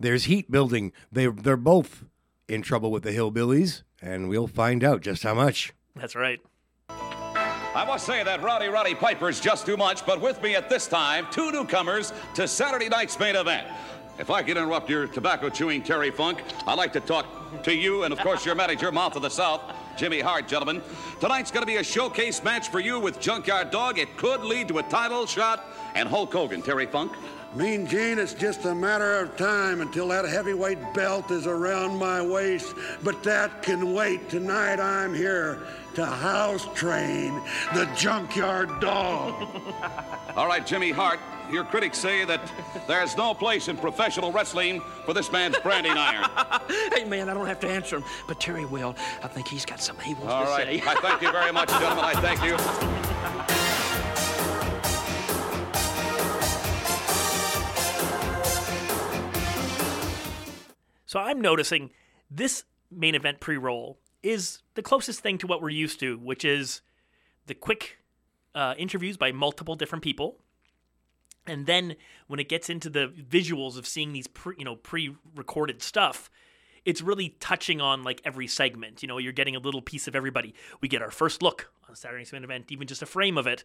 there's 0.00 0.24
heat 0.24 0.50
building. 0.50 0.92
They 1.10 1.26
they're 1.26 1.56
both 1.56 2.04
in 2.48 2.62
trouble 2.62 2.90
with 2.90 3.02
the 3.02 3.12
hillbillies, 3.12 3.82
and 4.00 4.28
we'll 4.28 4.46
find 4.48 4.82
out 4.82 5.00
just 5.02 5.22
how 5.22 5.34
much. 5.34 5.72
That's 5.94 6.16
right. 6.16 6.40
I 7.74 7.86
must 7.86 8.04
say 8.04 8.22
that 8.22 8.42
Rowdy 8.42 8.68
Roddy 8.68 8.94
Piper's 8.94 9.40
just 9.40 9.64
too 9.64 9.78
much, 9.78 10.04
but 10.04 10.20
with 10.20 10.42
me 10.42 10.54
at 10.54 10.68
this 10.68 10.86
time, 10.86 11.26
two 11.30 11.50
newcomers 11.50 12.12
to 12.34 12.46
Saturday 12.46 12.90
night's 12.90 13.18
main 13.18 13.34
event. 13.34 13.66
If 14.18 14.28
I 14.28 14.42
could 14.42 14.58
interrupt 14.58 14.90
your 14.90 15.06
tobacco 15.06 15.48
chewing 15.48 15.82
Terry 15.82 16.10
Funk, 16.10 16.42
I'd 16.66 16.76
like 16.76 16.92
to 16.92 17.00
talk 17.00 17.62
to 17.62 17.74
you 17.74 18.04
and, 18.04 18.12
of 18.12 18.18
course, 18.18 18.44
your 18.44 18.54
manager, 18.54 18.92
Mouth 18.92 19.16
of 19.16 19.22
the 19.22 19.30
South, 19.30 19.62
Jimmy 19.96 20.20
Hart, 20.20 20.48
gentlemen. 20.48 20.82
Tonight's 21.18 21.50
going 21.50 21.62
to 21.62 21.66
be 21.66 21.76
a 21.76 21.82
showcase 21.82 22.44
match 22.44 22.68
for 22.68 22.78
you 22.78 23.00
with 23.00 23.18
Junkyard 23.20 23.70
Dog. 23.70 23.98
It 23.98 24.18
could 24.18 24.42
lead 24.42 24.68
to 24.68 24.76
a 24.76 24.82
title 24.82 25.24
shot 25.24 25.64
and 25.94 26.06
Hulk 26.06 26.30
Hogan. 26.30 26.60
Terry 26.60 26.84
Funk. 26.84 27.12
Mean 27.54 27.86
Gene, 27.86 28.18
it's 28.18 28.32
just 28.32 28.64
a 28.64 28.74
matter 28.74 29.18
of 29.18 29.36
time 29.36 29.80
until 29.82 30.08
that 30.08 30.26
heavyweight 30.26 30.94
belt 30.94 31.30
is 31.30 31.46
around 31.46 31.98
my 31.98 32.20
waist. 32.20 32.74
But 33.02 33.22
that 33.24 33.62
can 33.62 33.94
wait. 33.94 34.28
Tonight 34.28 34.78
I'm 34.78 35.14
here 35.14 35.62
to 35.94 36.06
house 36.06 36.66
train 36.74 37.34
the 37.74 37.86
junkyard 37.96 38.80
dog. 38.80 39.48
All 40.36 40.46
right, 40.46 40.66
Jimmy 40.66 40.90
Hart, 40.90 41.20
your 41.50 41.64
critics 41.64 41.98
say 41.98 42.24
that 42.24 42.40
there's 42.88 43.16
no 43.16 43.34
place 43.34 43.68
in 43.68 43.76
professional 43.76 44.32
wrestling 44.32 44.80
for 45.04 45.12
this 45.12 45.30
man's 45.30 45.58
branding 45.58 45.92
iron. 45.92 46.28
hey, 46.94 47.04
man, 47.04 47.28
I 47.28 47.34
don't 47.34 47.46
have 47.46 47.60
to 47.60 47.68
answer 47.68 47.96
him, 47.96 48.04
but 48.26 48.40
Terry 48.40 48.64
will. 48.64 48.96
I 49.22 49.28
think 49.28 49.48
he's 49.48 49.66
got 49.66 49.80
something 49.80 50.06
he 50.06 50.14
wants 50.14 50.32
All 50.32 50.44
to 50.44 50.50
right. 50.50 50.82
say. 50.82 50.88
I 50.88 50.94
thank 50.96 51.20
you 51.20 51.30
very 51.30 51.52
much, 51.52 51.68
gentlemen. 51.80 52.04
I 52.04 52.14
thank 52.14 52.42
you. 52.42 52.56
So 61.04 61.18
I'm 61.18 61.42
noticing 61.42 61.90
this 62.30 62.64
main 62.90 63.14
event 63.14 63.38
pre-roll 63.38 63.98
is 64.22 64.60
the 64.74 64.82
closest 64.82 65.20
thing 65.20 65.38
to 65.38 65.46
what 65.46 65.62
we're 65.62 65.70
used 65.70 66.00
to, 66.00 66.18
which 66.18 66.44
is 66.44 66.80
the 67.46 67.54
quick 67.54 67.98
uh, 68.54 68.74
interviews 68.78 69.16
by 69.16 69.32
multiple 69.32 69.74
different 69.74 70.04
people, 70.04 70.38
and 71.46 71.66
then 71.66 71.96
when 72.28 72.38
it 72.38 72.48
gets 72.48 72.70
into 72.70 72.88
the 72.88 73.08
visuals 73.08 73.76
of 73.76 73.86
seeing 73.86 74.12
these 74.12 74.26
pre, 74.26 74.54
you 74.58 74.64
know 74.64 74.76
pre-recorded 74.76 75.82
stuff, 75.82 76.30
it's 76.84 77.02
really 77.02 77.30
touching 77.40 77.80
on 77.80 78.02
like 78.02 78.20
every 78.24 78.46
segment. 78.46 79.02
You 79.02 79.08
know, 79.08 79.18
you're 79.18 79.32
getting 79.32 79.56
a 79.56 79.60
little 79.60 79.82
piece 79.82 80.06
of 80.06 80.14
everybody. 80.14 80.54
We 80.80 80.88
get 80.88 81.02
our 81.02 81.10
first 81.10 81.42
look 81.42 81.72
on 81.88 81.96
Saturday's 81.96 82.32
main 82.32 82.44
event, 82.44 82.66
even 82.70 82.86
just 82.86 83.02
a 83.02 83.06
frame 83.06 83.36
of 83.36 83.46
it. 83.46 83.64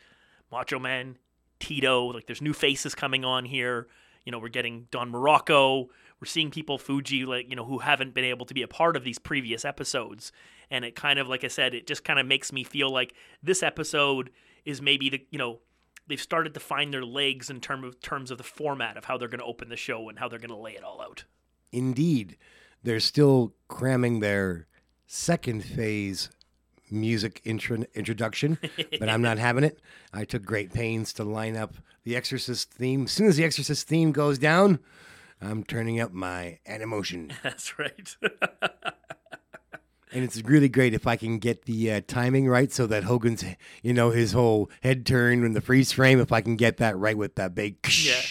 Macho 0.51 0.79
Man 0.79 1.17
Tito. 1.59 2.05
Like 2.05 2.25
there's 2.25 2.41
new 2.41 2.53
faces 2.53 2.95
coming 2.95 3.23
on 3.23 3.45
here. 3.45 3.87
You 4.25 4.31
know, 4.31 4.39
we're 4.39 4.49
getting 4.49 4.87
Don 4.91 5.11
Muraco. 5.11 5.87
We're 6.19 6.25
seeing 6.25 6.49
people 6.49 6.77
Fuji 6.77 7.25
like 7.25 7.49
you 7.49 7.55
know 7.55 7.65
who 7.65 7.79
haven't 7.79 8.13
been 8.13 8.25
able 8.25 8.45
to 8.45 8.53
be 8.53 8.63
a 8.63 8.67
part 8.67 8.95
of 8.95 9.03
these 9.03 9.19
previous 9.19 9.63
episodes, 9.65 10.31
and 10.71 10.83
it 10.83 10.95
kind 10.95 11.19
of 11.19 11.27
like 11.27 11.43
I 11.43 11.47
said, 11.47 11.73
it 11.73 11.87
just 11.87 12.03
kind 12.03 12.19
of 12.19 12.25
makes 12.25 12.51
me 12.51 12.63
feel 12.63 12.91
like 12.91 13.13
this 13.43 13.61
episode 13.61 14.31
is 14.65 14.81
maybe 14.81 15.09
the 15.09 15.25
you 15.29 15.37
know 15.37 15.59
they've 16.07 16.21
started 16.21 16.53
to 16.53 16.59
find 16.59 16.93
their 16.93 17.05
legs 17.05 17.49
in 17.49 17.59
term 17.59 17.83
of 17.83 17.99
terms 18.01 18.31
of 18.31 18.37
the 18.37 18.43
format 18.43 18.97
of 18.97 19.05
how 19.05 19.17
they're 19.17 19.27
going 19.27 19.39
to 19.39 19.45
open 19.45 19.69
the 19.69 19.75
show 19.75 20.09
and 20.09 20.19
how 20.19 20.27
they're 20.27 20.39
going 20.39 20.49
to 20.49 20.55
lay 20.55 20.71
it 20.73 20.83
all 20.83 21.01
out. 21.01 21.25
Indeed, 21.71 22.37
they're 22.83 22.99
still 22.99 23.53
cramming 23.67 24.19
their 24.19 24.67
second 25.05 25.63
phase 25.63 26.29
music 26.89 27.41
intro- 27.43 27.85
introduction, 27.93 28.57
but 28.99 29.09
I'm 29.09 29.21
not 29.21 29.37
having 29.37 29.63
it. 29.63 29.79
I 30.13 30.25
took 30.25 30.43
great 30.43 30.73
pains 30.73 31.13
to 31.13 31.23
line 31.23 31.55
up 31.55 31.75
the 32.03 32.15
Exorcist 32.15 32.71
theme. 32.71 33.03
As 33.03 33.11
soon 33.11 33.27
as 33.27 33.37
the 33.37 33.43
Exorcist 33.43 33.87
theme 33.87 34.11
goes 34.11 34.37
down, 34.37 34.79
I'm 35.41 35.63
turning 35.63 35.99
up 35.99 36.11
my 36.13 36.59
Animotion. 36.67 37.31
That's 37.43 37.77
right. 37.77 38.15
And 40.13 40.23
it's 40.23 40.41
really 40.41 40.69
great 40.69 40.93
if 40.93 41.05
I 41.05 41.17
can 41.17 41.37
get 41.37 41.65
the 41.65 41.91
uh, 41.91 42.01
timing 42.07 42.47
right 42.47 42.71
so 42.71 42.87
that 42.87 43.03
Hogan's, 43.03 43.43
you 43.83 43.93
know, 43.93 44.09
his 44.09 44.31
whole 44.31 44.71
head 44.81 45.05
turn 45.05 45.43
in 45.43 45.51
the 45.51 45.61
freeze 45.61 45.91
frame, 45.91 46.19
if 46.19 46.31
I 46.31 46.39
can 46.41 46.55
get 46.55 46.77
that 46.77 46.97
right 46.97 47.17
with 47.17 47.35
that 47.35 47.53
big 47.53 47.75
Yeah. 47.85 48.21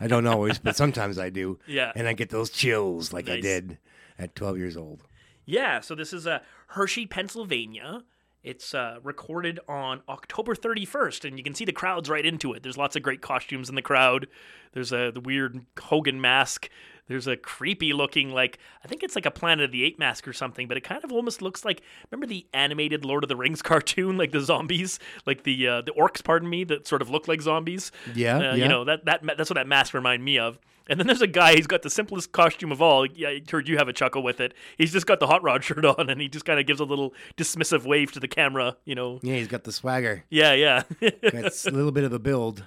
I 0.00 0.08
don't 0.08 0.26
always, 0.26 0.58
but 0.58 0.76
sometimes 0.76 1.18
I 1.18 1.30
do. 1.30 1.58
Yeah. 1.66 1.92
And 1.94 2.08
I 2.08 2.14
get 2.14 2.30
those 2.30 2.50
chills 2.50 3.12
like 3.12 3.28
I 3.30 3.40
did 3.40 3.78
at 4.18 4.34
12 4.34 4.58
years 4.58 4.76
old. 4.76 5.04
Yeah, 5.46 5.80
so 5.80 5.94
this 5.94 6.12
is 6.12 6.26
uh, 6.26 6.40
Hershey, 6.68 7.06
Pennsylvania. 7.06 8.02
It's 8.42 8.74
uh, 8.74 8.98
recorded 9.02 9.60
on 9.68 10.00
October 10.08 10.54
31st, 10.54 11.28
and 11.28 11.36
you 11.36 11.44
can 11.44 11.54
see 11.54 11.66
the 11.66 11.72
crowd's 11.72 12.08
right 12.08 12.24
into 12.24 12.54
it. 12.54 12.62
There's 12.62 12.78
lots 12.78 12.96
of 12.96 13.02
great 13.02 13.20
costumes 13.20 13.68
in 13.68 13.74
the 13.74 13.82
crowd. 13.82 14.28
There's 14.72 14.92
a 14.92 15.10
the 15.12 15.20
weird 15.20 15.66
Hogan 15.78 16.20
mask. 16.20 16.70
There's 17.10 17.26
a 17.26 17.36
creepy 17.36 17.92
looking 17.92 18.30
like 18.30 18.60
I 18.84 18.88
think 18.88 19.02
it's 19.02 19.16
like 19.16 19.26
a 19.26 19.32
Planet 19.32 19.64
of 19.64 19.72
the 19.72 19.82
Apes 19.82 19.98
mask 19.98 20.28
or 20.28 20.32
something, 20.32 20.68
but 20.68 20.76
it 20.76 20.82
kind 20.82 21.02
of 21.02 21.10
almost 21.10 21.42
looks 21.42 21.64
like 21.64 21.82
remember 22.08 22.28
the 22.28 22.46
animated 22.54 23.04
Lord 23.04 23.24
of 23.24 23.28
the 23.28 23.34
Rings 23.34 23.62
cartoon, 23.70 24.16
like 24.16 24.30
the 24.30 24.40
zombies, 24.40 25.00
like 25.26 25.42
the 25.42 25.66
uh, 25.66 25.80
the 25.82 25.90
orcs, 25.90 26.22
pardon 26.22 26.48
me, 26.48 26.62
that 26.62 26.86
sort 26.86 27.02
of 27.02 27.10
look 27.10 27.26
like 27.26 27.42
zombies. 27.42 27.90
Yeah, 28.14 28.36
uh, 28.36 28.40
yeah. 28.40 28.54
you 28.54 28.68
know 28.68 28.84
that 28.84 29.06
that 29.06 29.24
that's 29.36 29.50
what 29.50 29.56
that 29.56 29.66
mask 29.66 29.92
reminded 29.92 30.24
me 30.24 30.38
of. 30.38 30.60
And 30.88 31.00
then 31.00 31.08
there's 31.08 31.20
a 31.20 31.26
guy. 31.26 31.56
He's 31.56 31.66
got 31.66 31.82
the 31.82 31.90
simplest 31.90 32.30
costume 32.30 32.70
of 32.70 32.80
all. 32.80 33.06
Yeah, 33.06 33.30
I 33.30 33.42
heard 33.50 33.66
you 33.66 33.76
have 33.76 33.88
a 33.88 33.92
chuckle 33.92 34.22
with 34.22 34.40
it. 34.40 34.54
He's 34.78 34.92
just 34.92 35.06
got 35.06 35.18
the 35.18 35.26
hot 35.26 35.42
rod 35.42 35.64
shirt 35.64 35.84
on, 35.84 36.08
and 36.10 36.20
he 36.20 36.28
just 36.28 36.44
kind 36.44 36.60
of 36.60 36.66
gives 36.66 36.78
a 36.78 36.84
little 36.84 37.12
dismissive 37.36 37.84
wave 37.84 38.12
to 38.12 38.20
the 38.20 38.28
camera. 38.28 38.76
You 38.84 38.94
know. 38.94 39.18
Yeah, 39.20 39.34
he's 39.34 39.48
got 39.48 39.64
the 39.64 39.72
swagger. 39.72 40.22
Yeah, 40.30 40.52
yeah. 40.52 40.84
That's 41.22 41.66
a 41.66 41.72
little 41.72 41.92
bit 41.92 42.04
of 42.04 42.12
a 42.12 42.20
build. 42.20 42.66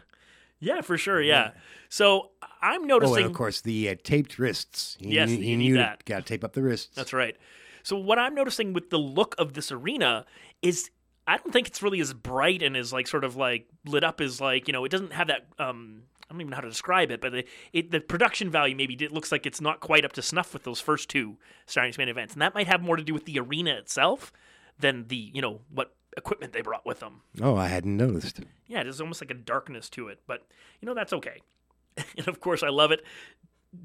Yeah, 0.63 0.81
for 0.81 0.97
sure. 0.97 1.21
Yeah. 1.21 1.51
So 1.89 2.31
I'm 2.61 2.83
Oh, 2.83 2.85
noticing. 2.85 3.17
and 3.17 3.25
of 3.25 3.33
course, 3.33 3.61
the 3.61 3.89
uh, 3.89 3.95
taped 4.03 4.39
wrists. 4.39 4.97
He, 4.99 5.13
Yes, 5.15 5.29
knew- 5.29 5.37
you 5.45 5.57
need 5.57 5.75
that. 5.77 6.05
Got 6.05 6.17
to 6.19 6.23
tape 6.23 6.43
up 6.43 6.53
the 6.53 6.61
wrists. 6.63 6.95
That's 6.95 7.13
right. 7.13 7.35
So 7.83 7.97
what 7.97 8.17
I'm 8.17 8.33
noticing 8.33 8.73
with 8.73 8.89
the 8.89 8.97
look 8.97 9.35
of 9.37 9.53
this 9.53 9.71
arena 9.71 10.25
is 10.61 10.89
I 11.27 11.37
don't 11.37 11.51
think 11.51 11.67
it's 11.67 11.81
really 11.83 11.99
as 11.99 12.13
bright 12.13 12.61
and 12.63 12.75
as 12.77 12.91
like 12.93 13.07
sort 13.07 13.23
of 13.23 13.35
like 13.35 13.67
lit 13.85 14.03
up 14.03 14.21
as 14.21 14.39
like 14.41 14.67
you 14.67 14.71
know 14.73 14.85
it 14.85 14.89
doesn't 14.89 15.13
have 15.13 15.27
that 15.27 15.47
um 15.59 16.03
I 16.29 16.33
don't 16.33 16.41
even 16.41 16.51
know 16.51 16.55
how 16.55 16.61
to 16.61 16.69
describe 16.69 17.11
it, 17.11 17.19
but 17.21 17.33
it, 17.33 17.47
it 17.73 17.91
the 17.91 17.99
production 17.99 18.49
value 18.49 18.75
maybe 18.75 18.93
it 18.95 19.11
looks 19.11 19.31
like 19.31 19.45
it's 19.45 19.61
not 19.61 19.81
quite 19.81 20.03
up 20.05 20.13
to 20.13 20.21
snuff 20.21 20.53
with 20.53 20.63
those 20.63 20.79
first 20.79 21.09
two 21.09 21.37
Starting 21.65 21.93
Man 21.97 22.07
events, 22.09 22.33
and 22.33 22.41
that 22.41 22.55
might 22.55 22.67
have 22.67 22.81
more 22.81 22.95
to 22.95 23.03
do 23.03 23.13
with 23.13 23.25
the 23.25 23.37
arena 23.39 23.75
itself 23.75 24.31
than 24.79 25.07
the 25.09 25.31
you 25.33 25.41
know 25.41 25.59
what 25.69 25.93
equipment 26.17 26.53
they 26.53 26.61
brought 26.61 26.85
with 26.85 26.99
them. 26.99 27.21
Oh, 27.41 27.55
I 27.55 27.67
hadn't 27.67 27.95
noticed. 27.97 28.39
Yeah, 28.67 28.83
there's 28.83 29.01
almost 29.01 29.21
like 29.21 29.31
a 29.31 29.35
darkness 29.35 29.89
to 29.91 30.07
it, 30.07 30.19
but 30.27 30.45
you 30.81 30.85
know 30.85 30.93
that's 30.93 31.13
okay. 31.13 31.41
and 32.17 32.27
of 32.27 32.39
course, 32.39 32.63
I 32.63 32.69
love 32.69 32.91
it. 32.91 33.03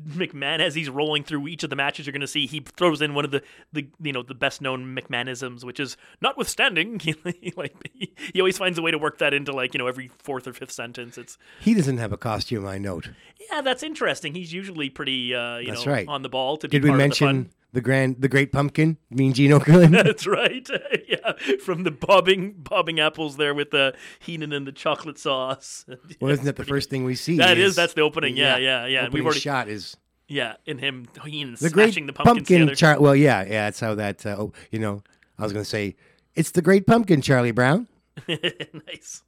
McMahon, 0.06 0.60
as 0.60 0.74
he's 0.74 0.90
rolling 0.90 1.24
through 1.24 1.48
each 1.48 1.64
of 1.64 1.70
the 1.70 1.76
matches, 1.76 2.04
you're 2.04 2.12
going 2.12 2.20
to 2.20 2.26
see 2.26 2.46
he 2.46 2.60
throws 2.60 3.00
in 3.00 3.14
one 3.14 3.24
of 3.24 3.30
the, 3.30 3.42
the 3.72 3.88
you 4.02 4.12
know 4.12 4.22
the 4.22 4.34
best 4.34 4.60
known 4.60 4.94
McMahonisms, 4.94 5.64
which 5.64 5.80
is 5.80 5.96
notwithstanding. 6.20 7.00
He, 7.40 7.52
like 7.56 7.74
he, 7.94 8.12
he 8.34 8.40
always 8.40 8.58
finds 8.58 8.78
a 8.78 8.82
way 8.82 8.90
to 8.90 8.98
work 8.98 9.16
that 9.18 9.32
into 9.32 9.52
like 9.52 9.72
you 9.72 9.78
know 9.78 9.86
every 9.86 10.10
fourth 10.18 10.46
or 10.46 10.52
fifth 10.52 10.72
sentence. 10.72 11.16
It's 11.16 11.38
He 11.60 11.72
doesn't 11.72 11.96
have 11.98 12.12
a 12.12 12.18
costume, 12.18 12.66
I 12.66 12.76
note. 12.76 13.08
yeah, 13.50 13.62
that's 13.62 13.82
interesting. 13.82 14.34
He's 14.34 14.52
usually 14.52 14.90
pretty 14.90 15.34
uh, 15.34 15.56
you 15.58 15.68
That's 15.68 15.86
know 15.86 15.92
right. 15.92 16.06
on 16.08 16.20
the 16.22 16.28
ball 16.28 16.58
to 16.58 16.68
Did 16.68 16.82
be 16.82 16.90
we 16.90 16.90
part 16.90 17.00
of 17.00 17.18
the 17.18 17.24
mention 17.24 17.50
the 17.72 17.80
grand, 17.80 18.20
the 18.20 18.28
great 18.28 18.52
pumpkin? 18.52 18.96
Mean 19.10 19.32
Gene 19.32 19.50
Okerlund? 19.50 19.90
That's 20.04 20.26
right. 20.26 20.68
yeah, 21.08 21.32
from 21.64 21.84
the 21.84 21.90
bobbing 21.90 22.54
bobbing 22.58 23.00
apples 23.00 23.36
there 23.36 23.54
with 23.54 23.70
the 23.70 23.94
Heenan 24.20 24.52
and 24.52 24.66
the 24.66 24.72
chocolate 24.72 25.18
sauce. 25.18 25.84
well, 26.20 26.30
isn't 26.30 26.44
that 26.44 26.56
the 26.56 26.64
first 26.64 26.90
thing 26.90 27.04
we 27.04 27.14
see? 27.14 27.36
That 27.36 27.58
is, 27.58 27.76
that's 27.76 27.94
the 27.94 28.02
opening. 28.02 28.36
Yeah, 28.36 28.56
yeah, 28.56 28.86
yeah. 28.86 29.00
Opening 29.00 29.12
we've 29.12 29.24
already 29.24 29.40
shot 29.40 29.68
is 29.68 29.96
yeah, 30.28 30.56
in 30.66 30.78
him 30.78 31.06
Heenan 31.24 31.56
the 31.60 31.68
smashing 31.68 32.06
the 32.06 32.12
pumpkin. 32.12 32.44
together. 32.44 32.74
Char- 32.74 33.00
well, 33.00 33.16
yeah, 33.16 33.42
yeah. 33.42 33.66
That's 33.66 33.80
how 33.80 33.94
that. 33.94 34.24
Uh, 34.24 34.36
oh, 34.38 34.52
you 34.70 34.78
know, 34.78 35.02
I 35.38 35.42
was 35.42 35.52
going 35.52 35.64
to 35.64 35.68
say 35.68 35.96
it's 36.34 36.50
the 36.50 36.62
great 36.62 36.86
pumpkin, 36.86 37.20
Charlie 37.20 37.50
Brown. 37.50 37.88
nice. 38.28 39.22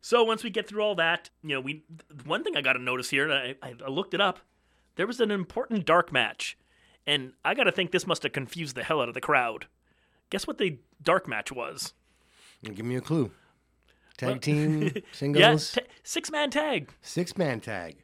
so 0.00 0.24
once 0.24 0.42
we 0.44 0.50
get 0.50 0.68
through 0.68 0.82
all 0.82 0.94
that, 0.96 1.30
you 1.42 1.54
know, 1.54 1.60
we 1.60 1.84
one 2.24 2.44
thing 2.44 2.56
I 2.56 2.60
got 2.60 2.74
to 2.74 2.82
notice 2.82 3.10
here, 3.10 3.28
and 3.30 3.56
I, 3.62 3.74
I 3.84 3.88
looked 3.88 4.14
it 4.14 4.20
up. 4.20 4.40
There 4.96 5.06
was 5.06 5.20
an 5.20 5.30
important 5.30 5.86
dark 5.86 6.12
match, 6.12 6.58
and 7.06 7.32
I 7.44 7.54
got 7.54 7.64
to 7.64 7.72
think 7.72 7.90
this 7.90 8.06
must 8.06 8.22
have 8.22 8.32
confused 8.32 8.74
the 8.76 8.84
hell 8.84 9.00
out 9.00 9.08
of 9.08 9.14
the 9.14 9.20
crowd. 9.20 9.66
Guess 10.30 10.46
what 10.46 10.58
the 10.58 10.78
dark 11.02 11.28
match 11.28 11.50
was? 11.52 11.92
Give 12.64 12.84
me 12.86 12.96
a 12.96 13.00
clue. 13.00 13.30
Tag 14.16 14.28
Well- 14.30 14.38
team 14.38 14.82
Yeah, 14.94 15.00
singles, 15.12 15.72
ta- 15.72 15.80
six 16.02 16.30
man 16.30 16.50
tag. 16.50 16.90
six 17.02 17.36
man 17.36 17.60
tag. 17.60 17.96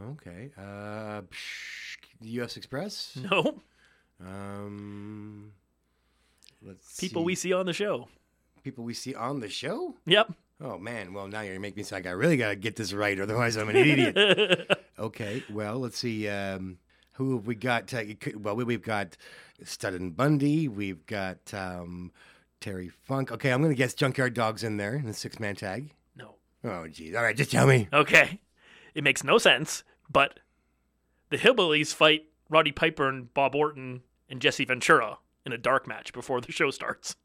Okay. 0.00 0.50
Uh, 0.58 1.22
psh, 1.22 1.96
U.S. 2.22 2.56
Express. 2.56 3.16
No, 3.30 3.62
Um, 4.20 5.52
let's 6.62 6.98
people 6.98 7.22
see. 7.22 7.26
we 7.26 7.34
see 7.34 7.52
on 7.52 7.66
the 7.66 7.72
show. 7.72 8.08
people 8.62 8.84
we 8.84 8.94
see 8.94 9.14
on 9.14 9.40
the 9.40 9.48
show. 9.48 9.94
Yep. 10.06 10.32
Oh 10.60 10.78
man, 10.78 11.12
well 11.12 11.26
now 11.28 11.40
you're 11.40 11.58
making 11.58 11.78
me 11.78 11.82
say 11.82 12.02
I 12.04 12.10
really 12.10 12.36
gotta 12.36 12.54
get 12.56 12.76
this 12.76 12.92
right, 12.92 13.18
otherwise 13.18 13.56
I'm 13.56 13.68
an 13.68 13.76
idiot. 13.76 14.70
okay, 14.98 15.42
well 15.50 15.78
let's 15.78 15.98
see. 15.98 16.28
Um, 16.28 16.78
who 17.14 17.36
have 17.36 17.46
we 17.46 17.54
got? 17.54 17.92
Uh, 17.92 18.02
well, 18.36 18.56
we- 18.56 18.64
we've 18.64 18.82
got 18.82 19.16
Studd 19.64 19.94
and 19.94 20.16
Bundy. 20.16 20.68
We've 20.68 21.04
got 21.06 21.52
um, 21.54 22.12
Terry 22.60 22.88
Funk. 22.88 23.30
Okay, 23.32 23.50
I'm 23.52 23.62
gonna 23.62 23.74
guess 23.74 23.94
Junkyard 23.94 24.34
Dogs 24.34 24.64
in 24.64 24.76
there 24.76 24.94
in 24.94 25.06
the 25.06 25.14
six 25.14 25.38
man 25.40 25.56
tag. 25.56 25.92
No. 26.16 26.34
Oh 26.64 26.86
geez. 26.88 27.14
All 27.14 27.22
right, 27.22 27.36
just 27.36 27.50
tell 27.50 27.66
me. 27.66 27.88
Okay. 27.92 28.40
It 28.94 29.04
makes 29.04 29.24
no 29.24 29.38
sense, 29.38 29.84
but 30.10 30.40
the 31.30 31.38
Hillbillies 31.38 31.94
fight 31.94 32.26
Roddy 32.50 32.72
Piper 32.72 33.08
and 33.08 33.32
Bob 33.32 33.54
Orton 33.54 34.02
and 34.28 34.40
Jesse 34.40 34.64
Ventura 34.66 35.18
in 35.46 35.52
a 35.52 35.58
dark 35.58 35.86
match 35.88 36.12
before 36.12 36.40
the 36.40 36.52
show 36.52 36.70
starts. 36.70 37.16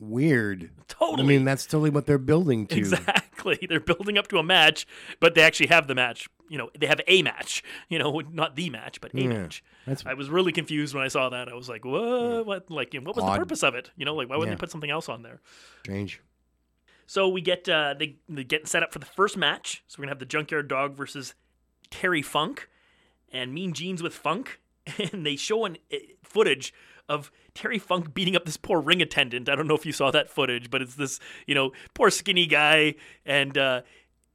Weird. 0.00 0.70
Totally. 0.86 1.22
I 1.22 1.26
mean, 1.26 1.44
that's 1.44 1.66
totally 1.66 1.90
what 1.90 2.06
they're 2.06 2.18
building 2.18 2.66
to. 2.68 2.76
Exactly. 2.76 3.58
They're 3.68 3.80
building 3.80 4.18
up 4.18 4.28
to 4.28 4.38
a 4.38 4.42
match, 4.42 4.86
but 5.20 5.34
they 5.34 5.42
actually 5.42 5.68
have 5.68 5.86
the 5.86 5.94
match. 5.94 6.28
You 6.48 6.58
know, 6.58 6.70
they 6.78 6.86
have 6.86 7.00
a 7.06 7.22
match. 7.22 7.62
You 7.88 7.98
know, 7.98 8.20
not 8.32 8.56
the 8.56 8.70
match, 8.70 9.00
but 9.00 9.12
a 9.14 9.20
Yeah, 9.20 9.28
match. 9.28 9.62
that's- 9.86 10.06
I 10.06 10.14
was 10.14 10.28
really 10.30 10.52
confused 10.52 10.94
when 10.94 11.04
I 11.04 11.08
saw 11.08 11.28
that. 11.28 11.48
I 11.48 11.54
was 11.54 11.68
like, 11.68 11.84
"What? 11.84 12.46
What? 12.46 12.70
Like, 12.70 12.94
what 12.94 13.14
was 13.16 13.24
Odd. 13.24 13.34
the 13.34 13.38
purpose 13.40 13.62
of 13.62 13.74
it? 13.74 13.90
You 13.96 14.04
know, 14.04 14.14
like 14.14 14.28
why 14.28 14.36
wouldn't 14.36 14.52
Yeah. 14.52 14.56
they 14.56 14.60
put 14.60 14.70
something 14.70 14.90
else 14.90 15.08
on 15.08 15.22
there?" 15.22 15.40
Strange. 15.84 16.20
So 17.06 17.28
we 17.28 17.40
get 17.40 17.68
uh, 17.68 17.94
they 17.98 18.16
they 18.28 18.44
getting 18.44 18.66
set 18.66 18.82
up 18.82 18.92
for 18.92 18.98
the 18.98 19.06
first 19.06 19.36
match. 19.36 19.82
So 19.88 19.96
we're 19.98 20.04
gonna 20.04 20.10
have 20.12 20.18
the 20.18 20.26
Junkyard 20.26 20.68
Dog 20.68 20.94
versus 20.94 21.34
Terry 21.90 22.22
Funk 22.22 22.68
and 23.32 23.52
Mean 23.54 23.72
Gene's 23.72 24.02
with 24.02 24.14
Funk, 24.14 24.60
and 25.12 25.24
they 25.24 25.36
show 25.36 25.64
an 25.64 25.78
uh, 25.92 25.96
footage 26.22 26.74
of 27.08 27.30
Terry 27.54 27.78
Funk 27.78 28.12
beating 28.12 28.36
up 28.36 28.44
this 28.44 28.58
poor 28.58 28.80
ring 28.80 29.00
attendant. 29.00 29.48
I 29.48 29.56
don't 29.56 29.66
know 29.66 29.74
if 29.74 29.86
you 29.86 29.92
saw 29.92 30.10
that 30.10 30.28
footage, 30.28 30.70
but 30.70 30.82
it's 30.82 30.96
this 30.96 31.18
you 31.46 31.54
know 31.54 31.72
poor 31.94 32.10
skinny 32.10 32.46
guy, 32.46 32.94
and 33.24 33.56
uh, 33.56 33.80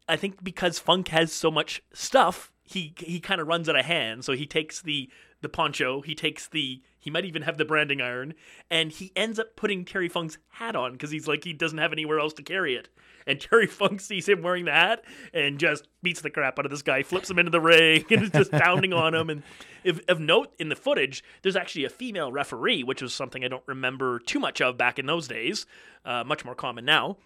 I 0.07 0.15
think 0.15 0.43
because 0.43 0.79
Funk 0.79 1.07
has 1.09 1.31
so 1.31 1.49
much 1.49 1.81
stuff, 1.93 2.51
he 2.63 2.93
he 2.97 3.19
kind 3.19 3.39
of 3.39 3.47
runs 3.47 3.69
out 3.69 3.77
of 3.77 3.85
hand. 3.85 4.25
So 4.25 4.33
he 4.33 4.45
takes 4.45 4.81
the 4.81 5.09
the 5.41 5.49
poncho, 5.49 6.01
he 6.01 6.15
takes 6.15 6.47
the 6.47 6.81
he 6.97 7.09
might 7.09 7.25
even 7.25 7.41
have 7.41 7.57
the 7.57 7.65
branding 7.65 8.01
iron, 8.01 8.33
and 8.71 8.91
he 8.91 9.11
ends 9.15 9.37
up 9.37 9.55
putting 9.57 9.83
Terry 9.83 10.07
Funk's 10.07 10.37
hat 10.51 10.75
on 10.75 10.93
because 10.93 11.11
he's 11.11 11.27
like 11.27 11.43
he 11.43 11.53
doesn't 11.53 11.77
have 11.77 11.91
anywhere 11.91 12.19
else 12.19 12.33
to 12.33 12.43
carry 12.43 12.75
it. 12.75 12.89
And 13.27 13.39
Terry 13.41 13.67
Funk 13.67 14.01
sees 14.01 14.27
him 14.27 14.41
wearing 14.41 14.65
the 14.65 14.71
hat 14.71 15.03
and 15.33 15.59
just 15.59 15.87
beats 16.01 16.21
the 16.21 16.29
crap 16.29 16.57
out 16.57 16.65
of 16.65 16.71
this 16.71 16.81
guy, 16.81 17.03
flips 17.03 17.29
him 17.29 17.39
into 17.39 17.51
the 17.51 17.61
ring, 17.61 18.05
and 18.09 18.23
is 18.23 18.29
just 18.31 18.51
pounding 18.51 18.93
on 18.93 19.13
him. 19.13 19.29
And 19.29 19.43
if, 19.83 19.99
of 20.07 20.19
note 20.19 20.53
in 20.59 20.69
the 20.69 20.75
footage, 20.75 21.23
there's 21.41 21.55
actually 21.55 21.85
a 21.85 21.89
female 21.89 22.31
referee, 22.31 22.83
which 22.83 23.01
was 23.01 23.13
something 23.13 23.43
I 23.43 23.49
don't 23.49 23.63
remember 23.67 24.19
too 24.19 24.39
much 24.39 24.61
of 24.61 24.77
back 24.77 24.97
in 24.97 25.05
those 25.05 25.27
days, 25.27 25.65
uh, 26.05 26.23
much 26.23 26.45
more 26.45 26.55
common 26.55 26.85
now. 26.85 27.17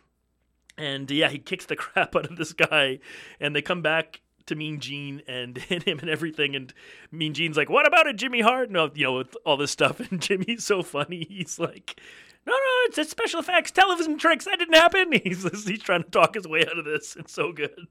And 0.78 1.10
yeah, 1.10 1.30
he 1.30 1.40
kicks 1.40 1.66
the 1.66 1.76
crap 1.78 2.16
out 2.16 2.30
of 2.30 2.38
this 2.38 2.54
guy, 2.54 3.00
and 3.40 3.56
they 3.56 3.62
come 3.62 3.82
back 3.82 4.22
to 4.46 4.56
Mean 4.56 4.80
Gene 4.80 5.22
and, 5.28 5.58
hit 5.58 5.84
him 5.84 6.00
and 6.00 6.10
everything. 6.10 6.56
And 6.56 6.74
Mean 7.12 7.34
Gene's 7.34 7.58
like, 7.58 7.70
"What 7.70 7.88
about 7.88 8.08
it, 8.08 8.16
Jimmy 8.16 8.42
Hart?" 8.42 8.70
No, 8.72 8.90
you 8.94 9.06
know, 9.06 9.14
with 9.14 9.36
all 9.46 9.58
this 9.58 9.72
stuff. 9.72 10.00
And 10.12 10.22
Jimmy's 10.22 10.64
so 10.64 10.84
funny. 10.84 11.26
He's 11.30 11.58
like, 11.60 12.00
"No, 12.46 12.54
no, 12.54 12.60
it's, 12.86 12.98
it's 12.98 13.12
special 13.12 13.40
effects, 13.40 13.72
television 13.72 14.18
tricks. 14.18 14.46
That 14.46 14.60
didn't 14.60 14.76
happen." 14.76 15.12
He's 15.24 15.44
he's 15.68 15.82
trying 15.82 16.04
to 16.04 16.10
talk 16.10 16.36
his 16.36 16.48
way 16.48 16.62
out 16.62 16.78
of 16.78 16.86
this. 16.86 17.16
It's 17.16 17.34
so 17.34 17.52
good. 17.52 17.88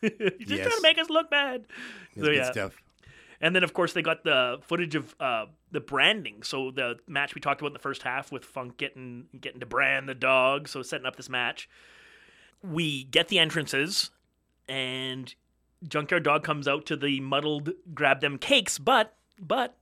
he's 0.00 0.10
just 0.10 0.50
Yes. 0.50 0.66
trying 0.66 0.76
to 0.76 0.82
make 0.82 0.98
us 0.98 1.10
look 1.10 1.30
bad. 1.30 1.64
It's 2.14 2.22
good 2.22 2.46
stuff. 2.46 2.82
And 3.40 3.56
then, 3.56 3.64
of 3.64 3.72
course, 3.74 3.92
they 3.92 4.02
got 4.02 4.22
the 4.22 4.58
footage 4.62 4.94
of 4.94 5.16
uh, 5.18 5.46
the 5.72 5.80
branding. 5.80 6.44
So 6.44 6.70
the 6.70 7.00
match 7.08 7.34
we 7.34 7.40
talked 7.40 7.60
about 7.60 7.70
in 7.70 7.72
the 7.72 7.80
first 7.80 8.02
half 8.04 8.30
with 8.30 8.44
Funk 8.44 8.76
getting 8.76 9.26
getting 9.40 9.58
to 9.58 9.66
brand 9.66 10.08
the 10.08 10.14
dog, 10.14 10.68
so 10.68 10.80
setting 10.82 11.06
up 11.06 11.16
this 11.16 11.28
match. 11.28 11.68
We 12.62 13.04
get 13.04 13.28
the 13.28 13.38
entrances, 13.38 14.10
and 14.68 15.34
Junkyard 15.86 16.22
Dog 16.22 16.44
comes 16.44 16.68
out 16.68 16.86
to 16.86 16.96
the 16.96 17.20
muddled 17.20 17.70
grab 17.94 18.20
them 18.20 18.38
cakes, 18.38 18.78
but 18.78 19.14
but 19.40 19.76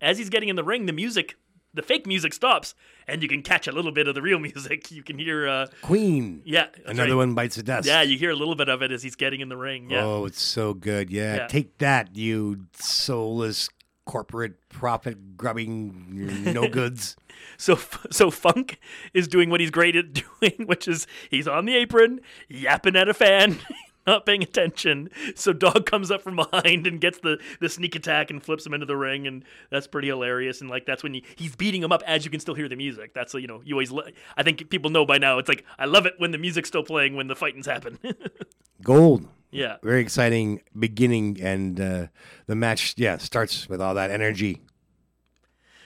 as 0.00 0.18
he's 0.18 0.30
getting 0.30 0.48
in 0.48 0.56
the 0.56 0.64
ring, 0.64 0.86
the 0.86 0.92
music, 0.92 1.36
the 1.74 1.82
fake 1.82 2.06
music 2.06 2.32
stops, 2.32 2.74
and 3.08 3.22
you 3.22 3.28
can 3.28 3.42
catch 3.42 3.66
a 3.66 3.72
little 3.72 3.92
bit 3.92 4.06
of 4.08 4.14
the 4.14 4.22
real 4.22 4.38
music. 4.48 4.90
You 4.90 5.02
can 5.02 5.18
hear 5.18 5.48
uh, 5.48 5.66
Queen. 5.82 6.42
Yeah, 6.44 6.66
Another 6.86 7.10
right. 7.10 7.16
one 7.16 7.34
bites 7.34 7.56
the 7.56 7.62
dust. 7.62 7.86
Yeah, 7.86 8.02
you 8.02 8.16
hear 8.16 8.30
a 8.30 8.36
little 8.36 8.54
bit 8.54 8.68
of 8.68 8.82
it 8.82 8.92
as 8.92 9.02
he's 9.02 9.16
getting 9.16 9.40
in 9.40 9.48
the 9.48 9.56
ring. 9.56 9.90
Yeah. 9.90 10.04
Oh, 10.04 10.24
it's 10.24 10.40
so 10.40 10.72
good. 10.74 11.10
Yeah. 11.10 11.36
Yeah. 11.36 11.46
Take 11.48 11.78
that, 11.78 12.16
you 12.16 12.66
soulless 12.78 13.68
corporate 14.10 14.68
profit 14.70 15.36
grubbing 15.36 16.42
no 16.52 16.68
goods. 16.68 17.14
So, 17.56 17.78
so 18.10 18.28
Funk 18.28 18.80
is 19.14 19.28
doing 19.28 19.50
what 19.50 19.60
he's 19.60 19.70
great 19.70 19.94
at 19.94 20.12
doing, 20.40 20.66
which 20.66 20.88
is 20.88 21.06
he's 21.30 21.46
on 21.46 21.64
the 21.64 21.76
apron, 21.76 22.20
yapping 22.48 22.96
at 22.96 23.08
a 23.08 23.14
fan, 23.14 23.60
not 24.08 24.26
paying 24.26 24.42
attention. 24.42 25.10
So 25.36 25.52
Dog 25.52 25.86
comes 25.86 26.10
up 26.10 26.22
from 26.22 26.34
behind 26.34 26.88
and 26.88 27.00
gets 27.00 27.20
the, 27.20 27.38
the 27.60 27.68
sneak 27.68 27.94
attack 27.94 28.32
and 28.32 28.42
flips 28.42 28.66
him 28.66 28.74
into 28.74 28.84
the 28.84 28.96
ring, 28.96 29.28
and 29.28 29.44
that's 29.70 29.86
pretty 29.86 30.08
hilarious. 30.08 30.60
And 30.60 30.68
like 30.68 30.86
that's 30.86 31.04
when 31.04 31.14
you, 31.14 31.22
he's 31.36 31.54
beating 31.54 31.80
him 31.80 31.92
up 31.92 32.02
as 32.04 32.24
you 32.24 32.32
can 32.32 32.40
still 32.40 32.54
hear 32.56 32.68
the 32.68 32.74
music. 32.74 33.14
That's 33.14 33.32
you 33.34 33.46
know 33.46 33.62
you 33.64 33.76
always 33.76 33.92
li- 33.92 34.12
I 34.36 34.42
think 34.42 34.70
people 34.70 34.90
know 34.90 35.06
by 35.06 35.18
now. 35.18 35.38
It's 35.38 35.48
like 35.48 35.64
I 35.78 35.84
love 35.84 36.04
it 36.04 36.14
when 36.18 36.32
the 36.32 36.38
music's 36.38 36.68
still 36.68 36.82
playing 36.82 37.14
when 37.14 37.28
the 37.28 37.36
fighting's 37.36 37.66
happen. 37.66 37.96
Gold. 38.82 39.28
Yeah. 39.50 39.76
Very 39.82 40.00
exciting 40.00 40.62
beginning, 40.78 41.38
and 41.40 41.80
uh, 41.80 42.06
the 42.46 42.54
match, 42.54 42.94
yeah, 42.96 43.16
starts 43.18 43.68
with 43.68 43.80
all 43.80 43.94
that 43.94 44.10
energy. 44.10 44.60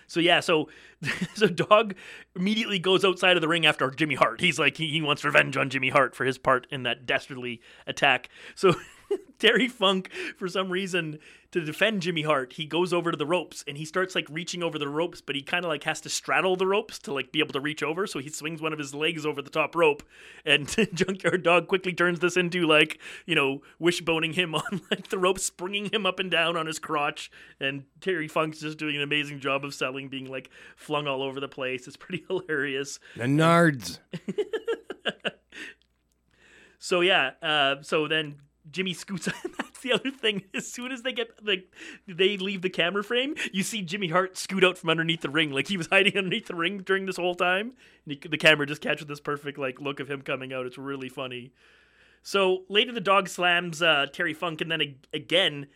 So 0.06 0.20
yeah, 0.20 0.40
so 0.40 0.68
so 1.34 1.46
Dog 1.48 1.94
immediately 2.36 2.78
goes 2.78 3.04
outside 3.04 3.36
of 3.36 3.40
the 3.40 3.48
ring 3.48 3.66
after 3.66 3.90
Jimmy 3.90 4.14
Hart. 4.14 4.40
He's 4.40 4.58
like 4.58 4.76
he, 4.76 4.88
he 4.88 5.02
wants 5.02 5.24
revenge 5.24 5.56
on 5.56 5.70
Jimmy 5.70 5.90
Hart 5.90 6.14
for 6.14 6.24
his 6.24 6.38
part 6.38 6.66
in 6.70 6.82
that 6.84 7.06
dastardly 7.06 7.60
attack. 7.86 8.28
So 8.54 8.74
Terry 9.38 9.68
Funk, 9.68 10.10
for 10.36 10.48
some 10.48 10.70
reason, 10.70 11.18
to 11.50 11.60
defend 11.64 12.02
Jimmy 12.02 12.22
Hart, 12.22 12.54
he 12.54 12.66
goes 12.66 12.92
over 12.92 13.10
to 13.10 13.16
the 13.16 13.26
ropes 13.26 13.64
and 13.68 13.76
he 13.76 13.84
starts 13.84 14.14
like 14.14 14.26
reaching 14.30 14.62
over 14.62 14.78
the 14.78 14.88
ropes, 14.88 15.20
but 15.20 15.36
he 15.36 15.42
kind 15.42 15.64
of 15.64 15.68
like 15.68 15.84
has 15.84 16.00
to 16.02 16.08
straddle 16.08 16.56
the 16.56 16.66
ropes 16.66 16.98
to 17.00 17.12
like 17.12 17.32
be 17.32 17.40
able 17.40 17.52
to 17.52 17.60
reach 17.60 17.82
over. 17.82 18.06
So 18.06 18.18
he 18.18 18.28
swings 18.28 18.62
one 18.62 18.72
of 18.72 18.78
his 18.78 18.94
legs 18.94 19.26
over 19.26 19.42
the 19.42 19.50
top 19.50 19.74
rope, 19.74 20.02
and 20.44 20.68
Junkyard 20.94 21.42
Dog 21.42 21.68
quickly 21.68 21.92
turns 21.92 22.20
this 22.20 22.36
into 22.36 22.66
like 22.66 22.98
you 23.26 23.34
know 23.34 23.62
wishboning 23.78 24.32
him 24.32 24.54
on 24.54 24.80
like 24.90 25.08
the 25.08 25.18
rope, 25.18 25.38
springing 25.38 25.90
him 25.90 26.06
up 26.06 26.18
and 26.18 26.30
down 26.30 26.56
on 26.56 26.66
his 26.66 26.78
crotch, 26.78 27.30
and 27.60 27.84
Terry 28.00 28.28
Funk's 28.28 28.60
just 28.60 28.78
doing 28.78 28.96
an 28.96 29.02
amazing 29.02 29.40
job 29.40 29.64
of 29.64 29.74
selling, 29.74 30.08
being 30.08 30.30
like 30.30 30.50
flung 30.76 31.06
all 31.06 31.22
over 31.22 31.40
the 31.40 31.48
place. 31.48 31.86
It's 31.86 31.96
pretty 31.96 32.24
hilarious. 32.28 32.98
The 33.16 33.24
Nards. 33.24 33.98
So 36.84 37.00
yeah, 37.00 37.30
uh, 37.40 37.76
so 37.80 38.08
then 38.08 38.34
Jimmy 38.70 38.94
scoots. 38.94 39.26
That's 39.58 39.80
the 39.80 39.92
other 39.92 40.10
thing. 40.10 40.44
As 40.54 40.70
soon 40.70 40.92
as 40.92 41.02
they 41.02 41.12
get 41.12 41.44
like 41.44 41.72
they 42.06 42.36
leave 42.36 42.62
the 42.62 42.70
camera 42.70 43.04
frame, 43.04 43.34
you 43.52 43.62
see 43.62 43.82
Jimmy 43.82 44.08
Hart 44.08 44.36
scoot 44.36 44.64
out 44.64 44.78
from 44.78 44.90
underneath 44.90 45.20
the 45.20 45.30
ring, 45.30 45.50
like 45.50 45.68
he 45.68 45.76
was 45.76 45.86
hiding 45.92 46.16
underneath 46.16 46.46
the 46.46 46.54
ring 46.54 46.78
during 46.78 47.06
this 47.06 47.16
whole 47.16 47.34
time. 47.34 47.72
And 48.04 48.18
he, 48.22 48.28
the 48.28 48.38
camera 48.38 48.66
just 48.66 48.82
catches 48.82 49.06
this 49.06 49.20
perfect 49.20 49.58
like 49.58 49.80
look 49.80 50.00
of 50.00 50.10
him 50.10 50.22
coming 50.22 50.52
out. 50.52 50.66
It's 50.66 50.78
really 50.78 51.08
funny. 51.08 51.52
So 52.22 52.64
later, 52.68 52.92
the 52.92 53.00
dog 53.00 53.28
slams 53.28 53.82
uh, 53.82 54.06
Terry 54.12 54.32
Funk, 54.32 54.60
and 54.62 54.70
then 54.70 54.80
ag- 54.80 55.06
again, 55.12 55.66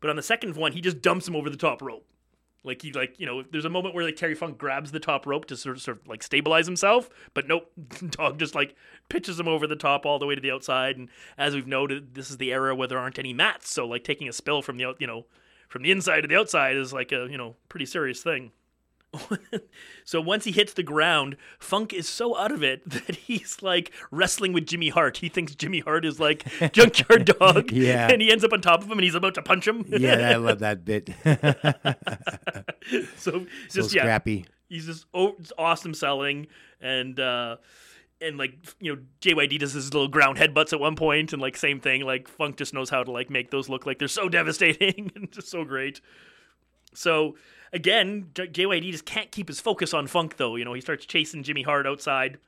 but 0.00 0.08
on 0.08 0.16
the 0.16 0.22
second 0.22 0.56
one, 0.56 0.72
he 0.72 0.80
just 0.80 1.02
dumps 1.02 1.28
him 1.28 1.36
over 1.36 1.50
the 1.50 1.56
top 1.56 1.82
rope. 1.82 2.06
Like 2.68 2.82
he 2.82 2.92
like 2.92 3.18
you 3.18 3.26
know, 3.26 3.42
there's 3.50 3.64
a 3.64 3.70
moment 3.70 3.94
where 3.94 4.04
like 4.04 4.16
Terry 4.16 4.34
Funk 4.36 4.58
grabs 4.58 4.92
the 4.92 5.00
top 5.00 5.26
rope 5.26 5.46
to 5.46 5.56
sort 5.56 5.76
of, 5.76 5.82
sort 5.82 6.00
of 6.00 6.06
like 6.06 6.22
stabilize 6.22 6.66
himself, 6.66 7.10
but 7.34 7.48
nope, 7.48 7.72
dog 8.10 8.38
just 8.38 8.54
like 8.54 8.76
pitches 9.08 9.40
him 9.40 9.48
over 9.48 9.66
the 9.66 9.74
top 9.74 10.06
all 10.06 10.18
the 10.18 10.26
way 10.26 10.36
to 10.36 10.40
the 10.40 10.52
outside. 10.52 10.96
And 10.96 11.08
as 11.36 11.54
we've 11.54 11.66
noted, 11.66 12.14
this 12.14 12.30
is 12.30 12.36
the 12.36 12.52
era 12.52 12.76
where 12.76 12.86
there 12.86 12.98
aren't 12.98 13.18
any 13.18 13.32
mats, 13.32 13.72
so 13.72 13.86
like 13.86 14.04
taking 14.04 14.28
a 14.28 14.32
spill 14.32 14.62
from 14.62 14.76
the 14.76 14.84
out, 14.84 15.00
you 15.00 15.06
know, 15.06 15.26
from 15.68 15.82
the 15.82 15.90
inside 15.90 16.20
to 16.20 16.28
the 16.28 16.36
outside 16.36 16.76
is 16.76 16.92
like 16.92 17.10
a 17.10 17.26
you 17.30 17.38
know 17.38 17.56
pretty 17.68 17.86
serious 17.86 18.22
thing. 18.22 18.52
so 20.04 20.20
once 20.20 20.44
he 20.44 20.52
hits 20.52 20.74
the 20.74 20.82
ground, 20.82 21.36
Funk 21.58 21.92
is 21.94 22.08
so 22.08 22.36
out 22.36 22.52
of 22.52 22.62
it 22.62 22.88
that 23.06 23.16
he's 23.16 23.62
like 23.62 23.90
wrestling 24.10 24.52
with 24.52 24.66
Jimmy 24.66 24.90
Hart. 24.90 25.18
He 25.18 25.28
thinks 25.28 25.54
Jimmy 25.54 25.80
Hart 25.80 26.04
is 26.04 26.20
like 26.20 26.44
Junkyard 26.72 27.24
Dog, 27.38 27.70
Yeah. 27.72 28.08
and 28.10 28.20
he 28.20 28.30
ends 28.30 28.44
up 28.44 28.52
on 28.52 28.60
top 28.60 28.80
of 28.82 28.86
him, 28.86 28.92
and 28.98 29.02
he's 29.04 29.14
about 29.14 29.34
to 29.34 29.42
punch 29.42 29.66
him. 29.66 29.84
Yeah, 29.88 30.30
I 30.30 30.36
love 30.36 30.58
that 30.60 30.84
bit. 30.84 31.10
so 33.16 33.46
So 33.68 33.80
just 33.82 33.94
yeah, 33.94 34.02
scrappy. 34.02 34.46
he's 34.68 34.86
just 34.86 35.06
oh, 35.14 35.36
awesome 35.56 35.94
selling, 35.94 36.46
and 36.80 37.18
uh, 37.18 37.56
and 38.20 38.36
like 38.38 38.54
you 38.80 38.94
know 38.94 39.02
JYD 39.20 39.58
does 39.58 39.72
his 39.72 39.92
little 39.92 40.08
ground 40.08 40.38
headbutts 40.38 40.72
at 40.72 40.80
one 40.80 40.96
point, 40.96 41.32
and 41.32 41.40
like 41.42 41.56
same 41.56 41.80
thing. 41.80 42.02
Like 42.02 42.28
Funk 42.28 42.56
just 42.56 42.74
knows 42.74 42.90
how 42.90 43.02
to 43.02 43.10
like 43.10 43.30
make 43.30 43.50
those 43.50 43.68
look 43.68 43.86
like 43.86 43.98
they're 43.98 44.08
so 44.08 44.28
devastating 44.28 45.10
and 45.14 45.30
just 45.32 45.48
so 45.48 45.64
great. 45.64 46.00
So 46.94 47.36
again, 47.72 48.30
J- 48.34 48.48
JYD 48.48 48.90
just 48.92 49.04
can't 49.04 49.30
keep 49.30 49.48
his 49.48 49.60
focus 49.60 49.94
on 49.94 50.06
Funk 50.06 50.36
though. 50.36 50.56
You 50.56 50.64
know, 50.64 50.72
he 50.72 50.80
starts 50.80 51.06
chasing 51.06 51.42
Jimmy 51.42 51.62
Hart 51.62 51.86
outside, 51.86 52.38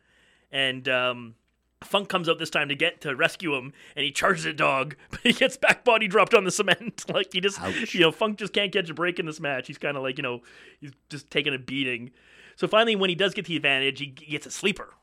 and 0.50 0.88
um, 0.88 1.34
Funk 1.82 2.08
comes 2.08 2.28
out 2.28 2.38
this 2.38 2.50
time 2.50 2.68
to 2.68 2.74
get 2.74 3.00
to 3.02 3.16
rescue 3.16 3.54
him, 3.54 3.72
and 3.96 4.04
he 4.04 4.10
charges 4.10 4.46
at 4.46 4.56
Dog, 4.56 4.96
but 5.10 5.20
he 5.20 5.32
gets 5.32 5.56
back 5.56 5.84
body 5.84 6.08
dropped 6.08 6.34
on 6.34 6.44
the 6.44 6.50
cement. 6.50 7.04
like 7.12 7.32
he 7.32 7.40
just, 7.40 7.58
you 7.94 8.00
know, 8.00 8.12
Funk 8.12 8.38
just 8.38 8.52
can't 8.52 8.72
catch 8.72 8.90
a 8.90 8.94
break 8.94 9.18
in 9.18 9.26
this 9.26 9.40
match. 9.40 9.66
He's 9.66 9.78
kind 9.78 9.96
of 9.96 10.02
like, 10.02 10.18
you 10.18 10.22
know, 10.22 10.40
he's 10.80 10.92
just 11.08 11.30
taking 11.30 11.54
a 11.54 11.58
beating. 11.58 12.10
So 12.56 12.68
finally, 12.68 12.96
when 12.96 13.10
he 13.10 13.16
does 13.16 13.32
get 13.32 13.46
the 13.46 13.56
advantage, 13.56 14.00
he 14.00 14.06
gets 14.06 14.46
a 14.46 14.50
sleeper. 14.50 14.94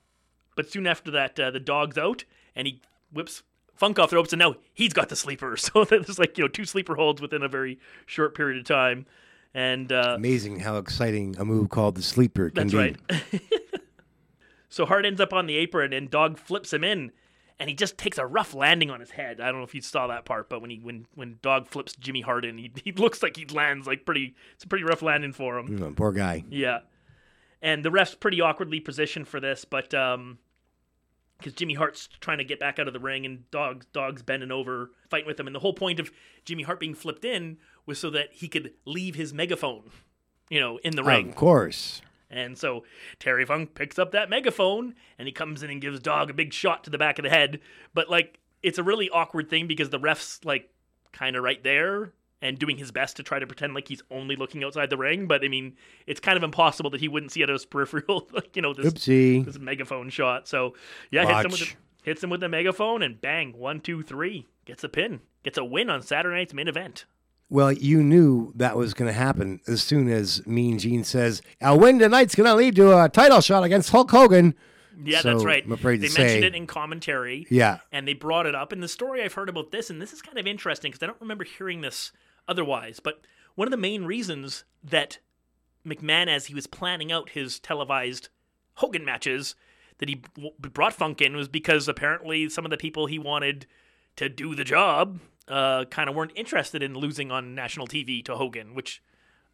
But 0.55 0.71
soon 0.71 0.87
after 0.87 1.11
that, 1.11 1.39
uh, 1.39 1.51
the 1.51 1.59
dog's 1.59 1.97
out, 1.97 2.23
and 2.55 2.67
he 2.67 2.81
whips 3.11 3.43
Funk 3.77 3.99
off 3.99 4.09
the 4.09 4.15
ropes, 4.15 4.33
and 4.33 4.39
now 4.39 4.55
he's 4.73 4.91
got 4.91 5.09
the 5.09 5.15
sleeper. 5.15 5.55
So 5.57 5.85
there's 5.85 6.17
like 6.17 6.37
you 6.37 6.43
know 6.43 6.47
two 6.47 6.65
sleeper 6.65 6.95
holds 6.95 7.21
within 7.21 7.43
a 7.43 7.47
very 7.47 7.79
short 8.05 8.35
period 8.35 8.57
of 8.57 8.65
time. 8.65 9.05
And 9.57 9.91
uh, 9.91 10.13
Amazing 10.15 10.59
how 10.59 10.77
exciting 10.77 11.35
a 11.39 11.43
move 11.43 11.69
called 11.69 11.95
the 11.95 12.03
sleeper 12.03 12.51
can 12.51 12.67
that's 12.67 12.73
be. 12.73 12.77
right. 12.77 13.41
so 14.69 14.85
Hart 14.85 15.03
ends 15.03 15.19
up 15.19 15.33
on 15.33 15.47
the 15.47 15.55
apron, 15.57 15.93
and 15.93 16.11
Dog 16.11 16.37
flips 16.37 16.71
him 16.71 16.83
in, 16.83 17.11
and 17.59 17.67
he 17.67 17.75
just 17.75 17.97
takes 17.97 18.19
a 18.19 18.25
rough 18.27 18.53
landing 18.53 18.91
on 18.91 18.99
his 18.99 19.09
head. 19.09 19.41
I 19.41 19.47
don't 19.47 19.57
know 19.57 19.63
if 19.63 19.73
you 19.73 19.81
saw 19.81 20.05
that 20.07 20.25
part, 20.25 20.47
but 20.47 20.61
when 20.61 20.69
he 20.69 20.77
when 20.77 21.07
when 21.15 21.39
Dog 21.41 21.67
flips 21.67 21.95
Jimmy 21.95 22.21
Hart 22.21 22.45
in, 22.45 22.59
he, 22.59 22.71
he 22.83 22.91
looks 22.91 23.23
like 23.23 23.35
he 23.35 23.45
lands 23.45 23.87
like 23.87 24.05
pretty. 24.05 24.35
It's 24.53 24.63
a 24.63 24.67
pretty 24.67 24.83
rough 24.85 25.01
landing 25.01 25.33
for 25.33 25.57
him. 25.57 25.79
Mm, 25.79 25.95
poor 25.95 26.11
guy. 26.11 26.43
Yeah, 26.51 26.81
and 27.59 27.83
the 27.83 27.89
ref's 27.89 28.13
pretty 28.13 28.39
awkwardly 28.39 28.79
positioned 28.79 29.27
for 29.27 29.39
this, 29.39 29.65
but 29.65 29.91
um, 29.91 30.37
because 31.39 31.53
Jimmy 31.53 31.73
Hart's 31.73 32.09
trying 32.21 32.37
to 32.37 32.43
get 32.43 32.59
back 32.59 32.77
out 32.77 32.87
of 32.87 32.93
the 32.93 32.99
ring 32.99 33.25
and 33.25 33.49
Dog's 33.49 33.87
Dog's 33.87 34.21
bending 34.21 34.51
over 34.51 34.91
fighting 35.09 35.25
with 35.25 35.39
him, 35.39 35.47
and 35.47 35.55
the 35.55 35.61
whole 35.61 35.73
point 35.73 35.99
of 35.99 36.11
Jimmy 36.45 36.61
Hart 36.61 36.79
being 36.79 36.93
flipped 36.93 37.25
in 37.25 37.57
was 37.87 37.99
so 37.99 38.11
that 38.11 38.29
he 38.33 38.47
could 38.47 38.73
leave 38.85 39.15
his 39.15 39.33
megaphone, 39.33 39.89
you 40.49 40.59
know, 40.59 40.77
in 40.83 40.95
the 40.95 41.03
ring. 41.03 41.29
Of 41.29 41.35
course. 41.35 42.01
And 42.29 42.57
so 42.57 42.83
Terry 43.19 43.45
Funk 43.45 43.73
picks 43.73 43.97
up 43.97 44.11
that 44.11 44.29
megaphone 44.29 44.93
and 45.17 45.27
he 45.27 45.31
comes 45.31 45.63
in 45.63 45.69
and 45.69 45.81
gives 45.81 45.99
Dog 45.99 46.29
a 46.29 46.33
big 46.33 46.53
shot 46.53 46.83
to 46.83 46.89
the 46.89 46.97
back 46.97 47.17
of 47.17 47.23
the 47.23 47.29
head. 47.29 47.61
But 47.93 48.09
like 48.09 48.39
it's 48.61 48.77
a 48.77 48.83
really 48.83 49.09
awkward 49.09 49.49
thing 49.49 49.65
because 49.67 49.89
the 49.89 49.99
ref's 49.99 50.43
like 50.43 50.69
kind 51.13 51.35
of 51.35 51.43
right 51.43 51.63
there 51.63 52.11
and 52.41 52.59
doing 52.59 52.77
his 52.77 52.91
best 52.91 53.17
to 53.17 53.23
try 53.23 53.39
to 53.39 53.47
pretend 53.47 53.73
like 53.73 53.87
he's 53.87 54.01
only 54.11 54.35
looking 54.35 54.63
outside 54.63 54.89
the 54.89 54.97
ring. 54.97 55.27
But 55.27 55.43
I 55.43 55.47
mean, 55.47 55.75
it's 56.05 56.19
kind 56.19 56.37
of 56.37 56.43
impossible 56.43 56.89
that 56.91 56.99
he 56.99 57.07
wouldn't 57.07 57.31
see 57.31 57.41
of 57.41 57.49
his 57.49 57.65
peripheral, 57.65 58.27
like 58.31 58.55
you 58.55 58.61
know, 58.61 58.73
this 58.73 58.93
Oopsie. 58.93 59.45
this 59.45 59.57
megaphone 59.57 60.09
shot. 60.09 60.47
So 60.47 60.75
yeah, 61.11 61.25
hits 61.25 61.45
him 61.45 61.51
with 61.51 61.59
the, 61.61 61.75
hits 62.03 62.23
him 62.23 62.29
with 62.29 62.41
the 62.41 62.49
megaphone 62.49 63.01
and 63.01 63.19
bang, 63.19 63.53
one, 63.57 63.79
two, 63.79 64.03
three, 64.03 64.47
gets 64.65 64.83
a 64.83 64.89
pin, 64.89 65.21
gets 65.43 65.57
a 65.57 65.63
win 65.63 65.89
on 65.89 66.01
Saturday 66.01 66.35
night's 66.35 66.53
main 66.53 66.67
event. 66.67 67.05
Well, 67.49 67.71
you 67.71 68.03
knew 68.03 68.51
that 68.55 68.75
was 68.75 68.93
going 68.93 69.07
to 69.07 69.17
happen 69.17 69.61
as 69.67 69.81
soon 69.81 70.09
as 70.09 70.45
Mean 70.45 70.79
Gene 70.79 71.03
says, 71.03 71.41
"A 71.61 71.77
win 71.77 71.99
tonight's 71.99 72.35
going 72.35 72.49
to 72.49 72.55
lead 72.55 72.75
to 72.75 73.03
a 73.03 73.07
title 73.07 73.41
shot 73.41 73.63
against 73.63 73.91
Hulk 73.91 74.11
Hogan." 74.11 74.53
Yeah, 75.03 75.21
that's 75.21 75.43
right. 75.43 75.63
I'm 75.63 75.71
afraid 75.71 76.01
they 76.01 76.07
to 76.07 76.19
mentioned 76.19 76.41
say, 76.41 76.47
it 76.47 76.55
in 76.55 76.67
commentary. 76.67 77.45
Yeah. 77.49 77.79
And 77.91 78.07
they 78.07 78.13
brought 78.13 78.47
it 78.47 78.55
up. 78.55 78.71
And 78.71 78.81
the 78.81 78.87
story 78.87 79.21
I've 79.21 79.33
heard 79.33 79.49
about 79.49 79.71
this, 79.71 79.89
and 79.89 80.01
this 80.01 80.11
is 80.11 80.21
kind 80.21 80.39
of 80.39 80.47
interesting 80.47 80.91
because 80.91 81.03
I 81.03 81.07
don't 81.07 81.21
remember 81.21 81.43
hearing 81.43 81.81
this 81.81 82.11
otherwise, 82.47 82.99
but 82.99 83.21
one 83.55 83.67
of 83.67 83.71
the 83.71 83.77
main 83.77 84.05
reasons 84.05 84.63
that 84.83 85.19
McMahon, 85.85 86.27
as 86.27 86.47
he 86.47 86.53
was 86.55 86.67
planning 86.67 87.11
out 87.11 87.29
his 87.29 87.59
televised 87.59 88.29
Hogan 88.75 89.05
matches, 89.05 89.55
that 89.99 90.09
he 90.09 90.23
brought 90.59 90.93
Funk 90.93 91.21
in 91.21 91.35
was 91.35 91.47
because 91.47 91.87
apparently 91.87 92.49
some 92.49 92.65
of 92.65 92.71
the 92.71 92.77
people 92.77 93.05
he 93.05 93.19
wanted 93.19 93.67
to 94.15 94.29
do 94.29 94.55
the 94.55 94.63
job 94.63 95.19
uh, 95.47 95.85
kind 95.85 96.09
of 96.09 96.15
weren't 96.15 96.33
interested 96.35 96.83
in 96.83 96.93
losing 96.93 97.31
on 97.31 97.55
national 97.55 97.87
TV 97.87 98.23
to 98.25 98.35
Hogan, 98.35 98.73
which 98.73 99.01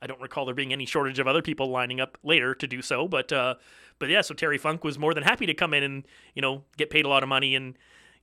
I 0.02 0.08
don't 0.08 0.22
recall 0.22 0.46
there 0.46 0.56
being 0.56 0.74
any 0.74 0.86
shortage 0.86 1.20
of 1.20 1.28
other 1.28 1.42
people 1.42 1.70
lining 1.70 2.02
up 2.02 2.18
later 2.24 2.54
to 2.56 2.68
do 2.68 2.82
so. 2.82 3.08
But 3.08 3.32
uh, 3.32 3.56
but 4.00 4.10
yeah, 4.10 4.22
so 4.22 4.34
Terry 4.34 4.58
Funk 4.58 4.84
was 4.84 5.00
more 5.00 5.14
than 5.14 5.24
happy 5.24 5.46
to 5.46 5.54
come 5.54 5.74
in 5.74 5.84
and 5.84 6.08
you 6.36 6.42
know 6.42 6.64
get 6.78 6.90
paid 6.90 7.06
a 7.06 7.10
lot 7.10 7.24
of 7.24 7.30
money 7.30 7.56
and 7.56 7.78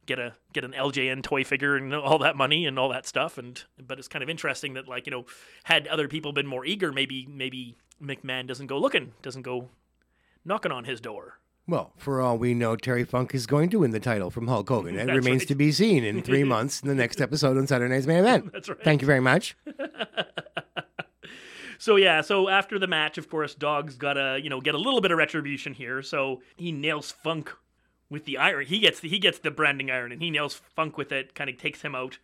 get 0.06 0.18
a 0.18 0.34
get 0.52 0.64
an 0.64 0.72
LJN 0.72 1.22
toy 1.22 1.44
figure 1.44 1.76
and 1.76 1.94
all 1.94 2.18
that 2.18 2.36
money 2.36 2.66
and 2.66 2.78
all 2.78 2.88
that 2.90 3.06
stuff. 3.06 3.38
And 3.38 3.62
but 3.86 3.98
it's 3.98 4.08
kind 4.08 4.22
of 4.22 4.28
interesting 4.28 4.74
that 4.74 4.88
like 4.88 5.06
you 5.06 5.10
know 5.10 5.24
had 5.64 5.86
other 5.86 6.08
people 6.08 6.32
been 6.32 6.46
more 6.46 6.64
eager, 6.64 6.92
maybe 6.92 7.26
maybe 7.30 7.76
McMahon 8.02 8.46
doesn't 8.46 8.66
go 8.66 8.78
looking, 8.78 9.12
doesn't 9.22 9.42
go 9.42 9.70
knocking 10.44 10.72
on 10.72 10.84
his 10.84 11.00
door. 11.00 11.38
Well, 11.66 11.92
for 11.96 12.20
all 12.20 12.36
we 12.36 12.52
know, 12.54 12.74
Terry 12.74 13.04
Funk 13.04 13.34
is 13.34 13.46
going 13.46 13.70
to 13.70 13.78
win 13.80 13.92
the 13.92 14.00
title 14.00 14.30
from 14.30 14.48
Hulk 14.48 14.68
Hogan. 14.68 14.94
It 14.98 15.06
That's 15.06 15.16
remains 15.16 15.42
right. 15.42 15.48
to 15.48 15.54
be 15.54 15.70
seen 15.72 16.02
in 16.04 16.22
three 16.22 16.42
months 16.54 16.80
in 16.82 16.88
the 16.88 16.94
next 16.94 17.20
episode 17.20 17.56
on 17.56 17.66
Saturday 17.66 17.94
Night's 17.94 18.06
Main 18.06 18.18
Event. 18.18 18.50
That's 18.52 18.68
right. 18.68 18.82
Thank 18.82 19.02
you 19.02 19.06
very 19.06 19.20
much. 19.20 19.56
So 21.78 21.96
yeah, 21.96 22.20
so 22.20 22.48
after 22.50 22.78
the 22.78 22.86
match, 22.86 23.16
of 23.16 23.30
course, 23.30 23.54
Dog's 23.54 23.96
gotta 23.96 24.38
you 24.42 24.50
know 24.50 24.60
get 24.60 24.74
a 24.74 24.78
little 24.78 25.00
bit 25.00 25.12
of 25.12 25.18
retribution 25.18 25.72
here. 25.72 26.02
So 26.02 26.42
he 26.56 26.72
nails 26.72 27.10
Funk 27.10 27.54
with 28.10 28.26
the 28.26 28.36
iron. 28.36 28.66
He 28.66 28.80
gets 28.80 29.00
the, 29.00 29.08
he 29.08 29.18
gets 29.18 29.38
the 29.38 29.50
branding 29.50 29.90
iron, 29.90 30.12
and 30.12 30.20
he 30.20 30.30
nails 30.30 30.60
Funk 30.76 30.98
with 30.98 31.10
it. 31.10 31.34
Kind 31.34 31.48
of 31.48 31.56
takes 31.56 31.80
him 31.80 31.94
out, 31.94 32.18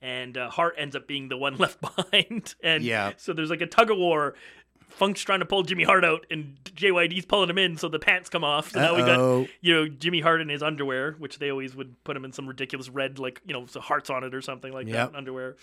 and 0.00 0.38
uh, 0.38 0.48
Hart 0.48 0.76
ends 0.78 0.96
up 0.96 1.06
being 1.06 1.28
the 1.28 1.36
one 1.36 1.56
left 1.58 1.78
behind. 1.82 2.54
And 2.62 2.82
Yeah. 2.82 3.12
so 3.18 3.34
there's 3.34 3.50
like 3.50 3.60
a 3.60 3.66
tug 3.66 3.90
of 3.90 3.98
war. 3.98 4.34
Funk's 4.96 5.22
trying 5.22 5.40
to 5.40 5.46
pull 5.46 5.62
Jimmy 5.62 5.84
Hart 5.84 6.04
out, 6.04 6.26
and 6.30 6.56
JYD's 6.64 7.24
pulling 7.26 7.50
him 7.50 7.58
in, 7.58 7.76
so 7.76 7.88
the 7.88 7.98
pants 7.98 8.28
come 8.28 8.44
off. 8.44 8.70
So 8.72 8.80
now 8.80 8.94
we 8.94 9.02
Uh-oh. 9.02 9.42
got 9.44 9.50
you 9.60 9.74
know 9.74 9.88
Jimmy 9.88 10.20
Hart 10.20 10.40
in 10.40 10.48
his 10.48 10.62
underwear, 10.62 11.12
which 11.18 11.38
they 11.38 11.50
always 11.50 11.74
would 11.74 12.02
put 12.04 12.16
him 12.16 12.24
in 12.24 12.32
some 12.32 12.46
ridiculous 12.46 12.88
red, 12.88 13.18
like 13.18 13.40
you 13.46 13.52
know, 13.52 13.66
so 13.66 13.80
hearts 13.80 14.10
on 14.10 14.24
it 14.24 14.34
or 14.34 14.40
something 14.42 14.72
like 14.72 14.86
Yep. 14.86 15.12
that 15.12 15.16
underwear. 15.18 15.56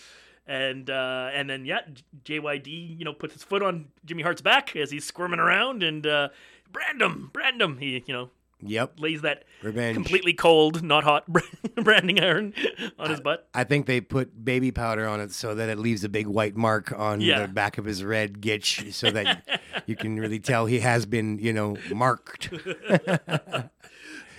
And 0.46 0.90
uh, 0.90 1.30
and 1.32 1.48
then 1.48 1.64
yeah, 1.64 1.80
JYD 2.24 2.98
you 2.98 3.04
know 3.04 3.12
puts 3.12 3.34
his 3.34 3.42
foot 3.44 3.62
on 3.62 3.86
Jimmy 4.04 4.22
Hart's 4.22 4.42
back 4.42 4.74
as 4.76 4.90
he's 4.90 5.04
squirming 5.04 5.38
around 5.40 5.82
and 5.82 6.06
uh, 6.06 6.28
brand 6.72 7.00
him, 7.00 7.30
brand 7.32 7.60
him. 7.60 7.78
He 7.78 8.02
you 8.06 8.14
know 8.14 8.30
Yep. 8.62 9.00
lays 9.00 9.22
that 9.22 9.44
Revenge. 9.62 9.94
completely 9.94 10.32
cold, 10.34 10.82
not 10.82 11.04
hot 11.04 11.24
branding 11.76 12.20
iron 12.20 12.52
on 12.98 13.10
his 13.10 13.20
butt. 13.20 13.48
I 13.54 13.64
think 13.64 13.86
they 13.86 14.00
put 14.00 14.44
baby 14.44 14.70
powder 14.70 15.06
on 15.06 15.20
it 15.20 15.32
so 15.32 15.54
that 15.54 15.68
it 15.68 15.78
leaves 15.78 16.04
a 16.04 16.08
big 16.08 16.26
white 16.26 16.56
mark 16.56 16.92
on 16.98 17.20
Yeah. 17.20 17.46
the 17.46 17.52
back 17.52 17.78
of 17.78 17.84
his 17.84 18.04
red 18.04 18.40
gitch 18.40 18.92
so 18.92 19.10
that 19.10 19.62
you 19.86 19.96
can 19.96 20.18
really 20.18 20.38
tell 20.40 20.66
he 20.66 20.80
has 20.80 21.06
been, 21.06 21.38
you 21.38 21.52
know, 21.52 21.76
marked. 21.92 22.50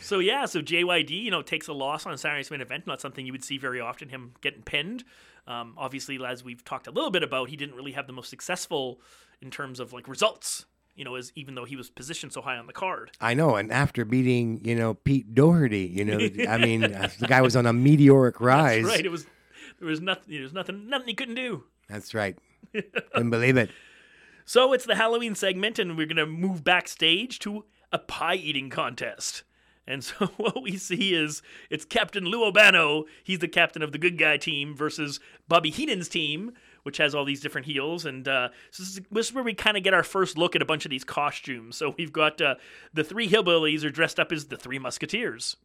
So 0.03 0.19
yeah, 0.19 0.45
so 0.45 0.61
JYD, 0.61 1.11
you 1.11 1.31
know, 1.31 1.41
takes 1.41 1.69
a 1.69 1.73
loss 1.73 2.05
on 2.05 2.11
a 2.13 2.17
Saturday 2.17 2.39
Night's 2.39 2.51
Main 2.51 2.59
Event. 2.59 2.85
Not 2.85 2.99
something 2.99 3.25
you 3.25 3.31
would 3.31 3.45
see 3.45 3.57
very 3.57 3.79
often. 3.79 4.09
Him 4.09 4.33
getting 4.41 4.61
pinned. 4.61 5.05
Um, 5.47 5.73
obviously, 5.77 6.19
as 6.25 6.43
we've 6.43 6.65
talked 6.65 6.87
a 6.87 6.91
little 6.91 7.11
bit 7.11 7.23
about, 7.23 7.49
he 7.49 7.55
didn't 7.55 7.75
really 7.75 7.93
have 7.93 8.07
the 8.07 8.13
most 8.13 8.29
successful 8.29 8.99
in 9.41 9.51
terms 9.51 9.79
of 9.79 9.93
like 9.93 10.09
results. 10.09 10.65
You 10.95 11.05
know, 11.05 11.15
as 11.15 11.31
even 11.35 11.55
though 11.55 11.65
he 11.65 11.75
was 11.75 11.89
positioned 11.89 12.33
so 12.33 12.41
high 12.41 12.57
on 12.57 12.67
the 12.67 12.73
card. 12.73 13.11
I 13.21 13.33
know, 13.33 13.55
and 13.55 13.71
after 13.71 14.03
beating, 14.05 14.61
you 14.63 14.75
know, 14.75 14.93
Pete 14.93 15.33
Doherty, 15.33 15.85
you 15.85 16.03
know, 16.03 16.17
I 16.49 16.57
mean, 16.57 16.83
uh, 16.83 17.09
the 17.19 17.27
guy 17.27 17.41
was 17.41 17.55
on 17.55 17.65
a 17.65 17.73
meteoric 17.73 18.41
rise. 18.41 18.83
That's 18.83 18.97
right. 18.97 19.05
It 19.05 19.11
was 19.11 19.25
there 19.79 19.87
was 19.87 20.01
nothing. 20.01 20.33
There 20.33 20.43
was 20.43 20.53
nothing. 20.53 20.89
Nothing 20.89 21.07
he 21.07 21.13
couldn't 21.15 21.35
do. 21.35 21.63
That's 21.89 22.13
right. 22.13 22.37
Couldn't 22.73 23.31
believe 23.31 23.57
it. 23.57 23.69
So 24.45 24.71
it's 24.71 24.85
the 24.85 24.95
Halloween 24.95 25.35
segment, 25.35 25.79
and 25.79 25.97
we're 25.97 26.07
gonna 26.07 26.25
move 26.25 26.63
backstage 26.63 27.39
to 27.39 27.65
a 27.91 27.97
pie 27.97 28.35
eating 28.35 28.69
contest. 28.69 29.43
And 29.87 30.03
so 30.03 30.25
what 30.37 30.61
we 30.61 30.77
see 30.77 31.13
is 31.13 31.41
it's 31.69 31.85
Captain 31.85 32.25
Lou 32.25 32.43
Albano. 32.43 33.05
He's 33.23 33.39
the 33.39 33.47
captain 33.47 33.81
of 33.81 33.91
the 33.91 33.97
good 33.97 34.17
guy 34.17 34.37
team 34.37 34.75
versus 34.75 35.19
Bobby 35.47 35.69
Heenan's 35.69 36.07
team, 36.07 36.53
which 36.83 36.97
has 36.97 37.15
all 37.15 37.25
these 37.25 37.41
different 37.41 37.67
heels. 37.67 38.05
And 38.05 38.27
uh, 38.27 38.49
so 38.71 38.83
this, 38.83 38.89
is, 38.89 39.01
this 39.11 39.27
is 39.27 39.33
where 39.33 39.43
we 39.43 39.53
kind 39.53 39.77
of 39.77 39.83
get 39.83 39.93
our 39.93 40.03
first 40.03 40.37
look 40.37 40.55
at 40.55 40.61
a 40.61 40.65
bunch 40.65 40.85
of 40.85 40.91
these 40.91 41.03
costumes. 41.03 41.77
So 41.77 41.95
we've 41.97 42.13
got 42.13 42.41
uh, 42.41 42.55
the 42.93 43.03
three 43.03 43.29
hillbillies 43.29 43.83
are 43.83 43.89
dressed 43.89 44.19
up 44.19 44.31
as 44.31 44.45
the 44.45 44.57
three 44.57 44.79
musketeers. 44.79 45.57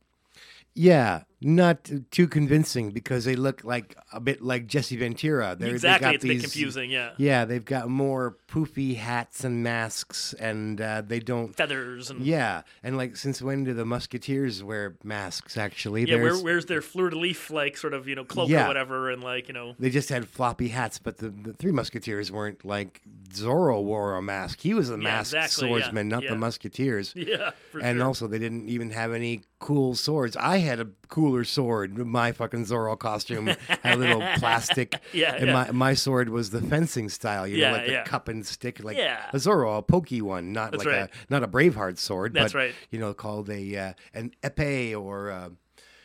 Yeah, 0.75 1.23
not 1.41 1.91
too 2.11 2.27
convincing 2.27 2.91
because 2.93 3.27
they 3.27 3.37
look 3.37 3.63
like 3.63 3.95
a 4.13 4.19
bit 4.21 4.41
like 4.41 4.67
Jesse 4.67 4.97
Ventura. 4.97 5.55
They're, 5.59 5.69
they 5.69 5.75
Exactly, 5.75 6.05
got 6.07 6.15
it's 6.15 6.25
a 6.25 6.29
bit 6.29 6.33
these- 6.35 6.43
confusing, 6.43 6.91
yeah. 6.91 7.11
Yeah, 7.19 7.45
they've 7.45 7.65
got 7.65 7.89
more 7.91 8.39
poofy 8.49 8.97
hats 8.97 9.45
and 9.45 9.63
masks, 9.63 10.35
and 10.41 10.81
uh, 10.81 11.03
they 11.07 11.21
don't 11.21 11.55
Feathers 11.55 12.09
and 12.11 12.21
Yeah, 12.25 12.63
and 12.83 12.97
like 12.97 13.17
since 13.17 13.43
when 13.43 13.65
do 13.65 13.75
the 13.75 13.85
Musketeers 13.85 14.63
wear 14.65 14.97
masks? 15.05 15.57
Actually, 15.59 16.05
yeah, 16.09 16.17
where, 16.17 16.37
where's 16.39 16.67
their 16.67 16.81
fleur 16.81 17.11
de 17.11 17.19
lis 17.19 17.51
like 17.51 17.77
sort 17.77 17.93
of 17.93 18.09
you 18.09 18.15
know 18.15 18.25
cloak 18.25 18.49
Yeah. 18.49 18.65
or 18.65 18.69
whatever, 18.69 19.11
and 19.11 19.23
like 19.23 19.49
you 19.49 19.55
know 19.55 19.75
They 19.79 19.91
just 19.91 20.09
had 20.09 20.27
floppy 20.29 20.69
hats, 20.69 20.99
but 20.99 21.19
the, 21.19 21.29
the 21.29 21.53
Three 21.53 21.73
Musketeers 21.73 22.33
weren't 22.33 22.65
like 22.65 23.03
Zorro 23.31 23.83
wore 23.83 24.17
a 24.17 24.23
mask. 24.23 24.61
He 24.61 24.73
was 24.73 24.89
a 24.89 24.95
Yeah, 24.95 24.99
masked 24.99 25.35
exactly, 25.35 25.69
yeah, 25.69 25.75
swordsman, 25.81 26.09
not 26.09 26.23
yeah. 26.23 26.31
the 26.31 26.37
Musketeers. 26.37 27.13
Yeah, 27.27 27.51
and 27.83 27.99
sure. 27.99 28.07
also 28.07 28.27
they 28.29 28.39
didn't 28.39 28.69
even 28.69 28.91
have 28.91 29.13
any 29.13 29.43
cool 29.59 29.95
swords. 29.97 30.37
I 30.37 30.59
had 30.59 30.79
a 30.81 30.85
cooler 31.09 31.45
sword. 31.45 31.97
My 31.97 32.33
fucking 32.33 32.67
Zorro 32.67 32.99
costume 32.99 33.47
had 33.47 33.95
a 33.95 33.97
little 33.97 34.21
plastic. 34.37 34.95
Yeah, 35.13 35.35
and 35.35 35.47
yeah. 35.47 35.53
my 35.53 35.71
my 35.71 35.95
sword 35.95 36.29
was 36.29 36.51
the 36.51 36.61
fencing 36.61 37.09
style. 37.09 37.47
You 37.47 37.57
Yeah, 37.59 37.71
know, 37.71 37.77
like 37.77 37.87
the 37.87 37.93
yeah. 37.93 38.05
cup 38.05 38.29
and 38.29 38.47
stick, 38.47 38.83
like 38.83 38.99
a 38.99 39.29
Zorro, 39.35 39.79
a 39.79 39.83
pokey 39.83 40.23
one, 40.23 40.53
not 40.53 40.73
That's 40.73 40.85
like 40.85 40.95
right. 40.95 41.11
a 41.11 41.11
not 41.31 41.43
a 41.43 41.49
Braveheart 41.49 41.99
sword. 41.99 42.35
That's 42.35 42.53
but, 42.53 42.59
right. 42.59 42.75
You 42.91 42.99
know, 42.99 43.15
called 43.15 43.51
a 43.51 43.77
uh, 43.77 43.93
an 44.15 44.33
épée 44.43 45.01
or 45.01 45.31
uh, 45.31 45.51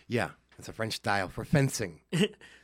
yeah, 0.08 0.30
it's 0.58 0.70
a 0.70 0.74
French 0.74 0.94
style 0.94 1.30
for 1.30 1.46
fencing. 1.46 2.00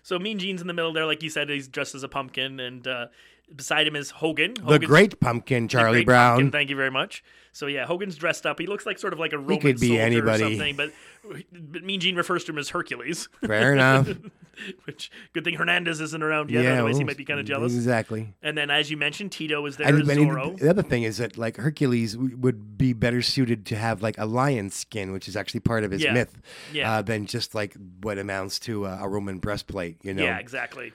So 0.07 0.17
Mean 0.17 0.39
Gene's 0.39 0.61
in 0.61 0.67
the 0.67 0.73
middle 0.73 0.93
there, 0.93 1.05
like 1.05 1.21
you 1.21 1.29
said, 1.29 1.49
he's 1.49 1.67
dressed 1.67 1.93
as 1.93 2.01
a 2.01 2.07
pumpkin, 2.07 2.61
and 2.61 2.87
uh, 2.87 3.07
beside 3.55 3.87
him 3.87 3.95
is 3.95 4.11
Hogan. 4.11 4.53
The 4.67 4.79
great 4.79 5.19
pumpkin, 5.19 5.67
Charlie 5.67 5.99
great 5.99 6.05
Brown. 6.07 6.37
pumpkin, 6.37 6.51
thank 6.51 6.69
you 6.69 6.75
very 6.75 6.91
much. 6.91 7.23
So 7.53 7.65
yeah, 7.65 7.85
Hogan's 7.85 8.15
dressed 8.15 8.45
up. 8.45 8.59
He 8.59 8.67
looks 8.67 8.85
like 8.85 8.99
sort 8.99 9.13
of 9.13 9.19
like 9.19 9.33
a 9.33 9.39
Roman 9.39 9.59
could 9.59 9.79
be 9.79 9.87
soldier 9.87 10.01
anybody. 10.03 10.43
or 10.43 10.49
something, 10.49 10.75
but, 10.75 10.91
but 11.51 11.83
Mean 11.83 11.99
Gene 11.99 12.15
refers 12.15 12.43
to 12.43 12.51
him 12.51 12.59
as 12.59 12.69
Hercules. 12.69 13.29
Fair 13.45 13.73
enough. 13.73 14.07
Which 14.85 15.11
good 15.33 15.43
thing 15.43 15.55
Hernandez 15.55 15.99
isn't 16.01 16.21
around 16.23 16.49
yet, 16.51 16.63
Yeah, 16.63 16.73
otherwise 16.73 16.97
he 16.97 17.03
might 17.03 17.17
be 17.17 17.25
kind 17.25 17.39
of 17.39 17.45
jealous. 17.45 17.73
Exactly. 17.75 18.33
And 18.43 18.57
then, 18.57 18.69
as 18.71 18.89
you 18.91 18.97
mentioned, 18.97 19.31
Tito 19.31 19.65
is 19.65 19.77
there 19.77 19.87
And, 19.87 20.01
as 20.01 20.09
and 20.09 20.19
Zorro. 20.29 20.57
the 20.59 20.69
other 20.69 20.81
thing 20.83 21.03
is 21.03 21.17
that 21.17 21.37
like 21.37 21.57
Hercules 21.57 22.15
would 22.17 22.77
be 22.77 22.93
better 22.93 23.21
suited 23.23 23.65
to 23.67 23.75
have 23.75 24.01
like 24.03 24.17
a 24.19 24.25
lion 24.25 24.69
skin, 24.69 25.11
which 25.11 25.27
is 25.27 25.35
actually 25.35 25.59
part 25.61 25.83
of 25.83 25.91
his 25.91 26.03
Yeah. 26.03 26.13
myth, 26.13 26.39
Yeah. 26.73 26.91
uh, 26.91 27.01
than 27.03 27.25
just 27.27 27.53
like 27.55 27.75
what 28.01 28.17
amounts 28.19 28.59
to 28.61 28.85
uh, 28.85 28.99
a 29.01 29.07
Roman 29.09 29.37
breastplate. 29.39 29.97
You 30.03 30.13
know. 30.15 30.23
Yeah, 30.23 30.37
exactly. 30.37 30.91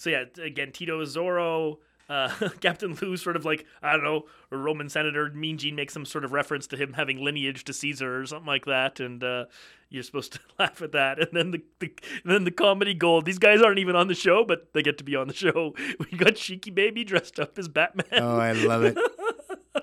So 0.00 0.08
yeah, 0.08 0.24
again, 0.42 0.72
Tito 0.72 0.98
is 1.02 1.14
Zorro. 1.14 1.76
Uh, 2.08 2.30
Captain 2.60 2.96
Lou's 3.00 3.22
sort 3.22 3.36
of 3.36 3.44
like 3.44 3.66
I 3.82 3.92
don't 3.92 4.02
know, 4.02 4.24
a 4.50 4.56
Roman 4.56 4.88
senator. 4.88 5.30
Mean 5.30 5.58
Gene 5.58 5.76
makes 5.76 5.92
some 5.92 6.06
sort 6.06 6.24
of 6.24 6.32
reference 6.32 6.66
to 6.68 6.76
him 6.76 6.94
having 6.94 7.22
lineage 7.22 7.64
to 7.64 7.74
Caesar 7.74 8.18
or 8.18 8.26
something 8.26 8.46
like 8.46 8.64
that, 8.64 8.98
and 8.98 9.22
uh, 9.22 9.44
you're 9.90 10.02
supposed 10.02 10.32
to 10.32 10.40
laugh 10.58 10.80
at 10.80 10.92
that. 10.92 11.18
And 11.20 11.28
then 11.32 11.50
the, 11.50 11.62
the 11.80 11.92
and 12.24 12.32
then 12.32 12.44
the 12.44 12.50
comedy 12.50 12.94
gold. 12.94 13.26
These 13.26 13.38
guys 13.38 13.60
aren't 13.60 13.78
even 13.78 13.94
on 13.94 14.08
the 14.08 14.14
show, 14.14 14.42
but 14.42 14.72
they 14.72 14.82
get 14.82 14.96
to 14.98 15.04
be 15.04 15.16
on 15.16 15.28
the 15.28 15.34
show. 15.34 15.74
We 16.10 16.16
got 16.16 16.34
Sheiky 16.34 16.74
Baby 16.74 17.04
dressed 17.04 17.38
up 17.38 17.58
as 17.58 17.68
Batman. 17.68 18.22
Oh, 18.22 18.38
I 18.38 18.52
love 18.52 18.84
it. 18.84 18.96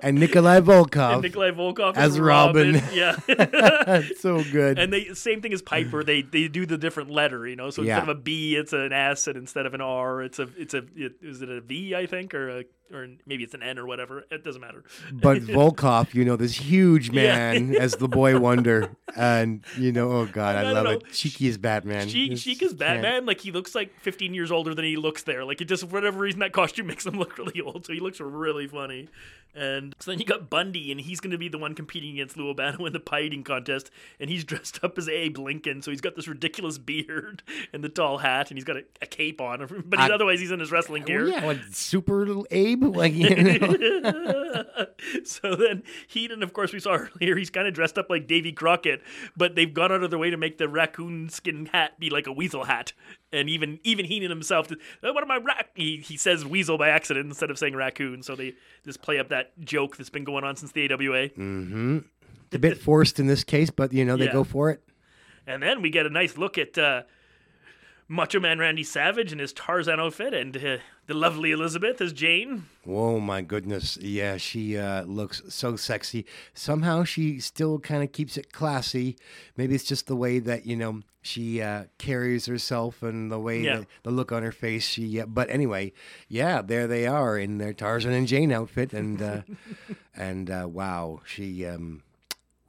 And 0.04 0.20
Nikolai 0.20 0.60
Volkov 0.62 1.14
And 1.14 1.22
Nikolai 1.24 1.52
Volkov 1.52 1.96
as 1.98 2.20
Robin. 2.20 2.82
Yeah, 2.94 3.16
so 4.20 4.44
good. 4.44 4.80
And 4.80 4.92
they 4.92 5.14
same 5.14 5.42
thing 5.42 5.54
as 5.54 5.62
Piper. 5.62 6.04
They 6.04 6.22
they 6.22 6.48
do 6.48 6.66
the 6.66 6.78
different 6.78 7.10
letter, 7.10 7.48
you 7.48 7.56
know. 7.56 7.70
So 7.70 7.82
instead 7.82 7.98
Yeah. 7.98 8.02
of 8.04 8.10
a 8.10 8.16
B, 8.16 8.56
it's 8.56 8.74
an 8.74 8.94
S, 8.94 9.28
and 9.28 9.36
instead 9.38 9.66
of 9.66 9.74
an 9.74 9.82
R, 9.82 10.22
it's 10.22 10.40
a 10.40 10.48
it's 10.58 10.74
a 10.74 10.84
it, 10.96 11.14
is 11.22 11.42
it 11.42 11.50
a 11.50 11.62
V? 11.62 11.96
I 11.96 12.06
think, 12.06 12.34
or 12.34 12.50
a 12.60 12.64
or 12.94 13.08
maybe 13.26 13.44
it's 13.44 13.54
an 13.54 13.64
N 13.64 13.78
or 13.78 13.86
whatever. 13.86 14.24
It 14.32 14.44
doesn't 14.44 14.62
matter. 14.62 14.84
but 15.12 15.38
Volkov, 15.42 16.14
you 16.14 16.26
know, 16.26 16.36
this 16.36 16.56
huge 16.56 17.10
Yeah. 17.10 17.54
man 17.54 17.76
as 17.76 17.94
the 17.96 18.08
boy 18.08 18.40
wonder, 18.40 18.96
and 19.16 19.64
you 19.78 19.92
know, 19.92 20.12
oh 20.12 20.26
god, 20.26 20.56
I 20.56 20.70
I, 20.70 20.72
love 20.72 20.84
know. 20.86 20.92
it. 20.92 21.12
Cheeky 21.12 21.48
is 21.48 21.58
Batman. 21.58 22.08
Sheik 22.08 22.62
is 22.62 22.74
Batman. 22.74 23.26
Like 23.26 23.42
he 23.42 23.52
looks 23.52 23.76
like 23.76 24.00
15 24.02 24.34
years 24.34 24.52
older 24.52 24.74
than 24.74 24.86
he 24.86 24.98
looks 24.98 25.24
there. 25.24 25.44
Like 25.46 25.62
it 25.62 25.66
just 25.66 25.84
for 25.84 25.90
whatever 25.90 26.20
reason 26.20 26.40
that 26.42 26.54
costume 26.54 26.88
makes 26.88 27.06
him 27.06 27.18
look 27.18 27.38
really 27.38 27.62
old. 27.62 27.86
So 27.86 27.94
he 27.94 28.00
looks 28.00 28.20
really 28.20 28.68
funny. 28.68 29.10
And 29.56 29.96
so 30.00 30.12
then 30.12 30.20
you 30.20 30.26
got 30.26 30.52
Bundy, 30.52 30.92
and 30.92 31.02
he's 31.02 31.20
going 31.20 31.32
to 31.32 31.38
be 31.38 31.50
the 31.50 31.58
one 31.58 31.74
competing 31.74 32.14
against 32.14 32.38
Lou 32.38 32.48
Albano 32.50 32.86
in 32.86 32.94
the 32.94 33.00
pie 33.00 33.22
eating 33.22 33.44
contest. 33.44 33.90
And 34.20 34.30
he's 34.30 34.44
dressed 34.44 34.84
up 34.84 35.00
as 35.00 35.10
Abe 35.10 35.40
Lincoln, 35.40 35.82
so 35.82 35.90
he's 35.90 36.02
got 36.02 36.16
this 36.16 36.28
ridiculous 36.28 36.78
beard 36.78 37.42
and 37.74 37.84
the 37.84 37.90
tall 37.90 38.20
hat, 38.20 38.52
and 38.52 38.58
he's 38.58 38.66
got 38.66 38.78
a, 38.78 38.84
a 39.02 39.08
cape 39.08 39.42
on. 39.42 39.66
But 39.88 40.00
he's, 40.00 40.10
I- 40.12 40.14
otherwise, 40.14 40.40
he's 40.40 40.52
in 40.52 40.60
his 40.60 40.72
wrestling 40.72 41.04
oh, 41.04 41.06
gear. 41.08 41.24
Well, 41.24 41.30
yeah, 41.34 41.46
what, 41.46 41.58
super 41.72 42.24
little 42.28 42.46
Abe, 42.84 42.96
like 42.96 43.14
you 43.14 43.36
know. 43.36 44.66
so 45.24 45.56
then 45.56 45.84
Heenan, 46.08 46.44
of 46.44 46.54
course, 46.54 46.74
we 46.74 46.80
saw 46.80 46.96
earlier, 47.20 47.36
he's 47.36 47.50
kind 47.50 47.68
of 47.68 47.74
dressed 47.74 47.98
up 47.98 48.10
like 48.10 48.28
Davy 48.28 48.52
Crockett, 48.52 49.02
but 49.36 49.56
they've 49.56 49.74
gone 49.74 49.92
out 49.92 50.04
of 50.04 50.10
their 50.10 50.20
way 50.20 50.30
to 50.30 50.38
make 50.38 50.58
the 50.58 50.68
raccoon 50.70 51.30
skin 51.30 51.68
hat 51.68 52.00
be 52.00 52.10
like 52.10 52.28
a 52.28 52.32
weasel 52.32 52.66
hat. 52.66 52.94
And 53.32 53.50
even 53.50 53.80
even 53.84 54.06
Heenan 54.06 54.30
himself, 54.30 54.72
"Uh, 54.72 54.76
what 55.14 55.24
am 55.24 55.32
I 55.32 55.38
rac? 55.38 55.70
He, 55.76 55.98
he 55.98 56.18
says 56.18 56.46
weasel 56.46 56.78
by 56.78 56.90
accident 56.90 57.28
instead 57.28 57.52
of 57.52 57.58
saying 57.58 57.76
raccoon. 57.76 58.24
So 58.24 58.36
they 58.36 58.54
just 58.86 59.02
play 59.02 59.20
up 59.20 59.30
that 59.30 59.58
joke 59.60 59.98
that's 59.98 60.10
been 60.10 60.24
going 60.24 60.44
on 60.44 60.56
since 60.56 60.72
the 60.72 60.92
AWA. 60.92 61.30
Mm-hmm. 61.30 61.98
It's 62.46 62.56
a 62.56 62.60
bit 62.60 62.78
forced 62.78 63.20
in 63.20 63.28
this 63.28 63.44
case, 63.44 63.70
but 63.70 63.92
you 63.92 64.06
know 64.06 64.16
they 64.16 64.26
Yeah. 64.26 64.32
go 64.34 64.44
for 64.46 64.70
it. 64.70 64.82
And 65.46 65.62
then 65.62 65.82
we 65.82 65.90
get 65.90 66.06
a 66.06 66.10
nice 66.10 66.38
look 66.38 66.58
at 66.58 66.78
uh, 66.78 67.04
Macho 68.08 68.40
Man 68.40 68.60
Randy 68.60 68.84
Savage 68.84 69.32
in 69.34 69.40
his 69.40 69.52
Tarzan 69.52 70.00
outfit, 70.00 70.34
and 70.34 70.56
uh, 70.56 70.78
the 71.08 71.14
lovely 71.14 71.52
Elizabeth 71.52 72.00
as 72.02 72.14
Jane. 72.14 72.66
Oh 72.88 73.20
my 73.20 73.42
goodness. 73.42 73.98
Yeah, 74.02 74.38
she 74.38 74.78
uh, 74.78 75.04
looks 75.04 75.42
so 75.50 75.76
sexy. 75.76 76.26
Somehow 76.54 77.04
she 77.04 77.40
still 77.40 77.80
kind 77.80 78.04
of 78.04 78.12
keeps 78.12 78.38
it 78.38 78.52
classy. 78.52 79.18
Maybe 79.56 79.74
it's 79.76 79.84
just 79.86 80.08
the 80.08 80.16
way 80.16 80.40
that, 80.40 80.66
you 80.66 80.76
know, 80.76 81.02
she 81.22 81.62
uh, 81.62 81.86
carries 81.98 82.46
herself 82.46 83.02
and 83.04 83.32
the 83.32 83.40
way 83.40 83.62
Yeah. 83.62 83.78
that, 83.80 83.88
the 84.04 84.12
look 84.12 84.32
on 84.32 84.44
her 84.44 84.52
face. 84.52 84.86
She, 84.86 85.20
uh, 85.20 85.26
but 85.26 85.50
anyway, 85.50 85.94
yeah, 86.30 86.62
there 86.62 86.88
they 86.88 87.08
are 87.08 87.38
in 87.38 87.58
their 87.58 87.74
Tarzan 87.74 88.14
and 88.14 88.28
Jane 88.28 88.52
outfit, 88.52 88.94
and 88.94 89.22
uh, 89.22 89.42
and 90.16 90.50
uh, 90.50 90.68
wow, 90.70 91.22
she, 91.26 91.66
um, 91.66 92.04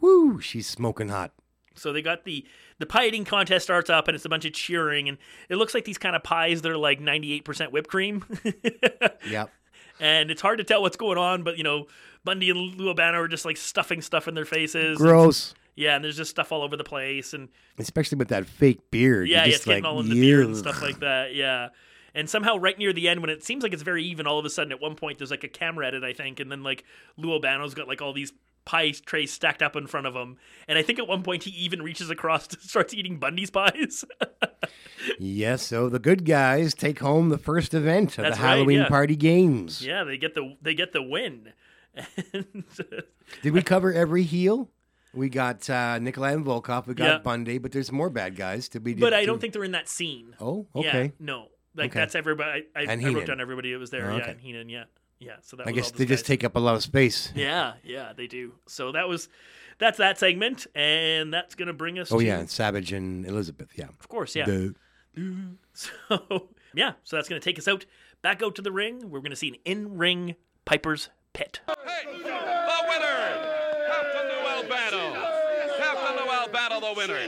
woo, 0.01 0.41
she's 0.41 0.67
smoking 0.67 1.09
hot. 1.09 1.33
So 1.75 1.93
they 1.93 2.03
got 2.03 2.25
the 2.25 2.45
the 2.79 2.87
pie 2.87 3.07
eating 3.07 3.25
contest 3.25 3.65
starts 3.65 3.91
up, 3.91 4.09
and 4.09 4.15
it's 4.15 4.25
a 4.25 4.29
bunch 4.29 4.45
of 4.45 4.53
cheering, 4.53 5.09
and 5.09 5.19
it 5.49 5.57
looks 5.57 5.75
like 5.75 5.85
these 5.85 5.99
kind 5.99 6.15
of 6.17 6.23
pies. 6.23 6.63
They're 6.63 6.77
like 6.77 7.01
ninety 7.01 7.33
eight 7.33 7.45
percent 7.45 7.73
whipped 7.73 7.89
cream. 7.91 8.25
Yep. 9.29 9.51
and 10.01 10.31
it's 10.31 10.41
hard 10.41 10.59
to 10.59 10.65
tell 10.65 10.81
what's 10.83 10.97
going 10.97 11.19
on. 11.19 11.43
But 11.43 11.59
you 11.59 11.65
know, 11.65 11.87
Bundy 12.25 12.51
and 12.51 12.77
Lou 12.77 12.89
Albano 12.89 13.19
are 13.21 13.29
just 13.29 13.45
like 13.45 13.57
stuffing 13.57 14.01
stuff 14.01 14.29
in 14.29 14.35
their 14.35 14.45
faces. 14.45 14.97
Gross. 14.99 15.55
Yeah, 15.77 15.95
and 15.95 16.05
there's 16.05 16.17
just 16.17 16.31
stuff 16.31 16.51
all 16.51 16.63
over 16.63 16.77
the 16.77 16.85
place, 16.85 17.35
and 17.35 17.49
Especially 17.79 18.17
with 18.17 18.29
that 18.29 18.47
fake 18.47 18.91
beard. 18.91 19.29
yeah, 19.29 19.39
You're 19.39 19.47
it's 19.47 19.57
just 19.59 19.67
getting 19.67 19.85
like, 19.85 19.93
all 19.93 20.01
in 20.01 20.09
the 20.09 20.21
beard 20.21 20.47
and 20.47 20.57
stuff 20.57 20.83
like 20.83 20.99
that. 21.01 21.35
Yeah. 21.37 21.69
And 22.15 22.29
somehow, 22.29 22.57
right 22.57 22.77
near 22.77 22.93
the 22.93 23.09
end, 23.09 23.21
when 23.21 23.31
it 23.31 23.45
seems 23.45 23.63
like 23.63 23.73
it's 23.73 23.83
very 23.83 24.03
even, 24.07 24.27
all 24.27 24.41
of 24.41 24.45
a 24.45 24.51
sudden, 24.51 24.73
at 24.73 24.81
one 24.81 24.97
point, 24.97 25.19
there's 25.19 25.31
like 25.31 25.45
a 25.45 25.49
camera 25.49 25.87
edit, 25.87 26.03
I 26.03 26.15
think, 26.15 26.41
and 26.41 26.51
then 26.51 26.65
like 26.65 26.85
Lou 27.17 27.33
Albano's 27.33 27.75
got 27.75 27.87
like 27.87 28.03
all 28.03 28.13
these 28.13 28.33
pie 28.69 28.91
trays 28.91 29.33
stacked 29.33 29.63
up 29.63 29.75
in 29.77 29.87
front 29.87 30.07
of 30.07 30.15
him, 30.15 30.37
and 30.69 30.77
I 30.79 30.83
think 30.83 30.99
at 30.99 31.09
one 31.09 31.23
point 31.23 31.45
he 31.45 31.51
even 31.53 31.81
reaches 31.83 32.11
across 32.11 32.47
to 32.49 32.61
starts 32.61 32.93
eating 32.93 33.19
Bundy's 33.19 33.51
pies. 33.51 34.05
Yes, 35.19 35.63
so 35.63 35.89
the 35.89 35.99
good 35.99 36.25
guys 36.27 36.75
take 36.75 36.99
home 36.99 37.31
the 37.31 37.39
first 37.39 37.73
event 37.73 38.19
of 38.19 38.25
That's 38.25 38.37
the 38.37 38.43
right, 38.43 38.51
Halloween 38.57 38.81
yeah. 38.81 38.89
party 38.89 39.17
games. 39.17 39.85
yeah, 39.85 40.05
they 40.05 40.19
get 40.19 40.35
the 40.35 40.57
they 40.63 40.75
get 40.75 40.93
the 40.93 41.03
win. 41.03 41.53
And, 42.33 42.65
Did 43.43 43.53
we 43.55 43.63
cover 43.63 43.93
every 43.93 44.23
heel? 44.23 44.71
We 45.15 45.29
got 45.29 45.69
uh, 45.69 45.99
Nikolai 45.99 46.33
and 46.35 46.45
Volkov. 46.45 46.87
We 46.87 46.95
got 46.95 47.05
Yeah. 47.07 47.19
Bundy, 47.19 47.59
but 47.59 47.73
there's 47.73 47.91
more 47.91 48.11
bad 48.11 48.37
guys. 48.37 48.69
to 48.71 48.81
be. 48.81 48.95
but 48.95 49.13
I 49.15 49.25
don't 49.25 49.41
think 49.41 49.53
they're 49.53 49.65
in 49.65 49.73
that 49.73 49.89
scene. 49.89 50.37
Oh, 50.41 50.67
Yeah, 50.75 50.81
okay. 50.89 51.13
no, 51.19 51.49
like 51.75 51.91
Okay. 51.91 51.99
that's 52.01 52.15
everybody. 52.15 52.67
I, 52.77 52.83
I, 52.83 52.93
I 52.93 52.97
wrote 53.13 53.27
down 53.27 53.41
everybody 53.41 53.73
that 53.73 53.79
was 53.79 53.91
there. 53.91 54.11
Oh, 54.11 54.17
Yeah, 54.17 54.23
okay. 54.23 54.31
and 54.33 54.41
Heenan. 54.41 54.69
Yeah, 54.69 54.85
yeah. 55.21 55.37
So 55.43 55.57
that 55.57 55.67
I 55.67 55.71
was 55.71 55.77
guess 55.77 55.93
all 55.93 55.99
they 55.99 56.05
those 56.05 56.09
just 56.19 56.27
take 56.27 56.45
up 56.45 56.57
a 56.57 56.61
lot 56.61 56.75
of 56.75 56.83
space. 56.83 57.33
Yeah, 57.35 57.75
yeah, 57.85 58.13
they 58.17 58.27
do. 58.27 58.55
So 58.67 58.93
that 58.93 59.09
was 59.09 59.29
that's 59.79 59.99
that 59.99 60.19
segment, 60.19 60.67
and 60.75 61.33
that's 61.33 61.55
gonna 61.55 61.73
bring 61.73 61.99
us. 61.99 62.11
Oh 62.13 62.19
to, 62.19 62.25
yeah, 62.25 62.39
and 62.39 62.51
Savage 62.51 62.93
and 62.93 63.25
Elizabeth. 63.27 63.71
Yeah, 63.77 63.89
of 63.99 64.09
course, 64.09 64.35
yeah. 64.37 64.47
The- 64.47 64.75
So 65.73 66.49
yeah, 66.75 66.93
so 67.05 67.17
that's 67.17 67.29
gonna 67.29 67.41
take 67.41 67.59
us 67.59 67.67
out 67.69 67.85
back 68.23 68.43
out 68.43 68.55
to 68.57 68.63
the 68.63 68.73
ring. 68.73 69.11
We're 69.11 69.21
gonna 69.21 69.37
see 69.37 69.49
an 69.49 69.57
in-ring 69.65 70.35
Piper's 70.65 71.09
Pit. 71.33 71.61
The 71.67 71.77
winner, 72.89 73.39
Captain 73.87 74.29
Lou 74.29 74.49
Albano. 74.49 75.13
Captain 75.79 76.17
Lou 76.17 76.31
Albano, 76.31 76.81
the 76.81 76.95
winner. 76.97 77.19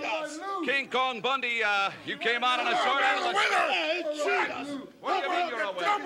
King 0.70 0.86
Kong 0.86 1.20
Bundy, 1.20 1.64
uh, 1.64 1.90
you 2.06 2.16
came 2.16 2.44
out 2.44 2.60
on 2.60 2.68
a 2.68 2.76
short 2.76 3.02
end 3.02 3.26
of 3.26 3.32
the... 3.32 3.38
What 5.00 5.20
do 5.20 5.28
you 5.28 5.36
mean 5.36 5.48
you're 5.48 5.62
a 5.62 5.72
winner? 5.72 5.98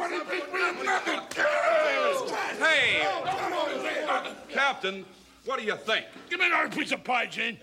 Hey, 2.58 3.06
Captain, 4.48 5.04
what 5.44 5.58
do 5.60 5.66
you 5.66 5.76
think? 5.76 6.06
Give 6.30 6.40
me 6.40 6.46
another 6.46 6.70
piece 6.74 6.92
of 6.92 7.04
pie, 7.04 7.26
Gene. 7.26 7.58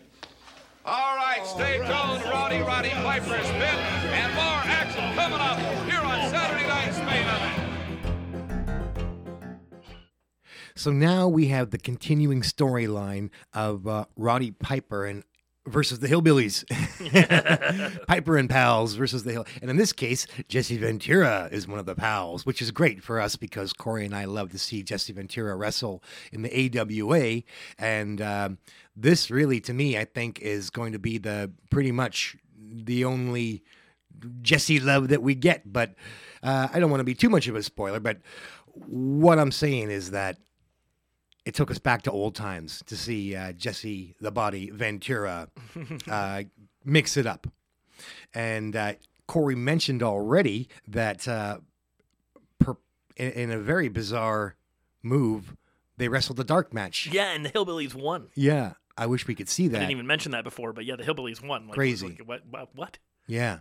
All 0.85 1.15
right, 1.15 1.43
stay 1.43 1.77
tuned, 1.77 2.23
Roddy 2.25 2.59
Roddy 2.59 2.89
Piper's 2.89 3.49
Pit, 3.49 3.63
and 3.63 4.35
more 4.35 4.61
action 4.65 5.15
coming 5.15 5.39
up 5.39 5.57
here 5.89 6.01
on 6.01 6.29
Saturday 6.29 6.67
Night's 6.67 6.99
Main 6.99 7.23
Event. 7.23 7.71
So 10.75 10.91
now 10.91 11.27
we 11.27 11.47
have 11.47 11.71
the 11.71 11.79
continuing 11.79 12.41
storyline 12.41 13.31
of 13.53 13.87
uh, 13.87 14.05
Roddy 14.15 14.51
Piper 14.51 15.05
and 15.05 15.23
versus 15.71 15.99
the 15.99 16.07
Hillbillies. 16.07 16.65
Piper 18.07 18.37
and 18.37 18.49
pals 18.49 18.93
versus 18.93 19.23
the 19.23 19.31
Hill. 19.31 19.45
And 19.61 19.69
in 19.69 19.77
this 19.77 19.93
case, 19.93 20.27
Jesse 20.47 20.77
Ventura 20.77 21.49
is 21.51 21.67
one 21.67 21.79
of 21.79 21.85
the 21.85 21.95
pals, 21.95 22.45
which 22.45 22.61
is 22.61 22.71
great 22.71 23.03
for 23.03 23.19
us 23.19 23.35
because 23.35 23.73
Corey 23.73 24.05
and 24.05 24.15
I 24.15 24.25
love 24.25 24.51
to 24.51 24.59
see 24.59 24.83
Jesse 24.83 25.13
Ventura 25.13 25.55
wrestle 25.55 26.03
in 26.31 26.41
the 26.41 26.79
AWA. 26.79 27.43
And 27.79 28.21
um, 28.21 28.57
this 28.95 29.31
really, 29.31 29.59
to 29.61 29.73
me, 29.73 29.97
I 29.97 30.05
think 30.05 30.39
is 30.39 30.69
going 30.69 30.91
to 30.93 30.99
be 30.99 31.17
the 31.17 31.51
pretty 31.69 31.91
much 31.91 32.35
the 32.57 33.05
only 33.05 33.63
Jesse 34.41 34.79
love 34.79 35.07
that 35.09 35.23
we 35.23 35.35
get. 35.35 35.71
But 35.71 35.95
uh, 36.43 36.67
I 36.71 36.79
don't 36.79 36.91
want 36.91 36.99
to 37.01 37.05
be 37.05 37.15
too 37.15 37.29
much 37.29 37.47
of 37.47 37.55
a 37.55 37.63
spoiler. 37.63 37.99
But 37.99 38.19
what 38.73 39.39
I'm 39.39 39.51
saying 39.51 39.91
is 39.91 40.11
that 40.11 40.37
it 41.45 41.55
took 41.55 41.71
us 41.71 41.79
back 41.79 42.03
to 42.03 42.11
old 42.11 42.35
times 42.35 42.83
to 42.87 42.95
see 42.95 43.35
uh, 43.35 43.51
Jesse 43.53 44.15
the 44.21 44.31
Body 44.31 44.69
Ventura 44.69 45.49
uh, 46.09 46.43
mix 46.85 47.17
it 47.17 47.25
up. 47.25 47.47
And 48.33 48.75
uh, 48.75 48.93
Corey 49.27 49.55
mentioned 49.55 50.03
already 50.03 50.67
that 50.87 51.27
uh, 51.27 51.59
per, 52.59 52.75
in, 53.15 53.31
in 53.31 53.51
a 53.51 53.59
very 53.59 53.89
bizarre 53.89 54.55
move, 55.03 55.55
they 55.97 56.07
wrestled 56.07 56.39
a 56.39 56.43
dark 56.43 56.73
match. 56.73 57.09
Yeah, 57.11 57.31
and 57.31 57.45
the 57.45 57.49
Hillbillies 57.49 57.93
won. 57.93 58.27
Yeah, 58.35 58.73
I 58.97 59.05
wish 59.05 59.27
we 59.27 59.35
could 59.35 59.49
see 59.49 59.67
that. 59.67 59.77
I 59.77 59.79
didn't 59.81 59.91
even 59.91 60.07
mention 60.07 60.31
that 60.31 60.43
before, 60.43 60.73
but 60.73 60.85
yeah, 60.85 60.95
the 60.95 61.03
Hillbillies 61.03 61.45
won. 61.45 61.67
Like, 61.67 61.75
Crazy. 61.75 62.17
like, 62.27 62.43
what? 62.49 62.69
What? 62.75 62.97
Yeah, 63.27 63.59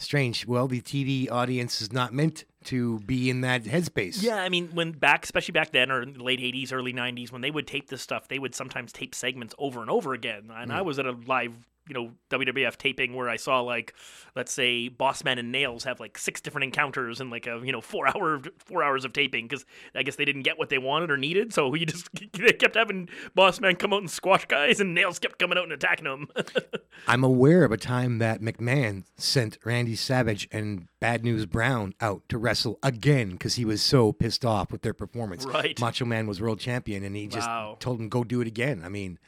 strange. 0.00 0.46
Well, 0.46 0.66
the 0.66 0.80
TV 0.80 1.30
audience 1.30 1.80
is 1.80 1.92
not 1.92 2.12
meant 2.12 2.44
to 2.64 2.98
be 3.00 3.30
in 3.30 3.40
that 3.42 3.62
headspace. 3.64 4.22
Yeah, 4.22 4.36
I 4.42 4.48
mean, 4.48 4.68
when 4.74 4.92
back, 4.92 5.24
especially 5.24 5.52
back 5.52 5.70
then, 5.72 5.90
or 5.90 6.02
in 6.02 6.14
the 6.14 6.22
late 6.24 6.40
'80s, 6.40 6.72
early 6.72 6.92
'90s, 6.92 7.30
when 7.32 7.40
they 7.40 7.50
would 7.50 7.66
tape 7.66 7.88
this 7.88 8.02
stuff, 8.02 8.28
they 8.28 8.38
would 8.38 8.54
sometimes 8.54 8.92
tape 8.92 9.14
segments 9.14 9.54
over 9.58 9.80
and 9.80 9.88
over 9.90 10.12
again. 10.12 10.50
And 10.54 10.72
I 10.72 10.80
Mm. 10.80 10.84
was 10.84 10.98
at 10.98 11.06
a 11.06 11.12
live, 11.12 11.52
you 11.90 11.94
know, 11.94 12.12
WWF 12.30 12.76
taping 12.76 13.14
where 13.14 13.28
I 13.28 13.36
saw 13.36 13.60
like, 13.60 13.94
let's 14.36 14.52
say, 14.52 14.88
Bossman 14.88 15.38
and 15.40 15.52
Nailz 15.54 15.82
have 15.82 15.98
like 15.98 16.16
six 16.16 16.40
different 16.40 16.64
encounters 16.64 17.20
in 17.20 17.28
like 17.30 17.46
a 17.48 17.60
you 17.64 17.72
know 17.72 17.80
four 17.80 18.06
hour 18.16 18.40
four 18.64 18.82
hours 18.82 19.04
of 19.04 19.12
taping 19.12 19.46
because 19.48 19.66
I 19.94 20.04
guess 20.04 20.16
they 20.16 20.24
didn't 20.24 20.42
get 20.42 20.58
what 20.58 20.68
they 20.68 20.78
wanted 20.78 21.10
or 21.10 21.16
needed, 21.16 21.52
so 21.52 21.74
you 21.74 21.84
just 21.84 22.08
they 22.32 22.52
kept 22.52 22.76
having 22.76 23.08
Bossman 23.36 23.78
come 23.78 23.92
out 23.92 24.00
and 24.00 24.10
squash 24.10 24.46
guys, 24.46 24.80
and 24.80 24.96
Nailz 24.96 25.20
kept 25.20 25.38
coming 25.38 25.58
out 25.58 25.64
and 25.64 25.72
attacking 25.72 26.04
them. 26.04 26.28
I'm 27.08 27.24
aware 27.24 27.64
of 27.64 27.72
a 27.72 27.76
time 27.76 28.18
that 28.18 28.40
McMahon 28.40 29.04
sent 29.16 29.58
Randy 29.64 29.96
Savage 29.96 30.48
and 30.52 30.86
Bad 31.00 31.24
News 31.24 31.46
Brown 31.46 31.94
out 32.00 32.22
to 32.28 32.38
wrestle 32.38 32.78
again 32.82 33.30
because 33.32 33.54
he 33.54 33.64
was 33.64 33.82
so 33.82 34.12
pissed 34.12 34.44
off 34.44 34.70
with 34.70 34.82
their 34.82 34.94
performance. 34.94 35.44
Right. 35.44 35.78
Macho 35.80 36.04
Man 36.04 36.26
was 36.26 36.40
world 36.40 36.60
champion 36.60 37.02
and 37.02 37.16
he 37.16 37.26
just 37.26 37.48
Wow. 37.48 37.76
told 37.80 37.98
him 38.00 38.08
go 38.08 38.22
do 38.22 38.40
it 38.40 38.46
again. 38.46 38.82
I 38.84 38.88
mean, 38.90 39.18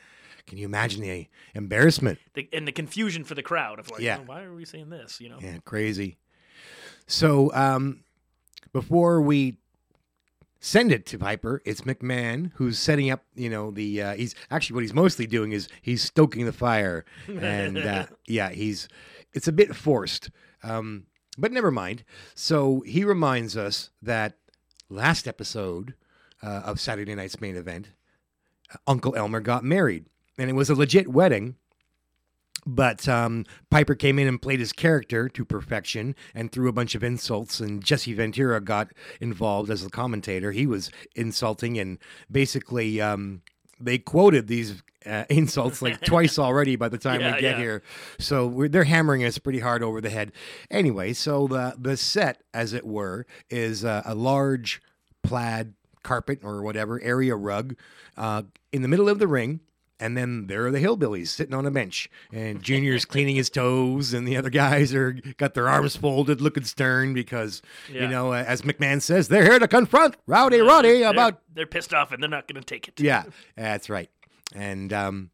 can 0.46 0.58
you 0.58 0.64
imagine 0.66 1.00
the 1.02 1.28
embarrassment? 1.54 2.18
the, 2.34 2.48
and 2.52 2.66
the 2.66 2.72
confusion 2.72 3.24
for 3.24 3.34
the 3.34 3.42
crowd 3.42 3.78
of 3.78 3.90
like, 3.90 4.00
Yeah. 4.00 4.18
"Oh, 4.20 4.24
why 4.26 4.42
are 4.42 4.54
we 4.54 4.64
saying 4.64 4.90
this? 4.90 5.20
You 5.20 5.28
know? 5.30 5.38
Yeah, 5.40 5.58
crazy. 5.64 6.16
So 7.06 7.52
um, 7.54 8.00
before 8.72 9.20
we 9.20 9.56
send 10.60 10.92
it 10.92 11.04
to 11.06 11.18
Piper, 11.18 11.60
it's 11.64 11.82
McMahon 11.82 12.52
who's 12.54 12.78
setting 12.78 13.10
up. 13.10 13.24
You 13.34 13.50
know, 13.50 13.70
the 13.70 14.02
uh, 14.02 14.14
he's 14.14 14.34
actually 14.50 14.74
what 14.74 14.82
he's 14.82 14.94
mostly 14.94 15.26
doing 15.26 15.52
is 15.52 15.68
he's 15.80 16.02
stoking 16.02 16.46
the 16.46 16.52
fire, 16.52 17.04
and 17.28 17.78
uh, 17.78 18.06
yeah, 18.26 18.50
he's 18.50 18.88
it's 19.32 19.48
a 19.48 19.52
bit 19.52 19.74
forced. 19.74 20.30
Um, 20.62 21.06
but 21.38 21.50
never 21.52 21.70
mind. 21.70 22.04
So 22.34 22.82
he 22.86 23.04
reminds 23.04 23.56
us 23.56 23.90
that 24.02 24.36
last 24.88 25.26
episode 25.26 25.94
uh, 26.42 26.62
of 26.64 26.78
Saturday 26.78 27.14
Night's 27.14 27.40
main 27.40 27.56
event, 27.56 27.88
Uncle 28.86 29.16
Elmer 29.16 29.40
got 29.40 29.64
married, 29.64 30.06
and 30.38 30.50
it 30.50 30.54
was 30.54 30.70
a 30.70 30.74
legit 30.74 31.08
wedding. 31.08 31.56
But 32.64 33.08
um, 33.08 33.44
Piper 33.70 33.96
came 33.96 34.20
in 34.20 34.28
and 34.28 34.40
played 34.40 34.60
his 34.60 34.72
character 34.72 35.28
to 35.28 35.44
perfection 35.44 36.14
and 36.32 36.52
threw 36.52 36.68
a 36.68 36.72
bunch 36.72 36.94
of 36.94 37.02
insults. 37.02 37.58
And 37.58 37.82
Jesse 37.82 38.14
Ventura 38.14 38.60
got 38.60 38.92
involved 39.20 39.68
as 39.68 39.82
the 39.82 39.90
commentator. 39.90 40.52
He 40.52 40.66
was 40.66 40.88
insulting 41.16 41.76
and 41.76 41.98
basically 42.30 43.00
um, 43.00 43.42
they 43.80 43.98
quoted 43.98 44.46
these 44.46 44.82
uh, 45.04 45.24
insults 45.30 45.82
like 45.82 46.00
twice 46.02 46.38
already 46.38 46.76
by 46.76 46.88
the 46.88 46.98
time 46.98 47.20
Yeah, 47.20 47.34
we 47.34 47.40
get 47.40 47.56
yeah. 47.56 47.62
here. 47.62 47.82
So 48.20 48.46
we're, 48.46 48.68
they're 48.68 48.84
hammering 48.84 49.24
us 49.24 49.38
pretty 49.38 49.58
hard 49.58 49.82
over 49.82 50.00
the 50.00 50.10
head. 50.10 50.32
Anyway, 50.70 51.12
so 51.12 51.46
the 51.48 51.74
the 51.76 51.96
set, 51.96 52.42
as 52.54 52.72
it 52.72 52.86
were, 52.86 53.26
is 53.50 53.84
uh, 53.84 54.02
a 54.04 54.14
large 54.14 54.80
plaid 55.22 55.74
carpet 56.02 56.40
or 56.42 56.62
whatever 56.62 57.00
area 57.02 57.34
rug 57.34 57.76
uh, 58.16 58.42
in 58.72 58.82
the 58.82 58.88
middle 58.88 59.08
of 59.08 59.18
the 59.18 59.26
ring. 59.26 59.60
And 60.02 60.16
then 60.16 60.48
there 60.48 60.66
are 60.66 60.72
the 60.72 60.80
hillbillies 60.80 61.28
sitting 61.28 61.54
on 61.54 61.64
a 61.64 61.70
bench, 61.70 62.10
and 62.32 62.60
Junior's 62.68 63.04
cleaning 63.04 63.36
his 63.36 63.48
toes, 63.48 64.12
and 64.12 64.26
the 64.26 64.36
other 64.36 64.50
guys 64.50 64.92
are 64.92 65.12
got 65.36 65.54
their 65.54 65.68
arms 65.68 65.94
folded, 65.94 66.40
looking 66.40 66.64
stern 66.64 67.14
because 67.14 67.62
Yeah. 67.88 68.02
you 68.02 68.08
know, 68.08 68.32
as 68.32 68.62
McMahon 68.62 69.00
says, 69.00 69.28
they're 69.28 69.44
here 69.44 69.60
to 69.60 69.68
confront 69.68 70.16
Rowdy 70.26 70.58
Roddy 70.60 70.98
They're- 71.00 71.10
about 71.10 71.40
they're 71.54 71.66
pissed 71.66 71.94
off 71.94 72.10
and 72.10 72.20
they're 72.20 72.28
not 72.28 72.48
going 72.48 72.60
to 72.60 72.66
take 72.66 72.88
it. 72.88 73.00
yeah, 73.00 73.22
that's 73.56 73.88
right. 73.88 74.10
And 74.54 74.92
um, 74.92 75.30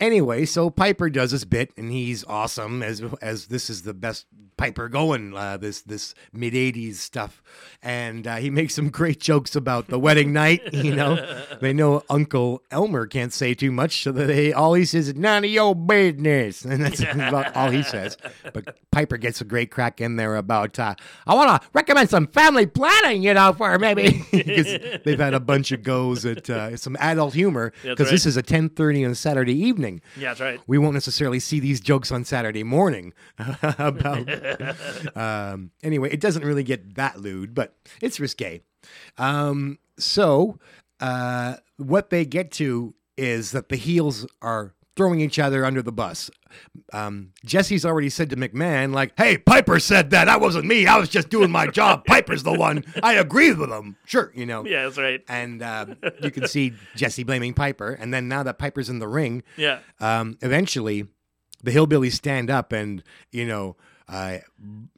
Anyway, 0.00 0.44
so 0.44 0.70
Piper 0.70 1.08
does 1.10 1.30
his 1.30 1.44
bit, 1.44 1.72
and 1.76 1.90
he's 1.90 2.24
awesome 2.24 2.82
as 2.82 3.02
as 3.20 3.46
this 3.46 3.70
is 3.70 3.82
the 3.82 3.94
best 3.94 4.26
Piper 4.56 4.88
going. 4.88 5.36
Uh, 5.36 5.56
this 5.56 5.82
this 5.82 6.14
mid 6.32 6.54
'80s 6.54 6.94
stuff, 6.94 7.42
and 7.82 8.26
uh, 8.26 8.36
he 8.36 8.50
makes 8.50 8.74
some 8.74 8.88
great 8.90 9.20
jokes 9.20 9.54
about 9.54 9.88
the 9.88 9.98
wedding 9.98 10.32
night. 10.32 10.72
You 10.72 10.94
know, 10.94 11.44
they 11.60 11.72
know 11.72 12.02
Uncle 12.08 12.62
Elmer 12.70 13.06
can't 13.06 13.32
say 13.32 13.54
too 13.54 13.72
much, 13.72 14.02
so 14.02 14.12
that 14.12 14.26
they 14.26 14.52
all 14.52 14.74
he 14.74 14.84
says 14.84 15.08
is 15.08 15.14
none 15.16 15.44
of 15.44 15.50
your 15.50 15.74
business, 15.74 16.64
and 16.64 16.84
that's 16.84 17.00
about 17.12 17.54
all 17.56 17.70
he 17.70 17.82
says. 17.82 18.16
But 18.52 18.78
Piper 18.90 19.16
gets 19.16 19.40
a 19.40 19.44
great 19.44 19.70
crack 19.70 20.00
in 20.00 20.16
there 20.16 20.36
about 20.36 20.78
uh, 20.78 20.94
I 21.26 21.34
want 21.34 21.62
to 21.62 21.68
recommend 21.72 22.10
some 22.10 22.26
family 22.28 22.66
planning, 22.66 23.22
you 23.22 23.34
know, 23.34 23.52
for 23.52 23.78
maybe 23.78 24.24
because 24.32 25.00
they've 25.04 25.18
had 25.18 25.34
a 25.34 25.40
bunch 25.40 25.72
of 25.72 25.82
goes 25.82 26.24
at 26.24 26.48
uh, 26.48 26.76
some 26.76 26.96
adult 27.00 27.34
humor 27.34 27.72
because 27.82 28.10
this 28.10 28.24
is 28.24 28.36
a 28.36 28.42
10:30 28.42 29.06
on 29.08 29.14
Saturday 29.14 29.43
evening. 29.52 30.00
Yeah, 30.16 30.30
that's 30.30 30.40
right. 30.40 30.60
We 30.66 30.78
won't 30.78 30.94
necessarily 30.94 31.40
see 31.40 31.60
these 31.60 31.80
jokes 31.80 32.10
on 32.10 32.24
Saturday 32.24 32.62
morning. 32.62 33.12
about 33.62 34.28
um, 35.16 35.70
anyway, 35.82 36.10
it 36.10 36.20
doesn't 36.20 36.44
really 36.44 36.64
get 36.64 36.94
that 36.94 37.20
lewd, 37.20 37.54
but 37.54 37.74
it's 38.00 38.18
risque. 38.18 38.62
Um, 39.18 39.78
so 39.98 40.58
uh, 41.00 41.56
what 41.76 42.10
they 42.10 42.24
get 42.24 42.50
to 42.52 42.94
is 43.16 43.52
that 43.52 43.68
the 43.68 43.76
heels 43.76 44.26
are 44.42 44.74
throwing 44.96 45.20
each 45.20 45.38
other 45.38 45.64
under 45.64 45.82
the 45.82 45.92
bus. 45.92 46.30
Um, 46.92 47.30
Jesse's 47.44 47.84
already 47.84 48.08
said 48.08 48.30
to 48.30 48.36
McMahon, 48.36 48.92
like, 48.94 49.12
"Hey, 49.16 49.38
Piper 49.38 49.80
said 49.80 50.10
that. 50.10 50.26
That 50.26 50.40
wasn't 50.40 50.66
me. 50.66 50.86
I 50.86 50.98
was 50.98 51.08
just 51.08 51.28
doing 51.28 51.50
my 51.50 51.66
job. 51.66 52.04
Piper's 52.06 52.42
the 52.44 52.52
one. 52.52 52.84
I 53.02 53.14
agree 53.14 53.52
with 53.52 53.70
him. 53.70 53.96
Sure, 54.06 54.30
you 54.34 54.46
know." 54.46 54.64
Yeah, 54.64 54.84
that's 54.84 54.98
right. 54.98 55.22
And 55.28 55.62
uh, 55.62 55.86
you 56.22 56.30
can 56.30 56.46
see 56.46 56.74
Jesse 56.94 57.24
blaming 57.24 57.54
Piper, 57.54 57.90
and 57.92 58.14
then 58.14 58.28
now 58.28 58.42
that 58.44 58.58
Piper's 58.58 58.88
in 58.88 58.98
the 59.00 59.08
ring, 59.08 59.42
Yeah. 59.56 59.80
um, 60.00 60.38
eventually 60.42 61.06
the 61.62 61.70
hillbillies 61.72 62.12
stand 62.12 62.50
up 62.50 62.72
and 62.72 63.02
you 63.32 63.46
know 63.46 63.76
uh, 64.08 64.38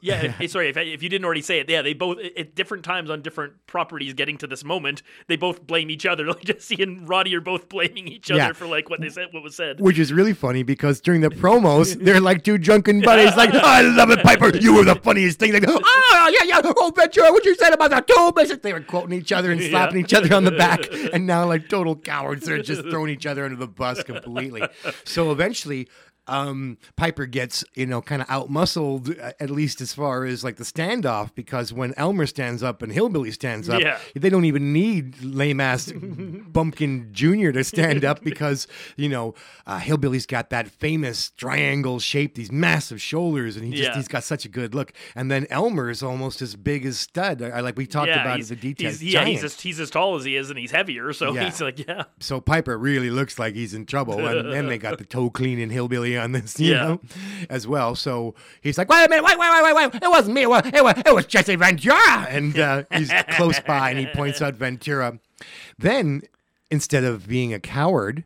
Yeah, 0.00 0.34
if, 0.40 0.50
sorry 0.50 0.68
if, 0.68 0.76
if 0.76 1.02
you 1.02 1.08
didn't 1.08 1.24
already 1.24 1.42
say 1.42 1.60
it. 1.60 1.68
Yeah, 1.68 1.82
they 1.82 1.94
both 1.94 2.18
at 2.36 2.54
different 2.54 2.84
times 2.84 3.08
on 3.08 3.22
different 3.22 3.66
properties 3.66 4.14
getting 4.14 4.36
to 4.38 4.46
this 4.46 4.64
moment, 4.64 5.02
they 5.28 5.36
both 5.36 5.66
blame 5.66 5.90
each 5.90 6.04
other. 6.06 6.26
Like 6.36 6.42
Jesse 6.44 6.82
and 6.82 7.08
Roddy 7.08 7.34
are 7.36 7.40
both 7.40 7.68
blaming 7.68 8.08
each 8.08 8.30
other 8.30 8.38
Yeah. 8.38 8.52
for 8.52 8.66
like 8.66 8.90
what 8.90 9.00
they 9.00 9.08
said, 9.08 9.28
what 9.30 9.42
was 9.42 9.54
said. 9.54 9.80
which 9.80 9.98
is 9.98 10.12
really 10.12 10.32
funny 10.34 10.62
because 10.64 11.00
during 11.00 11.20
the 11.20 11.30
promos 11.30 11.94
they're 12.04 12.20
like 12.20 12.42
two 12.44 12.58
drunken 12.58 13.00
buddies 13.00 13.34
like 13.36 13.50
I 13.54 13.82
love 13.82 14.10
it 14.10 14.22
Piper 14.24 14.56
you 14.56 14.74
were 14.74 14.84
the 14.84 14.96
funniest 14.96 15.38
thing 15.38 15.52
they 15.52 15.60
go 15.60 15.78
oh 15.82 16.32
yeah 16.42 16.44
yeah 16.56 16.60
oh 16.76 16.92
Ventura 16.94 17.30
what 17.32 17.44
you 17.44 17.54
said 17.54 17.72
about 17.72 17.90
the 17.90 18.00
two 18.00 18.32
business 18.32 18.58
they 18.62 18.72
were 18.72 18.80
quoting 18.80 19.16
each 19.18 19.30
other 19.32 19.50
and 19.52 19.62
slapping 19.62 19.98
Yeah. 19.98 20.04
each 20.04 20.14
other 20.14 20.34
on 20.34 20.44
the 20.44 20.50
back 20.50 20.80
and 21.12 21.26
now 21.26 21.46
like 21.46 21.68
total 21.68 21.94
cowards 21.96 22.44
they're 22.44 22.62
just 22.62 22.82
throwing 22.82 23.10
each 23.10 23.24
other 23.26 23.44
under 23.44 23.56
the 23.56 23.68
bus 23.68 24.02
completely 24.02 24.62
so 25.04 25.30
eventually 25.30 25.88
um, 26.28 26.78
Piper 26.96 27.26
gets, 27.26 27.64
you 27.74 27.86
know, 27.86 28.02
kind 28.02 28.22
of 28.22 28.28
out 28.30 28.50
muscled, 28.50 29.10
at 29.10 29.50
least 29.50 29.80
as 29.80 29.92
far 29.94 30.24
as 30.24 30.42
like 30.44 30.56
the 30.56 30.64
standoff, 30.64 31.34
because 31.34 31.72
when 31.72 31.94
Elmer 31.96 32.26
stands 32.26 32.62
up 32.62 32.82
and 32.82 32.92
Hillbilly 32.92 33.30
stands 33.30 33.68
up, 33.68 33.80
Yeah. 33.80 33.98
they 34.14 34.28
don't 34.28 34.44
even 34.44 34.72
need 34.72 35.22
lame 35.22 35.60
ass 35.60 35.92
Bumpkin 35.92 37.12
Jr. 37.12 37.50
to 37.52 37.64
stand 37.64 38.04
up 38.04 38.22
because, 38.22 38.66
you 38.96 39.08
know, 39.08 39.34
uh, 39.66 39.78
Hillbilly's 39.78 40.26
got 40.26 40.50
that 40.50 40.68
famous 40.68 41.30
triangle 41.30 41.98
shape, 41.98 42.34
these 42.34 42.50
massive 42.52 43.00
shoulders, 43.00 43.56
and 43.56 43.64
he 43.64 43.72
just, 43.72 43.90
Yeah. 43.90 43.94
he's 43.96 44.08
got 44.08 44.24
such 44.24 44.44
a 44.44 44.48
good 44.48 44.74
look. 44.74 44.92
And 45.14 45.30
then 45.30 45.46
Elmer 45.50 45.90
is 45.90 46.02
almost 46.02 46.42
as 46.42 46.56
big 46.56 46.84
as 46.86 46.98
Studd. 46.98 47.42
I, 47.42 47.60
like 47.60 47.76
we 47.76 47.86
talked 47.86 48.08
yeah, 48.08 48.22
about 48.22 48.42
the 48.42 48.56
details. 48.56 49.00
He's, 49.00 49.14
yeah, 49.14 49.24
he's 49.24 49.44
as, 49.44 49.60
he's 49.60 49.78
as 49.80 49.90
tall 49.90 50.16
as 50.16 50.24
he 50.24 50.36
is, 50.36 50.50
and 50.50 50.58
he's 50.58 50.70
heavier, 50.70 51.12
so 51.12 51.32
he's 51.32 51.60
like, 51.60 51.86
yeah. 51.86 52.04
So 52.20 52.40
Piper 52.40 52.76
really 52.78 53.10
looks 53.10 53.38
like 53.38 53.54
he's 53.54 53.74
in 53.74 53.86
trouble, 53.86 54.26
and 54.26 54.52
then 54.52 54.66
they 54.66 54.78
got 54.78 54.98
the 54.98 55.04
toe 55.04 55.30
cleaning 55.30 55.70
hillbilly 55.70 56.15
on 56.18 56.32
this, 56.32 56.58
you 56.60 56.72
Yeah. 56.72 56.86
know, 56.86 57.00
as 57.50 57.66
well. 57.66 57.94
So 57.94 58.34
he's 58.60 58.78
like, 58.78 58.88
"Wait 58.88 59.04
a 59.04 59.08
minute, 59.08 59.24
wait, 59.24 59.38
wait, 59.38 59.50
wait, 59.62 59.74
wait, 59.74 59.92
wait! 59.92 60.02
It 60.02 60.08
wasn't 60.10 60.34
me. 60.34 60.42
It 60.42 60.48
was, 60.50 60.62
it 60.66 60.82
was, 60.84 60.94
it 61.04 61.14
was 61.14 61.26
Jesse 61.26 61.56
Ventura." 61.56 62.26
And 62.28 62.58
uh, 62.58 62.82
he's 62.92 63.12
close 63.30 63.60
by, 63.60 63.90
and 63.90 63.98
he 63.98 64.06
points 64.06 64.40
out 64.42 64.54
Ventura. 64.54 65.18
Then, 65.78 66.22
instead 66.70 67.04
of 67.04 67.28
being 67.28 67.52
a 67.54 67.60
coward, 67.60 68.24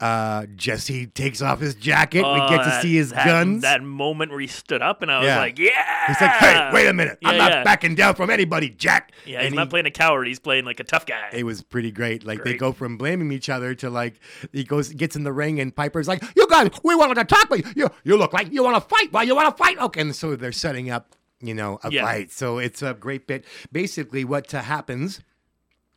uh, 0.00 0.46
Jesse 0.56 1.06
takes 1.06 1.42
off 1.42 1.60
his 1.60 1.74
jacket. 1.74 2.22
we 2.22 2.38
get 2.48 2.64
to 2.64 2.78
Oh, 2.78 2.80
see 2.82 2.94
his 2.96 3.10
that, 3.10 3.26
guns. 3.26 3.62
That 3.62 3.82
moment 3.82 4.30
where 4.30 4.40
he 4.40 4.46
stood 4.46 4.80
up, 4.82 5.02
and 5.02 5.10
I 5.12 5.18
was 5.18 5.26
Yeah. 5.26 5.38
like, 5.38 5.58
yeah. 5.58 6.06
He's 6.06 6.20
like, 6.20 6.30
"Hey, 6.32 6.70
wait 6.72 6.86
a 6.88 6.92
minute! 6.92 7.18
I'm 7.24 7.36
not 7.36 7.50
yeah. 7.52 7.64
backing 7.64 7.94
down 7.94 8.14
from 8.14 8.30
anybody, 8.30 8.70
Jack." 8.70 9.12
Yeah, 9.26 9.38
he's 9.40 9.48
And 9.48 9.56
not 9.56 9.68
playing 9.70 9.86
a 9.86 9.90
coward. 9.90 10.26
He's 10.26 10.38
playing 10.38 10.64
like 10.64 10.80
a 10.80 10.84
tough 10.84 11.04
guy. 11.06 11.28
it 11.32 11.44
was 11.44 11.62
pretty 11.62 11.90
great. 11.90 12.24
Like 12.24 12.42
they 12.44 12.56
go 12.56 12.72
from 12.72 12.96
blaming 12.96 13.30
each 13.32 13.48
other 13.48 13.74
to 13.76 13.90
like 13.90 14.14
he 14.52 14.64
goes 14.64 14.88
gets 14.90 15.16
in 15.16 15.24
the 15.24 15.32
ring 15.32 15.60
and 15.60 15.74
Piper's 15.74 16.08
like, 16.08 16.22
"You 16.36 16.46
guys, 16.48 16.70
we 16.82 16.94
wanted 16.94 17.16
to 17.16 17.24
talk, 17.24 17.48
but 17.48 17.76
you 17.76 17.90
you 18.04 18.16
look 18.16 18.32
like 18.32 18.52
you 18.52 18.64
want 18.64 18.76
to 18.82 18.88
fight. 18.88 19.12
Well, 19.12 19.24
you 19.24 19.34
want 19.34 19.54
to 19.56 19.62
fight, 19.62 19.78
okay?" 19.78 20.00
And 20.00 20.16
so 20.16 20.34
they're 20.36 20.50
setting 20.52 20.90
up, 20.90 21.14
you 21.40 21.52
know, 21.54 21.78
a 21.84 21.90
Yeah. 21.92 22.04
fight. 22.04 22.32
So 22.32 22.58
it's 22.58 22.80
a 22.82 22.94
great 22.94 23.26
bit. 23.26 23.44
Basically, 23.70 24.24
what 24.24 24.52
uh, 24.54 24.62
happens. 24.62 25.20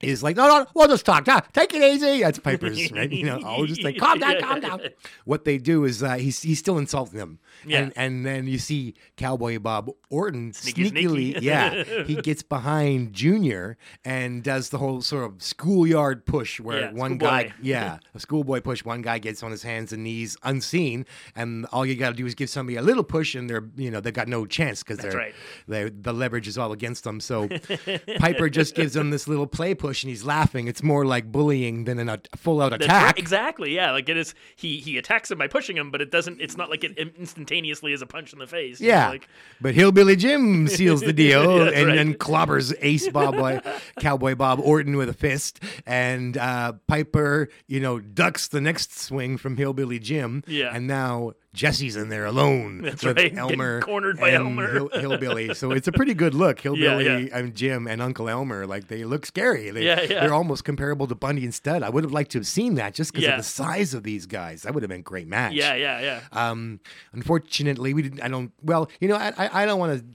Is 0.03 0.23
like 0.23 0.35
no 0.35 0.47
no 0.47 0.65
we'll 0.73 0.87
just 0.87 1.05
talk. 1.05 1.25
Take 1.53 1.73
it 1.73 1.81
easy. 1.81 2.21
That's 2.21 2.39
Piper's 2.39 2.91
right. 2.91 3.11
You 3.11 3.25
know, 3.25 3.39
I'll 3.43 3.65
just 3.65 3.83
like 3.83 3.97
calm 3.97 4.19
down, 4.19 4.39
calm 4.41 4.59
down. 4.59 4.81
What 5.25 5.45
they 5.45 5.57
do 5.57 5.85
is 5.85 6.03
uh, 6.03 6.15
he's 6.15 6.41
he's 6.41 6.59
still 6.59 6.77
insulting 6.77 7.17
them. 7.17 7.39
Yeah. 7.65 7.79
And 7.79 7.93
and 7.95 8.25
then 8.25 8.47
you 8.47 8.57
see 8.57 8.95
Cowboy 9.17 9.59
Bob 9.59 9.89
Orton 10.09 10.53
Sneaky, 10.53 10.91
sneakily, 10.91 11.31
sneaky. 11.31 11.39
yeah, 11.45 11.83
he 12.03 12.15
gets 12.15 12.43
behind 12.43 13.13
Junior 13.13 13.77
and 14.05 14.43
does 14.43 14.69
the 14.69 14.77
whole 14.77 15.01
sort 15.01 15.25
of 15.25 15.41
schoolyard 15.41 16.25
push 16.25 16.59
where 16.59 16.81
Yeah, 16.81 16.91
one 16.91 17.17
guy, 17.17 17.53
yeah, 17.61 17.99
a 18.13 18.19
schoolboy 18.19 18.61
push. 18.61 18.83
One 18.83 19.01
guy 19.01 19.19
gets 19.19 19.43
on 19.43 19.51
his 19.51 19.63
hands 19.63 19.93
and 19.93 20.03
knees 20.03 20.37
unseen, 20.43 21.05
and 21.35 21.65
all 21.71 21.85
you 21.85 21.95
got 21.95 22.09
to 22.09 22.15
do 22.15 22.25
is 22.25 22.35
give 22.35 22.49
somebody 22.49 22.77
a 22.77 22.81
little 22.81 23.03
push, 23.03 23.35
and 23.35 23.49
they're 23.49 23.67
you 23.75 23.89
know 23.89 23.99
they 23.99 24.11
got 24.11 24.27
no 24.27 24.45
chance 24.45 24.83
because 24.83 24.99
they're 24.99 25.11
right. 25.11 25.35
they 25.67 25.89
the 25.89 26.13
leverage 26.13 26.47
is 26.47 26.57
all 26.57 26.71
against 26.71 27.03
them. 27.03 27.19
So 27.19 27.47
Piper 28.19 28.49
just 28.49 28.75
gives 28.75 28.93
them 28.93 29.09
this 29.09 29.27
little 29.27 29.47
play 29.47 29.73
push, 29.73 30.03
and 30.03 30.09
he's 30.09 30.23
laughing. 30.23 30.67
It's 30.67 30.83
more 30.83 31.05
like 31.05 31.31
bullying 31.31 31.85
than 31.85 32.07
a 32.09 32.19
full 32.35 32.61
out 32.61 32.73
attack. 32.73 33.03
right, 33.03 33.17
exactly. 33.17 33.75
Yeah, 33.75 33.91
like 33.91 34.09
it 34.09 34.17
is. 34.17 34.35
He 34.55 34.79
he 34.79 34.97
attacks 34.97 35.31
him 35.31 35.37
by 35.37 35.47
pushing 35.47 35.77
him, 35.77 35.91
but 35.91 36.01
it 36.01 36.11
doesn't. 36.11 36.41
It's 36.41 36.57
not 36.57 36.69
like 36.69 36.83
it 36.83 36.97
instantaneously 37.43 37.93
as 37.93 38.01
a 38.01 38.05
punch 38.05 38.33
in 38.33 38.39
the 38.39 38.47
face. 38.47 38.79
Yeah, 38.81 39.09
like 39.09 39.27
but 39.61 39.73
Hillbilly 39.75 40.15
Jim 40.15 40.67
seals 40.67 41.01
the 41.01 41.13
deal 41.13 41.57
Yeah, 41.65 41.71
and 41.71 41.87
right. 41.87 41.95
then 41.95 42.13
clobbers 42.15 42.73
Ace 42.81 43.09
Bob 43.09 43.35
Boy, 43.35 43.59
Cowboy 43.99 44.35
Bob 44.35 44.59
Orton 44.59 44.97
with 44.97 45.09
a 45.09 45.13
fist, 45.13 45.59
and 45.85 46.37
uh, 46.37 46.73
Piper, 46.87 47.49
you 47.67 47.79
know, 47.79 47.99
ducks 47.99 48.47
the 48.47 48.61
next 48.61 48.97
swing 48.99 49.37
from 49.37 49.57
Hillbilly 49.57 49.99
Jim. 49.99 50.43
Yeah. 50.47 50.71
and 50.73 50.87
now 50.87 51.33
Jesse's 51.53 51.95
in 51.95 52.09
there 52.09 52.25
alone 52.25 52.81
That's 52.81 53.03
with 53.03 53.15
right, 53.15 53.23
getting 53.25 53.37
Elmer 53.37 53.81
cornered 53.81 54.19
by 54.19 54.31
Elmer. 54.31 54.71
Hill- 54.71 54.89
Hillbilly. 54.91 55.53
So 55.53 55.71
it's 55.71 55.87
a 55.87 55.91
pretty 55.99 56.15
good 56.15 56.33
look. 56.33 56.59
Hillbilly 56.59 57.05
yeah. 57.05 57.37
and 57.37 57.53
Jim 57.53 57.87
and 57.87 58.01
Uncle 58.01 58.27
Elmer, 58.27 58.65
like 58.65 58.87
they 58.87 59.03
look 59.05 59.25
scary. 59.25 59.69
They, 59.69 59.85
Yeah, 59.85 60.01
yeah. 60.01 60.07
They're 60.21 60.33
almost 60.33 60.63
comparable 60.63 61.05
to 61.07 61.15
Bundy 61.15 61.43
and 61.43 61.53
Studd. 61.53 61.83
I 61.83 61.89
would 61.89 62.03
have 62.03 62.11
liked 62.11 62.31
to 62.31 62.39
have 62.39 62.47
seen 62.47 62.75
that 62.75 62.95
just 62.95 63.11
because 63.13 63.25
Yeah. 63.25 63.31
of 63.33 63.37
the 63.37 63.43
size 63.43 63.93
of 63.93 64.01
these 64.03 64.25
guys. 64.25 64.63
That 64.63 64.73
would 64.73 64.81
have 64.83 64.89
been 64.89 65.01
a 65.01 65.03
great 65.03 65.27
match. 65.27 65.53
yeah, 65.53 65.75
yeah, 65.75 65.99
yeah. 66.01 66.21
Um, 66.31 66.79
unfortunately, 67.13 67.93
we 67.93 68.01
didn't. 68.01 68.21
I 68.21 68.27
don't. 68.27 68.51
Well, 68.61 68.89
you 68.99 69.07
know, 69.07 69.15
I 69.15 69.31
I, 69.37 69.63
I 69.63 69.65
don't 69.65 69.79
want 69.79 69.99
to. 69.99 70.05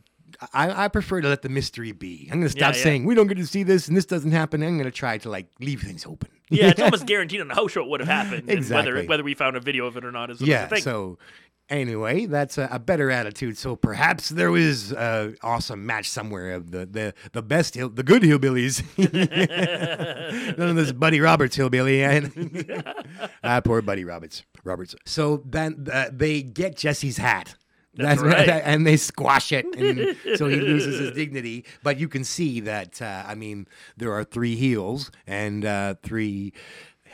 I, 0.53 0.85
I 0.85 0.89
prefer 0.89 1.21
to 1.21 1.29
let 1.29 1.43
the 1.43 1.49
mystery 1.49 1.91
be. 1.93 2.29
I'm 2.31 2.39
going 2.39 2.43
to 2.45 2.49
stop 2.51 2.73
Yeah, 2.75 2.79
yeah. 2.79 2.83
saying 2.85 3.05
we 3.07 3.15
don't 3.17 3.27
get 3.27 3.39
to 3.39 3.47
see 3.47 3.65
this 3.65 3.89
and 3.89 3.97
this 3.97 4.05
doesn't 4.07 4.31
happen. 4.31 4.63
I'm 4.63 4.75
going 4.77 4.85
to 4.85 4.91
try 4.93 5.19
to 5.19 5.29
like 5.29 5.49
leave 5.59 5.81
things 5.83 6.07
open. 6.07 6.29
Yeah, 6.51 6.69
it's 6.69 6.81
almost 6.83 7.07
guaranteed 7.07 7.41
on 7.41 7.49
the 7.49 7.55
house 7.55 7.73
show 7.73 7.83
it 7.83 7.89
would 7.89 8.01
have 8.01 8.09
happened. 8.09 8.49
Exactly. 8.51 8.93
whether 8.93 9.09
whether 9.09 9.23
we 9.25 9.35
found 9.35 9.57
a 9.57 9.61
video 9.61 9.87
of 9.87 9.97
it 9.97 10.05
or 10.05 10.13
not 10.13 10.31
is 10.31 10.41
yeah. 10.41 10.67
thing. 10.67 10.83
So 10.83 11.19
anyway, 11.69 12.27
that's 12.27 12.59
a, 12.59 12.69
a 12.71 12.79
better 12.79 13.11
attitude. 13.11 13.59
So 13.59 13.77
perhaps 13.77 14.29
there 14.29 14.51
was 14.51 14.93
an 14.93 15.37
awesome 15.43 15.87
match 15.87 16.09
somewhere 16.09 16.53
of 16.53 16.71
the 16.71 16.87
the 16.87 17.15
the 17.33 17.43
best 17.43 17.75
hill, 17.75 17.89
the 17.89 18.03
good 18.03 18.23
hillbillies. 18.23 18.83
None 20.59 20.69
of 20.71 20.77
this 20.77 20.93
Buddy 20.93 21.21
Roberts 21.21 21.57
hillbilly. 21.57 22.03
And 22.03 22.85
ah, 23.45 23.61
poor 23.61 23.83
Buddy 23.83 24.05
Roberts. 24.05 24.43
Roberts. 24.65 24.95
So 25.05 25.43
then 25.45 25.87
uh, 25.93 26.07
they 26.13 26.43
get 26.43 26.77
Jesse's 26.77 27.19
hat. 27.19 27.55
That's 27.95 28.21
right. 28.23 28.49
and 28.65 28.87
they 28.87 28.97
squash 28.97 29.53
it, 29.53 29.67
and 29.77 30.17
so 30.39 30.49
he 30.49 30.57
loses 30.57 30.99
his 31.01 31.13
dignity. 31.13 31.65
But 31.83 31.99
you 31.99 32.09
can 32.09 32.25
see 32.25 32.61
that 32.61 33.01
uh, 33.03 33.25
I 33.27 33.35
mean, 33.35 33.67
there 33.97 34.13
are 34.13 34.25
three 34.25 34.57
heels 34.57 35.11
and 35.27 35.65
uh, 35.65 35.95
three 36.03 36.53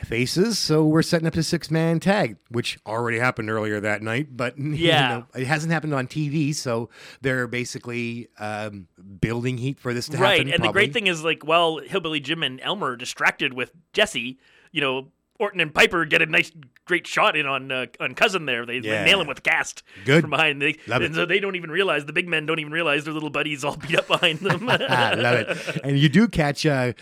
faces, 0.03 0.59
so 0.59 0.85
we're 0.85 1.01
setting 1.01 1.27
up 1.27 1.35
a 1.35 1.43
six 1.43 1.71
man 1.71 1.99
tag, 1.99 2.37
which 2.49 2.77
already 2.85 3.17
happened 3.17 3.49
earlier 3.49 3.79
that 3.79 4.01
night. 4.01 4.35
But 4.35 4.57
you 4.59 4.73
Yeah. 4.73 5.07
know, 5.09 5.25
it 5.35 5.47
hasn't 5.47 5.71
happened 5.71 5.93
on 5.93 6.07
TV, 6.07 6.53
so 6.53 6.89
they're 7.21 7.47
basically 7.47 8.27
um, 8.37 8.87
building 9.21 9.57
heat 9.57 9.79
for 9.79 9.93
this 9.93 10.07
to 10.09 10.17
right, 10.17 10.31
happen. 10.31 10.47
Right. 10.47 10.55
And 10.55 10.63
the 10.63 10.71
great 10.71 10.93
thing 10.93 11.07
is 11.07 11.23
like, 11.23 11.43
while 11.45 11.77
Hillbilly 11.77 12.19
Jim 12.19 12.43
and 12.43 12.59
Elmer 12.61 12.91
are 12.91 12.95
distracted 12.97 13.53
with 13.53 13.71
Jesse, 13.93 14.37
you 14.71 14.81
know. 14.81 15.07
Orton 15.39 15.59
and 15.59 15.73
Piper 15.73 16.05
get 16.05 16.21
a 16.21 16.25
nice, 16.25 16.51
great 16.85 17.05
shot 17.05 17.35
in 17.35 17.45
on 17.45 17.71
uh, 17.71 17.87
on 17.99 18.15
cousin 18.15 18.45
there. 18.45 18.65
They, 18.65 18.79
they 18.79 18.89
Yeah. 18.89 19.03
nail 19.03 19.19
him 19.21 19.27
with 19.27 19.35
the 19.37 19.41
cast 19.41 19.83
Good. 20.05 20.21
from 20.21 20.29
behind. 20.29 20.61
They, 20.61 20.77
Love 20.87 21.01
and 21.01 21.13
it. 21.13 21.15
so 21.15 21.25
they 21.25 21.39
don't 21.39 21.55
even 21.57 21.69
realize 21.69 22.05
the 22.05 22.13
big 22.13 22.27
men 22.27 22.45
don't 22.45 22.59
even 22.59 22.71
realize 22.71 23.03
their 23.03 23.13
little 23.13 23.29
buddies 23.29 23.63
all 23.65 23.75
beat 23.75 23.97
up 23.97 24.07
behind 24.07 24.39
them. 24.39 24.69
I 24.69 25.13
love 25.15 25.39
it. 25.39 25.79
And 25.83 25.99
you 25.99 26.07
do 26.07 26.27
catch 26.29 26.65
uh, 26.65 26.93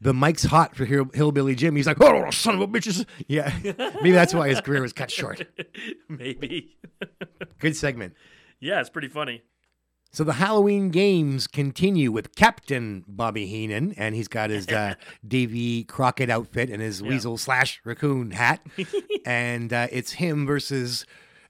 the 0.00 0.14
Mike's 0.14 0.44
hot 0.44 0.74
for 0.74 0.84
Hillbilly 0.86 1.54
Jim. 1.54 1.76
He's 1.76 1.86
like, 1.86 2.00
oh, 2.00 2.30
son 2.30 2.54
of 2.54 2.60
a 2.62 2.66
bitches. 2.68 3.04
Yeah. 3.28 3.52
Maybe 3.62 4.12
that's 4.12 4.32
why 4.32 4.48
his 4.48 4.60
career 4.62 4.80
was 4.80 4.92
cut 4.92 5.10
short. 5.10 5.46
Maybe. 6.08 6.76
Good 7.58 7.76
segment. 7.76 8.14
Yeah, 8.60 8.80
it's 8.80 8.88
pretty 8.90 9.08
funny. 9.08 9.42
So 10.14 10.22
the 10.22 10.34
Halloween 10.34 10.90
games 10.90 11.48
continue 11.48 12.12
with 12.12 12.36
Captain 12.36 13.04
Bobby 13.08 13.46
Heenan, 13.46 13.94
and 13.96 14.14
he's 14.14 14.28
got 14.28 14.48
his 14.48 14.68
uh, 14.68 14.94
Davy 15.26 15.82
Crockett 15.82 16.30
outfit 16.30 16.70
and 16.70 16.80
his 16.80 17.02
weasel 17.02 17.36
slash 17.36 17.80
raccoon 17.82 18.30
hat, 18.30 18.64
and 19.26 19.72
uh, 19.72 19.88
it's 19.90 20.12
him 20.12 20.46
versus 20.46 21.04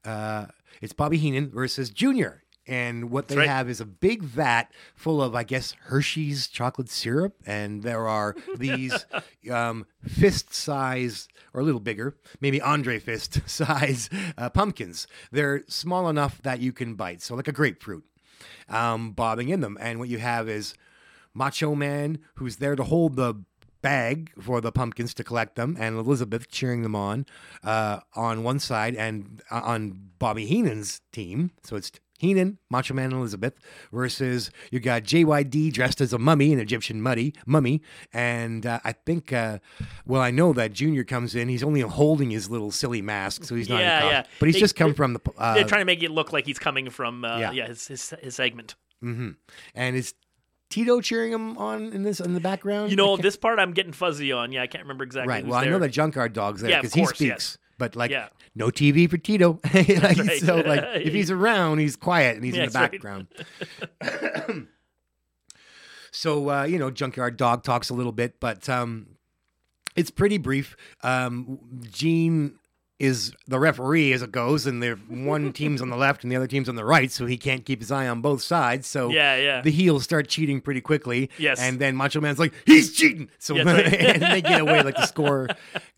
uh, 0.06 0.46
it's 0.80 0.94
Bobby 0.94 1.18
Heenan 1.18 1.50
versus 1.50 1.90
Junior. 1.90 2.42
And 2.66 3.10
what 3.10 3.28
they 3.28 3.36
right. 3.36 3.46
have 3.46 3.68
is 3.68 3.82
a 3.82 3.84
big 3.84 4.22
vat 4.22 4.72
full 4.94 5.20
of, 5.20 5.34
I 5.34 5.42
guess, 5.42 5.76
Hershey's 5.88 6.48
chocolate 6.48 6.88
syrup, 6.88 7.34
and 7.44 7.82
there 7.82 8.08
are 8.08 8.34
these 8.56 9.04
um, 9.52 9.84
fist 10.02 10.54
size 10.54 11.28
or 11.52 11.60
a 11.60 11.64
little 11.64 11.80
bigger, 11.80 12.16
maybe 12.40 12.62
Andre 12.62 12.98
fist 12.98 13.46
size 13.46 14.08
uh, 14.38 14.48
pumpkins. 14.48 15.06
They're 15.30 15.64
small 15.68 16.08
enough 16.08 16.40
that 16.40 16.60
you 16.60 16.72
can 16.72 16.94
bite, 16.94 17.20
so 17.20 17.34
like 17.34 17.46
a 17.46 17.52
grapefruit 17.52 18.04
um, 18.68 19.12
bobbing 19.12 19.48
in 19.48 19.60
them. 19.60 19.76
And 19.80 19.98
what 19.98 20.08
you 20.08 20.18
have 20.18 20.48
is 20.48 20.74
Macho 21.32 21.74
Man, 21.74 22.18
who's 22.36 22.56
there 22.56 22.76
to 22.76 22.84
hold 22.84 23.16
the 23.16 23.34
bag 23.82 24.32
for 24.40 24.62
the 24.62 24.72
pumpkins 24.72 25.12
to 25.12 25.22
collect 25.22 25.56
them, 25.56 25.76
and 25.78 25.96
Elizabeth 25.96 26.50
cheering 26.50 26.82
them 26.82 26.96
on 26.96 27.26
uh, 27.62 28.00
on 28.14 28.42
one 28.42 28.58
side, 28.58 28.94
and 28.94 29.42
uh, 29.50 29.60
on 29.62 30.10
Bobby 30.18 30.46
Heenan's 30.46 31.02
team. 31.12 31.50
So 31.62 31.76
it's 31.76 31.92
Heenan, 32.18 32.58
Macho 32.70 32.94
Man, 32.94 33.12
Elizabeth 33.12 33.54
versus 33.92 34.50
you 34.70 34.80
got 34.80 35.02
JYD 35.02 35.72
dressed 35.72 36.00
as 36.00 36.12
a 36.12 36.18
mummy, 36.18 36.52
an 36.52 36.58
Egyptian 36.60 37.02
muddy 37.02 37.34
mummy, 37.46 37.82
and 38.12 38.64
uh, 38.64 38.80
I 38.84 38.92
think, 38.92 39.32
uh, 39.32 39.58
well, 40.06 40.22
I 40.22 40.30
know 40.30 40.52
that 40.52 40.72
Junior 40.72 41.04
comes 41.04 41.34
in. 41.34 41.48
He's 41.48 41.62
only 41.64 41.80
holding 41.80 42.30
his 42.30 42.48
little 42.48 42.70
silly 42.70 43.02
mask, 43.02 43.44
so 43.44 43.54
he's 43.54 43.68
not. 43.68 43.80
in 43.80 43.86
yeah, 43.86 44.08
yeah. 44.08 44.24
But 44.38 44.46
he's 44.46 44.54
They- 44.54 44.60
just 44.60 44.76
come 44.76 44.94
from 44.94 45.12
the. 45.14 45.20
Uh, 45.36 45.54
They're 45.54 45.64
trying 45.64 45.80
to 45.82 45.84
make 45.86 46.02
it 46.02 46.10
look 46.10 46.32
like 46.32 46.46
he's 46.46 46.58
coming 46.58 46.88
from 46.90 47.24
uh, 47.24 47.38
Yeah. 47.38 47.50
yeah. 47.52 47.66
his, 47.66 47.86
his 47.88 48.14
his 48.22 48.34
segment. 48.36 48.76
hmm 49.00 49.30
And 49.74 49.96
is 49.96 50.14
Tito 50.70 51.00
cheering 51.00 51.32
him 51.32 51.58
on 51.58 51.92
in 51.92 52.02
this 52.04 52.20
in 52.20 52.32
the 52.34 52.40
background? 52.40 52.90
You 52.90 52.96
know, 52.96 53.16
this 53.16 53.36
part 53.36 53.58
I'm 53.58 53.72
getting 53.72 53.92
fuzzy 53.92 54.32
on. 54.32 54.50
Yeah, 54.52 54.62
I 54.62 54.66
can't 54.66 54.84
remember 54.84 55.04
exactly. 55.04 55.32
right. 55.32 55.44
Well, 55.46 55.58
I 55.58 55.64
know 55.64 55.72
there. 55.72 55.80
that 55.80 55.88
Junkyard 55.90 56.32
Dog's 56.32 56.62
there 56.62 56.70
Yeah, 56.70 56.80
because 56.80 56.94
he 56.94 57.04
speaks, 57.06 57.20
yes. 57.20 57.58
but 57.78 57.96
like 57.96 58.10
Yeah. 58.10 58.28
No 58.54 58.68
TV 58.68 59.08
for 59.08 59.18
Tito. 59.18 59.60
Like, 59.74 59.88
right. 60.18 60.40
So 60.40 60.56
like 60.56 60.82
if 60.96 61.12
he's 61.12 61.30
around, 61.32 61.78
he's 61.78 61.96
quiet 61.96 62.36
and 62.36 62.44
he's 62.44 62.54
in 62.54 62.66
the 62.66 62.70
That's 62.70 62.76
right. 62.76 63.26
background. 64.00 64.68
so 66.12 66.50
uh, 66.50 66.64
you 66.64 66.78
know, 66.78 66.90
Junkyard 66.90 67.36
Dog 67.36 67.62
talks 67.62 67.90
a 67.90 67.94
little 67.94 68.12
bit, 68.12 68.38
but 68.40 68.68
um, 68.68 69.16
it's 69.96 70.10
pretty 70.10 70.38
brief. 70.38 70.76
Um, 71.02 71.58
Gene 71.90 72.58
is 73.04 73.32
the 73.46 73.58
referee 73.58 74.12
as 74.12 74.22
it 74.22 74.32
goes, 74.32 74.66
and 74.66 74.82
the 74.82 74.92
one 75.08 75.52
team's 75.52 75.80
on 75.82 75.90
the 75.90 75.96
left 75.96 76.22
and 76.24 76.32
the 76.32 76.36
other 76.36 76.46
team's 76.46 76.68
on 76.68 76.74
the 76.76 76.84
right, 76.84 77.10
so 77.12 77.26
he 77.26 77.36
can't 77.36 77.64
keep 77.64 77.80
his 77.80 77.90
eye 77.92 78.08
on 78.08 78.20
both 78.20 78.42
sides. 78.42 78.86
So 78.86 79.10
Yeah, 79.10 79.36
yeah. 79.36 79.60
the 79.60 79.70
heels 79.70 80.04
start 80.04 80.28
cheating 80.28 80.60
pretty 80.60 80.80
quickly. 80.80 81.30
Yes. 81.38 81.60
and 81.60 81.78
then 81.78 81.94
Macho 81.96 82.20
Man's 82.20 82.38
like, 82.38 82.52
he's 82.66 82.92
cheating. 82.92 83.28
So 83.38 83.54
right. 83.62 83.66
and 83.94 84.22
they 84.22 84.42
get 84.42 84.60
away 84.60 84.82
like 84.82 84.96
the 84.96 85.06
score. 85.06 85.48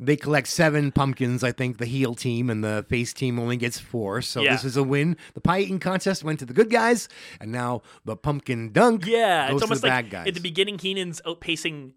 They 0.01 0.17
collect 0.17 0.49
seven 0.49 0.93
pumpkins, 0.93 1.43
I 1.45 1.53
think, 1.53 1.79
the 1.79 1.87
heel 1.87 2.15
team, 2.15 2.51
and 2.51 2.63
the 2.65 2.85
face 2.89 3.13
team 3.13 3.39
only 3.39 3.57
gets 3.57 3.79
four. 3.79 4.21
So 4.23 4.43
Yeah. 4.43 4.53
this 4.53 4.65
is 4.65 4.77
a 4.77 4.83
win. 4.83 5.17
The 5.35 5.41
pie 5.41 5.61
eating 5.61 5.79
contest 5.79 6.25
went 6.25 6.39
to 6.41 6.47
the 6.47 6.55
good 6.55 6.71
guys, 6.71 7.09
and 7.41 7.53
now 7.53 7.83
the 8.05 8.17
pumpkin 8.17 8.73
dunk 8.73 9.07
Yeah, 9.07 9.49
goes 9.49 9.55
it's 9.57 9.63
almost 9.63 9.83
to 9.83 9.89
the 9.89 9.95
like 9.95 10.05
bad 10.07 10.11
guys. 10.11 10.29
at 10.29 10.35
the 10.35 10.41
beginning, 10.41 10.79
Heenan's 10.79 11.21
outpacing 11.27 11.93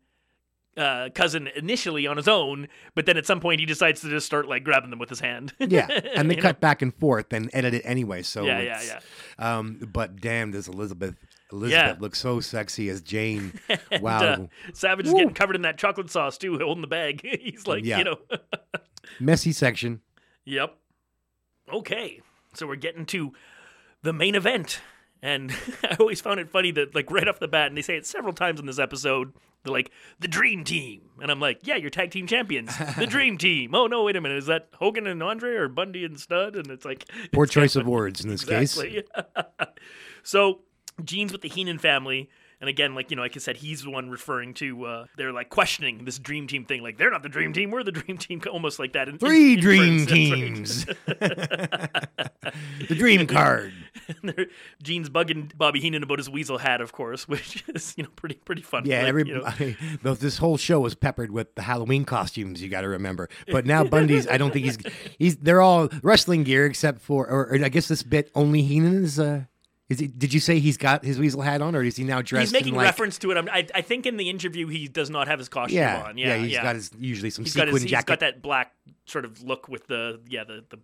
uh, 0.78 1.10
cousin 1.14 1.48
initially 1.56 2.08
on 2.08 2.16
his 2.18 2.28
own, 2.28 2.68
but 2.96 3.06
then 3.06 3.18
at 3.18 3.26
some 3.26 3.40
point 3.40 3.60
he 3.60 3.66
decides 3.66 4.02
to 4.02 4.10
just 4.10 4.26
start 4.26 4.48
like 4.48 4.64
grabbing 4.64 4.90
them 4.90 5.00
with 5.00 5.10
his 5.10 5.20
hand. 5.20 5.54
yeah, 5.60 5.88
and 6.16 6.30
they 6.30 6.36
cut 6.36 6.56
know? 6.58 6.60
back 6.60 6.82
and 6.82 6.94
forth 6.96 7.34
and 7.34 7.50
edit 7.54 7.74
it 7.74 7.82
anyway. 7.84 8.22
So 8.22 8.46
Yeah, 8.46 8.60
yeah, 8.62 8.82
it's- 8.82 9.04
Um, 9.38 9.80
but 9.92 10.22
damn, 10.22 10.52
does 10.52 10.68
Elizabeth 10.68 11.16
Elizabeth 11.52 11.72
Yeah. 11.72 11.96
look 12.00 12.16
so 12.16 12.40
sexy 12.40 12.90
as 12.90 13.02
Jane? 13.02 13.60
And, 13.92 14.02
wow, 14.04 14.20
uh, 14.22 14.38
Savage 14.74 15.08
is 15.08 15.14
getting 15.14 15.34
covered 15.34 15.56
in 15.56 15.64
that 15.64 15.78
chocolate 15.78 16.10
sauce 16.12 16.38
too, 16.38 16.58
holding 16.60 16.82
the 16.82 16.88
bag. 16.88 17.22
He's 17.42 17.66
like, 17.68 17.84
Yeah. 17.84 17.98
you 17.98 18.04
know. 18.04 18.18
messy 19.20 19.52
section. 19.52 20.02
Yep. 20.46 20.76
Okay, 21.74 22.22
so 22.54 22.66
we're 22.68 22.76
getting 22.76 23.06
to 23.08 23.34
the 24.02 24.14
main 24.14 24.34
event, 24.36 24.82
and 25.22 25.52
I 25.84 25.98
always 26.00 26.22
found 26.22 26.40
it 26.40 26.50
funny 26.50 26.72
that 26.72 26.96
like 26.96 27.12
right 27.12 27.28
off 27.28 27.40
the 27.40 27.48
bat, 27.48 27.68
and 27.68 27.78
they 27.78 27.82
say 27.82 27.98
it 27.98 28.06
several 28.08 28.34
times 28.34 28.60
in 28.60 28.66
this 28.66 28.80
episode. 28.80 29.34
They're 29.64 29.74
like 29.74 29.92
the 30.20 30.28
Dream 30.28 30.64
Team, 30.64 31.02
and 31.22 31.30
I'm 31.30 31.40
like, 31.40 31.60
yeah, 31.64 31.76
you're 31.76 31.90
tag 31.90 32.12
team 32.12 32.28
champions, 32.28 32.78
the 32.98 33.06
Dream 33.10 33.38
Team. 33.38 33.76
Oh 33.76 33.88
no, 33.88 34.04
wait 34.04 34.16
a 34.16 34.22
minute, 34.22 34.38
is 34.38 34.46
that 34.46 34.70
Hogan 34.76 35.06
and 35.06 35.22
Andre 35.22 35.52
or 35.52 35.68
Bundy 35.68 36.06
and 36.06 36.20
Studd? 36.20 36.56
And 36.56 36.68
it's 36.68 36.86
like 36.86 37.06
Poor 37.34 37.44
it's 37.44 37.54
choice 37.54 37.76
of 37.76 37.86
words 37.86 38.24
in 38.24 38.30
this 38.30 38.46
case. 38.46 38.82
So 40.24 40.62
Gene's 41.04 41.32
with 41.32 41.42
the 41.42 41.50
Heenan 41.50 41.80
family. 41.80 42.30
And 42.62 42.70
again, 42.70 42.94
like 42.96 43.10
you 43.10 43.16
know, 43.16 43.22
like 43.22 43.36
I 43.38 43.40
said, 43.40 43.58
he's 43.58 43.84
the 43.84 43.90
one 43.90 44.10
referring 44.10 44.54
to. 44.56 44.86
Uh, 44.86 45.06
they're 45.18 45.32
like 45.32 45.50
questioning 45.50 46.04
this 46.06 46.20
dream 46.20 46.46
team 46.48 46.66
thing. 46.66 46.84
Like 46.84 46.98
they're 46.98 47.10
not 47.12 47.24
the 47.24 47.30
dream 47.30 47.54
team, 47.54 47.72
we're 47.72 47.84
the 47.84 47.92
dream 47.94 48.18
team. 48.18 48.42
Almost 48.52 48.80
like 48.80 48.94
that. 48.94 49.08
in- 49.08 49.16
in- 49.16 49.20
Three 49.20 49.54
in 49.54 49.60
dream 49.60 50.00
Prince, 50.56 50.86
that's 50.86 51.22
right. 51.22 51.90
the 52.90 52.96
dream 52.96 53.28
card. 53.28 53.74
And 54.24 54.48
Gene's 54.82 55.10
bugging 55.10 55.56
Bobby 55.58 55.80
Heenan 55.80 56.04
about 56.04 56.18
his 56.20 56.30
weasel 56.30 56.58
hat, 56.58 56.82
of 56.82 56.92
course, 56.92 57.28
which 57.28 57.64
is 57.70 57.94
you 57.98 58.04
know 58.04 58.10
pretty 58.16 58.36
pretty 58.36 58.62
funny. 58.62 58.90
Yeah, 58.90 59.00
Like, 59.00 59.08
every 59.08 59.28
you 59.28 59.36
know. 59.42 59.74
though 60.02 60.14
this 60.16 60.38
whole 60.38 60.58
show 60.58 60.80
was 60.80 60.96
peppered 60.96 61.32
with 61.32 61.56
the 61.56 61.62
Halloween 61.62 62.06
costumes. 62.06 62.62
You 62.62 62.70
got 62.70 62.82
to 62.82 62.90
remember. 62.90 63.30
But 63.52 63.66
now 63.66 63.84
Bundy's, 63.84 64.28
I 64.28 64.38
don't 64.38 64.52
think 64.52 64.66
he's 64.66 64.78
he's. 65.18 65.38
They're 65.38 65.62
all 65.62 65.90
wrestling 66.04 66.44
gear 66.44 66.66
except 66.66 67.02
for, 67.02 67.28
or, 67.28 67.48
or 67.56 67.64
I 67.64 67.70
guess 67.70 67.88
this 67.88 68.04
bit 68.04 68.32
only 68.36 68.64
Heenan 68.64 69.04
is. 69.04 69.20
Uh, 69.20 69.44
is 69.90 70.00
he, 70.00 70.08
did 70.08 70.34
you 70.34 70.40
say 70.40 70.60
he's 70.60 70.78
got 70.78 71.04
his 71.04 71.18
weasel 71.20 71.42
hat 71.42 71.62
on, 71.62 71.76
or 71.76 71.84
is 71.84 71.96
he 71.98 72.04
now 72.04 72.22
dressed? 72.22 72.48
He's 72.48 72.54
making 72.54 72.70
in 72.70 72.76
like, 72.78 72.86
reference 72.86 73.18
to 73.20 73.32
it. 73.32 73.50
I, 73.52 73.68
I 73.74 73.82
think 73.82 74.06
in 74.06 74.18
the 74.18 74.30
interview 74.30 74.68
he 74.68 74.88
does 74.88 75.10
not 75.10 75.28
have 75.28 75.40
his 75.40 75.50
costume 75.50 75.78
Yeah, 75.80 76.04
on. 76.08 76.18
yeah, 76.18 76.28
Yeah, 76.36 76.38
he's 76.44 76.52
yeah. 76.52 76.64
got 76.64 76.76
his- 76.76 76.92
usually 77.00 77.30
some 77.32 77.44
He's 77.44 77.56
got 77.56 77.68
his- 77.68 77.74
sequin 77.74 77.82
He's 77.84 77.92
jacket. 77.92 78.08
got 78.08 78.20
that 78.22 78.42
black 78.42 78.74
sort 79.06 79.26
of 79.26 79.42
look 79.42 79.68
with 79.68 79.88
the 79.88 80.22
yeah 80.28 80.44
the 80.44 80.64
the 80.70 80.78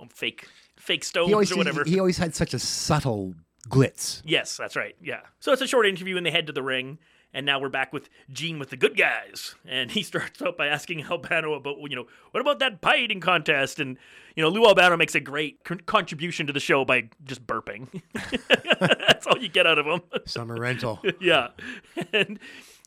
um, 0.00 0.08
fake 0.08 0.46
fake 0.76 1.04
stones 1.04 1.28
He 1.28 1.34
always 1.34 1.52
or 1.52 1.56
whatever. 1.56 1.84
he 1.84 1.98
always 1.98 2.16
had 2.18 2.34
such 2.34 2.54
a 2.54 2.58
subtle 2.58 3.34
glitz. 3.68 4.22
Yes, 4.24 4.56
that's 4.56 4.76
right. 4.76 4.94
Yeah. 5.02 5.20
So 5.40 5.52
it's 5.52 5.62
a 5.62 5.66
short 5.66 5.86
interview, 5.86 6.16
and 6.16 6.24
they 6.26 6.30
head 6.30 6.46
to 6.46 6.52
the 6.52 6.62
ring. 6.62 6.98
And 7.34 7.44
now 7.44 7.58
we're 7.58 7.68
back 7.68 7.92
with 7.92 8.08
Gene 8.32 8.60
with 8.60 8.70
the 8.70 8.76
good 8.76 8.96
guys, 8.96 9.56
and 9.66 9.90
he 9.90 10.02
starts 10.04 10.40
out 10.40 10.56
by 10.56 10.68
asking 10.68 11.04
Albano 11.04 11.54
about, 11.54 11.78
you 11.90 11.96
know, 11.96 12.06
what 12.30 12.40
about 12.40 12.60
that 12.60 12.80
pie 12.80 12.98
eating 12.98 13.20
contest? 13.20 13.80
And 13.80 13.98
you 14.36 14.42
know, 14.42 14.48
Lou 14.48 14.64
Albano 14.66 14.96
makes 14.96 15.14
a 15.14 15.20
great 15.20 15.62
con- 15.64 15.80
contribution 15.80 16.46
to 16.46 16.52
the 16.52 16.60
show 16.60 16.84
by 16.84 17.08
just 17.24 17.46
burping. 17.46 18.02
That's 18.80 19.26
all 19.26 19.38
you 19.38 19.48
get 19.48 19.66
out 19.66 19.78
of 19.78 19.86
him. 19.86 20.00
Summer 20.26 20.56
rental. 20.56 21.00
yeah. 21.20 21.48
And 22.12 22.38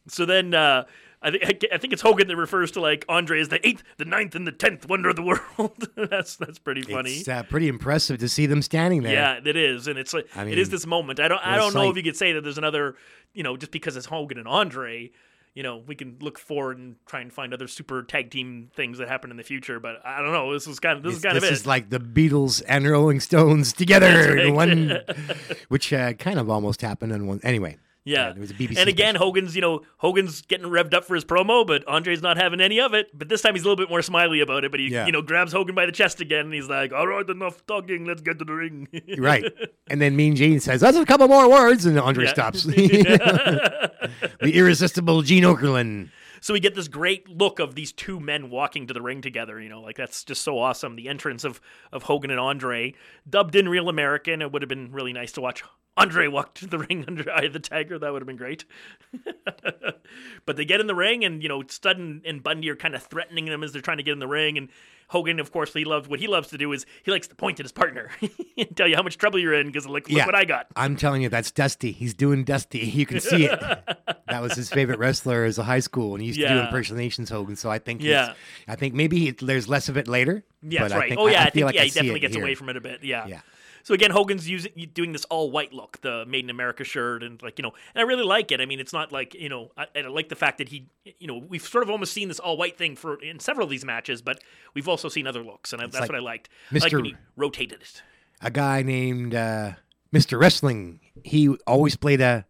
so 0.08 0.26
then 0.26 0.54
uh, 0.54 0.86
I 1.22 1.32
think 1.32 1.66
I 1.74 1.78
think 1.78 1.94
it's 1.94 2.02
Hogan 2.04 2.28
that 2.28 2.36
refers 2.36 2.72
to 2.72 2.82
like 2.82 3.04
Andre 3.10 3.42
as 3.42 3.50
the 3.50 3.66
eighth, 3.68 3.84
the 3.98 4.06
ninth, 4.06 4.36
and 4.36 4.46
the 4.46 4.52
tenth 4.52 4.88
wonder 4.88 5.10
of 5.10 5.16
the 5.16 5.24
world. 5.58 5.88
that's 6.10 6.36
that's 6.36 6.60
pretty 6.60 6.84
funny. 6.84 7.12
It's 7.12 7.28
uh, 7.28 7.44
pretty 7.44 7.68
impressive 7.68 8.20
to 8.20 8.30
see 8.30 8.46
them 8.46 8.62
standing 8.62 9.02
there. 9.02 9.14
Yeah, 9.14 9.40
it 9.44 9.56
is, 9.56 9.88
and 9.88 9.98
it's 9.98 10.14
like 10.14 10.28
I 10.36 10.46
it 10.46 10.58
is 10.60 10.70
this 10.70 10.86
moment. 10.86 11.20
I 11.20 11.28
don't 11.28 11.42
I 11.46 11.58
don't 11.58 11.74
know 11.74 11.82
sight. 11.82 11.92
if 11.92 11.98
you 11.98 12.04
could 12.04 12.18
say 12.18 12.34
that 12.34 12.42
there's 12.42 12.60
another, 12.60 12.96
you 13.34 13.44
know, 13.44 13.58
just 13.58 13.72
because 13.72 13.98
it's 13.98 14.06
Hogan 14.06 14.38
and 14.38 14.48
Andre. 14.48 15.12
You 15.56 15.64
know, 15.64 15.78
we 15.88 15.96
can 15.96 16.18
look 16.22 16.38
forward 16.38 16.78
and 16.78 16.98
try 17.08 17.22
and 17.22 17.34
find 17.34 17.52
other 17.52 17.68
super 17.68 18.04
tag 18.04 18.30
team 18.30 18.70
things 18.76 19.00
that 19.00 19.08
happen 19.08 19.32
in 19.32 19.38
the 19.38 19.44
future. 19.44 19.80
But 19.80 20.06
I 20.06 20.22
don't 20.22 20.32
know. 20.32 20.54
This 20.54 20.68
is 20.68 20.80
kind 20.80 20.98
of 20.98 21.04
this 21.04 21.16
is 21.16 21.24
kind 21.24 21.36
this 21.36 21.46
of 21.46 21.50
it. 21.50 21.54
is 21.54 21.66
like 21.66 21.90
the 21.90 22.00
Beatles 22.00 22.62
and 22.68 22.88
Rolling 22.88 23.20
Stones 23.20 23.74
together 23.74 24.38
in 24.38 24.54
right. 24.54 24.54
one, 24.54 25.00
which 25.70 25.92
uh, 25.92 26.14
kind 26.14 26.38
of 26.38 26.48
almost 26.48 26.84
happened 26.84 27.12
in 27.12 27.26
one. 27.26 27.40
Anyway, 27.42 27.78
Yeah. 28.08 28.30
it 28.30 28.38
was 28.38 28.52
a 28.52 28.54
BBC. 28.54 28.78
and 28.78 28.90
again, 28.90 29.16
Hogan's, 29.16 29.56
you 29.56 29.62
know, 29.62 29.82
Hogan's 29.98 30.42
getting 30.44 30.68
revved 30.68 30.94
up 30.94 31.06
for 31.06 31.16
his 31.16 31.26
promo, 31.26 31.66
but 31.68 31.88
Andre's 31.88 32.22
not 32.22 32.38
having 32.38 32.62
any 32.62 32.80
of 32.80 32.94
it. 32.94 33.10
But 33.18 33.30
this 33.30 33.42
time 33.42 33.54
he's 33.56 33.64
a 33.64 33.66
little 33.68 33.76
bit 33.84 33.90
more 33.90 34.02
smiley 34.02 34.40
about 34.42 34.64
it. 34.64 34.72
But 34.72 34.80
he, 34.80 34.88
Yeah. 34.90 35.06
you 35.06 35.12
know, 35.12 35.22
grabs 35.22 35.52
Hogan 35.54 35.76
by 35.76 35.86
the 35.86 35.92
chest 35.92 36.22
again 36.22 36.46
and 36.46 36.54
he's 36.54 36.70
like, 36.70 36.94
all 36.94 37.08
right, 37.08 37.28
enough 37.30 37.66
talking. 37.68 38.06
Let's 38.06 38.22
get 38.22 38.40
to 38.40 38.46
the 38.46 38.54
ring. 38.54 38.88
right. 39.18 39.44
And 39.90 40.02
then 40.02 40.18
Mean 40.18 40.36
Gene 40.36 40.60
says, 40.60 40.82
"That's 40.82 40.98
a 40.98 41.06
couple 41.06 41.30
more 41.30 41.50
words," 41.50 41.86
and 41.86 41.98
Andre 41.98 42.26
Yeah. 42.26 42.34
stops. 42.34 42.64
the 42.66 44.52
irresistible 44.54 45.22
Gene 45.22 45.44
Okerlund. 45.44 46.10
So 46.42 46.54
we 46.54 46.60
get 46.60 46.76
this 46.76 46.88
great 46.88 47.28
look 47.28 47.60
of 47.60 47.76
these 47.76 47.92
two 47.92 48.20
men 48.20 48.50
walking 48.50 48.86
to 48.88 48.94
the 48.94 49.02
ring 49.02 49.22
together. 49.22 49.60
You 49.62 49.70
know, 49.70 49.82
like 49.82 49.96
that's 49.98 50.24
just 50.24 50.44
so 50.44 50.60
awesome. 50.60 50.96
The 50.96 51.08
entrance 51.10 51.44
of 51.44 51.60
of 51.92 52.04
Hogan 52.04 52.32
and 52.32 52.40
Andre, 52.40 52.94
dubbed 53.30 53.56
in 53.56 53.68
Real 53.70 53.90
American. 53.90 54.42
It 54.42 54.52
would 54.52 54.62
have 54.62 54.70
been 54.70 54.92
really 54.92 55.14
nice 55.14 55.32
to 55.34 55.42
watch 55.42 55.64
Andre 55.98 56.28
walked 56.28 56.58
to 56.60 56.68
the 56.68 56.78
ring 56.90 57.04
under 57.08 57.30
Eye 57.32 57.44
of 57.44 57.54
the 57.54 57.60
Tiger. 57.60 57.98
That 58.00 58.14
would 58.14 58.22
have 58.22 58.28
been 58.28 58.38
great. 58.38 58.64
but 60.46 60.56
they 60.56 60.66
get 60.66 60.80
in 60.80 60.88
the 60.88 60.96
ring, 60.96 61.26
and 61.26 61.42
you 61.44 61.50
know, 61.50 61.64
Studd 61.68 61.98
and, 61.98 62.26
and 62.26 62.42
Bundy 62.44 62.70
are 62.70 62.76
kind 62.76 62.96
of 62.96 63.04
threatening 63.04 63.46
them 63.46 63.64
as 63.64 63.74
they're 63.74 63.82
trying 63.82 63.98
to 63.98 64.04
get 64.04 64.14
in 64.14 64.20
the 64.20 64.28
ring. 64.28 64.58
And 64.58 64.70
Hogan, 65.10 65.40
of 65.40 65.52
course, 65.52 65.74
he 65.74 65.86
loves 65.86 66.08
what 66.08 66.20
he 66.20 66.28
loves 66.28 66.50
to 66.50 66.58
do 66.58 66.72
is 66.74 66.86
he 67.04 67.12
likes 67.12 67.28
to 67.30 67.36
point 67.36 67.60
at 67.60 67.66
his 67.66 67.72
partner 67.72 68.10
and 68.58 68.76
tell 68.76 68.88
you 68.88 68.96
how 68.96 69.04
much 69.04 69.18
trouble 69.18 69.40
you're 69.40 69.54
in 69.54 69.68
because 69.68 69.88
look, 69.88 70.10
look 70.10 70.26
what 70.26 70.36
I 70.36 70.46
got. 70.46 70.68
I'm 70.76 70.96
telling 70.96 71.22
you, 71.22 71.30
that's 71.30 71.52
Dusty. 71.52 71.92
He's 71.92 72.14
doing 72.14 72.44
Dusty. 72.44 72.80
You 72.80 73.06
can 73.06 73.20
see 73.20 73.46
it. 73.46 73.60
that 73.60 74.42
was 74.42 74.54
his 74.54 74.70
favorite 74.70 75.00
wrestler 75.00 75.46
as 75.46 75.58
a 75.58 75.64
high 75.64 75.80
school, 75.80 76.14
and 76.14 76.22
he 76.22 76.28
used 76.28 76.40
to 76.40 76.48
do 76.48 76.60
impersonations, 76.60 77.30
Hogan. 77.30 77.56
So 77.56 77.70
I 77.70 77.80
think, 77.80 78.02
he's- 78.02 78.12
Yeah. 78.12 78.34
I 78.68 78.76
think 78.76 78.94
maybe 78.94 79.18
he, 79.20 79.32
there's 79.32 79.68
less 79.70 79.90
of 79.90 79.98
it 79.98 80.08
later. 80.08 80.44
Yeah, 80.62 80.82
but 80.82 80.90
that's 80.90 80.94
I 80.94 80.98
right. 81.00 81.10
think- 81.10 81.20
oh 81.22 81.28
yeah, 81.28 81.42
I, 81.42 81.46
feel 81.46 81.52
think 81.52 81.66
like 81.68 81.76
yeah, 81.76 81.82
I 81.82 81.86
he 81.86 81.90
definitely 81.92 82.20
gets 82.20 82.36
here. 82.36 82.44
away 82.44 82.56
from 82.56 82.70
it 82.70 82.78
a 82.78 82.82
bit. 82.82 83.04
Yeah. 83.04 83.28
Yeah. 83.28 83.40
So 83.88 83.94
again, 83.94 84.12
Hogan's 84.12 84.50
using 84.50 84.74
doing 84.94 85.14
this 85.14 85.24
all 85.30 85.50
white 85.50 85.72
look, 85.72 86.02
the 86.02 86.26
Made 86.26 86.44
in 86.44 86.50
America 86.50 86.84
shirt, 86.84 87.24
and 87.24 87.42
like 87.42 87.58
you 87.58 87.64
know, 87.64 87.72
and 87.96 88.02
I 88.02 88.04
really 88.06 88.26
like 88.26 88.52
it. 88.52 88.60
I 88.60 88.66
mean, 88.66 88.82
it's 88.82 88.92
not 88.92 89.14
like 89.14 89.34
you 89.34 89.48
know, 89.48 89.72
I, 89.78 89.86
and 89.96 90.08
I 90.08 90.10
like 90.10 90.28
the 90.28 90.36
fact 90.36 90.58
that 90.58 90.68
he, 90.68 90.90
you 91.06 91.26
know, 91.26 91.38
we've 91.38 91.66
sort 91.66 91.86
of 91.86 91.90
almost 91.90 92.12
seen 92.12 92.28
this 92.28 92.38
all 92.38 92.58
white 92.58 92.78
thing 92.78 92.98
for 92.98 93.16
in 93.24 93.40
several 93.40 93.64
of 93.64 93.70
these 93.70 93.86
matches, 93.86 94.22
but 94.22 94.44
we've 94.74 94.90
also 94.90 95.08
seen 95.08 95.26
other 95.26 95.42
looks, 95.42 95.72
and 95.72 95.82
I, 95.82 95.86
that's 95.86 96.02
like 96.02 96.10
what 96.10 96.18
I 96.18 96.20
liked. 96.20 96.50
I 96.74 96.80
like 96.80 97.16
rotated 97.38 97.80
it. 97.82 98.02
A 98.42 98.52
guy 98.52 98.82
named 98.84 99.34
uh, 99.34 99.76
Mr. 100.14 100.38
Wrestling. 100.38 101.00
He 101.24 101.48
always 101.66 101.96
played 101.96 102.20
a 102.20 102.46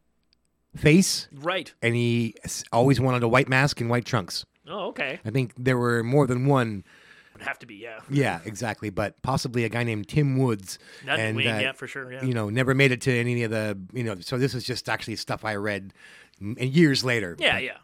face, 0.75 1.27
Right. 1.31 1.71
and 1.83 1.93
he 1.93 2.33
always 2.71 2.99
wanted 2.99 3.21
a 3.21 3.27
white 3.27 3.47
mask 3.47 3.79
and 3.79 3.91
white 3.91 4.05
trunks. 4.05 4.43
Oh, 4.67 4.87
okay. 4.87 5.19
I 5.23 5.29
think 5.29 5.53
there 5.55 5.77
were 5.77 6.01
more 6.01 6.25
than 6.25 6.47
one. 6.47 6.83
Would 7.37 7.47
have 7.47 7.59
to 7.59 7.65
be, 7.67 7.75
yeah. 7.75 7.99
Yeah, 8.09 8.39
exactly. 8.45 8.89
But 8.89 9.21
possibly 9.21 9.63
a 9.63 9.69
guy 9.69 9.83
named 9.83 10.07
Tim 10.07 10.37
Woods. 10.37 10.79
That 11.05 11.19
and, 11.19 11.35
wing, 11.37 11.47
uh, 11.47 11.59
yeah, 11.59 11.71
for 11.73 11.87
sure, 11.87 12.11
yeah. 12.11 12.23
You 12.23 12.33
know, 12.33 12.49
never 12.49 12.73
made 12.73 12.91
it 12.91 13.01
to 13.01 13.11
any 13.11 13.43
of 13.43 13.51
the, 13.51 13.77
you 13.93 14.03
know, 14.03 14.15
so 14.19 14.37
this 14.37 14.55
is 14.55 14.63
just 14.63 14.89
actually 14.89 15.15
stuff 15.17 15.45
I 15.45 15.55
read 15.55 15.93
years 16.39 17.03
later. 17.03 17.35
Yeah, 17.39 17.53
But 17.53 17.63
yeah. 17.63 17.77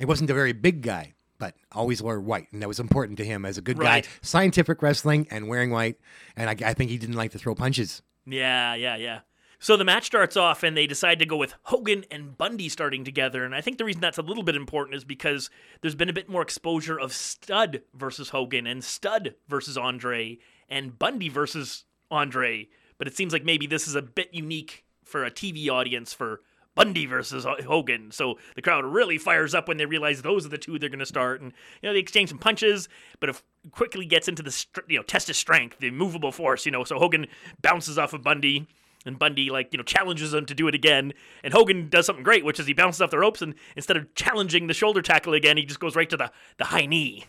It 0.00 0.06
wasn't 0.06 0.30
a 0.30 0.34
very 0.34 0.52
big 0.52 0.82
guy, 0.82 1.14
but 1.38 1.54
always 1.72 2.02
wore 2.02 2.20
white. 2.20 2.48
And 2.52 2.60
that 2.62 2.68
was 2.68 2.80
important 2.80 3.18
to 3.18 3.24
him 3.24 3.44
as 3.44 3.58
a 3.58 3.62
good 3.62 3.78
Right. 3.78 4.04
guy. 4.04 4.10
Scientific 4.22 4.82
wrestling 4.82 5.26
and 5.30 5.48
wearing 5.48 5.70
white. 5.70 5.98
And 6.36 6.48
I, 6.50 6.68
I 6.70 6.74
think 6.74 6.90
he 6.90 6.98
didn't 6.98 7.16
like 7.16 7.32
to 7.32 7.38
throw 7.38 7.54
punches. 7.54 8.02
Yeah, 8.26 8.74
yeah, 8.74 8.96
yeah. 8.96 9.20
So 9.58 9.76
the 9.76 9.84
match 9.84 10.06
starts 10.06 10.36
off, 10.36 10.62
and 10.62 10.76
they 10.76 10.86
decide 10.86 11.18
to 11.18 11.26
go 11.26 11.36
with 11.36 11.54
Hogan 11.64 12.04
and 12.10 12.36
Bundy 12.36 12.68
starting 12.68 13.04
together. 13.04 13.44
And 13.44 13.54
I 13.54 13.60
think 13.60 13.78
the 13.78 13.84
reason 13.84 14.00
that's 14.00 14.18
a 14.18 14.22
little 14.22 14.42
bit 14.42 14.56
important 14.56 14.96
is 14.96 15.04
because 15.04 15.50
there's 15.80 15.94
been 15.94 16.10
a 16.10 16.14
bit 16.14 16.28
more 16.28 16.42
exposure 16.42 16.98
of 16.98 17.12
Studd 17.12 17.82
versus 17.94 18.30
Hogan, 18.30 18.66
and 18.66 18.84
Studd 18.84 19.34
versus 19.48 19.78
Andre, 19.78 20.38
and 20.68 20.98
Bundy 20.98 21.28
versus 21.28 21.84
Andre. 22.10 22.68
But 22.98 23.06
it 23.06 23.16
seems 23.16 23.32
like 23.32 23.44
maybe 23.44 23.66
this 23.66 23.88
is 23.88 23.94
a 23.94 24.02
bit 24.02 24.32
unique 24.32 24.84
for 25.04 25.24
a 25.24 25.30
TV 25.30 25.68
audience 25.68 26.12
for 26.12 26.40
Bundy 26.74 27.06
versus 27.06 27.44
Hogan. 27.44 28.10
So 28.12 28.38
the 28.54 28.62
crowd 28.62 28.84
really 28.84 29.18
fires 29.18 29.54
up 29.54 29.66
when 29.66 29.78
they 29.78 29.86
realize 29.86 30.20
those 30.22 30.44
are 30.44 30.50
the 30.50 30.58
two 30.58 30.78
they're 30.78 30.90
going 30.90 30.98
to 31.00 31.06
start, 31.06 31.40
and 31.40 31.52
you 31.80 31.88
know 31.88 31.92
they 31.94 31.98
exchange 31.98 32.28
some 32.28 32.38
punches, 32.38 32.88
but 33.18 33.30
it 33.30 33.42
quickly 33.72 34.04
gets 34.04 34.28
into 34.28 34.42
the 34.42 34.66
you 34.86 34.98
know 34.98 35.02
test 35.02 35.30
of 35.30 35.36
strength, 35.36 35.78
the 35.78 35.90
movable 35.90 36.30
force. 36.30 36.66
You 36.66 36.72
know, 36.72 36.84
so 36.84 36.98
Hogan 36.98 37.26
bounces 37.62 37.98
off 37.98 38.12
of 38.12 38.22
Bundy. 38.22 38.68
And 39.06 39.18
Bundy, 39.18 39.50
like, 39.50 39.68
you 39.72 39.78
know, 39.78 39.84
challenges 39.84 40.34
him 40.34 40.46
to 40.46 40.54
do 40.54 40.68
it 40.68 40.74
again. 40.74 41.12
And 41.44 41.52
Hogan 41.54 41.88
does 41.88 42.06
something 42.06 42.24
great, 42.24 42.44
which 42.44 42.58
is 42.60 42.66
he 42.66 42.72
bounces 42.74 43.00
off 43.00 43.10
the 43.10 43.18
ropes, 43.18 43.40
and 43.42 43.54
instead 43.76 43.96
of 43.96 44.12
challenging 44.14 44.66
the 44.66 44.74
shoulder 44.74 45.00
tackle 45.02 45.32
again, 45.34 45.56
he 45.56 45.64
just 45.64 45.80
goes 45.80 45.94
right 45.96 46.10
to 46.10 46.16
the, 46.16 46.30
the 46.58 46.64
high 46.64 46.86
knee. 46.86 47.24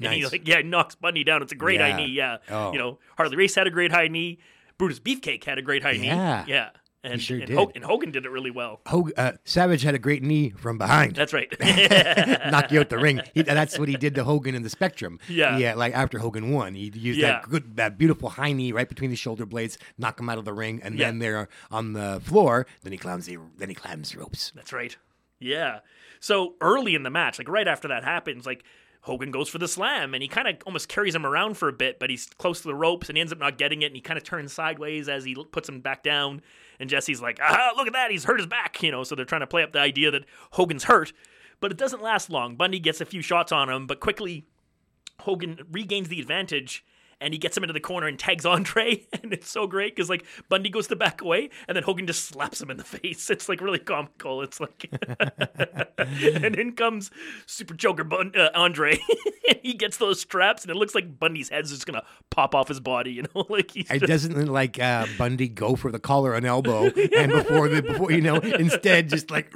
And 0.00 0.12
he, 0.14 0.22
Nice. 0.22 0.32
like, 0.32 0.48
yeah, 0.48 0.56
he 0.58 0.62
knocks 0.62 0.94
Bundy 0.94 1.24
down. 1.24 1.42
It's 1.42 1.52
a 1.52 1.56
great 1.56 1.78
Yeah. 1.78 1.90
high 1.90 1.96
knee, 1.96 2.06
yeah. 2.12 2.38
Oh. 2.48 2.72
You 2.72 2.78
know, 2.78 2.98
Harley 3.16 3.36
Race 3.36 3.54
had 3.54 3.66
a 3.66 3.70
great 3.70 3.92
high 3.92 4.08
knee. 4.08 4.38
Brutus 4.78 4.98
Beefcake 4.98 5.44
had 5.44 5.58
a 5.58 5.62
great 5.62 5.82
high 5.82 5.90
Yeah. 5.92 6.44
knee. 6.46 6.52
Yeah. 6.52 6.70
And, 7.02 7.20
sure 7.22 7.38
and, 7.38 7.46
did. 7.46 7.56
Hogan, 7.56 7.72
and 7.76 7.84
Hogan 7.84 8.10
did 8.10 8.26
it 8.26 8.30
really 8.30 8.50
well. 8.50 8.80
Hog- 8.86 9.12
uh, 9.16 9.32
Savage 9.44 9.82
had 9.82 9.94
a 9.94 9.98
great 9.98 10.22
knee 10.22 10.50
from 10.50 10.76
behind. 10.76 11.16
That's 11.16 11.32
right. 11.32 11.48
Knock 12.50 12.70
you 12.70 12.80
out 12.80 12.90
the 12.90 12.98
ring. 12.98 13.22
He, 13.32 13.42
that's 13.42 13.78
what 13.78 13.88
he 13.88 13.96
did 13.96 14.14
to 14.16 14.24
Hogan 14.24 14.54
in 14.54 14.62
the 14.62 14.68
Spectrum. 14.70 15.18
Yeah. 15.28 15.56
Yeah, 15.56 15.74
like 15.74 15.94
after 15.94 16.18
Hogan 16.18 16.50
won, 16.52 16.74
he 16.74 16.90
used 16.94 17.18
Yeah. 17.18 17.32
that 17.40 17.48
good, 17.48 17.76
that 17.76 17.96
beautiful 17.96 18.28
high 18.28 18.52
knee 18.52 18.72
right 18.72 18.88
between 18.88 19.08
the 19.10 19.16
shoulder 19.16 19.46
blades, 19.46 19.78
knock 19.98 20.20
him 20.20 20.28
out 20.28 20.38
of 20.38 20.44
the 20.44 20.52
ring, 20.52 20.80
and 20.82 20.98
Yeah. 20.98 21.06
then 21.06 21.18
they're 21.20 21.48
on 21.70 21.94
the 21.94 22.20
floor. 22.22 22.66
Then 22.82 22.92
he 22.92 22.98
climbs 22.98 23.26
the 23.26 23.38
then 23.56 23.68
he 23.70 23.74
climbs 23.74 24.12
the 24.12 24.18
ropes. 24.18 24.52
That's 24.54 24.72
right. 24.72 24.96
Yeah. 25.38 25.80
So 26.20 26.54
early 26.60 26.94
in 26.94 27.02
the 27.02 27.10
match, 27.10 27.38
like 27.38 27.48
right 27.48 27.66
after 27.66 27.88
that 27.88 28.04
happens, 28.04 28.44
like 28.44 28.62
Hogan 29.02 29.30
goes 29.30 29.48
for 29.48 29.58
the 29.58 29.68
slam 29.68 30.12
and 30.12 30.22
he 30.22 30.28
kind 30.28 30.46
of 30.46 30.56
almost 30.66 30.88
carries 30.88 31.14
him 31.14 31.24
around 31.24 31.54
for 31.54 31.68
a 31.68 31.72
bit, 31.72 31.98
but 31.98 32.10
he's 32.10 32.26
close 32.38 32.60
to 32.60 32.68
the 32.68 32.74
ropes 32.74 33.08
and 33.08 33.16
he 33.16 33.20
ends 33.20 33.32
up 33.32 33.38
not 33.38 33.56
getting 33.56 33.82
it 33.82 33.86
and 33.86 33.94
he 33.94 34.00
kind 34.00 34.18
of 34.18 34.24
turns 34.24 34.52
sideways 34.52 35.08
as 35.08 35.24
he 35.24 35.34
puts 35.52 35.68
him 35.68 35.80
back 35.80 36.02
down. 36.02 36.42
And 36.78 36.90
Jesse's 36.90 37.22
like, 37.22 37.38
ah, 37.42 37.72
look 37.76 37.86
at 37.86 37.92
that, 37.94 38.10
he's 38.10 38.24
hurt 38.24 38.38
his 38.38 38.46
back, 38.46 38.82
you 38.82 38.90
know. 38.90 39.02
So 39.02 39.14
they're 39.14 39.24
trying 39.24 39.40
to 39.40 39.46
play 39.46 39.62
up 39.62 39.72
the 39.72 39.80
idea 39.80 40.10
that 40.10 40.26
Hogan's 40.52 40.84
hurt, 40.84 41.12
but 41.60 41.70
it 41.70 41.78
doesn't 41.78 42.02
last 42.02 42.28
long. 42.28 42.56
Bundy 42.56 42.78
gets 42.78 43.00
a 43.00 43.06
few 43.06 43.22
shots 43.22 43.52
on 43.52 43.70
him, 43.70 43.86
but 43.86 44.00
quickly 44.00 44.44
Hogan 45.20 45.60
regains 45.70 46.08
the 46.08 46.20
advantage 46.20 46.84
and 47.20 47.34
he 47.34 47.38
gets 47.38 47.56
him 47.56 47.62
into 47.64 47.72
the 47.74 47.80
corner 47.80 48.06
and 48.06 48.18
tags 48.18 48.44
Andre. 48.46 49.06
And 49.22 49.32
it's 49.34 49.50
so 49.50 49.66
great 49.66 49.94
because 49.94 50.08
like 50.08 50.24
Bundy 50.48 50.70
goes 50.70 50.86
to 50.88 50.96
back 50.96 51.20
away 51.20 51.50
and 51.68 51.76
then 51.76 51.82
Hogan 51.84 52.06
just 52.06 52.24
slaps 52.24 52.60
him 52.60 52.70
in 52.70 52.78
the 52.78 52.84
face. 52.98 53.28
It's 53.28 53.48
like 53.48 53.60
really 53.60 53.78
comical. 53.78 54.40
It's 54.42 54.58
like, 54.60 54.90
and 55.98 56.56
in 56.56 56.72
comes 56.72 57.10
Super 57.46 57.74
Joker 57.74 58.04
Bun- 58.04 58.32
uh, 58.36 58.48
Andre. 58.54 58.98
he 59.62 59.74
gets 59.74 59.98
those 59.98 60.20
straps 60.20 60.62
and 60.62 60.70
it 60.70 60.76
looks 60.76 60.94
like 60.94 61.18
Bundy's 61.18 61.48
head's 61.50 61.70
just 61.70 61.86
gonna 61.86 62.02
pop 62.30 62.54
off 62.54 62.68
his 62.68 62.80
body. 62.80 63.12
You 63.12 63.22
know, 63.34 63.44
like 63.48 63.72
he's 63.72 63.90
It 63.90 64.00
just- 64.00 64.28
doesn't 64.30 64.46
like 64.46 64.80
uh, 64.80 65.06
Bundy 65.18 65.48
go 65.48 65.76
for 65.76 65.92
the 65.92 65.98
collar 66.00 66.34
and 66.34 66.46
elbow, 66.46 66.84
and 66.84 67.30
before 67.32 67.68
the 67.68 67.82
before 67.82 68.10
you 68.12 68.20
know, 68.22 68.36
instead 68.36 69.08
just 69.10 69.30
like 69.30 69.52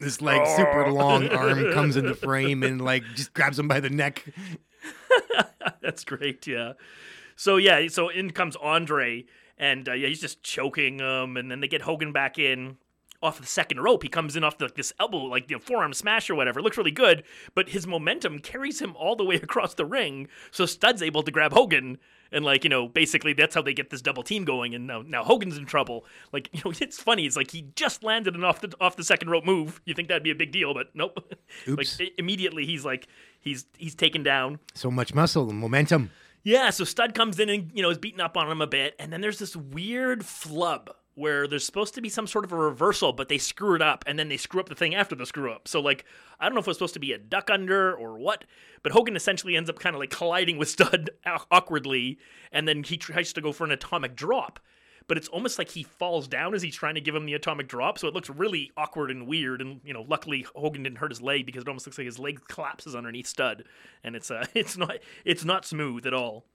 this 0.00 0.20
like 0.20 0.44
super 0.56 0.90
long 0.90 1.28
arm 1.28 1.72
comes 1.72 1.96
into 1.96 2.14
frame 2.14 2.62
and 2.62 2.80
like 2.80 3.04
just 3.14 3.32
grabs 3.34 3.58
him 3.58 3.68
by 3.68 3.78
the 3.80 3.90
neck. 3.90 4.24
That's 5.80 6.04
great, 6.04 6.46
yeah. 6.46 6.72
So 7.36 7.56
yeah, 7.56 7.86
so 7.88 8.08
in 8.08 8.30
comes 8.30 8.56
Andre, 8.56 9.24
and 9.58 9.88
uh, 9.88 9.92
yeah, 9.92 10.08
he's 10.08 10.20
just 10.20 10.42
choking 10.42 10.98
him, 10.98 11.36
and 11.36 11.50
then 11.50 11.60
they 11.60 11.68
get 11.68 11.82
Hogan 11.82 12.12
back 12.12 12.38
in 12.38 12.76
off 13.22 13.40
the 13.40 13.46
second 13.46 13.80
rope. 13.80 14.02
He 14.02 14.08
comes 14.08 14.36
in 14.36 14.44
off 14.44 14.58
the, 14.58 14.66
like 14.66 14.74
this 14.74 14.92
elbow, 15.00 15.18
like 15.18 15.50
you 15.50 15.56
know, 15.56 15.60
forearm 15.60 15.94
smash 15.94 16.28
or 16.28 16.34
whatever. 16.34 16.60
It 16.60 16.62
looks 16.62 16.76
really 16.76 16.90
good, 16.90 17.24
but 17.54 17.70
his 17.70 17.86
momentum 17.86 18.38
carries 18.38 18.80
him 18.80 18.94
all 18.96 19.16
the 19.16 19.24
way 19.24 19.34
across 19.42 19.74
the 19.74 19.86
ring. 19.86 20.28
So 20.50 20.66
Studd's 20.66 21.02
able 21.02 21.22
to 21.22 21.30
grab 21.30 21.52
Hogan, 21.52 21.98
and 22.34 22.44
like 22.44 22.64
you 22.64 22.70
know, 22.70 22.88
basically 22.88 23.32
that's 23.32 23.54
how 23.54 23.62
they 23.62 23.72
get 23.72 23.90
this 23.90 24.02
double 24.02 24.22
team 24.22 24.44
going. 24.44 24.74
And 24.74 24.86
now 24.86 25.02
now 25.06 25.24
Hogan's 25.24 25.56
in 25.56 25.64
trouble. 25.66 26.04
Like 26.32 26.50
you 26.52 26.60
know, 26.64 26.72
it's 26.80 27.00
funny. 27.00 27.24
It's 27.26 27.36
like 27.36 27.50
he 27.50 27.62
just 27.76 28.02
landed 28.02 28.34
an 28.34 28.44
off 28.44 28.60
the 28.60 28.74
off 28.80 28.96
the 28.96 29.04
second 29.04 29.30
rope 29.30 29.44
move. 29.44 29.80
You 29.84 29.94
think 29.94 30.08
that'd 30.08 30.22
be 30.22 30.30
a 30.30 30.34
big 30.34 30.52
deal, 30.52 30.74
but 30.74 30.88
nope. 30.94 31.16
like 31.66 31.78
Oops. 31.80 32.00
i- 32.00 32.10
immediately 32.18 32.66
he's 32.66 32.84
like 32.84 33.08
he's 33.40 33.64
he's 33.78 33.94
taken 33.94 34.22
down. 34.22 34.58
So 34.74 34.90
much 34.90 35.14
muscle 35.14 35.48
and 35.48 35.58
momentum. 35.58 36.10
Yeah, 36.42 36.68
so 36.68 36.84
Studd 36.84 37.14
comes 37.14 37.38
in 37.40 37.48
and 37.48 37.70
you 37.74 37.82
know 37.82 37.88
is 37.88 37.96
beating 37.98 38.20
up 38.20 38.36
on 38.36 38.50
him 38.50 38.60
a 38.60 38.66
bit, 38.66 38.94
and 38.98 39.10
then 39.12 39.20
there's 39.22 39.38
this 39.38 39.56
weird 39.56 40.24
flub 40.26 40.90
where 41.14 41.46
there's 41.46 41.64
supposed 41.64 41.94
to 41.94 42.00
be 42.00 42.08
some 42.08 42.26
sort 42.26 42.44
of 42.44 42.52
a 42.52 42.56
reversal, 42.56 43.12
but 43.12 43.28
they 43.28 43.38
screw 43.38 43.74
it 43.74 43.82
up, 43.82 44.04
and 44.06 44.18
then 44.18 44.28
they 44.28 44.36
screw 44.36 44.60
up 44.60 44.68
the 44.68 44.74
thing 44.74 44.94
after 44.94 45.14
the 45.14 45.26
screw 45.26 45.52
up. 45.52 45.68
So 45.68 45.80
like, 45.80 46.04
I 46.40 46.46
don't 46.46 46.54
know 46.54 46.60
if 46.60 46.66
it 46.66 46.70
was 46.70 46.76
supposed 46.76 46.94
to 46.94 47.00
be 47.00 47.12
a 47.12 47.18
duck 47.18 47.50
under 47.50 47.94
or 47.94 48.18
what, 48.18 48.44
but 48.82 48.92
Hogan 48.92 49.16
essentially 49.16 49.56
ends 49.56 49.70
up 49.70 49.78
kind 49.78 49.94
of 49.94 50.00
like 50.00 50.10
colliding 50.10 50.58
with 50.58 50.68
Studd 50.74 51.10
awkwardly, 51.50 52.18
and 52.52 52.66
then 52.66 52.82
he 52.82 52.96
tries 52.96 53.32
to 53.32 53.40
go 53.40 53.52
for 53.52 53.64
an 53.64 53.72
atomic 53.72 54.16
drop. 54.16 54.60
But 55.06 55.18
it's 55.18 55.28
almost 55.28 55.58
like 55.58 55.68
he 55.68 55.82
falls 55.82 56.26
down 56.26 56.54
as 56.54 56.62
he's 56.62 56.74
trying 56.74 56.94
to 56.94 57.00
give 57.00 57.14
him 57.14 57.26
the 57.26 57.34
atomic 57.34 57.68
drop, 57.68 57.98
so 57.98 58.08
it 58.08 58.14
looks 58.14 58.30
really 58.30 58.72
awkward 58.74 59.10
and 59.10 59.26
weird. 59.26 59.60
And 59.60 59.80
you 59.84 59.92
know, 59.92 60.04
luckily 60.08 60.46
Hogan 60.54 60.82
didn't 60.82 60.98
hurt 60.98 61.10
his 61.10 61.20
leg 61.20 61.44
because 61.44 61.62
it 61.62 61.68
almost 61.68 61.86
looks 61.86 61.98
like 61.98 62.06
his 62.06 62.18
leg 62.18 62.40
collapses 62.48 62.94
underneath 62.96 63.26
Studd, 63.26 63.64
and 64.02 64.16
it's 64.16 64.30
uh, 64.30 64.46
it's 64.54 64.78
not 64.78 64.96
it's 65.24 65.44
not 65.44 65.66
smooth 65.66 66.06
at 66.06 66.14
all. 66.14 66.46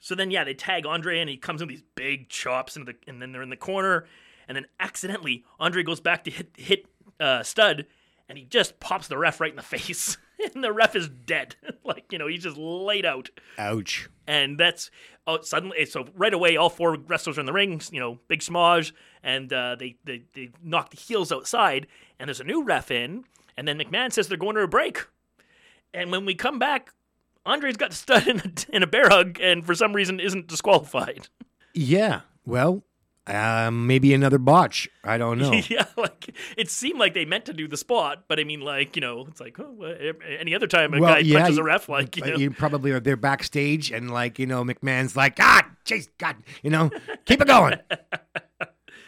So 0.00 0.14
then, 0.14 0.30
yeah, 0.30 0.44
they 0.44 0.54
tag 0.54 0.86
Andre, 0.86 1.20
and 1.20 1.28
he 1.28 1.36
comes 1.36 1.60
in 1.60 1.68
with 1.68 1.76
these 1.76 1.84
big 1.94 2.28
chops, 2.30 2.76
into 2.76 2.92
the, 2.92 2.98
and 3.06 3.20
then 3.20 3.32
they're 3.32 3.42
in 3.42 3.50
the 3.50 3.56
corner, 3.56 4.06
and 4.48 4.56
then 4.56 4.66
accidentally 4.80 5.44
Andre 5.60 5.82
goes 5.82 6.00
back 6.00 6.24
to 6.24 6.30
hit 6.30 6.48
hit 6.56 6.86
uh, 7.20 7.42
Studd, 7.42 7.86
and 8.28 8.38
he 8.38 8.44
just 8.44 8.80
pops 8.80 9.08
the 9.08 9.18
ref 9.18 9.40
right 9.40 9.50
in 9.50 9.56
the 9.56 9.62
face, 9.78 10.16
and 10.54 10.64
the 10.64 10.72
ref 10.72 10.96
is 10.96 11.08
dead, 11.08 11.54
like 11.84 12.06
you 12.10 12.18
know 12.18 12.26
he's 12.26 12.42
just 12.42 12.56
laid 12.56 13.04
out, 13.04 13.28
Ouch. 13.58 14.08
and 14.26 14.58
that's 14.58 14.90
oh 15.26 15.42
suddenly 15.42 15.84
so 15.84 16.06
right 16.16 16.32
away 16.32 16.56
all 16.56 16.70
four 16.70 16.96
wrestlers 16.96 17.36
are 17.36 17.40
in 17.40 17.46
the 17.46 17.52
ring, 17.52 17.80
you 17.92 18.00
know, 18.00 18.18
big 18.26 18.42
smudge, 18.42 18.94
and 19.22 19.52
uh, 19.52 19.76
they, 19.78 19.96
they 20.04 20.22
they 20.32 20.50
knock 20.62 20.90
the 20.90 20.96
heels 20.96 21.30
outside, 21.30 21.86
and 22.18 22.28
there's 22.28 22.40
a 22.40 22.44
new 22.44 22.64
ref 22.64 22.90
in, 22.90 23.24
and 23.56 23.68
then 23.68 23.78
McMahon 23.78 24.10
says 24.12 24.28
they're 24.28 24.38
going 24.38 24.56
to 24.56 24.62
a 24.62 24.66
break, 24.68 25.06
and 25.92 26.10
when 26.10 26.24
we 26.24 26.34
come 26.34 26.58
back. 26.58 26.92
Andre's 27.46 27.76
got 27.76 27.92
Studd 28.00 28.26
in 28.26 28.40
a, 28.40 28.76
in 28.76 28.82
a 28.82 28.86
bear 28.86 29.08
hug 29.08 29.38
and 29.40 29.64
for 29.64 29.74
some 29.74 29.92
reason 29.92 30.20
isn't 30.20 30.46
disqualified. 30.46 31.28
Yeah. 31.72 32.22
Well, 32.44 32.82
um, 33.28 33.86
maybe 33.86 34.12
another 34.12 34.38
botch. 34.38 34.88
I 35.04 35.18
don't 35.18 35.38
know. 35.38 35.52
yeah, 35.68 35.84
like 35.96 36.34
it 36.56 36.68
seemed 36.68 36.98
like 36.98 37.14
they 37.14 37.24
meant 37.24 37.44
to 37.44 37.52
do 37.52 37.68
the 37.68 37.76
spot, 37.76 38.24
but 38.26 38.40
I 38.40 38.44
mean, 38.44 38.60
like 38.60 38.96
you 38.96 39.02
know, 39.02 39.24
it's 39.28 39.40
like 39.40 39.60
oh, 39.60 39.72
well, 39.72 39.94
any 40.38 40.52
other 40.52 40.66
time 40.66 40.92
a 40.94 41.00
well, 41.00 41.14
guy 41.14 41.18
yeah, 41.20 41.42
punches 41.42 41.58
a 41.58 41.62
ref, 41.62 41.88
like 41.88 42.16
you 42.16 42.24
uh, 42.24 42.26
know, 42.26 42.36
you 42.36 42.50
probably 42.50 42.90
are 42.90 42.98
there 42.98 43.16
backstage, 43.16 43.92
and 43.92 44.10
like 44.10 44.40
you 44.40 44.46
know, 44.46 44.64
McMahon's 44.64 45.14
like, 45.14 45.36
ah, 45.38 45.64
jeez, 45.84 46.08
God, 46.18 46.36
you 46.64 46.70
know, 46.70 46.90
keep 47.24 47.40
it 47.40 47.46
going. 47.46 47.78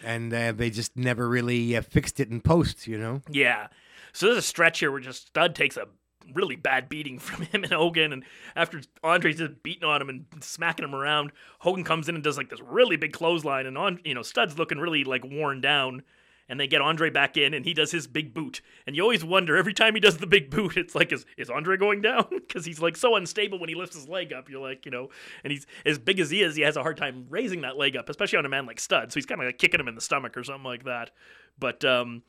and 0.04 0.32
uh, 0.32 0.52
they 0.52 0.70
just 0.70 0.96
never 0.96 1.28
really 1.28 1.76
uh, 1.76 1.82
fixed 1.82 2.20
it 2.20 2.30
in 2.30 2.40
post. 2.40 2.86
You 2.86 2.98
know. 2.98 3.22
Yeah. 3.28 3.68
So 4.12 4.26
there's 4.26 4.38
a 4.38 4.42
stretch 4.42 4.78
here 4.78 4.92
where 4.92 5.00
just 5.00 5.28
Studd 5.28 5.56
takes 5.56 5.76
a 5.76 5.88
really 6.34 6.56
bad 6.56 6.88
beating 6.88 7.18
from 7.18 7.44
him 7.46 7.64
and 7.64 7.72
Hogan, 7.72 8.12
and 8.12 8.24
after 8.56 8.80
Andre's 9.02 9.36
just 9.36 9.62
beating 9.62 9.84
on 9.84 10.00
him 10.02 10.08
and 10.08 10.26
smacking 10.40 10.84
him 10.84 10.94
around, 10.94 11.32
Hogan 11.60 11.84
comes 11.84 12.08
in 12.08 12.14
and 12.14 12.24
does 12.24 12.36
like 12.36 12.50
this 12.50 12.60
really 12.60 12.96
big 12.96 13.12
clothesline, 13.12 13.66
and 13.66 13.76
on 13.78 14.00
you 14.04 14.14
know 14.14 14.22
Studd's 14.22 14.58
looking 14.58 14.78
really 14.78 15.04
like 15.04 15.24
worn 15.24 15.60
down. 15.60 16.02
And 16.48 16.60
they 16.60 16.66
get 16.66 16.82
Andre 16.82 17.08
back 17.08 17.38
in, 17.38 17.54
and 17.54 17.64
he 17.64 17.72
does 17.72 17.92
his 17.92 18.06
big 18.06 18.34
boot. 18.34 18.60
And 18.86 18.94
you 18.94 19.00
always 19.00 19.24
wonder 19.24 19.56
every 19.56 19.72
time 19.72 19.94
he 19.94 20.00
does 20.00 20.18
the 20.18 20.26
big 20.26 20.50
boot, 20.50 20.76
it's 20.76 20.94
like, 20.94 21.10
is, 21.10 21.24
is 21.38 21.48
Andre 21.48 21.78
going 21.78 22.02
down? 22.02 22.26
Because 22.30 22.66
he's 22.66 22.80
like 22.80 22.96
so 22.96 23.16
unstable 23.16 23.58
when 23.58 23.70
he 23.70 23.74
lifts 23.74 23.94
his 23.94 24.06
leg 24.06 24.34
up. 24.34 24.50
You're 24.50 24.60
like, 24.60 24.84
you 24.84 24.90
know, 24.90 25.08
and 25.44 25.52
he's 25.52 25.66
as 25.86 25.98
big 25.98 26.20
as 26.20 26.28
he 26.28 26.42
is, 26.42 26.54
he 26.54 26.62
has 26.62 26.76
a 26.76 26.82
hard 26.82 26.98
time 26.98 27.26
raising 27.30 27.62
that 27.62 27.78
leg 27.78 27.96
up, 27.96 28.10
especially 28.10 28.38
on 28.38 28.44
a 28.44 28.50
man 28.50 28.66
like 28.66 28.80
Studd. 28.80 29.12
So 29.12 29.14
he's 29.14 29.24
kind 29.24 29.40
of 29.40 29.46
like 29.46 29.56
kicking 29.56 29.80
him 29.80 29.88
in 29.88 29.94
the 29.94 30.02
stomach 30.02 30.36
or 30.36 30.44
something 30.44 30.64
like 30.64 30.84
that. 30.84 31.12
But 31.58 31.84
um, 31.86 32.22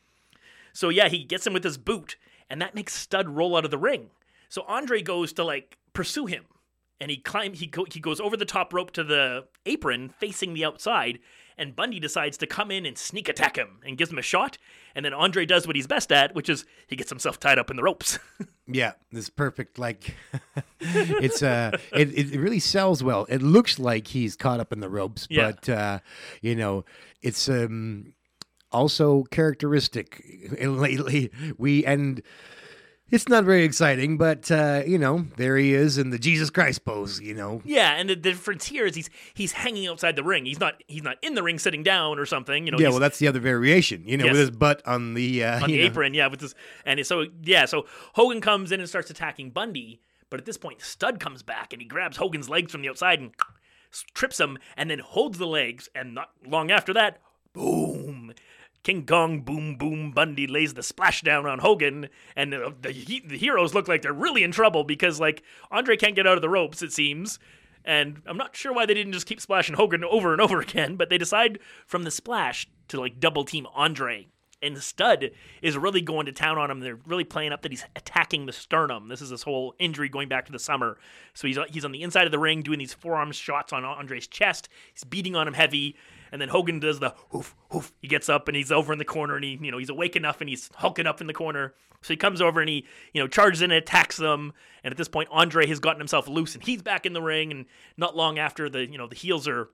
so 0.73 0.89
yeah, 0.89 1.07
he 1.07 1.23
gets 1.23 1.45
him 1.45 1.53
with 1.53 1.63
his 1.63 1.77
boot, 1.77 2.17
and 2.53 2.61
that 2.61 2.75
makes 2.75 2.93
Studd 2.93 3.27
roll 3.27 3.57
out 3.57 3.65
of 3.65 3.71
the 3.71 3.79
ring. 3.79 4.11
So 4.47 4.63
Andre 4.67 5.01
goes 5.01 5.33
to 5.33 5.43
like 5.43 5.75
pursue 5.93 6.27
him, 6.27 6.45
and 7.01 7.09
he 7.09 7.17
climb 7.17 7.53
he 7.53 7.65
go, 7.65 7.85
he 7.91 7.99
goes 7.99 8.19
over 8.21 8.37
the 8.37 8.45
top 8.45 8.71
rope 8.73 8.91
to 8.91 9.03
the 9.03 9.45
apron 9.65 10.09
facing 10.19 10.53
the 10.53 10.63
outside, 10.63 11.17
and 11.57 11.75
Bundy 11.75 11.99
decides 11.99 12.37
to 12.37 12.45
come 12.47 12.69
in 12.69 12.85
and 12.85 12.95
sneak 12.95 13.27
attack 13.27 13.57
him 13.57 13.79
and 13.83 13.97
gives 13.97 14.11
him 14.11 14.19
a 14.19 14.21
shot, 14.21 14.59
and 14.93 15.03
then 15.03 15.13
Andre 15.13 15.47
does 15.47 15.65
what 15.65 15.75
he's 15.75 15.87
best 15.87 16.11
at, 16.11 16.35
which 16.35 16.47
is 16.47 16.63
he 16.85 16.95
gets 16.95 17.09
himself 17.09 17.39
tied 17.39 17.57
up 17.57 17.71
in 17.71 17.75
the 17.75 17.83
ropes. 17.83 18.19
Yeah, 18.65 18.93
this 19.11 19.29
perfect. 19.29 19.77
Like, 19.77 20.15
it's 20.79 21.43
uh, 21.43 21.77
it 21.91 22.17
it 22.17 22.39
really 22.39 22.61
sells 22.61 23.03
well. 23.03 23.25
It 23.27 23.41
looks 23.41 23.77
like 23.77 24.07
he's 24.07 24.37
caught 24.37 24.61
up 24.61 24.71
in 24.71 24.79
the 24.79 24.87
ropes, 24.87 25.27
Yeah. 25.29 25.51
but 25.51 25.67
uh, 25.67 25.99
you 26.41 26.55
know, 26.55 26.85
it's 27.21 27.49
um 27.49 28.13
also 28.73 29.23
characteristic 29.25 30.23
lately. 30.61 31.31
We 31.57 31.85
and 31.85 32.21
it's 33.13 33.29
not 33.29 33.43
very 33.43 33.63
exciting, 33.63 34.17
but 34.17 34.49
uh, 34.49 34.81
you 34.87 34.97
know, 34.97 35.27
there 35.37 35.55
he 35.55 35.73
is 35.73 35.99
in 35.99 36.09
the 36.09 36.17
Jesus 36.17 36.49
Christ 36.49 36.83
pose. 36.83 37.21
You 37.21 37.35
know, 37.35 37.61
yeah, 37.63 37.93
and 37.93 38.09
the 38.09 38.15
difference 38.15 38.65
here 38.65 38.87
is 38.87 38.95
he's 38.95 39.09
he's 39.33 39.51
hanging 39.51 39.87
outside 39.87 40.15
the 40.15 40.23
ring. 40.23 40.45
He's 40.45 40.59
not 40.59 40.81
he's 40.87 41.03
not 41.03 41.17
in 41.21 41.35
the 41.35 41.43
ring 41.43 41.59
sitting 41.59 41.83
down 41.83 42.17
or 42.17 42.25
something. 42.25 42.65
You 42.65 42.71
know, 42.71 42.79
yeah. 42.79 42.89
Well, 42.89 42.99
that's 42.99 43.19
the 43.19 43.27
other 43.27 43.39
variation. 43.39 44.07
You 44.07 44.17
know, 44.17 44.25
with 44.25 44.37
his 44.37 44.51
butt 44.51 44.81
on 44.87 45.13
the 45.13 45.43
uh, 45.43 45.63
on 45.63 45.69
the 45.69 45.77
know. 45.77 45.83
apron, 45.83 46.13
yeah, 46.15 46.27
with 46.27 46.39
this, 46.39 46.55
and 46.85 47.05
so 47.05 47.25
yeah, 47.43 47.65
so 47.65 47.85
Hogan 48.13 48.41
comes 48.41 48.71
in 48.71 48.79
and 48.79 48.89
starts 48.89 49.11
attacking 49.11 49.51
Bundy, 49.51 50.01
but 50.31 50.39
at 50.39 50.45
this 50.45 50.57
point, 50.57 50.81
Studd 50.81 51.19
comes 51.19 51.43
back 51.43 51.71
and 51.71 51.81
he 51.81 51.87
grabs 51.87 52.17
Hogan's 52.17 52.49
legs 52.49 52.71
from 52.71 52.81
the 52.81 52.89
outside 52.89 53.19
and 53.19 53.31
trips 54.15 54.39
him, 54.39 54.57
and 54.75 54.89
then 54.89 54.97
holds 54.97 55.37
the 55.37 55.45
legs, 55.45 55.87
and 55.93 56.15
not 56.15 56.31
long 56.43 56.71
after 56.71 56.93
that, 56.93 57.19
boom. 57.53 58.33
King 58.83 59.05
Kong, 59.05 59.41
boom, 59.41 59.75
boom, 59.77 60.11
Bundy 60.11 60.45
lays 60.45 60.73
the 60.73 60.81
splashdown 60.81 61.49
on 61.49 61.59
Hogan, 61.59 62.09
and 62.35 62.53
uh, 62.53 62.71
the, 62.81 63.21
the 63.25 63.37
heroes 63.37 63.73
look 63.73 63.87
like 63.87 64.01
they're 64.01 64.11
really 64.11 64.43
in 64.43 64.51
trouble 64.51 64.83
because, 64.83 65.19
like, 65.19 65.41
Andre 65.71 65.95
can't 65.95 66.15
get 66.15 66.27
out 66.27 66.35
of 66.35 66.41
the 66.41 66.49
ropes, 66.49 66.81
it 66.81 66.91
seems. 66.91 67.39
And 67.85 68.21
I'm 68.25 68.37
not 68.37 68.55
sure 68.55 68.73
why 68.73 68.85
they 68.85 68.93
didn't 68.93 69.13
just 69.13 69.25
keep 69.25 69.41
splashing 69.41 69.75
Hogan 69.75 70.03
over 70.03 70.33
and 70.33 70.41
over 70.41 70.59
again, 70.61 70.97
but 70.97 71.09
they 71.09 71.17
decide 71.17 71.59
from 71.85 72.03
the 72.03 72.11
splash 72.11 72.67
to, 72.89 72.99
like, 72.99 73.19
double 73.21 73.45
team 73.45 73.67
Andre 73.73 74.27
and 74.63 74.81
Studd 74.81 75.31
is 75.61 75.77
really 75.77 76.01
going 76.01 76.25
to 76.25 76.31
town 76.31 76.57
on 76.57 76.71
him. 76.71 76.79
They're 76.79 76.99
really 77.05 77.25
playing 77.25 77.51
up 77.51 77.61
that 77.61 77.71
he's 77.71 77.85
attacking 77.95 78.45
the 78.45 78.53
sternum. 78.53 79.09
This 79.09 79.21
is 79.21 79.29
his 79.29 79.43
whole 79.43 79.75
injury 79.77 80.09
going 80.09 80.29
back 80.29 80.45
to 80.45 80.51
the 80.51 80.59
summer. 80.59 80.97
So 81.33 81.47
he's 81.47 81.59
he's 81.69 81.85
on 81.85 81.91
the 81.91 82.01
inside 82.01 82.25
of 82.25 82.31
the 82.31 82.39
ring 82.39 82.61
doing 82.61 82.79
these 82.79 82.93
forearm 82.93 83.31
shots 83.33 83.73
on 83.73 83.83
Andre's 83.83 84.25
chest. 84.25 84.69
He's 84.93 85.03
beating 85.03 85.35
on 85.35 85.47
him 85.47 85.53
heavy, 85.53 85.97
and 86.33 86.41
then 86.41 86.49
Hogan 86.49 86.79
does 86.79 86.99
the 86.99 87.13
hoof 87.29 87.55
hoof. 87.69 87.93
He 88.01 88.07
gets 88.07 88.27
up 88.27 88.47
and 88.47 88.57
he's 88.57 88.71
over 88.71 88.91
in 88.91 88.97
the 88.97 89.05
corner, 89.05 89.35
and 89.35 89.45
he 89.45 89.59
you 89.61 89.71
know 89.71 89.77
he's 89.77 89.89
awake 89.89 90.15
enough 90.15 90.41
and 90.41 90.49
he's 90.49 90.69
hulking 90.75 91.05
up 91.05 91.21
in 91.21 91.27
the 91.27 91.33
corner. 91.33 91.75
So 92.01 92.11
he 92.11 92.17
comes 92.17 92.41
over 92.41 92.59
and 92.59 92.67
he 92.67 92.87
you 93.13 93.21
know 93.21 93.27
charges 93.27 93.61
in 93.61 93.69
and 93.69 93.77
attacks 93.77 94.17
them. 94.17 94.51
And 94.83 94.91
at 94.91 94.97
this 94.97 95.07
point, 95.07 95.29
Andre 95.31 95.67
has 95.67 95.79
gotten 95.79 95.99
himself 95.99 96.27
loose 96.27 96.55
and 96.55 96.63
he's 96.63 96.81
back 96.81 97.05
in 97.05 97.13
the 97.13 97.21
ring. 97.21 97.51
And 97.51 97.65
not 97.97 98.17
long 98.17 98.39
after 98.39 98.67
the 98.67 98.89
you 98.89 98.97
know 98.97 99.07
the 99.07 99.15
heels 99.15 99.47
are 99.47 99.69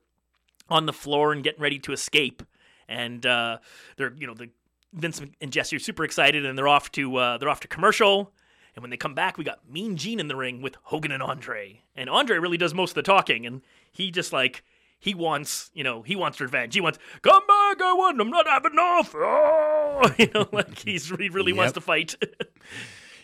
on 0.69 0.85
the 0.85 0.93
floor 0.93 1.31
and 1.31 1.43
getting 1.43 1.61
ready 1.61 1.79
to 1.79 1.93
escape. 1.93 2.43
And 2.87 3.25
uh, 3.25 3.59
they're, 3.97 4.13
you 4.17 4.27
know, 4.27 4.33
the 4.33 4.49
Vince 4.93 5.21
and 5.39 5.51
Jesse 5.51 5.75
are 5.75 5.79
super 5.79 6.03
excited, 6.03 6.45
and 6.45 6.57
they're 6.57 6.67
off 6.67 6.91
to 6.93 7.15
uh, 7.15 7.37
they're 7.37 7.49
off 7.49 7.61
to 7.61 7.67
commercial. 7.69 8.33
And 8.75 8.83
when 8.83 8.89
they 8.89 8.97
come 8.97 9.13
back, 9.13 9.37
we 9.37 9.45
got 9.45 9.69
Mean 9.69 9.95
Gene 9.95 10.19
in 10.19 10.27
the 10.27 10.35
ring 10.35 10.61
with 10.61 10.75
Hogan 10.83 11.11
and 11.11 11.23
Andre. 11.23 11.83
And 11.95 12.09
Andre 12.09 12.37
really 12.37 12.57
does 12.57 12.73
most 12.73 12.91
of 12.91 12.95
the 12.95 13.03
talking, 13.03 13.45
and 13.45 13.61
he 13.91 14.11
just 14.11 14.33
like 14.33 14.63
he 14.99 15.13
wants, 15.13 15.71
you 15.73 15.83
know, 15.83 16.01
he 16.01 16.15
wants 16.15 16.39
revenge. 16.41 16.73
He 16.73 16.81
wants 16.81 16.99
come 17.21 17.41
back, 17.47 17.81
I 17.81 17.93
want. 17.93 18.19
I'm 18.21 18.29
not 18.29 18.47
having 18.47 18.73
enough. 18.73 19.15
Oh, 20.01 20.15
you 20.17 20.29
know, 20.33 20.47
like 20.51 20.77
he's 20.85 21.09
he 21.09 21.29
really 21.29 21.51
wants 21.53 21.73
to 21.73 21.81
fight. 21.81 22.15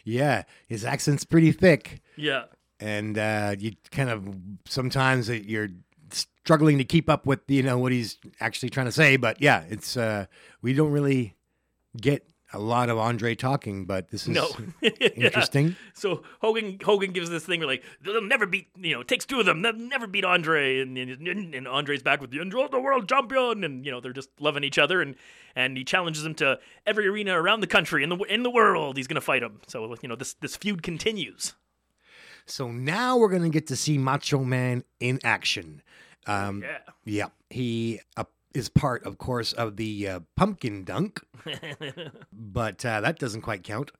Yeah, 0.03 0.43
his 0.67 0.85
accent's 0.85 1.23
pretty 1.23 1.51
thick. 1.51 2.01
yeah. 2.15 2.43
and 2.79 3.17
uh, 3.17 3.55
you 3.57 3.71
kind 3.91 4.09
of 4.09 4.35
sometimes 4.67 5.29
you're 5.29 5.69
struggling 6.11 6.77
to 6.77 6.83
keep 6.83 7.09
up 7.09 7.25
with 7.25 7.39
you 7.47 7.63
know 7.63 7.79
what 7.79 7.91
he's 7.91 8.19
actually 8.39 8.69
trying 8.69 8.85
to 8.85 8.91
say. 8.91 9.17
But 9.17 9.41
yeah, 9.41 9.63
it's 9.69 9.97
uh, 9.97 10.25
we 10.61 10.73
don't 10.73 10.91
really 10.91 11.35
get 11.99 12.27
a 12.56 12.59
lot 12.59 12.90
of 12.90 12.98
Andre 12.98 13.35
talking, 13.35 13.85
but 13.85 14.09
this 14.09 14.24
is 14.24 14.30
No. 14.30 14.48
interesting. 14.82 15.75
So 15.93 16.24
Hogan 16.42 16.80
Hogan 16.84 17.11
gives 17.11 17.30
this 17.30 17.45
thing 17.45 17.59
where 17.59 17.67
like 17.67 17.84
they'll 18.01 18.22
never 18.22 18.45
beat 18.45 18.69
you 18.75 18.93
know 18.95 19.03
takes 19.03 19.25
two 19.25 19.40
of 19.40 19.45
them 19.45 19.61
they'll 19.61 19.74
never 19.74 20.08
beat 20.08 20.25
Andre 20.25 20.80
and 20.80 20.98
and, 20.98 21.27
and 21.56 21.67
Andre's 21.67 22.01
back 22.01 22.22
with 22.22 22.32
the 22.32 22.38
the 22.72 22.80
world 22.80 23.09
champion 23.09 23.64
and 23.64 23.85
you 23.85 23.92
know 23.92 24.00
they're 24.00 24.14
just 24.14 24.30
loving 24.40 24.64
each 24.64 24.80
other 24.80 25.01
and 25.01 25.16
and 25.56 25.77
he 25.77 25.84
challenges 25.84 26.25
him 26.25 26.34
to 26.35 26.59
every 26.85 27.08
arena 27.08 27.40
around 27.40 27.59
the 27.59 27.67
country 27.67 28.03
in 28.03 28.09
the 28.09 28.17
in 28.30 28.43
the 28.43 28.50
world 28.50 28.98
he's 28.98 29.08
gonna 29.08 29.22
fight 29.22 29.43
him 29.43 29.59
so 29.67 29.95
you 30.01 30.09
know 30.09 30.16
this 30.16 30.34
this 30.35 30.56
feud 30.56 30.82
continues 30.84 31.53
So 32.45 32.72
now 32.72 33.17
we're 33.17 33.30
gonna 33.30 33.50
get 33.50 33.67
to 33.67 33.75
see 33.75 33.98
Macho 33.98 34.43
Man 34.43 34.84
in 35.00 35.19
action. 35.24 35.82
Um, 36.27 36.64
yeah 36.64 36.80
yeah, 37.06 37.30
he 37.50 38.00
uh, 38.17 38.24
is 38.56 38.69
part, 38.69 39.03
of 39.06 39.17
course, 39.17 39.53
of 39.53 39.75
the 39.77 40.08
uh, 40.08 40.19
Pumpkin 40.35 40.84
Dunk. 40.84 41.22
but 42.34 42.85
uh, 42.85 43.01
that 43.01 43.19
doesn't 43.19 43.42
quite 43.42 43.64
count. 43.64 43.92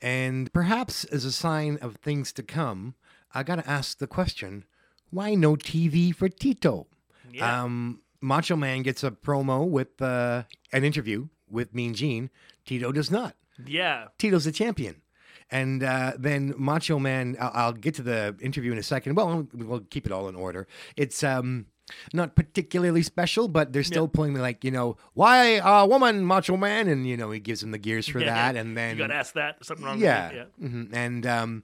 And 0.00 0.52
perhaps 0.52 1.04
as 1.04 1.24
a 1.24 1.32
sign 1.32 1.78
of 1.80 1.96
things 1.96 2.32
to 2.34 2.42
come, 2.42 2.94
I 3.34 3.42
got 3.42 3.56
to 3.56 3.68
ask 3.68 3.98
the 3.98 4.06
question 4.06 4.64
why 5.10 5.34
no 5.34 5.56
TV 5.56 6.14
for 6.14 6.28
Tito? 6.28 6.86
Yeah. 7.32 7.62
Um, 7.62 8.00
Macho 8.20 8.56
Man 8.56 8.82
gets 8.82 9.02
a 9.02 9.10
promo 9.10 9.68
with 9.68 10.00
uh, 10.00 10.44
an 10.72 10.84
interview 10.84 11.28
with 11.50 11.74
Mean 11.74 11.94
Gene. 11.94 12.30
Tito 12.64 12.92
does 12.92 13.10
not. 13.10 13.34
yeah 13.66 14.08
Tito's 14.18 14.44
the 14.44 14.52
champion. 14.52 15.02
And 15.50 15.82
uh, 15.82 16.12
then 16.18 16.54
Macho 16.56 16.98
Man, 16.98 17.36
I'll, 17.38 17.50
I'll 17.54 17.72
get 17.72 17.94
to 17.96 18.02
the 18.02 18.36
interview 18.40 18.72
in 18.72 18.78
a 18.78 18.82
second. 18.82 19.16
Well, 19.16 19.46
we'll 19.52 19.80
keep 19.80 20.06
it 20.06 20.12
all 20.12 20.28
in 20.28 20.34
order. 20.34 20.66
It's 20.96 21.22
um, 21.22 21.66
not 22.12 22.34
particularly 22.36 23.02
special, 23.02 23.48
but 23.48 23.72
they're 23.72 23.82
still 23.82 24.08
pulling 24.08 24.32
me 24.34 24.40
like, 24.40 24.64
you 24.64 24.70
know, 24.70 24.96
why 25.14 25.60
a 25.64 25.86
woman, 25.86 26.24
Macho 26.24 26.56
Man? 26.56 26.88
And, 26.88 27.06
you 27.06 27.16
know, 27.16 27.30
he 27.30 27.40
gives 27.40 27.62
him 27.62 27.70
the 27.70 27.78
gears 27.78 28.06
for 28.08 28.20
Yeah. 28.20 28.26
that. 28.52 28.56
And 28.56 28.76
then, 28.76 28.96
you 28.96 29.02
got 29.02 29.10
asked 29.10 29.34
that 29.34 29.64
something 29.64 29.84
wrong 29.84 29.98
yeah. 30.00 30.44
mhm. 30.62 30.92
And, 30.92 31.26
um, 31.26 31.62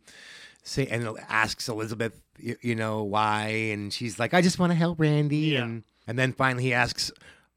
say, 0.63 0.87
and 0.87 1.09
asks 1.29 1.69
Elizabeth, 1.69 2.21
you, 2.39 2.57
you 2.61 2.75
know, 2.75 3.03
why. 3.03 3.49
And 3.73 3.93
she's 3.93 4.19
like, 4.19 4.35
I 4.35 4.43
just 4.43 4.59
want 4.59 4.71
to 4.73 4.77
help 4.77 5.01
Randy. 5.01 5.37
Yeah. 5.37 5.65
And, 5.65 5.83
and 6.07 6.19
then 6.19 6.33
finally 6.33 6.63
he 6.65 6.73
asks, 6.75 7.11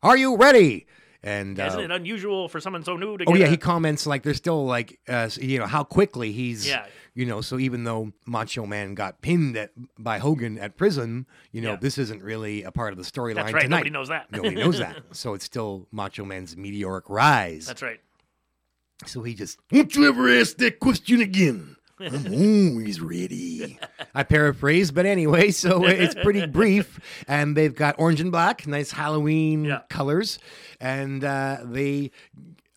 Are 0.03 0.17
you 0.17 0.37
ready? 0.37 0.87
And 1.23 1.55
yeah 1.57 1.65
uh, 1.65 1.67
isn't 1.67 1.79
it 1.81 1.91
unusual 1.91 2.49
for 2.49 2.59
someone 2.59 2.83
so 2.83 2.97
new 2.97 3.15
to 3.15 3.25
Oh 3.27 3.35
yeah, 3.35 3.45
a- 3.45 3.49
he 3.49 3.55
comments 3.57 4.07
like 4.07 4.23
there's 4.23 4.37
still 4.37 4.65
like 4.65 4.99
uh, 5.07 5.29
you 5.39 5.59
know 5.59 5.67
how 5.67 5.83
quickly 5.83 6.31
he's 6.31 6.67
Yeah. 6.67 6.85
You 7.13 7.25
know 7.25 7.41
so 7.41 7.59
even 7.59 7.83
though 7.83 8.11
Macho 8.25 8.65
Man 8.65 8.93
got 8.95 9.21
pinned 9.21 9.57
at, 9.57 9.71
by 9.99 10.19
Hogan 10.19 10.57
at 10.57 10.77
prison, 10.77 11.25
you 11.51 11.61
know 11.61 11.71
Yeah. 11.71 11.75
this 11.77 11.97
isn't 11.97 12.23
really 12.23 12.63
a 12.63 12.71
part 12.71 12.93
of 12.93 12.97
the 12.97 13.03
storyline 13.03 13.51
right, 13.53 13.63
tonight. 13.63 13.69
nobody 13.69 13.89
knows 13.89 14.07
that. 14.09 14.31
Nobody 14.31 14.55
knows 14.55 14.77
that. 14.79 14.97
So 15.13 15.33
it's 15.33 15.45
still 15.45 15.87
Macho 15.91 16.23
Man's 16.25 16.55
meteoric 16.55 17.05
rise. 17.09 17.65
that's 17.67 17.81
right 17.81 17.99
So 19.05 19.23
he 19.23 19.33
just 19.33 19.57
Won't 19.71 19.95
you 19.95 20.07
ever 20.07 20.29
ask 20.29 20.57
that 20.57 20.79
question 20.79 21.21
again? 21.21 21.75
I'm 22.01 22.33
always 22.33 22.99
ready. 22.99 23.77
I 24.15 24.23
paraphrase, 24.23 24.89
but 24.91 25.05
anyway, 25.05 25.51
so 25.51 25.85
it's 25.85 26.15
pretty 26.15 26.47
brief, 26.59 26.99
and 27.27 27.55
they've 27.55 27.75
got 27.75 27.93
orange 27.99 28.19
and 28.19 28.31
black, 28.31 28.65
nice 28.65 28.89
Halloween 28.91 29.65
Yeah. 29.65 29.81
colors, 29.87 30.39
and 30.79 31.23
uh, 31.23 31.57
they 31.63 32.09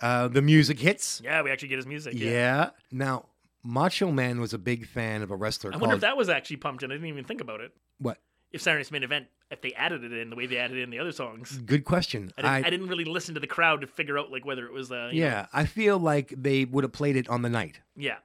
uh, 0.02 0.28
the 0.28 0.42
music 0.42 0.78
hits. 0.78 1.22
yeah 1.24 1.40
we 1.40 1.50
actually 1.50 1.68
get 1.68 1.76
his 1.78 1.86
music 1.86 2.12
Yeah. 2.16 2.70
Now, 2.92 3.24
Macho 3.64 4.10
Man 4.10 4.40
was 4.40 4.52
a 4.52 4.58
big 4.58 4.86
fan 4.86 5.22
of 5.22 5.30
a 5.30 5.36
wrestler 5.36 5.70
I 5.70 5.72
called 5.72 5.82
wonder 5.82 5.94
if 5.96 6.00
that 6.02 6.16
was 6.16 6.28
actually 6.28 6.56
pumped 6.56 6.82
in 6.82 6.90
I 6.90 6.94
didn't 6.94 7.08
even 7.08 7.24
think 7.24 7.40
about 7.40 7.60
it 7.60 7.72
what? 7.98 8.18
if 8.52 8.60
Saturday's 8.60 8.90
main 8.92 9.02
event 9.02 9.26
if 9.50 9.60
they 9.62 9.72
added 9.72 10.04
it 10.04 10.12
in 10.12 10.30
the 10.30 10.36
way 10.36 10.46
they 10.46 10.58
added 10.58 10.78
in 10.78 10.90
the 10.90 10.98
other 10.98 11.12
songs 11.12 11.58
Good 11.58 11.84
question. 11.84 12.32
I 12.36 12.42
didn't, 12.42 12.52
I, 12.52 12.66
I, 12.66 12.70
didn't 12.70 12.88
really 12.88 13.04
listen 13.04 13.34
to 13.34 13.40
the 13.40 13.46
crowd 13.46 13.80
to 13.80 13.86
figure 13.86 14.18
out 14.18 14.30
like 14.30 14.44
whether 14.44 14.66
it 14.66 14.72
was 14.72 14.92
uh 14.92 15.10
you 15.12 15.20
know- 15.22 15.26
yeah, 15.26 15.46
I 15.52 15.64
feel 15.64 15.98
like 15.98 16.34
they 16.36 16.64
would 16.64 16.84
have 16.84 16.92
played 16.92 17.16
it 17.16 17.28
on 17.28 17.42
the 17.42 17.50
night. 17.50 17.80
yeah 17.96 18.18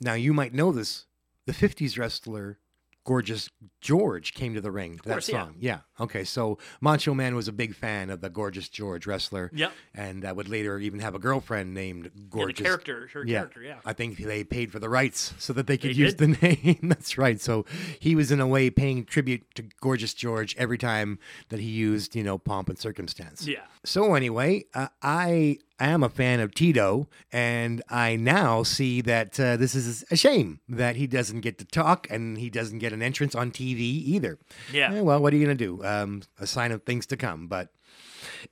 Now, 0.00 0.14
you 0.14 0.32
might 0.32 0.52
know 0.52 0.72
this. 0.72 1.06
The 1.46 1.52
'50s 1.52 1.98
wrestler 1.98 2.58
Gorgeous 3.04 3.48
George 3.80 4.32
came 4.34 4.54
to 4.54 4.60
the 4.60 4.70
ring. 4.70 5.00
that 5.04 5.10
course, 5.10 5.28
yeah. 5.28 5.44
song. 5.44 5.54
Yeah. 5.58 5.78
Okay. 5.98 6.22
So 6.24 6.58
Macho 6.80 7.14
Man 7.14 7.34
was 7.34 7.48
a 7.48 7.52
big 7.52 7.74
fan 7.74 8.10
of 8.10 8.20
the 8.20 8.30
Gorgeous 8.30 8.68
George 8.68 9.06
wrestler. 9.06 9.50
Yeah. 9.52 9.70
And 9.94 10.24
uh, 10.24 10.32
would 10.36 10.48
later 10.48 10.78
even 10.78 11.00
have 11.00 11.14
a 11.14 11.18
girlfriend 11.18 11.74
named 11.74 12.10
Gorgeous. 12.30 12.64
character, 12.64 13.08
her 13.12 13.24
character, 13.24 13.62
yeah. 13.62 13.78
I 13.84 13.92
think 13.92 14.18
they 14.18 14.44
paid 14.44 14.70
for 14.70 14.78
the 14.78 14.88
rights 14.88 15.34
so 15.38 15.52
that 15.54 15.66
they 15.66 15.76
could 15.76 15.90
They 15.90 15.94
use 15.94 16.14
did. 16.14 16.34
the 16.36 16.38
name. 16.64 16.78
That's 16.82 17.18
right. 17.18 17.40
So 17.40 17.64
he 17.98 18.14
was 18.14 18.30
in 18.30 18.40
a 18.40 18.46
way 18.46 18.70
paying 18.70 19.04
tribute 19.04 19.42
to 19.56 19.62
Gorgeous 19.80 20.14
George 20.14 20.54
every 20.56 20.78
time 20.78 21.18
that 21.48 21.58
he 21.60 21.68
used, 21.68 22.14
you 22.14 22.22
know, 22.22 22.38
pomp 22.38 22.68
and 22.68 22.78
circumstance. 22.78 23.46
Yeah. 23.46 23.60
So 23.84 24.14
anyway, 24.14 24.64
uh, 24.74 24.88
I 25.02 25.58
am 25.80 26.02
a 26.02 26.08
fan 26.08 26.40
of 26.40 26.54
Tito, 26.54 27.08
and 27.30 27.82
I 27.88 28.16
now 28.16 28.62
see 28.62 29.00
that 29.02 29.38
uh, 29.38 29.56
this 29.56 29.74
is 29.74 30.04
a 30.10 30.16
shame 30.16 30.60
that 30.68 30.96
he 30.96 31.06
doesn't 31.06 31.40
get 31.40 31.58
to 31.58 31.64
talk 31.64 32.06
and 32.10 32.38
he 32.38 32.50
doesn't 32.50 32.78
get 32.78 32.92
an 32.92 33.02
entrance 33.02 33.34
on 33.34 33.50
TV 33.50 33.80
either. 33.80 34.38
Yeah. 34.72 34.92
Eh, 34.92 35.00
well, 35.00 35.20
what 35.20 35.32
are 35.32 35.36
you 35.36 35.44
gonna 35.44 35.54
do? 35.54 35.84
Um, 35.84 36.22
a 36.38 36.46
sign 36.46 36.72
of 36.72 36.84
things 36.84 37.06
to 37.06 37.16
come. 37.16 37.48
But 37.48 37.68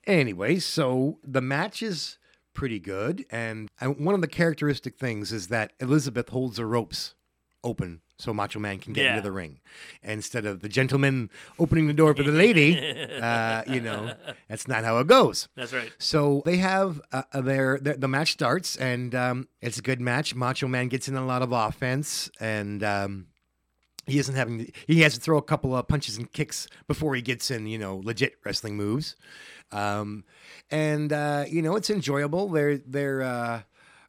anyway, 0.06 0.58
so 0.58 1.18
the 1.24 1.40
match 1.40 1.82
is 1.82 2.18
pretty 2.54 2.78
good, 2.80 3.24
and 3.30 3.68
I, 3.80 3.88
one 3.88 4.14
of 4.14 4.20
the 4.20 4.28
characteristic 4.28 4.98
things 4.98 5.32
is 5.32 5.48
that 5.48 5.72
Elizabeth 5.80 6.30
holds 6.30 6.56
the 6.56 6.66
ropes 6.66 7.14
open 7.62 8.00
so 8.20 8.32
Macho 8.34 8.58
Man 8.58 8.78
can 8.78 8.92
get 8.92 9.04
Yeah. 9.04 9.10
into 9.16 9.22
the 9.22 9.32
ring. 9.32 9.58
Instead 10.02 10.44
of 10.46 10.60
the 10.60 10.68
gentleman 10.68 11.30
opening 11.58 11.86
the 11.86 11.92
door 11.92 12.14
for 12.14 12.22
the 12.22 12.30
lady, 12.32 12.78
uh, 13.22 13.62
you 13.66 13.80
know, 13.80 14.14
that's 14.48 14.68
not 14.68 14.84
how 14.84 14.98
it 14.98 15.06
goes. 15.06 15.48
That's 15.56 15.72
right. 15.72 15.92
So 15.98 16.42
they 16.44 16.58
have 16.58 17.00
uh, 17.12 17.22
uh, 17.32 17.40
their, 17.40 17.78
their 17.78 17.96
the 17.96 18.08
match 18.08 18.32
starts 18.32 18.76
and 18.76 19.14
um, 19.14 19.48
it's 19.60 19.78
a 19.78 19.82
good 19.82 20.00
match. 20.00 20.34
Macho 20.34 20.68
Man 20.68 20.88
gets 20.88 21.08
in 21.08 21.16
a 21.16 21.24
lot 21.24 21.42
of 21.42 21.52
offense 21.52 22.30
and 22.40 22.84
um, 22.84 23.26
he 24.06 24.18
isn't 24.18 24.34
having 24.34 24.70
he 24.86 25.00
has 25.02 25.14
to 25.14 25.20
throw 25.20 25.38
a 25.38 25.42
couple 25.42 25.74
of 25.76 25.86
punches 25.88 26.16
and 26.18 26.30
kicks 26.32 26.66
before 26.88 27.14
he 27.14 27.22
gets 27.22 27.50
in 27.50 27.66
you 27.66 27.78
know 27.78 28.00
legit 28.04 28.34
wrestling 28.44 28.76
moves, 28.76 29.14
um, 29.72 30.24
and 30.70 31.12
uh, 31.12 31.44
you 31.48 31.62
know 31.62 31.76
it's 31.76 31.90
enjoyable. 31.90 32.48
They're 32.48 32.78
they're 32.78 33.22
uh, 33.22 33.62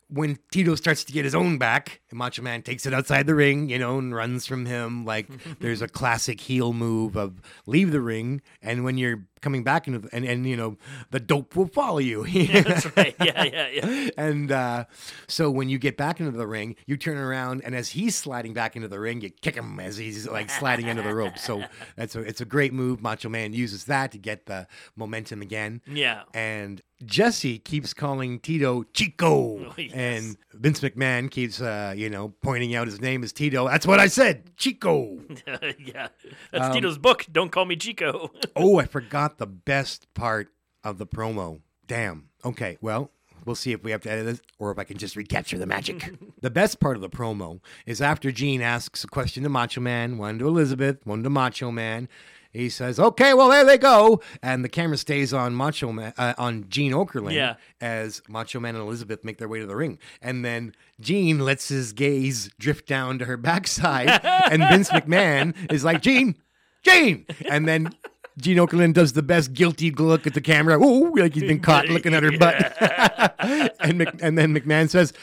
when 0.09 0.39
Tito 0.51 0.75
starts 0.75 1.03
to 1.05 1.13
get 1.13 1.23
his 1.23 1.35
own 1.35 1.57
back, 1.57 2.00
and 2.11 2.17
Macho 2.19 2.41
Man 2.41 2.61
takes 2.61 2.85
it 2.85 2.93
outside 2.93 3.25
the 3.25 3.35
ring, 3.35 3.69
you 3.69 3.79
know, 3.79 3.97
and 3.97 4.13
runs 4.13 4.45
from 4.45 4.65
him. 4.65 5.05
Like 5.05 5.27
there's 5.59 5.81
a 5.81 5.87
classic 5.87 6.39
heel 6.41 6.73
move 6.73 7.15
of 7.15 7.41
leave 7.65 7.91
the 7.91 8.01
ring, 8.01 8.41
and 8.61 8.83
when 8.83 8.97
you're 8.97 9.25
coming 9.41 9.63
back 9.63 9.87
into 9.87 9.97
the, 9.99 10.09
and 10.13 10.23
and 10.23 10.45
you 10.47 10.55
know 10.55 10.77
the 11.09 11.19
dope 11.19 11.55
will 11.55 11.67
follow 11.67 11.97
you. 11.97 12.23
That's 12.63 12.85
right. 12.95 13.15
Yeah, 13.23 13.43
yeah, 13.43 13.67
yeah. 13.69 14.09
And 14.17 14.51
uh, 14.51 14.85
so 15.27 15.49
when 15.49 15.67
you 15.69 15.79
get 15.79 15.97
back 15.97 16.19
into 16.19 16.31
the 16.37 16.45
ring, 16.47 16.75
you 16.85 16.97
turn 16.97 17.17
around, 17.17 17.61
and 17.63 17.73
as 17.75 17.89
he's 17.89 18.15
sliding 18.15 18.53
back 18.53 18.75
into 18.75 18.87
the 18.87 18.99
ring, 18.99 19.21
you 19.21 19.29
kick 19.29 19.55
him 19.55 19.79
as 19.79 19.97
he's 19.97 20.27
like 20.27 20.49
sliding 20.49 20.87
into 20.87 21.01
the 21.01 21.13
rope. 21.15 21.37
So 21.37 21.63
that's 21.95 22.15
a 22.15 22.19
it's 22.21 22.41
a 22.41 22.45
great 22.45 22.73
move. 22.73 23.01
Macho 23.01 23.29
Man 23.29 23.53
uses 23.53 23.85
that 23.85 24.11
to 24.11 24.17
get 24.17 24.45
the 24.45 24.67
momentum 24.95 25.41
again. 25.41 25.81
Yeah. 25.87 26.23
And 26.33 26.81
Jesse 27.03 27.57
keeps 27.57 27.95
calling 27.95 28.39
Tito 28.39 28.83
Chico, 28.93 29.31
Oh, 29.65 29.73
yes. 29.75 29.91
and 29.93 30.37
Vince 30.53 30.81
McMahon 30.81 31.31
keeps 31.31 31.59
uh, 31.59 31.93
you 32.01 32.09
know 32.09 32.33
pointing 32.41 32.75
out 32.75 32.87
his 32.87 32.99
name 32.99 33.23
is 33.23 33.31
Tito. 33.31 33.67
That's 33.67 33.85
what 33.85 33.99
I 33.99 34.07
said, 34.07 34.57
Chico. 34.57 35.19
yeah. 35.79 36.07
That's 36.51 36.65
Um, 36.65 36.73
Tito's 36.73 36.97
book. 36.97 37.25
Don't 37.31 37.51
call 37.51 37.65
me 37.65 37.75
Chico. 37.75 38.31
oh, 38.55 38.79
I 38.79 38.85
forgot 38.85 39.37
the 39.37 39.45
best 39.47 40.11
part 40.13 40.49
of 40.83 40.97
the 40.97 41.05
promo. 41.05 41.61
Damn. 41.87 42.29
Okay, 42.43 42.77
well, 42.81 43.11
we'll 43.45 43.55
see 43.55 43.71
if 43.71 43.83
we 43.83 43.91
have 43.91 44.01
to 44.01 44.11
edit 44.11 44.25
this 44.25 44.41
or 44.57 44.71
if 44.71 44.79
I 44.79 44.83
can 44.83 44.97
just 44.97 45.15
recapture 45.15 45.57
the 45.57 45.65
magic. 45.67 46.11
the 46.41 46.49
best 46.49 46.79
part 46.79 46.95
of 46.95 47.01
the 47.01 47.09
promo 47.09 47.59
is 47.85 48.01
after 48.01 48.31
Gene 48.31 48.61
asks 48.61 49.03
a 49.03 49.07
question 49.07 49.43
to 49.43 49.49
Macho 49.49 49.81
Man, 49.81 50.17
one 50.17 50.39
to 50.39 50.47
Elizabeth, 50.47 51.05
one 51.05 51.21
to 51.23 51.29
Macho 51.29 51.69
Man. 51.71 52.09
He 52.53 52.69
says, 52.69 52.99
"Okay, 52.99 53.33
well 53.33 53.49
there 53.49 53.63
they 53.63 53.77
go," 53.77 54.21
and 54.43 54.63
the 54.63 54.69
camera 54.69 54.97
stays 54.97 55.33
on 55.33 55.53
Macho 55.55 55.91
Man, 55.91 56.13
uh, 56.17 56.33
on 56.37 56.65
Gene 56.69 56.91
Okerlund 56.91 57.33
Yeah. 57.33 57.55
as 57.79 58.21
Macho 58.27 58.59
Man 58.59 58.75
and 58.75 58.83
Elizabeth 58.83 59.23
make 59.23 59.37
their 59.37 59.47
way 59.47 59.59
to 59.59 59.65
the 59.65 59.75
ring, 59.75 59.99
and 60.21 60.43
then 60.43 60.73
Gene 60.99 61.39
lets 61.39 61.69
his 61.69 61.93
gaze 61.93 62.49
drift 62.59 62.87
down 62.87 63.19
to 63.19 63.25
her 63.25 63.37
backside, 63.37 64.09
and 64.51 64.61
Vince 64.69 64.89
McMahon 64.89 65.55
is 65.71 65.83
like, 65.83 66.01
"Gene, 66.01 66.35
Gene," 66.83 67.25
and 67.49 67.67
then 67.67 67.95
Gene 68.37 68.57
Okerlund 68.57 68.93
does 68.93 69.13
the 69.13 69.21
best 69.23 69.53
guilty 69.53 69.91
look 69.91 70.25
at 70.27 70.33
the 70.33 70.41
camera. 70.41 70.77
Ooh, 70.81 71.13
like 71.15 71.33
he's 71.33 71.43
been 71.43 71.59
caught 71.59 71.87
looking 71.89 72.13
at 72.13 72.23
her 72.23 72.37
butt. 72.37 72.75
and, 73.79 73.97
Mc, 73.97 74.09
and 74.21 74.37
then 74.37 74.53
McMahon 74.55 74.89
says, 74.89 75.13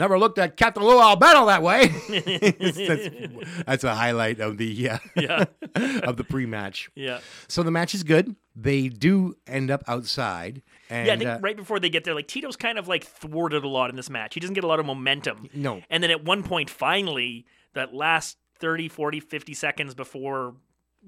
Never 0.00 0.18
looked 0.18 0.38
at 0.38 0.56
Captain 0.56 0.82
Lou 0.82 0.98
Albano 0.98 1.44
that 1.44 1.62
way. 1.62 1.88
that's, 2.08 3.64
that's 3.66 3.84
a 3.84 3.94
highlight 3.94 4.40
of 4.40 4.56
the 4.56 4.88
uh, 4.88 4.98
Yeah. 5.14 5.44
of 6.02 6.16
the 6.16 6.24
pre-match. 6.24 6.90
Yeah. 6.94 7.20
So 7.48 7.62
the 7.62 7.70
match 7.70 7.94
is 7.94 8.02
good. 8.02 8.34
They 8.56 8.88
do 8.88 9.34
end 9.46 9.70
up 9.70 9.84
outside. 9.86 10.62
And, 10.88 11.06
yeah, 11.06 11.12
I 11.12 11.16
think 11.18 11.28
uh, 11.28 11.38
right 11.42 11.54
before 11.54 11.78
they 11.80 11.90
get 11.90 12.04
there, 12.04 12.14
like 12.14 12.28
Tito's 12.28 12.56
kind 12.56 12.78
of 12.78 12.88
like 12.88 13.04
thwarted 13.04 13.62
a 13.62 13.68
lot 13.68 13.90
in 13.90 13.96
this 13.96 14.08
match. 14.08 14.32
He 14.32 14.40
doesn't 14.40 14.54
get 14.54 14.64
a 14.64 14.66
lot 14.66 14.80
of 14.80 14.86
momentum. 14.86 15.50
No. 15.52 15.82
And 15.90 16.02
then 16.02 16.10
at 16.10 16.24
one 16.24 16.42
point, 16.44 16.70
finally, 16.70 17.44
that 17.74 17.92
last 17.92 18.38
30, 18.58 18.88
40, 18.88 19.20
50 19.20 19.52
seconds 19.52 19.94
before 19.94 20.54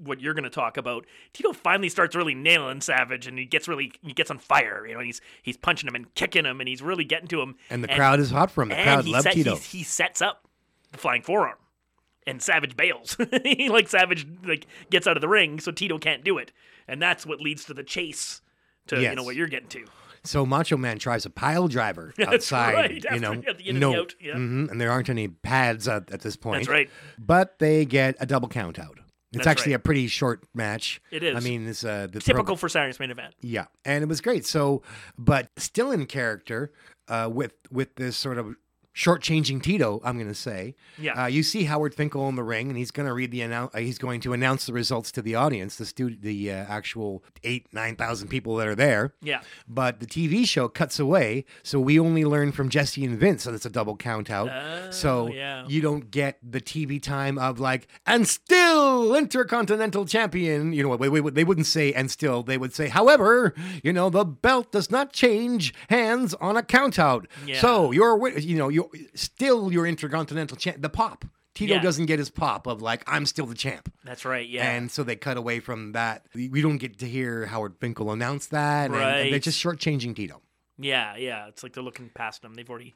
what 0.01 0.19
you're 0.21 0.33
going 0.33 0.43
to 0.43 0.49
talk 0.49 0.77
about, 0.77 1.05
Tito 1.33 1.53
finally 1.53 1.89
starts 1.89 2.15
really 2.15 2.33
nailing 2.33 2.81
Savage, 2.81 3.27
and 3.27 3.37
he 3.37 3.45
gets 3.45 3.67
really 3.67 3.91
he 4.01 4.13
gets 4.13 4.31
on 4.31 4.39
fire. 4.39 4.85
You 4.87 4.93
know, 4.93 4.99
and 4.99 5.05
he's 5.05 5.21
he's 5.41 5.57
punching 5.57 5.87
him 5.87 5.95
and 5.95 6.13
kicking 6.15 6.45
him, 6.45 6.59
and 6.59 6.67
he's 6.67 6.81
really 6.81 7.03
getting 7.05 7.27
to 7.29 7.41
him. 7.41 7.55
And 7.69 7.83
the 7.83 7.87
crowd 7.87 8.19
is 8.19 8.31
hot 8.31 8.49
for 8.51 8.63
him. 8.63 8.69
The 8.69 8.75
and 8.75 8.83
crowd 8.83 9.05
loves 9.07 9.23
set- 9.23 9.33
Tito. 9.33 9.55
He, 9.57 9.79
he 9.79 9.83
sets 9.83 10.21
up 10.21 10.47
the 10.91 10.97
flying 10.97 11.21
forearm, 11.21 11.57
and 12.25 12.41
Savage 12.41 12.75
bails. 12.75 13.17
he 13.43 13.69
like 13.69 13.87
Savage 13.87 14.27
like 14.45 14.67
gets 14.89 15.07
out 15.07 15.17
of 15.17 15.21
the 15.21 15.29
ring, 15.29 15.59
so 15.59 15.71
Tito 15.71 15.97
can't 15.97 16.23
do 16.23 16.37
it, 16.37 16.51
and 16.87 17.01
that's 17.01 17.25
what 17.25 17.39
leads 17.41 17.65
to 17.65 17.73
the 17.73 17.83
chase 17.83 18.41
to 18.87 19.01
you 19.01 19.13
know 19.15 19.23
what 19.23 19.35
you're 19.35 19.47
getting 19.47 19.69
to. 19.69 19.85
So 20.25 20.45
Macho 20.45 20.77
Man 20.77 20.99
tries 20.99 21.25
a 21.25 21.29
pile 21.29 21.67
driver 21.67 22.13
outside. 22.25 22.73
right, 22.73 23.05
You 23.13 23.19
know, 23.19 23.33
and 23.33 23.79
no, 23.79 24.07
yeah. 24.21 24.35
mhm, 24.35 24.71
and 24.71 24.79
there 24.79 24.89
aren't 24.89 25.09
any 25.09 25.27
pads 25.27 25.85
at, 25.87 26.09
at 26.11 26.21
this 26.21 26.37
point. 26.37 26.59
That's 26.61 26.69
right. 26.69 26.89
But 27.19 27.59
they 27.59 27.83
get 27.85 28.15
a 28.21 28.25
double 28.25 28.47
count 28.47 28.79
out. 28.79 28.99
It's 29.33 29.39
That's 29.39 29.47
actually 29.47 29.73
right. 29.73 29.79
a 29.79 29.83
pretty 29.83 30.07
short 30.07 30.43
match. 30.53 31.01
It 31.09 31.23
is. 31.23 31.35
I 31.35 31.39
mean, 31.39 31.67
it's 31.67 31.83
uh, 31.83 32.07
the 32.11 32.19
Typical 32.19 32.55
for 32.55 32.69
Saturday's 32.69 32.99
main 32.99 33.09
event. 33.09 33.33
Yeah, 33.41 33.65
and 33.83 34.03
it 34.03 34.07
was 34.07 34.21
great. 34.21 34.45
So, 34.45 34.83
but 35.17 35.49
still 35.57 35.91
in 35.91 36.05
character 36.05 36.71
uh, 37.07 37.29
with 37.33 37.53
with 37.71 37.95
this 37.95 38.15
sort 38.15 38.37
of 38.37 38.55
shortchanging 38.95 39.61
Tito, 39.61 39.99
I'm 40.03 40.15
going 40.17 40.27
to 40.27 40.35
say. 40.35 40.75
Yeah. 40.97 41.23
Uh, 41.23 41.25
you 41.27 41.43
see 41.43 41.63
Howard 41.65 41.95
Finkel 41.95 42.27
in 42.29 42.35
the 42.35 42.43
ring, 42.43 42.69
and 42.69 42.77
he's 42.77 42.91
going 42.91 43.07
to 43.07 43.13
read 43.13 43.31
the 43.31 43.39
annou- 43.39 43.73
uh, 43.73 43.79
He's 43.79 43.97
going 43.97 44.21
to 44.21 44.33
announce 44.33 44.65
the 44.65 44.73
results 44.73 45.11
to 45.13 45.21
the 45.21 45.35
audience, 45.35 45.75
the 45.77 45.85
stu- 45.85 46.15
the 46.15 46.51
uh, 46.51 46.55
actual 46.67 47.23
eight 47.43 47.67
nine 47.73 47.95
thousand 47.95 48.27
people 48.29 48.55
that 48.57 48.67
are 48.67 48.75
there. 48.75 49.13
Yeah. 49.21 49.41
But 49.67 49.99
the 49.99 50.05
TV 50.05 50.47
show 50.47 50.67
cuts 50.67 50.99
away, 50.99 51.45
so 51.63 51.79
we 51.79 51.99
only 51.99 52.23
learn 52.25 52.51
from 52.51 52.69
Jesse 52.69 53.03
and 53.03 53.17
Vince, 53.17 53.43
so 53.43 53.53
it's 53.53 53.65
a 53.65 53.69
double 53.69 53.95
count 53.97 54.29
out. 54.29 54.93
so 54.93 55.13
Oh, 55.13 55.27
yeah. 55.27 55.65
you 55.67 55.79
don't 55.81 56.11
get 56.11 56.37
the 56.43 56.59
TV 56.61 57.01
time 57.01 57.37
of 57.37 57.59
like, 57.59 57.87
and 58.05 58.27
still 58.27 59.15
Intercontinental 59.15 60.05
Champion. 60.05 60.73
You 60.73 60.83
know, 60.83 60.89
wait, 60.95 61.09
wait, 61.09 61.21
wait, 61.21 61.33
they 61.33 61.43
wouldn't 61.43 61.67
say 61.67 61.93
and 61.93 62.09
still. 62.11 62.43
They 62.43 62.57
would 62.57 62.73
say, 62.73 62.87
however, 62.89 63.53
you 63.83 63.93
know, 63.93 64.09
the 64.09 64.25
belt 64.25 64.71
does 64.71 64.89
not 64.91 65.13
change 65.13 65.73
hands 65.89 66.33
on 66.35 66.57
a 66.57 66.63
count 66.63 66.99
out. 66.99 67.27
Yeah. 67.45 67.59
So 67.61 67.91
you're, 67.91 68.27
you 68.39 68.57
know, 68.57 68.69
you're 68.93 69.07
still 69.15 69.71
your 69.71 69.85
Intercontinental 69.87 70.57
champ. 70.57 70.81
The 70.81 70.89
pop. 70.89 71.25
Tito 71.55 71.75
Yeah. 71.75 71.81
doesn't 71.81 72.07
get 72.07 72.17
his 72.17 72.31
pop 72.31 72.65
of 72.65 72.81
like, 72.81 73.03
I'm 73.05 73.25
still 73.27 73.45
the 73.45 73.53
champ. 73.55 73.93
That's 74.03 74.25
right. 74.25 74.47
Yeah. 74.47 74.71
And 74.71 74.89
so 74.89 75.03
they 75.03 75.15
cut 75.15 75.37
away 75.37 75.59
from 75.59 75.91
that. 75.91 76.25
We 76.33 76.61
don't 76.63 76.77
get 76.79 76.97
to 76.99 77.07
hear 77.07 77.45
Howard 77.45 77.75
Finkel 77.79 78.11
announce 78.11 78.47
that. 78.47 78.85
and- 78.85 78.95
And, 78.95 79.03
they're 79.25 79.31
Right. 79.33 79.41
just 79.43 79.63
shortchanging 79.63 80.15
Tito. 80.15 80.41
yeah, 80.79 81.15
yeah. 81.15 81.47
It's 81.47 81.61
like 81.61 81.73
they're 81.73 81.83
looking 81.83 82.09
past 82.09 82.41
them. 82.41 82.55
They've 82.55 82.67
already 82.69 82.95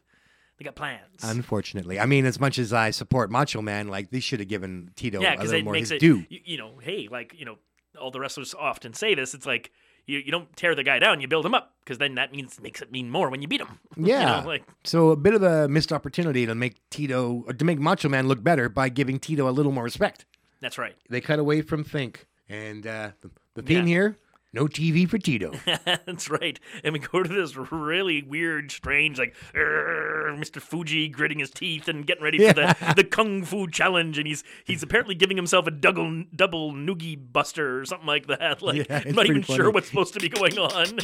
they 0.58 0.66
got 0.66 0.74
plans. 0.76 1.20
Unfortunately, 1.22 2.00
I 2.00 2.08
mean, 2.08 2.26
as 2.26 2.40
much 2.40 2.58
as 2.58 2.74
I 2.74 2.90
support 2.90 3.30
Macho 3.30 3.62
Man, 3.62 3.90
like 3.90 4.10
they 4.10 4.20
should 4.20 4.40
have 4.40 4.50
given 4.50 4.90
Tito 4.96 5.22
yeah, 5.22 5.36
a 5.36 5.38
little 5.38 5.54
it 5.54 5.64
more 5.64 5.74
makes 5.74 5.90
his 5.90 5.98
it 5.98 6.00
due. 6.00 6.26
You, 6.30 6.40
you 6.46 6.58
know, 6.58 6.80
hey, 6.82 7.08
like 7.12 7.36
you 7.38 7.46
know, 7.46 7.60
all 8.02 8.10
the 8.10 8.20
wrestlers 8.20 8.56
often 8.56 8.94
say 8.96 9.14
this. 9.14 9.36
It's 9.36 9.46
like 9.46 9.72
you, 10.08 10.20
you 10.20 10.32
don't 10.32 10.54
tear 10.56 10.74
the 10.74 10.84
guy 10.84 10.98
down, 11.00 11.22
you 11.22 11.28
build 11.28 11.46
him 11.46 11.54
up, 11.54 11.76
because 11.84 11.98
then 12.00 12.16
that 12.16 12.32
means 12.32 12.60
makes 12.62 12.82
it 12.82 12.92
mean 12.92 13.10
more 13.12 13.30
when 13.30 13.42
you 13.42 13.48
beat 13.48 13.62
him. 13.62 13.80
You 13.98 14.08
Yeah, 14.08 14.42
know, 14.42 14.48
like 14.48 14.64
so 14.84 15.10
a 15.10 15.16
bit 15.16 15.34
of 15.36 15.44
a 15.44 15.68
missed 15.68 15.92
opportunity 15.94 16.46
to 16.46 16.56
make 16.56 16.78
Tito 16.90 17.44
to 17.44 17.66
make 17.66 17.78
Macho 17.80 18.10
Man 18.10 18.28
look 18.28 18.44
better 18.44 18.70
by 18.70 18.90
giving 18.90 19.20
Tito 19.20 19.48
a 19.50 19.52
little 19.52 19.72
more 19.72 19.84
respect. 19.84 20.26
that's 20.62 20.78
right. 20.78 20.96
They 21.10 21.22
cut 21.22 21.40
away 21.40 21.62
from 21.62 21.84
Think, 21.84 22.26
and 22.50 22.86
uh, 22.88 23.12
the, 23.22 23.30
the 23.56 23.62
theme 23.64 23.86
Yeah. 23.88 23.94
here: 23.94 24.18
No 24.54 24.66
TV 24.66 25.08
for 25.08 25.18
Tito. 25.18 25.54
That's 25.86 26.30
right. 26.30 26.60
And 26.84 26.94
we 26.94 27.00
go 27.00 27.22
to 27.22 27.30
this 27.30 27.56
really 27.56 28.24
weird, 28.24 28.72
strange, 28.72 29.20
like 29.20 29.36
Mr. 29.54 30.62
Fuji 30.62 31.10
gritting 31.10 31.40
his 31.40 31.52
teeth 31.52 31.88
and 31.88 32.08
getting 32.08 32.24
ready 32.24 32.38
for 32.40 32.54
the, 32.54 32.94
the 32.96 33.04
kung 33.04 33.44
fu 33.44 33.68
challenge, 33.68 34.18
and 34.18 34.26
he's 34.26 34.44
he's 34.64 34.82
apparently 34.84 35.16
giving 35.16 35.36
himself 35.36 35.68
a 35.68 35.72
double 35.72 36.24
double 36.36 36.72
noogie 36.72 37.18
buster 37.32 37.80
or 37.80 37.86
something 37.86 38.08
like 38.08 38.28
that. 38.28 38.62
Like 38.62 38.88
Yeah, 38.90 39.04
I'm 39.06 39.16
not 39.16 39.26
even 39.26 39.42
sure 39.42 39.70
what's 39.70 39.90
supposed 39.90 40.14
to 40.14 40.20
be 40.20 40.30
going 40.30 40.58
on. 40.58 40.98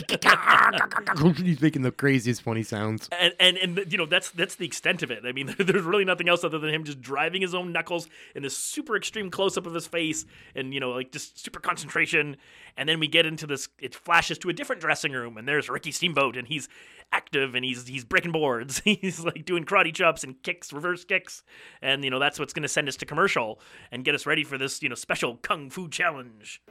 He's 1.35 1.61
making 1.61 1.81
the 1.81 1.91
craziest 1.91 2.41
funny 2.41 2.63
sounds. 2.63 3.09
and 3.19 3.33
and 3.39 3.57
and 3.57 3.91
you 3.91 3.97
know 3.97 4.05
that's 4.05 4.31
that's 4.31 4.55
the 4.55 4.65
extent 4.65 5.03
of 5.03 5.11
it. 5.11 5.23
I 5.25 5.31
mean, 5.31 5.53
there's 5.59 5.83
really 5.83 6.05
nothing 6.05 6.29
else 6.29 6.43
other 6.43 6.59
than 6.59 6.69
him 6.73 6.83
just 6.83 7.01
driving 7.01 7.41
his 7.41 7.53
own 7.53 7.71
knuckles 7.73 8.07
in 8.35 8.43
this 8.43 8.57
super 8.57 8.95
extreme 8.95 9.29
close 9.29 9.57
up 9.57 9.65
of 9.65 9.73
his 9.73 9.85
face, 9.87 10.25
and 10.55 10.73
you 10.73 10.79
know 10.79 10.91
like 10.91 11.11
just 11.11 11.43
super 11.43 11.59
concentration. 11.59 12.37
And 12.75 12.89
then 12.89 12.99
we 12.99 13.07
get 13.07 13.27
into 13.33 13.47
this. 13.47 13.67
It 13.79 13.95
flashes 13.95 14.37
to 14.39 14.49
a 14.49 14.53
different 14.53 14.81
dressing 14.81 15.11
room, 15.11 15.37
and 15.37 15.47
there's 15.47 15.69
Ricky 15.69 15.91
Steamboat, 15.91 16.37
and 16.37 16.47
he's 16.47 16.69
active, 17.11 17.55
and 17.55 17.65
he's 17.65 17.87
he's 17.87 18.05
breaking 18.05 18.31
boards. 18.31 18.79
he's 18.85 19.19
like 19.19 19.45
doing 19.45 19.65
karate 19.65 19.93
chops 19.93 20.23
and 20.23 20.41
kicks, 20.43 20.71
reverse 20.71 21.03
kicks, 21.03 21.43
and 21.81 22.03
you 22.03 22.09
know 22.09 22.19
that's 22.19 22.39
what's 22.39 22.53
going 22.53 22.63
to 22.63 22.69
send 22.69 22.87
us 22.87 22.95
to 22.97 23.05
commercial 23.05 23.59
and 23.91 24.05
get 24.05 24.15
us 24.15 24.25
ready 24.25 24.43
for 24.43 24.57
this 24.57 24.81
you 24.83 24.89
know 24.89 24.95
special 24.95 25.37
kung 25.37 25.69
fu 25.69 25.89
challenge. 25.89 26.61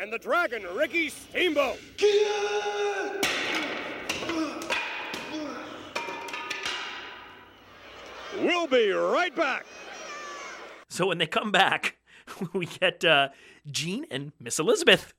And 0.00 0.12
the 0.12 0.18
dragon, 0.18 0.62
Ricky 0.74 1.08
Steamboat. 1.08 1.78
We'll 8.38 8.66
be 8.66 8.90
right 8.90 9.34
back. 9.34 9.64
So 10.88 11.06
when 11.06 11.16
they 11.18 11.26
come 11.26 11.50
back, 11.50 11.96
we 12.52 12.66
get 12.66 13.04
uh, 13.04 13.30
Gene 13.70 14.06
and 14.10 14.32
Miss 14.38 14.58
Elizabeth. 14.58 15.14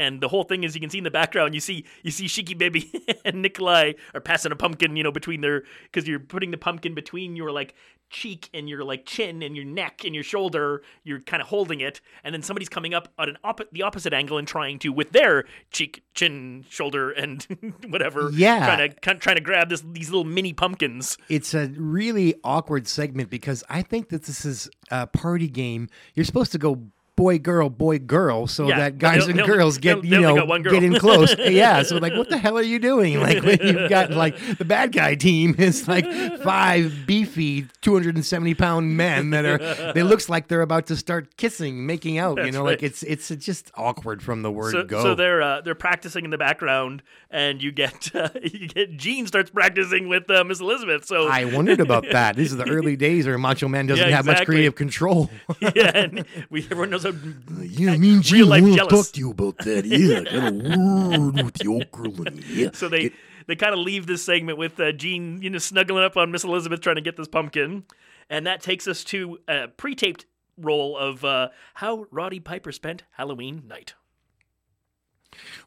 And 0.00 0.18
the 0.22 0.28
whole 0.28 0.44
thing 0.44 0.64
is 0.64 0.74
you 0.74 0.80
can 0.80 0.88
see 0.88 0.96
in 0.96 1.04
the 1.04 1.10
background, 1.10 1.54
you 1.54 1.60
see 1.60 1.84
you 2.02 2.10
see 2.10 2.24
Sheiky 2.24 2.56
Baby 2.56 2.90
and 3.24 3.42
Nikolai 3.42 3.92
are 4.14 4.20
passing 4.20 4.50
a 4.50 4.56
pumpkin, 4.56 4.96
you 4.96 5.02
know, 5.02 5.12
between 5.12 5.42
their 5.42 5.64
because 5.84 6.08
you're 6.08 6.18
putting 6.18 6.50
the 6.50 6.56
pumpkin 6.56 6.94
between 6.94 7.36
your 7.36 7.52
like 7.52 7.74
cheek 8.08 8.48
and 8.54 8.66
your 8.68 8.82
like 8.82 9.04
chin 9.04 9.42
and 9.42 9.54
your 9.54 9.66
neck 9.66 10.02
and 10.06 10.14
your 10.14 10.24
shoulder. 10.24 10.82
You're 11.04 11.20
kind 11.20 11.42
of 11.42 11.48
holding 11.48 11.80
it, 11.80 12.00
and 12.24 12.34
then 12.34 12.42
somebody's 12.42 12.70
coming 12.70 12.94
up 12.94 13.08
at 13.18 13.28
an 13.28 13.36
op- 13.44 13.70
the 13.72 13.82
opposite 13.82 14.14
angle 14.14 14.38
and 14.38 14.48
trying 14.48 14.78
to 14.80 14.88
with 14.88 15.12
their 15.12 15.44
cheek, 15.70 16.02
chin, 16.14 16.64
shoulder, 16.70 17.10
and 17.10 17.46
whatever. 17.88 18.30
Yeah. 18.32 18.64
trying 18.64 18.90
to 18.90 19.14
trying 19.20 19.36
to 19.36 19.42
grab 19.42 19.68
this 19.68 19.82
these 19.82 20.08
little 20.08 20.24
mini 20.24 20.54
pumpkins. 20.54 21.18
It's 21.28 21.52
a 21.52 21.68
really 21.76 22.34
awkward 22.42 22.88
segment 22.88 23.28
because 23.28 23.62
I 23.68 23.82
think 23.82 24.08
that 24.08 24.22
this 24.22 24.46
is 24.46 24.70
a 24.90 25.06
party 25.06 25.48
game. 25.48 25.88
You're 26.14 26.24
supposed 26.24 26.52
to 26.52 26.58
go 26.58 26.90
boy 27.20 27.38
girl 27.38 27.68
boy 27.68 27.98
girl 27.98 28.46
so 28.46 28.66
Yeah, 28.68 28.78
that 28.78 28.98
guys 28.98 29.26
they- 29.26 29.32
and 29.32 29.40
they- 29.40 29.46
girls 29.46 29.76
get 29.76 30.02
you 30.04 30.18
know 30.20 30.46
get 30.62 30.82
in 30.82 30.94
close. 30.98 31.34
Yeah 31.38 31.82
so 31.82 31.98
like 31.98 32.14
what 32.14 32.30
the 32.30 32.38
hell 32.38 32.56
are 32.56 32.62
you 32.62 32.78
doing? 32.78 33.20
Like 33.20 33.42
when 33.42 33.58
you've 33.60 33.90
got 33.90 34.10
like 34.10 34.38
the 34.56 34.64
bad 34.64 34.92
guy 34.92 35.16
team 35.16 35.54
is 35.58 35.86
like 35.86 36.06
five 36.42 36.94
beefy 37.06 37.66
270 37.82 38.54
pound 38.54 38.96
men 38.96 39.30
that 39.30 39.44
are 39.44 39.92
they 39.92 40.02
looks 40.02 40.28
like 40.30 40.48
they're 40.48 40.62
about 40.62 40.86
to 40.86 40.96
start 40.96 41.36
kissing 41.36 41.86
making 41.86 42.16
out 42.18 42.38
you 42.38 42.44
That's 42.44 42.56
know? 42.56 42.64
Like 42.64 42.82
it's 42.82 43.02
it's 43.02 43.28
just 43.28 43.70
awkward 43.74 44.22
from 44.22 44.40
the 44.42 44.50
word 44.50 44.72
so, 44.72 44.84
go. 44.84 45.02
so 45.02 45.14
they're 45.14 45.42
uh, 45.42 45.60
they're 45.60 45.74
practicing 45.74 46.24
in 46.24 46.30
the 46.30 46.38
background, 46.38 47.02
and 47.30 47.62
you 47.62 47.70
get 47.72 48.14
uh, 48.14 48.28
you 48.42 48.68
get 48.68 48.96
Gene 48.96 49.26
starts 49.26 49.50
practicing 49.50 50.08
with 50.08 50.30
uh, 50.30 50.44
Miss 50.44 50.60
Elizabeth. 50.60 51.04
So 51.04 51.28
I 51.28 51.44
wondered 51.44 51.80
about 51.80 52.06
that. 52.12 52.36
These 52.36 52.52
are 52.54 52.56
the 52.56 52.68
early 52.70 52.96
days 52.96 53.26
where 53.26 53.36
Macho 53.38 53.68
Man 53.68 53.86
doesn't 53.86 54.08
Yeah, 54.08 54.16
have 54.16 54.26
much 54.26 54.44
creative 54.46 54.74
control. 54.74 55.28
yeah, 55.60 55.90
and 55.94 56.24
we 56.48 56.62
everyone 56.64 56.90
knows 56.90 57.04
how 57.12 57.62
Yeah, 57.62 57.96
me 57.96 58.14
and 58.14 58.22
Gene 58.22 58.48
want 58.48 58.64
to 58.64 58.86
talk 58.86 59.06
to 59.06 59.20
you 59.20 59.30
about 59.30 59.58
that. 59.58 59.84
Yeah, 59.84 60.20
I 60.20 60.24
got 60.24 60.52
a 60.52 61.18
word 61.18 61.44
with 61.44 61.54
the 61.54 61.68
old 61.68 61.90
girl 61.90 62.12
yeah. 62.48 62.70
So 62.72 62.88
they 62.88 63.12
they 63.46 63.56
kind 63.56 63.72
of 63.72 63.80
leave 63.80 64.06
this 64.06 64.24
segment 64.24 64.58
with 64.58 64.78
uh, 64.78 64.92
Gene, 64.92 65.42
you 65.42 65.50
know, 65.50 65.58
snuggling 65.58 66.04
up 66.04 66.16
on 66.16 66.30
Miss 66.30 66.44
Elizabeth 66.44 66.80
trying 66.80 66.96
to 66.96 67.02
get 67.02 67.16
this 67.16 67.28
pumpkin, 67.28 67.84
and 68.28 68.46
that 68.46 68.62
takes 68.62 68.86
us 68.86 69.02
to 69.04 69.38
a 69.48 69.68
pre-taped 69.68 70.26
roll 70.56 70.96
of 70.96 71.24
uh, 71.24 71.48
how 71.74 72.06
Roddy 72.10 72.40
Piper 72.40 72.72
spent 72.72 73.02
Halloween 73.12 73.64
night. 73.66 73.94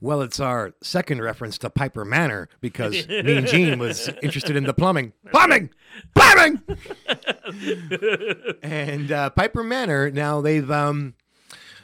Well, 0.02 0.22
it's 0.22 0.40
our 0.40 0.74
second 0.82 1.22
reference 1.22 1.58
to 1.60 1.70
Piper 1.70 2.06
Manor 2.06 2.50
because 2.62 3.08
Mean 3.10 3.46
Gene 3.46 3.80
was 3.80 4.10
interested 4.22 4.56
in 4.56 4.66
the 4.66 4.74
plumbing. 4.74 5.14
Plumbing! 5.32 5.70
Plumbing! 6.16 6.62
and 8.64 9.12
uh, 9.12 9.30
Piper 9.32 9.64
Manor, 9.64 10.12
now 10.12 10.42
they've 10.42 10.70
um 10.70 11.16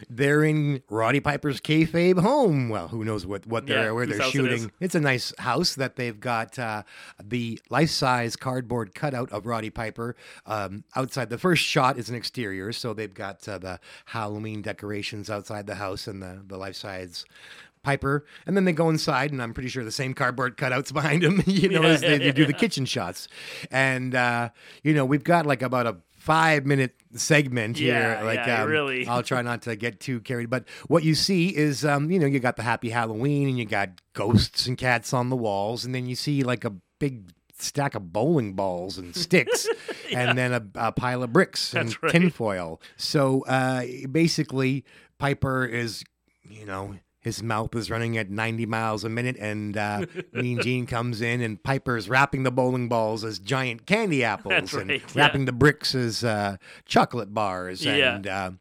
they're 0.10 0.44
in 0.44 0.82
Roddy 0.90 1.20
Piper's 1.20 1.60
kayfabe 1.60 2.20
home. 2.20 2.70
Well, 2.70 2.88
who 2.90 3.04
knows 3.04 3.26
what, 3.26 3.46
what 3.48 3.66
they're 3.68 3.86
Yeah, 3.86 3.92
where 3.92 4.06
they're 4.06 4.20
house 4.20 4.30
it 4.30 4.32
shooting. 4.32 4.72
It's 4.80 4.96
a 4.96 5.00
nice 5.00 5.34
house 5.40 5.76
that 5.76 5.96
they've 5.96 6.20
got 6.20 6.60
uh, 6.60 6.84
the 7.24 7.60
life 7.70 7.90
size 7.90 8.36
cardboard 8.36 8.94
cutout 8.94 9.32
of 9.32 9.46
Roddy 9.46 9.70
Piper. 9.70 10.16
Um, 10.46 10.84
outside 10.96 11.30
the 11.30 11.38
first 11.38 11.64
shot 11.64 11.98
is 11.98 12.10
an 12.10 12.16
exterior, 12.16 12.72
so 12.72 12.94
they've 12.94 13.14
got 13.14 13.48
uh, 13.48 13.58
the 13.58 13.80
Halloween 14.06 14.62
decorations 14.62 15.30
outside 15.30 15.68
the 15.68 15.76
house 15.76 16.08
and 16.08 16.22
the 16.22 16.42
the 16.46 16.58
life 16.58 16.76
size. 16.76 17.26
Piper, 17.82 18.26
and 18.46 18.58
then 18.58 18.66
they 18.66 18.74
go 18.74 18.90
inside, 18.90 19.32
and 19.32 19.42
I'm 19.42 19.54
pretty 19.54 19.70
sure 19.70 19.86
the 19.86 19.92
same 19.92 20.14
cardboard 20.14 20.58
cutouts 20.58 20.92
behind 21.00 21.24
him, 21.24 21.42
you 21.46 21.70
know, 21.70 21.82
Yeah, 21.84 21.88
as 21.88 22.02
they, 22.02 22.18
they 22.18 22.34
do 22.34 22.42
yeah. 22.42 22.48
the 22.48 22.54
kitchen 22.54 22.84
shots. 22.86 23.30
And, 23.72 24.14
uh, 24.14 24.50
you 24.84 24.94
know, 24.94 25.06
we've 25.06 25.24
got 25.24 25.46
like 25.46 25.62
about 25.62 25.88
a 25.88 25.96
five 26.20 26.66
minute 26.66 26.96
segment 27.14 27.80
Yeah, 27.80 28.18
here. 28.18 28.26
Like, 28.26 28.46
yeah, 28.46 28.64
um, 28.64 28.70
really. 28.70 29.08
I'll 29.08 29.24
try 29.24 29.42
not 29.42 29.64
to 29.64 29.76
get 29.76 30.00
too 30.00 30.20
carried. 30.20 30.50
But 30.50 30.66
what 30.88 31.04
you 31.04 31.16
see 31.16 31.56
is, 31.56 31.84
um, 31.84 32.12
you 32.12 32.20
know, 32.20 32.28
you 32.28 32.40
got 32.40 32.56
the 32.56 32.64
happy 32.64 32.90
Halloween 32.90 33.48
and 33.48 33.58
you 33.58 33.66
got 33.66 33.90
ghosts 34.14 34.68
and 34.68 34.78
cats 34.78 35.14
on 35.14 35.30
the 35.30 35.36
walls. 35.36 35.86
And 35.86 35.96
then 35.96 36.06
you 36.06 36.16
see 36.16 36.44
like 36.44 36.66
a 36.66 36.74
big 37.00 37.32
stack 37.58 37.96
of 37.96 38.14
bowling 38.14 38.54
balls 38.54 38.98
and 38.98 39.16
sticks 39.16 39.68
and 40.14 40.38
then 40.38 40.54
a, 40.54 40.64
a 40.76 40.92
pile 40.92 41.24
of 41.24 41.34
bricks 41.34 41.74
and 41.74 41.96
right. 42.04 42.12
tinfoil. 42.12 42.82
So 42.98 43.44
uh, 43.46 43.84
basically, 44.12 44.86
Piper 45.18 45.66
is, 45.66 46.04
you 46.50 46.66
know, 46.66 46.96
his 47.22 47.44
mouth 47.44 47.76
is 47.76 47.92
running 47.92 48.18
at 48.18 48.30
90 48.30 48.66
miles 48.66 49.04
a 49.04 49.10
minute, 49.10 49.36
and 49.38 49.76
uh, 49.76 50.06
Mean 50.34 50.62
Gene 50.62 50.86
comes 50.86 51.22
in, 51.22 51.42
and 51.42 51.62
Piper's 51.62 52.08
wrapping 52.08 52.44
the 52.44 52.52
bowling 52.52 52.88
balls 52.88 53.24
as 53.24 53.40
giant 53.40 53.86
candy 53.86 54.24
apples 54.24 54.74
and 54.74 54.90
right, 54.90 55.16
wrapping 55.16 55.42
yeah. 55.42 55.46
the 55.46 55.52
bricks 55.52 55.96
as 55.96 56.24
uh, 56.24 56.58
chocolate 56.86 57.34
bars. 57.34 57.84
Yeah. 57.84 58.16
And 58.16 58.28
uh, 58.28 58.52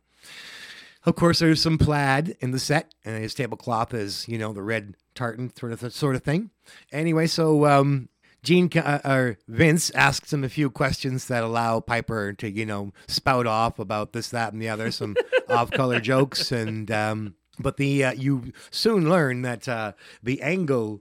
of 1.06 1.14
course, 1.14 1.38
there's 1.38 1.62
some 1.62 1.78
plaid 1.78 2.36
in 2.40 2.50
the 2.50 2.58
set, 2.58 2.94
and 3.04 3.22
his 3.22 3.34
tablecloth 3.34 3.94
is, 3.94 4.26
you 4.28 4.38
know, 4.38 4.52
the 4.52 4.62
red 4.62 4.94
tartan 5.14 5.54
sort 5.56 5.72
of 5.72 5.92
sort 5.92 6.16
of 6.16 6.22
thing. 6.22 6.50
Anyway, 6.92 7.26
so 7.26 7.64
um, 7.66 8.08
Gene 8.42 8.70
uh, 8.76 9.00
or 9.04 9.38
Vince 9.48 9.90
asks 9.90 10.32
him 10.32 10.44
a 10.44 10.48
few 10.48 10.70
questions 10.70 11.26
that 11.28 11.42
allow 11.42 11.80
Piper 11.80 12.32
to, 12.34 12.50
you 12.50 12.66
know, 12.66 12.92
spout 13.06 13.46
off 13.46 13.78
about 13.78 14.12
this, 14.12 14.30
that, 14.30 14.52
and 14.52 14.60
the 14.60 14.68
other, 14.68 14.90
some 14.90 15.16
off-color 15.48 16.00
jokes, 16.00 16.52
and 16.52 16.90
um, 16.90 17.34
but 17.58 17.76
the 17.76 18.04
uh, 18.04 18.12
you 18.12 18.52
soon 18.70 19.08
learn 19.08 19.42
that 19.42 19.68
uh, 19.68 19.92
the 20.22 20.40
angle 20.42 21.00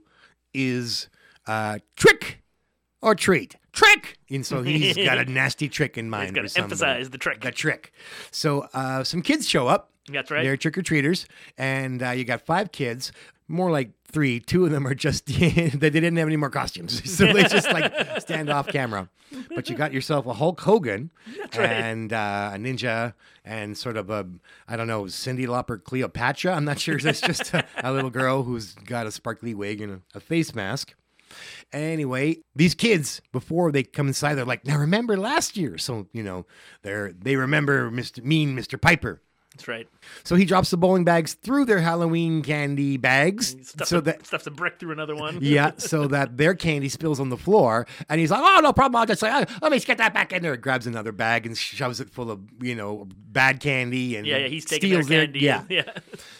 is 0.54 1.08
uh, 1.46 1.78
trick 1.96 2.42
or 3.00 3.14
treat. 3.14 3.56
Trick! 3.72 4.18
And 4.30 4.44
so 4.44 4.62
he's 4.62 4.96
got 4.96 5.18
a 5.18 5.24
nasty 5.30 5.68
trick 5.68 5.96
in 5.96 6.10
mind. 6.10 6.36
He's 6.36 6.52
gotta 6.54 6.64
emphasize 6.64 7.10
the 7.10 7.18
trick. 7.18 7.40
The 7.42 7.52
trick. 7.52 7.92
So 8.30 8.68
uh, 8.74 9.04
some 9.04 9.22
kids 9.22 9.48
show 9.48 9.68
up. 9.68 9.92
That's 10.10 10.30
right. 10.30 10.42
They're 10.42 10.56
trick 10.56 10.78
or 10.78 10.82
treaters, 10.82 11.26
and 11.56 12.02
uh, 12.02 12.10
you 12.10 12.24
got 12.24 12.44
five 12.44 12.72
kids. 12.72 13.12
More 13.46 13.70
like 13.70 13.90
three. 14.10 14.40
Two 14.40 14.64
of 14.64 14.70
them 14.70 14.86
are 14.86 14.94
just 14.94 15.26
they 15.38 15.70
didn't 15.70 16.16
have 16.16 16.26
any 16.26 16.36
more 16.36 16.50
costumes, 16.50 17.10
so 17.16 17.32
they 17.32 17.44
just 17.44 17.70
like 17.72 17.92
stand 18.20 18.50
off 18.50 18.68
camera. 18.68 19.08
But 19.54 19.68
you 19.68 19.76
got 19.76 19.92
yourself 19.92 20.26
a 20.26 20.32
Hulk 20.32 20.60
Hogan 20.60 21.10
right. 21.56 21.58
and 21.58 22.12
uh, 22.12 22.52
a 22.54 22.56
ninja 22.56 23.14
and 23.44 23.76
sort 23.76 23.96
of 23.96 24.10
a 24.10 24.26
I 24.66 24.76
don't 24.76 24.86
know 24.86 25.04
Cyndi 25.04 25.46
Lauper 25.46 25.82
Cleopatra. 25.82 26.54
I'm 26.54 26.64
not 26.64 26.78
sure. 26.78 26.96
It's 26.96 27.20
just 27.20 27.52
a, 27.54 27.64
a 27.82 27.92
little 27.92 28.10
girl 28.10 28.42
who's 28.42 28.74
got 28.74 29.06
a 29.06 29.12
sparkly 29.12 29.54
wig 29.54 29.80
and 29.80 29.92
a, 30.14 30.16
a 30.16 30.20
face 30.20 30.54
mask. 30.54 30.94
Anyway, 31.72 32.38
these 32.54 32.74
kids 32.74 33.20
before 33.32 33.70
they 33.70 33.82
come 33.82 34.08
inside, 34.08 34.34
they're 34.34 34.46
like, 34.46 34.66
"Now 34.66 34.78
remember 34.78 35.16
last 35.16 35.56
year." 35.58 35.76
So 35.76 36.06
you 36.12 36.22
know, 36.22 36.46
they're 36.82 37.12
they 37.12 37.36
remember 37.36 37.90
Mr. 37.90 38.24
Mean 38.24 38.56
Mr. 38.56 38.80
Piper. 38.80 39.20
That's 39.54 39.66
right. 39.66 39.88
So 40.22 40.36
he 40.36 40.44
drops 40.44 40.70
the 40.70 40.76
bowling 40.76 41.02
bags 41.04 41.34
through 41.34 41.64
their 41.64 41.80
Halloween 41.80 42.42
candy 42.42 42.96
bags, 42.96 43.56
Stuffs, 43.68 43.90
so 43.90 43.98
a, 43.98 44.00
that 44.02 44.24
stuffs 44.24 44.46
a 44.46 44.52
brick 44.52 44.78
through 44.78 44.92
another 44.92 45.16
one. 45.16 45.38
yeah, 45.42 45.72
so 45.78 46.06
that 46.08 46.36
their 46.36 46.54
candy 46.54 46.88
spills 46.88 47.18
on 47.18 47.28
the 47.28 47.36
floor, 47.36 47.84
and 48.08 48.20
he's 48.20 48.30
like, 48.30 48.40
"Oh, 48.40 48.60
no 48.60 48.72
problem. 48.72 49.00
I'll 49.00 49.06
just 49.06 49.20
say, 49.20 49.30
oh, 49.32 49.44
let 49.60 49.72
me 49.72 49.80
get 49.80 49.98
that 49.98 50.14
back 50.14 50.32
in 50.32 50.42
there." 50.42 50.56
Grabs 50.56 50.86
another 50.86 51.10
bag 51.10 51.44
and 51.44 51.58
shoves 51.58 51.98
it 51.98 52.08
full 52.08 52.30
of 52.30 52.40
you 52.60 52.76
know 52.76 53.08
bad 53.32 53.58
candy, 53.58 54.14
and 54.16 54.26
Yeah, 54.28 54.36
yeah, 54.36 54.46
he's 54.48 54.64
taking 54.64 54.90
steals 54.90 55.08
their- 55.08 55.24
candy. 55.24 55.40
Yeah, 55.40 55.64
yeah. 55.68 55.90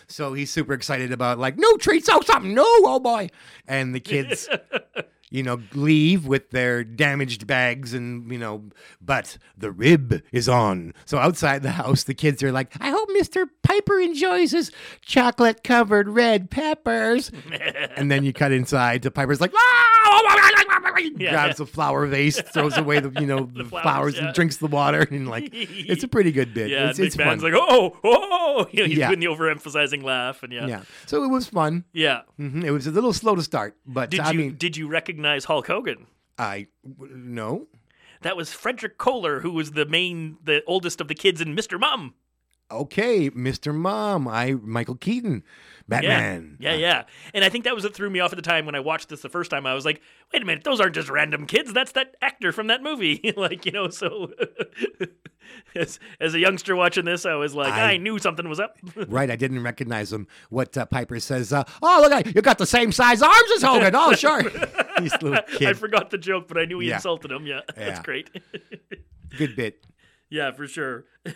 so 0.06 0.32
he's 0.34 0.52
super 0.52 0.74
excited 0.74 1.10
about 1.10 1.38
like 1.38 1.58
no 1.58 1.76
treats, 1.78 2.08
oh 2.12 2.20
something, 2.20 2.54
no, 2.54 2.62
oh 2.64 3.00
boy, 3.00 3.30
and 3.66 3.92
the 3.94 4.00
kids 4.00 4.48
you 5.30 5.42
know, 5.42 5.60
leave 5.74 6.26
with 6.26 6.50
their 6.50 6.84
damaged 6.84 7.46
bags 7.46 7.94
and, 7.94 8.30
you 8.30 8.38
know, 8.38 8.64
but 9.00 9.38
the 9.56 9.70
rib 9.70 10.22
is 10.32 10.48
on. 10.48 10.94
So 11.04 11.18
outside 11.18 11.62
the 11.62 11.72
house, 11.72 12.04
the 12.04 12.14
kids 12.14 12.42
are 12.42 12.52
like, 12.52 12.72
I 12.80 12.90
hope 12.90 13.08
Mr. 13.10 13.46
Piper 13.68 14.00
enjoys 14.00 14.52
his 14.52 14.72
chocolate 15.02 15.62
covered 15.62 16.08
red 16.08 16.50
peppers. 16.50 17.30
and 17.96 18.10
then 18.10 18.24
you 18.24 18.32
cut 18.32 18.50
inside 18.50 19.02
to 19.02 19.10
Piper's 19.10 19.40
like, 19.42 19.52
"Ah!" 19.54 19.84
Yeah. 21.16 21.30
grabs 21.30 21.60
a 21.60 21.66
flower 21.66 22.06
vase, 22.06 22.40
throws 22.40 22.76
away 22.76 22.98
the, 23.00 23.10
you 23.20 23.26
know, 23.26 23.44
the, 23.52 23.64
flowers, 23.64 23.82
flowers, 23.82 24.16
yeah. 24.16 24.24
and 24.26 24.34
drinks 24.34 24.56
the 24.56 24.66
water. 24.66 25.06
And 25.10 25.28
like, 25.28 25.50
it's 25.52 26.02
a 26.02 26.08
pretty 26.08 26.32
good 26.32 26.54
bit. 26.54 26.70
Yeah, 26.70 26.90
it's, 26.90 26.98
and 26.98 27.06
it's 27.06 27.14
fun. 27.16 27.38
like, 27.38 27.52
oh, 27.54 27.96
oh, 28.02 28.66
you 28.72 28.82
know, 28.82 28.88
he's 28.88 28.98
Yeah. 28.98 29.08
doing 29.08 29.20
the 29.20 29.26
overemphasizing 29.26 30.02
laugh, 30.02 30.42
and 30.42 30.52
yeah, 30.52 30.66
yeah. 30.66 30.82
So 31.06 31.22
it 31.24 31.28
was 31.28 31.46
fun. 31.46 31.84
yeah. 31.92 32.22
hmm 32.36 32.64
It 32.64 32.70
was 32.70 32.86
a 32.86 32.90
little 32.90 33.12
slow 33.12 33.36
to 33.36 33.42
start, 33.42 33.76
but 33.86 34.10
Did 34.10 34.20
I 34.20 34.32
you 34.32 34.38
mean, 34.38 34.56
did 34.56 34.76
you 34.76 34.88
recognize 34.88 35.44
Hulk 35.44 35.66
Hogan? 35.66 36.06
I 36.36 36.66
w- 36.98 37.14
no. 37.16 37.68
That 38.22 38.36
was 38.36 38.52
Frederick 38.52 38.98
Koehler, 38.98 39.42
who 39.42 39.52
was 39.52 39.72
the 39.72 39.86
main, 39.86 40.38
the 40.42 40.62
oldest 40.66 41.00
of 41.00 41.06
the 41.08 41.14
kids 41.14 41.40
in 41.40 41.54
Mr. 41.54 41.78
Mom. 41.78 42.14
Okay, 42.70 43.30
Mr. 43.30 43.74
Mom, 43.74 44.28
I 44.28 44.52
Michael 44.62 44.96
Keaton, 44.96 45.42
Batman. 45.88 46.58
Yeah, 46.60 46.72
yeah, 46.72 46.76
yeah. 46.78 47.02
And 47.32 47.42
I 47.42 47.48
think 47.48 47.64
that 47.64 47.74
was 47.74 47.82
what 47.84 47.94
threw 47.94 48.10
me 48.10 48.20
off 48.20 48.30
at 48.32 48.36
the 48.36 48.42
time 48.42 48.66
when 48.66 48.74
I 48.74 48.80
watched 48.80 49.08
this 49.08 49.22
the 49.22 49.30
first 49.30 49.50
time. 49.50 49.64
I 49.64 49.72
was 49.72 49.86
like, 49.86 50.02
wait 50.34 50.42
a 50.42 50.44
minute, 50.44 50.64
those 50.64 50.78
aren't 50.78 50.94
just 50.94 51.08
random 51.08 51.46
kids. 51.46 51.72
That's 51.72 51.92
that 51.92 52.16
actor 52.20 52.52
from 52.52 52.66
that 52.66 52.82
movie. 52.82 53.32
like, 53.38 53.64
you 53.64 53.72
know, 53.72 53.88
so 53.88 54.32
as, 55.74 55.98
as 56.20 56.34
a 56.34 56.38
youngster 56.38 56.76
watching 56.76 57.06
this, 57.06 57.24
I 57.24 57.34
was 57.36 57.54
like, 57.54 57.72
I, 57.72 57.92
I- 57.92 57.96
knew 57.96 58.18
something 58.18 58.46
was 58.48 58.60
up. 58.60 58.76
Right, 59.08 59.30
I 59.30 59.36
didn't 59.36 59.62
recognize 59.62 60.12
him. 60.12 60.26
What 60.50 60.76
uh, 60.76 60.84
Piper 60.84 61.18
says, 61.20 61.52
uh, 61.52 61.64
"Oh, 61.82 62.06
look, 62.10 62.26
you 62.34 62.42
got 62.42 62.58
the 62.58 62.66
same 62.66 62.92
size 62.92 63.22
arms 63.22 63.50
as 63.56 63.62
Hogan." 63.62 63.94
Oh, 63.94 64.12
sure. 64.12 64.42
These 65.00 65.12
little 65.22 65.38
I 65.66 65.72
forgot 65.72 66.10
the 66.10 66.18
joke, 66.18 66.48
but 66.48 66.58
I 66.58 66.64
knew 66.66 66.80
he 66.80 66.88
Yeah. 66.88 66.96
insulted 66.96 67.30
him. 67.30 67.46
Yeah, 67.46 67.60
that's 67.74 68.00
great. 68.00 68.28
Good 69.38 69.56
bit. 69.56 69.84
Yeah, 70.30 70.52
for 70.52 70.66
sure. 70.66 71.04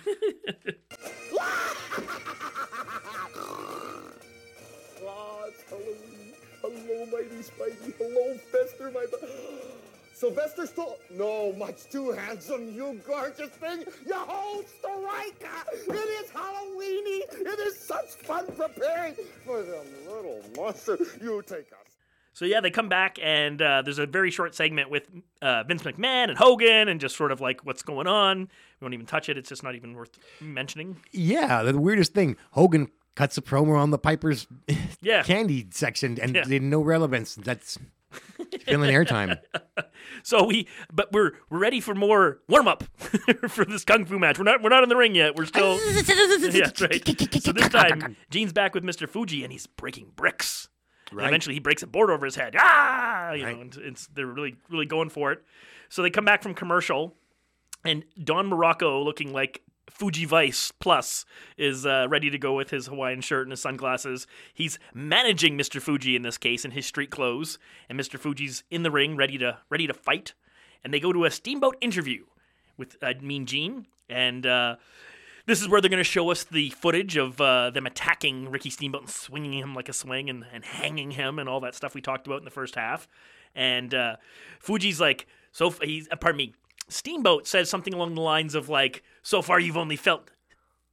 It's 5.55 5.69
Halloween. 5.69 6.33
Hello, 6.63 7.07
mighty 7.07 7.43
Spidey. 7.43 7.95
Hello, 7.99 8.39
Fester, 8.51 8.91
my. 8.91 9.05
Sylvester 10.15 10.63
Stallone. 10.63 10.97
No, 11.11 11.53
much 11.55 11.91
too 11.91 12.13
handsome, 12.13 12.73
you 12.73 13.01
gorgeous 13.07 13.51
thing. 13.51 13.85
You 14.07 14.15
hold 14.15 14.65
Striker. 14.69 15.49
It 15.89 16.25
is 16.25 16.31
Halloweeny. 16.31 17.23
It 17.41 17.59
is 17.59 17.79
such 17.79 18.11
fun 18.25 18.47
preparing 18.57 19.15
for 19.45 19.63
them 19.63 19.85
little 20.09 20.43
monster. 20.57 20.97
You 21.21 21.43
take 21.43 21.73
us. 21.73 21.92
So 22.35 22.45
yeah, 22.47 22.61
they 22.61 22.71
come 22.71 22.89
back 22.89 23.19
and 23.23 23.61
uh, 23.61 23.83
there's 23.83 23.99
a 23.99 24.07
very 24.07 24.31
short 24.31 24.55
segment 24.55 24.89
with 24.91 25.07
uh, 25.43 25.65
Vince 25.65 25.83
McMahon 25.83 26.29
and 26.31 26.39
Hogan 26.39 26.89
and 26.89 26.99
just 27.01 27.15
sort 27.17 27.31
of 27.31 27.41
like 27.41 27.65
what's 27.67 27.83
going 27.83 28.07
on. 28.07 28.39
We 28.81 28.85
won't 28.85 28.95
even 28.95 29.07
touch 29.07 29.29
it. 29.29 29.37
It's 29.37 29.51
just 29.51 29.63
not 29.63 29.75
even 29.75 29.95
worth 29.95 30.19
mentioning. 30.41 30.97
Yeah, 31.11 31.63
the 31.63 31.79
weirdest 31.79 32.15
thing, 32.15 32.37
Hogan 32.53 32.89
cuts 33.15 33.37
a 33.37 33.43
promo 33.43 33.77
on 33.77 33.91
the 33.91 33.99
Piper's 33.99 34.47
Yeah. 35.03 35.23
candy 35.23 35.67
section 35.73 36.19
and 36.21 36.35
Yeah. 36.35 36.59
no 36.61 36.81
relevance. 36.81 37.35
That's 37.35 37.79
filling 38.65 38.91
airtime. 38.91 39.39
So 40.25 40.45
we, 40.45 40.69
but 40.93 41.11
we're 41.13 41.33
we're 41.49 41.59
ready 41.59 41.81
for 41.81 41.95
more 41.95 42.41
warm 42.49 42.69
up 42.69 42.85
for 43.49 43.65
this 43.65 43.85
kung 43.85 44.05
fu 44.05 44.19
match. 44.19 44.39
We're 44.39 44.45
not 44.45 44.63
we're 44.63 44.69
not 44.69 44.83
in 44.83 44.89
the 44.89 44.97
ring 44.97 45.15
yet. 45.15 45.37
We're 45.37 45.47
still 45.47 45.79
yeah, 46.53 46.71
right. 46.81 47.41
So 47.43 47.53
this 47.53 47.69
time, 47.69 48.17
Gene's 48.31 48.53
back 48.53 48.75
with 48.75 48.85
Mister 48.85 49.07
Fuji 49.07 49.43
and 49.45 49.53
he's 49.53 49.67
breaking 49.67 50.13
bricks. 50.15 50.69
And 51.21 51.29
eventually, 51.29 51.55
he 51.55 51.61
breaks 51.61 51.83
a 51.83 51.87
board 51.87 52.11
over 52.11 52.25
his 52.25 52.37
head. 52.37 52.55
Ah, 52.59 53.33
you 53.33 53.45
Right. 53.45 53.55
know, 53.57 53.63
and 53.63 53.77
it's 53.79 54.07
they're 54.09 54.27
really 54.27 54.57
really 54.71 54.87
going 54.87 55.09
for 55.11 55.33
it. 55.33 55.43
So 55.89 56.03
they 56.03 56.11
come 56.11 56.25
back 56.25 56.43
from 56.43 56.55
commercial, 56.55 57.15
and 57.85 58.05
Don 58.23 58.49
Muraco, 58.51 59.05
looking 59.05 59.33
like 59.33 59.63
Fuji 59.91 60.25
Vice 60.25 60.73
Plus, 60.81 61.25
is 61.59 61.85
uh, 61.85 62.07
ready 62.09 62.31
to 62.31 62.39
go 62.39 62.55
with 62.55 62.71
his 62.71 62.87
Hawaiian 62.87 63.21
shirt 63.21 63.47
and 63.47 63.51
his 63.53 63.61
sunglasses. 63.61 64.27
He's 64.55 64.79
managing 64.95 65.59
Mr. 65.59 65.83
Fuji 65.83 66.17
in 66.17 66.23
this 66.23 66.39
case 66.39 66.65
in 66.65 66.71
his 66.71 66.87
street 66.87 67.11
clothes, 67.11 67.59
and 67.89 67.99
Mr. 68.01 68.19
Fuji's 68.19 68.65
in 68.71 68.83
the 68.85 68.91
ring, 68.91 69.17
ready 69.17 69.37
to 69.39 69.59
ready 69.69 69.87
to 69.87 69.95
fight. 69.95 70.35
And 70.85 70.93
they 70.95 71.01
go 71.01 71.13
to 71.13 71.25
a 71.27 71.31
steamboat 71.31 71.77
interview 71.81 72.25
with 72.79 72.97
uh, 73.03 73.13
Mean 73.21 73.45
Gene, 73.47 73.87
and 74.09 74.47
uh, 74.47 74.77
this 75.47 75.61
is 75.61 75.69
where 75.69 75.81
they're 75.81 75.91
going 75.91 75.99
to 75.99 76.05
show 76.05 76.31
us 76.31 76.45
the 76.45 76.71
footage 76.71 77.17
of 77.17 77.41
uh, 77.41 77.71
them 77.71 77.87
attacking 77.87 78.51
Ricky 78.51 78.71
Steamboat 78.71 79.03
and 79.03 79.11
swinging 79.11 79.55
him 79.55 79.75
like 79.75 79.89
a 79.89 79.93
swing 79.93 80.31
and, 80.31 80.45
and 80.53 80.65
hanging 80.65 81.13
him 81.13 81.39
and 81.39 81.49
all 81.49 81.61
that 81.61 81.75
stuff 81.75 81.95
we 81.95 82.01
talked 82.01 82.27
about 82.27 82.39
in 82.39 82.45
the 82.45 82.51
first 82.51 82.75
half. 82.75 83.09
And 83.55 83.95
uh, 83.95 84.17
Fuji's 84.61 85.01
like, 85.01 85.27
so 85.51 85.71
he's 85.71 86.09
uh, 86.11 86.17
pardon 86.17 86.39
me. 86.39 86.55
Steamboat 86.89 87.47
says 87.47 87.71
something 87.71 87.95
along 87.95 88.15
the 88.15 88.21
lines 88.21 88.55
of 88.55 88.69
like, 88.69 89.03
so 89.23 89.43
far 89.43 89.59
you've 89.61 89.77
only 89.77 89.97
felt. 89.97 90.31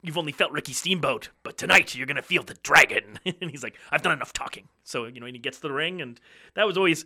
You've 0.01 0.17
only 0.17 0.31
felt 0.31 0.53
Ricky 0.53 0.71
Steamboat, 0.71 1.27
but 1.43 1.57
tonight 1.57 1.93
you're 1.93 2.07
gonna 2.07 2.21
feel 2.21 2.41
the 2.41 2.53
dragon. 2.63 3.19
and 3.41 3.51
he's 3.51 3.63
like, 3.63 3.75
I've 3.91 4.01
done 4.01 4.13
enough 4.13 4.31
talking. 4.31 4.69
So 4.85 5.05
you 5.05 5.19
know, 5.19 5.25
and 5.25 5.35
he 5.35 5.41
gets 5.41 5.57
to 5.57 5.67
the 5.67 5.73
ring, 5.73 6.01
and 6.01 6.19
that 6.53 6.65
was 6.65 6.77
always 6.77 7.03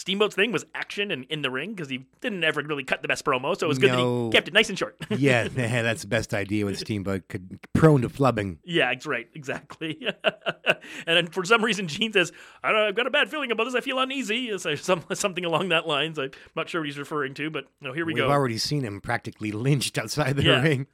Steamboat's 0.00 0.34
thing 0.34 0.50
was 0.50 0.64
action 0.74 1.10
and 1.10 1.26
in 1.28 1.42
the 1.42 1.50
ring 1.50 1.74
because 1.74 1.90
he 1.90 2.06
didn't 2.22 2.42
ever 2.42 2.62
really 2.62 2.84
cut 2.84 3.02
the 3.02 3.08
best 3.08 3.22
promo. 3.22 3.54
So 3.54 3.66
it 3.66 3.68
was 3.68 3.78
good 3.78 3.90
that 3.90 3.98
he 3.98 4.30
kept 4.32 4.48
it 4.48 4.54
nice 4.54 4.70
and 4.70 4.78
short. 4.78 4.96
yeah, 5.10 5.46
that's 5.48 6.00
the 6.00 6.08
best 6.08 6.32
idea 6.32 6.64
with 6.64 6.78
Steamboat 6.78 7.28
could 7.28 7.58
prone 7.74 8.00
to 8.00 8.08
flubbing. 8.08 8.56
Yeah, 8.64 8.86
that's 8.94 9.04
right, 9.04 9.28
exactly. 9.34 9.98
and 10.24 10.78
then 11.06 11.26
for 11.26 11.44
some 11.44 11.62
reason, 11.62 11.86
Gene 11.86 12.14
says, 12.14 12.32
I 12.64 12.72
don't, 12.72 12.80
"I've 12.80 12.94
got 12.94 13.08
a 13.08 13.10
bad 13.10 13.30
feeling 13.30 13.52
about 13.52 13.64
this. 13.64 13.74
I 13.74 13.82
feel 13.82 13.98
uneasy." 13.98 14.56
So 14.56 14.74
some, 14.74 15.04
something 15.12 15.44
along 15.44 15.68
that 15.68 15.86
lines. 15.86 16.18
I'm 16.18 16.30
not 16.56 16.70
sure 16.70 16.80
what 16.80 16.86
he's 16.86 16.98
referring 16.98 17.34
to, 17.34 17.50
but 17.50 17.66
no, 17.82 17.92
here 17.92 18.06
we 18.06 18.14
go. 18.14 18.22
We've 18.22 18.32
already 18.32 18.56
seen 18.56 18.84
him 18.84 19.02
practically 19.02 19.52
lynched 19.52 19.98
outside 19.98 20.36
the 20.36 20.44
Yeah. 20.44 20.62
ring. 20.62 20.86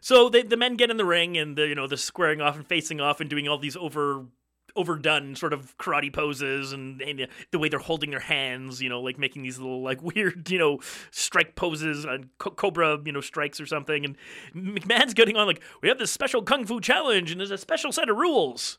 So 0.00 0.28
they, 0.28 0.42
the 0.42 0.56
men 0.56 0.74
get 0.74 0.90
in 0.90 0.96
the 0.96 1.04
ring, 1.04 1.36
and 1.36 1.56
the, 1.56 1.68
you 1.68 1.76
know 1.76 1.86
they're 1.86 1.96
squaring 1.96 2.40
off 2.40 2.56
and 2.56 2.66
facing 2.66 3.00
off 3.00 3.20
and 3.20 3.30
doing 3.30 3.46
all 3.46 3.58
these 3.58 3.76
over 3.76 4.24
overdone 4.76 5.34
sort 5.34 5.52
of 5.52 5.76
karate 5.78 6.12
poses 6.12 6.72
and, 6.72 7.00
and 7.02 7.26
the 7.50 7.58
way 7.58 7.68
they're 7.68 7.78
holding 7.78 8.10
their 8.10 8.20
hands 8.20 8.80
you 8.80 8.88
know 8.88 9.00
like 9.00 9.18
making 9.18 9.42
these 9.42 9.58
little 9.58 9.82
like 9.82 10.02
weird 10.14 10.50
you 10.50 10.58
know 10.58 10.78
strike 11.10 11.54
poses 11.54 12.04
and 12.04 12.28
co- 12.38 12.50
cobra 12.50 12.98
you 13.04 13.12
know 13.12 13.20
strikes 13.20 13.60
or 13.60 13.66
something. 13.66 14.04
And 14.04 14.16
mcmahon's 14.54 15.14
getting 15.14 15.36
on 15.36 15.46
like 15.46 15.62
we 15.82 15.88
have 15.88 15.98
this 15.98 16.10
special 16.10 16.42
kung 16.42 16.64
fu 16.64 16.80
challenge 16.80 17.30
and 17.30 17.40
there's 17.40 17.50
a 17.50 17.58
special 17.58 17.92
set 17.92 18.08
of 18.08 18.16
rules 18.16 18.78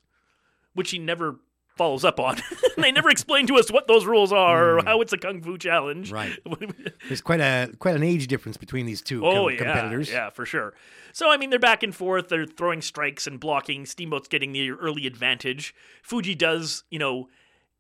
which 0.74 0.92
he 0.92 1.00
never 1.00 1.40
follows 1.78 2.04
up 2.04 2.20
on 2.20 2.38
they 2.78 2.92
never 2.92 3.10
explain 3.10 3.48
to 3.48 3.56
us 3.56 3.72
what 3.72 3.88
those 3.88 4.06
rules 4.06 4.32
are 4.32 4.78
or 4.78 4.80
hmm. 4.82 4.88
how 4.88 5.02
it's 5.02 5.14
a 5.14 5.18
kung 5.18 5.42
fu 5.42 5.58
challenge 5.58 6.12
Right. 6.12 6.38
There's 7.08 7.22
quite 7.22 7.40
a 7.40 7.72
quite 7.80 7.96
an 7.96 8.04
age 8.04 8.28
difference 8.28 8.58
between 8.58 8.86
these 8.86 9.02
two 9.02 9.26
Oh 9.26 9.46
com- 9.46 9.52
yeah, 9.52 9.58
competitors. 9.58 10.12
yeah, 10.12 10.30
for 10.30 10.46
sure. 10.46 10.74
So 11.14 11.30
I 11.30 11.38
mean, 11.38 11.50
they're 11.50 11.60
back 11.60 11.84
and 11.84 11.96
forth. 11.96 12.30
They're 12.30 12.46
throwing 12.46 12.82
strikes 12.82 13.28
and 13.28 13.40
blocking. 13.40 13.86
Steamboat's 13.86 14.28
getting 14.28 14.52
the 14.52 14.72
early 14.72 15.08
advantage. 15.08 15.74
Fuji 16.04 16.36
does, 16.36 16.84
you 16.90 17.00
know, 17.00 17.28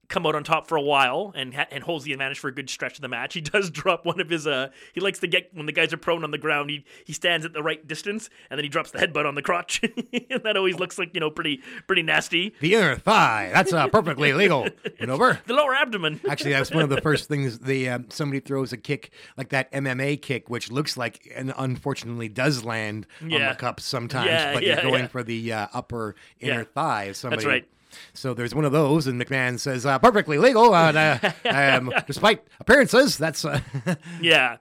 come 0.09 0.25
out 0.25 0.35
on 0.35 0.43
top 0.43 0.67
for 0.67 0.77
a 0.77 0.81
while 0.81 1.33
and 1.35 1.53
ha- 1.53 1.67
and 1.69 1.83
holds 1.83 2.05
the 2.05 2.13
advantage 2.13 2.39
for 2.39 2.47
a 2.47 2.51
good 2.53 2.69
stretch 2.69 2.95
of 2.95 3.01
the 3.01 3.07
match. 3.07 3.33
He 3.33 3.41
does 3.53 3.69
drop 3.69 4.05
one 4.05 4.19
of 4.19 4.29
his. 4.29 4.47
Uh, 4.47 4.69
he 4.93 5.01
likes 5.01 5.19
to 5.19 5.27
get 5.27 5.49
when 5.53 5.65
the 5.65 5.71
guys 5.71 5.91
are 5.93 5.97
prone 5.97 6.23
on 6.23 6.31
the 6.31 6.37
ground. 6.37 6.69
He 6.69 6.85
he 7.05 7.13
stands 7.13 7.45
at 7.45 7.53
the 7.53 7.63
right 7.63 7.85
distance 7.85 8.29
and 8.49 8.57
then 8.57 8.63
he 8.63 8.69
drops 8.69 8.91
the 8.91 8.99
headbutt 8.99 9.25
on 9.25 9.35
the 9.35 9.41
crotch. 9.41 9.81
and 10.13 10.43
that 10.43 10.55
always 10.55 10.79
looks 10.79 10.97
like 10.97 11.13
you 11.13 11.19
know 11.19 11.29
pretty 11.29 11.61
pretty 11.87 12.03
nasty. 12.03 12.53
The 12.61 12.75
inner 12.75 12.95
thigh. 12.95 13.49
That's 13.53 13.73
uh, 13.73 13.87
perfectly 13.89 14.33
legal. 14.33 14.67
Maneuver. 14.99 15.39
The 15.45 15.53
lower 15.53 15.73
abdomen. 15.75 16.21
Actually, 16.29 16.51
that's 16.51 16.71
one 16.71 16.83
of 16.83 16.89
the 16.89 17.01
first 17.01 17.27
things. 17.27 17.59
The 17.59 17.89
um, 17.89 18.05
somebody 18.09 18.39
throws 18.39 18.73
a 18.73 18.77
kick 18.77 19.11
like 19.37 19.49
that 19.49 19.71
MMA 19.71 20.21
kick, 20.21 20.49
which 20.49 20.71
looks 20.71 20.97
like 20.97 21.31
and 21.35 21.53
unfortunately 21.57 22.29
does 22.29 22.63
land 22.63 23.07
on 23.21 23.29
the 23.29 23.55
cup 23.57 23.79
sometimes. 23.79 24.27
Yeah, 24.27 24.53
but 24.53 24.63
yeah, 24.63 24.73
you're 24.75 24.83
going 24.83 25.03
yeah. 25.03 25.07
for 25.07 25.23
the 25.23 25.53
uh, 25.53 25.67
upper 25.73 26.15
inner 26.39 26.59
Yeah. 26.59 26.63
thigh. 26.73 27.03
Of 27.05 27.15
somebody. 27.17 27.45
right. 27.45 27.67
So 28.13 28.33
there's 28.33 28.53
one 28.53 28.65
of 28.65 28.71
those, 28.71 29.07
and 29.07 29.21
McMahon 29.21 29.59
says 29.59 29.85
uh, 29.85 29.99
perfectly 29.99 30.37
legal. 30.37 30.75
And, 30.75 30.97
uh, 30.97 31.31
um, 31.49 31.91
despite 32.05 32.43
appearances, 32.59 33.17
that's 33.17 33.45
uh, 33.45 33.61
Yeah. 34.21 34.57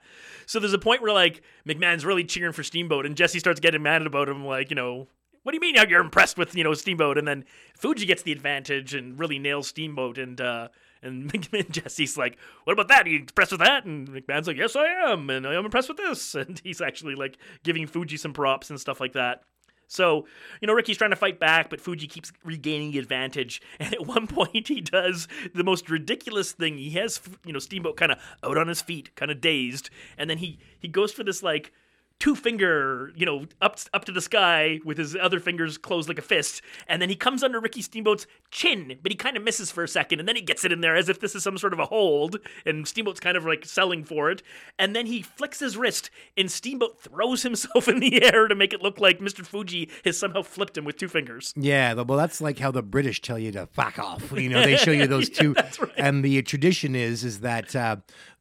So 0.46 0.60
there's 0.60 0.72
a 0.72 0.78
point 0.78 1.02
where 1.02 1.12
like 1.12 1.42
McMahon's 1.66 2.04
really 2.04 2.24
cheering 2.24 2.52
for 2.52 2.62
Steamboat, 2.62 3.04
and 3.06 3.16
Jesse 3.16 3.38
starts 3.38 3.60
getting 3.60 3.82
mad 3.82 4.06
about 4.06 4.28
him, 4.28 4.44
like 4.44 4.70
you 4.70 4.76
know, 4.76 5.08
what 5.42 5.52
do 5.52 5.56
you 5.56 5.60
mean 5.60 5.76
you're 5.88 6.00
impressed 6.00 6.38
with 6.38 6.54
you 6.54 6.64
know 6.64 6.74
Steamboat? 6.74 7.18
And 7.18 7.26
then 7.26 7.44
Fuji 7.78 8.06
gets 8.06 8.22
the 8.22 8.32
advantage 8.32 8.94
and 8.94 9.18
really 9.18 9.38
nails 9.38 9.68
Steamboat, 9.68 10.18
and 10.18 10.40
uh, 10.40 10.68
and 11.02 11.32
McMahon, 11.32 11.70
Jesse's 11.70 12.16
like, 12.16 12.36
what 12.64 12.72
about 12.72 12.88
that? 12.88 13.06
Are 13.06 13.08
you 13.08 13.20
impressed 13.20 13.52
with 13.52 13.60
that? 13.60 13.84
And 13.84 14.08
McMahon's 14.08 14.46
like, 14.46 14.56
yes, 14.56 14.76
I 14.76 14.86
am, 14.86 15.30
and 15.30 15.46
I 15.46 15.54
am 15.54 15.64
impressed 15.64 15.88
with 15.88 15.98
this, 15.98 16.34
and 16.34 16.60
he's 16.62 16.80
actually 16.80 17.14
like 17.14 17.38
giving 17.62 17.86
Fuji 17.86 18.16
some 18.16 18.32
props 18.32 18.70
and 18.70 18.80
stuff 18.80 19.00
like 19.00 19.12
that. 19.12 19.42
So, 19.88 20.26
you 20.60 20.66
know, 20.66 20.72
Ricky's 20.72 20.98
trying 20.98 21.10
to 21.10 21.16
fight 21.16 21.38
back, 21.38 21.70
but 21.70 21.80
Fuji 21.80 22.06
keeps 22.06 22.32
regaining 22.44 22.90
the 22.92 22.98
advantage. 22.98 23.62
And 23.78 23.92
at 23.92 24.06
one 24.06 24.26
point, 24.26 24.68
he 24.68 24.80
does 24.80 25.28
the 25.54 25.62
most 25.62 25.90
ridiculous 25.90 26.52
thing. 26.52 26.78
He 26.78 26.90
has, 26.90 27.20
you 27.44 27.52
know, 27.52 27.58
Steamboat 27.58 27.96
kind 27.96 28.12
of 28.12 28.18
out 28.42 28.56
on 28.56 28.68
his 28.68 28.80
feet, 28.82 29.14
kind 29.14 29.30
of 29.30 29.40
dazed. 29.40 29.90
And 30.16 30.28
then 30.28 30.38
he, 30.38 30.58
he 30.78 30.88
goes 30.88 31.12
for 31.12 31.22
this, 31.22 31.42
like, 31.42 31.72
two 32.18 32.34
finger, 32.34 33.12
you 33.14 33.26
know, 33.26 33.46
up 33.60 33.78
up 33.92 34.04
to 34.06 34.12
the 34.12 34.20
sky 34.20 34.80
with 34.84 34.98
his 34.98 35.14
other 35.16 35.38
fingers 35.40 35.76
closed 35.78 36.08
like 36.08 36.18
a 36.18 36.22
fist, 36.22 36.62
and 36.88 37.00
then 37.02 37.08
he 37.08 37.16
comes 37.16 37.42
under 37.42 37.60
Ricky 37.60 37.82
Steamboat's 37.82 38.26
chin, 38.50 38.98
but 39.02 39.12
he 39.12 39.16
kind 39.16 39.36
of 39.36 39.42
misses 39.42 39.70
for 39.70 39.84
a 39.84 39.88
second, 39.88 40.18
and 40.20 40.28
then 40.28 40.36
he 40.36 40.42
gets 40.42 40.64
it 40.64 40.72
in 40.72 40.80
there 40.80 40.96
as 40.96 41.08
if 41.08 41.20
this 41.20 41.34
is 41.34 41.42
some 41.42 41.58
sort 41.58 41.72
of 41.72 41.78
a 41.78 41.86
hold, 41.86 42.38
and 42.64 42.86
Steamboat's 42.88 43.20
kind 43.20 43.36
of 43.36 43.44
like 43.44 43.64
selling 43.64 44.04
for 44.04 44.30
it, 44.30 44.42
and 44.78 44.96
then 44.96 45.06
he 45.06 45.22
flicks 45.22 45.58
his 45.60 45.76
wrist, 45.76 46.10
and 46.36 46.50
Steamboat 46.50 46.98
throws 47.00 47.42
himself 47.46 47.88
in 47.88 48.00
the 48.00 48.22
air 48.22 48.48
to 48.48 48.54
make 48.54 48.72
it 48.72 48.82
look 48.82 48.98
like 49.00 49.18
Mr. 49.18 49.44
Fuji 49.44 49.90
has 50.04 50.18
somehow 50.18 50.42
flipped 50.42 50.76
him 50.78 50.84
with 50.84 50.96
two 50.96 51.08
fingers. 51.08 51.52
Yeah, 51.56 51.92
well, 51.94 52.18
that's 52.18 52.40
like 52.40 52.58
how 52.58 52.70
the 52.70 52.82
British 52.82 53.20
tell 53.20 53.38
you 53.38 53.52
to 53.52 53.66
fuck 53.66 53.98
off. 53.98 54.32
You 54.32 54.48
know, 54.48 54.62
they 54.62 54.76
show 54.76 54.90
you 54.90 55.06
those 55.06 55.28
Yeah, 55.36 55.42
two, 55.42 55.54
right. 55.54 55.92
and 55.96 56.24
the 56.24 56.40
tradition 56.42 56.94
is 56.94 57.24
is 57.24 57.40
that 57.40 57.74
uh, 57.76 57.96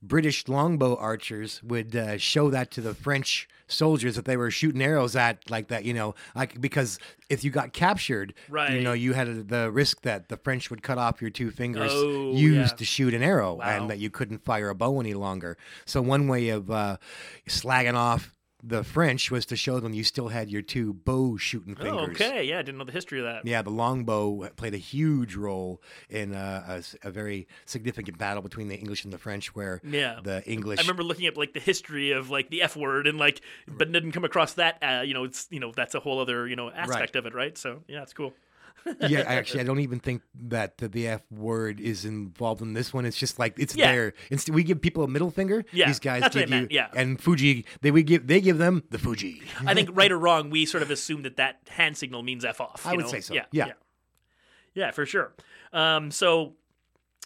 British 0.07 0.47
longbow 0.47 0.95
archers 0.95 1.61
would 1.63 1.95
uh, 1.95 2.17
show 2.17 2.49
that 2.49 2.71
to 2.71 2.81
the 2.81 2.93
French 2.93 3.47
soldiers 3.67 4.15
that 4.15 4.25
they 4.25 4.37
were 4.37 4.51
shooting 4.51 4.81
arrows 4.81 5.15
at, 5.15 5.49
like 5.49 5.69
that. 5.69 5.85
You 5.85 5.93
know, 5.93 6.15
like 6.35 6.61
because 6.61 6.99
if 7.29 7.43
you 7.43 7.49
got 7.51 7.73
captured, 7.73 8.33
right. 8.49 8.73
you 8.73 8.81
know, 8.81 8.93
you 8.93 9.13
had 9.13 9.47
the 9.49 9.71
risk 9.71 10.01
that 10.01 10.29
the 10.29 10.37
French 10.37 10.69
would 10.69 10.83
cut 10.83 10.97
off 10.99 11.21
your 11.21 11.31
two 11.31 11.49
fingers 11.49 11.91
Oh, 11.93 12.33
used 12.33 12.73
yeah. 12.73 12.77
to 12.77 12.85
shoot 12.85 13.13
an 13.13 13.23
arrow, 13.23 13.55
Wow. 13.55 13.63
and 13.65 13.89
that 13.89 13.97
you 13.97 14.09
couldn't 14.11 14.45
fire 14.45 14.69
a 14.69 14.75
bow 14.75 14.99
any 14.99 15.13
longer. 15.15 15.57
So 15.85 16.01
one 16.01 16.27
way 16.27 16.49
of 16.49 16.69
uh, 16.69 16.97
slagging 17.49 17.95
off. 17.95 18.31
The 18.67 18.83
French 18.83 19.29
was 19.29 19.45
to 19.47 19.55
show 19.55 19.79
them 19.79 19.93
you 19.93 20.03
still 20.03 20.29
had 20.29 20.49
your 20.49 20.63
two 20.63 20.93
bow 20.93 21.37
shooting 21.37 21.77
Oh, 21.79 21.83
fingers. 21.83 22.19
okay, 22.19 22.43
yeah, 22.43 22.57
I 22.57 22.61
didn't 22.63 22.79
know 22.79 22.83
the 22.83 22.91
history 22.91 23.19
of 23.19 23.25
that. 23.25 23.45
Yeah, 23.45 23.61
the 23.61 23.69
longbow 23.69 24.49
played 24.55 24.73
a 24.73 24.77
huge 24.77 25.35
role 25.35 25.81
in 26.09 26.33
uh, 26.33 26.81
a 27.03 27.07
a, 27.07 27.11
very 27.11 27.47
significant 27.65 28.17
battle 28.17 28.41
between 28.41 28.67
the 28.67 28.75
English 28.75 29.03
and 29.03 29.13
the 29.13 29.19
French, 29.19 29.53
where 29.53 29.81
Yeah, 29.83 30.19
the 30.23 30.43
English. 30.49 30.79
I 30.79 30.81
remember 30.81 31.03
looking 31.03 31.27
up 31.27 31.37
like 31.37 31.53
the 31.53 31.59
history 31.59 32.11
of 32.11 32.31
like 32.31 32.49
the 32.49 32.63
F 32.63 32.75
word 32.75 33.05
and 33.05 33.19
like, 33.19 33.41
but 33.67 33.91
didn't 33.91 34.13
come 34.13 34.25
across 34.25 34.53
that. 34.53 34.79
Uh, 34.81 35.03
you 35.05 35.13
know, 35.13 35.25
it's 35.25 35.47
you 35.51 35.59
know 35.59 35.71
that's 35.71 35.93
a 35.93 35.99
whole 35.99 36.19
other 36.19 36.47
you 36.47 36.55
know 36.55 36.71
aspect 36.71 37.15
of 37.15 37.27
it, 37.27 37.35
right? 37.35 37.55
So 37.57 37.83
yeah, 37.87 38.01
it's 38.01 38.13
cool. 38.13 38.33
yeah, 39.07 39.19
actually, 39.25 39.61
I 39.61 39.63
don't 39.63 39.79
even 39.79 39.99
think 39.99 40.21
that 40.47 40.77
the, 40.77 41.07
F 41.07 41.21
word 41.31 41.79
is 41.79 42.05
involved 42.05 42.61
in 42.61 42.73
this 42.73 42.93
one. 42.93 43.05
It's 43.05 43.17
just 43.17 43.39
like 43.39 43.55
it's 43.57 43.75
Yeah. 43.75 43.91
there. 43.91 44.13
We 44.49 44.63
give 44.63 44.81
people 44.81 45.03
a 45.03 45.07
middle 45.07 45.31
finger. 45.31 45.65
Yeah, 45.71 45.87
these 45.87 45.99
guys 45.99 46.29
give 46.29 46.49
you. 46.49 46.67
yeah. 46.69 46.89
and 46.95 47.19
Fuji, 47.19 47.65
they 47.81 47.91
we 47.91 48.03
give 48.03 48.27
they 48.27 48.41
give 48.41 48.57
them 48.57 48.83
the 48.91 48.99
Fuji. 48.99 49.41
I 49.65 49.73
think 49.73 49.89
right 49.93 50.11
or 50.11 50.19
wrong, 50.19 50.49
we 50.49 50.65
sort 50.65 50.83
of 50.83 50.91
assume 50.91 51.23
that 51.23 51.37
that 51.37 51.59
hand 51.69 51.97
signal 51.97 52.23
means 52.23 52.45
f 52.45 52.61
off. 52.61 52.85
I 52.85 52.93
would 52.95 53.05
know? 53.05 53.11
say 53.11 53.21
so, 53.21 53.33
Yeah, 53.33 53.45
yeah. 53.51 53.65
yeah, 53.67 53.73
Yeah, 54.73 54.91
for 54.91 55.05
sure. 55.05 55.33
Um, 55.73 56.11
so 56.11 56.53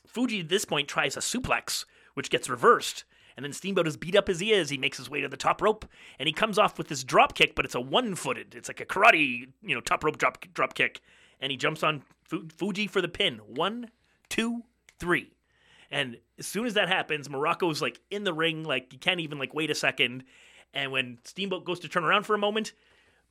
Fuji 0.08 0.42
at 0.42 0.50
this 0.50 0.66
point 0.66 0.88
tries 0.88 1.16
a 1.18 1.19
suplex, 1.19 1.85
which 2.14 2.30
gets 2.30 2.50
reversed. 2.50 3.03
And 3.38 3.45
then 3.45 3.53
Steamboat, 3.53 3.88
is 3.88 3.95
beat 3.95 4.18
up 4.18 4.27
as 4.27 4.42
he 4.42 4.51
is, 4.51 4.69
he 4.69 4.77
makes 4.77 4.98
his 4.98 5.09
way 5.09 5.22
to 5.22 5.30
the 5.30 5.38
top 5.38 5.61
rope, 5.61 5.85
and 6.19 6.27
he 6.27 6.34
comes 6.34 6.59
off 6.59 6.77
with 6.77 6.90
this 6.90 7.06
drop 7.06 7.35
kick, 7.35 7.56
but 7.56 7.64
it's 7.64 7.76
a 7.76 7.80
one-footed. 7.80 8.53
It's 8.53 8.68
like 8.68 8.82
a 8.82 8.85
karate, 8.85 9.48
you 9.61 9.74
know, 9.76 9.80
top 9.80 10.03
rope 10.03 10.18
drop 10.18 10.43
drop 10.53 10.74
kick, 10.74 11.00
and 11.40 11.51
he 11.51 11.58
jumps 11.58 11.84
on 11.84 12.03
Fu- 12.24 12.48
Fuji 12.56 12.88
for 12.88 13.01
the 13.01 13.08
pin. 13.08 13.40
One, 13.45 13.90
two, 14.30 14.64
three. 15.00 15.32
And 15.92 16.18
as 16.38 16.45
soon 16.45 16.66
as 16.66 16.76
that 16.76 16.88
happens, 16.88 17.27
Muraco's 17.27 17.82
like 17.82 18.00
in 18.11 18.24
the 18.24 18.34
ring, 18.34 18.64
like 18.64 18.93
you 18.93 19.00
can't 19.00 19.19
even 19.19 19.40
like 19.40 19.53
wait 19.53 19.72
a 19.72 19.76
second. 19.76 20.24
And 20.74 20.92
when 20.92 21.18
Steamboat 21.24 21.66
goes 21.66 21.80
to 21.80 21.90
turn 21.90 22.03
around 22.03 22.24
for 22.24 22.35
a 22.35 22.40
moment, 22.40 22.74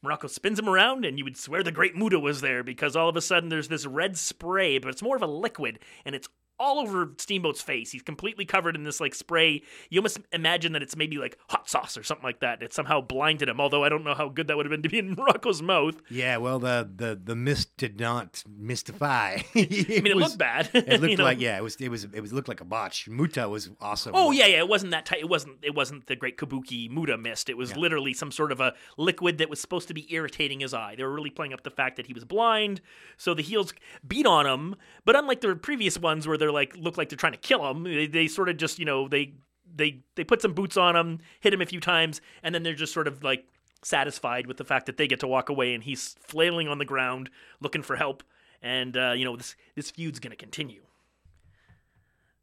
Muraco 0.05 0.29
spins 0.29 0.59
him 0.59 0.69
around, 0.69 1.05
and 1.05 1.19
you 1.19 1.25
would 1.25 1.37
swear 1.37 1.63
the 1.63 1.73
Great 1.73 1.97
Muta 1.97 2.19
was 2.19 2.41
there 2.41 2.63
because 2.63 2.95
all 2.95 3.09
of 3.09 3.17
a 3.17 3.21
sudden 3.21 3.49
there's 3.49 3.69
this 3.69 3.87
red 3.87 4.17
spray, 4.17 4.79
but 4.79 4.89
it's 4.89 5.03
more 5.03 5.17
of 5.17 5.23
a 5.23 5.27
liquid, 5.27 5.79
and 6.05 6.15
it's 6.15 6.29
all 6.59 6.79
over 6.81 7.13
Steamboat's 7.19 7.63
face. 7.63 7.93
He's 7.93 8.03
completely 8.03 8.45
covered 8.45 8.75
in 8.75 8.83
this 8.83 9.01
like 9.01 9.15
spray. 9.15 9.63
You 9.91 10.01
almost 10.01 10.19
imagine 10.33 10.73
that 10.73 10.83
it's 10.83 10.97
maybe 10.97 11.19
like 11.19 11.39
hot 11.49 11.69
sauce 11.69 11.97
or 11.97 12.03
something 12.03 12.25
like 12.25 12.41
that. 12.41 12.63
It 12.63 12.73
somehow 12.73 13.01
blinded 13.01 13.49
him, 13.49 13.61
although 13.61 13.85
I 13.85 13.89
don't 13.89 14.05
know 14.05 14.15
how 14.15 14.29
good 14.29 14.49
that 14.49 14.57
would 14.57 14.67
have 14.67 14.71
been 14.71 14.83
to 14.83 14.89
be 14.89 14.99
in 14.99 15.15
Muraco's 15.17 15.63
mouth. 15.63 16.01
Yeah, 16.11 16.39
well, 16.39 16.59
the 16.59 16.89
the 16.95 17.21
the 17.23 17.37
mist 17.37 17.77
did 17.77 18.01
not 18.01 18.43
mystify. 18.49 19.39
I 19.55 19.67
mean, 19.69 20.07
it 20.07 20.17
looked 20.17 20.39
bad. 20.39 20.71
It 20.89 21.01
looked 21.01 21.11
you 21.11 21.17
know? 21.19 21.25
like 21.25 21.41
yeah, 21.41 21.57
it 21.57 21.63
was 21.63 21.77
it 21.77 21.89
was 21.89 22.05
it 22.05 22.21
was 22.21 22.33
looked 22.33 22.49
like 22.49 22.61
a 22.61 22.65
botch. 22.65 23.09
Muta 23.09 23.49
was 23.49 23.71
awesome. 23.81 24.13
Oh 24.15 24.31
yeah, 24.31 24.47
yeah. 24.47 24.59
It 24.59 24.69
wasn't 24.69 24.93
that 24.93 25.07
tight. 25.07 25.21
It 25.21 25.29
wasn't. 25.29 25.59
It 25.63 25.75
wasn't 25.75 26.07
the 26.07 26.17
great 26.17 26.39
Kabuki 26.39 26.91
Muta 26.91 27.19
mist. 27.19 27.49
It 27.49 27.57
was 27.57 27.77
literally 27.77 28.15
some 28.15 28.31
sort 28.31 28.53
of 28.53 28.61
a 28.61 28.75
liquid 28.97 29.39
that 29.39 29.51
was 29.51 29.61
supposed 29.61 29.89
to 29.89 29.95
be 29.95 30.13
irritating 30.13 30.61
his 30.61 30.73
eye. 30.73 30.95
They 30.97 31.03
were 31.03 31.13
really 31.13 31.31
playing 31.31 31.53
up 31.53 31.63
the 31.63 31.71
fact 31.71 31.97
that 31.97 32.07
he 32.07 32.13
was 32.13 32.25
blind. 32.25 32.81
So 33.17 33.35
the 33.35 33.43
heels 33.43 33.75
beat 34.07 34.27
on 34.27 34.47
him. 34.47 34.77
But 35.05 35.17
unlike 35.17 35.41
the 35.41 35.55
previous 35.57 35.99
ones 35.99 36.27
where 36.27 36.39
they're 36.39 36.48
like 36.53 36.77
look 36.77 36.97
like 36.97 37.09
they're 37.09 37.17
trying 37.17 37.33
to 37.33 37.39
kill 37.39 37.69
him, 37.71 37.85
they, 37.85 38.07
they 38.07 38.29
sort 38.29 38.49
of 38.49 38.57
just 38.57 38.79
you 38.79 38.85
know 38.85 39.09
they 39.09 39.35
they 39.75 40.01
they 40.15 40.25
put 40.25 40.43
some 40.43 40.53
boots 40.53 40.77
on 40.77 40.97
him, 40.97 41.19
hit 41.41 41.53
him 41.53 41.61
a 41.61 41.67
few 41.67 41.81
times, 41.81 42.21
and 42.43 42.55
then 42.55 42.63
they're 42.63 42.75
just 42.75 42.93
sort 42.93 43.09
of 43.09 43.23
like 43.23 43.47
satisfied 43.83 44.47
with 44.47 44.57
the 44.57 44.65
fact 44.65 44.87
that 44.87 44.97
they 44.97 45.07
get 45.07 45.21
to 45.21 45.29
walk 45.29 45.49
away 45.49 45.73
and 45.73 45.85
he's 45.85 46.17
flailing 46.21 46.67
on 46.69 46.79
the 46.79 46.85
ground 46.85 47.31
looking 47.61 47.83
for 47.83 47.97
help. 47.97 48.23
And 48.61 48.97
uh, 48.97 49.13
you 49.17 49.25
know 49.25 49.37
this 49.37 49.57
this 49.75 49.91
feud's 49.91 50.19
gonna 50.19 50.37
continue. 50.37 50.83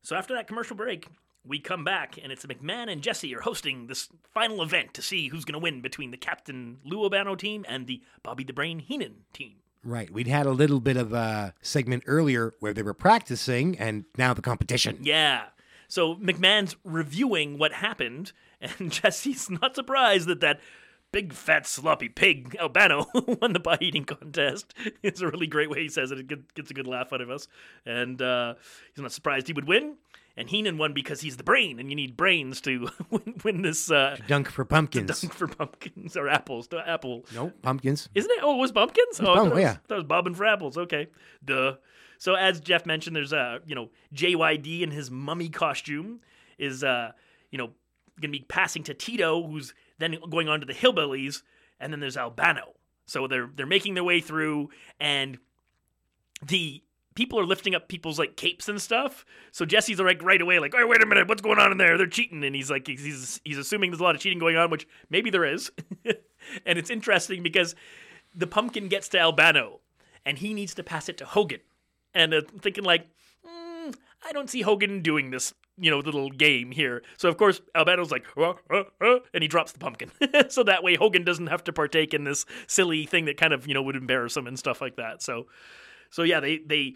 So 0.01 0.16
after 0.16 0.35
that 0.35 0.48
commercial 0.48 0.75
break, 0.75 1.08
we 1.43 1.59
come 1.59 1.84
back 1.84 2.17
and 2.22 2.32
it's 2.32 2.45
McMahon 2.45 2.92
and 2.92 3.01
Jesse 3.01 3.35
are 3.35 3.42
hosting 3.42 3.88
this 3.88 4.09
final 4.34 4.61
event 4.61 4.93
to 4.95 5.01
see 5.01 5.30
who's 5.30 5.45
going 5.45 5.53
to 5.53 5.59
win 5.59 5.82
between 5.82 6.11
the 6.11 6.17
Captain 6.17 6.77
Lou 6.84 7.03
Albano 7.03 7.35
team 7.35 7.66
and 7.67 7.88
the 7.88 8.01
Bobby 8.24 8.43
the 8.43 8.53
Brain 8.53 8.80
Heenan 8.80 9.25
team. 9.34 9.56
Right. 9.86 10.10
We'd 10.10 10.28
had 10.28 10.48
a 10.48 10.52
little 10.52 10.80
bit 10.80 10.98
of 10.98 11.14
a 11.14 11.54
segment 11.62 12.04
earlier 12.08 12.56
where 12.60 12.74
they 12.74 12.82
were 12.82 12.96
practicing, 12.96 13.78
and 13.78 14.06
now 14.18 14.34
the 14.34 14.42
competition. 14.42 14.98
Yeah. 15.02 15.44
So 15.88 16.16
McMahon's 16.16 16.76
reviewing 16.84 17.60
what 17.60 17.72
happened, 17.72 18.32
and 18.60 18.92
Jesse's 18.92 19.48
not 19.50 19.76
surprised 19.76 20.28
that 20.28 20.42
that 20.42 20.60
big 21.12 21.34
fat 21.34 21.68
sloppy 21.68 22.10
pig 22.10 22.58
Albano 22.60 23.06
won 23.42 23.54
the 23.54 23.60
pie 23.60 23.78
eating 23.80 24.06
contest. 24.06 24.74
It's 25.04 25.22
a 25.22 25.28
really 25.28 25.48
great 25.48 25.70
way 25.70 25.84
he 25.84 25.90
says 25.90 26.10
it. 26.12 26.20
It 26.20 26.56
gets 26.56 26.72
a 26.72 26.74
good 26.74 26.88
laugh 26.88 27.14
out 27.14 27.22
of 27.22 27.30
us, 27.30 27.48
and 27.86 28.20
uh, 28.22 28.56
he's 28.94 29.02
not 29.04 29.12
surprised 29.12 29.46
he 29.46 29.54
would 29.54 29.68
win. 29.68 29.98
And 30.38 30.50
Heenan 30.50 30.78
won 30.78 30.92
because 30.92 31.22
he's 31.22 31.38
the 31.38 31.44
brain, 31.44 31.80
and 31.80 31.90
you 31.90 31.96
need 31.96 32.18
brains 32.18 32.60
to 32.62 32.90
win, 33.10 33.36
win 33.44 33.62
this. 33.62 33.90
Uh, 33.90 34.18
Dunk 34.28 34.50
for 34.50 34.66
to 34.66 34.68
pumpkins. 34.70 35.22
dunk 35.22 35.34
for 35.34 35.48
pumpkins 35.48 36.18
or 36.18 36.28
apples. 36.28 36.68
To 36.70 36.88
apple. 36.88 37.26
No, 37.34 37.52
pumpkins. 37.62 38.10
Isn't 38.14 38.32
it? 38.32 38.40
Oh, 38.42 38.56
it 38.56 38.58
was 38.58 38.74
pumpkins. 38.74 39.20
was 39.20 39.22
oh, 39.22 39.34
pump- 39.34 39.48
thought 39.48 39.56
was, 39.56 39.62
yeah. 39.62 39.78
that 39.88 39.96
was 39.96 40.04
bobbing 40.04 40.36
for 40.36 40.46
apples. 40.46 40.78
Okay, 40.78 41.08
duh. 41.44 41.76
So 42.18 42.36
as 42.36 42.60
Jeff 42.60 42.86
mentioned, 42.86 43.16
there's 43.16 43.32
uh, 43.34 43.60
you 43.66 43.76
know 43.76 43.90
JYD 44.14 44.82
in 44.82 44.92
his 44.92 45.10
mummy 45.10 45.50
costume 45.50 46.20
is 46.58 46.84
uh, 46.84 47.12
you 47.52 47.58
know 47.58 47.68
going 48.20 48.32
to 48.34 48.38
be 48.40 48.46
passing 48.48 48.84
to 48.84 48.94
Tito, 48.94 49.46
who's 49.46 49.74
then 50.00 50.18
going 50.30 50.50
on 50.50 50.60
to 50.60 50.66
the 50.66 50.74
hillbillies, 50.74 51.44
and 51.80 51.94
then 51.94 52.00
there's 52.00 52.18
Albano. 52.18 52.74
So 53.06 53.28
they're 53.28 53.50
they're 53.56 53.66
making 53.66 53.94
their 53.94 54.04
way 54.04 54.20
through, 54.20 54.70
and 55.00 55.38
the 56.46 56.82
people 57.16 57.40
are 57.40 57.45
lifting 57.45 57.74
up 57.74 57.88
people's 57.88 58.19
like 58.19 58.35
capes 58.35 58.69
and 58.69 58.82
stuff. 58.82 59.26
So 59.52 59.66
Jesse's 59.66 60.00
like 60.00 60.22
right 60.22 60.42
away, 60.42 60.60
like, 60.60 60.74
"Oh, 60.77 60.85
wait 60.85 61.02
a 61.02 61.06
minute, 61.06 61.27
what's 61.27 61.42
going 61.42 61.60
on 61.60 61.72
in 61.72 61.77
there? 61.77 61.98
They're 61.98 62.08
cheating," 62.08 62.44
and 62.44 62.56
he's 62.56 62.69
like, 62.69 62.88
he's 62.88 63.42
he's 63.44 63.58
assuming 63.58 63.90
there's 63.90 64.02
a 64.02 64.03
lot 64.03 64.16
of 64.16 64.22
cheating 64.22 64.40
going 64.40 64.58
on, 64.58 64.69
which 64.69 64.88
maybe 65.10 65.30
there 65.30 65.45
is. 65.45 65.72
and 66.06 66.77
it's 66.77 66.90
interesting 66.90 67.42
because 67.42 67.74
the 68.35 68.48
pumpkin 68.48 68.90
gets 68.90 69.08
to 69.10 69.19
Albano, 69.19 69.80
and 70.26 70.38
he 70.38 70.53
needs 70.53 70.76
to 70.76 70.84
pass 70.84 71.10
it 71.10 71.18
to 71.18 71.26
Hogan, 71.26 71.61
and 72.14 72.34
uh, 72.34 72.42
thinking 72.61 72.84
like, 72.84 73.08
"Hmm, 73.45 73.92
I 74.27 74.32
don't 74.32 74.50
see 74.50 74.61
Hogan 74.61 75.02
doing 75.02 75.32
this. 75.32 75.53
You 75.77 75.92
know, 75.92 76.00
little 76.00 76.30
game 76.30 76.72
here. 76.72 77.03
So 77.18 77.27
of 77.27 77.35
course 77.35 77.60
Albano's 77.76 78.10
like, 78.10 78.26
uh, 78.38 78.53
uh, 78.72 79.19
and 79.34 79.42
he 79.42 79.50
drops 79.50 79.74
the 79.74 79.80
pumpkin. 79.80 80.10
so 80.48 80.64
that 80.64 80.84
way 80.84 80.95
Hogan 80.95 81.26
doesn't 81.26 81.48
have 81.48 81.66
to 81.66 81.74
partake 81.74 82.14
in 82.14 82.24
this 82.24 82.45
silly 82.66 83.06
thing 83.06 83.26
that 83.26 83.35
kind 83.35 83.52
of 83.52 83.68
you 83.68 83.74
know 83.74 83.84
would 83.84 83.98
embarrass 83.98 84.38
him 84.38 84.48
and 84.48 84.58
stuff 84.58 84.80
like 84.80 84.95
that. 84.95 85.22
So 85.22 85.48
so 86.16 86.24
yeah, 86.24 86.40
they 86.40 86.60
they 86.60 86.95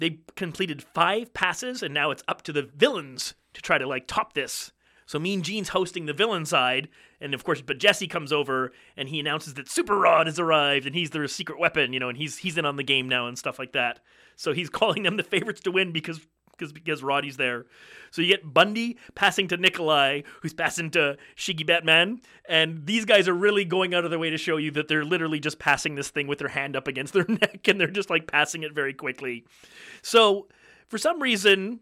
they 0.00 0.18
completed 0.34 0.82
five 0.82 1.32
passes, 1.32 1.84
and 1.84 1.94
now 1.94 2.10
it's 2.10 2.24
up 2.26 2.42
to 2.42 2.52
the 2.52 2.62
villains 2.62 3.34
to 3.54 3.62
try 3.62 3.78
to 3.78 3.86
like 3.86 4.08
top 4.08 4.32
this. 4.32 4.72
So 5.06 5.20
Mean 5.20 5.42
Gene's 5.42 5.68
hosting 5.68 6.06
the 6.06 6.12
villain 6.12 6.44
side, 6.44 6.88
and 7.20 7.32
of 7.32 7.44
course, 7.44 7.62
but 7.62 7.78
Jesse 7.78 8.08
comes 8.08 8.32
over 8.32 8.72
and 8.96 9.08
he 9.08 9.20
announces 9.20 9.54
that 9.54 9.70
Super 9.70 9.96
Rod 9.96 10.26
has 10.26 10.40
arrived 10.40 10.84
and 10.84 10.96
he's 10.96 11.10
their 11.10 11.28
secret 11.28 11.60
weapon, 11.60 11.92
you 11.92 12.00
know, 12.00 12.08
and 12.08 12.18
he's 12.18 12.38
he's 12.38 12.58
in 12.58 12.64
on 12.64 12.74
the 12.74 12.82
game 12.82 13.08
now 13.08 13.28
and 13.28 13.38
stuff 13.38 13.56
like 13.56 13.70
that. 13.70 14.00
So 14.34 14.52
he's 14.52 14.68
calling 14.80 15.04
them 15.04 15.16
the 15.16 15.22
favorites 15.22 15.60
to 15.60 15.70
win 15.70 15.92
because 15.92 16.26
because 16.56 16.72
because 16.72 17.02
Roddy's 17.02 17.36
there. 17.36 17.66
So 18.10 18.22
you 18.22 18.28
get 18.28 18.52
Bundy 18.52 18.96
passing 19.14 19.48
to 19.48 19.56
Nikolai, 19.56 20.22
who's 20.42 20.54
passing 20.54 20.90
to 20.92 21.16
Shiggy 21.36 21.66
Batman, 21.66 22.20
and 22.48 22.86
these 22.86 23.04
guys 23.04 23.28
are 23.28 23.34
really 23.34 23.64
going 23.64 23.94
out 23.94 24.04
of 24.04 24.10
their 24.10 24.18
way 24.18 24.30
to 24.30 24.38
show 24.38 24.56
you 24.56 24.70
that 24.72 24.88
they're 24.88 25.04
literally 25.04 25.40
just 25.40 25.58
passing 25.58 25.94
this 25.94 26.10
thing 26.10 26.26
with 26.26 26.38
their 26.38 26.48
hand 26.48 26.76
up 26.76 26.88
against 26.88 27.12
their 27.12 27.26
neck, 27.28 27.68
and 27.68 27.80
they're 27.80 27.88
just 27.88 28.10
like 28.10 28.26
passing 28.26 28.62
it 28.62 28.72
very 28.72 28.94
quickly. 28.94 29.44
So 30.02 30.48
for 30.88 30.98
some 30.98 31.20
reason, 31.20 31.80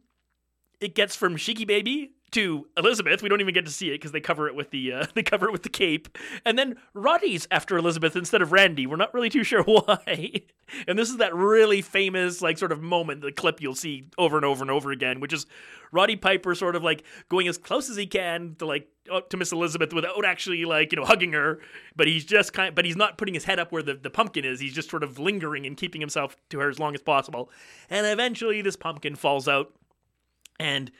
it 0.80 0.94
gets 0.94 1.14
from 1.14 1.36
Sheiky 1.36 1.66
Baby 1.66 2.13
to 2.32 2.66
Elizabeth. 2.76 3.22
We 3.22 3.28
don't 3.28 3.40
even 3.40 3.54
get 3.54 3.64
to 3.64 3.70
see 3.70 3.88
it 3.88 3.94
because 3.94 4.12
they 4.12 4.20
cover 4.20 4.48
it 4.48 4.54
with 4.54 4.70
the 4.70 4.92
uh, 4.92 5.06
they 5.14 5.22
cover 5.22 5.46
it 5.46 5.52
with 5.52 5.62
the 5.62 5.68
cape. 5.68 6.16
And 6.44 6.58
then 6.58 6.76
Roddy's 6.92 7.46
after 7.50 7.76
Elizabeth 7.76 8.16
instead 8.16 8.42
of 8.42 8.52
Randy. 8.52 8.86
We're 8.86 8.96
not 8.96 9.14
really 9.14 9.30
too 9.30 9.44
sure 9.44 9.62
why. 9.64 10.42
and 10.88 10.98
this 10.98 11.10
is 11.10 11.18
that 11.18 11.34
really 11.34 11.80
famous 11.80 12.42
like 12.42 12.58
sort 12.58 12.72
of 12.72 12.82
moment, 12.82 13.20
the 13.20 13.32
clip 13.32 13.60
you'll 13.60 13.74
see 13.74 14.08
over 14.18 14.36
and 14.36 14.44
over 14.44 14.62
and 14.62 14.70
over 14.70 14.90
again, 14.90 15.20
which 15.20 15.32
is 15.32 15.46
Roddy 15.92 16.16
Piper 16.16 16.54
sort 16.54 16.74
of 16.74 16.82
like 16.82 17.04
going 17.28 17.46
as 17.46 17.56
close 17.56 17.88
as 17.88 17.96
he 17.96 18.06
can 18.06 18.56
to 18.58 18.66
like 18.66 18.88
to 19.28 19.36
Miss 19.36 19.52
Elizabeth 19.52 19.92
without 19.92 20.24
actually 20.24 20.64
like 20.64 20.90
you 20.90 20.96
know 20.96 21.04
hugging 21.04 21.32
her, 21.32 21.60
but 21.94 22.08
he's 22.08 22.24
just 22.24 22.52
kind 22.52 22.74
but 22.74 22.84
he's 22.84 22.96
not 22.96 23.16
putting 23.16 23.34
his 23.34 23.44
head 23.44 23.60
up 23.60 23.70
where 23.70 23.82
the, 23.82 23.94
the 23.94 24.10
pumpkin 24.10 24.44
is. 24.44 24.58
He's 24.58 24.74
just 24.74 24.90
sort 24.90 25.04
of 25.04 25.18
lingering 25.18 25.66
and 25.66 25.76
keeping 25.76 26.00
himself 26.00 26.36
to 26.50 26.58
her 26.58 26.68
as 26.68 26.80
long 26.80 26.94
as 26.94 27.02
possible. 27.02 27.50
And 27.88 28.06
eventually 28.06 28.60
this 28.60 28.76
pumpkin 28.76 29.14
falls 29.14 29.46
out 29.46 29.72
and 30.58 30.90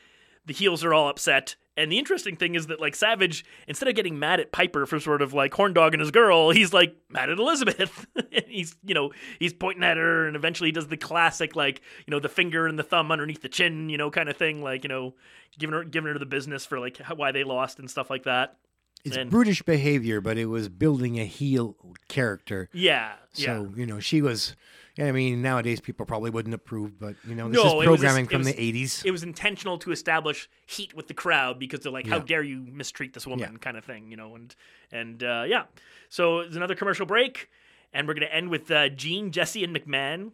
the 0.47 0.53
heels 0.55 0.85
are 0.85 0.93
all 0.95 1.09
upset. 1.09 1.57
And 1.77 1.91
the 1.91 1.99
interesting 1.99 2.37
thing 2.37 2.55
is 2.55 2.69
that 2.69 2.81
like 2.81 2.95
Savage, 2.95 3.45
instead 3.67 3.89
of 3.89 3.97
getting 3.97 4.19
mad 4.19 4.39
at 4.39 4.53
Piper 4.53 4.87
for 4.87 5.01
sort 5.01 5.23
of 5.23 5.35
like 5.35 5.53
horn 5.55 5.77
and 5.77 6.01
his 6.01 6.13
girl, 6.13 6.51
he's 6.51 6.73
like 6.73 6.95
mad 7.11 7.31
at 7.31 7.39
Elizabeth. 7.39 8.07
he's 8.47 8.77
you 8.85 8.95
know 8.95 9.11
he's 9.41 9.53
pointing 9.53 9.83
at 9.83 9.97
her, 9.97 10.27
and 10.29 10.37
eventually 10.37 10.69
he 10.69 10.73
does 10.73 10.87
the 10.87 10.97
classic 10.97 11.57
like 11.57 11.81
you 12.07 12.13
know 12.13 12.21
the 12.21 12.29
finger 12.29 12.67
and 12.69 12.79
the 12.79 12.85
thumb 12.85 13.11
underneath 13.11 13.43
the 13.43 13.49
chin, 13.49 13.89
you 13.89 13.99
know 13.99 14.11
kind 14.11 14.29
of 14.29 14.37
thing, 14.37 14.63
like 14.63 14.85
you 14.85 14.89
know 14.89 15.15
giving 15.59 15.75
her 15.75 15.83
giving 15.85 16.13
her 16.13 16.19
the 16.19 16.27
business 16.27 16.65
for 16.65 16.79
like 16.79 16.99
why 17.17 17.33
they 17.33 17.43
lost 17.43 17.81
and 17.81 17.91
stuff 17.91 18.09
like 18.09 18.23
that. 18.23 18.57
It's 19.05 19.17
And- 19.17 19.31
brutish 19.31 19.63
behavior, 19.63 20.21
but 20.21 20.39
it 20.39 20.47
was 20.47 20.69
building 20.69 21.19
a 21.19 21.25
heel 21.27 21.77
character. 22.09 22.71
Yeah, 22.73 23.15
So 23.33 23.73
you 23.75 23.85
know, 23.87 23.99
she 24.01 24.23
was. 24.23 24.55
I 24.99 25.11
mean, 25.11 25.43
nowadays 25.43 25.81
people 25.81 26.07
probably 26.07 26.31
wouldn't 26.31 26.55
approve, 26.55 27.01
but 27.01 27.17
you 27.27 27.35
know, 27.35 27.49
this 27.49 27.57
no, 27.63 27.67
is 27.69 27.75
was- 27.75 27.85
programming 27.87 28.27
it 28.27 28.31
from 28.31 28.39
was- 28.45 28.55
the 28.55 28.61
'80s. 28.61 29.05
It 29.05 29.11
was 29.11 29.23
intentional 29.25 29.77
to 29.79 29.91
establish 29.91 30.49
heat 30.67 30.95
with 30.95 31.09
the 31.09 31.15
crowd 31.15 31.59
because 31.59 31.81
they're 31.81 31.91
like, 31.93 32.07
"How 32.07 32.19
Yeah. 32.19 32.25
dare 32.25 32.43
you 32.45 32.59
mistreat 32.71 33.13
this 33.13 33.27
woman?" 33.27 33.53
Yeah. 33.53 33.59
kind 33.59 33.77
of 33.77 33.85
thing, 33.85 34.11
you 34.11 34.17
know. 34.17 34.37
And 34.37 34.55
and 34.93 35.23
uh, 35.25 35.45
yeah, 35.49 35.65
so 36.09 36.41
it's 36.41 36.55
another 36.55 36.77
commercial 36.77 37.07
break, 37.07 37.51
and 37.93 38.07
we're 38.07 38.15
gonna 38.15 38.27
end 38.27 38.51
with 38.51 38.71
uh, 38.71 38.89
Gene, 38.89 39.33
Jesse, 39.33 39.65
and 39.65 39.75
McMahon. 39.77 40.31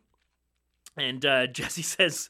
And 0.96 1.24
uh, 1.24 1.46
Jesse 1.58 1.82
says, 1.82 2.28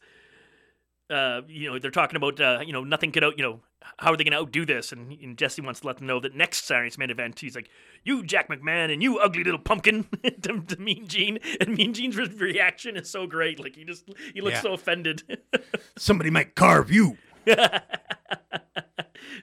uh, 1.09 1.41
you 1.49 1.69
know, 1.69 1.79
they're 1.81 1.91
talking 1.91 2.17
about, 2.17 2.41
uh, 2.41 2.61
you 2.65 2.73
know, 2.73 2.85
nothing 2.85 3.11
could 3.11 3.25
out, 3.25 3.37
you 3.39 3.43
know, 3.43 3.61
how 3.99 4.13
are 4.13 4.17
they 4.17 4.25
going 4.25 4.33
to 4.33 4.39
outdo 4.39 4.65
this? 4.67 4.93
And, 4.93 5.13
and 5.21 5.37
Jesse 5.39 5.63
wants 5.63 5.81
to 5.81 5.87
let 5.87 5.99
them 5.99 6.07
know 6.07 6.21
that 6.21 6.35
next 6.35 6.65
Saturday's 6.67 6.99
main 6.99 7.11
event, 7.11 7.41
he's 7.41 7.55
like, 7.55 7.71
you, 8.05 8.23
Jack 8.25 8.49
McMahon, 8.49 8.93
and 8.93 9.03
you, 9.03 9.19
ugly 9.19 9.43
little 9.45 9.59
pumpkin, 9.61 10.05
to, 10.43 10.61
to 10.61 10.77
Mean 10.81 11.07
Gene. 11.09 11.39
And 11.61 11.77
Mean 11.77 11.93
Gene's 11.95 12.17
re- 12.17 12.27
reaction 12.27 12.97
is 12.97 13.09
so 13.11 13.27
great. 13.27 13.59
Like, 13.59 13.77
he 13.77 13.85
just, 13.85 14.05
he 14.35 14.41
looks 14.41 14.57
Yeah. 14.57 14.61
so 14.63 14.73
offended. 14.75 15.23
Somebody 15.97 16.31
might 16.31 16.55
carve 16.55 16.91
you. 16.91 17.17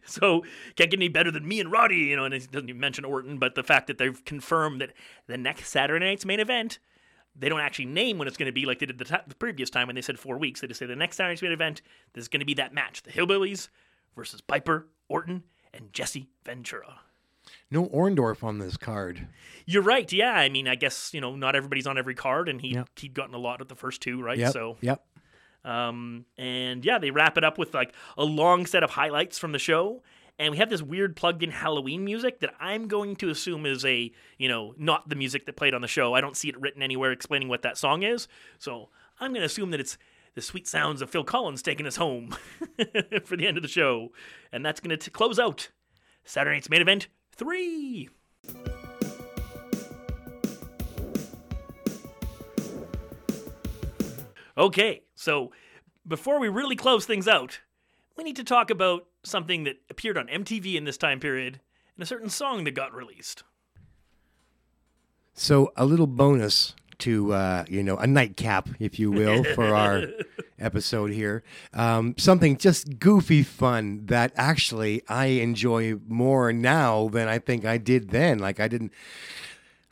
so 0.06 0.42
can't 0.76 0.92
get 0.92 0.94
any 1.00 1.08
better 1.08 1.32
than 1.32 1.48
me 1.48 1.60
and 1.60 1.72
Roddy, 1.72 1.98
you 1.98 2.16
know. 2.16 2.26
And 2.26 2.34
he 2.34 2.40
doesn't 2.42 2.70
even 2.70 2.80
mention 2.80 3.06
Orton, 3.06 3.38
but 3.38 3.56
the 3.56 3.64
fact 3.64 3.88
that 3.88 3.98
they've 3.98 4.24
confirmed 4.26 4.82
that 4.82 4.94
the 5.28 5.38
next 5.38 5.70
Saturday 5.70 6.06
night's 6.06 6.26
main 6.26 6.40
event, 6.40 6.80
they 7.36 7.50
don't 7.50 7.60
actually 7.60 7.86
name 7.86 8.18
when 8.18 8.28
it's 8.28 8.38
going 8.38 8.48
to 8.48 8.52
be 8.54 8.66
like 8.66 8.80
they 8.80 8.86
did 8.86 8.98
the, 8.98 9.06
ti- 9.06 9.16
the 9.28 9.36
previous 9.36 9.70
time 9.70 9.88
when 9.88 9.96
they 9.96 10.02
said 10.02 10.20
four 10.20 10.38
weeks. 10.38 10.62
They 10.62 10.68
just 10.68 10.80
say 10.80 10.86
the 10.86 10.96
next 10.96 11.18
Saturday's 11.18 11.42
main 11.42 11.52
event, 11.52 11.82
there's 12.14 12.28
going 12.28 12.40
to 12.40 12.46
be 12.46 12.54
that 12.56 12.74
match: 12.74 13.04
the 13.04 13.12
Hillbillies 13.12 13.70
versus 14.18 14.42
Piper, 14.42 14.88
Orton, 15.08 15.44
and 15.74 15.94
Jesse 15.94 16.28
Ventura. 16.44 17.00
No 17.72 17.86
Orndorff 17.88 18.44
on 18.44 18.60
this 18.60 18.76
card. 18.76 19.28
You're 19.66 19.84
right. 19.84 20.12
Yeah, 20.12 20.34
I 20.34 20.50
mean, 20.50 20.68
I 20.68 20.76
guess 20.76 21.14
you 21.14 21.22
know 21.22 21.38
not 21.38 21.56
everybody's 21.56 21.88
on 21.88 21.98
every 21.98 22.16
card, 22.16 22.50
and 22.50 22.60
he 22.60 22.74
Yep. 22.74 22.90
he'd 22.98 23.14
gotten 23.14 23.34
a 23.34 23.38
lot 23.38 23.62
at 23.62 23.70
the 23.70 23.76
first 23.76 24.02
two, 24.02 24.22
right? 24.22 24.38
Yep. 24.38 24.52
So 24.52 24.78
Yep. 24.82 25.06
Um, 25.64 26.26
and 26.38 26.84
yeah, 26.84 26.98
they 26.98 27.12
wrap 27.12 27.38
it 27.38 27.44
up 27.44 27.58
with 27.58 27.74
like 27.74 27.94
a 28.18 28.24
long 28.24 28.66
set 28.66 28.84
of 28.84 28.92
highlights 28.92 29.38
from 29.38 29.52
the 29.54 29.60
show. 29.60 30.02
And 30.40 30.52
we 30.52 30.58
have 30.60 30.70
this 30.70 30.84
weird 30.84 31.16
plugged 31.16 31.42
in 31.42 31.50
Halloween 31.50 32.06
music 32.06 32.42
that 32.42 32.54
I'm 32.60 32.88
going 32.88 33.16
to 33.18 33.30
assume 33.30 33.66
is 33.66 33.84
a, 33.84 34.12
you 34.38 34.48
know, 34.48 34.76
not 34.78 35.10
the 35.10 35.16
music 35.16 35.46
that 35.48 35.56
played 35.56 35.74
on 35.74 35.82
the 35.82 35.88
show. 35.88 36.14
I 36.14 36.22
don't 36.22 36.38
see 36.38 36.48
it 36.48 36.62
written 36.62 36.84
anywhere 36.84 37.12
explaining 37.12 37.50
what 37.50 37.64
that 37.64 37.76
song 37.78 38.04
is. 38.04 38.28
So 38.60 38.90
I'm 39.20 39.32
going 39.32 39.42
to 39.42 39.48
assume 39.48 39.72
that 39.72 39.80
it's 39.80 39.98
the 40.38 40.42
sweet 40.44 40.68
sounds 40.68 41.02
of 41.02 41.10
Phil 41.10 41.24
Collins 41.24 41.64
taking 41.64 41.88
us 41.88 41.96
home 41.96 42.30
for 43.26 43.36
the 43.36 43.48
end 43.48 43.58
of 43.58 43.64
the 43.64 43.68
show. 43.68 44.12
And 44.52 44.64
that's 44.64 44.80
going 44.80 44.96
to 44.96 45.10
close 45.10 45.40
out 45.40 45.70
Saturday 46.26 46.58
night's 46.58 46.70
main 46.70 46.80
event 46.80 47.08
three. 47.32 48.10
Okay, 54.56 55.02
so 55.16 55.52
before 56.08 56.40
we 56.40 56.50
really 56.50 56.76
close 56.76 57.08
things 57.08 57.28
out, 57.28 57.62
we 58.16 58.24
need 58.24 58.36
to 58.36 58.44
talk 58.44 58.70
about 58.70 59.08
something 59.24 59.64
that 59.64 59.78
appeared 59.90 60.20
on 60.20 60.28
MTV 60.28 60.76
in 60.76 60.84
this 60.84 60.98
time 60.98 61.20
period 61.20 61.62
and 61.96 62.04
a 62.04 62.06
certain 62.06 62.30
song 62.30 62.64
that 62.66 62.76
got 62.76 62.94
released. 62.94 63.42
So 65.34 65.74
a 65.76 65.84
little 65.84 66.06
bonus 66.06 66.76
to 67.00 67.34
uh, 67.34 67.66
you 67.68 67.84
know 67.84 67.98
a 67.98 68.08
nightcap, 68.08 68.70
if 68.80 69.00
you 69.00 69.12
will, 69.12 69.44
for 69.44 69.76
our 69.76 70.04
episode 70.60 71.12
here. 71.12 71.44
Um, 71.74 72.16
something 72.18 72.58
just 72.58 73.00
goofy 73.00 73.44
fun 73.44 74.06
that 74.06 74.32
actually 74.36 75.04
I 75.08 75.26
enjoy 75.26 75.96
more 76.08 76.52
now 76.54 77.10
than 77.10 77.28
I 77.28 77.40
think 77.40 77.66
I 77.66 77.78
did 77.78 78.10
then. 78.10 78.40
Like 78.40 78.60
I 78.60 78.68
didn't. 78.68 78.92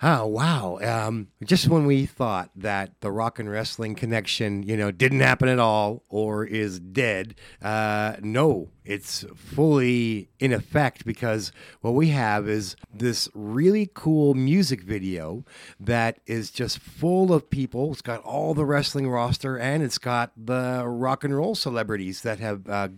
Oh 0.01 0.27
wow! 0.27 0.77
Um, 0.81 1.29
just 1.43 1.69
when 1.69 1.85
we 1.85 2.05
thought 2.05 2.49
that 2.55 2.99
the 2.99 3.11
rock 3.11 3.39
and 3.39 3.49
wrestling 3.49 3.95
connection, 3.95 4.61
you 4.61 4.75
know, 4.75 4.91
didn't 4.91 5.21
happen 5.21 5.47
at 5.47 5.57
all 5.57 6.03
or 6.09 6.45
is 6.45 6.79
dead, 6.79 7.35
uh, 7.61 8.17
no, 8.21 8.69
it's 8.85 9.25
fully 9.35 10.29
in 10.39 10.53
effect 10.53 11.05
because 11.05 11.51
what 11.81 11.91
we 11.93 12.09
have 12.09 12.47
is 12.47 12.75
this 12.93 13.27
really 13.33 13.89
cool 13.93 14.33
music 14.33 14.81
video 14.81 15.43
that 15.79 16.19
is 16.27 16.51
just 16.51 16.79
full 16.79 17.33
of 17.33 17.49
people. 17.49 17.91
It's 17.93 18.01
got 18.01 18.21
all 18.23 18.53
the 18.53 18.65
wrestling 18.65 19.09
roster 19.09 19.57
and 19.57 19.81
it's 19.81 19.97
got 19.97 20.31
the 20.37 20.83
rock 20.85 21.23
and 21.23 21.35
roll 21.35 21.55
celebrities 21.55 22.21
that 22.21 22.39
have, 22.39 22.67
uh, 22.69 22.89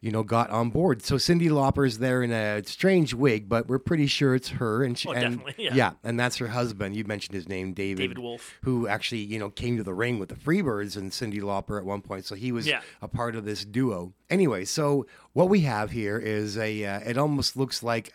you 0.00 0.10
know, 0.10 0.22
got 0.22 0.50
on 0.50 0.70
board. 0.70 1.02
So 1.02 1.16
Cyndi 1.16 1.48
Lauper's 1.48 1.98
there 1.98 2.22
in 2.22 2.30
a 2.32 2.62
strange 2.64 3.14
wig, 3.14 3.48
but 3.48 3.68
we're 3.68 3.78
pretty 3.78 4.06
sure 4.06 4.34
it's 4.34 4.48
her. 4.50 4.82
And 4.84 4.98
she, 4.98 5.08
Oh, 5.08 5.12
and, 5.12 5.38
definitely, 5.38 5.68
yeah. 5.76 5.92
and 6.04 6.18
that's 6.18 6.36
her 6.36 6.48
husband. 6.48 6.94
You 6.96 7.04
mentioned 7.04 7.34
his 7.34 7.48
name, 7.48 7.72
David. 7.72 7.98
David 8.02 8.18
Wolff. 8.18 8.58
Who 8.64 8.86
actually, 8.88 9.20
you 9.22 9.38
know, 9.38 9.50
came 9.50 9.76
to 9.76 9.82
the 9.82 9.94
ring 9.94 10.18
with 10.18 10.28
the 10.28 10.34
Freebirds 10.34 10.96
and 10.96 11.10
Cyndi 11.10 11.40
Lauper 11.40 11.78
at 11.78 11.84
one 11.84 12.02
point. 12.02 12.24
So 12.24 12.34
he 12.34 12.52
was 12.52 12.66
Yeah. 12.66 12.80
a 13.00 13.08
part 13.08 13.34
of 13.36 13.44
this 13.44 13.64
duo. 13.64 14.12
Anyway, 14.32 14.64
so 14.64 15.04
what 15.34 15.50
we 15.50 15.60
have 15.60 15.90
here 15.90 16.18
is 16.18 16.56
a, 16.56 16.86
uh, 16.86 17.00
it 17.00 17.18
almost 17.18 17.54
looks 17.54 17.82
like 17.82 18.14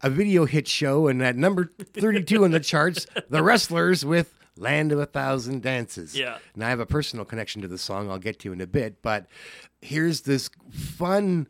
a 0.00 0.10
video 0.10 0.44
hit 0.44 0.66
show. 0.66 1.06
And 1.06 1.22
at 1.22 1.36
number 1.36 1.70
32 1.94 2.42
on 2.42 2.50
the 2.50 2.58
charts, 2.72 3.06
the 3.30 3.44
wrestlers 3.44 4.04
with 4.04 4.34
Land 4.56 4.90
of 4.90 4.98
a 4.98 5.06
Thousand 5.06 5.62
Dances. 5.62 6.18
Yeah. 6.18 6.38
And 6.54 6.64
I 6.64 6.70
have 6.70 6.80
a 6.80 6.86
personal 6.86 7.24
connection 7.24 7.62
to 7.62 7.68
the 7.68 7.78
song 7.78 8.10
I'll 8.10 8.18
get 8.18 8.40
to 8.40 8.52
in 8.52 8.60
a 8.60 8.66
bit, 8.66 9.02
but 9.02 9.26
here's 9.80 10.22
this 10.22 10.50
fun 10.72 11.46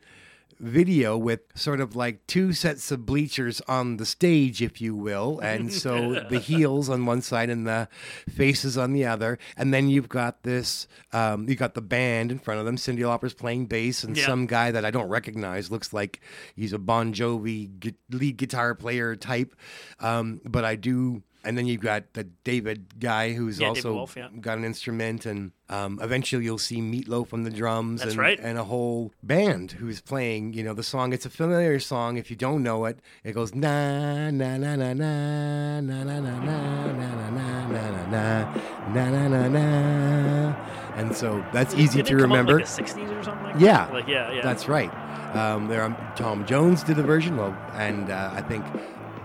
video 0.62 1.18
with 1.18 1.40
sort 1.54 1.80
of 1.80 1.96
like 1.96 2.26
two 2.26 2.52
sets 2.52 2.90
of 2.92 3.04
bleachers 3.04 3.60
on 3.68 3.96
the 3.96 4.06
stage, 4.06 4.62
if 4.62 4.80
you 4.80 4.94
will. 4.94 5.40
And 5.40 5.72
so 5.72 6.20
the 6.30 6.38
heels 6.38 6.88
on 6.88 7.04
one 7.04 7.20
side 7.20 7.50
and 7.50 7.66
the 7.66 7.88
faces 8.28 8.78
on 8.78 8.92
the 8.92 9.04
other. 9.04 9.38
And 9.56 9.74
then 9.74 9.88
you've 9.88 10.08
got 10.08 10.44
this, 10.44 10.86
um, 11.12 11.48
you 11.48 11.56
got 11.56 11.74
the 11.74 11.82
band 11.82 12.30
in 12.30 12.38
front 12.38 12.60
of 12.60 12.66
them. 12.66 12.76
Cyndi 12.76 13.00
Lauper's 13.04 13.34
playing 13.34 13.66
bass, 13.66 14.04
and 14.04 14.16
Yeah. 14.16 14.24
some 14.26 14.46
guy 14.46 14.70
that 14.70 14.84
I 14.84 14.90
don't 14.92 15.08
recognize 15.08 15.70
looks 15.70 15.92
like 15.92 16.20
he's 16.54 16.72
a 16.72 16.78
Bon 16.78 17.12
Jovi 17.12 17.80
gu- 17.80 17.92
lead 18.16 18.36
guitar 18.36 18.74
player 18.74 19.16
type. 19.16 19.54
Um, 20.00 20.40
but 20.44 20.64
I 20.64 20.76
do. 20.76 21.22
And 21.44 21.58
then 21.58 21.66
you've 21.66 21.80
got 21.80 22.12
the 22.12 22.24
David 22.44 23.00
guy 23.00 23.32
who's 23.32 23.58
Yeah, 23.58 23.68
also 23.68 23.94
Wolff, 23.94 24.14
yeah. 24.16 24.28
got 24.40 24.58
an 24.58 24.64
instrument, 24.64 25.26
and 25.26 25.50
um, 25.68 25.98
eventually 26.00 26.44
you'll 26.44 26.58
see 26.58 26.80
Meat 26.80 27.08
Loaf 27.08 27.32
on 27.34 27.42
the 27.42 27.50
drums. 27.50 28.00
That's 28.00 28.12
and, 28.12 28.20
right. 28.20 28.38
and 28.40 28.58
a 28.58 28.64
whole 28.64 29.12
band 29.24 29.72
who's 29.72 30.00
playing, 30.00 30.52
you 30.52 30.62
know, 30.62 30.72
the 30.74 30.82
song. 30.84 31.12
It's 31.12 31.26
a 31.26 31.30
familiar 31.30 31.80
song. 31.80 32.16
If 32.16 32.30
you 32.30 32.36
don't 32.36 32.62
know 32.62 32.84
it, 32.84 33.00
it 33.24 33.32
goes 33.32 33.54
na 33.54 34.30
na 34.30 34.56
na 34.56 34.76
na 34.76 34.92
na 34.92 35.80
na 35.80 35.80
na 35.80 36.04
na 36.04 36.20
na 36.20 36.30
na 36.30 36.60
na 36.90 37.30
na 37.30 38.06
na 38.06 38.54
na 38.92 39.10
na 39.10 39.28
na 39.28 39.48
na. 39.48 40.68
And 40.94 41.16
so 41.16 41.44
that's 41.52 41.74
easy 41.74 41.98
Did 42.02 42.06
to 42.06 42.16
it 42.18 42.20
come 42.20 42.32
out 42.32 42.38
in, 42.40 42.46
remember. 42.46 42.58
like 42.58 42.76
the 42.76 42.82
60s 42.82 43.18
or 43.20 43.22
something 43.24 43.44
like 43.46 43.54
Yeah, 43.60 43.86
that? 43.86 43.94
Like, 43.94 44.06
yeah, 44.08 44.30
yeah. 44.32 44.42
That's 44.42 44.68
right. 44.68 44.92
Um, 45.34 45.66
there, 45.68 45.82
um, 45.82 45.96
Tom 46.14 46.44
Jones 46.44 46.82
did 46.84 46.98
a 46.98 47.02
version, 47.02 47.36
well, 47.38 47.56
and 47.74 48.10
uh, 48.10 48.30
I 48.34 48.42
think 48.42 48.64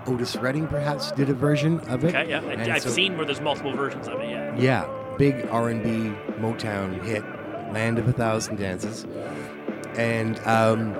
Otis 0.07 0.35
Redding 0.37 0.67
perhaps 0.67 1.11
did 1.11 1.29
a 1.29 1.33
version 1.33 1.79
of 1.81 2.03
it. 2.03 2.15
Okay, 2.15 2.29
yeah. 2.29 2.41
And 2.41 2.71
I've 2.71 2.81
so- 2.81 2.89
seen 2.89 3.17
where 3.17 3.25
there's 3.25 3.41
multiple 3.41 3.73
versions 3.73 4.07
of 4.07 4.19
it, 4.21 4.29
yeah. 4.29 4.55
yeah, 4.57 5.15
big 5.17 5.47
R 5.49 5.69
and 5.69 5.83
B 5.83 5.89
Motown 6.39 7.03
hit, 7.03 7.23
"Land 7.73 7.99
of 7.99 8.07
a 8.07 8.13
Thousand 8.13 8.57
Dances," 8.57 9.05
and 9.95 10.39
um, 10.47 10.95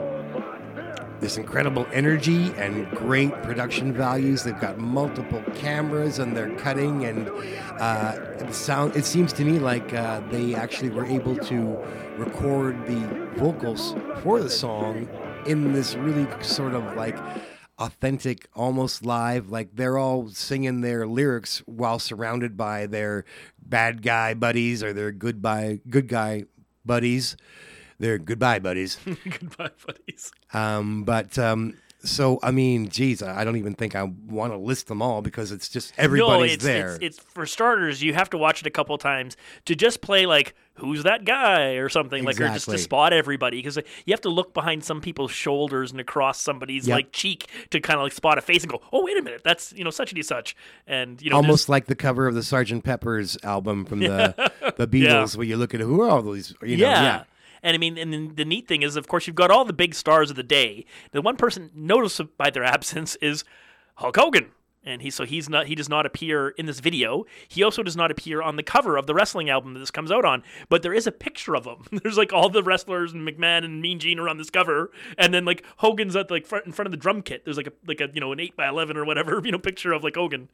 this 1.20 1.38
incredible 1.38 1.88
energy 1.94 2.52
and 2.58 2.90
great 2.92 3.32
production 3.44 3.94
values. 3.94 4.44
They've 4.44 4.60
got 4.60 4.78
multiple 4.78 5.42
cameras 5.56 6.20
and 6.20 6.36
they're 6.36 6.56
cutting 6.58 7.06
and 7.06 7.30
uh, 7.80 8.18
it 8.40 8.54
sound. 8.54 8.96
It 8.96 9.06
seems 9.06 9.34
to 9.34 9.46
me 9.46 9.60
like 9.60 9.94
uh, 9.94 10.22
they 10.30 10.54
actually 10.54 10.90
were 10.90 11.06
able 11.06 11.36
to 11.36 11.78
record 12.18 12.86
the 12.88 13.30
vocals 13.38 13.96
for 14.22 14.40
the 14.40 14.50
song 14.50 15.08
in 15.46 15.74
this 15.74 15.96
really 15.96 16.28
sort 16.44 16.74
of 16.74 16.96
like 16.96 17.18
authentic, 17.80 18.48
almost 18.56 19.06
live. 19.06 19.50
Like 19.50 19.76
they're 19.76 19.98
all 19.98 20.30
singing 20.30 20.82
their 20.82 21.06
lyrics 21.08 21.60
while 21.66 22.00
surrounded 22.00 22.58
by 22.58 22.86
their 22.86 23.26
bad 23.62 24.02
guy 24.02 24.34
buddies 24.34 24.84
or 24.84 24.94
their 24.94 25.12
good 25.12 25.42
by 25.42 25.80
good 25.90 26.08
guy 26.08 26.46
buddies. 26.86 27.38
Their 28.00 28.20
goodbye 28.20 28.60
buddies. 28.60 29.00
Goodbye, 29.06 29.72
buddies. 29.84 30.32
Um, 30.54 31.04
but 31.04 31.36
um, 31.40 31.74
so 32.04 32.40
I 32.44 32.52
mean, 32.52 32.90
geez, 32.90 33.24
I 33.24 33.42
I 33.42 33.44
don't 33.44 33.56
even 33.58 33.74
think 33.74 33.96
I 33.96 34.04
want 34.04 34.54
to 34.54 34.58
list 34.58 34.88
them 34.88 35.02
all 35.02 35.24
because 35.24 35.52
it's 35.52 35.68
just 35.68 35.94
everybody's 35.98 36.50
no, 36.50 36.54
it's, 36.54 36.64
there. 36.64 36.96
It's, 36.96 37.18
it's 37.18 37.20
for 37.20 37.48
starters. 37.48 38.04
You 38.04 38.14
have 38.14 38.30
to 38.32 38.38
watch 38.38 38.62
it 38.62 38.68
a 38.68 38.70
couple 38.70 38.96
times 39.00 39.36
to 39.66 39.76
just 39.76 40.02
play 40.02 40.28
like 40.28 40.54
who's 40.78 41.04
that 41.04 41.26
guy 41.26 41.72
or 41.74 41.90
something 41.90 42.24
like 42.24 42.40
or 42.40 42.48
just 42.48 42.70
to 42.70 42.78
spot 42.78 43.14
everybody 43.14 43.58
because 43.58 43.78
you 44.06 44.12
have 44.12 44.22
to 44.22 44.30
look 44.30 44.54
behind 44.54 44.84
some 44.84 45.02
people's 45.02 45.32
shoulders 45.32 45.92
and 45.92 46.00
across 46.00 46.40
somebody's 46.40 46.88
Yep. 46.88 46.96
like 46.96 47.12
cheek 47.12 47.48
to 47.72 47.80
kind 47.80 48.00
of 48.00 48.04
like 48.04 48.14
spot 48.14 48.38
a 48.38 48.42
face 48.42 48.64
and 48.64 48.72
go, 48.72 48.82
oh 48.94 49.04
wait 49.04 49.18
a 49.18 49.22
minute, 49.22 49.42
that's 49.44 49.74
you 49.74 49.84
know 49.84 49.90
such 49.90 50.14
and 50.14 50.26
such, 50.26 50.56
and 50.86 51.22
you 51.22 51.30
know 51.30 51.36
Almost 51.38 51.70
like 51.70 51.86
the 51.86 51.96
cover 51.96 52.28
of 52.28 52.36
the 52.36 52.44
Sergeant 52.44 52.84
Pepper's 52.84 53.38
album 53.44 53.86
from 53.86 54.00
the 54.00 54.52
the 54.78 54.88
Beatles, 54.88 55.36
where 55.36 55.46
you 55.46 55.58
look 55.58 55.74
at 55.74 55.82
who 55.82 56.02
are 56.02 56.10
all 56.10 56.22
these, 56.22 56.54
you 56.62 56.78
know, 56.78 56.88
yeah. 56.88 57.02
yeah. 57.02 57.24
And 57.64 57.74
I 57.74 57.78
mean, 57.80 57.98
and 57.98 58.36
the 58.36 58.46
neat 58.46 58.68
thing 58.68 58.84
is, 58.84 58.96
of 58.96 59.08
course, 59.08 59.26
you've 59.26 59.36
got 59.36 59.50
all 59.50 59.66
the 59.66 59.74
big 59.74 59.96
stars 59.96 60.30
of 60.30 60.36
the 60.36 60.44
day. 60.44 60.86
The 61.12 61.22
one 61.22 61.36
person 61.38 61.72
noticed 61.74 62.22
by 62.38 62.50
their 62.52 62.64
absence 62.64 63.16
is 63.16 63.44
Hulk 63.96 64.16
Hogan. 64.16 64.52
And 64.88 65.02
he 65.02 65.10
so 65.10 65.26
he's 65.26 65.50
not 65.50 65.68
he 65.68 65.76
does 65.76 65.90
not 65.90 66.06
appear 66.06 66.50
in 66.50 66.66
this 66.66 66.80
video. 66.80 67.26
He 67.48 67.62
also 67.62 67.84
does 67.84 67.98
not 67.98 68.10
appear 68.10 68.42
on 68.42 68.56
the 68.56 68.64
cover 68.64 68.96
of 68.96 69.06
the 69.06 69.14
wrestling 69.14 69.50
album 69.50 69.74
that 69.74 69.80
this 69.80 69.92
comes 69.92 70.12
out 70.12 70.24
on. 70.24 70.44
But 70.70 70.82
there 70.82 70.94
is 70.94 71.06
a 71.06 71.12
picture 71.12 71.56
of 71.56 71.66
him. 71.66 71.86
There's 72.04 72.18
like 72.18 72.32
all 72.32 72.50
the 72.50 72.64
wrestlers 72.64 73.12
and 73.12 73.28
McMahon 73.28 73.66
and 73.66 73.82
Mean 73.82 74.00
Gene 74.00 74.18
are 74.18 74.30
on 74.30 74.38
this 74.38 74.50
cover, 74.50 74.92
and 75.18 75.34
then 75.34 75.44
like 75.44 75.66
Hogan's 75.78 76.16
at 76.16 76.32
like 76.32 76.48
front 76.48 76.66
in 76.66 76.72
front 76.72 76.88
of 76.88 76.92
the 76.92 76.98
drum 76.98 77.22
kit. 77.22 77.44
There's 77.44 77.58
like 77.58 77.68
a 77.68 77.74
like 77.86 78.00
a 78.00 78.10
you 78.14 78.22
know 78.22 78.32
an 78.32 78.40
eight 78.40 78.56
by 78.56 78.70
eleven 78.70 78.96
or 78.96 79.04
whatever 79.04 79.42
you 79.46 79.52
know 79.52 79.60
picture 79.60 79.92
of 79.92 80.04
like 80.04 80.16
Hogan. 80.16 80.48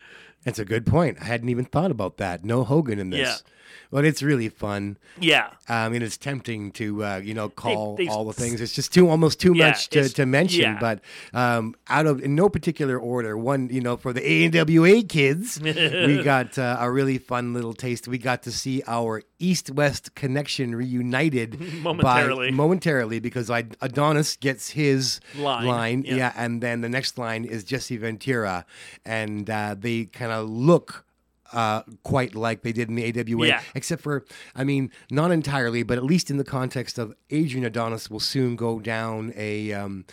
That's 0.43 0.59
a 0.59 0.65
good 0.65 0.87
point. 0.87 1.19
I 1.21 1.25
hadn't 1.25 1.49
even 1.49 1.65
thought 1.65 1.91
about 1.91 2.17
that. 2.17 2.43
No 2.43 2.63
Hogan 2.63 2.97
in 2.97 3.11
this. 3.11 3.43
Yeah. 3.45 3.52
But 3.93 4.05
it's 4.05 4.23
really 4.23 4.49
fun. 4.49 4.97
Yeah. 5.19 5.49
I 5.69 5.87
mean, 5.87 6.01
it's 6.01 6.17
tempting 6.17 6.71
to 6.73 7.03
uh, 7.03 7.17
you 7.23 7.35
know 7.35 7.47
call 7.49 7.95
they've- 7.95 8.09
all 8.09 8.25
the 8.25 8.33
things. 8.33 8.59
It's 8.59 8.73
just 8.73 8.91
too 8.91 9.07
almost 9.07 9.39
too 9.39 9.53
Yeah, 9.55 9.67
much 9.67 9.89
to, 9.89 10.09
to 10.09 10.25
mention. 10.25 10.61
yeah. 10.61 10.79
But 10.79 10.99
um, 11.31 11.75
out 11.87 12.07
of 12.07 12.19
in 12.23 12.33
no 12.33 12.49
particular 12.49 12.97
order, 12.97 13.37
one 13.37 13.69
you 13.69 13.81
know 13.81 13.95
for 13.95 14.11
the 14.11 14.23
AWA 14.25 15.03
kids, 15.03 15.61
we 15.61 16.23
got 16.33 16.57
uh, 16.57 16.77
a 16.79 16.89
really 16.89 17.19
fun 17.19 17.53
little 17.53 17.73
taste. 17.75 18.07
We 18.07 18.17
got 18.17 18.41
to 18.43 18.51
see 18.51 18.81
our 18.87 19.21
East 19.37 19.69
West 19.69 20.15
connection 20.15 20.73
reunited 20.73 21.59
Momentarily. 21.83 22.49
by, 22.49 22.55
momentarily 22.55 23.19
because 23.19 23.49
I, 23.51 23.65
Adonis 23.81 24.37
gets 24.37 24.69
his 24.71 25.19
Line, 25.37 26.03
yeah. 26.07 26.15
yeah, 26.15 26.33
and 26.35 26.61
then 26.63 26.81
the 26.81 26.89
next 26.89 27.17
line 27.19 27.43
is 27.45 27.63
Jesse 27.63 27.97
Ventura, 27.97 28.65
and 29.05 29.47
uh, 29.49 29.75
they 29.77 30.05
kind 30.05 30.31
of 30.31 30.49
look. 30.49 31.05
Uh, 31.53 31.83
quite 32.01 32.33
like 32.33 32.63
they 32.63 32.71
did 32.73 32.89
in 32.89 32.95
the 32.95 33.03
AWA, 33.19 33.45
Yeah. 33.47 33.61
except 33.75 34.01
for, 34.01 34.25
I 34.55 34.63
mean, 34.63 34.89
not 35.11 35.29
entirely, 35.31 35.83
but 35.83 35.99
at 35.99 36.03
least 36.03 36.31
in 36.31 36.37
the 36.37 36.43
context 36.43 36.97
of 36.97 37.13
Adrian 37.29 37.63
Adonis 37.63 38.09
will 38.09 38.19
soon 38.19 38.55
go 38.55 38.79
down 38.79 39.31
a 39.35 39.71
um, 39.71 40.05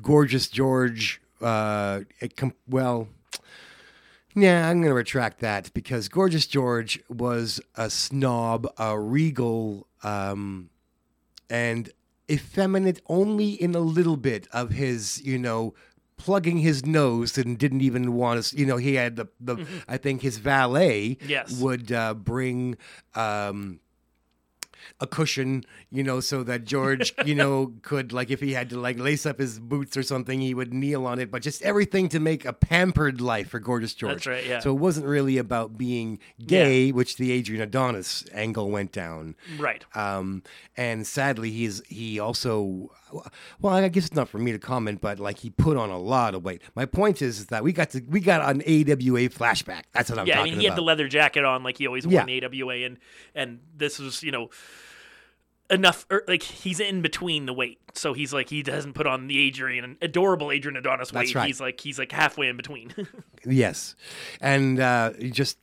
gorgeous 0.00 0.46
George. 0.48 1.20
Uh, 1.40 2.02
com- 2.36 2.54
well, 2.68 3.08
yeah, 4.36 4.68
I'm 4.68 4.78
going 4.78 4.90
to 4.90 4.94
retract 4.94 5.40
that 5.40 5.72
because 5.74 6.08
Gorgeous 6.08 6.46
George 6.46 7.00
was 7.08 7.60
a 7.76 7.88
snob, 7.90 8.66
a 8.78 8.98
regal, 8.98 9.86
um, 10.02 10.70
and 11.50 11.90
effeminate 12.30 13.00
only 13.08 13.50
in 13.50 13.74
a 13.74 13.80
little 13.80 14.16
bit 14.16 14.48
of 14.52 14.70
his, 14.70 15.22
you 15.24 15.38
know, 15.38 15.74
plugging 16.16 16.58
his 16.58 16.84
nose 16.86 17.36
and 17.38 17.58
didn't 17.58 17.80
even 17.80 18.14
want 18.14 18.42
to, 18.44 18.56
you 18.56 18.66
know, 18.66 18.76
he 18.76 18.94
had 18.94 19.16
the, 19.16 19.26
the 19.40 19.66
I 19.88 19.96
think 19.96 20.22
his 20.22 20.38
valet 20.38 21.18
Yes. 21.26 21.58
would 21.60 21.90
uh, 21.92 22.14
bring, 22.14 22.76
um, 23.14 23.80
a 25.00 25.06
cushion, 25.06 25.64
you 25.90 26.02
know, 26.02 26.20
so 26.20 26.42
that 26.44 26.64
George, 26.64 27.14
you 27.24 27.34
know, 27.34 27.72
could 27.82 28.12
like 28.12 28.30
if 28.30 28.40
he 28.40 28.52
had 28.52 28.70
to 28.70 28.78
like 28.78 28.98
lace 28.98 29.26
up 29.26 29.38
his 29.38 29.58
boots 29.58 29.96
or 29.96 30.02
something, 30.02 30.40
he 30.40 30.54
would 30.54 30.72
kneel 30.74 31.06
on 31.06 31.18
it. 31.18 31.30
But 31.30 31.42
just 31.42 31.62
everything 31.62 32.08
to 32.10 32.20
make 32.20 32.44
a 32.44 32.52
pampered 32.52 33.20
life 33.20 33.48
for 33.48 33.58
Gorgeous 33.58 33.94
George. 33.94 34.12
That's 34.12 34.26
right, 34.26 34.46
yeah. 34.46 34.60
So 34.60 34.70
it 34.70 34.78
wasn't 34.78 35.06
really 35.06 35.38
about 35.38 35.76
being 35.78 36.18
gay, 36.46 36.92
which 36.92 37.16
the 37.16 37.32
Adrian 37.32 37.62
Adonis 37.62 38.24
angle 38.32 38.70
went 38.70 38.92
down. 38.92 39.34
Right. 39.58 39.84
Um, 39.96 40.42
and 40.76 41.06
sadly, 41.06 41.50
he's 41.50 41.82
he 41.88 42.20
also, 42.20 42.90
well, 43.60 43.74
I 43.74 43.88
guess 43.88 44.06
it's 44.06 44.14
not 44.14 44.28
for 44.28 44.38
me 44.38 44.52
to 44.52 44.58
comment, 44.58 45.00
but 45.00 45.18
like 45.18 45.38
he 45.38 45.50
put 45.50 45.76
on 45.76 45.90
a 45.90 45.98
lot 45.98 46.34
of 46.34 46.44
weight. 46.44 46.62
My 46.74 46.86
point 46.86 47.22
is, 47.22 47.38
is 47.40 47.46
that 47.46 47.62
we 47.64 47.72
got 47.72 47.90
to 47.90 48.02
we 48.08 48.20
got 48.20 48.40
an 48.48 48.60
AWA 48.62 49.28
flashback. 49.30 49.84
That's 49.92 50.10
what 50.10 50.18
I'm 50.18 50.26
talking 50.26 50.32
about. 50.32 50.36
yeah, 50.36 50.40
I 50.40 50.44
mean, 50.44 50.60
he 50.60 50.66
about. 50.66 50.72
had 50.72 50.78
the 50.78 50.82
leather 50.82 51.08
jacket 51.08 51.44
on 51.44 51.62
like 51.62 51.78
he 51.78 51.86
always 51.86 52.06
wore 52.06 52.14
Yeah. 52.14 52.26
in 52.26 52.44
AWA, 52.44 52.74
and 52.86 52.98
and 53.34 53.60
this 53.76 53.98
was 53.98 54.22
you 54.22 54.30
know 54.32 54.50
enough. 55.70 56.06
Or, 56.10 56.24
like 56.28 56.42
he's 56.42 56.80
in 56.80 57.02
between 57.02 57.46
the 57.46 57.52
weight, 57.52 57.78
so 57.94 58.12
he's 58.12 58.32
like 58.32 58.48
he 58.50 58.62
doesn't 58.62 58.92
put 58.94 59.06
on 59.06 59.26
the 59.28 59.38
Adrian, 59.38 59.96
adorable 60.02 60.50
Adrian 60.50 60.76
Adonis 60.76 61.12
weight. 61.12 61.34
Right. 61.34 61.46
He's 61.46 61.60
like 61.60 61.80
he's 61.80 61.98
like 61.98 62.12
halfway 62.12 62.48
in 62.48 62.56
between. 62.56 62.92
Yes, 63.46 63.94
and 64.40 64.80
uh, 64.80 65.12
just 65.30 65.58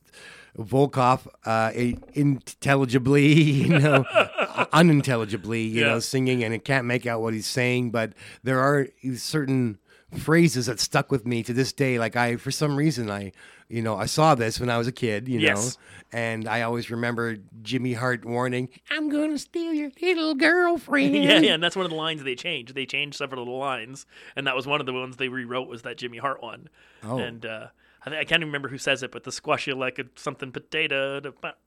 Volkov 0.58 1.26
uh, 1.44 1.72
intelligibly, 2.14 3.32
you 3.42 3.78
know, 3.78 4.04
unintelligibly, 4.72 5.62
you 5.62 5.80
Yeah. 5.82 5.86
know, 5.88 5.98
singing, 6.00 6.44
and 6.44 6.54
it 6.54 6.64
can't 6.64 6.86
make 6.86 7.06
out 7.06 7.20
what 7.20 7.34
he's 7.34 7.46
saying. 7.46 7.90
But 7.90 8.12
there 8.42 8.60
are 8.60 8.88
certain 9.16 9.78
phrases 10.16 10.66
that 10.66 10.78
stuck 10.78 11.10
with 11.10 11.26
me 11.26 11.42
to 11.42 11.52
this 11.52 11.72
day. 11.72 11.98
Like 11.98 12.16
I, 12.16 12.36
for 12.36 12.50
some 12.50 12.76
reason, 12.76 13.10
I, 13.10 13.32
you 13.68 13.80
know, 13.80 13.96
I 13.96 14.04
saw 14.06 14.34
this 14.34 14.60
when 14.60 14.68
I 14.68 14.76
was 14.76 14.86
a 14.86 14.92
kid, 14.92 15.26
you 15.28 15.40
Yes. 15.40 15.78
know, 16.12 16.18
and 16.18 16.46
I 16.46 16.60
always 16.62 16.90
remember 16.90 17.36
Jimmy 17.62 17.94
Hart 17.94 18.22
warning, 18.26 18.68
"I'm 18.90 19.08
gonna 19.08 19.38
steal 19.38 19.72
your 19.72 19.90
little 20.02 20.34
girlfriend." 20.48 21.14
yeah, 21.14 21.38
yeah, 21.40 21.54
and 21.54 21.62
that's 21.62 21.76
one 21.76 21.86
of 21.86 21.90
the 21.90 21.96
lines 21.96 22.22
they 22.22 22.34
changed. 22.34 22.74
They 22.74 22.84
changed 22.84 23.16
several 23.16 23.42
of 23.42 23.46
the 23.48 23.54
lines, 23.54 24.04
and 24.36 24.46
that 24.46 24.54
was 24.54 24.66
one 24.66 24.80
of 24.80 24.86
the 24.86 24.92
ones 24.92 25.16
they 25.16 25.28
rewrote 25.28 25.68
was 25.68 25.80
that 25.82 25.96
Jimmy 25.96 26.18
Hart 26.18 26.42
one. 26.42 26.68
Oh. 27.02 27.18
and 27.18 27.46
uh, 27.46 27.66
I, 28.04 28.10
think, 28.10 28.16
I 28.20 28.24
can't 28.24 28.40
even 28.40 28.48
remember 28.48 28.68
who 28.68 28.78
says 28.78 29.02
it, 29.02 29.12
but 29.12 29.22
the 29.24 29.30
squash 29.32 29.66
you 29.66 29.74
like 29.74 29.98
a 29.98 30.04
something 30.16 30.50
potato, 30.52 31.20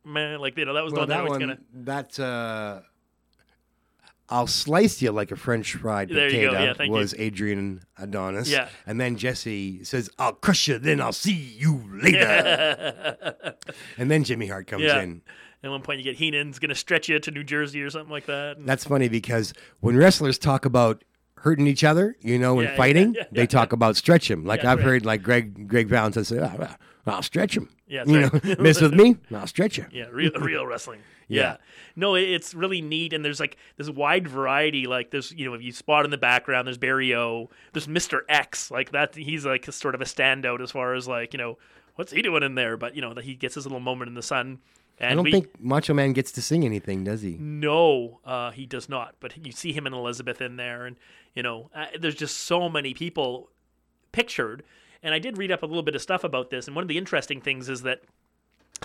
man, 0.03 0.39
like 0.39 0.57
you 0.57 0.65
know 0.65 0.73
that 0.73 0.83
was 0.83 0.91
Well, 0.93 1.05
the 1.07 1.14
one 1.15 1.17
that, 1.17 1.23
that 1.23 1.30
was 1.30 1.38
gonna. 1.39 1.57
that 1.85 2.19
uh, 2.19 2.81
I'll 4.27 4.47
slice 4.47 5.01
you 5.01 5.11
like 5.11 5.31
a 5.31 5.35
French 5.35 5.75
fried 5.75 6.09
There 6.09 6.30
potato 6.30 6.51
Yeah, 6.53 6.73
thank 6.73 6.88
you. 6.89 6.93
was 6.93 7.14
Adrian 7.17 7.81
Adonis. 7.97 8.49
Yeah. 8.49 8.69
and 8.88 8.99
then 8.99 9.17
Jesse 9.17 9.83
says, 9.83 10.09
"I'll 10.17 10.33
crush 10.33 10.67
you, 10.67 10.80
then 10.80 10.99
I'll 10.99 11.14
see 11.14 11.31
you 11.33 11.83
later." 12.01 13.55
and 13.97 14.09
then 14.09 14.23
Jimmy 14.23 14.47
Hart 14.47 14.67
comes 14.67 14.83
yeah. 14.83 15.01
in. 15.01 15.22
At 15.64 15.72
one 15.72 15.81
point, 15.81 15.99
you 15.99 16.03
get 16.03 16.17
Heenan's 16.17 16.59
gonna 16.59 16.75
stretch 16.75 17.07
you 17.07 17.17
to 17.19 17.31
New 17.31 17.43
Jersey 17.43 17.81
or 17.81 17.89
something 17.89 18.11
like 18.11 18.25
that. 18.25 18.57
and- 18.57 18.67
That's 18.67 18.83
funny 18.83 19.07
because 19.09 19.53
when 19.80 19.95
wrestlers 19.95 20.38
talk 20.38 20.65
about 20.65 21.03
hurting 21.45 21.67
each 21.67 21.83
other, 21.83 22.17
you 22.22 22.40
know, 22.40 22.59
and 22.59 22.67
yeah, 22.67 22.75
fighting, 22.75 23.14
yeah, 23.14 23.24
they 23.32 23.41
yeah. 23.41 23.45
talk 23.45 23.72
about 23.72 23.95
stretch 23.95 24.30
him. 24.30 24.43
Like 24.45 24.65
I've 24.65 24.80
right. 24.80 24.85
heard, 24.85 25.06
like 25.06 25.22
Greg 25.22 25.67
Greg 25.67 25.88
Valentine 25.88 26.24
say, 26.25 26.40
"Ah, 26.41 26.51
ah, 26.59 26.75
"I'll 27.06 27.24
stretch 27.24 27.56
him." 27.56 27.69
Yeah, 27.88 28.03
you 28.06 28.22
right. 28.22 28.43
know, 28.43 28.56
mess 28.59 28.82
with 28.82 28.93
me, 28.93 29.17
I'll 29.34 29.48
stretch 29.48 29.77
you. 29.77 29.85
Yeah, 29.92 30.06
real 30.11 30.32
real 30.34 30.66
wrestling. 30.66 31.01
Yeah. 31.27 31.42
Yeah. 31.42 31.58
No, 31.95 32.14
it's 32.14 32.53
really 32.53 32.82
neat, 32.82 33.11
and 33.11 33.25
there's 33.25 33.40
like 33.40 33.58
this 33.77 33.90
wide 33.90 34.27
variety. 34.27 34.85
Like 34.85 35.09
there's 35.09 35.32
you 35.32 35.45
know 35.45 35.56
if 35.56 35.61
you 35.64 35.72
spot 35.72 36.06
in 36.06 36.11
the 36.11 36.19
background, 36.19 36.67
there's 36.67 36.77
Barry 36.77 37.16
O, 37.16 37.50
there's 37.74 37.88
Mister 37.88 38.25
X. 38.30 38.69
Like 38.69 38.92
that, 38.92 39.16
he's 39.16 39.43
like 39.43 39.66
sort 39.72 39.95
of 39.95 40.01
a 40.01 40.06
standout 40.06 40.61
as 40.61 40.69
far 40.69 40.93
as 40.93 41.08
like 41.08 41.34
you 41.34 41.40
know 41.40 41.58
what's 41.95 42.11
he 42.11 42.22
doing 42.22 42.43
in 42.43 42.53
there. 42.53 42.77
But 42.77 42.95
you 42.95 43.01
know 43.01 43.16
that 43.16 43.24
he 43.24 43.34
gets 43.34 43.56
his 43.56 43.66
little 43.66 43.80
moment 43.80 44.09
in 44.09 44.14
the 44.14 44.22
sun. 44.22 44.59
And 45.00 45.11
I 45.11 45.16
don't 45.16 45.24
we, 45.24 45.32
think 45.32 45.59
Macho 45.59 45.93
Man 45.93 46.14
gets 46.14 46.32
to 46.34 46.42
sing 46.42 46.64
anything, 46.64 47.03
does 47.03 47.22
he? 47.22 47.38
No, 47.38 48.19
uh, 48.24 48.51
he 48.51 48.66
does 48.66 48.88
not. 48.88 49.16
But 49.19 49.45
you 49.45 49.51
see 49.51 49.74
him 49.74 49.85
and 49.85 49.95
Elizabeth 49.95 50.42
in 50.42 50.56
there, 50.56 50.85
and 50.85 50.95
you 51.34 51.43
know, 51.43 51.69
uh, 51.75 51.88
there's 52.00 52.16
just 52.16 52.38
so 52.38 52.69
many 52.69 52.93
people 52.93 53.50
pictured. 54.11 54.64
And 55.06 55.14
I 55.14 55.19
did 55.19 55.38
read 55.38 55.51
up 55.51 55.64
a 55.64 55.66
little 55.67 55.84
bit 55.84 55.95
of 55.95 56.01
stuff 56.01 56.24
about 56.24 56.50
this, 56.50 56.67
and 56.67 56.75
one 56.75 56.84
of 56.84 56.88
the 56.90 56.98
interesting 56.98 57.40
things 57.40 57.69
is 57.69 57.84
that 57.84 58.01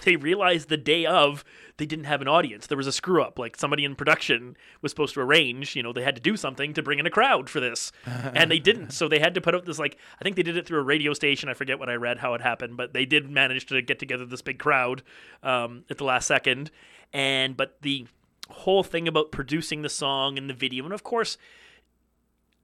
they 0.05 0.17
realized 0.17 0.69
the 0.69 0.77
day 0.77 1.05
of 1.05 1.45
they 1.77 1.87
didn't 1.87 2.05
have 2.05 2.21
an 2.21 2.29
audience. 2.29 2.67
There 2.67 2.77
was 2.77 2.87
a 2.87 2.93
screw 2.93 3.23
up. 3.23 3.39
Like 3.39 3.57
somebody 3.57 3.85
in 3.85 3.97
production 3.97 4.57
was 4.83 4.93
supposed 4.93 5.15
to 5.15 5.21
arrange, 5.21 5.75
you 5.75 5.83
know, 5.83 5.93
they 5.93 6.03
had 6.03 6.15
to 6.15 6.21
do 6.23 6.37
something 6.37 6.75
to 6.75 6.83
bring 6.83 6.99
in 6.99 7.07
a 7.07 7.11
crowd 7.11 7.51
for 7.51 7.59
this. 7.59 7.91
and 8.07 8.51
they 8.51 8.59
didn't. 8.59 8.93
So 9.01 9.09
they 9.09 9.19
had 9.19 9.35
to 9.35 9.41
put 9.41 9.55
up 9.55 9.65
this 9.65 9.79
like 9.79 9.97
I 10.21 10.25
think 10.25 10.37
they 10.37 10.43
did 10.43 10.57
it 10.57 10.67
through 10.67 10.81
a 10.81 10.85
radio 10.85 11.15
station. 11.15 11.49
I 11.49 11.55
forget 11.55 11.79
what 11.79 11.89
I 11.89 11.95
read 11.95 12.19
how 12.19 12.35
it 12.35 12.43
happened, 12.43 12.77
but 12.77 12.93
they 12.93 13.07
did 13.07 13.31
manage 13.31 13.67
to 13.67 13.81
get 13.81 13.99
together 13.99 14.27
this 14.27 14.43
big 14.43 14.59
crowd 14.59 15.03
um, 15.43 15.85
at 15.89 15.97
the 15.99 16.05
last 16.05 16.27
second. 16.27 16.71
And 17.13 17.57
but 17.57 17.77
the 17.81 18.07
whole 18.49 18.83
thing 18.83 19.09
about 19.09 19.33
producing 19.33 19.83
the 19.83 19.89
song 19.89 20.37
and 20.37 20.51
the 20.51 20.55
video 20.55 20.85
and 20.85 20.93
of 20.93 21.03
course 21.03 21.39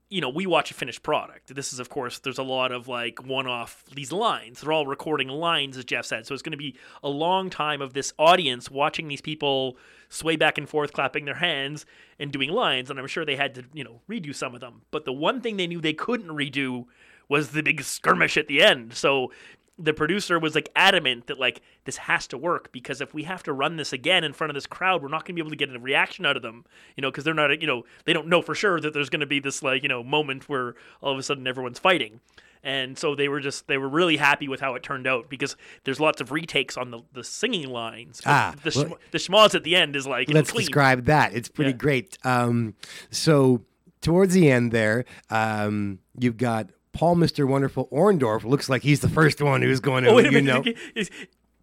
you 0.09 0.21
know, 0.21 0.29
we 0.29 0.47
watch 0.47 0.71
a 0.71 0.75
finished 0.75 1.03
product. 1.03 1.55
This 1.55 1.73
is, 1.73 1.81
of 1.81 1.89
course, 1.89 2.21
there's 2.21 2.39
a 2.39 2.45
lot 2.45 2.71
of 2.71 2.87
like 2.87 3.25
one 3.27 3.47
off 3.47 3.85
these 3.93 4.13
lines. 4.13 4.61
They're 4.61 4.73
all 4.73 4.87
recording 4.87 5.29
lines, 5.29 5.77
as 5.77 5.85
Jeff 5.85 6.07
said. 6.07 6.27
So 6.27 6.35
it's 6.35 6.43
going 6.43 6.53
to 6.53 6.59
be 6.59 6.77
a 7.03 7.09
long 7.09 7.51
time 7.51 7.83
of 7.83 7.93
this 7.93 8.13
audience 8.19 8.71
watching 8.71 9.09
these 9.09 9.21
people 9.21 9.77
sway 10.09 10.37
back 10.37 10.59
and 10.59 10.69
forth, 10.69 10.93
clapping 10.93 11.25
their 11.25 11.35
hands 11.35 11.87
and 12.21 12.31
doing 12.31 12.51
lines. 12.51 12.89
And 12.89 13.01
I'm 13.01 13.07
sure 13.09 13.25
they 13.25 13.37
had 13.37 13.57
to, 13.57 13.65
you 13.73 13.83
know, 13.83 14.01
redo 14.09 14.33
some 14.33 14.55
of 14.55 14.61
them. 14.61 14.83
But 14.93 15.07
the 15.07 15.13
one 15.13 15.41
thing 15.41 15.57
they 15.57 15.67
knew 15.67 15.81
they 15.81 15.93
couldn't 15.93 16.29
redo 16.29 16.87
was 17.29 17.51
the 17.51 17.63
big 17.63 17.83
skirmish 17.83 18.37
at 18.37 18.47
the 18.47 18.63
end. 18.63 18.95
So 18.95 19.33
the 19.79 19.93
producer 19.93 20.39
was 20.39 20.55
like 20.55 20.71
adamant 20.75 21.27
that 21.27 21.39
like 21.39 21.61
this 21.85 21.97
has 21.99 22.27
to 22.27 22.39
work 22.39 22.73
because 22.73 23.01
if 23.01 23.13
we 23.13 23.25
have 23.25 23.43
to 23.43 23.53
run 23.53 23.77
this 23.77 23.93
again 23.93 24.25
in 24.25 24.33
front 24.33 24.51
of 24.51 24.55
this 24.55 24.67
crowd 24.67 25.03
we're 25.03 25.09
not 25.09 25.21
going 25.27 25.35
to 25.35 25.35
be 25.35 25.41
able 25.41 25.51
to 25.51 25.57
get 25.57 25.69
a 25.75 25.79
reaction 25.79 26.25
out 26.25 26.35
of 26.37 26.43
them 26.43 26.65
you 26.97 27.03
know 27.03 27.11
because 27.11 27.25
they're 27.25 27.35
not 27.35 27.61
you 27.61 27.67
know 27.67 27.85
they 28.07 28.13
don't 28.15 28.27
know 28.27 28.41
for 28.41 28.55
sure 28.55 28.81
that 28.81 28.95
there's 28.95 29.11
going 29.11 29.21
to 29.21 29.27
be 29.27 29.39
this 29.39 29.63
like 29.63 29.83
you 29.83 29.89
know 29.89 30.03
moment 30.03 30.49
where 30.49 30.75
all 31.03 31.13
of 31.13 31.19
a 31.19 31.23
sudden 31.23 31.47
everyone's 31.47 31.79
fighting 31.79 32.21
and 32.63 32.97
so 32.99 33.15
they 33.15 33.29
were 33.29 33.39
just 33.39 33.67
they 33.69 33.77
were 33.77 33.89
really 33.89 34.17
happy 34.17 34.49
with 34.49 34.61
how 34.61 34.75
it 34.75 34.83
turned 34.83 35.07
out 35.07 35.29
because 35.29 35.57
there's 35.85 36.01
lots 36.01 36.21
of 36.23 36.33
retakes 36.33 36.77
on 36.79 36.91
the, 36.91 37.01
the 37.13 37.23
singing 37.23 37.69
lines 37.69 38.23
Ah, 38.25 38.55
the, 38.65 38.73
well- 38.89 38.99
the 39.11 39.19
schmoz 39.19 39.55
at 39.55 39.63
the 39.63 39.77
end 39.77 39.95
is 39.95 40.07
like 40.07 40.29
Let's 40.31 40.53
describe 40.53 41.05
that. 41.05 41.35
It's 41.35 41.49
pretty 41.51 41.75
great. 41.75 42.17
Um, 42.25 42.75
so 43.11 43.63
towards 44.01 44.33
the 44.35 44.51
end 44.51 44.73
there, 44.73 45.05
um, 45.31 45.99
you've 46.19 46.37
got 46.39 46.71
Paul 46.97 47.17
Mr. 47.17 47.47
Wonderful 47.47 47.89
Orndorff. 47.93 48.45
Looks 48.45 48.69
like 48.69 48.83
he's 48.83 49.01
the 49.01 49.09
first 49.09 49.41
one 49.43 49.63
who's 49.63 49.81
going 49.81 50.05
to, 50.05 50.11
Oh, 50.11 50.15
wait 50.17 50.27
a 50.27 50.31
you 50.33 50.43
minute. 50.43 50.65
know. 50.67 50.73
Is- 50.95 51.11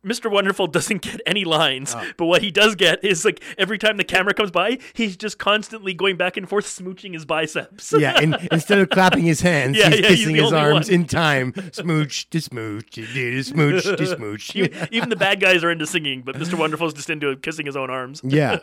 Mr. 0.06 0.30
Wonderful 0.30 0.68
doesn't 0.68 1.02
get 1.02 1.22
any 1.26 1.46
lines, 1.46 1.96
Oh. 1.96 2.04
but 2.18 2.26
what 2.26 2.42
he 2.42 2.52
does 2.52 2.76
get 2.76 3.04
is 3.04 3.24
like 3.24 3.42
every 3.58 3.78
time 3.78 3.98
the 3.98 4.04
camera 4.04 4.34
comes 4.34 4.52
by, 4.52 4.78
he's 4.94 5.16
just 5.16 5.38
constantly 5.38 5.94
going 5.94 6.18
back 6.18 6.36
and 6.38 6.48
forth, 6.50 6.66
smooching 6.66 7.14
his 7.14 7.24
biceps. 7.26 7.94
yeah, 7.98 8.20
and 8.22 8.36
instead 8.52 8.80
of 8.80 8.90
clapping 8.90 9.24
his 9.24 9.42
hands, 9.42 9.78
Yeah, 9.84 9.90
he's 9.90 10.00
yeah, 10.02 10.08
kissing 10.10 10.34
the 10.36 10.44
his 10.44 10.54
arms 10.54 10.88
one. 10.90 10.94
in 11.02 11.06
time. 11.06 11.54
Smooch, 11.72 12.30
to 12.32 12.42
smooch, 12.42 12.92
to 12.92 13.44
smooch, 13.44 13.84
to 13.84 14.06
smooch. 14.16 14.56
even, 14.56 14.88
even 14.92 15.10
the 15.10 15.16
bad 15.16 15.40
guys 15.40 15.64
are 15.64 15.72
into 15.72 15.86
singing, 15.88 16.22
but 16.22 16.36
Mr. 16.36 16.56
Wonderful's 16.58 16.94
just 16.94 17.10
into 17.10 17.36
kissing 17.38 17.66
his 17.66 17.76
own 17.78 17.90
arms. 17.90 18.22
yeah. 18.24 18.60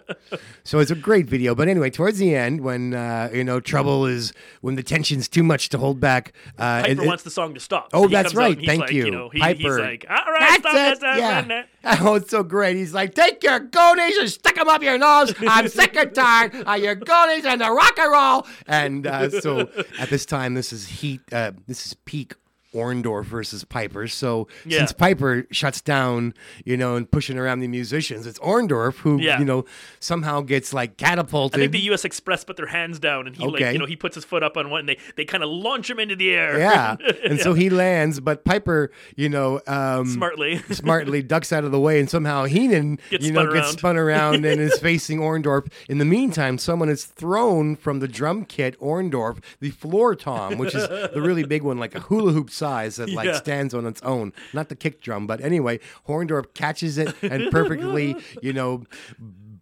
So 0.65 0.79
it's 0.79 0.91
a 0.91 0.95
great 0.95 1.27
video. 1.27 1.55
But 1.55 1.69
anyway, 1.69 1.91
towards 1.91 2.19
the 2.19 2.35
end, 2.35 2.61
when 2.61 2.95
uh, 2.95 3.31
you 3.33 3.45
know 3.45 3.61
trouble 3.61 4.05
is 4.07 4.33
when 4.61 4.75
the 4.77 4.83
tension's 4.83 5.29
too 5.29 5.43
much 5.43 5.69
to 5.71 5.79
hold 5.79 6.01
back. 6.01 6.33
Uh, 6.59 6.81
Piper 6.83 6.91
it- 6.91 6.99
it- 7.01 7.07
wants 7.07 7.23
the 7.23 7.31
song 7.31 7.55
to 7.55 7.61
stop. 7.61 7.89
Oh, 7.93 8.09
that's 8.09 8.35
right. 8.35 8.59
Thank 8.63 8.83
like, 8.83 8.93
you. 8.93 9.11
know, 9.11 9.29
he- 9.31 9.39
Piper. 9.41 9.59
He's 9.59 9.79
like, 9.79 10.07
all 10.09 10.17
right, 10.33 10.61
stop 10.61 10.73
That's 10.75 10.75
this, 10.75 10.93
it. 10.93 10.99
stop 10.99 11.19
Yeah. 11.19 11.30
That." 11.49 11.69
Oh, 12.03 12.15
it's 12.15 12.31
so 12.31 12.43
great. 12.43 12.77
He's 12.77 12.93
like, 12.93 13.15
take 13.15 13.43
your 13.43 13.59
goonies 13.59 14.19
and 14.19 14.29
stick 14.29 14.57
them 14.57 14.69
up 14.69 14.83
your 14.83 14.99
nose. 14.99 15.35
I'm 15.41 15.69
sick 15.81 15.97
and 15.97 16.15
tired 16.15 16.55
of 16.55 16.79
your 16.79 16.95
goonies 16.95 17.45
and 17.47 17.61
the 17.61 17.71
rock 17.71 17.99
and 17.99 18.13
roll. 18.13 18.47
And 18.67 19.07
uh, 19.07 19.31
so 19.31 19.61
at 19.99 20.11
this 20.11 20.27
time, 20.27 20.55
this 20.55 20.73
is 20.73 20.87
heat. 20.89 21.21
Uh, 21.33 21.53
this 21.67 21.87
is 21.87 21.95
peak. 21.95 22.35
Orndorff 22.75 23.25
versus 23.25 23.65
Piper. 23.65 24.07
So 24.09 24.49
Yeah. 24.65 24.79
since 24.79 24.93
Piper 24.93 25.47
shuts 25.51 25.81
down, 25.81 26.35
you 26.65 26.77
know, 26.77 26.97
and 26.97 27.11
pushing 27.11 27.39
around 27.39 27.61
the 27.61 27.69
musicians, 27.69 28.27
it's 28.27 28.39
Orndorff 28.41 28.99
who, 28.99 29.21
Yeah. 29.21 29.39
you 29.39 29.45
know, 29.45 29.65
somehow 29.99 30.41
gets 30.41 30.73
like 30.73 30.97
catapulted. 30.97 31.59
I 31.61 31.65
think 31.65 31.73
the 31.73 31.81
U.S. 31.81 32.05
Express 32.05 32.45
put 32.45 32.57
their 32.57 32.67
hands 32.67 32.99
down, 32.99 33.27
and 33.27 33.37
he 33.37 33.47
like 33.47 33.61
you 33.73 33.79
know 33.79 33.87
he 33.87 33.97
puts 33.97 34.15
his 34.15 34.25
foot 34.25 34.43
up 34.43 34.57
on 34.57 34.71
one, 34.71 34.81
and 34.81 34.89
they 34.89 34.99
they 35.17 35.25
kind 35.25 35.43
of 35.43 35.51
launch 35.51 35.91
him 35.91 35.99
into 35.99 36.17
the 36.17 36.31
air. 36.31 36.59
Yeah. 36.59 36.97
And 37.25 37.39
so 37.41 37.53
he 37.55 37.71
lands, 37.71 38.19
but 38.19 38.45
Piper, 38.45 38.91
you 39.15 39.29
know, 39.29 39.61
um, 39.67 40.07
Smartly. 40.07 40.59
smartly 40.71 41.23
ducks 41.23 41.53
out 41.53 41.65
of 41.65 41.71
the 41.71 41.79
way, 41.81 42.01
and 42.01 42.09
somehow 42.09 42.45
Heenan, 42.45 42.99
Gets 43.11 43.25
you 43.27 43.33
know, 43.33 43.43
spun 43.45 43.55
gets 43.55 43.71
spun 43.73 43.97
around 43.97 44.45
and 44.47 44.61
is 44.61 44.79
facing 44.81 45.19
Orndorff. 45.19 45.71
In 45.89 45.99
the 45.99 46.05
meantime, 46.05 46.57
someone 46.59 46.89
is 46.89 47.05
thrown 47.05 47.77
from 47.77 48.01
the 48.01 48.09
drum 48.09 48.45
kit 48.45 48.79
Orndorff 48.81 49.39
the 49.61 49.71
floor 49.71 50.15
tom, 50.15 50.57
which 50.59 50.75
is 50.75 50.89
the 50.89 51.21
really 51.21 51.45
big 51.45 51.63
one, 51.63 51.79
like 51.79 51.95
a 51.95 52.01
hula 52.01 52.33
hoop 52.33 52.51
size 52.65 52.97
that 52.97 53.09
like 53.11 53.27
Yeah. 53.27 53.39
stands 53.47 53.73
on 53.75 53.87
its 53.87 54.01
own, 54.03 54.33
not 54.53 54.69
the 54.69 54.77
kick 54.77 55.01
drum. 55.07 55.27
But 55.27 55.41
anyway, 55.41 55.81
Orndorff 56.07 56.53
catches 56.55 56.99
it 56.99 57.15
and 57.23 57.51
perfectly, 57.59 58.17
you 58.43 58.53
know. 58.53 58.85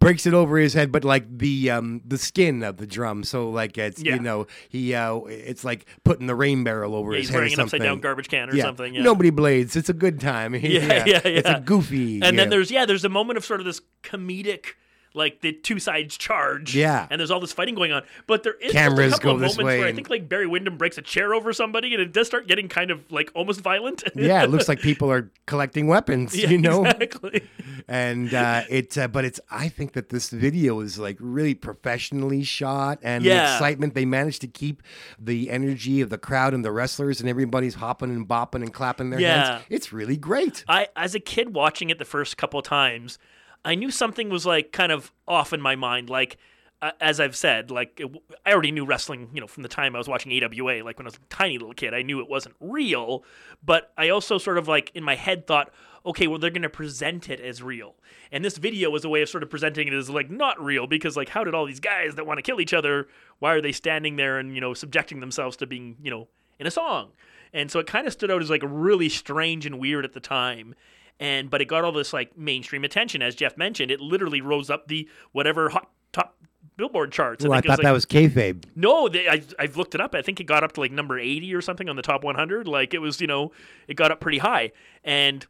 Breaks 0.01 0.25
it 0.25 0.33
over 0.33 0.57
his 0.57 0.73
head, 0.73 0.93
but 0.93 1.03
like 1.03 1.25
the 1.39 1.69
um 1.71 1.99
the 2.07 2.17
skin 2.17 2.63
of 2.63 2.77
the 2.77 2.87
drum, 2.87 3.25
so 3.25 3.49
like 3.49 3.77
it's 3.77 4.01
Yeah. 4.01 4.13
you 4.15 4.21
know 4.21 4.47
he 4.69 4.95
uh 4.95 5.17
it's 5.27 5.65
like 5.65 5.85
putting 6.05 6.25
the 6.25 6.35
rain 6.35 6.63
barrel 6.63 6.95
over 6.95 7.11
Yeah, 7.11 7.19
his 7.19 7.27
head 7.27 7.35
or 7.35 7.39
wearing 7.39 7.53
an 7.55 7.59
upside 7.59 7.81
down 7.81 7.99
garbage 7.99 8.29
can 8.29 8.49
or 8.49 8.55
Yeah. 8.55 8.63
something, 8.63 8.93
yeah. 8.95 9.01
Nobody 9.01 9.29
blades. 9.29 9.75
It's 9.75 9.89
a 9.89 9.93
good 10.05 10.21
time. 10.21 10.55
yeah, 10.63 10.63
yeah, 10.63 11.03
yeah. 11.05 11.21
It's 11.25 11.49
a 11.49 11.59
goofy. 11.59 12.21
And 12.23 12.39
then 12.39 12.47
there's 12.49 12.71
yeah, 12.71 12.85
there's 12.85 13.03
a 13.03 13.09
moment 13.09 13.35
of 13.37 13.43
sort 13.43 13.59
of 13.59 13.65
this 13.65 13.81
comedic. 14.01 14.67
Like 15.15 15.41
the 15.41 15.51
two 15.53 15.79
sides 15.79 16.17
charge, 16.17 16.75
Yeah. 16.75 17.07
and 17.09 17.19
there's 17.19 17.31
all 17.31 17.39
this 17.39 17.51
fighting 17.51 17.73
going 17.73 17.91
on. 17.91 18.03
But 18.27 18.43
there 18.43 18.53
is 18.53 18.71
Cameras 18.71 19.13
a 19.13 19.15
couple 19.17 19.31
of 19.31 19.37
moments 19.41 19.57
where 19.63 19.87
I 19.87 19.91
think 19.91 20.07
like 20.09 20.29
Barry 20.29 20.45
Windham 20.45 20.77
breaks 20.77 20.99
a 20.99 21.01
chair 21.01 21.33
over 21.33 21.51
somebody, 21.51 21.93
and 21.95 22.01
it 22.01 22.13
does 22.13 22.27
start 22.27 22.47
getting 22.47 22.67
kind 22.67 22.91
of 22.91 23.11
like 23.11 23.31
almost 23.33 23.61
violent. 23.61 24.03
yeah, 24.15 24.43
it 24.43 24.51
looks 24.51 24.67
like 24.69 24.81
people 24.81 25.11
are 25.11 25.31
collecting 25.47 25.87
weapons, 25.87 26.35
Yeah, 26.37 26.49
you 26.49 26.59
know. 26.59 26.85
exactly. 26.85 27.41
And 27.87 28.31
uh, 28.35 28.63
it, 28.69 28.95
uh, 28.99 29.07
but 29.07 29.25
it's. 29.25 29.39
I 29.49 29.67
think 29.67 29.93
that 29.93 30.09
this 30.09 30.29
video 30.29 30.79
is 30.81 30.99
like 30.99 31.17
really 31.19 31.55
professionally 31.55 32.43
shot, 32.43 32.99
and 33.01 33.23
the 33.25 33.31
excitement 33.31 33.95
they 33.95 34.05
managed 34.05 34.41
to 34.41 34.47
keep 34.47 34.83
the 35.17 35.49
energy 35.49 36.01
of 36.01 36.11
the 36.11 36.19
crowd 36.19 36.53
and 36.53 36.63
the 36.63 36.71
wrestlers, 36.71 37.19
and 37.19 37.27
everybody's 37.27 37.75
hopping 37.75 38.11
and 38.11 38.27
bopping 38.27 38.61
and 38.61 38.71
clapping 38.73 39.09
their 39.09 39.19
Yeah. 39.19 39.53
hands. 39.53 39.65
It's 39.69 39.91
really 39.91 40.17
great. 40.17 40.63
I, 40.67 40.89
as 40.95 41.15
a 41.15 41.19
kid 41.19 41.55
watching 41.55 41.89
it 41.89 41.97
the 41.97 42.05
first 42.05 42.37
couple 42.37 42.61
times, 42.61 43.17
I 43.65 43.75
knew 43.75 43.91
something 43.91 44.29
was 44.29 44.45
like 44.45 44.71
kind 44.71 44.91
of 44.91 45.11
off 45.27 45.53
in 45.53 45.61
my 45.61 45.75
mind. 45.75 46.09
Like, 46.09 46.37
uh, 46.81 46.91
as 47.01 47.19
I've 47.19 47.35
said, 47.35 47.71
like 47.71 47.99
it, 47.99 48.09
I 48.45 48.53
already 48.53 48.71
knew 48.71 48.85
wrestling, 48.85 49.29
you 49.33 49.41
know, 49.41 49.47
from 49.47 49.63
the 49.63 49.69
time 49.69 49.95
I 49.95 49.97
was 49.97 50.07
watching 50.07 50.31
AWA. 50.31 50.83
Like 50.83 50.97
when 50.97 51.05
I 51.05 51.09
was 51.09 51.15
a 51.15 51.19
tiny 51.29 51.57
little 51.57 51.73
kid, 51.73 51.93
I 51.93 52.01
knew 52.01 52.21
it 52.21 52.29
wasn't 52.29 52.55
real. 52.61 53.23
But 53.63 53.91
I 53.97 54.09
also 54.09 54.37
sort 54.37 54.57
of 54.57 54.67
like 54.67 54.91
in 54.95 55.03
my 55.03 55.15
head 55.15 55.45
thought, 55.45 55.73
okay, 56.05 56.27
well 56.27 56.39
they're 56.39 56.49
going 56.49 56.61
to 56.61 56.69
present 56.69 57.29
it 57.29 57.41
as 57.41 57.61
real. 57.61 57.95
And 58.31 58.45
this 58.45 58.57
video 58.57 58.89
was 58.89 59.03
a 59.03 59.09
way 59.09 59.21
of 59.21 59.29
sort 59.29 59.43
of 59.43 59.49
presenting 59.49 59.87
it 59.89 59.93
as 59.93 60.09
like 60.09 60.29
not 60.29 60.63
real 60.63 60.87
because 60.87 61.17
like 61.17 61.29
how 61.29 61.43
did 61.43 61.53
all 61.53 61.65
these 61.65 61.81
guys 61.81 62.15
that 62.15 62.25
want 62.25 62.37
to 62.37 62.43
kill 62.43 62.61
each 62.61 62.73
other, 62.73 63.09
why 63.39 63.53
are 63.53 63.61
they 63.61 63.73
standing 63.73 64.15
there 64.15 64.39
and 64.39 64.55
you 64.55 64.61
know 64.61 64.73
subjecting 64.73 65.19
themselves 65.19 65.57
to 65.57 65.67
being 65.67 65.97
you 66.01 66.09
know 66.11 66.29
in 66.59 66.67
a 66.67 66.71
song? 66.71 67.09
And 67.51 67.69
so 67.69 67.79
it 67.79 67.87
kind 67.87 68.07
of 68.07 68.13
stood 68.13 68.31
out 68.31 68.41
as 68.41 68.49
like 68.49 68.61
really 68.63 69.09
strange 69.09 69.65
and 69.65 69.79
weird 69.79 70.05
at 70.05 70.13
the 70.13 70.19
time 70.19 70.75
and 71.19 71.49
but 71.49 71.61
it 71.61 71.65
got 71.65 71.83
all 71.83 71.91
this 71.91 72.13
like 72.13 72.37
mainstream 72.37 72.83
attention 72.83 73.21
as 73.21 73.35
jeff 73.35 73.57
mentioned. 73.57 73.91
It 73.91 73.99
literally 73.99 74.41
rose 74.41 74.69
up 74.69 74.87
the 74.87 75.07
whatever 75.31 75.69
hot 75.69 75.89
top 76.11 76.35
billboard 76.77 77.11
charts. 77.11 77.43
Well, 77.43 77.53
I 77.53 77.57
think 77.57 77.65
it 77.65 77.67
thought 77.69 77.77
like- 77.79 77.83
that 77.83 77.91
was 77.91 78.05
kayfabe. 78.05 78.63
no 78.75 79.09
they, 79.09 79.27
I, 79.27 79.41
i've 79.59 79.75
looked 79.77 79.95
it 79.95 80.01
up. 80.01 80.15
I 80.15 80.21
think 80.21 80.39
it 80.39 80.45
got 80.45 80.63
up 80.63 80.71
to 80.73 80.79
like 80.81 80.91
number 80.91 81.19
80 81.19 81.53
or 81.53 81.61
something 81.61 81.89
on 81.89 81.95
the 81.95 82.01
top 82.01 82.23
100 82.23 82.67
like 82.67 82.93
it 82.93 82.99
was 82.99 83.19
you 83.21 83.27
know 83.27 83.51
it 83.87 83.95
got 83.95 84.11
up 84.11 84.19
pretty 84.19 84.37
high. 84.39 84.71
And 85.03 85.45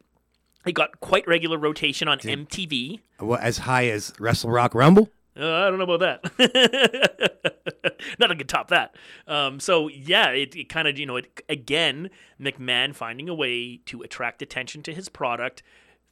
it 0.65 0.73
got 0.73 0.99
quite 0.99 1.27
regular 1.27 1.57
rotation 1.57 2.07
on 2.07 2.19
mtv 2.19 2.99
Well, 3.19 3.39
as 3.41 3.59
high 3.59 3.88
as 3.88 4.14
Wrestle 4.19 4.51
Rock 4.51 4.75
Rumble. 4.75 5.09
Uh, 5.40 5.68
I 5.68 5.69
don't 5.69 5.77
know 5.77 5.92
about 5.92 6.22
that. 6.40 8.00
Nothing 8.19 8.38
could 8.38 8.50
top 8.50 8.69
that. 8.69 8.95
Um, 9.27 9.59
so 9.59 9.88
yeah, 9.88 10.30
it, 10.30 10.56
it 10.56 10.69
kind 10.69 10.88
of 10.88 10.98
you 10.98 11.06
know 11.06 11.18
it 11.18 11.42
again 11.50 12.09
McMahon 12.40 12.93
finding 12.95 13.30
a 13.30 13.34
way 13.34 13.77
to 13.85 14.01
attract 14.01 14.42
attention 14.42 14.84
to 14.84 14.93
his 14.93 15.09
product 15.09 15.64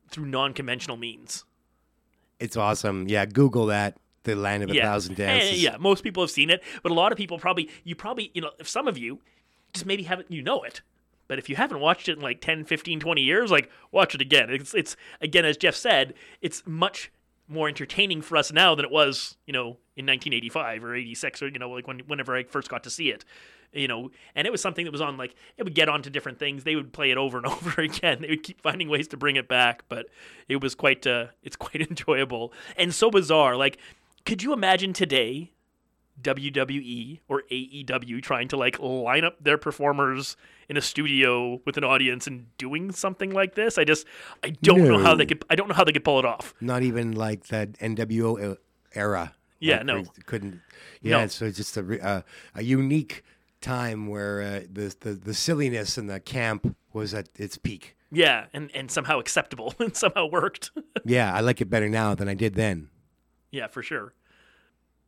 through 0.10 0.26
non-conventional 0.26 0.98
means. 0.98 1.44
It's 2.40 2.56
awesome. 2.56 3.08
Yeah, 3.08 3.26
Google 3.26 3.66
that. 3.68 3.98
The 4.24 4.36
land 4.36 4.64
of 4.64 4.70
a 4.70 4.74
thousand 4.80 5.14
Eh, 5.20 5.26
dances. 5.26 5.64
yeah, 5.64 5.78
most 5.78 6.04
people 6.04 6.22
have 6.22 6.30
seen 6.32 6.50
it, 6.50 6.62
but 6.84 6.92
a 6.92 6.96
lot 6.96 7.12
of 7.14 7.18
people 7.18 7.40
probably 7.40 7.70
you 7.84 7.96
probably 7.96 8.30
you 8.34 8.42
know 8.42 8.52
if 8.60 8.68
some 8.68 8.88
of 8.88 8.98
you 8.98 9.20
just 9.74 9.86
maybe 9.86 10.04
haven't 10.04 10.30
you 10.32 10.42
know 10.42 10.64
it. 10.64 10.82
But 11.30 11.40
if 11.40 11.50
you 11.50 11.56
haven't 11.58 11.80
watched 11.82 12.08
it 12.08 12.14
in 12.18 12.22
like 12.22 12.40
10, 12.40 12.64
15, 12.64 13.02
20 13.02 13.22
years, 13.22 13.52
like 13.52 13.70
watch 13.92 14.16
it 14.16 14.22
again. 14.22 14.50
It's 14.50 14.74
it's 14.74 14.96
again 15.22 15.46
as 15.46 15.58
Jeff 15.58 15.76
said, 15.76 16.14
it's 16.42 16.64
much 16.66 17.12
more 17.48 17.68
entertaining 17.68 18.22
for 18.22 18.38
us 18.38 18.52
now 18.52 18.76
than 18.76 18.86
it 18.86 18.92
was, 18.92 19.38
you 19.46 19.54
know, 19.54 19.78
in 19.96 20.06
1985 20.06 20.84
or 20.84 20.96
86 20.96 21.42
or 21.42 21.48
you 21.48 21.60
know 21.60 21.70
like 21.70 21.88
when 21.88 22.00
whenever 22.02 22.36
I 22.36 22.44
first 22.44 22.70
got 22.70 22.84
to 22.84 22.90
see 22.90 23.10
it. 23.10 23.26
You 23.74 23.88
know, 23.88 24.12
and 24.34 24.48
it 24.48 24.52
was 24.52 24.62
something 24.62 24.86
that 24.86 24.92
was 24.92 25.02
on 25.02 25.18
like 25.18 25.36
it 25.58 25.64
would 25.64 25.76
get 25.76 25.90
onto 25.90 26.10
different 26.10 26.40
things. 26.40 26.64
They 26.64 26.76
would 26.76 26.94
play 26.94 27.12
it 27.12 27.18
over 27.18 27.38
and 27.38 27.46
over 27.48 27.82
again. 27.82 28.22
They 28.22 28.30
would 28.30 28.44
keep 28.44 28.62
finding 28.62 28.90
ways 28.90 29.08
to 29.10 29.18
bring 29.18 29.36
it 29.36 29.48
back, 29.48 29.84
but 29.90 30.08
it 30.48 30.62
was 30.62 30.76
quite 30.76 31.06
uh 31.06 31.28
it's 31.44 31.56
quite 31.56 31.82
enjoyable 31.90 32.54
and 32.78 32.94
so 32.94 33.12
bizarre. 33.12 33.56
Like 33.56 33.78
could 34.26 34.44
you 34.44 34.54
imagine 34.54 34.94
today 34.94 35.52
WWE 36.22 37.20
or 37.28 37.44
AEW 37.52 38.22
trying 38.22 38.48
to 38.50 38.58
like 38.58 38.80
line 38.80 39.24
up 39.24 39.44
their 39.44 39.58
performers 39.58 40.36
in 40.70 40.78
a 40.78 40.82
studio 40.82 41.62
with 41.66 41.78
an 41.78 41.84
audience 41.84 42.28
and 42.28 42.48
doing 42.58 42.92
something 42.92 43.32
like 43.32 43.56
this? 43.56 43.78
I 43.78 43.84
just 43.84 44.06
I 44.44 44.50
don't 44.62 44.88
know 44.88 45.00
how 45.00 45.16
they 45.16 45.26
could 45.26 45.44
I 45.50 45.56
don't 45.56 45.68
know 45.68 45.76
how 45.76 45.84
they 45.84 45.92
could 45.92 46.04
pull 46.04 46.20
it 46.20 46.26
off. 46.26 46.54
Not 46.62 46.84
even 46.84 47.14
like 47.14 47.48
that 47.48 47.74
NWO 47.80 48.58
era. 48.94 49.34
Yeah, 49.60 49.78
Like, 49.78 49.86
no. 49.86 50.04
couldn't. 50.26 50.62
Yeah, 51.02 51.22
No. 51.22 51.28
so 51.28 51.46
it's 51.46 51.58
just 51.58 51.76
a 51.78 52.06
uh, 52.06 52.22
a 52.56 52.64
unique 52.64 53.24
time 53.62 54.08
where 54.08 54.42
uh, 54.42 54.60
the, 54.72 54.96
the 55.00 55.14
the 55.14 55.34
silliness 55.34 55.98
and 55.98 56.10
the 56.10 56.20
camp 56.20 56.76
was 56.94 57.14
at 57.14 57.30
its 57.36 57.58
peak. 57.58 57.96
Yeah, 58.12 58.46
and 58.54 58.70
and 58.76 58.90
somehow 58.92 59.20
acceptable 59.20 59.74
and 59.80 59.96
somehow 59.96 60.28
worked. 60.28 60.72
Yeah, 61.06 61.34
I 61.34 61.40
like 61.40 61.62
it 61.62 61.70
better 61.70 61.88
now 61.90 62.16
than 62.16 62.28
I 62.28 62.34
did 62.34 62.56
then. 62.56 62.90
yeah, 63.52 63.68
for 63.68 63.82
sure. 63.82 64.14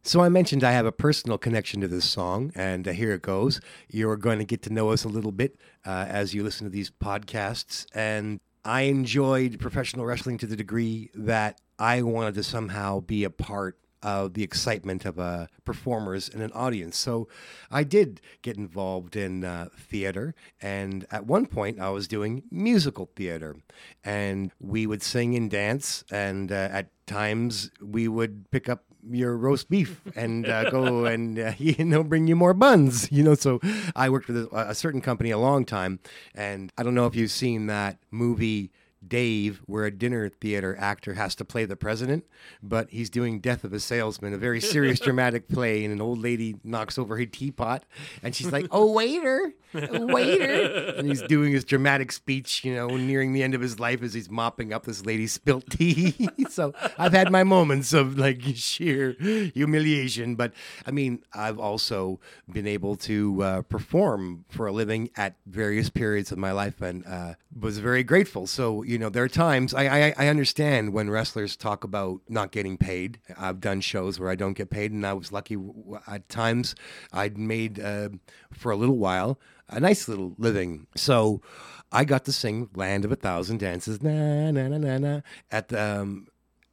So 0.02 0.22
I 0.22 0.30
mentioned 0.30 0.64
I 0.64 0.72
have 0.72 0.86
a 0.86 0.94
personal 0.94 1.38
connection 1.38 1.82
to 1.82 1.88
this 1.88 2.06
song, 2.06 2.54
and 2.56 2.88
uh, 2.88 2.92
here 2.92 3.12
it 3.12 3.22
goes. 3.22 3.60
You're 3.90 4.16
going 4.16 4.40
to 4.40 4.46
get 4.46 4.62
to 4.64 4.74
know 4.74 4.92
us 4.92 5.04
a 5.04 5.10
little 5.10 5.34
bit 5.34 5.58
uh, 5.86 6.06
as 6.08 6.34
you 6.34 6.42
listen 6.42 6.66
to 6.66 6.72
these 6.72 6.90
podcasts, 6.90 7.86
and 7.94 8.40
I 8.64 8.84
enjoyed 8.84 9.60
professional 9.60 10.06
wrestling 10.06 10.38
to 10.40 10.48
the 10.48 10.56
degree 10.56 11.12
that 11.14 11.60
I 11.78 12.02
wanted 12.02 12.36
to 12.36 12.44
somehow 12.44 13.02
be 13.02 13.26
a 13.26 13.30
part 13.30 13.78
of 14.02 14.34
the 14.36 14.44
excitement 14.44 15.04
of 15.04 15.20
uh, 15.20 15.48
performers 15.66 16.30
and 16.30 16.42
an 16.42 16.54
audience. 16.54 16.98
So 16.98 17.28
I 17.70 17.84
did 17.84 18.22
get 18.42 18.56
involved 18.56 19.18
in 19.18 19.44
uh, 19.44 19.68
theater, 19.78 20.34
and 20.62 21.06
at 21.12 21.26
one 21.26 21.46
point 21.46 21.80
I 21.80 21.90
was 21.90 22.08
doing 22.08 22.44
musical 22.50 23.10
theater, 23.18 23.58
and 24.06 24.52
we 24.62 24.88
would 24.88 25.04
sing 25.04 25.36
and 25.36 25.52
dance, 25.52 26.06
and 26.10 26.54
uh, 26.54 26.70
at 26.72 26.90
times 27.06 27.70
we 27.82 28.08
would 28.08 28.50
pick 28.52 28.70
up 28.70 28.86
your 29.10 29.36
roast 29.38 29.70
beef 29.70 30.02
and 30.16 30.48
uh, 30.48 30.70
go 30.70 31.06
and 31.14 31.40
uh, 31.40 31.54
you 31.58 31.84
know 31.84 32.04
bring 32.04 32.28
you 32.28 32.36
more 32.36 32.54
buns 32.54 33.12
you 33.12 33.24
know? 33.24 33.36
So 33.36 33.60
i 33.96 34.10
worked 34.10 34.28
with 34.28 34.38
a, 34.38 34.70
a 34.70 34.76
certain 34.76 35.02
company 35.02 35.32
a 35.32 35.38
long 35.38 35.66
time 35.66 36.00
and 36.36 36.72
i 36.78 36.84
don't 36.84 36.96
know 36.96 37.06
if 37.06 37.16
you've 37.16 37.32
seen 37.32 37.68
that 37.68 37.98
movie 38.12 38.72
Dave, 39.06 39.62
where 39.66 39.86
a 39.86 39.92
dinner 39.92 40.30
theater 40.30 40.76
actor 40.80 41.14
has 41.14 41.36
to 41.36 41.46
play 41.46 41.66
the 41.66 41.76
president, 41.76 42.26
but 42.62 42.90
he's 42.90 43.10
doing 43.10 43.40
Death 43.40 43.64
of 43.64 43.74
a 43.74 43.80
Salesman, 43.80 44.34
a 44.34 44.38
very 44.38 44.60
serious, 44.60 45.00
dramatic 45.10 45.48
play, 45.48 45.84
and 45.84 45.94
an 45.94 46.02
old 46.02 46.20
lady 46.20 46.58
knocks 46.64 46.98
over 46.98 47.18
her 47.18 47.26
teapot, 47.26 47.84
and 48.22 48.36
she's 48.36 48.52
like, 48.52 48.68
"Oh, 48.72 48.92
waiter, 48.92 49.54
waiter," 49.74 50.94
and 50.98 51.08
he's 51.08 51.22
doing 51.24 51.54
his 51.54 51.64
dramatic 51.64 52.12
speech, 52.12 52.64
you 52.66 52.76
know, 52.76 52.88
nearing 52.88 53.34
the 53.34 53.42
end 53.42 53.56
of 53.56 53.62
his 53.62 53.80
life 53.80 54.04
as 54.04 54.14
he's 54.14 54.30
mopping 54.30 54.74
up 54.74 54.86
this 54.86 55.06
lady's 55.06 55.32
spilt 55.32 55.70
tea. 55.70 56.30
so 56.50 56.74
I've 56.98 57.14
had 57.14 57.32
my 57.32 57.44
moments 57.44 57.94
of 57.94 58.18
like 58.18 58.42
sheer 58.56 59.14
humiliation, 59.54 60.36
but 60.36 60.54
I 60.86 60.92
mean, 60.92 61.24
I've 61.34 61.60
also 61.60 62.20
been 62.52 62.68
able 62.68 62.96
to 62.98 63.44
uh, 63.44 63.62
perform 63.64 64.46
for 64.50 64.68
a 64.68 64.72
living 64.72 65.10
at 65.16 65.36
various 65.46 65.90
periods 65.90 66.32
of 66.32 66.38
my 66.38 66.52
life, 66.52 66.82
and 66.82 67.06
uh, 67.06 67.36
was 67.58 67.78
very 67.78 68.04
grateful. 68.04 68.46
So 68.48 68.84
you 68.90 68.98
know, 68.98 69.10
there 69.10 69.24
are 69.24 69.30
times 69.30 69.76
I, 69.76 70.08
I 70.08 70.14
I 70.18 70.28
understand 70.30 70.94
when 70.94 71.12
wrestlers 71.12 71.56
talk 71.56 71.84
about 71.84 72.22
not 72.28 72.52
getting 72.52 72.76
paid. 72.76 73.20
I've 73.38 73.62
done 73.62 73.82
shows 73.82 74.20
where 74.20 74.32
I 74.32 74.36
don't 74.36 74.54
get 74.54 74.72
paid, 74.72 74.92
and 74.92 75.06
I 75.06 75.14
was 75.14 75.32
lucky 75.32 75.58
at 76.08 76.28
times 76.28 76.74
I'd 77.14 77.38
made 77.38 77.80
uh, 77.80 78.10
for 78.52 78.72
a 78.72 78.76
little 78.76 78.98
while 78.98 79.40
a 79.70 79.80
nice 79.80 80.08
little 80.08 80.34
living. 80.40 80.88
So 80.96 81.40
I 81.92 82.04
got 82.04 82.26
to 82.26 82.32
sing 82.32 82.68
"Land 82.74 83.06
of 83.06 83.12
a 83.12 83.16
Thousand 83.16 83.60
Dances" 83.60 84.02
na 84.02 84.50
na 84.50 84.68
na 84.68 84.78
na 84.80 84.98
na 84.98 85.22
at 85.52 85.68
the. 85.68 85.80
Um, 85.80 86.28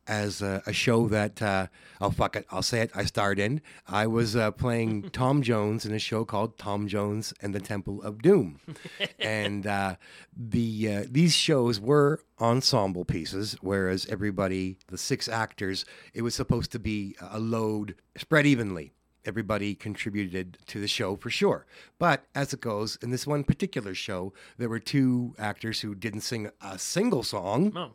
as 0.08 0.42
a, 0.42 0.62
a 0.66 0.72
show 0.72 1.08
that 1.08 1.40
uh, 1.42 1.66
oh 2.00 2.10
fuck 2.10 2.36
it, 2.36 2.46
I'll 2.50 2.62
say 2.62 2.80
it. 2.80 2.90
I 2.94 3.04
starred 3.04 3.38
in. 3.38 3.60
I 3.86 4.06
was 4.06 4.36
uh, 4.36 4.50
playing 4.52 5.10
Tom 5.12 5.42
Jones 5.42 5.84
in 5.84 5.92
a 5.94 5.98
show 5.98 6.24
called 6.24 6.58
Tom 6.58 6.88
Jones 6.88 7.32
and 7.40 7.54
the 7.54 7.60
Temple 7.60 8.02
of 8.02 8.22
Doom, 8.22 8.60
and 9.18 9.66
uh, 9.66 9.96
the 10.36 10.96
uh, 10.96 11.04
these 11.10 11.34
shows 11.34 11.80
were 11.80 12.20
ensemble 12.40 13.04
pieces, 13.04 13.56
whereas 13.60 14.06
everybody, 14.06 14.78
the 14.88 14.98
six 14.98 15.28
actors, 15.28 15.84
it 16.14 16.22
was 16.22 16.34
supposed 16.34 16.72
to 16.72 16.78
be 16.78 17.16
a 17.20 17.38
load 17.38 17.94
spread 18.16 18.46
evenly. 18.46 18.92
Everybody 19.24 19.74
contributed 19.74 20.56
to 20.68 20.78
the 20.80 20.86
show 20.86 21.16
for 21.16 21.30
sure. 21.30 21.66
But 21.98 22.26
as 22.32 22.52
it 22.52 22.60
goes, 22.60 22.96
in 23.02 23.10
this 23.10 23.26
one 23.26 23.42
particular 23.42 23.92
show, 23.92 24.32
there 24.56 24.68
were 24.68 24.78
two 24.78 25.34
actors 25.36 25.80
who 25.80 25.96
didn't 25.96 26.20
sing 26.20 26.48
a 26.60 26.78
single 26.78 27.24
song 27.24 27.72
Oh. 27.74 27.90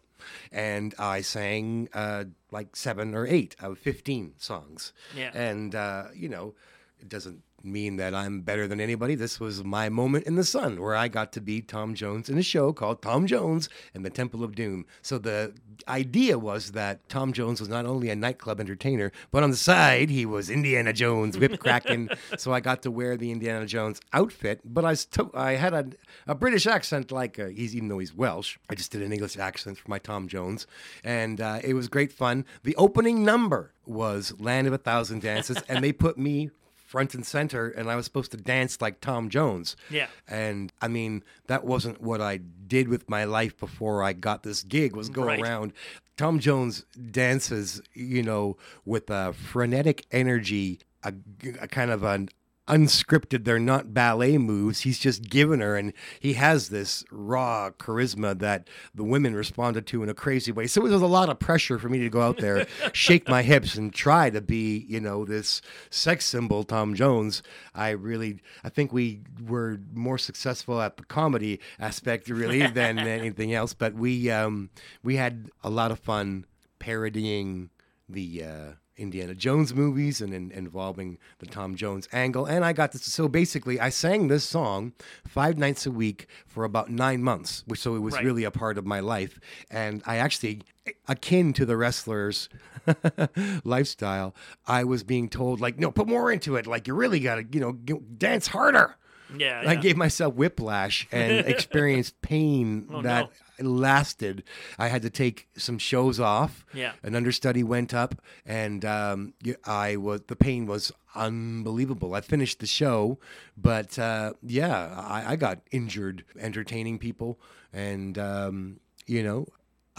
And 0.52 0.94
I 0.98 1.22
sang 1.22 1.90
uh, 1.94 2.26
like 2.52 2.76
seven 2.76 3.16
or 3.16 3.26
eight 3.28 3.56
of 3.60 3.78
15 3.80 4.34
songs. 4.38 4.94
Yeah. 5.16 5.32
And, 5.34 5.76
uh, 5.76 6.06
you 6.16 6.30
know, 6.30 6.54
it 7.00 7.10
doesn't 7.10 7.44
mean 7.64 7.98
that 7.98 8.14
I'm 8.14 8.42
better 8.42 8.68
than 8.68 8.80
anybody. 8.80 9.16
This 9.16 9.40
was 9.40 9.64
my 9.64 9.90
moment 9.90 10.26
in 10.26 10.36
the 10.36 10.44
sun 10.44 10.82
where 10.82 10.96
I 10.96 11.08
got 11.08 11.32
to 11.34 11.42
be 11.42 11.62
Tom 11.62 11.94
Jones 11.96 12.30
in 12.30 12.38
a 12.38 12.44
show 12.44 12.74
called 12.74 13.02
Tom 13.02 13.28
Jones 13.28 13.70
and 13.94 14.06
the 14.06 14.10
Temple 14.10 14.44
of 14.44 14.56
Doom. 14.56 14.86
So 15.02 15.18
the 15.18 15.54
idea 15.88 16.38
was 16.38 16.72
that 16.74 17.08
Tom 17.10 17.34
Jones 17.34 17.60
was 17.60 17.70
not 17.70 17.86
only 17.86 18.10
a 18.10 18.16
nightclub 18.16 18.60
entertainer, 18.60 19.12
but 19.32 19.44
on 19.44 19.52
the 19.52 19.58
side, 19.58 20.10
he 20.10 20.26
was 20.26 20.50
Indiana 20.50 20.94
Jones, 20.94 21.38
whip 21.38 21.60
cracking. 21.60 22.10
so 22.38 22.54
I 22.54 22.60
got 22.60 22.82
to 22.84 22.92
wear 22.92 23.18
the 23.18 23.32
Indiana 23.32 23.66
Jones 23.66 24.00
outfit, 24.14 24.62
but 24.64 24.86
I, 24.86 24.94
st- 24.94 25.34
I 25.34 25.54
had 25.54 25.74
a, 25.74 25.90
a 26.28 26.36
British 26.36 26.68
accent 26.68 27.12
like 27.12 27.40
uh, 27.40 27.48
he's 27.48 27.76
even 27.76 27.88
though 27.88 28.00
he's 28.00 28.14
Welsh. 28.14 28.58
I 28.70 28.76
just 28.76 28.92
did 28.92 29.02
an 29.02 29.14
English 29.14 29.38
accent 29.38 29.78
for 29.78 29.90
my 29.90 30.00
Tom 30.00 30.28
Jones, 30.28 30.68
and 31.04 31.40
uh, 31.42 31.60
it 31.64 31.74
was 31.74 31.88
great 31.88 32.12
fun. 32.12 32.46
The 32.64 32.76
opening 32.76 33.24
number 33.24 33.74
was 33.86 34.34
"Land 34.40 34.68
of 34.68 34.74
a 34.74 34.78
Thousand 34.78 35.22
Dances," 35.22 35.58
and 35.68 35.84
they 35.84 35.92
put 35.92 36.18
me 36.18 36.52
front 36.92 37.16
and 37.16 37.26
center, 37.26 37.70
and 37.70 37.90
I 37.90 37.96
was 37.96 38.04
supposed 38.04 38.32
to 38.32 38.38
dance 38.38 38.82
like 38.82 39.00
Tom 39.00 39.30
Jones. 39.30 39.78
Yeah. 39.90 40.08
And 40.28 40.74
I 40.82 40.90
mean, 40.90 41.24
that 41.48 41.64
wasn't 41.64 42.02
what 42.02 42.20
I 42.20 42.36
did 42.68 42.90
with 42.90 43.10
my 43.10 43.24
life 43.24 43.58
before 43.58 44.04
I 44.04 44.12
got 44.12 44.44
this 44.44 44.62
gig. 44.64 44.94
Was 44.94 45.08
go 45.10 45.24
Right. 45.24 45.40
around. 45.42 45.72
Tom 46.18 46.40
Jones 46.40 46.84
dances, 47.12 47.82
you 47.94 48.22
know, 48.22 48.58
with 48.84 49.10
a 49.10 49.32
frenetic 49.32 50.06
energy, 50.12 50.80
a, 51.04 51.14
a 51.62 51.68
kind 51.70 51.92
of 51.92 52.04
an 52.04 52.28
unscripted. 52.72 53.44
They're 53.44 53.60
not 53.60 53.94
ballet 53.94 54.38
moves. 54.38 54.82
He's 54.82 54.98
just 54.98 55.24
given 55.30 55.60
her, 55.60 55.76
and 55.76 55.94
he 56.20 56.34
has 56.34 56.70
this 56.70 57.04
raw 57.12 57.70
charisma 57.72 58.40
that 58.40 58.70
the 58.96 59.04
women 59.04 59.36
responded 59.36 59.86
to 59.88 60.02
in 60.02 60.10
a 60.10 60.14
crazy 60.14 60.52
way. 60.52 60.68
So 60.68 60.86
it 60.86 60.92
was 60.92 61.02
a 61.02 61.08
lot 61.08 61.30
of 61.30 61.38
pressure 61.38 61.78
for 61.78 61.90
me 61.90 62.00
to 62.00 62.10
go 62.10 62.22
out 62.22 62.38
there, 62.38 62.66
shake 62.94 63.28
my 63.28 63.44
hips, 63.44 63.76
and 63.76 63.94
try 63.94 64.30
to 64.30 64.42
be, 64.42 64.86
you 64.88 65.02
know, 65.02 65.26
this 65.26 65.62
sex 65.90 66.26
symbol, 66.26 66.64
Tom 66.64 66.96
Jones. 66.96 67.44
I 67.76 67.90
really, 67.90 68.40
I 68.64 68.70
think 68.70 68.94
we 68.94 69.22
were 69.46 69.80
more 69.94 70.18
successful 70.18 70.82
at 70.82 70.98
the 70.98 71.04
comedy 71.04 71.60
aspect, 71.80 72.30
really, 72.30 72.66
than 72.68 73.00
anything 73.00 73.54
else. 73.54 73.74
But 73.74 73.94
we, 73.96 74.32
um, 74.32 74.70
we 75.04 75.18
had 75.18 75.50
a 75.64 75.70
lot 75.70 75.92
of 75.92 76.00
fun 76.00 76.46
parodying 76.80 77.70
the 78.08 78.44
uh, 78.44 78.72
Indiana 79.02 79.34
Jones 79.36 79.74
movies 79.74 80.22
and 80.22 80.34
in, 80.34 80.52
involving 80.52 81.18
the 81.40 81.46
Tom 81.48 81.76
Jones 81.76 82.08
angle. 82.14 82.46
And 82.46 82.64
I 82.64 82.72
got 82.74 82.92
this. 82.92 83.04
So 83.04 83.28
basically, 83.28 83.80
I 83.80 83.90
sang 83.90 84.28
this 84.28 84.44
song 84.44 84.94
five 85.28 85.58
nights 85.58 85.86
a 85.86 85.92
week 85.92 86.28
for 86.46 86.64
about 86.64 86.90
nine 86.90 87.22
months, 87.24 87.64
which 87.66 87.80
so 87.80 87.96
it 87.96 88.00
was 88.00 88.14
Right. 88.16 88.24
really 88.26 88.44
a 88.44 88.52
part 88.52 88.78
of 88.78 88.86
my 88.86 89.00
life. 89.00 89.40
And 89.70 90.02
I 90.06 90.18
actually, 90.18 90.62
akin 91.08 91.54
to 91.54 91.66
the 91.66 91.76
wrestlers' 91.78 92.48
lifestyle, 93.64 94.36
I 94.68 94.84
was 94.84 95.04
being 95.04 95.30
told 95.30 95.60
like, 95.62 95.80
no, 95.80 95.92
put 95.92 96.08
more 96.08 96.32
into 96.32 96.56
it. 96.56 96.68
Like 96.68 96.88
you 96.88 96.94
really 96.94 97.20
got 97.20 97.36
to, 97.36 97.46
you 97.52 97.60
know, 97.60 97.78
g- 97.86 98.00
dance 98.18 98.48
harder. 98.48 98.96
Yeah, 99.38 99.62
I 99.66 99.74
yeah. 99.74 99.76
gave 99.80 99.96
myself 99.96 100.34
whiplash 100.36 101.08
and 101.12 101.32
experienced 101.48 102.22
pain 102.22 102.86
Oh, 102.92 103.02
that 103.04 103.30
lasted. 103.66 104.44
I 104.78 104.88
had 104.88 105.02
to 105.04 105.10
take 105.10 105.48
some 105.56 105.78
shows 105.78 106.20
off. 106.20 106.66
Yeah. 106.74 106.94
An 107.04 107.16
understudy 107.16 107.64
went 107.64 107.94
up, 107.94 108.16
and 108.46 108.84
um, 108.86 109.34
I 109.66 109.96
was 109.96 110.22
the 110.28 110.36
pain 110.36 110.66
was 110.66 110.92
unbelievable. 111.16 112.14
I 112.14 112.22
finished 112.22 112.60
the 112.60 112.68
show, 112.68 113.20
but 113.58 113.98
uh, 114.00 114.34
yeah, 114.42 114.94
I, 114.98 115.34
I 115.34 115.36
got 115.36 115.60
injured 115.72 116.24
entertaining 116.40 117.00
people, 117.00 117.40
and 117.74 118.18
um, 118.18 118.80
you 119.06 119.24
know. 119.24 119.48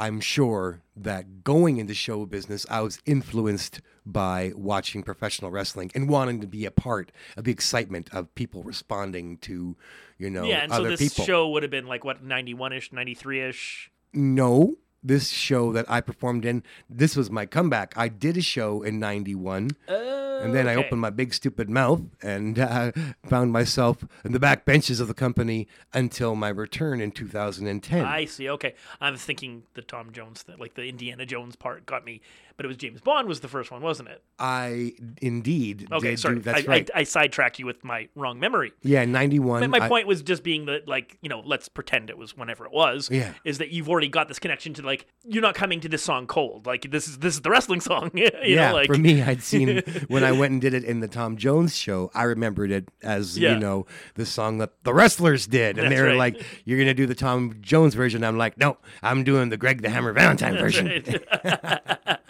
I'm 0.03 0.19
sure 0.19 0.83
that 0.97 1.45
going 1.45 1.77
into 1.77 1.95
show 1.95 2.27
business, 2.27 2.67
I 2.69 2.81
was 2.81 2.99
influenced 3.07 3.81
by 4.05 4.51
watching 4.57 5.05
professional 5.05 5.53
wrestling 5.53 5.93
and 5.95 6.09
wanting 6.09 6.41
to 6.41 6.49
be 6.49 6.65
a 6.65 6.73
part 6.73 7.13
of 7.37 7.45
the 7.45 7.53
excitement 7.53 8.13
of 8.13 8.35
people 8.35 8.65
responding 8.65 9.37
to, 9.43 9.77
you 10.19 10.29
know, 10.29 10.43
yeah, 10.43 10.65
and 10.65 10.73
so 10.73 10.83
this 10.83 10.99
people. 10.99 11.25
show 11.25 11.49
would 11.51 11.63
have 11.63 11.71
been 11.71 11.87
like 11.87 12.05
what 12.05 12.21
ninety 12.21 12.53
one 12.53 12.73
ish, 12.73 12.93
ninety 12.93 13.15
three 13.15 13.43
ish. 13.43 13.93
No, 14.13 14.75
this 15.03 15.29
show 15.31 15.73
that 15.73 15.85
I 15.91 16.01
performed 16.01 16.45
in, 16.45 16.63
this 16.89 17.17
was 17.17 17.31
my 17.31 17.47
comeback. 17.47 17.93
I 17.97 18.09
did 18.09 18.37
a 18.37 18.43
show 18.43 18.83
in 18.83 18.99
91. 19.01 19.71
and 19.89 20.55
then 20.55 20.67
I 20.67 20.75
opened 20.75 21.01
my 21.01 21.11
big 21.11 21.33
stupid 21.35 21.71
mouth 21.71 22.03
and 22.23 22.59
uh, 22.59 22.93
found 23.27 23.53
myself 23.53 24.05
in 24.25 24.33
the 24.33 24.41
back 24.41 24.65
benches 24.65 24.99
of 25.01 25.07
the 25.09 25.15
company 25.15 25.69
until 25.93 26.35
my 26.35 26.49
return 26.49 27.01
in 27.01 27.13
2010. 27.13 28.05
I 28.05 28.25
see. 28.25 28.49
Okay, 28.51 28.75
I 29.01 29.11
was 29.11 29.23
thinking 29.25 29.63
the 29.75 29.83
Tom 29.83 30.11
Jones, 30.13 30.43
thing, 30.43 30.59
like 30.59 30.75
the 30.75 30.85
Indiana 30.89 31.27
Jones 31.27 31.55
part, 31.57 31.87
got 31.87 32.05
me. 32.05 32.21
But 32.59 32.67
it 32.67 32.69
was 32.69 32.77
James 32.77 33.01
Bond 33.01 33.29
was 33.29 33.41
the 33.41 33.49
first 33.49 33.71
one, 33.71 33.81
wasn't 33.81 34.11
it? 34.11 34.23
I 34.39 34.93
indeed 35.23 35.89
Okay, 35.91 36.17
sorry, 36.17 36.35
do 36.37 36.43
that's 36.43 36.69
I, 36.69 36.71
right. 36.71 36.91
I, 36.95 37.01
I 37.01 37.03
sidetracked 37.05 37.59
you 37.59 37.65
with 37.65 37.83
my 37.83 38.09
wrong 38.15 38.39
memory. 38.39 38.73
yeah, 38.83 39.07
91. 39.07 39.63
My, 39.63 39.79
my 39.79 39.87
I- 39.87 39.89
point 39.89 40.07
was 40.07 40.21
just 40.23 40.43
being 40.43 40.67
that, 40.67 40.87
like, 40.87 41.17
you 41.23 41.31
know, 41.31 41.41
let's 41.47 41.69
pretend 41.71 42.11
it 42.11 42.19
was 42.19 42.37
whenever 42.37 42.67
it 42.67 42.73
was. 42.73 43.09
Yeah. 43.11 43.33
Is 43.45 43.57
that 43.59 43.71
you've 43.71 43.89
already 43.89 44.09
got 44.09 44.29
this 44.29 44.39
connection 44.39 44.75
to 44.75 44.83
like 44.83 44.92
you're 45.25 45.43
not 45.43 45.55
coming 45.55 45.81
to 45.81 45.89
this 45.89 46.03
song 46.03 46.27
cold. 46.27 46.67
Like 46.67 46.91
this 46.91 47.09
is 47.09 47.19
this 47.19 47.35
is 47.35 47.41
the 47.43 47.51
wrestling 47.51 47.81
song. 47.81 48.11
you 48.15 48.31
yeah, 48.43 48.69
know, 48.69 48.75
like 48.75 48.87
for 48.87 48.97
me, 48.99 49.23
I'd 49.23 49.43
seen 49.43 49.83
when 50.09 50.25
I 50.25 50.33
went 50.33 50.53
and 50.53 50.61
did 50.61 50.75
it 50.75 50.85
in 50.85 51.01
the 51.01 51.09
Tom 51.09 51.37
Jones 51.37 51.77
show. 51.77 52.11
I 52.15 52.25
remembered 52.25 52.71
it 52.71 52.89
as 53.03 53.39
Yeah. 53.39 53.55
you 53.55 53.59
know 53.61 53.87
the 54.15 54.27
song 54.27 54.59
that 54.59 54.71
the 54.85 54.93
wrestlers 54.95 55.47
did, 55.47 55.79
and 55.79 55.87
That's 55.87 55.95
they 55.95 56.01
were 56.03 56.09
right. 56.09 56.35
like, 56.35 56.45
"You're 56.65 56.79
gonna 56.79 56.95
do 56.95 57.07
the 57.07 57.15
Tom 57.15 57.55
Jones 57.61 57.95
version." 57.95 58.25
I'm 58.25 58.39
like, 58.39 58.59
"No, 58.59 58.77
I'm 59.03 59.25
doing 59.25 59.49
the 59.49 59.57
Greg 59.57 59.83
the 59.83 59.91
Hammer 59.91 60.12
Valentine 60.12 60.53
That's 60.55 60.62
version." 60.62 60.87
right. 60.87 61.23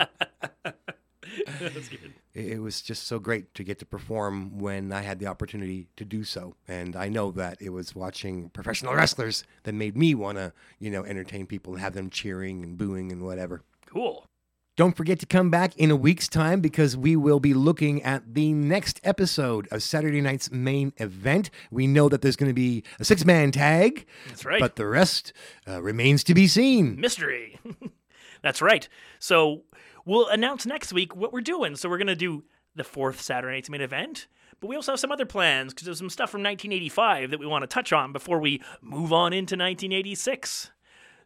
That's 1.60 1.88
good. 1.88 2.12
It, 2.34 2.52
it 2.52 2.58
was 2.60 2.80
just 2.80 3.06
so 3.06 3.18
great 3.18 3.54
to 3.54 3.64
get 3.64 3.78
to 3.80 3.86
perform 3.86 4.58
when 4.58 4.92
I 4.92 5.02
had 5.02 5.18
the 5.18 5.26
opportunity 5.26 5.88
to 5.96 6.04
do 6.04 6.24
so. 6.24 6.54
And 6.66 6.96
I 6.96 7.08
know 7.08 7.30
that 7.32 7.60
it 7.60 7.70
was 7.70 7.94
watching 7.94 8.50
professional 8.50 8.94
wrestlers 8.96 9.44
that 9.64 9.74
made 9.74 9.96
me 9.96 10.14
want 10.14 10.38
to, 10.38 10.52
you 10.78 10.90
know, 10.90 11.04
entertain 11.04 11.46
people 11.46 11.72
and 11.74 11.82
have 11.82 11.94
them 11.94 12.10
cheering 12.10 12.62
and 12.62 12.76
booing 12.76 13.12
and 13.12 13.22
whatever. 13.22 13.62
Cool. 13.86 14.26
Don't 14.74 14.96
forget 14.96 15.20
to 15.20 15.26
come 15.26 15.50
back 15.50 15.76
in 15.76 15.90
a 15.90 15.96
week's 15.96 16.28
time 16.28 16.62
because 16.62 16.96
we 16.96 17.14
will 17.14 17.40
be 17.40 17.52
looking 17.52 18.02
at 18.02 18.32
the 18.32 18.54
next 18.54 19.00
episode 19.04 19.68
of 19.70 19.82
Saturday 19.82 20.22
night's 20.22 20.50
main 20.50 20.94
event. 20.96 21.50
We 21.70 21.86
know 21.86 22.08
that 22.08 22.22
there's 22.22 22.36
going 22.36 22.48
to 22.48 22.54
be 22.54 22.82
a 22.98 23.04
six 23.04 23.22
man 23.26 23.52
tag. 23.52 24.06
That's 24.28 24.46
right. 24.46 24.60
But 24.60 24.76
the 24.76 24.86
rest 24.86 25.34
uh, 25.68 25.82
remains 25.82 26.24
to 26.24 26.34
be 26.34 26.46
seen. 26.46 26.98
Mystery. 26.98 27.60
That's 28.42 28.62
right. 28.62 28.88
So 29.18 29.62
we'll 30.04 30.28
announce 30.28 30.66
next 30.66 30.92
week 30.92 31.14
what 31.14 31.32
we're 31.32 31.40
doing. 31.40 31.76
So 31.76 31.88
we're 31.88 31.98
going 31.98 32.06
to 32.08 32.16
do 32.16 32.44
the 32.74 32.84
fourth 32.84 33.20
Saturday 33.20 33.56
night's 33.56 33.70
main 33.70 33.80
event. 33.80 34.26
But 34.60 34.68
we 34.68 34.76
also 34.76 34.92
have 34.92 35.00
some 35.00 35.12
other 35.12 35.26
plans 35.26 35.72
because 35.72 35.86
there's 35.86 35.98
some 35.98 36.10
stuff 36.10 36.30
from 36.30 36.42
1985 36.42 37.30
that 37.30 37.40
we 37.40 37.46
want 37.46 37.62
to 37.62 37.66
touch 37.66 37.92
on 37.92 38.12
before 38.12 38.38
we 38.38 38.62
move 38.80 39.12
on 39.12 39.32
into 39.32 39.54
1986. 39.54 40.70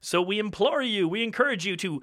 So 0.00 0.22
we 0.22 0.38
implore 0.38 0.82
you, 0.82 1.08
we 1.08 1.22
encourage 1.22 1.66
you 1.66 1.76
to 1.76 2.02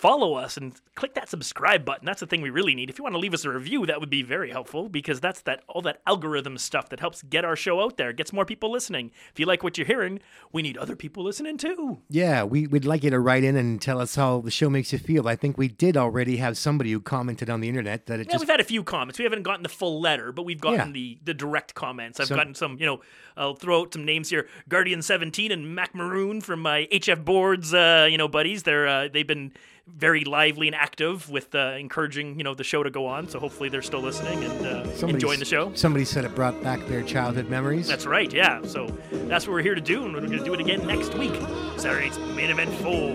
follow 0.00 0.32
us 0.34 0.56
and 0.56 0.72
click 0.94 1.12
that 1.14 1.28
subscribe 1.28 1.84
button. 1.84 2.06
That's 2.06 2.20
the 2.20 2.26
thing 2.26 2.40
we 2.40 2.48
really 2.48 2.74
need. 2.74 2.88
If 2.88 2.96
you 2.98 3.02
want 3.04 3.14
to 3.14 3.18
leave 3.18 3.34
us 3.34 3.44
a 3.44 3.50
review, 3.50 3.84
that 3.84 4.00
would 4.00 4.08
be 4.08 4.22
very 4.22 4.50
helpful 4.50 4.88
because 4.88 5.20
that's 5.20 5.42
that 5.42 5.62
all 5.68 5.82
that 5.82 6.00
algorithm 6.06 6.56
stuff 6.56 6.88
that 6.88 7.00
helps 7.00 7.22
get 7.22 7.44
our 7.44 7.54
show 7.54 7.82
out 7.82 7.98
there, 7.98 8.14
gets 8.14 8.32
more 8.32 8.46
people 8.46 8.72
listening. 8.72 9.10
If 9.30 9.38
you 9.38 9.44
like 9.44 9.62
what 9.62 9.76
you're 9.76 9.86
hearing, 9.86 10.20
we 10.52 10.62
need 10.62 10.78
other 10.78 10.96
people 10.96 11.22
listening 11.22 11.58
too. 11.58 11.98
Yeah, 12.08 12.44
we, 12.44 12.66
we'd 12.66 12.86
like 12.86 13.04
you 13.04 13.10
to 13.10 13.20
write 13.20 13.44
in 13.44 13.56
and 13.56 13.80
tell 13.80 14.00
us 14.00 14.14
how 14.14 14.40
the 14.40 14.50
show 14.50 14.70
makes 14.70 14.90
you 14.90 14.98
feel. 14.98 15.28
I 15.28 15.36
think 15.36 15.58
we 15.58 15.68
did 15.68 15.98
already 15.98 16.38
have 16.38 16.56
somebody 16.56 16.92
who 16.92 17.00
commented 17.00 17.50
on 17.50 17.60
the 17.60 17.68
internet 17.68 18.06
that 18.06 18.20
it 18.20 18.26
Yeah, 18.28 18.32
just 18.32 18.42
we've 18.44 18.48
had 18.50 18.60
a 18.60 18.64
few 18.64 18.82
comments. 18.82 19.18
We 19.18 19.24
haven't 19.24 19.42
gotten 19.42 19.62
the 19.62 19.68
full 19.68 20.00
letter, 20.00 20.32
but 20.32 20.44
we've 20.44 20.60
gotten 20.60 20.88
Yeah. 20.88 20.92
the 20.92 21.18
the 21.24 21.34
direct 21.34 21.74
comments. 21.74 22.18
I've 22.18 22.28
So- 22.28 22.36
gotten 22.36 22.54
some, 22.54 22.78
you 22.80 22.86
know, 22.86 23.00
I'll 23.36 23.54
throw 23.54 23.82
out 23.82 23.92
some 23.92 24.04
names 24.06 24.30
here: 24.30 24.48
Guardian 24.68 25.02
Seventeen 25.02 25.52
and 25.52 25.74
Mac 25.74 25.94
Maroon 25.94 26.40
from 26.40 26.60
my 26.60 26.88
HF 26.90 27.22
Boards, 27.24 27.74
uh, 27.74 28.08
you 28.10 28.16
know, 28.16 28.28
buddies. 28.28 28.62
They're 28.62 28.86
uh, 28.88 29.08
they've 29.12 29.26
been 29.26 29.52
very 29.96 30.24
lively 30.24 30.68
and 30.68 30.74
active 30.74 31.30
with 31.30 31.54
uh, 31.54 31.74
encouraging, 31.78 32.36
you 32.36 32.44
know, 32.44 32.54
the 32.54 32.64
show 32.64 32.82
to 32.82 32.90
go 32.90 33.06
on. 33.06 33.28
So 33.28 33.38
hopefully 33.38 33.68
they're 33.68 33.82
still 33.82 34.00
listening 34.00 34.44
and 34.44 34.66
uh, 34.66 34.84
somebody 34.94 35.14
enjoying 35.14 35.38
the 35.38 35.44
show. 35.44 35.72
Somebody 35.74 36.04
said 36.04 36.24
it 36.24 36.34
brought 36.34 36.62
back 36.62 36.86
their 36.86 37.02
childhood 37.02 37.48
memories. 37.48 37.86
That's 37.86 38.06
right, 38.06 38.32
yeah. 38.32 38.62
So 38.62 38.86
that's 39.10 39.46
what 39.46 39.54
we're 39.54 39.62
here 39.62 39.74
to 39.74 39.80
do, 39.80 40.04
and 40.04 40.12
we're 40.12 40.20
going 40.20 40.38
to 40.38 40.44
do 40.44 40.54
it 40.54 40.60
again 40.60 40.86
next 40.86 41.14
week. 41.14 41.34
Saturday 41.76 42.10
night's 42.10 42.18
main 42.34 42.50
event 42.50 42.72
four. 42.82 43.14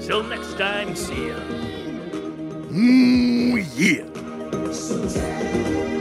Till 0.00 0.22
next 0.22 0.56
time, 0.56 0.94
see 0.94 1.28
ya. 1.28 1.34
Mm, 2.70 3.64
yeah. 3.76 4.72
Sometimes 4.72 5.97